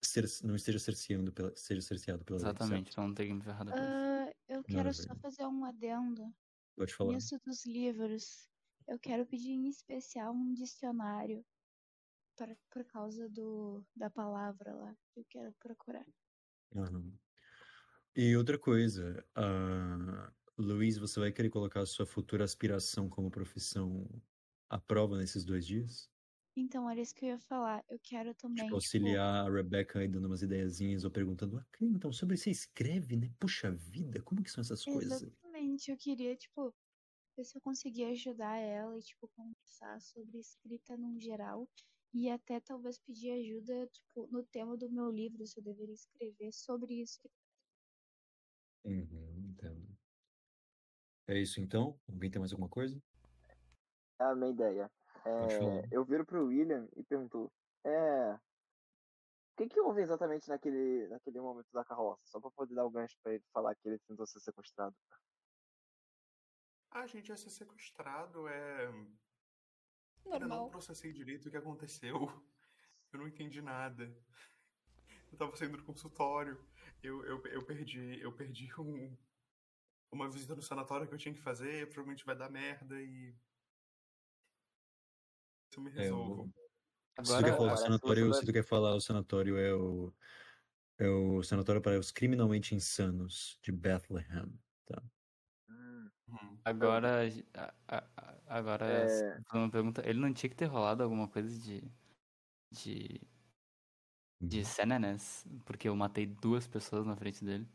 cer- 0.00 0.24
não 0.44 0.54
esteja 0.54 0.78
cerceando 0.78 1.32
pela, 1.32 1.54
seja 1.56 1.82
cerceado 1.82 2.24
pela 2.24 2.38
lei, 2.38 2.46
Exatamente, 2.46 2.76
certo? 2.84 2.92
então 2.92 3.08
não 3.08 3.14
tem 3.14 3.26
que 3.26 3.34
me 3.34 3.42
ferrar 3.42 3.64
depois. 3.64 3.82
Ah, 3.82 4.32
eu 4.48 4.62
quero 4.62 4.94
só 4.94 5.02
Maravilha. 5.02 5.20
fazer 5.20 5.46
um 5.46 5.64
adendo. 5.64 6.32
Pode 6.76 6.94
falar. 6.94 7.14
Nisso 7.14 7.36
dos 7.44 7.66
livros, 7.66 8.48
eu 8.86 8.96
quero 8.98 9.26
pedir 9.26 9.50
em 9.50 9.68
especial 9.68 10.32
um 10.32 10.54
dicionário 10.54 11.44
por 12.70 12.84
causa 12.84 13.28
do, 13.28 13.84
da 13.94 14.10
palavra 14.10 14.74
lá 14.74 14.96
que 15.12 15.20
eu 15.20 15.24
quero 15.28 15.52
procurar. 15.54 16.06
Aham. 16.76 17.18
E 18.14 18.36
outra 18.36 18.58
coisa, 18.58 19.24
ah, 19.34 20.32
Luiz, 20.58 20.98
você 20.98 21.20
vai 21.20 21.32
querer 21.32 21.50
colocar 21.50 21.80
a 21.80 21.86
sua 21.86 22.06
futura 22.06 22.44
aspiração 22.44 23.08
como 23.08 23.30
profissão 23.30 24.22
à 24.68 24.78
prova 24.78 25.16
nesses 25.16 25.44
dois 25.44 25.66
dias? 25.66 26.10
Então, 26.56 26.88
era 26.90 27.00
isso 27.00 27.14
que 27.14 27.24
eu 27.24 27.30
ia 27.30 27.38
falar. 27.38 27.84
Eu 27.88 27.98
quero 28.02 28.34
também. 28.34 28.56
Tipo, 28.56 28.66
tipo, 28.66 28.74
auxiliar 28.76 29.46
a 29.46 29.50
Rebecca 29.50 30.00
aí 30.00 30.08
dando 30.08 30.26
umas 30.26 30.42
ideiazinhas 30.42 31.04
ou 31.04 31.10
perguntando, 31.10 31.58
ah, 31.58 31.66
então, 31.80 32.12
sobre 32.12 32.36
você 32.36 32.50
escreve, 32.50 33.16
né? 33.16 33.32
Puxa 33.38 33.70
vida, 33.72 34.20
como 34.22 34.42
que 34.42 34.50
são 34.50 34.60
essas 34.60 34.84
coisas? 34.84 35.22
Exatamente, 35.22 35.90
eu 35.90 35.96
queria, 35.96 36.36
tipo, 36.36 36.74
ver 37.36 37.44
se 37.44 37.56
eu 37.56 37.62
conseguia 37.62 38.10
ajudar 38.10 38.56
ela 38.56 38.98
e, 38.98 39.02
tipo, 39.02 39.28
conversar 39.28 40.00
sobre 40.00 40.38
escrita 40.38 40.96
num 40.96 41.18
geral. 41.18 41.68
E 42.12 42.28
até 42.28 42.58
talvez 42.60 42.98
pedir 42.98 43.30
ajuda, 43.32 43.86
tipo, 43.86 44.26
no 44.26 44.42
tema 44.44 44.76
do 44.76 44.90
meu 44.90 45.10
livro, 45.10 45.46
se 45.46 45.60
eu 45.60 45.64
deveria 45.64 45.94
escrever 45.94 46.52
sobre 46.52 47.00
isso. 47.00 47.20
Uhum, 48.84 49.50
entendo. 49.50 49.96
É 51.28 51.38
isso 51.38 51.60
então? 51.60 51.98
Alguém 52.08 52.30
tem 52.30 52.40
mais 52.40 52.52
alguma 52.52 52.68
coisa? 52.68 53.00
É 54.20 54.24
a 54.24 54.34
minha 54.34 54.50
ideia. 54.50 54.90
É, 55.24 55.88
eu 55.92 56.04
viro 56.04 56.24
pro 56.26 56.46
William 56.46 56.88
e 56.96 57.04
pergunto: 57.04 57.52
É. 57.84 58.34
O 58.34 58.38
que, 59.62 59.68
que 59.68 59.80
houve 59.80 60.00
exatamente 60.00 60.48
naquele, 60.48 61.06
naquele 61.08 61.38
momento 61.40 61.68
da 61.72 61.84
carroça? 61.84 62.22
Só 62.24 62.40
pra 62.40 62.50
poder 62.50 62.74
dar 62.74 62.86
o 62.86 62.90
gancho 62.90 63.16
pra 63.22 63.34
ele 63.34 63.44
falar 63.52 63.74
que 63.74 63.86
ele 63.86 63.98
tentou 64.08 64.26
ser 64.26 64.40
sequestrado. 64.40 64.96
Ah, 66.90 67.06
gente, 67.06 67.28
ia 67.28 67.36
ser 67.36 67.50
sequestrado 67.50 68.48
é. 68.48 68.88
Eu 70.24 70.30
não 70.32 70.38
Normal. 70.40 70.70
processei 70.70 71.12
direito 71.12 71.46
o 71.46 71.50
que 71.50 71.56
aconteceu. 71.56 72.30
Eu 73.12 73.18
não 73.18 73.26
entendi 73.28 73.60
nada. 73.60 74.16
Eu 75.32 75.38
tava 75.38 75.56
saindo 75.56 75.76
do 75.76 75.84
consultório. 75.84 76.64
Eu, 77.02 77.24
eu, 77.24 77.44
eu 77.46 77.64
perdi. 77.64 78.20
Eu 78.20 78.32
perdi 78.32 78.70
um, 78.80 79.16
uma 80.12 80.30
visita 80.30 80.54
no 80.54 80.62
sanatório 80.62 81.08
que 81.08 81.14
eu 81.14 81.18
tinha 81.18 81.34
que 81.34 81.40
fazer. 81.40 81.86
Provavelmente 81.88 82.24
vai 82.24 82.36
dar 82.36 82.50
merda 82.50 83.00
e. 83.00 83.34
Se 85.72 85.78
eu 85.78 85.82
me 85.82 85.90
É, 85.90 85.94
eu- 85.94 86.02
resolvo. 86.02 86.44
Se 86.44 86.52
tu 87.24 87.32
Agora, 87.32 87.44
quer 87.44 87.50
falar 87.56 87.56
o 87.56 87.66
parece 87.66 87.82
que 87.82 87.86
sanatório, 87.88 88.34
se 88.34 88.46
tu 88.46 88.52
quer 88.52 88.64
falar 88.64 88.94
o 88.94 89.00
sanatório 89.00 89.56
é 89.58 89.74
o 89.74 90.14
é 90.98 91.08
o 91.08 91.42
sanatório 91.42 91.80
para 91.80 91.98
os 91.98 92.10
criminalmente 92.10 92.74
insanos 92.74 93.58
de 93.62 93.72
Bethlehem. 93.72 94.42
Uhum. 94.44 95.10
Agora, 96.64 97.22
a- 97.54 97.74
a- 97.88 98.04
a- 98.16 98.38
agora, 98.58 98.86
É. 98.86 99.40
uma 99.52 99.70
pergunta, 99.70 100.02
ele 100.08 100.18
não 100.20 100.32
tinha 100.32 100.50
que 100.50 100.56
ter 100.56 100.66
rolado 100.66 101.02
alguma 101.02 101.28
coisa 101.28 101.48
de, 101.58 101.82
de, 102.70 103.20
de 104.40 104.64
cenanas, 104.64 105.46
porque 105.64 105.88
eu 105.88 105.96
matei 105.96 106.26
duas 106.26 106.66
pessoas 106.66 107.06
na 107.06 107.16
frente 107.16 107.44
dele. 107.44 107.68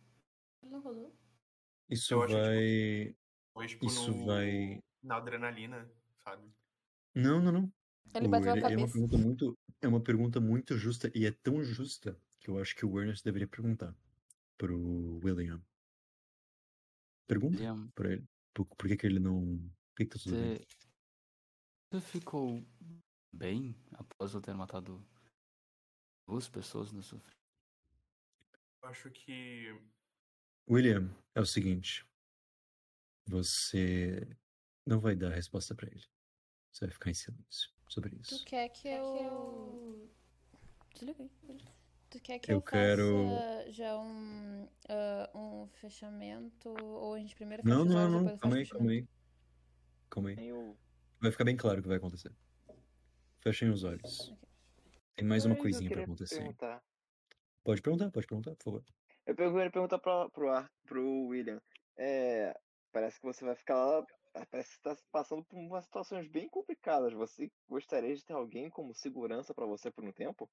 Ele 0.63 0.71
não 0.71 0.81
rolou? 0.81 1.15
Isso 1.89 2.13
Eu 2.13 2.23
acho 2.23 2.33
que, 2.33 2.39
vai 2.41 3.15
Foi, 3.53 3.67
tipo, 3.67 3.85
Isso 3.85 4.11
no- 4.11 4.25
vai- 4.25 4.83
Na 5.03 5.17
adrenalina, 5.17 5.89
sabe? 6.23 6.51
Não, 7.13 7.39
não, 7.41 7.51
não. 7.51 7.73
Ele 8.13 8.27
bateu 8.27 8.51
a 8.53 8.57
ele- 8.57 8.65
é 8.65 8.67
uma 8.69 8.77
cabeça. 8.77 8.93
pergunta 8.93 9.17
muito 9.17 9.57
é 9.81 9.87
uma 9.87 10.01
pergunta 10.01 10.39
muito 10.41 10.77
justa 10.77 11.11
e 11.13 11.25
é 11.25 11.31
tão 11.31 11.63
justa 11.63 12.19
que 12.39 12.49
eu 12.49 12.59
acho 12.59 12.75
que 12.75 12.85
o 12.85 12.99
Ernest 12.99 13.23
deveria 13.23 13.47
perguntar 13.47 13.95
pro 14.57 15.19
William. 15.23 15.61
Pergunta 17.27 17.57
William, 17.57 17.87
pra 17.93 18.11
ele. 18.13 18.25
Por, 18.55 18.65
por 18.65 18.87
que 18.87 18.95
que 18.95 19.05
ele 19.05 19.19
não 19.19 19.57
por 19.89 19.97
que 19.97 20.05
que 20.05 20.17
tá 20.17 20.19
tudo 20.23 20.35
bem? 20.35 20.55
você, 20.55 20.65
você 21.91 22.01
ficou 22.01 22.65
bem 23.31 23.75
após 23.91 24.33
eu 24.33 24.41
ter 24.41 24.53
matado 24.55 25.05
duas 26.25 26.47
pessoas 26.47 26.91
no? 26.91 27.01
Eu 28.81 28.89
acho 28.89 29.11
que. 29.11 29.67
William, 30.69 31.13
é 31.35 31.41
o 31.41 31.45
seguinte. 31.45 32.07
Você 33.27 34.25
não 34.85 34.99
vai 34.99 35.15
dar 35.15 35.31
a 35.31 35.35
resposta 35.35 35.75
pra 35.75 35.87
ele. 35.87 36.05
Você 36.71 36.85
vai 36.85 36.93
ficar 36.93 37.09
em 37.09 37.13
silêncio 37.13 37.73
sobre 37.89 38.11
Tu 38.11 38.21
isso. 38.21 38.45
quer 38.45 38.69
que 38.69 38.87
eu. 38.87 40.09
Desliguei. 40.93 41.74
Tu 42.15 42.21
quer 42.21 42.39
que 42.39 42.49
Eu 42.49 42.55
eu, 42.57 42.61
quero- 42.61 43.27
faça 43.35 43.71
já 43.73 43.99
um, 43.99 44.69
ah, 44.87 45.29
um 45.35 45.67
fechamento? 45.67 46.69
Ou 46.81 47.13
a 47.15 47.19
gente 47.19 47.35
primeiro 47.35 47.61
os 47.61 47.69
não, 47.69 47.81
olhos 47.81 47.91
não, 47.91 48.05
depois 48.05 48.23
não. 48.23 48.29
faz 48.29 48.39
Calma 48.39 48.55
aí, 48.55 48.65
calma 48.69 48.91
aí. 48.91 49.07
Calma 50.09 50.29
aí. 50.29 50.75
Vai 51.19 51.31
ficar 51.31 51.43
bem 51.43 51.57
claro 51.57 51.79
o 51.79 51.81
que 51.81 51.89
vai 51.89 51.97
acontecer. 51.97 52.31
Fechem 53.41 53.69
os 53.69 53.83
olhos. 53.83 54.33
Tem 55.13 55.27
mais 55.27 55.43
uma 55.43 55.55
eu 55.55 55.61
coisinha 55.61 55.89
pra 55.91 56.03
acontecer. 56.03 56.37
perguntar. 56.37 56.81
Pode 57.65 57.81
perguntar, 57.81 58.11
pode 58.11 58.27
perguntar, 58.27 58.55
por 58.55 58.63
favor. 58.63 58.83
Eu 59.25 59.35
queria 59.35 59.71
perguntar 59.71 59.99
pra, 59.99 60.29
pro, 60.29 60.49
Ar- 60.49 60.71
pro 60.85 61.25
William. 61.27 61.61
É, 61.97 62.57
parece 62.93 63.19
que 63.19 63.25
você 63.25 63.43
vai 63.43 63.55
ficar 63.57 63.75
lá. 63.75 64.05
ah, 64.35 64.45
Parece 64.49 64.69
que 64.69 64.75
você 64.75 64.81
tá 64.83 64.97
passando 65.11 65.43
por 65.43 65.57
umas 65.57 65.83
situações 65.83 66.29
bem 66.29 66.47
complicadas. 66.47 67.11
Você 67.11 67.51
gostaria 67.67 68.15
de 68.15 68.23
ter 68.23 68.33
alguém 68.33 68.69
como 68.69 68.93
segurança 68.93 69.53
pra 69.53 69.65
você 69.65 69.91
por 69.91 70.05
um 70.05 70.13
tempo? 70.13 70.49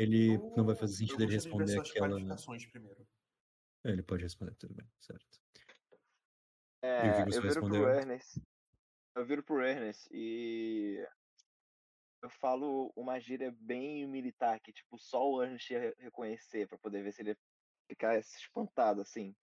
Ele 0.00 0.34
Eu- 0.34 0.54
não 0.56 0.64
vai 0.64 0.76
fazer 0.76 0.92
eu 0.94 0.98
sentido 0.98 1.22
ele 1.24 1.32
responder 1.32 1.78
aquela. 1.78 2.18
É, 3.84 3.90
Ele 3.90 4.02
pode 4.02 4.22
responder, 4.22 4.54
tudo 4.56 4.74
bem, 4.74 4.86
certo. 5.00 5.26
É, 6.82 7.06
E 7.06 7.10
o 7.10 7.14
que 7.14 7.32
você 7.32 7.38
eu 7.38 7.42
vai 7.42 7.50
viro 7.50 7.66
pro? 7.66 7.88
Ernest. 7.88 8.42
Eu 9.16 9.26
viro 9.26 9.42
pro 9.42 9.62
Ernest 9.62 10.08
e. 10.12 11.04
Eu 12.22 12.30
falo 12.30 12.92
uma 12.96 13.18
gíria 13.20 13.54
bem 13.60 14.06
militar 14.06 14.58
que, 14.60 14.72
tipo, 14.72 14.98
só 14.98 15.28
o 15.28 15.42
Ernest 15.42 15.72
ia 15.72 15.80
re- 15.80 15.94
reconhecer 15.98 16.66
pra 16.68 16.76
poder 16.78 17.02
ver 17.02 17.12
se 17.12 17.22
ele 17.22 17.30
ia 17.30 17.38
ficar 17.88 18.18
espantado, 18.18 19.00
assim. 19.00 19.34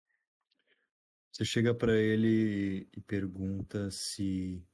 Você 1.31 1.43
chega 1.43 1.73
pra 1.75 1.93
ele 1.97 2.87
e 2.95 3.01
pergunta 3.01 3.91
se 3.91 4.65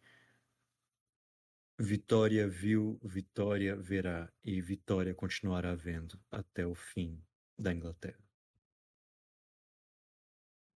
Vitória 1.82 2.48
viu, 2.48 3.00
Vitória 3.04 3.76
verá 3.76 4.32
e 4.46 4.62
Vitória 4.62 5.16
continuará 5.16 5.74
vendo 5.74 6.22
até 6.30 6.66
o 6.66 6.76
fim 6.76 7.20
da 7.58 7.74
Inglaterra. 7.74 8.24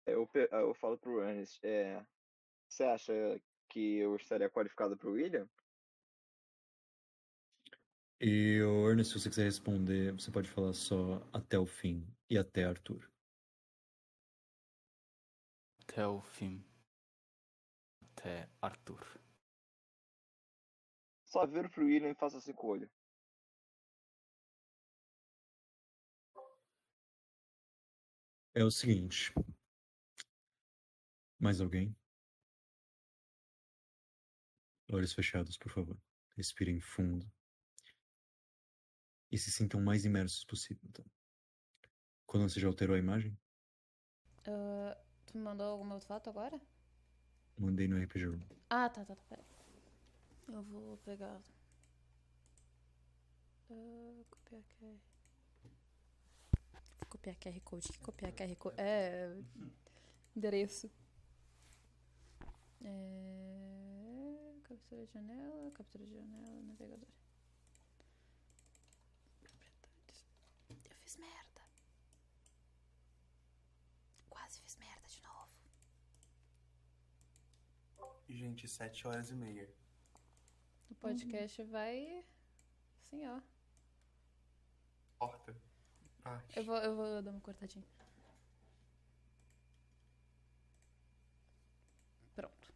Eu, 0.05 0.25
pe- 0.27 0.47
eu 0.49 0.73
falo 0.73 0.97
pro 0.97 1.21
Ernest, 1.21 1.59
é, 1.61 2.05
você 2.69 2.83
acha 2.85 3.13
que 3.69 3.97
eu 3.97 4.15
estaria 4.15 4.49
qualificado 4.49 4.95
pro 4.95 5.11
William? 5.11 5.47
E 8.21 8.61
o 8.61 8.89
Ernest, 8.89 9.11
se 9.11 9.19
você 9.19 9.29
quiser 9.29 9.43
responder, 9.43 10.13
você 10.13 10.31
pode 10.31 10.49
falar 10.49 10.71
só 10.71 11.21
até 11.33 11.59
o 11.59 11.65
fim 11.65 12.07
e 12.29 12.37
até 12.37 12.63
Arthur. 12.63 13.11
Até 15.81 16.07
o 16.07 16.21
fim. 16.21 16.63
Até 18.15 18.49
Arthur. 18.61 19.22
Só 21.33 21.47
viro 21.47 21.67
pro 21.67 21.85
William 21.85 22.11
e 22.11 22.13
faço 22.13 22.37
assim 22.37 22.53
com 22.53 22.67
o 22.67 22.69
olho. 22.69 22.89
É 28.53 28.63
o 28.63 28.69
seguinte. 28.69 29.33
Mais 31.39 31.59
alguém? 31.59 31.95
Olhos 34.91 35.11
fechados, 35.13 35.57
por 35.57 35.71
favor. 35.71 35.97
Respirem 36.37 36.79
fundo. 36.79 37.25
E 39.31 39.37
se 39.39 39.51
sintam 39.51 39.79
o 39.79 39.83
mais 39.83 40.05
imersos 40.05 40.45
possível, 40.45 40.87
tá? 40.93 41.03
Quando 42.27 42.47
você 42.47 42.59
já 42.59 42.67
alterou 42.67 42.95
a 42.95 42.99
imagem, 42.99 43.35
Ah, 44.45 44.95
tu 45.25 45.37
me 45.37 45.43
mandou 45.43 45.65
alguma 45.71 45.99
foto 45.99 46.29
agora? 46.29 46.61
mandei 47.57 47.87
no 47.87 47.97
RPG 47.97 48.25
Room. 48.25 48.41
Ah, 48.69 48.89
tá, 48.89 49.05
tá, 49.05 49.15
tá. 49.15 49.23
Peraí. 49.29 49.52
Eu 50.47 50.61
vou 50.63 50.97
pegar. 50.97 51.41
Ah, 53.69 54.23
copiar 54.29 54.61
QR. 54.63 54.99
Vou 56.99 57.07
copiar 57.09 57.35
QR 57.37 57.59
Code. 57.61 57.87
Que 57.87 57.99
copiar 57.99 58.31
QR 58.33 58.55
Code? 58.55 58.75
É. 58.79 59.35
Endereço. 60.35 60.91
É... 62.83 64.59
Captura 64.63 65.05
de 65.05 65.13
janela, 65.13 65.71
captura 65.71 66.05
de 66.05 66.13
janela, 66.13 66.61
navegador. 66.63 67.07
Eu 70.69 70.95
fiz 71.01 71.17
merda. 71.17 71.61
Quase 74.29 74.59
fiz 74.59 74.75
merda 74.77 75.07
de 75.07 75.21
novo. 75.21 75.49
Gente, 78.27 78.67
sete 78.67 79.07
horas 79.07 79.29
e 79.29 79.35
meia. 79.35 79.82
O 80.93 80.95
podcast 80.95 81.63
vai. 81.63 82.23
Assim, 83.01 83.25
ó. 83.25 83.41
Porta. 85.17 85.55
Ai, 86.23 86.45
Eu 86.55 86.63
vou, 86.63 86.77
eu 86.77 86.95
vou 86.95 87.21
dar 87.23 87.31
uma 87.31 87.41
cortadinha. 87.41 87.83
Pronto. 92.35 92.73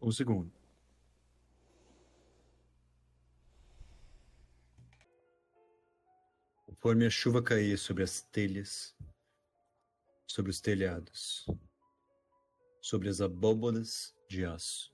Um 0.00 0.10
segundo. 0.10 0.52
Conforme 6.66 7.06
a 7.06 7.10
chuva 7.10 7.40
caía 7.40 7.78
sobre 7.78 8.02
as 8.02 8.20
telhas, 8.20 8.96
sobre 10.26 10.50
os 10.50 10.60
telhados, 10.60 11.46
sobre 12.80 13.08
as 13.08 13.20
abóbodas 13.20 14.12
de 14.28 14.44
aço 14.44 14.92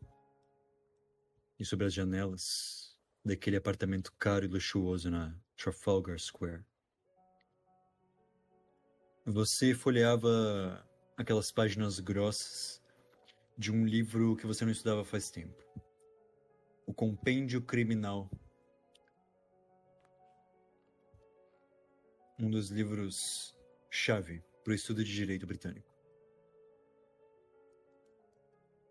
e 1.58 1.64
sobre 1.64 1.86
as 1.86 1.94
janelas 1.94 2.96
daquele 3.24 3.56
apartamento 3.56 4.12
caro 4.18 4.44
e 4.44 4.48
luxuoso 4.48 5.10
na 5.10 5.36
Trafalgar 5.56 6.18
Square, 6.18 6.64
você 9.24 9.74
folheava 9.74 10.86
aquelas 11.16 11.50
páginas 11.50 12.00
grossas 12.00 12.82
de 13.56 13.72
um 13.72 13.84
livro 13.84 14.36
que 14.36 14.46
você 14.46 14.64
não 14.64 14.72
estudava 14.72 15.04
faz 15.04 15.30
tempo. 15.30 15.62
O 16.86 16.94
Compêndio 16.94 17.60
Criminal. 17.60 18.30
Um 22.38 22.48
dos 22.48 22.70
livros 22.70 23.54
chave 23.90 24.42
para 24.62 24.70
o 24.70 24.74
estudo 24.74 25.04
de 25.04 25.12
direito 25.12 25.46
britânico. 25.46 25.88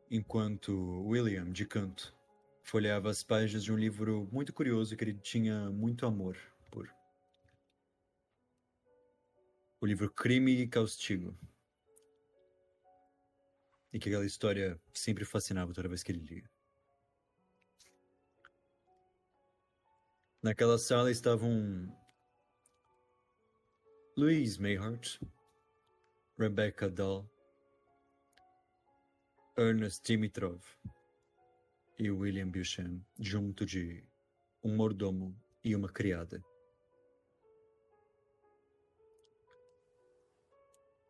enquanto 0.09 0.73
William, 1.05 1.51
de 1.51 1.65
canto, 1.65 2.15
folheava 2.67 3.09
as 3.09 3.23
páginas 3.23 3.63
de 3.63 3.71
um 3.71 3.77
livro 3.77 4.27
muito 4.29 4.51
curioso 4.51 4.95
que 4.97 5.03
ele 5.03 5.13
tinha 5.13 5.69
muito 5.69 6.05
amor 6.05 6.37
por. 6.69 6.93
O 9.79 9.85
livro 9.85 10.11
Crime 10.11 10.51
e 10.51 10.67
Castigo. 10.67 11.33
E 13.93 13.97
que 13.97 14.09
aquela 14.09 14.25
história 14.25 14.77
sempre 14.93 15.23
fascinava 15.23 15.73
toda 15.73 15.87
vez 15.87 16.03
que 16.03 16.11
ele 16.11 16.19
lia. 16.19 16.49
Naquela 20.43 20.77
sala 20.77 21.09
estavam 21.09 21.87
Louise 24.17 24.61
Mayhart, 24.61 25.21
Rebecca 26.37 26.89
Dahl, 26.89 27.29
Ernest 29.57 30.03
Dimitrov 30.05 30.61
e 31.97 32.11
William 32.11 32.49
Beauchamp, 32.49 33.01
junto 33.19 33.65
de 33.65 34.03
um 34.63 34.75
mordomo 34.75 35.35
e 35.63 35.75
uma 35.75 35.89
criada. 35.89 36.43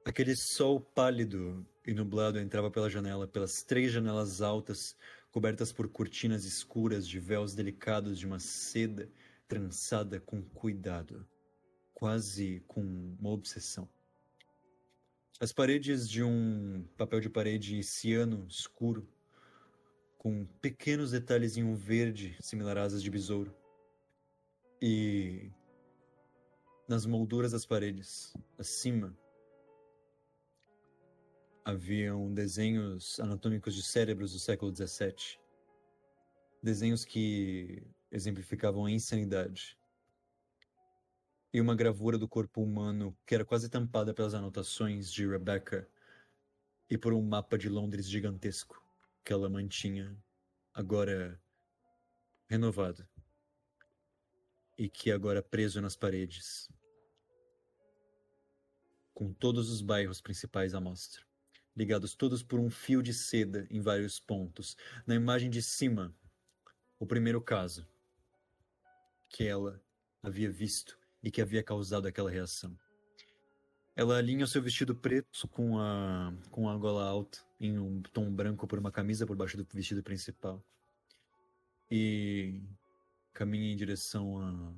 Aquele 0.05 0.35
sol 0.35 0.79
pálido 0.79 1.67
e 1.85 1.93
nublado 1.93 2.39
entrava 2.39 2.71
pela 2.71 2.89
janela, 2.89 3.27
pelas 3.27 3.61
três 3.61 3.91
janelas 3.91 4.41
altas, 4.41 4.95
cobertas 5.31 5.73
por 5.73 5.89
cortinas 5.89 6.45
escuras 6.45 7.05
de 7.07 7.19
véus 7.19 7.53
delicados 7.53 8.17
de 8.17 8.25
uma 8.25 8.39
seda 8.39 9.11
trançada 9.47 10.19
com 10.19 10.41
cuidado, 10.41 11.27
quase 11.93 12.63
com 12.67 12.81
uma 13.19 13.29
obsessão. 13.29 13.89
As 15.39 15.51
paredes 15.51 16.09
de 16.09 16.23
um 16.23 16.87
papel 16.97 17.19
de 17.19 17.29
parede 17.29 17.83
ciano 17.83 18.47
escuro, 18.49 19.07
com 20.17 20.45
pequenos 20.61 21.11
detalhes 21.11 21.57
em 21.57 21.63
um 21.63 21.75
verde 21.75 22.35
similar 22.41 22.77
a 22.77 22.83
asas 22.83 23.03
de 23.03 23.09
besouro. 23.09 23.55
E 24.81 25.51
nas 26.87 27.05
molduras 27.05 27.51
das 27.51 27.65
paredes, 27.65 28.33
acima, 28.57 29.17
haviam 31.63 32.33
desenhos 32.33 33.19
anatômicos 33.19 33.75
de 33.75 33.83
cérebros 33.83 34.33
do 34.33 34.39
século 34.39 34.75
XVII. 34.75 35.39
Desenhos 36.61 37.05
que 37.05 37.85
exemplificavam 38.11 38.85
a 38.85 38.91
insanidade 38.91 39.77
e 41.53 41.61
uma 41.61 41.75
gravura 41.75 42.17
do 42.17 42.27
corpo 42.27 42.61
humano 42.61 43.15
que 43.25 43.35
era 43.35 43.45
quase 43.45 43.69
tampada 43.69 44.13
pelas 44.13 44.33
anotações 44.33 45.11
de 45.11 45.27
Rebecca 45.27 45.87
e 46.89 46.97
por 46.97 47.13
um 47.13 47.21
mapa 47.21 47.57
de 47.57 47.69
Londres 47.69 48.07
gigantesco 48.07 48.86
que 49.27 49.33
ela 49.33 49.49
mantinha, 49.49 50.17
agora 50.73 51.37
renovado 52.47 53.05
e 54.77 54.87
que 54.87 55.11
agora 55.11 55.43
preso 55.43 55.81
nas 55.81 55.97
paredes, 55.97 56.71
com 59.13 59.33
todos 59.33 59.69
os 59.69 59.81
bairros 59.81 60.21
principais 60.21 60.73
à 60.73 60.79
mostra, 60.79 61.21
ligados 61.75 62.15
todos 62.15 62.41
por 62.41 62.57
um 62.57 62.69
fio 62.69 63.03
de 63.03 63.13
seda 63.13 63.67
em 63.69 63.81
vários 63.81 64.17
pontos. 64.17 64.77
Na 65.05 65.15
imagem 65.15 65.49
de 65.49 65.61
cima, 65.61 66.15
o 66.97 67.05
primeiro 67.05 67.41
caso 67.41 67.85
que 69.27 69.43
ela 69.43 69.83
havia 70.23 70.49
visto 70.49 70.97
e 71.21 71.29
que 71.29 71.41
havia 71.41 71.61
causado 71.61 72.07
aquela 72.07 72.31
reação. 72.31 72.79
Ela 73.97 74.19
alinha 74.19 74.45
o 74.45 74.47
seu 74.47 74.61
vestido 74.61 74.95
preto 74.95 75.47
com 75.47 75.79
a, 75.79 76.31
com 76.51 76.69
a 76.69 76.77
gola 76.77 77.03
alta, 77.03 77.39
em 77.59 77.79
um 77.79 77.99
tom 78.03 78.31
branco 78.31 78.67
por 78.67 78.77
uma 78.77 78.91
camisa 78.91 79.25
por 79.25 79.35
baixo 79.35 79.57
do 79.57 79.65
vestido 79.73 80.03
principal. 80.03 80.63
E 81.89 82.61
caminha 83.33 83.73
em 83.73 83.75
direção 83.75 84.39
a, 84.39 84.71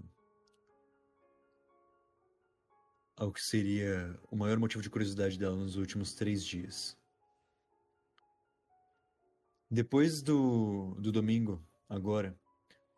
ao 3.18 3.34
que 3.34 3.42
seria 3.42 4.18
o 4.32 4.38
maior 4.38 4.58
motivo 4.58 4.82
de 4.82 4.90
curiosidade 4.90 5.38
dela 5.38 5.58
nos 5.58 5.76
últimos 5.76 6.14
três 6.14 6.42
dias. 6.42 6.98
Depois 9.70 10.22
do, 10.22 10.96
do 10.98 11.12
domingo, 11.12 11.62
agora, 11.90 12.40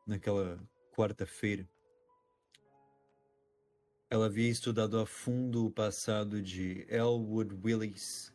naquela 0.05 0.63
quarta-feira, 0.95 1.67
ela 4.11 4.25
havia 4.25 4.49
estudado 4.49 4.99
a 4.99 5.05
fundo 5.05 5.65
o 5.65 5.71
passado 5.71 6.41
de 6.41 6.85
Elwood 6.89 7.57
Willis 7.63 8.33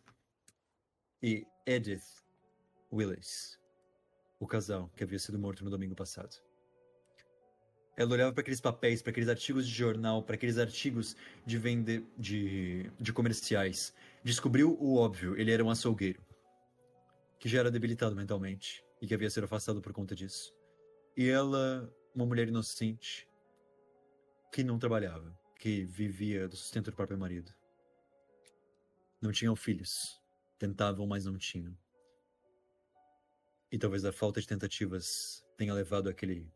e 1.22 1.46
Edith 1.66 2.24
Willis, 2.90 3.60
o 4.40 4.46
casal 4.46 4.90
que 4.96 5.04
havia 5.04 5.18
sido 5.18 5.38
morto 5.38 5.62
no 5.62 5.68
domingo 5.68 5.94
passado. 5.94 6.34
Ela 7.94 8.10
olhava 8.10 8.32
para 8.32 8.40
aqueles 8.40 8.60
papéis, 8.60 9.02
para 9.02 9.10
aqueles 9.10 9.28
artigos 9.28 9.68
de 9.68 9.74
jornal, 9.74 10.22
para 10.22 10.36
aqueles 10.36 10.56
artigos 10.56 11.14
de 11.44 11.58
vender 11.58 12.02
de, 12.16 12.90
de 12.98 13.12
comerciais. 13.12 13.92
Descobriu 14.24 14.78
o 14.80 14.96
óbvio: 14.96 15.38
ele 15.38 15.52
era 15.52 15.62
um 15.62 15.68
açougueiro, 15.68 16.24
que 17.38 17.50
já 17.50 17.60
era 17.60 17.70
debilitado 17.70 18.16
mentalmente 18.16 18.82
e 19.02 19.06
que 19.06 19.12
havia 19.12 19.28
sido 19.28 19.44
afastado 19.44 19.82
por 19.82 19.92
conta 19.92 20.14
disso. 20.14 20.54
E 21.14 21.28
ela, 21.28 21.90
uma 22.14 22.24
mulher 22.24 22.48
inocente, 22.48 23.28
que 24.50 24.64
não 24.64 24.78
trabalhava 24.78 25.36
que 25.58 25.84
vivia 25.84 26.48
do 26.48 26.56
sustento 26.56 26.90
do 26.90 26.96
próprio 26.96 27.18
marido. 27.18 27.52
Não 29.20 29.32
tinham 29.32 29.56
filhos. 29.56 30.20
Tentavam, 30.58 31.06
mas 31.06 31.24
não 31.24 31.36
tinham. 31.36 31.76
E 33.70 33.78
talvez 33.78 34.04
a 34.04 34.12
falta 34.12 34.40
de 34.40 34.46
tentativas 34.46 35.44
tenha 35.56 35.74
levado 35.74 36.08
àquele 36.08 36.52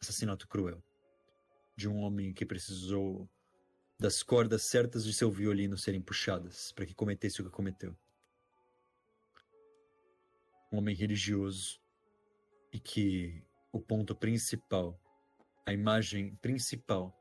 assassinato 0.00 0.46
cruel 0.48 0.82
de 1.76 1.88
um 1.88 1.98
homem 1.98 2.32
que 2.32 2.44
precisou 2.44 3.28
das 3.98 4.22
cordas 4.22 4.62
certas 4.62 5.04
de 5.04 5.12
seu 5.12 5.30
violino 5.30 5.76
serem 5.76 6.00
puxadas 6.00 6.72
para 6.72 6.86
que 6.86 6.94
cometesse 6.94 7.40
o 7.40 7.44
que 7.44 7.50
cometeu. 7.50 7.96
Um 10.72 10.78
homem 10.78 10.94
religioso 10.94 11.80
e 12.72 12.78
que 12.78 13.42
o 13.72 13.80
ponto 13.80 14.14
principal, 14.14 15.00
a 15.64 15.72
imagem 15.72 16.36
principal 16.36 17.17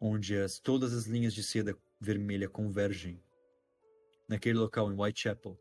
onde 0.00 0.36
as, 0.36 0.58
todas 0.58 0.92
as 0.92 1.06
linhas 1.06 1.34
de 1.34 1.42
seda 1.42 1.76
vermelha 2.00 2.48
convergem, 2.48 3.22
naquele 4.28 4.58
local 4.58 4.92
em 4.92 4.96
Whitechapel, 4.96 5.58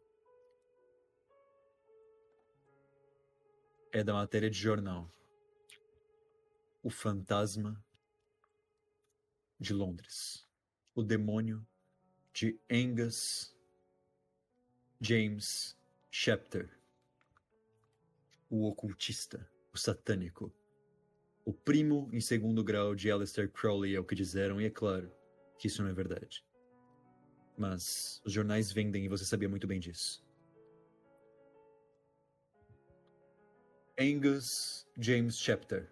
é 3.92 4.04
da 4.04 4.14
matéria 4.14 4.50
de 4.50 4.58
jornal. 4.58 5.10
O 6.84 6.90
fantasma 6.90 7.84
de 9.60 9.74
Londres. 9.74 10.48
O 10.94 11.02
demônio 11.02 11.66
de 12.34 12.60
Angus 12.70 13.56
James 15.02 15.76
Shepter. 16.12 16.70
O 18.50 18.68
ocultista, 18.68 19.50
o 19.74 19.78
satânico, 19.78 20.54
o 21.48 21.54
primo 21.54 22.10
em 22.12 22.20
segundo 22.20 22.62
grau 22.62 22.94
de 22.94 23.10
Aleister 23.10 23.50
Crowley 23.50 23.96
é 23.96 24.00
o 24.02 24.04
que 24.04 24.14
disseram, 24.14 24.60
e 24.60 24.66
é 24.66 24.70
claro 24.70 25.10
que 25.58 25.68
isso 25.68 25.82
não 25.82 25.90
é 25.90 25.94
verdade. 25.94 26.46
Mas 27.58 28.22
os 28.26 28.34
jornais 28.34 28.70
vendem 28.70 29.06
e 29.06 29.08
você 29.08 29.24
sabia 29.24 29.48
muito 29.48 29.66
bem 29.66 29.80
disso. 29.80 30.22
Angus 33.98 34.86
James 35.00 35.38
Chapter. 35.38 35.90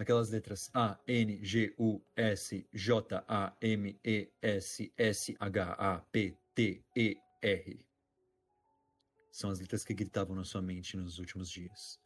Aquelas 0.00 0.30
letras 0.30 0.68
A, 0.74 0.98
N, 1.06 1.38
G, 1.44 1.72
U, 1.78 2.02
S, 2.16 2.66
J, 2.72 3.24
A, 3.28 3.56
M, 3.60 4.00
E, 4.04 4.28
S, 4.42 4.92
S, 4.98 5.36
H, 5.38 5.76
A, 5.78 6.00
P, 6.10 6.36
T, 6.56 6.84
E, 6.96 7.18
R. 7.40 7.86
São 9.30 9.48
as 9.48 9.60
letras 9.60 9.84
que 9.84 9.94
gritavam 9.94 10.34
na 10.34 10.42
sua 10.42 10.60
mente 10.60 10.96
nos 10.96 11.20
últimos 11.20 11.48
dias. 11.48 12.02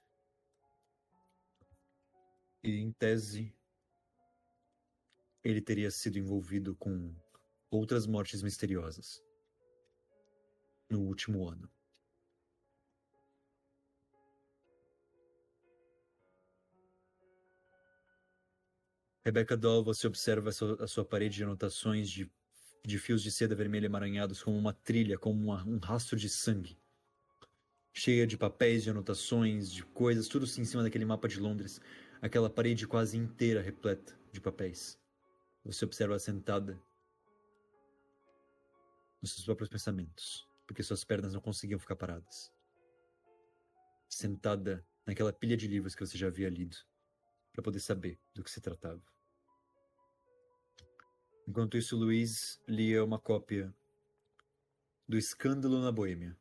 E, 2.66 2.80
em 2.80 2.90
tese, 2.90 3.54
ele 5.44 5.60
teria 5.60 5.88
sido 5.88 6.18
envolvido 6.18 6.74
com 6.74 7.14
outras 7.70 8.08
mortes 8.08 8.42
misteriosas 8.42 9.22
no 10.90 11.02
último 11.02 11.48
ano. 11.48 11.70
Rebecca 19.24 19.56
Doll, 19.56 19.84
você 19.84 20.08
observa 20.08 20.48
a 20.48 20.52
sua, 20.52 20.82
a 20.82 20.88
sua, 20.88 21.04
parede 21.04 21.36
de 21.36 21.44
anotações 21.44 22.10
de, 22.10 22.28
de 22.84 22.98
fios 22.98 23.22
de 23.22 23.30
seda 23.30 23.54
vermelha 23.54 23.86
emaranhados 23.86 24.42
como 24.42 24.58
uma 24.58 24.72
trilha, 24.72 25.16
como 25.16 25.40
uma, 25.40 25.64
um 25.64 25.78
rastro 25.78 26.16
de 26.16 26.28
sangue. 26.28 26.76
Cheia 27.92 28.26
de 28.26 28.36
papéis, 28.36 28.82
de 28.82 28.90
anotações, 28.90 29.70
de 29.70 29.84
coisas, 29.84 30.26
tudo 30.26 30.46
em 30.46 30.64
cima 30.64 30.82
daquele 30.82 31.04
mapa 31.04 31.28
de 31.28 31.38
Londres 31.38 31.80
aquela 32.26 32.50
parede 32.50 32.86
quase 32.86 33.16
inteira 33.16 33.62
repleta 33.62 34.18
de 34.32 34.40
papéis. 34.40 34.98
Você 35.64 35.84
observa 35.84 36.18
sentada 36.18 36.80
nos 39.22 39.32
seus 39.32 39.44
próprios 39.44 39.70
pensamentos, 39.70 40.46
porque 40.66 40.82
suas 40.82 41.04
pernas 41.04 41.32
não 41.32 41.40
conseguiam 41.40 41.78
ficar 41.78 41.96
paradas. 41.96 42.52
Sentada 44.08 44.86
naquela 45.06 45.32
pilha 45.32 45.56
de 45.56 45.68
livros 45.68 45.94
que 45.94 46.04
você 46.04 46.18
já 46.18 46.26
havia 46.26 46.50
lido, 46.50 46.76
para 47.52 47.62
poder 47.62 47.80
saber 47.80 48.18
do 48.34 48.42
que 48.42 48.50
se 48.50 48.60
tratava. 48.60 49.02
Enquanto 51.46 51.78
isso, 51.78 51.96
Luiz 51.96 52.60
lia 52.66 53.04
uma 53.04 53.20
cópia 53.20 53.72
do 55.08 55.16
Escândalo 55.16 55.80
na 55.80 55.92
Boêmia. 55.92 56.36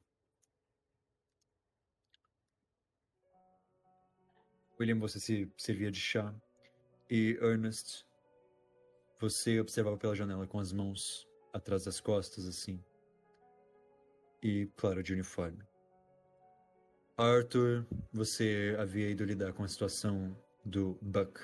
William, 4.79 4.99
você 4.99 5.19
se 5.19 5.51
servia 5.57 5.91
de 5.91 5.99
chá. 5.99 6.33
E 7.09 7.37
Ernest, 7.41 8.05
você 9.19 9.59
observava 9.59 9.97
pela 9.97 10.15
janela 10.15 10.47
com 10.47 10.59
as 10.59 10.73
mãos 10.73 11.27
atrás 11.53 11.85
das 11.85 11.99
costas, 11.99 12.47
assim. 12.47 12.83
E, 14.41 14.69
claro, 14.75 15.01
de 15.01 15.13
uniforme. 15.13 15.63
Arthur, 17.17 17.87
você 18.11 18.75
havia 18.77 19.09
ido 19.09 19.23
lidar 19.23 19.53
com 19.53 19.63
a 19.63 19.67
situação 19.67 20.35
do 20.65 20.97
Buck. 21.01 21.39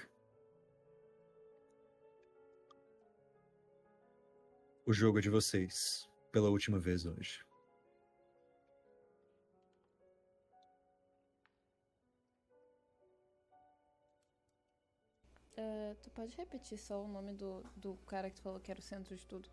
O 4.85 4.91
jogo 4.91 5.19
é 5.19 5.21
de 5.21 5.29
vocês, 5.29 6.09
pela 6.31 6.49
última 6.49 6.77
vez 6.77 7.05
hoje. 7.05 7.45
É, 15.61 15.95
tu 16.01 16.09
pode 16.09 16.35
repetir 16.35 16.77
só 16.77 17.03
o 17.03 17.07
nome 17.07 17.33
do, 17.33 17.63
do 17.75 17.93
cara 18.07 18.29
que 18.29 18.37
tu 18.37 18.41
falou 18.41 18.59
que 18.59 18.71
era 18.71 18.79
o 18.79 18.83
centro 18.83 19.15
de 19.15 19.25
tudo? 19.27 19.47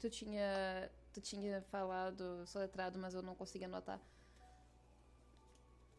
Tu 0.00 0.10
tinha. 0.10 0.90
Tu 1.12 1.20
tinha 1.20 1.62
falado 1.62 2.46
soletrado, 2.46 2.98
mas 2.98 3.14
eu 3.14 3.22
não 3.22 3.34
consegui 3.34 3.64
anotar. 3.64 4.00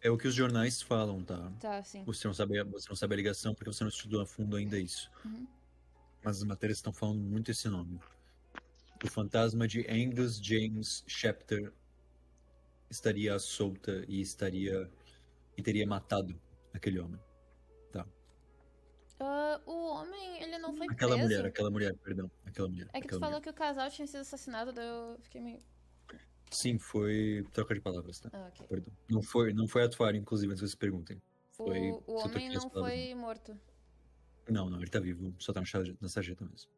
É 0.02 0.10
o 0.10 0.18
que 0.18 0.28
os 0.28 0.34
jornais 0.34 0.82
falam, 0.82 1.24
tá? 1.24 1.52
Tá, 1.60 1.84
sim. 1.84 2.04
Você 2.06 2.28
não 2.28 2.34
sabe, 2.34 2.64
você 2.64 2.90
não 2.90 2.96
sabe 2.96 3.14
a 3.14 3.18
ligação 3.18 3.54
porque 3.54 3.72
você 3.72 3.84
não 3.84 3.90
estudou 3.90 4.22
a 4.22 4.26
fundo 4.26 4.56
ainda 4.56 4.80
isso. 4.80 5.12
Uhum. 5.24 5.48
Mas 6.24 6.38
as 6.38 6.44
matérias 6.44 6.80
estão 6.80 6.92
falando 6.92 7.20
muito 7.20 7.52
esse 7.52 7.68
nome. 7.70 8.00
O 9.04 9.08
fantasma 9.10 9.68
de 9.68 9.86
Angus 9.90 10.38
James 10.44 11.04
Shepter 11.08 11.72
estaria 12.90 13.38
solta 13.38 14.04
e 14.08 14.22
estaria 14.22 14.90
e 15.58 15.62
teria 15.62 15.86
matado 15.86 16.40
aquele 16.74 17.00
homem. 17.00 17.20
Ah, 19.24 19.61
o 19.67 19.85
homem, 19.91 20.41
ele 20.41 20.58
não 20.58 20.74
foi 20.74 20.88
Aquela 20.90 21.14
preso. 21.16 21.27
mulher, 21.30 21.45
aquela 21.45 21.69
mulher, 21.69 21.95
perdão, 21.98 22.32
aquela 22.43 22.67
mulher. 22.67 22.88
É 22.91 23.00
que 23.00 23.08
tu 23.08 23.16
aquela 23.16 23.19
falou 23.19 23.33
mulher. 23.40 23.43
que 23.43 23.50
o 23.50 23.53
casal 23.53 23.90
tinha 23.91 24.08
sido 24.08 24.22
assassinado, 24.22 24.74
daí 24.74 24.88
eu 24.88 25.17
fiquei 25.22 25.40
meio. 25.40 25.59
Sim, 26.50 26.80
foi 26.80 27.45
troca 27.53 27.74
de 27.75 27.82
palavras, 27.82 28.19
tá? 28.19 28.30
Ah, 28.33 28.48
ok. 28.48 28.67
Perdão. 28.67 28.93
Não 29.09 29.22
foi, 29.22 29.53
não 29.53 29.67
foi 29.67 29.83
atuário, 29.83 30.19
inclusive, 30.19 30.51
antes 30.51 30.61
que 30.61 30.67
vocês 30.67 30.75
perguntem. 30.75 31.22
Foi 31.51 31.91
O, 31.91 32.03
o 32.08 32.14
homem 32.16 32.50
não 32.50 32.69
foi 32.69 33.14
morto. 33.14 33.58
Não, 34.50 34.69
não, 34.69 34.80
ele 34.82 34.90
tá 34.90 35.00
vivo, 35.00 35.33
só 35.40 35.53
tá 35.53 35.61
na 35.61 36.09
sarjeta, 36.09 36.43
mesmo. 36.43 36.72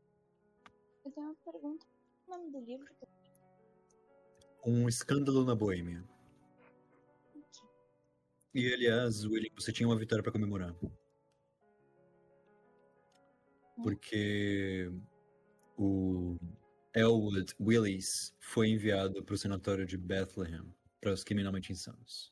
Eu 1.05 1.11
tenho 1.11 1.27
uma 1.27 1.35
pergunta. 1.35 1.85
Qual 2.25 2.37
é 2.37 2.41
o 2.41 2.45
nome 2.45 2.51
do 2.51 2.65
livro? 2.65 2.87
Um 4.65 4.87
escândalo 4.89 5.45
na 5.45 5.55
Boêmia. 5.55 6.03
E 8.53 8.71
aliás, 8.73 9.23
William, 9.25 9.49
você 9.55 9.71
tinha 9.71 9.87
uma 9.87 9.97
vitória 9.97 10.21
pra 10.21 10.31
comemorar. 10.31 10.75
Porque 13.81 14.91
o 15.77 16.37
Elwood 16.93 17.55
Willis 17.59 18.35
foi 18.39 18.69
enviado 18.69 19.23
para 19.23 19.33
o 19.33 19.37
sanatório 19.37 19.85
de 19.85 19.97
Bethlehem 19.97 20.73
para 21.01 21.11
os 21.11 21.23
criminalmente 21.23 21.71
insanos. 21.71 22.31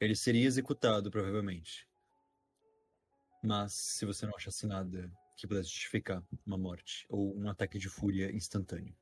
Ele 0.00 0.14
seria 0.14 0.46
executado, 0.46 1.10
provavelmente. 1.10 1.88
Mas 3.42 3.72
se 3.72 4.06
você 4.06 4.26
não 4.26 4.34
achasse 4.36 4.66
nada 4.66 5.12
que 5.36 5.46
pudesse 5.46 5.70
justificar 5.70 6.22
uma 6.46 6.58
morte 6.58 7.06
ou 7.08 7.34
um 7.36 7.48
ataque 7.48 7.78
de 7.78 7.88
fúria 7.88 8.30
instantâneo. 8.30 8.94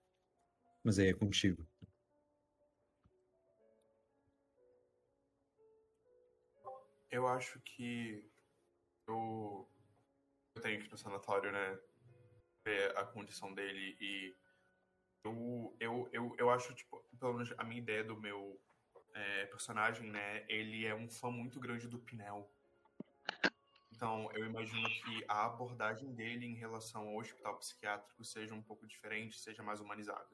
Mas 0.85 0.99
aí 0.99 1.09
é 1.09 1.15
contigo. 1.15 1.67
Eu 7.11 7.27
acho 7.27 7.59
que 7.61 8.25
eu, 9.07 9.69
eu 10.59 10.63
tenho 10.63 10.81
que 10.81 10.87
ir 10.87 10.91
no 10.91 10.99
sanatório, 10.99 11.51
né? 11.53 11.79
Ver 12.65 12.97
a 12.99 13.05
condição 13.05 13.55
dele 13.55 13.97
e 14.01 14.37
eu, 15.25 15.77
eu, 15.81 16.09
eu, 16.13 16.37
eu 16.39 16.51
acho, 16.51 16.75
tipo, 16.75 17.03
pelo 17.19 17.35
menos 17.35 17.55
a 17.57 17.65
minha 17.65 17.81
ideia 17.81 18.05
do 18.05 18.17
meu 18.21 18.61
é, 19.15 19.47
personagem, 19.47 20.11
né? 20.11 20.45
Ele 20.49 20.85
é 20.85 20.95
um 20.95 21.09
fã 21.09 21.31
muito 21.31 21.59
grande 21.61 21.89
do 21.89 21.99
Pinel. 21.99 22.51
Então, 23.93 24.31
eu 24.33 24.47
imagino 24.47 24.89
que 24.89 25.25
a 25.29 25.47
abordagem 25.47 26.15
dele 26.15 26.47
em 26.47 26.55
relação 26.55 27.09
ao 27.09 27.17
hospital 27.17 27.59
psiquiátrico 27.59 28.25
seja 28.25 28.55
um 28.55 28.63
pouco 28.63 28.87
diferente, 28.87 29.39
seja 29.39 29.63
mais 29.63 29.81
humanizada. 29.81 30.29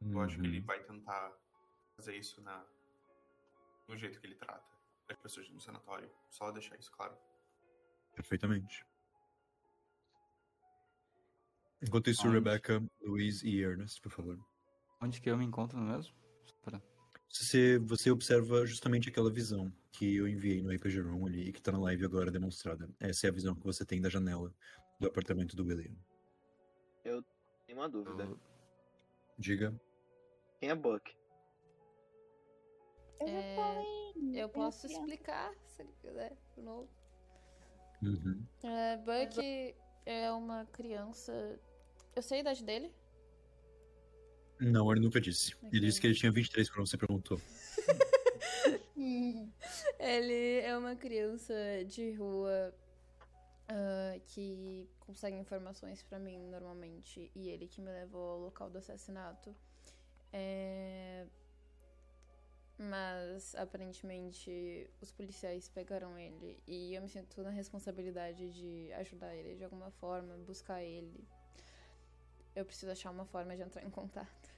Eu 0.00 0.20
acho 0.20 0.40
que 0.40 0.46
ele 0.46 0.60
Uhum. 0.60 0.64
vai 0.64 0.82
tentar 0.82 1.36
fazer 1.96 2.16
isso 2.16 2.40
na, 2.40 2.64
no 3.86 3.96
jeito 3.96 4.18
que 4.18 4.26
ele 4.26 4.36
trata 4.36 4.64
as 5.08 5.18
pessoas 5.18 5.50
no 5.50 5.60
sanatório. 5.60 6.10
Só 6.30 6.50
deixar 6.50 6.78
isso 6.78 6.90
claro. 6.92 7.16
Perfeitamente. 8.14 8.86
Enquanto 11.82 12.10
isso, 12.10 12.26
Onde? 12.26 12.34
Rebecca, 12.36 12.82
Luiz 13.02 13.42
e 13.42 13.60
Ernest, 13.60 14.00
por 14.00 14.10
favor. 14.12 14.38
Onde 15.00 15.20
que 15.20 15.30
eu 15.30 15.36
me 15.38 15.44
encontro 15.44 15.78
mesmo? 15.78 16.14
Pra- 16.62 16.80
Você, 17.30 17.78
você 17.78 18.10
observa 18.10 18.66
justamente 18.66 19.08
aquela 19.08 19.30
visão 19.30 19.72
que 19.92 20.16
eu 20.16 20.28
enviei 20.28 20.62
no 20.62 20.70
RPG 20.70 21.00
Room 21.00 21.26
ali 21.26 21.48
e 21.48 21.52
que 21.52 21.62
tá 21.62 21.72
na 21.72 21.78
live 21.78 22.04
agora 22.04 22.30
demonstrada. 22.30 22.88
Essa 23.00 23.26
é 23.26 23.30
a 23.30 23.32
visão 23.32 23.54
que 23.54 23.64
você 23.64 23.84
tem 23.84 24.00
da 24.00 24.08
janela 24.10 24.52
do 24.98 25.06
apartamento 25.06 25.56
do 25.56 25.64
William. 25.64 25.94
Tem 27.02 27.74
uma 27.76 27.88
dúvida. 27.88 28.24
Eu- 28.24 28.40
Diga. 29.38 29.80
Quem 30.58 30.68
é 30.68 30.74
Buck? 30.74 31.16
Eu 33.20 33.26
É. 33.28 33.82
Eu 34.34 34.44
é 34.46 34.48
posso 34.48 34.86
explicar, 34.86 35.54
se 35.64 35.82
ele 35.82 35.92
quiser, 36.00 36.36
de 36.54 36.62
novo. 36.62 36.88
Uhum. 38.02 38.44
É, 38.64 38.96
Buck 38.98 39.74
é 40.04 40.30
uma 40.32 40.66
criança. 40.66 41.58
Eu 42.14 42.22
sei 42.22 42.38
a 42.38 42.40
idade 42.40 42.64
dele. 42.64 42.92
Não, 44.60 44.90
ele 44.92 45.00
nunca 45.00 45.20
disse. 45.20 45.52
Ele 45.72 45.78
Ok. 45.78 45.80
disse 45.80 46.00
que 46.00 46.06
ele 46.06 46.14
tinha 46.14 46.30
23 46.32 46.68
quando 46.70 46.86
você 46.86 46.98
perguntou. 46.98 47.40
Ele 49.98 50.60
é 50.60 50.76
uma 50.76 50.94
criança 50.96 51.54
de 51.86 52.12
rua 52.12 52.74
ah, 53.68 54.18
que 54.26 54.88
consegue 55.00 55.36
informações 55.36 56.02
pra 56.02 56.18
mim 56.18 56.38
normalmente. 56.48 57.30
E 57.34 57.48
ele 57.48 57.66
que 57.66 57.80
me 57.80 57.90
levou 57.90 58.30
ao 58.30 58.38
local 58.40 58.70
do 58.70 58.78
assassinato. 58.78 59.54
É, 60.32 61.26
Mas 62.78 63.54
aparentemente 63.54 64.88
os 65.00 65.10
policiais 65.12 65.68
pegaram 65.68 66.18
ele. 66.18 66.62
E 66.66 66.94
eu 66.94 67.02
me 67.02 67.08
sinto 67.08 67.42
na 67.42 67.50
responsabilidade 67.50 68.50
de 68.52 68.92
ajudar 68.94 69.34
ele 69.34 69.54
de 69.56 69.64
alguma 69.64 69.90
forma, 69.92 70.36
buscar 70.38 70.82
ele. 70.82 71.26
Eu 72.54 72.64
preciso 72.64 72.92
achar 72.92 73.10
uma 73.10 73.26
forma 73.26 73.56
de 73.56 73.62
entrar 73.62 73.82
em 73.82 73.90
contato. 73.90 74.50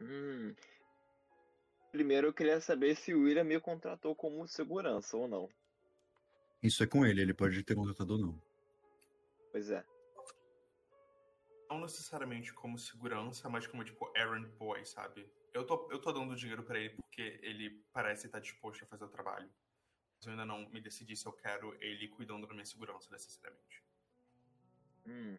Hum. 0.00 0.54
Primeiro 1.90 2.28
eu 2.28 2.32
queria 2.32 2.60
saber 2.60 2.96
se 2.96 3.14
o 3.14 3.22
William 3.22 3.44
me 3.44 3.60
contratou 3.60 4.14
como 4.14 4.46
segurança 4.46 5.16
ou 5.16 5.26
não. 5.26 5.48
Isso 6.62 6.82
é 6.82 6.86
com 6.86 7.06
ele, 7.06 7.22
ele 7.22 7.34
pode 7.34 7.62
ter 7.62 7.74
contratado 7.74 8.14
ou 8.14 8.18
não. 8.18 8.42
Pois 9.50 9.70
é. 9.70 9.84
Não 11.70 11.80
necessariamente 11.80 12.52
como 12.52 12.78
segurança, 12.78 13.48
mas 13.48 13.66
como, 13.66 13.84
tipo, 13.84 14.10
errand 14.16 14.48
boy, 14.58 14.84
sabe? 14.84 15.30
Eu 15.52 15.66
tô, 15.66 15.88
eu 15.90 16.00
tô 16.00 16.12
dando 16.12 16.34
dinheiro 16.34 16.62
pra 16.62 16.78
ele 16.78 16.90
porque 16.90 17.38
ele 17.42 17.82
parece 17.92 18.26
estar 18.26 18.40
disposto 18.40 18.84
a 18.84 18.86
fazer 18.86 19.04
o 19.04 19.08
trabalho. 19.08 19.50
Mas 20.16 20.26
eu 20.26 20.32
ainda 20.32 20.44
não 20.44 20.68
me 20.70 20.80
decidi 20.80 21.16
se 21.16 21.26
eu 21.26 21.32
quero 21.32 21.74
ele 21.80 22.08
cuidando 22.08 22.46
da 22.46 22.52
minha 22.52 22.64
segurança, 22.64 23.10
necessariamente. 23.10 23.82
Hum. 25.06 25.38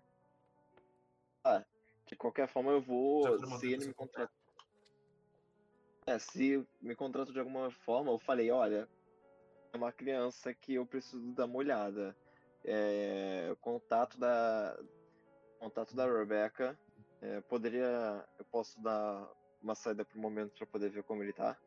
Ah, 1.50 1.66
de 2.06 2.16
qualquer 2.16 2.48
forma 2.48 2.72
eu 2.72 2.82
vou. 2.82 3.24
Se 3.58 3.72
ele 3.72 3.88
me 3.88 3.94
contratar. 3.94 4.32
É, 6.06 6.18
se 6.18 6.66
me 6.82 6.96
contrata 6.96 7.32
de 7.32 7.40
alguma 7.40 7.70
forma, 7.72 8.12
eu 8.12 8.20
falei, 8.20 8.50
olha, 8.50 8.90
é 9.74 9.78
uma 9.78 9.92
criança 9.92 10.54
que 10.54 10.76
eu 10.76 10.86
preciso 10.86 11.32
dar 11.34 11.46
uma 11.46 11.58
olhada. 11.58 12.16
É, 12.64 13.56
contato 13.62 14.18
da. 14.20 14.78
Contato 15.60 15.96
da 15.96 16.06
Rebecca. 16.06 16.78
É, 17.22 17.42
poderia. 17.42 18.28
Eu 18.38 18.46
posso 18.46 18.82
dar 18.82 19.30
uma 19.62 19.76
saída 19.76 20.06
pro 20.06 20.20
momento 20.20 20.56
pra 20.56 20.68
poder 20.68 20.90
ver 20.90 21.04
como 21.04 21.22
ele 21.24 21.34
tá? 21.34 21.58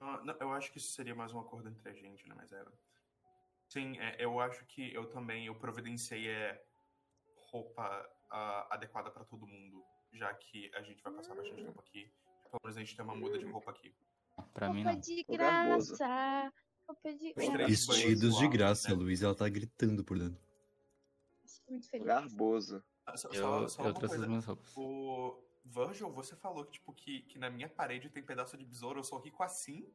Ah, 0.00 0.20
não, 0.24 0.34
eu 0.40 0.52
acho 0.52 0.72
que 0.72 0.78
isso 0.78 0.92
seria 0.92 1.14
mais 1.14 1.32
um 1.32 1.38
acordo 1.38 1.68
entre 1.68 1.88
a 1.88 1.94
gente, 1.94 2.28
né? 2.28 2.34
Mas 2.36 2.52
é. 2.52 2.64
Sim, 3.68 3.98
é, 3.98 4.16
eu 4.18 4.38
acho 4.40 4.66
que 4.66 4.92
eu 4.92 5.08
também 5.08 5.46
eu 5.46 5.54
providenciei 5.54 6.28
é, 6.28 6.62
roupa 7.52 8.10
ah, 8.30 8.66
adequada 8.70 9.10
pra 9.10 9.24
todo 9.24 9.46
mundo. 9.46 9.84
já 10.12 10.32
que 10.34 10.70
a 10.74 10.82
gente 10.82 11.02
vai 11.02 11.12
passar 11.12 11.34
bastante 11.34 11.62
tempo 11.62 11.80
aqui. 11.80 12.10
Pelo 12.50 12.60
menos 12.64 12.76
a 12.76 12.80
gente 12.80 12.96
tem 12.96 13.04
uma 13.04 13.14
muda 13.14 13.38
de 13.38 13.44
roupa 13.46 13.70
aqui. 13.70 13.94
Pra 14.52 14.68
mim 14.72 14.82
Roupa 14.82 14.92
não. 14.92 15.00
de 15.00 15.24
garboso. 15.24 15.96
graça. 15.96 16.52
Roupa 16.86 17.12
de 17.14 17.32
graça. 17.32 17.66
Vestidos 17.66 18.36
de 18.36 18.48
graça, 18.48 18.88
né? 18.90 18.94
Luiz. 18.94 19.22
Ela 19.22 19.34
tá 19.34 19.48
gritando 19.48 20.04
por 20.04 20.18
dentro. 20.18 20.38
Muito 21.68 21.88
feliz. 21.88 22.06
Garboso. 22.06 22.82
Ah, 23.06 23.16
Só, 23.16 23.28
Eu, 23.30 23.68
só, 23.68 23.86
eu 23.86 23.94
trouxe 23.94 24.16
as 24.16 24.26
minhas 24.26 24.44
roupas. 24.44 24.72
O 24.76 25.42
Virgil, 25.64 26.10
você 26.10 26.36
falou 26.36 26.64
que, 26.64 26.72
tipo, 26.72 26.92
que, 26.92 27.22
que 27.22 27.38
na 27.38 27.48
minha 27.50 27.68
parede 27.68 28.10
tem 28.10 28.22
pedaço 28.22 28.56
de 28.56 28.64
besouro. 28.64 29.00
Eu 29.00 29.04
sou 29.04 29.18
rico 29.18 29.42
assim? 29.42 29.86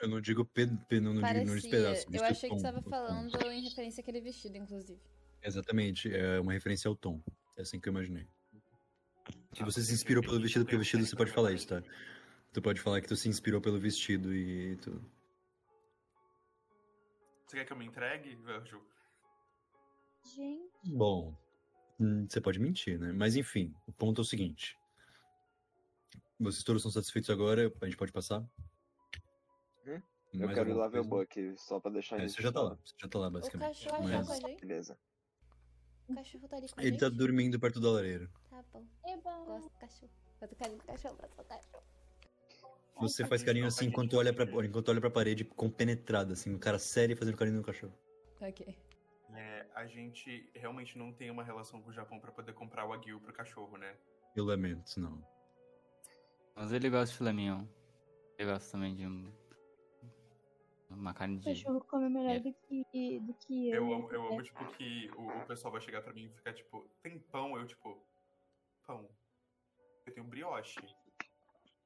Eu 0.00 0.08
não 0.08 0.20
digo 0.20 0.44
pe, 0.44 0.66
pe, 0.88 1.00
não, 1.00 1.14
não 1.14 1.22
digo 1.22 1.38
não 1.38 1.46
Parecia. 1.46 1.54
despedaço. 1.54 2.06
eu 2.12 2.24
achei 2.24 2.50
que 2.50 2.56
você 2.56 2.66
estava 2.66 2.82
falando 2.82 3.34
em 3.50 3.62
referência 3.62 4.00
àquele 4.00 4.20
vestido, 4.20 4.56
inclusive. 4.56 5.00
Exatamente, 5.46 6.12
é 6.12 6.40
uma 6.40 6.52
referência 6.52 6.88
ao 6.88 6.96
tom. 6.96 7.22
É 7.56 7.62
assim 7.62 7.78
que 7.78 7.88
eu 7.88 7.92
imaginei. 7.92 8.26
Que 9.54 9.62
você 9.64 9.80
se 9.80 9.94
inspirou 9.94 10.20
pelo 10.20 10.40
vestido, 10.40 10.64
porque 10.64 10.74
o 10.74 10.80
vestido 10.80 11.06
você 11.06 11.14
pode 11.14 11.30
falar 11.30 11.52
isso, 11.52 11.68
tá? 11.68 11.80
Tu 12.52 12.60
pode 12.60 12.80
falar 12.80 13.00
que 13.00 13.06
tu 13.06 13.14
se 13.14 13.28
inspirou 13.28 13.60
pelo 13.60 13.78
vestido 13.78 14.34
e 14.34 14.76
tu. 14.78 15.00
Você 17.46 17.58
quer 17.58 17.64
que 17.64 17.72
eu 17.72 17.76
me 17.76 17.86
entregue, 17.86 18.34
Virgil? 18.34 18.82
Gente, 20.34 20.72
Bom, 20.84 21.32
hum, 22.00 22.26
você 22.28 22.40
pode 22.40 22.58
mentir, 22.58 22.98
né? 22.98 23.12
Mas 23.12 23.36
enfim, 23.36 23.72
o 23.86 23.92
ponto 23.92 24.20
é 24.20 24.22
o 24.22 24.24
seguinte. 24.24 24.76
Vocês 26.40 26.64
todos 26.64 26.80
estão 26.80 26.90
satisfeitos 26.90 27.30
agora? 27.30 27.72
A 27.80 27.84
gente 27.84 27.96
pode 27.96 28.10
passar? 28.10 28.40
Hum? 29.86 30.02
Eu 30.34 30.48
quero 30.52 30.70
ir 30.70 30.74
lá 30.74 30.88
ver 30.88 31.00
o? 31.00 31.04
Buck, 31.04 31.54
só 31.56 31.78
pra 31.78 31.92
deixar 31.92 32.20
É, 32.20 32.26
você 32.26 32.42
já 32.42 32.50
tá 32.50 32.62
lá, 32.62 32.74
você 32.84 32.94
já 32.98 33.08
tá 33.08 33.18
lá, 33.18 33.30
basicamente. 33.30 33.84
cachorro 33.84 34.08
Mas 34.08 34.26
com 34.26 34.32
a 34.32 34.50
gente? 34.50 34.60
Beleza. 34.60 34.98
O 36.08 36.14
cachorro 36.14 36.48
tá 36.48 36.56
ali 36.56 36.68
com 36.68 36.80
a 36.80 36.82
ele 36.82 36.90
gente? 36.92 37.00
tá 37.00 37.08
dormindo 37.08 37.58
perto 37.58 37.80
da 37.80 37.90
lareira. 37.90 38.30
Tá 38.50 38.62
bom. 38.72 38.84
é 39.04 39.16
bom. 39.16 39.44
Gosto 39.44 39.68
do 39.68 39.78
cachorro. 39.78 40.12
Gosto 40.40 40.52
do 40.52 40.56
carinho 40.56 40.78
do 40.78 40.84
cachorro, 40.84 41.16
gosto 41.16 41.36
do 41.36 41.44
cachorro. 41.44 41.82
Você 43.00 43.26
faz 43.26 43.42
carinho 43.42 43.66
assim 43.66 43.86
enquanto 43.86 44.14
olha, 44.16 44.32
pra, 44.32 44.44
enquanto 44.64 44.88
olha 44.88 45.00
pra 45.00 45.10
parede 45.10 45.44
compenetrado, 45.44 46.32
assim, 46.32 46.54
um 46.54 46.58
cara 46.58 46.78
sério 46.78 47.16
fazendo 47.16 47.36
carinho 47.36 47.58
no 47.58 47.62
cachorro. 47.62 47.92
Ok. 48.40 48.74
É, 49.34 49.66
a 49.74 49.86
gente 49.86 50.48
realmente 50.54 50.96
não 50.96 51.12
tem 51.12 51.30
uma 51.30 51.44
relação 51.44 51.82
com 51.82 51.90
o 51.90 51.92
Japão 51.92 52.18
pra 52.18 52.32
poder 52.32 52.54
comprar 52.54 52.86
o 52.88 52.92
aguil 52.94 53.20
pro 53.20 53.34
cachorro, 53.34 53.76
né? 53.76 53.94
Eu 54.34 54.44
lamento, 54.46 54.98
não. 54.98 55.22
Mas 56.54 56.72
ele 56.72 56.88
gosta 56.88 57.12
de 57.12 57.18
filé 57.18 57.32
mignon. 57.34 57.66
Ele 58.38 58.50
gosta 58.50 58.72
também 58.72 58.94
de 58.94 59.06
um... 59.06 59.30
uma 60.90 61.12
carne 61.14 61.36
O 61.36 61.40
de... 61.40 61.44
cachorro 61.46 61.80
come 61.84 62.08
melhor 62.08 62.36
É. 62.36 62.40
do 62.40 62.52
que, 62.52 63.20
do 63.20 63.34
que 63.34 63.68
eu. 63.70 63.74
Eu 63.74 63.92
amo, 63.92 64.12
eu 64.12 64.26
amo 64.28 64.42
tipo, 64.42 64.64
que 64.74 65.10
o, 65.16 65.26
o 65.28 65.46
pessoal 65.46 65.72
vai 65.72 65.80
chegar 65.80 66.02
pra 66.02 66.12
mim 66.12 66.26
e 66.26 66.30
ficar 66.30 66.52
tipo, 66.52 66.88
tem 67.02 67.18
pão? 67.18 67.56
Eu, 67.58 67.66
tipo, 67.66 68.04
pão. 68.86 69.08
Eu 70.06 70.14
tenho 70.14 70.26
brioche. 70.26 70.78
O 70.80 70.86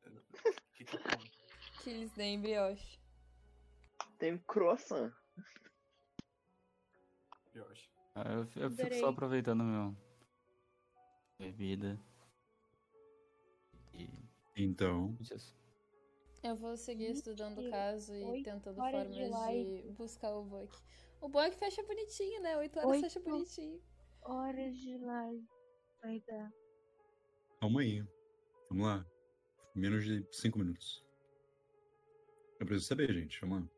que, 0.75 0.85
que 0.85 0.97
é 0.97 1.01
pão? 1.01 1.19
Que 1.83 1.91
eles 1.91 2.13
deem 2.13 2.41
brioche. 2.41 2.99
Tem 4.19 4.35
um 4.35 4.39
croissant. 4.39 5.13
Brioche. 7.53 7.89
Ah, 8.15 8.25
Eu, 8.33 8.63
eu 8.63 8.71
fico 8.71 8.95
só 8.97 9.09
aproveitando 9.09 9.65
meu... 9.65 9.97
Bebida. 11.39 11.99
E... 13.95 14.11
Então, 14.57 15.17
Isso. 15.21 15.57
Eu 16.43 16.57
vou 16.57 16.77
seguir 16.77 17.11
estudando 17.11 17.59
o 17.59 17.71
caso 17.71 18.15
e 18.15 18.25
Oito 18.25 18.45
tentando 18.45 18.77
formas 18.77 19.15
de 19.15 19.29
live. 19.29 19.93
buscar 19.93 20.31
o 20.35 20.43
Buck. 20.45 20.75
O 21.21 21.29
Buck 21.29 21.55
fecha 21.55 21.83
bonitinho, 21.83 22.41
né? 22.43 22.57
Oito 22.57 22.79
horas 22.79 22.91
Oito. 22.93 23.03
fecha 23.03 23.21
bonitinho. 23.21 23.81
Horas 24.23 24.77
de 24.79 24.97
live. 24.97 25.47
Vai 26.03 26.21
dar. 26.27 26.51
calma 27.61 27.83
aí. 27.83 28.03
Vamos 28.71 28.87
lá. 28.87 29.07
Menos 29.75 30.05
de 30.05 30.27
cinco 30.33 30.59
minutos. 30.59 31.05
Eu 32.59 32.67
preciso 32.67 32.89
saber, 32.89 33.13
gente. 33.13 33.39
Vamos 33.43 33.63
lá. 33.63 33.69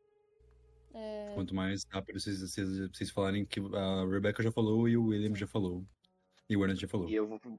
É, 0.94 1.34
Quanto 1.34 1.54
mais 1.54 1.84
rápido 1.84 2.20
vocês, 2.20 2.40
vocês, 2.42 2.68
vocês 2.90 3.10
falarem 3.10 3.44
que 3.46 3.58
a 3.60 4.04
Rebecca 4.06 4.42
já 4.42 4.52
falou 4.52 4.88
e 4.88 4.96
o 4.96 5.06
William 5.06 5.34
já 5.34 5.46
falou. 5.46 5.84
E 6.48 6.56
o 6.56 6.62
Ernest 6.62 6.82
já 6.82 6.88
falou. 6.88 7.08
E 7.08 7.14
eu 7.14 7.26
vou 7.26 7.40
pro. 7.40 7.58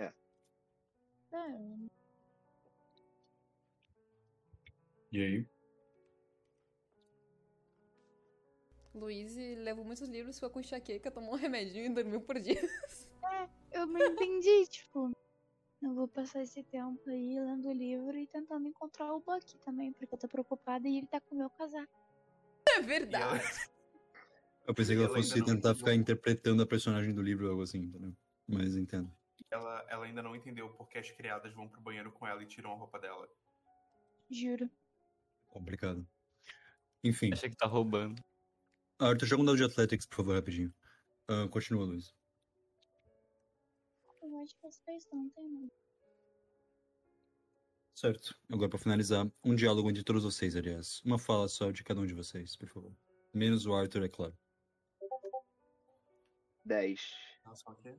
Ah, 0.00 0.12
E 5.12 5.20
aí? 5.20 5.46
Luiz 8.94 9.36
levou 9.36 9.84
muitos 9.84 10.08
livros, 10.08 10.36
ficou 10.36 10.50
com 10.50 10.60
enxaqueca, 10.60 11.10
tomou 11.10 11.34
um 11.34 11.36
remedinho 11.36 11.86
e 11.86 11.94
dormiu 11.94 12.20
por 12.20 12.38
dia. 12.38 12.60
eu 13.72 13.86
me 13.86 14.02
entendi, 14.04 14.66
tipo. 14.68 15.10
Eu 15.82 15.94
vou 15.94 16.06
passar 16.06 16.42
esse 16.42 16.62
tempo 16.62 17.10
aí 17.10 17.40
lendo 17.40 17.68
o 17.68 17.72
livro 17.72 18.16
e 18.16 18.26
tentando 18.26 18.68
encontrar 18.68 19.12
o 19.12 19.20
Buck 19.20 19.58
também, 19.58 19.92
porque 19.92 20.14
eu 20.14 20.18
tô 20.18 20.28
preocupada 20.28 20.88
e 20.88 20.98
ele 20.98 21.06
tá 21.08 21.20
com 21.20 21.34
o 21.34 21.38
meu 21.38 21.50
casaco. 21.50 21.92
É 22.68 22.76
ela, 22.76 22.86
verdade. 22.86 23.44
Eu 24.64 24.74
pensei 24.74 24.94
que 24.94 25.02
ela 25.02 25.10
Ela 25.10 25.16
fosse 25.16 25.38
não 25.38 25.46
tentar 25.46 25.58
entendeu. 25.58 25.74
ficar 25.74 25.94
interpretando 25.94 26.62
a 26.62 26.66
personagem 26.66 27.12
do 27.12 27.20
livro 27.20 27.46
ou 27.46 27.50
algo 27.50 27.62
assim, 27.64 27.78
entendeu? 27.78 28.12
Mas 28.46 28.76
entendo. 28.76 29.12
ela, 29.50 29.84
ela 29.88 30.04
ainda 30.06 30.22
não 30.22 30.36
entendeu 30.36 30.70
porque 30.74 30.98
as 30.98 31.10
criadas 31.10 31.52
vão 31.52 31.68
pro 31.68 31.80
banheiro 31.80 32.12
com 32.12 32.26
ela 32.26 32.42
e 32.42 32.46
tiram 32.46 32.72
a 32.72 32.76
roupa 32.76 33.00
dela. 33.00 33.28
Juro. 34.30 34.70
Complicado. 35.52 36.08
Enfim. 37.04 37.30
Achei 37.30 37.50
que 37.50 37.56
tá 37.56 37.66
roubando. 37.66 38.22
Arthur, 38.98 39.26
joga 39.26 39.42
um 39.42 39.44
dado 39.44 39.58
de 39.58 39.64
Athletics, 39.64 40.06
por 40.06 40.16
favor, 40.16 40.34
rapidinho. 40.34 40.72
Ah, 41.28 41.46
continua, 41.48 41.84
Luiz. 41.84 42.14
Eu 44.22 44.40
acho 44.40 44.56
que 44.58 44.66
essa 44.66 44.82
vez 44.86 45.06
não 45.12 45.28
tem 45.30 45.46
nada. 45.50 45.72
Certo. 47.94 48.34
Agora, 48.50 48.70
pra 48.70 48.78
finalizar, 48.78 49.30
um 49.44 49.54
diálogo 49.54 49.90
entre 49.90 50.02
todos 50.02 50.24
vocês, 50.24 50.56
aliás. 50.56 51.02
Uma 51.04 51.18
fala 51.18 51.46
só 51.48 51.70
de 51.70 51.84
cada 51.84 52.00
um 52.00 52.06
de 52.06 52.14
vocês, 52.14 52.56
por 52.56 52.68
favor. 52.68 52.96
Menos 53.34 53.66
o 53.66 53.74
Arthur, 53.74 54.04
é 54.04 54.08
claro. 54.08 54.36
10. 56.64 57.14
Nossa, 57.44 57.70
o 57.70 57.74
quê? 57.76 57.94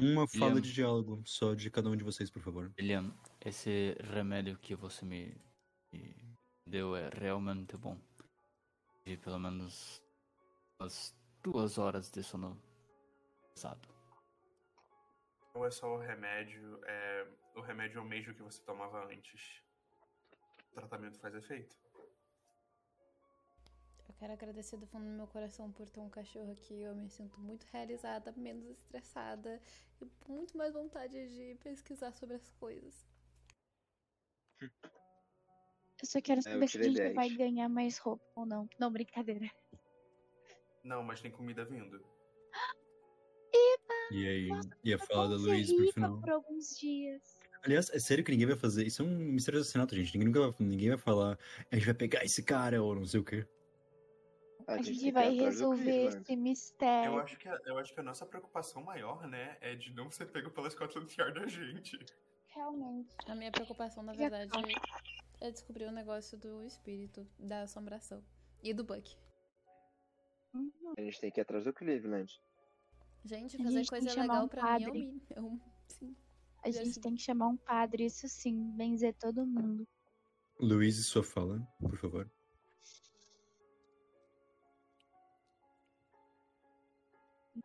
Uma 0.00 0.26
fala 0.26 0.46
William. 0.46 0.60
de 0.62 0.72
diálogo 0.72 1.22
só 1.26 1.54
de 1.54 1.70
cada 1.70 1.90
um 1.90 1.96
de 1.96 2.02
vocês, 2.02 2.30
por 2.30 2.40
favor. 2.42 2.72
William, 2.78 3.14
esse 3.44 3.94
remédio 4.14 4.56
que 4.58 4.74
você 4.74 5.04
me, 5.04 5.36
me 5.92 6.38
deu 6.66 6.96
é 6.96 7.10
realmente 7.10 7.76
bom. 7.76 8.00
E 9.04 9.16
pelo 9.18 9.38
menos 9.38 10.02
umas 10.78 11.14
duas 11.42 11.76
horas 11.76 12.10
de 12.10 12.22
sono 12.22 12.58
pesado. 13.54 13.86
Não 15.54 15.66
é 15.66 15.70
só 15.70 15.94
o 15.94 15.98
remédio, 15.98 16.80
é... 16.84 17.26
o 17.54 17.60
remédio 17.60 17.98
é 17.98 18.00
o 18.00 18.04
mesmo 18.04 18.34
que 18.34 18.42
você 18.42 18.62
tomava 18.62 19.04
antes. 19.06 19.62
O 20.70 20.74
tratamento 20.74 21.18
faz 21.18 21.34
efeito. 21.34 21.76
Eu 24.20 24.26
quero 24.28 24.32
agradecer 24.34 24.76
do 24.76 24.86
fundo 24.86 25.06
do 25.06 25.12
meu 25.16 25.26
coração 25.28 25.72
por 25.72 25.88
ter 25.88 25.98
um 26.00 26.10
cachorro 26.10 26.52
aqui. 26.52 26.82
Eu 26.82 26.94
me 26.94 27.08
sinto 27.08 27.40
muito 27.40 27.64
realizada, 27.72 28.30
menos 28.36 28.68
estressada 28.68 29.58
e 29.98 30.04
com 30.20 30.34
muito 30.34 30.58
mais 30.58 30.74
vontade 30.74 31.14
de 31.30 31.54
pesquisar 31.62 32.12
sobre 32.12 32.36
as 32.36 32.52
coisas. 32.52 33.08
Eu 34.60 34.68
só 36.06 36.20
quero 36.20 36.40
eu 36.40 36.42
saber 36.42 36.68
se 36.68 36.78
a 36.78 36.82
gente 36.82 37.14
vai 37.14 37.28
10. 37.28 37.38
ganhar 37.38 37.68
mais 37.70 37.96
roupa 37.96 38.22
ou 38.36 38.44
não. 38.44 38.68
Não, 38.78 38.92
brincadeira. 38.92 39.50
Não, 40.84 41.02
mas 41.02 41.22
tem 41.22 41.30
comida 41.30 41.64
vindo. 41.64 42.04
E 44.10 44.28
aí? 44.28 44.48
Nossa, 44.48 44.68
E 44.84 44.92
a 44.92 44.98
Tá 44.98 45.06
fala 45.06 45.28
bom 45.28 45.30
da 45.46 45.50
Luiz 45.50 45.72
pro 45.72 45.92
final? 45.94 46.20
por 46.20 46.28
alguns 46.30 46.78
dias. 46.78 47.40
Aliás, 47.64 47.88
é 47.88 47.98
sério 47.98 48.22
que 48.22 48.32
ninguém 48.32 48.48
vai 48.48 48.56
fazer. 48.56 48.86
Isso 48.86 49.00
é 49.00 49.04
um 49.06 49.16
mistério 49.16 49.58
de 49.58 49.62
assassinato, 49.62 49.94
gente. 49.96 50.12
Ninguém 50.18 50.28
nunca 50.28 50.40
vai, 50.50 50.66
ninguém 50.68 50.88
vai 50.90 50.98
falar. 50.98 51.38
A 51.70 51.74
gente 51.76 51.86
vai 51.86 51.94
pegar 51.94 52.22
esse 52.22 52.42
cara 52.42 52.82
ou 52.82 52.94
não 52.94 53.06
sei 53.06 53.20
o 53.20 53.24
quê. 53.24 53.46
A, 54.70 54.74
A 54.74 54.82
gente 54.82 55.08
ir 55.08 55.10
vai 55.12 55.30
resolver 55.34 56.06
esse 56.06 56.32
Eu 56.32 56.36
mistério. 56.38 57.18
acho, 57.18 57.36
que 57.38 57.48
a, 57.48 57.60
eu 57.66 57.76
acho 57.78 57.92
que 57.92 58.00
a 58.00 58.02
nossa 58.02 58.24
preocupação 58.24 58.82
maior, 58.84 59.26
né, 59.26 59.56
é 59.60 59.74
de 59.74 59.92
não 59.92 60.10
ser 60.10 60.26
pego 60.26 60.50
pela 60.50 60.70
Scotland 60.70 61.12
Yard 61.18 61.40
da 61.40 61.46
gente. 61.48 61.98
Realmente. 62.48 63.14
A 63.26 63.34
minha 63.34 63.50
preocupação, 63.50 64.02
na 64.02 64.12
verdade, 64.12 64.50
é 65.40 65.50
descobrir 65.50 65.86
o 65.86 65.92
negócio 65.92 66.38
do 66.38 66.62
espírito, 66.64 67.26
da 67.38 67.62
assombração 67.62 68.22
e 68.62 68.72
do 68.72 68.84
Buck. 68.84 69.16
Uhum. 70.54 70.94
A 70.96 71.00
gente 71.00 71.20
tem 71.20 71.30
que 71.30 71.40
ir 71.40 71.42
atrás 71.42 71.64
do 71.64 71.72
Cleveland. 71.72 72.32
Gente, 73.24 73.56
fazer 73.58 73.70
gente 73.70 73.88
coisa 73.88 74.20
legal 74.20 74.44
um 74.44 74.48
pra 74.48 74.62
mim 74.62 74.68
é 74.68 74.76
o 74.76 74.84
padre. 74.86 75.00
mínimo. 75.00 75.60
Sim. 75.88 76.16
A 76.64 76.70
gente 76.70 76.92
se- 76.94 77.00
tem 77.00 77.14
que 77.14 77.22
chamar 77.22 77.48
um 77.48 77.56
padre, 77.56 78.04
isso 78.06 78.28
sim. 78.28 78.70
Benzer 78.76 79.14
todo 79.18 79.46
mundo. 79.46 79.86
Luiz, 80.58 81.04
sua 81.06 81.22
fala, 81.24 81.60
por 81.80 81.96
favor. 81.96 82.30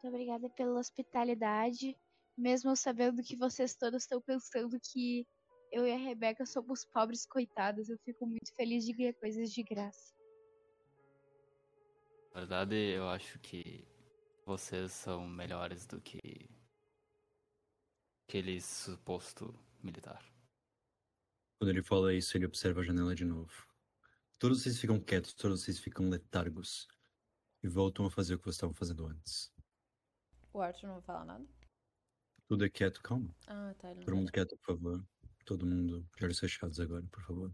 Muito 0.06 0.14
obrigada 0.14 0.48
pela 0.51 0.80
hospitalidade. 0.80 1.98
Mesmo 2.38 2.75
sabendo 2.75 3.24
que 3.24 3.35
vocês 3.35 3.74
todos 3.74 4.03
estão 4.03 4.22
pensando 4.22 4.80
que 4.80 5.25
eu 5.72 5.84
e 5.88 5.92
a 5.92 5.98
Rebeca 5.98 6.45
somos 6.45 6.85
pobres 6.85 7.25
coitadas, 7.25 7.90
eu 7.90 7.98
fico 8.06 8.27
muito 8.27 8.53
feliz 8.53 8.85
de 8.85 8.93
ganhar 8.93 9.16
coisas 9.16 9.51
de 9.51 9.64
graça. 9.64 10.14
Na 12.32 12.42
verdade, 12.42 12.75
eu 12.75 13.09
acho 13.09 13.40
que 13.40 13.84
vocês 14.45 14.92
são 14.92 15.27
melhores 15.27 15.88
do 15.88 16.00
que 16.00 16.48
aquele 18.27 18.61
suposto 18.61 19.58
militar. 19.82 20.24
Quando 21.58 21.72
ele 21.72 21.82
fala 21.82 22.14
isso, 22.14 22.38
ele 22.38 22.45
observa 22.45 22.82
a 22.82 22.84
janela 22.84 23.16
de 23.16 23.25
novo. 23.25 23.67
Todos 24.38 24.61
vocês 24.61 24.80
ficam 24.80 25.00
quietos, 25.00 25.34
todos 25.34 25.64
vocês 25.64 25.80
ficam 25.80 26.09
letargos. 26.09 26.88
E 27.64 27.67
voltam 27.67 28.06
a 28.06 28.11
fazer 28.11 28.35
o 28.35 28.38
que 28.38 28.43
vocês 28.43 28.58
estavam 28.58 28.75
fazendo 28.75 29.08
antes. 29.08 29.55
O 30.56 30.61
Arthur 30.61 30.88
não 30.88 30.93
vai 30.93 31.01
falar 31.03 31.25
nada? 31.25 31.45
Tudo 32.48 32.64
é 32.64 32.69
quieto, 32.69 33.01
calma. 33.01 33.35
Ah, 33.45 33.75
tá. 33.77 33.93
Todo 33.93 34.16
mundo 34.16 34.32
quieto, 34.32 34.56
por 34.59 34.77
favor. 34.77 35.06
Todo 35.43 35.66
mundo 35.66 36.08
olhos 36.22 36.40
fechados 36.40 36.80
agora, 36.80 37.06
por 37.11 37.22
favor. 37.24 37.53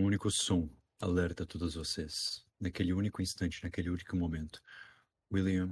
Um 0.00 0.04
único 0.04 0.30
som 0.30 0.66
alerta 0.98 1.44
todos 1.44 1.74
vocês. 1.74 2.42
Naquele 2.58 2.94
único 2.94 3.20
instante, 3.20 3.62
naquele 3.62 3.90
único 3.90 4.16
momento. 4.16 4.62
William, 5.30 5.70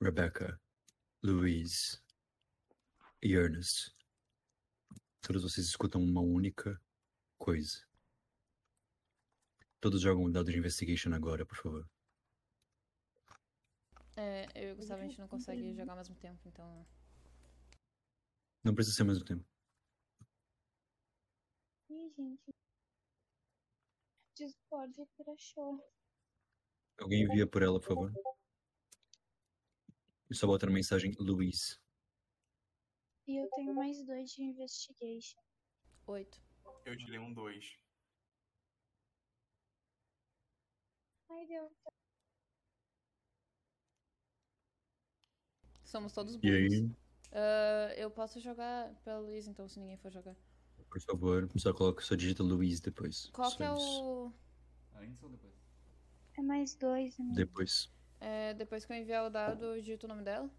Rebecca, 0.00 0.60
Louise 1.20 2.00
e 3.20 3.34
Ernest. 3.34 3.92
Todos 5.20 5.42
vocês 5.42 5.66
escutam 5.66 6.00
uma 6.00 6.20
única 6.20 6.80
coisa. 7.36 7.84
Todos 9.80 10.00
jogam 10.00 10.26
um 10.26 10.30
dado 10.30 10.52
de 10.52 10.56
investigation 10.56 11.12
agora, 11.12 11.44
por 11.44 11.56
favor. 11.56 11.90
É, 14.16 14.46
eu 14.54 14.68
e 14.68 14.72
o 14.74 14.76
Gustavo 14.76 15.02
a 15.02 15.08
gente 15.08 15.18
não 15.18 15.26
consegue 15.26 15.74
jogar 15.74 15.94
ao 15.94 15.98
mesmo 15.98 16.14
tempo, 16.14 16.40
então. 16.46 16.86
Não 18.62 18.72
precisa 18.72 18.94
ser 18.94 19.02
ao 19.02 19.08
mesmo 19.08 19.24
tempo. 19.24 19.44
Ih, 21.90 22.12
gente. 22.16 22.63
Discord 24.36 24.94
crashou. 25.16 25.80
Alguém 26.98 27.22
envia 27.22 27.46
por 27.46 27.62
ela, 27.62 27.80
por 27.80 27.86
favor. 27.88 28.12
E 30.30 30.34
só 30.34 30.46
bota 30.46 30.66
na 30.66 30.72
mensagem 30.72 31.12
Louise. 31.18 31.78
E 33.26 33.36
eu 33.36 33.48
tenho 33.50 33.74
mais 33.74 34.04
dois 34.04 34.30
de 34.30 34.42
investigation. 34.42 35.40
Oito. 36.06 36.40
Eu 36.84 36.96
tirei 36.96 37.18
um 37.18 37.32
2. 37.32 37.78
Ai, 41.30 41.46
deu. 41.46 41.70
Somos 45.84 46.12
todos 46.12 46.34
E 46.34 46.38
burros. 46.38 46.54
aí, 46.54 46.90
Ah, 47.32 47.94
eu 47.96 48.10
posso 48.10 48.40
jogar 48.40 48.94
pela 49.04 49.18
Luiz, 49.18 49.46
então, 49.46 49.68
se 49.68 49.78
ninguém 49.80 49.96
for 49.98 50.10
jogar. 50.10 50.36
Por 50.88 51.00
favor, 51.00 51.48
só 51.56 51.72
coloca, 51.72 52.02
só 52.02 52.14
digita 52.14 52.42
Louise 52.42 52.80
depois. 52.82 53.28
Qual 53.32 53.50
que 53.56 53.62
é 53.62 53.70
o. 53.70 54.32
Antes 54.94 55.22
ou 55.22 55.28
depois? 55.30 55.54
É 56.36 56.42
mais 56.42 56.74
dois, 56.74 57.18
amigo. 57.18 57.34
Depois. 57.34 57.90
é, 58.20 58.54
depois 58.54 58.84
que 58.84 58.92
eu 58.92 58.96
enviar 58.96 59.26
o 59.26 59.30
dado, 59.30 59.64
eu 59.64 59.80
digito 59.80 60.06
o 60.06 60.08
nome 60.08 60.22
dela? 60.22 60.50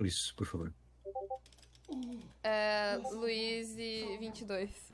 Isso, 0.00 0.34
por 0.34 0.46
favor. 0.46 0.74
É. 2.42 2.96
Luiz 2.96 3.76
e 3.76 4.16
22. 4.18 4.92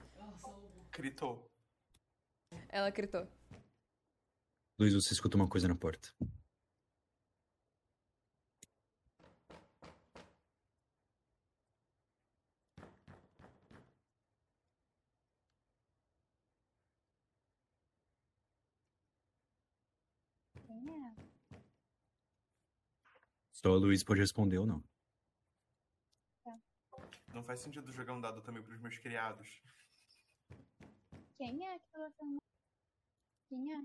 Gritou. 0.92 1.44
Ela 2.68 2.90
gritou. 2.90 3.26
Luiz, 4.78 4.94
você 4.94 5.12
escuta 5.12 5.36
uma 5.36 5.48
coisa 5.48 5.68
na 5.68 5.74
porta. 5.74 6.08
Quem 20.66 20.88
é? 20.88 21.14
Só 23.62 23.74
a 23.74 23.76
Luiz 23.76 24.02
pode 24.02 24.20
responder 24.20 24.56
ou 24.56 24.66
não. 24.66 24.82
Não 27.34 27.44
faz 27.44 27.60
sentido 27.60 27.92
jogar 27.92 28.14
um 28.14 28.20
dado 28.20 28.40
também 28.40 28.62
pros 28.62 28.80
meus 28.80 28.96
criados. 28.96 29.60
Quem 31.36 31.66
é 31.66 31.74
aquela 31.74 32.10
fama? 32.12 32.38
Quem 33.50 33.72
é? 33.74 33.82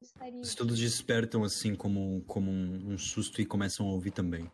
Gostaria. 0.00 0.42
Todos 0.56 0.78
despertam 0.78 1.42
assim 1.42 1.74
como, 1.74 2.24
como 2.24 2.52
um, 2.52 2.92
um 2.92 2.98
susto 2.98 3.40
e 3.40 3.46
começam 3.46 3.86
a 3.88 3.90
ouvir 3.90 4.12
também. 4.12 4.50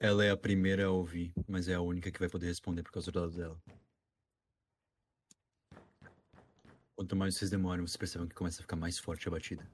Ela 0.00 0.24
é 0.24 0.30
a 0.30 0.36
primeira 0.36 0.86
a 0.86 0.90
ouvir, 0.90 1.32
mas 1.46 1.68
é 1.68 1.74
a 1.74 1.80
única 1.80 2.10
que 2.10 2.18
vai 2.18 2.30
poder 2.30 2.46
responder 2.46 2.82
por 2.82 2.92
causa 2.92 3.12
do 3.12 3.20
dado 3.20 3.36
dela. 3.36 3.62
Quanto 6.96 7.14
mais 7.14 7.36
vocês 7.36 7.50
demoram, 7.50 7.86
vocês 7.86 7.96
percebem 7.96 8.26
que 8.26 8.34
começa 8.34 8.60
a 8.60 8.62
ficar 8.62 8.76
mais 8.76 8.98
forte 8.98 9.28
a 9.28 9.30
batida. 9.30 9.70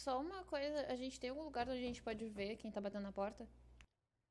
Só 0.00 0.18
uma 0.18 0.42
coisa, 0.44 0.86
a 0.86 0.96
gente 0.96 1.20
tem 1.20 1.28
algum 1.28 1.42
lugar 1.42 1.68
onde 1.68 1.78
a 1.78 1.82
gente 1.82 2.02
pode 2.02 2.26
ver 2.30 2.56
quem 2.56 2.72
tá 2.72 2.80
batendo 2.80 3.02
na 3.02 3.12
porta? 3.12 3.46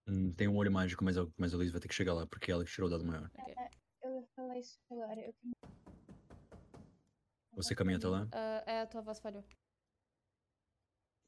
Hum, 0.07 0.33
tem 0.33 0.47
um 0.47 0.57
olho 0.57 0.71
mágico, 0.71 1.03
mas 1.03 1.15
a, 1.15 1.27
mas 1.37 1.53
a 1.53 1.57
Luiz 1.57 1.71
vai 1.71 1.79
ter 1.79 1.87
que 1.87 1.93
chegar 1.93 2.15
lá, 2.15 2.25
porque 2.25 2.49
é 2.49 2.55
ela 2.55 2.65
que 2.65 2.71
tirou 2.71 2.87
o 2.87 2.89
dado 2.89 3.05
maior. 3.05 3.29
Ok. 3.37 3.53
Eu 4.01 4.15
ia 4.15 4.27
falar 4.35 4.57
isso 4.57 4.79
agora. 4.89 5.21
Eu... 5.21 5.35
Você 7.53 7.75
caminha 7.75 7.97
até 7.97 8.07
lá? 8.07 8.27
Ah, 8.31 8.63
é, 8.65 8.81
a 8.81 8.87
tua 8.87 9.01
voz 9.01 9.19
falhou. 9.19 9.45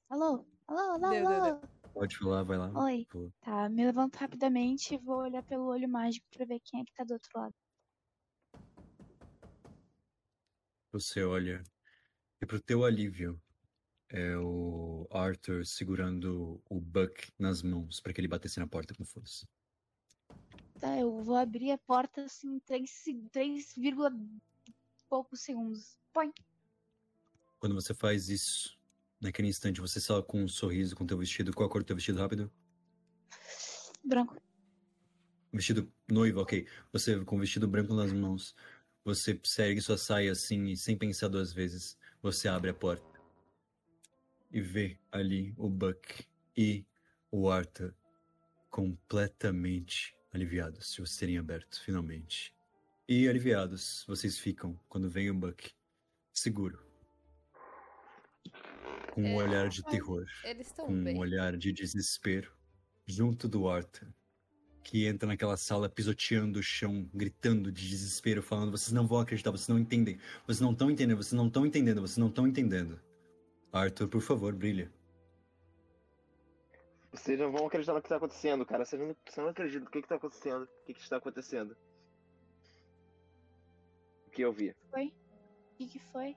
Alô? 0.09 0.43
Alô, 0.65 0.79
alô, 0.79 1.09
Deu, 1.11 1.27
deu, 1.27 1.43
alô? 1.43 1.61
Pode 1.93 2.17
falar, 2.17 2.41
vai 2.41 2.57
lá. 2.57 2.83
Oi. 2.83 3.07
Tá, 3.41 3.69
me 3.69 3.85
levanto 3.85 4.15
rapidamente 4.15 4.95
e 4.95 4.97
vou 4.97 5.17
olhar 5.17 5.43
pelo 5.43 5.67
olho 5.67 5.87
mágico 5.87 6.25
pra 6.31 6.45
ver 6.45 6.59
quem 6.61 6.81
é 6.81 6.83
que 6.83 6.93
tá 6.93 7.03
do 7.03 7.13
outro 7.13 7.29
lado. 7.35 7.53
Você 10.93 11.23
olha 11.23 11.61
e 12.41 12.45
pro 12.47 12.59
teu 12.59 12.83
alívio 12.83 13.39
é 14.11 14.37
o 14.37 15.07
Arthur 15.09 15.65
segurando 15.65 16.61
o 16.69 16.79
Buck 16.79 17.31
nas 17.39 17.63
mãos 17.63 17.99
para 18.01 18.13
que 18.13 18.19
ele 18.19 18.27
batesse 18.27 18.59
na 18.59 18.67
porta 18.67 18.93
com 18.93 19.05
força. 19.05 19.47
Tá, 20.79 20.99
eu 20.99 21.23
vou 21.23 21.35
abrir 21.35 21.71
a 21.71 21.77
porta 21.77 22.23
assim, 22.23 22.59
3, 22.59 22.91
3, 23.31 23.75
poucos 25.07 25.41
segundos. 25.41 25.97
Põe. 26.11 26.33
Quando 27.59 27.75
você 27.75 27.93
faz 27.93 28.27
isso, 28.27 28.77
naquele 29.19 29.47
instante 29.47 29.79
você 29.79 29.99
só 29.99 30.21
com 30.21 30.43
um 30.43 30.47
sorriso 30.47 30.95
com 30.95 31.05
teu 31.05 31.17
vestido, 31.17 31.53
qual 31.53 31.69
a 31.69 31.71
cor 31.71 31.81
do 31.81 31.85
teu 31.85 31.95
vestido 31.95 32.19
rápido? 32.19 32.51
Branco. 34.03 34.35
Vestido 35.53 35.91
noivo, 36.09 36.41
ok. 36.41 36.67
Você 36.91 37.23
com 37.23 37.37
o 37.37 37.39
vestido 37.39 37.67
branco 37.67 37.93
nas 37.93 38.11
mãos, 38.11 38.55
você 39.05 39.39
segue 39.43 39.79
sua 39.79 39.97
saia 39.97 40.31
assim 40.31 40.65
e 40.65 40.75
sem 40.75 40.97
pensar 40.97 41.27
duas 41.27 41.53
vezes, 41.53 41.97
você 42.21 42.47
abre 42.47 42.71
a 42.71 42.73
porta 42.73 43.10
e 44.51 44.61
vê 44.61 44.97
ali 45.11 45.53
o 45.57 45.69
Buck 45.69 46.25
e 46.55 46.85
o 47.31 47.49
Arthur 47.49 47.93
completamente 48.69 50.15
aliviados 50.33 50.91
de 50.93 51.01
vocês 51.01 51.17
terem 51.17 51.37
aberto 51.37 51.81
finalmente. 51.83 52.53
E 53.07 53.27
aliviados 53.27 54.05
vocês 54.07 54.37
ficam 54.37 54.79
quando 54.87 55.09
vem 55.09 55.29
o 55.29 55.33
Buck 55.33 55.71
seguro. 56.33 56.79
Com 59.13 59.23
um 59.23 59.39
É, 59.39 59.43
olhar 59.43 59.67
de 59.69 59.83
terror 59.83 60.25
Eles 60.43 60.67
estão 60.67 60.85
com 60.87 61.03
bem. 61.03 61.15
um 61.15 61.19
olhar 61.19 61.57
de 61.57 61.71
desespero, 61.73 62.51
junto 63.05 63.47
do 63.47 63.67
Arthur, 63.67 64.07
que 64.83 65.05
entra 65.05 65.27
naquela 65.27 65.57
sala 65.57 65.89
pisoteando 65.89 66.59
o 66.59 66.63
chão, 66.63 67.09
gritando 67.13 67.71
de 67.71 67.87
desespero, 67.89 68.41
falando: 68.41 68.71
vocês 68.71 68.91
não 68.91 69.05
vão 69.07 69.19
acreditar, 69.19 69.51
vocês 69.51 69.67
não 69.67 69.77
entendem, 69.79 70.17
vocês 70.45 70.61
não 70.61 70.71
estão 70.71 70.89
entendendo, 70.89 71.17
vocês 71.17 71.33
não 71.33 71.47
estão 71.47 71.65
entendendo, 71.65 72.01
vocês 72.01 72.17
não 72.17 72.27
estão 72.29 72.47
entendendo. 72.47 72.99
Arthur, 73.73 74.07
por 74.09 74.21
favor, 74.21 74.53
brilha. 74.53 74.91
Vocês 77.11 77.39
não 77.39 77.51
vão 77.51 77.67
acreditar 77.67 77.93
no 77.93 78.01
que 78.01 78.09
tá 78.09 78.17
acontecendo, 78.17 78.65
cara. 78.65 78.85
Vocês 78.85 79.01
não, 79.01 79.15
vocês 79.25 79.37
não 79.37 79.49
acreditam 79.49 79.83
no 79.83 79.89
que, 79.89 80.01
que 80.01 80.07
tá 80.07 80.15
acontecendo. 80.15 80.63
O 80.63 80.85
que, 80.85 80.93
que 80.93 81.01
está 81.01 81.17
acontecendo. 81.17 81.77
O 84.27 84.29
que 84.29 84.41
eu 84.41 84.51
vi? 84.51 84.73
Foi? 84.89 85.07
O 85.07 85.75
que, 85.77 85.87
que 85.87 85.99
foi? 85.99 86.35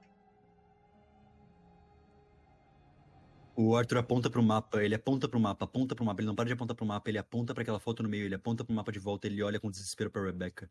O 3.57 3.77
Arthur 3.77 3.99
aponta 3.99 4.29
pro 4.29 4.43
mapa, 4.43 4.83
ele 4.83 4.97
aponta 4.97 5.29
pro 5.29 5.39
mapa, 5.39 5.65
aponta 5.65 5.95
pro 5.95 6.05
mapa, 6.05 6.21
ele 6.21 6.27
não 6.27 6.35
para 6.35 6.47
de 6.47 6.55
apontar 6.55 6.75
pro 6.75 6.85
mapa, 6.85 7.09
ele 7.09 7.19
aponta 7.19 7.55
pra 7.55 7.63
aquela 7.63 7.79
foto 7.79 8.03
no 8.03 8.09
meio, 8.09 8.25
ele 8.25 8.35
aponta 8.35 8.65
pro 8.65 8.75
mapa 8.75 8.91
de 8.91 8.99
volta, 8.99 9.29
ele 9.29 9.41
olha 9.45 9.61
com 9.61 9.71
desespero 9.71 10.11
pra 10.11 10.25
Rebecca. 10.25 10.69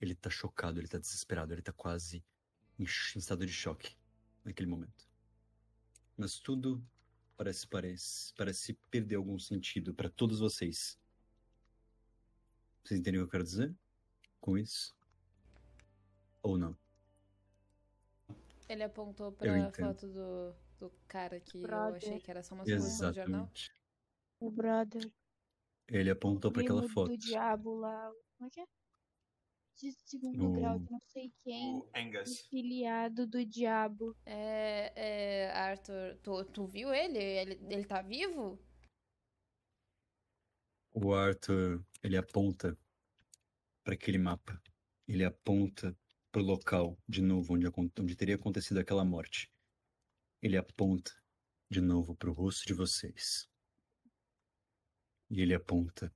Ele 0.00 0.16
tá 0.16 0.28
chocado, 0.28 0.80
ele 0.80 0.88
tá 0.88 0.98
desesperado, 0.98 1.54
ele 1.54 1.62
tá 1.62 1.72
quase 1.72 2.24
em 2.76 2.84
estado 2.84 3.46
de 3.46 3.52
choque 3.52 3.94
naquele 4.44 4.68
momento. 4.68 5.11
Mas 6.16 6.38
tudo 6.38 6.84
parece 7.36 7.66
parece 7.66 8.32
parece 8.34 8.74
perder 8.90 9.16
algum 9.16 9.38
sentido 9.38 9.94
pra 9.94 10.08
todos 10.10 10.38
vocês 10.40 10.98
Vocês 12.84 13.00
entendem 13.00 13.20
o 13.20 13.24
que 13.24 13.28
eu 13.28 13.30
quero 13.30 13.44
dizer 13.44 13.74
com 14.40 14.56
isso? 14.58 14.94
Ou 16.42 16.58
não? 16.58 16.76
Ele 18.68 18.82
apontou 18.82 19.26
Eu 19.28 19.32
pra 19.32 19.58
entendo. 19.58 19.74
foto 19.86 20.08
do, 20.08 20.54
do 20.78 20.92
cara 21.06 21.40
que 21.40 21.58
eu 21.58 21.62
Brother. 21.62 21.96
achei 21.96 22.20
que 22.20 22.30
era 22.30 22.42
só 22.42 22.54
uma 22.54 22.64
solução 22.64 23.10
do 23.10 23.14
jornal. 23.14 23.50
O 24.40 24.50
brother. 24.50 25.12
Ele 25.88 26.10
apontou 26.10 26.50
para 26.50 26.62
aquela 26.62 26.88
foto. 26.88 27.10
do 27.10 27.16
diabo 27.18 27.74
lá. 27.74 28.10
Como 28.38 28.48
é 28.48 28.50
que 28.50 28.60
é? 28.60 28.66
De 29.82 29.90
segundo 29.90 30.46
O- 30.46 30.52
grau 30.52 30.78
de 30.78 30.88
não 30.92 31.00
sei 31.08 31.32
quem. 31.42 31.74
O 31.74 31.90
Angus. 31.92 32.46
Filiado 32.46 33.26
do 33.26 33.44
diabo. 33.44 34.16
É, 34.24 34.92
é, 34.94 35.50
Arthur, 35.50 36.16
tu, 36.22 36.44
tu 36.44 36.66
viu 36.68 36.94
ele? 36.94 37.18
ele? 37.18 37.54
Ele 37.68 37.84
tá 37.84 38.00
vivo? 38.00 38.64
O 40.94 41.12
Arthur, 41.12 41.84
ele 42.00 42.16
aponta 42.16 42.78
para 43.82 43.94
aquele 43.94 44.18
mapa. 44.18 44.62
Ele 45.08 45.24
aponta 45.24 45.98
pro 46.30 46.42
local, 46.42 46.96
de 47.08 47.20
novo, 47.20 47.54
onde, 47.54 47.66
onde 47.98 48.14
teria 48.14 48.36
acontecido 48.36 48.78
aquela 48.78 49.04
morte. 49.04 49.50
Ele 50.40 50.56
aponta 50.56 51.10
de 51.68 51.80
novo 51.80 52.14
pro 52.14 52.32
rosto 52.32 52.64
de 52.68 52.72
vocês. 52.72 53.48
E 55.28 55.40
ele 55.40 55.54
aponta 55.54 56.14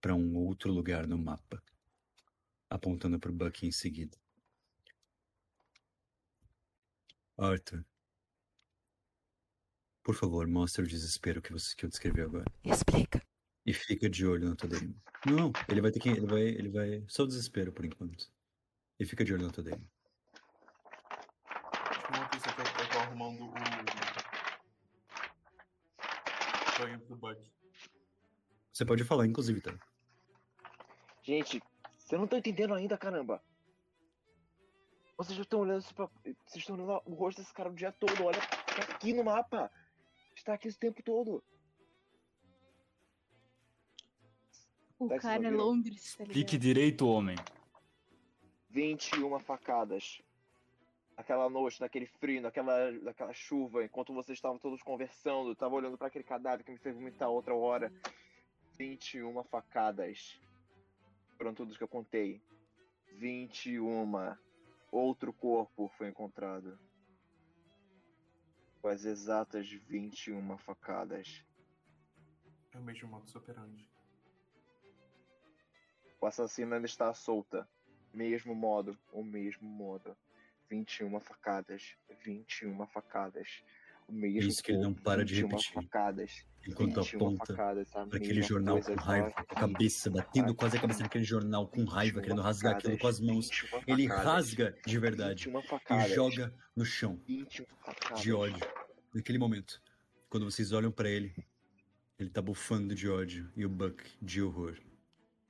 para 0.00 0.16
um 0.16 0.36
outro 0.36 0.72
lugar 0.72 1.06
no 1.06 1.16
mapa, 1.18 1.62
apontando 2.70 3.18
pro 3.18 3.32
Bucky 3.32 3.66
em 3.66 3.72
seguida. 3.72 4.16
Arthur, 7.36 7.84
por 10.08 10.14
favor, 10.14 10.46
mostre 10.46 10.82
o 10.82 10.88
desespero 10.88 11.42
que 11.42 11.52
você 11.52 11.76
que 11.76 11.84
eu 11.84 11.88
descrevi 11.90 12.22
agora. 12.22 12.46
Explica. 12.64 13.22
E 13.66 13.74
fica 13.74 14.08
de 14.08 14.26
olho 14.26 14.48
na 14.48 14.56
tua. 14.56 14.70
Não, 15.26 15.52
ele 15.68 15.82
vai 15.82 15.90
ter 15.90 16.00
que. 16.00 16.08
Ele 16.08 16.26
vai. 16.26 16.40
Ele 16.40 16.70
vai. 16.70 17.04
Só 17.06 17.24
o 17.24 17.26
desespero 17.26 17.70
por 17.70 17.84
enquanto. 17.84 18.26
E 18.98 19.04
fica 19.04 19.22
de 19.22 19.34
olho 19.34 19.44
na 19.44 19.52
tua. 19.52 19.64
Enquanto 19.68 19.82
isso, 22.38 22.46
eu 22.48 22.88
tô 22.88 22.98
arrumando 23.00 23.44
o. 23.44 23.52
banho 26.80 26.98
do 27.00 27.16
Buck. 27.16 27.38
Você 28.72 28.86
pode 28.86 29.04
falar, 29.04 29.26
inclusive, 29.26 29.60
tá? 29.60 29.78
Gente, 31.22 31.60
vocês 32.08 32.18
não 32.18 32.24
estão 32.24 32.38
entendendo 32.38 32.72
ainda, 32.72 32.96
caramba. 32.96 33.42
Vocês 35.18 35.36
já 35.36 35.42
estão 35.42 35.60
olhando 35.60 35.82
isso 35.82 35.94
pra... 35.94 36.06
Vocês 36.06 36.56
estão 36.56 36.74
olhando 36.74 37.02
o 37.04 37.12
rosto 37.12 37.42
desse 37.42 37.52
cara 37.52 37.68
o 37.68 37.74
dia 37.74 37.92
todo. 37.92 38.24
Olha, 38.24 38.40
tá 38.40 38.94
aqui 38.94 39.12
no 39.12 39.22
mapa. 39.22 39.70
Está 40.34 40.54
aqui 40.54 40.68
o 40.68 40.74
tempo 40.74 41.02
todo. 41.02 41.44
O 44.98 45.06
Tá, 45.08 45.18
cara 45.18 45.48
é? 45.48 45.50
Londres, 45.50 46.14
tá 46.16 46.24
Fique 46.24 46.38
ligado? 46.38 46.58
direito, 46.60 47.06
homem. 47.06 47.36
21 48.70 49.38
facadas. 49.40 50.22
Aquela 51.14 51.50
noite, 51.50 51.78
naquele 51.78 52.06
frio, 52.06 52.40
naquela, 52.40 52.90
naquela 52.92 53.34
chuva, 53.34 53.84
enquanto 53.84 54.14
vocês 54.14 54.38
estavam 54.38 54.58
todos 54.58 54.82
conversando, 54.82 55.54
tava 55.54 55.74
olhando 55.74 55.98
para 55.98 56.06
aquele 56.06 56.24
cadáver 56.24 56.64
que 56.64 56.70
me 56.72 56.78
fez 56.78 56.94
vomitar 56.94 57.28
outra 57.28 57.54
hora. 57.54 57.92
21 58.78 59.44
facadas. 59.44 60.40
Foram 61.38 61.54
todos 61.54 61.76
que 61.76 61.84
eu 61.84 61.88
contei. 61.88 62.42
21. 63.12 64.36
Outro 64.90 65.32
corpo 65.32 65.88
foi 65.96 66.08
encontrado. 66.08 66.76
Com 68.82 68.88
as 68.88 69.04
exatas 69.04 69.70
21 69.70 70.58
facadas. 70.58 71.44
É 72.72 72.78
o 72.78 72.82
mesmo 72.82 73.08
modus 73.08 73.36
operandi. 73.36 73.88
O 76.20 76.26
assassino 76.26 76.74
ainda 76.74 76.86
está 76.86 77.08
à 77.08 77.14
solta. 77.14 77.68
Mesmo 78.12 78.52
modo, 78.52 78.98
o 79.12 79.22
mesmo 79.22 79.68
modo. 79.68 80.16
21 80.68 81.20
facadas. 81.20 81.96
21 82.24 82.84
facadas. 82.88 83.62
Mesmo 84.08 84.48
isso 84.48 84.62
que 84.62 84.72
ele 84.72 84.80
não 84.80 84.94
para 84.94 85.24
de 85.24 85.34
21 85.34 85.48
repetir. 85.48 85.74
facadas. 85.74 86.44
Enquanto 86.66 87.02
21 87.02 87.16
aponta 87.16 87.52
a 87.52 88.06
para 88.06 88.18
aquele 88.18 88.42
jornal 88.42 88.80
com 88.80 88.94
raiva, 88.94 89.30
com 89.30 89.40
a 89.40 89.44
cabeça, 89.44 90.10
batendo 90.10 90.54
quase 90.54 90.76
a 90.76 90.80
cabeça 90.80 91.00
naquele 91.00 91.24
jornal 91.24 91.68
com 91.68 91.84
raiva, 91.84 92.20
21 92.20 92.22
querendo 92.22 92.42
rasgar 92.42 92.76
aquilo 92.76 92.98
com 92.98 93.06
as 93.06 93.20
mãos. 93.20 93.48
21 93.50 93.82
Ele 93.86 94.06
rasga 94.06 94.76
de 94.86 94.98
verdade 94.98 95.44
21 95.44 96.00
e 96.00 96.14
joga 96.14 96.54
no 96.74 96.84
chão 96.84 97.20
21 97.26 97.66
facadas. 97.84 98.22
de 98.22 98.32
ódio. 98.32 98.66
Naquele 99.14 99.38
momento, 99.38 99.80
quando 100.28 100.50
vocês 100.50 100.72
olham 100.72 100.90
pra 100.90 101.08
ele, 101.08 101.34
ele 102.18 102.30
tá 102.30 102.42
bufando 102.42 102.94
de 102.94 103.08
ódio 103.08 103.50
e 103.56 103.64
o 103.64 103.68
Buck 103.68 104.02
de 104.20 104.42
horror. 104.42 104.78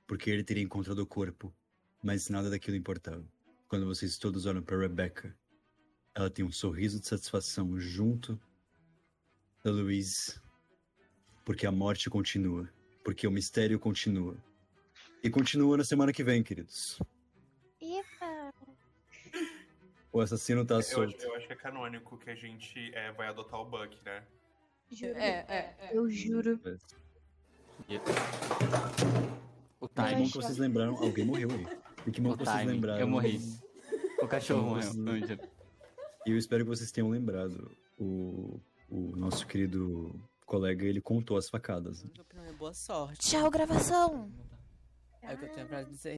Porque 0.07 0.31
ele 0.31 0.45
teria 0.45 0.63
encontrado 0.63 0.99
o 0.99 1.07
corpo, 1.07 1.55
mas 2.03 2.29
nada 2.29 2.51
daquilo 2.51 2.77
importava. 2.77 3.25
Quando 3.69 3.87
vocês 3.87 4.19
todos 4.19 4.47
olham 4.47 4.63
pra 4.63 4.79
Rebecca, 4.79 5.37
ela 6.15 6.31
tem 6.31 6.45
um 6.45 6.51
sorriso 6.51 6.99
de 6.99 7.07
satisfação 7.07 7.79
junto 7.79 8.41
Louise. 9.71 10.41
Porque 11.45 11.67
a 11.67 11.73
morte 11.73 12.09
continua. 12.11 12.69
Porque 13.05 13.27
o 13.27 13.31
mistério 13.31 13.79
continua. 13.79 14.37
E 15.23 15.31
continua 15.31 15.77
na 15.79 15.85
semana 15.85 16.13
que 16.13 16.23
vem, 16.23 16.43
queridos. 16.43 16.99
Epa! 17.81 18.53
O 20.13 20.21
assassino 20.21 20.65
tá 20.65 20.77
Eu 20.77 20.83
solto. 20.83 21.23
eu 21.25 21.35
acho 21.37 21.47
que 21.47 21.53
é 21.53 21.57
canônico 21.57 22.17
que 22.19 22.31
a 22.31 22.35
gente 22.35 22.93
é, 22.95 23.13
vai 23.13 23.29
adotar 23.29 23.61
o 23.61 23.65
Buck, 23.65 23.97
né? 24.05 24.23
Juro. 24.91 25.15
É, 25.19 25.29
é, 25.49 25.77
é. 25.81 25.91
Eu 25.93 26.09
juro. 26.11 26.61
E- 27.89 27.97
O 29.81 29.89
Que 29.89 29.95
bom 29.95 30.05
timing. 30.09 30.29
que 30.31 30.37
vocês 30.37 30.59
lembraram. 30.59 30.97
Alguém 30.97 31.25
morreu 31.25 31.51
aí. 31.51 31.67
E 32.07 32.11
que 32.11 32.21
bom 32.21 32.31
O 32.31 32.37
que 32.39 32.45
vocês 32.45 32.57
timing. 32.59 32.73
lembraram. 32.73 33.01
Eu 33.01 33.09
morri. 33.09 33.39
O 34.23 34.27
cachorro 34.27 34.63
morreu. 34.63 34.83
vocês- 34.93 35.39
E 36.27 36.31
eu 36.31 36.37
espero 36.39 36.65
que 36.65 36.69
vocês 36.71 36.91
tenham 36.91 37.09
lembrado. 37.11 37.71
O, 37.99 38.61
o 38.89 39.17
nosso 39.17 39.47
querido 39.47 40.15
colega, 40.47 40.85
ele 40.85 41.01
contou 41.01 41.37
as 41.37 41.49
facadas. 41.49 42.03
né? 42.05 42.11
Boa 42.59 42.73
sorte. 42.73 43.19
Tchau, 43.31 43.51
gravação! 43.51 44.33
É 45.23 45.35
o 45.35 45.39
que 45.39 45.45
eu 45.45 45.53
tenho 45.55 45.67
pra 45.67 45.83
dizer. 45.83 46.17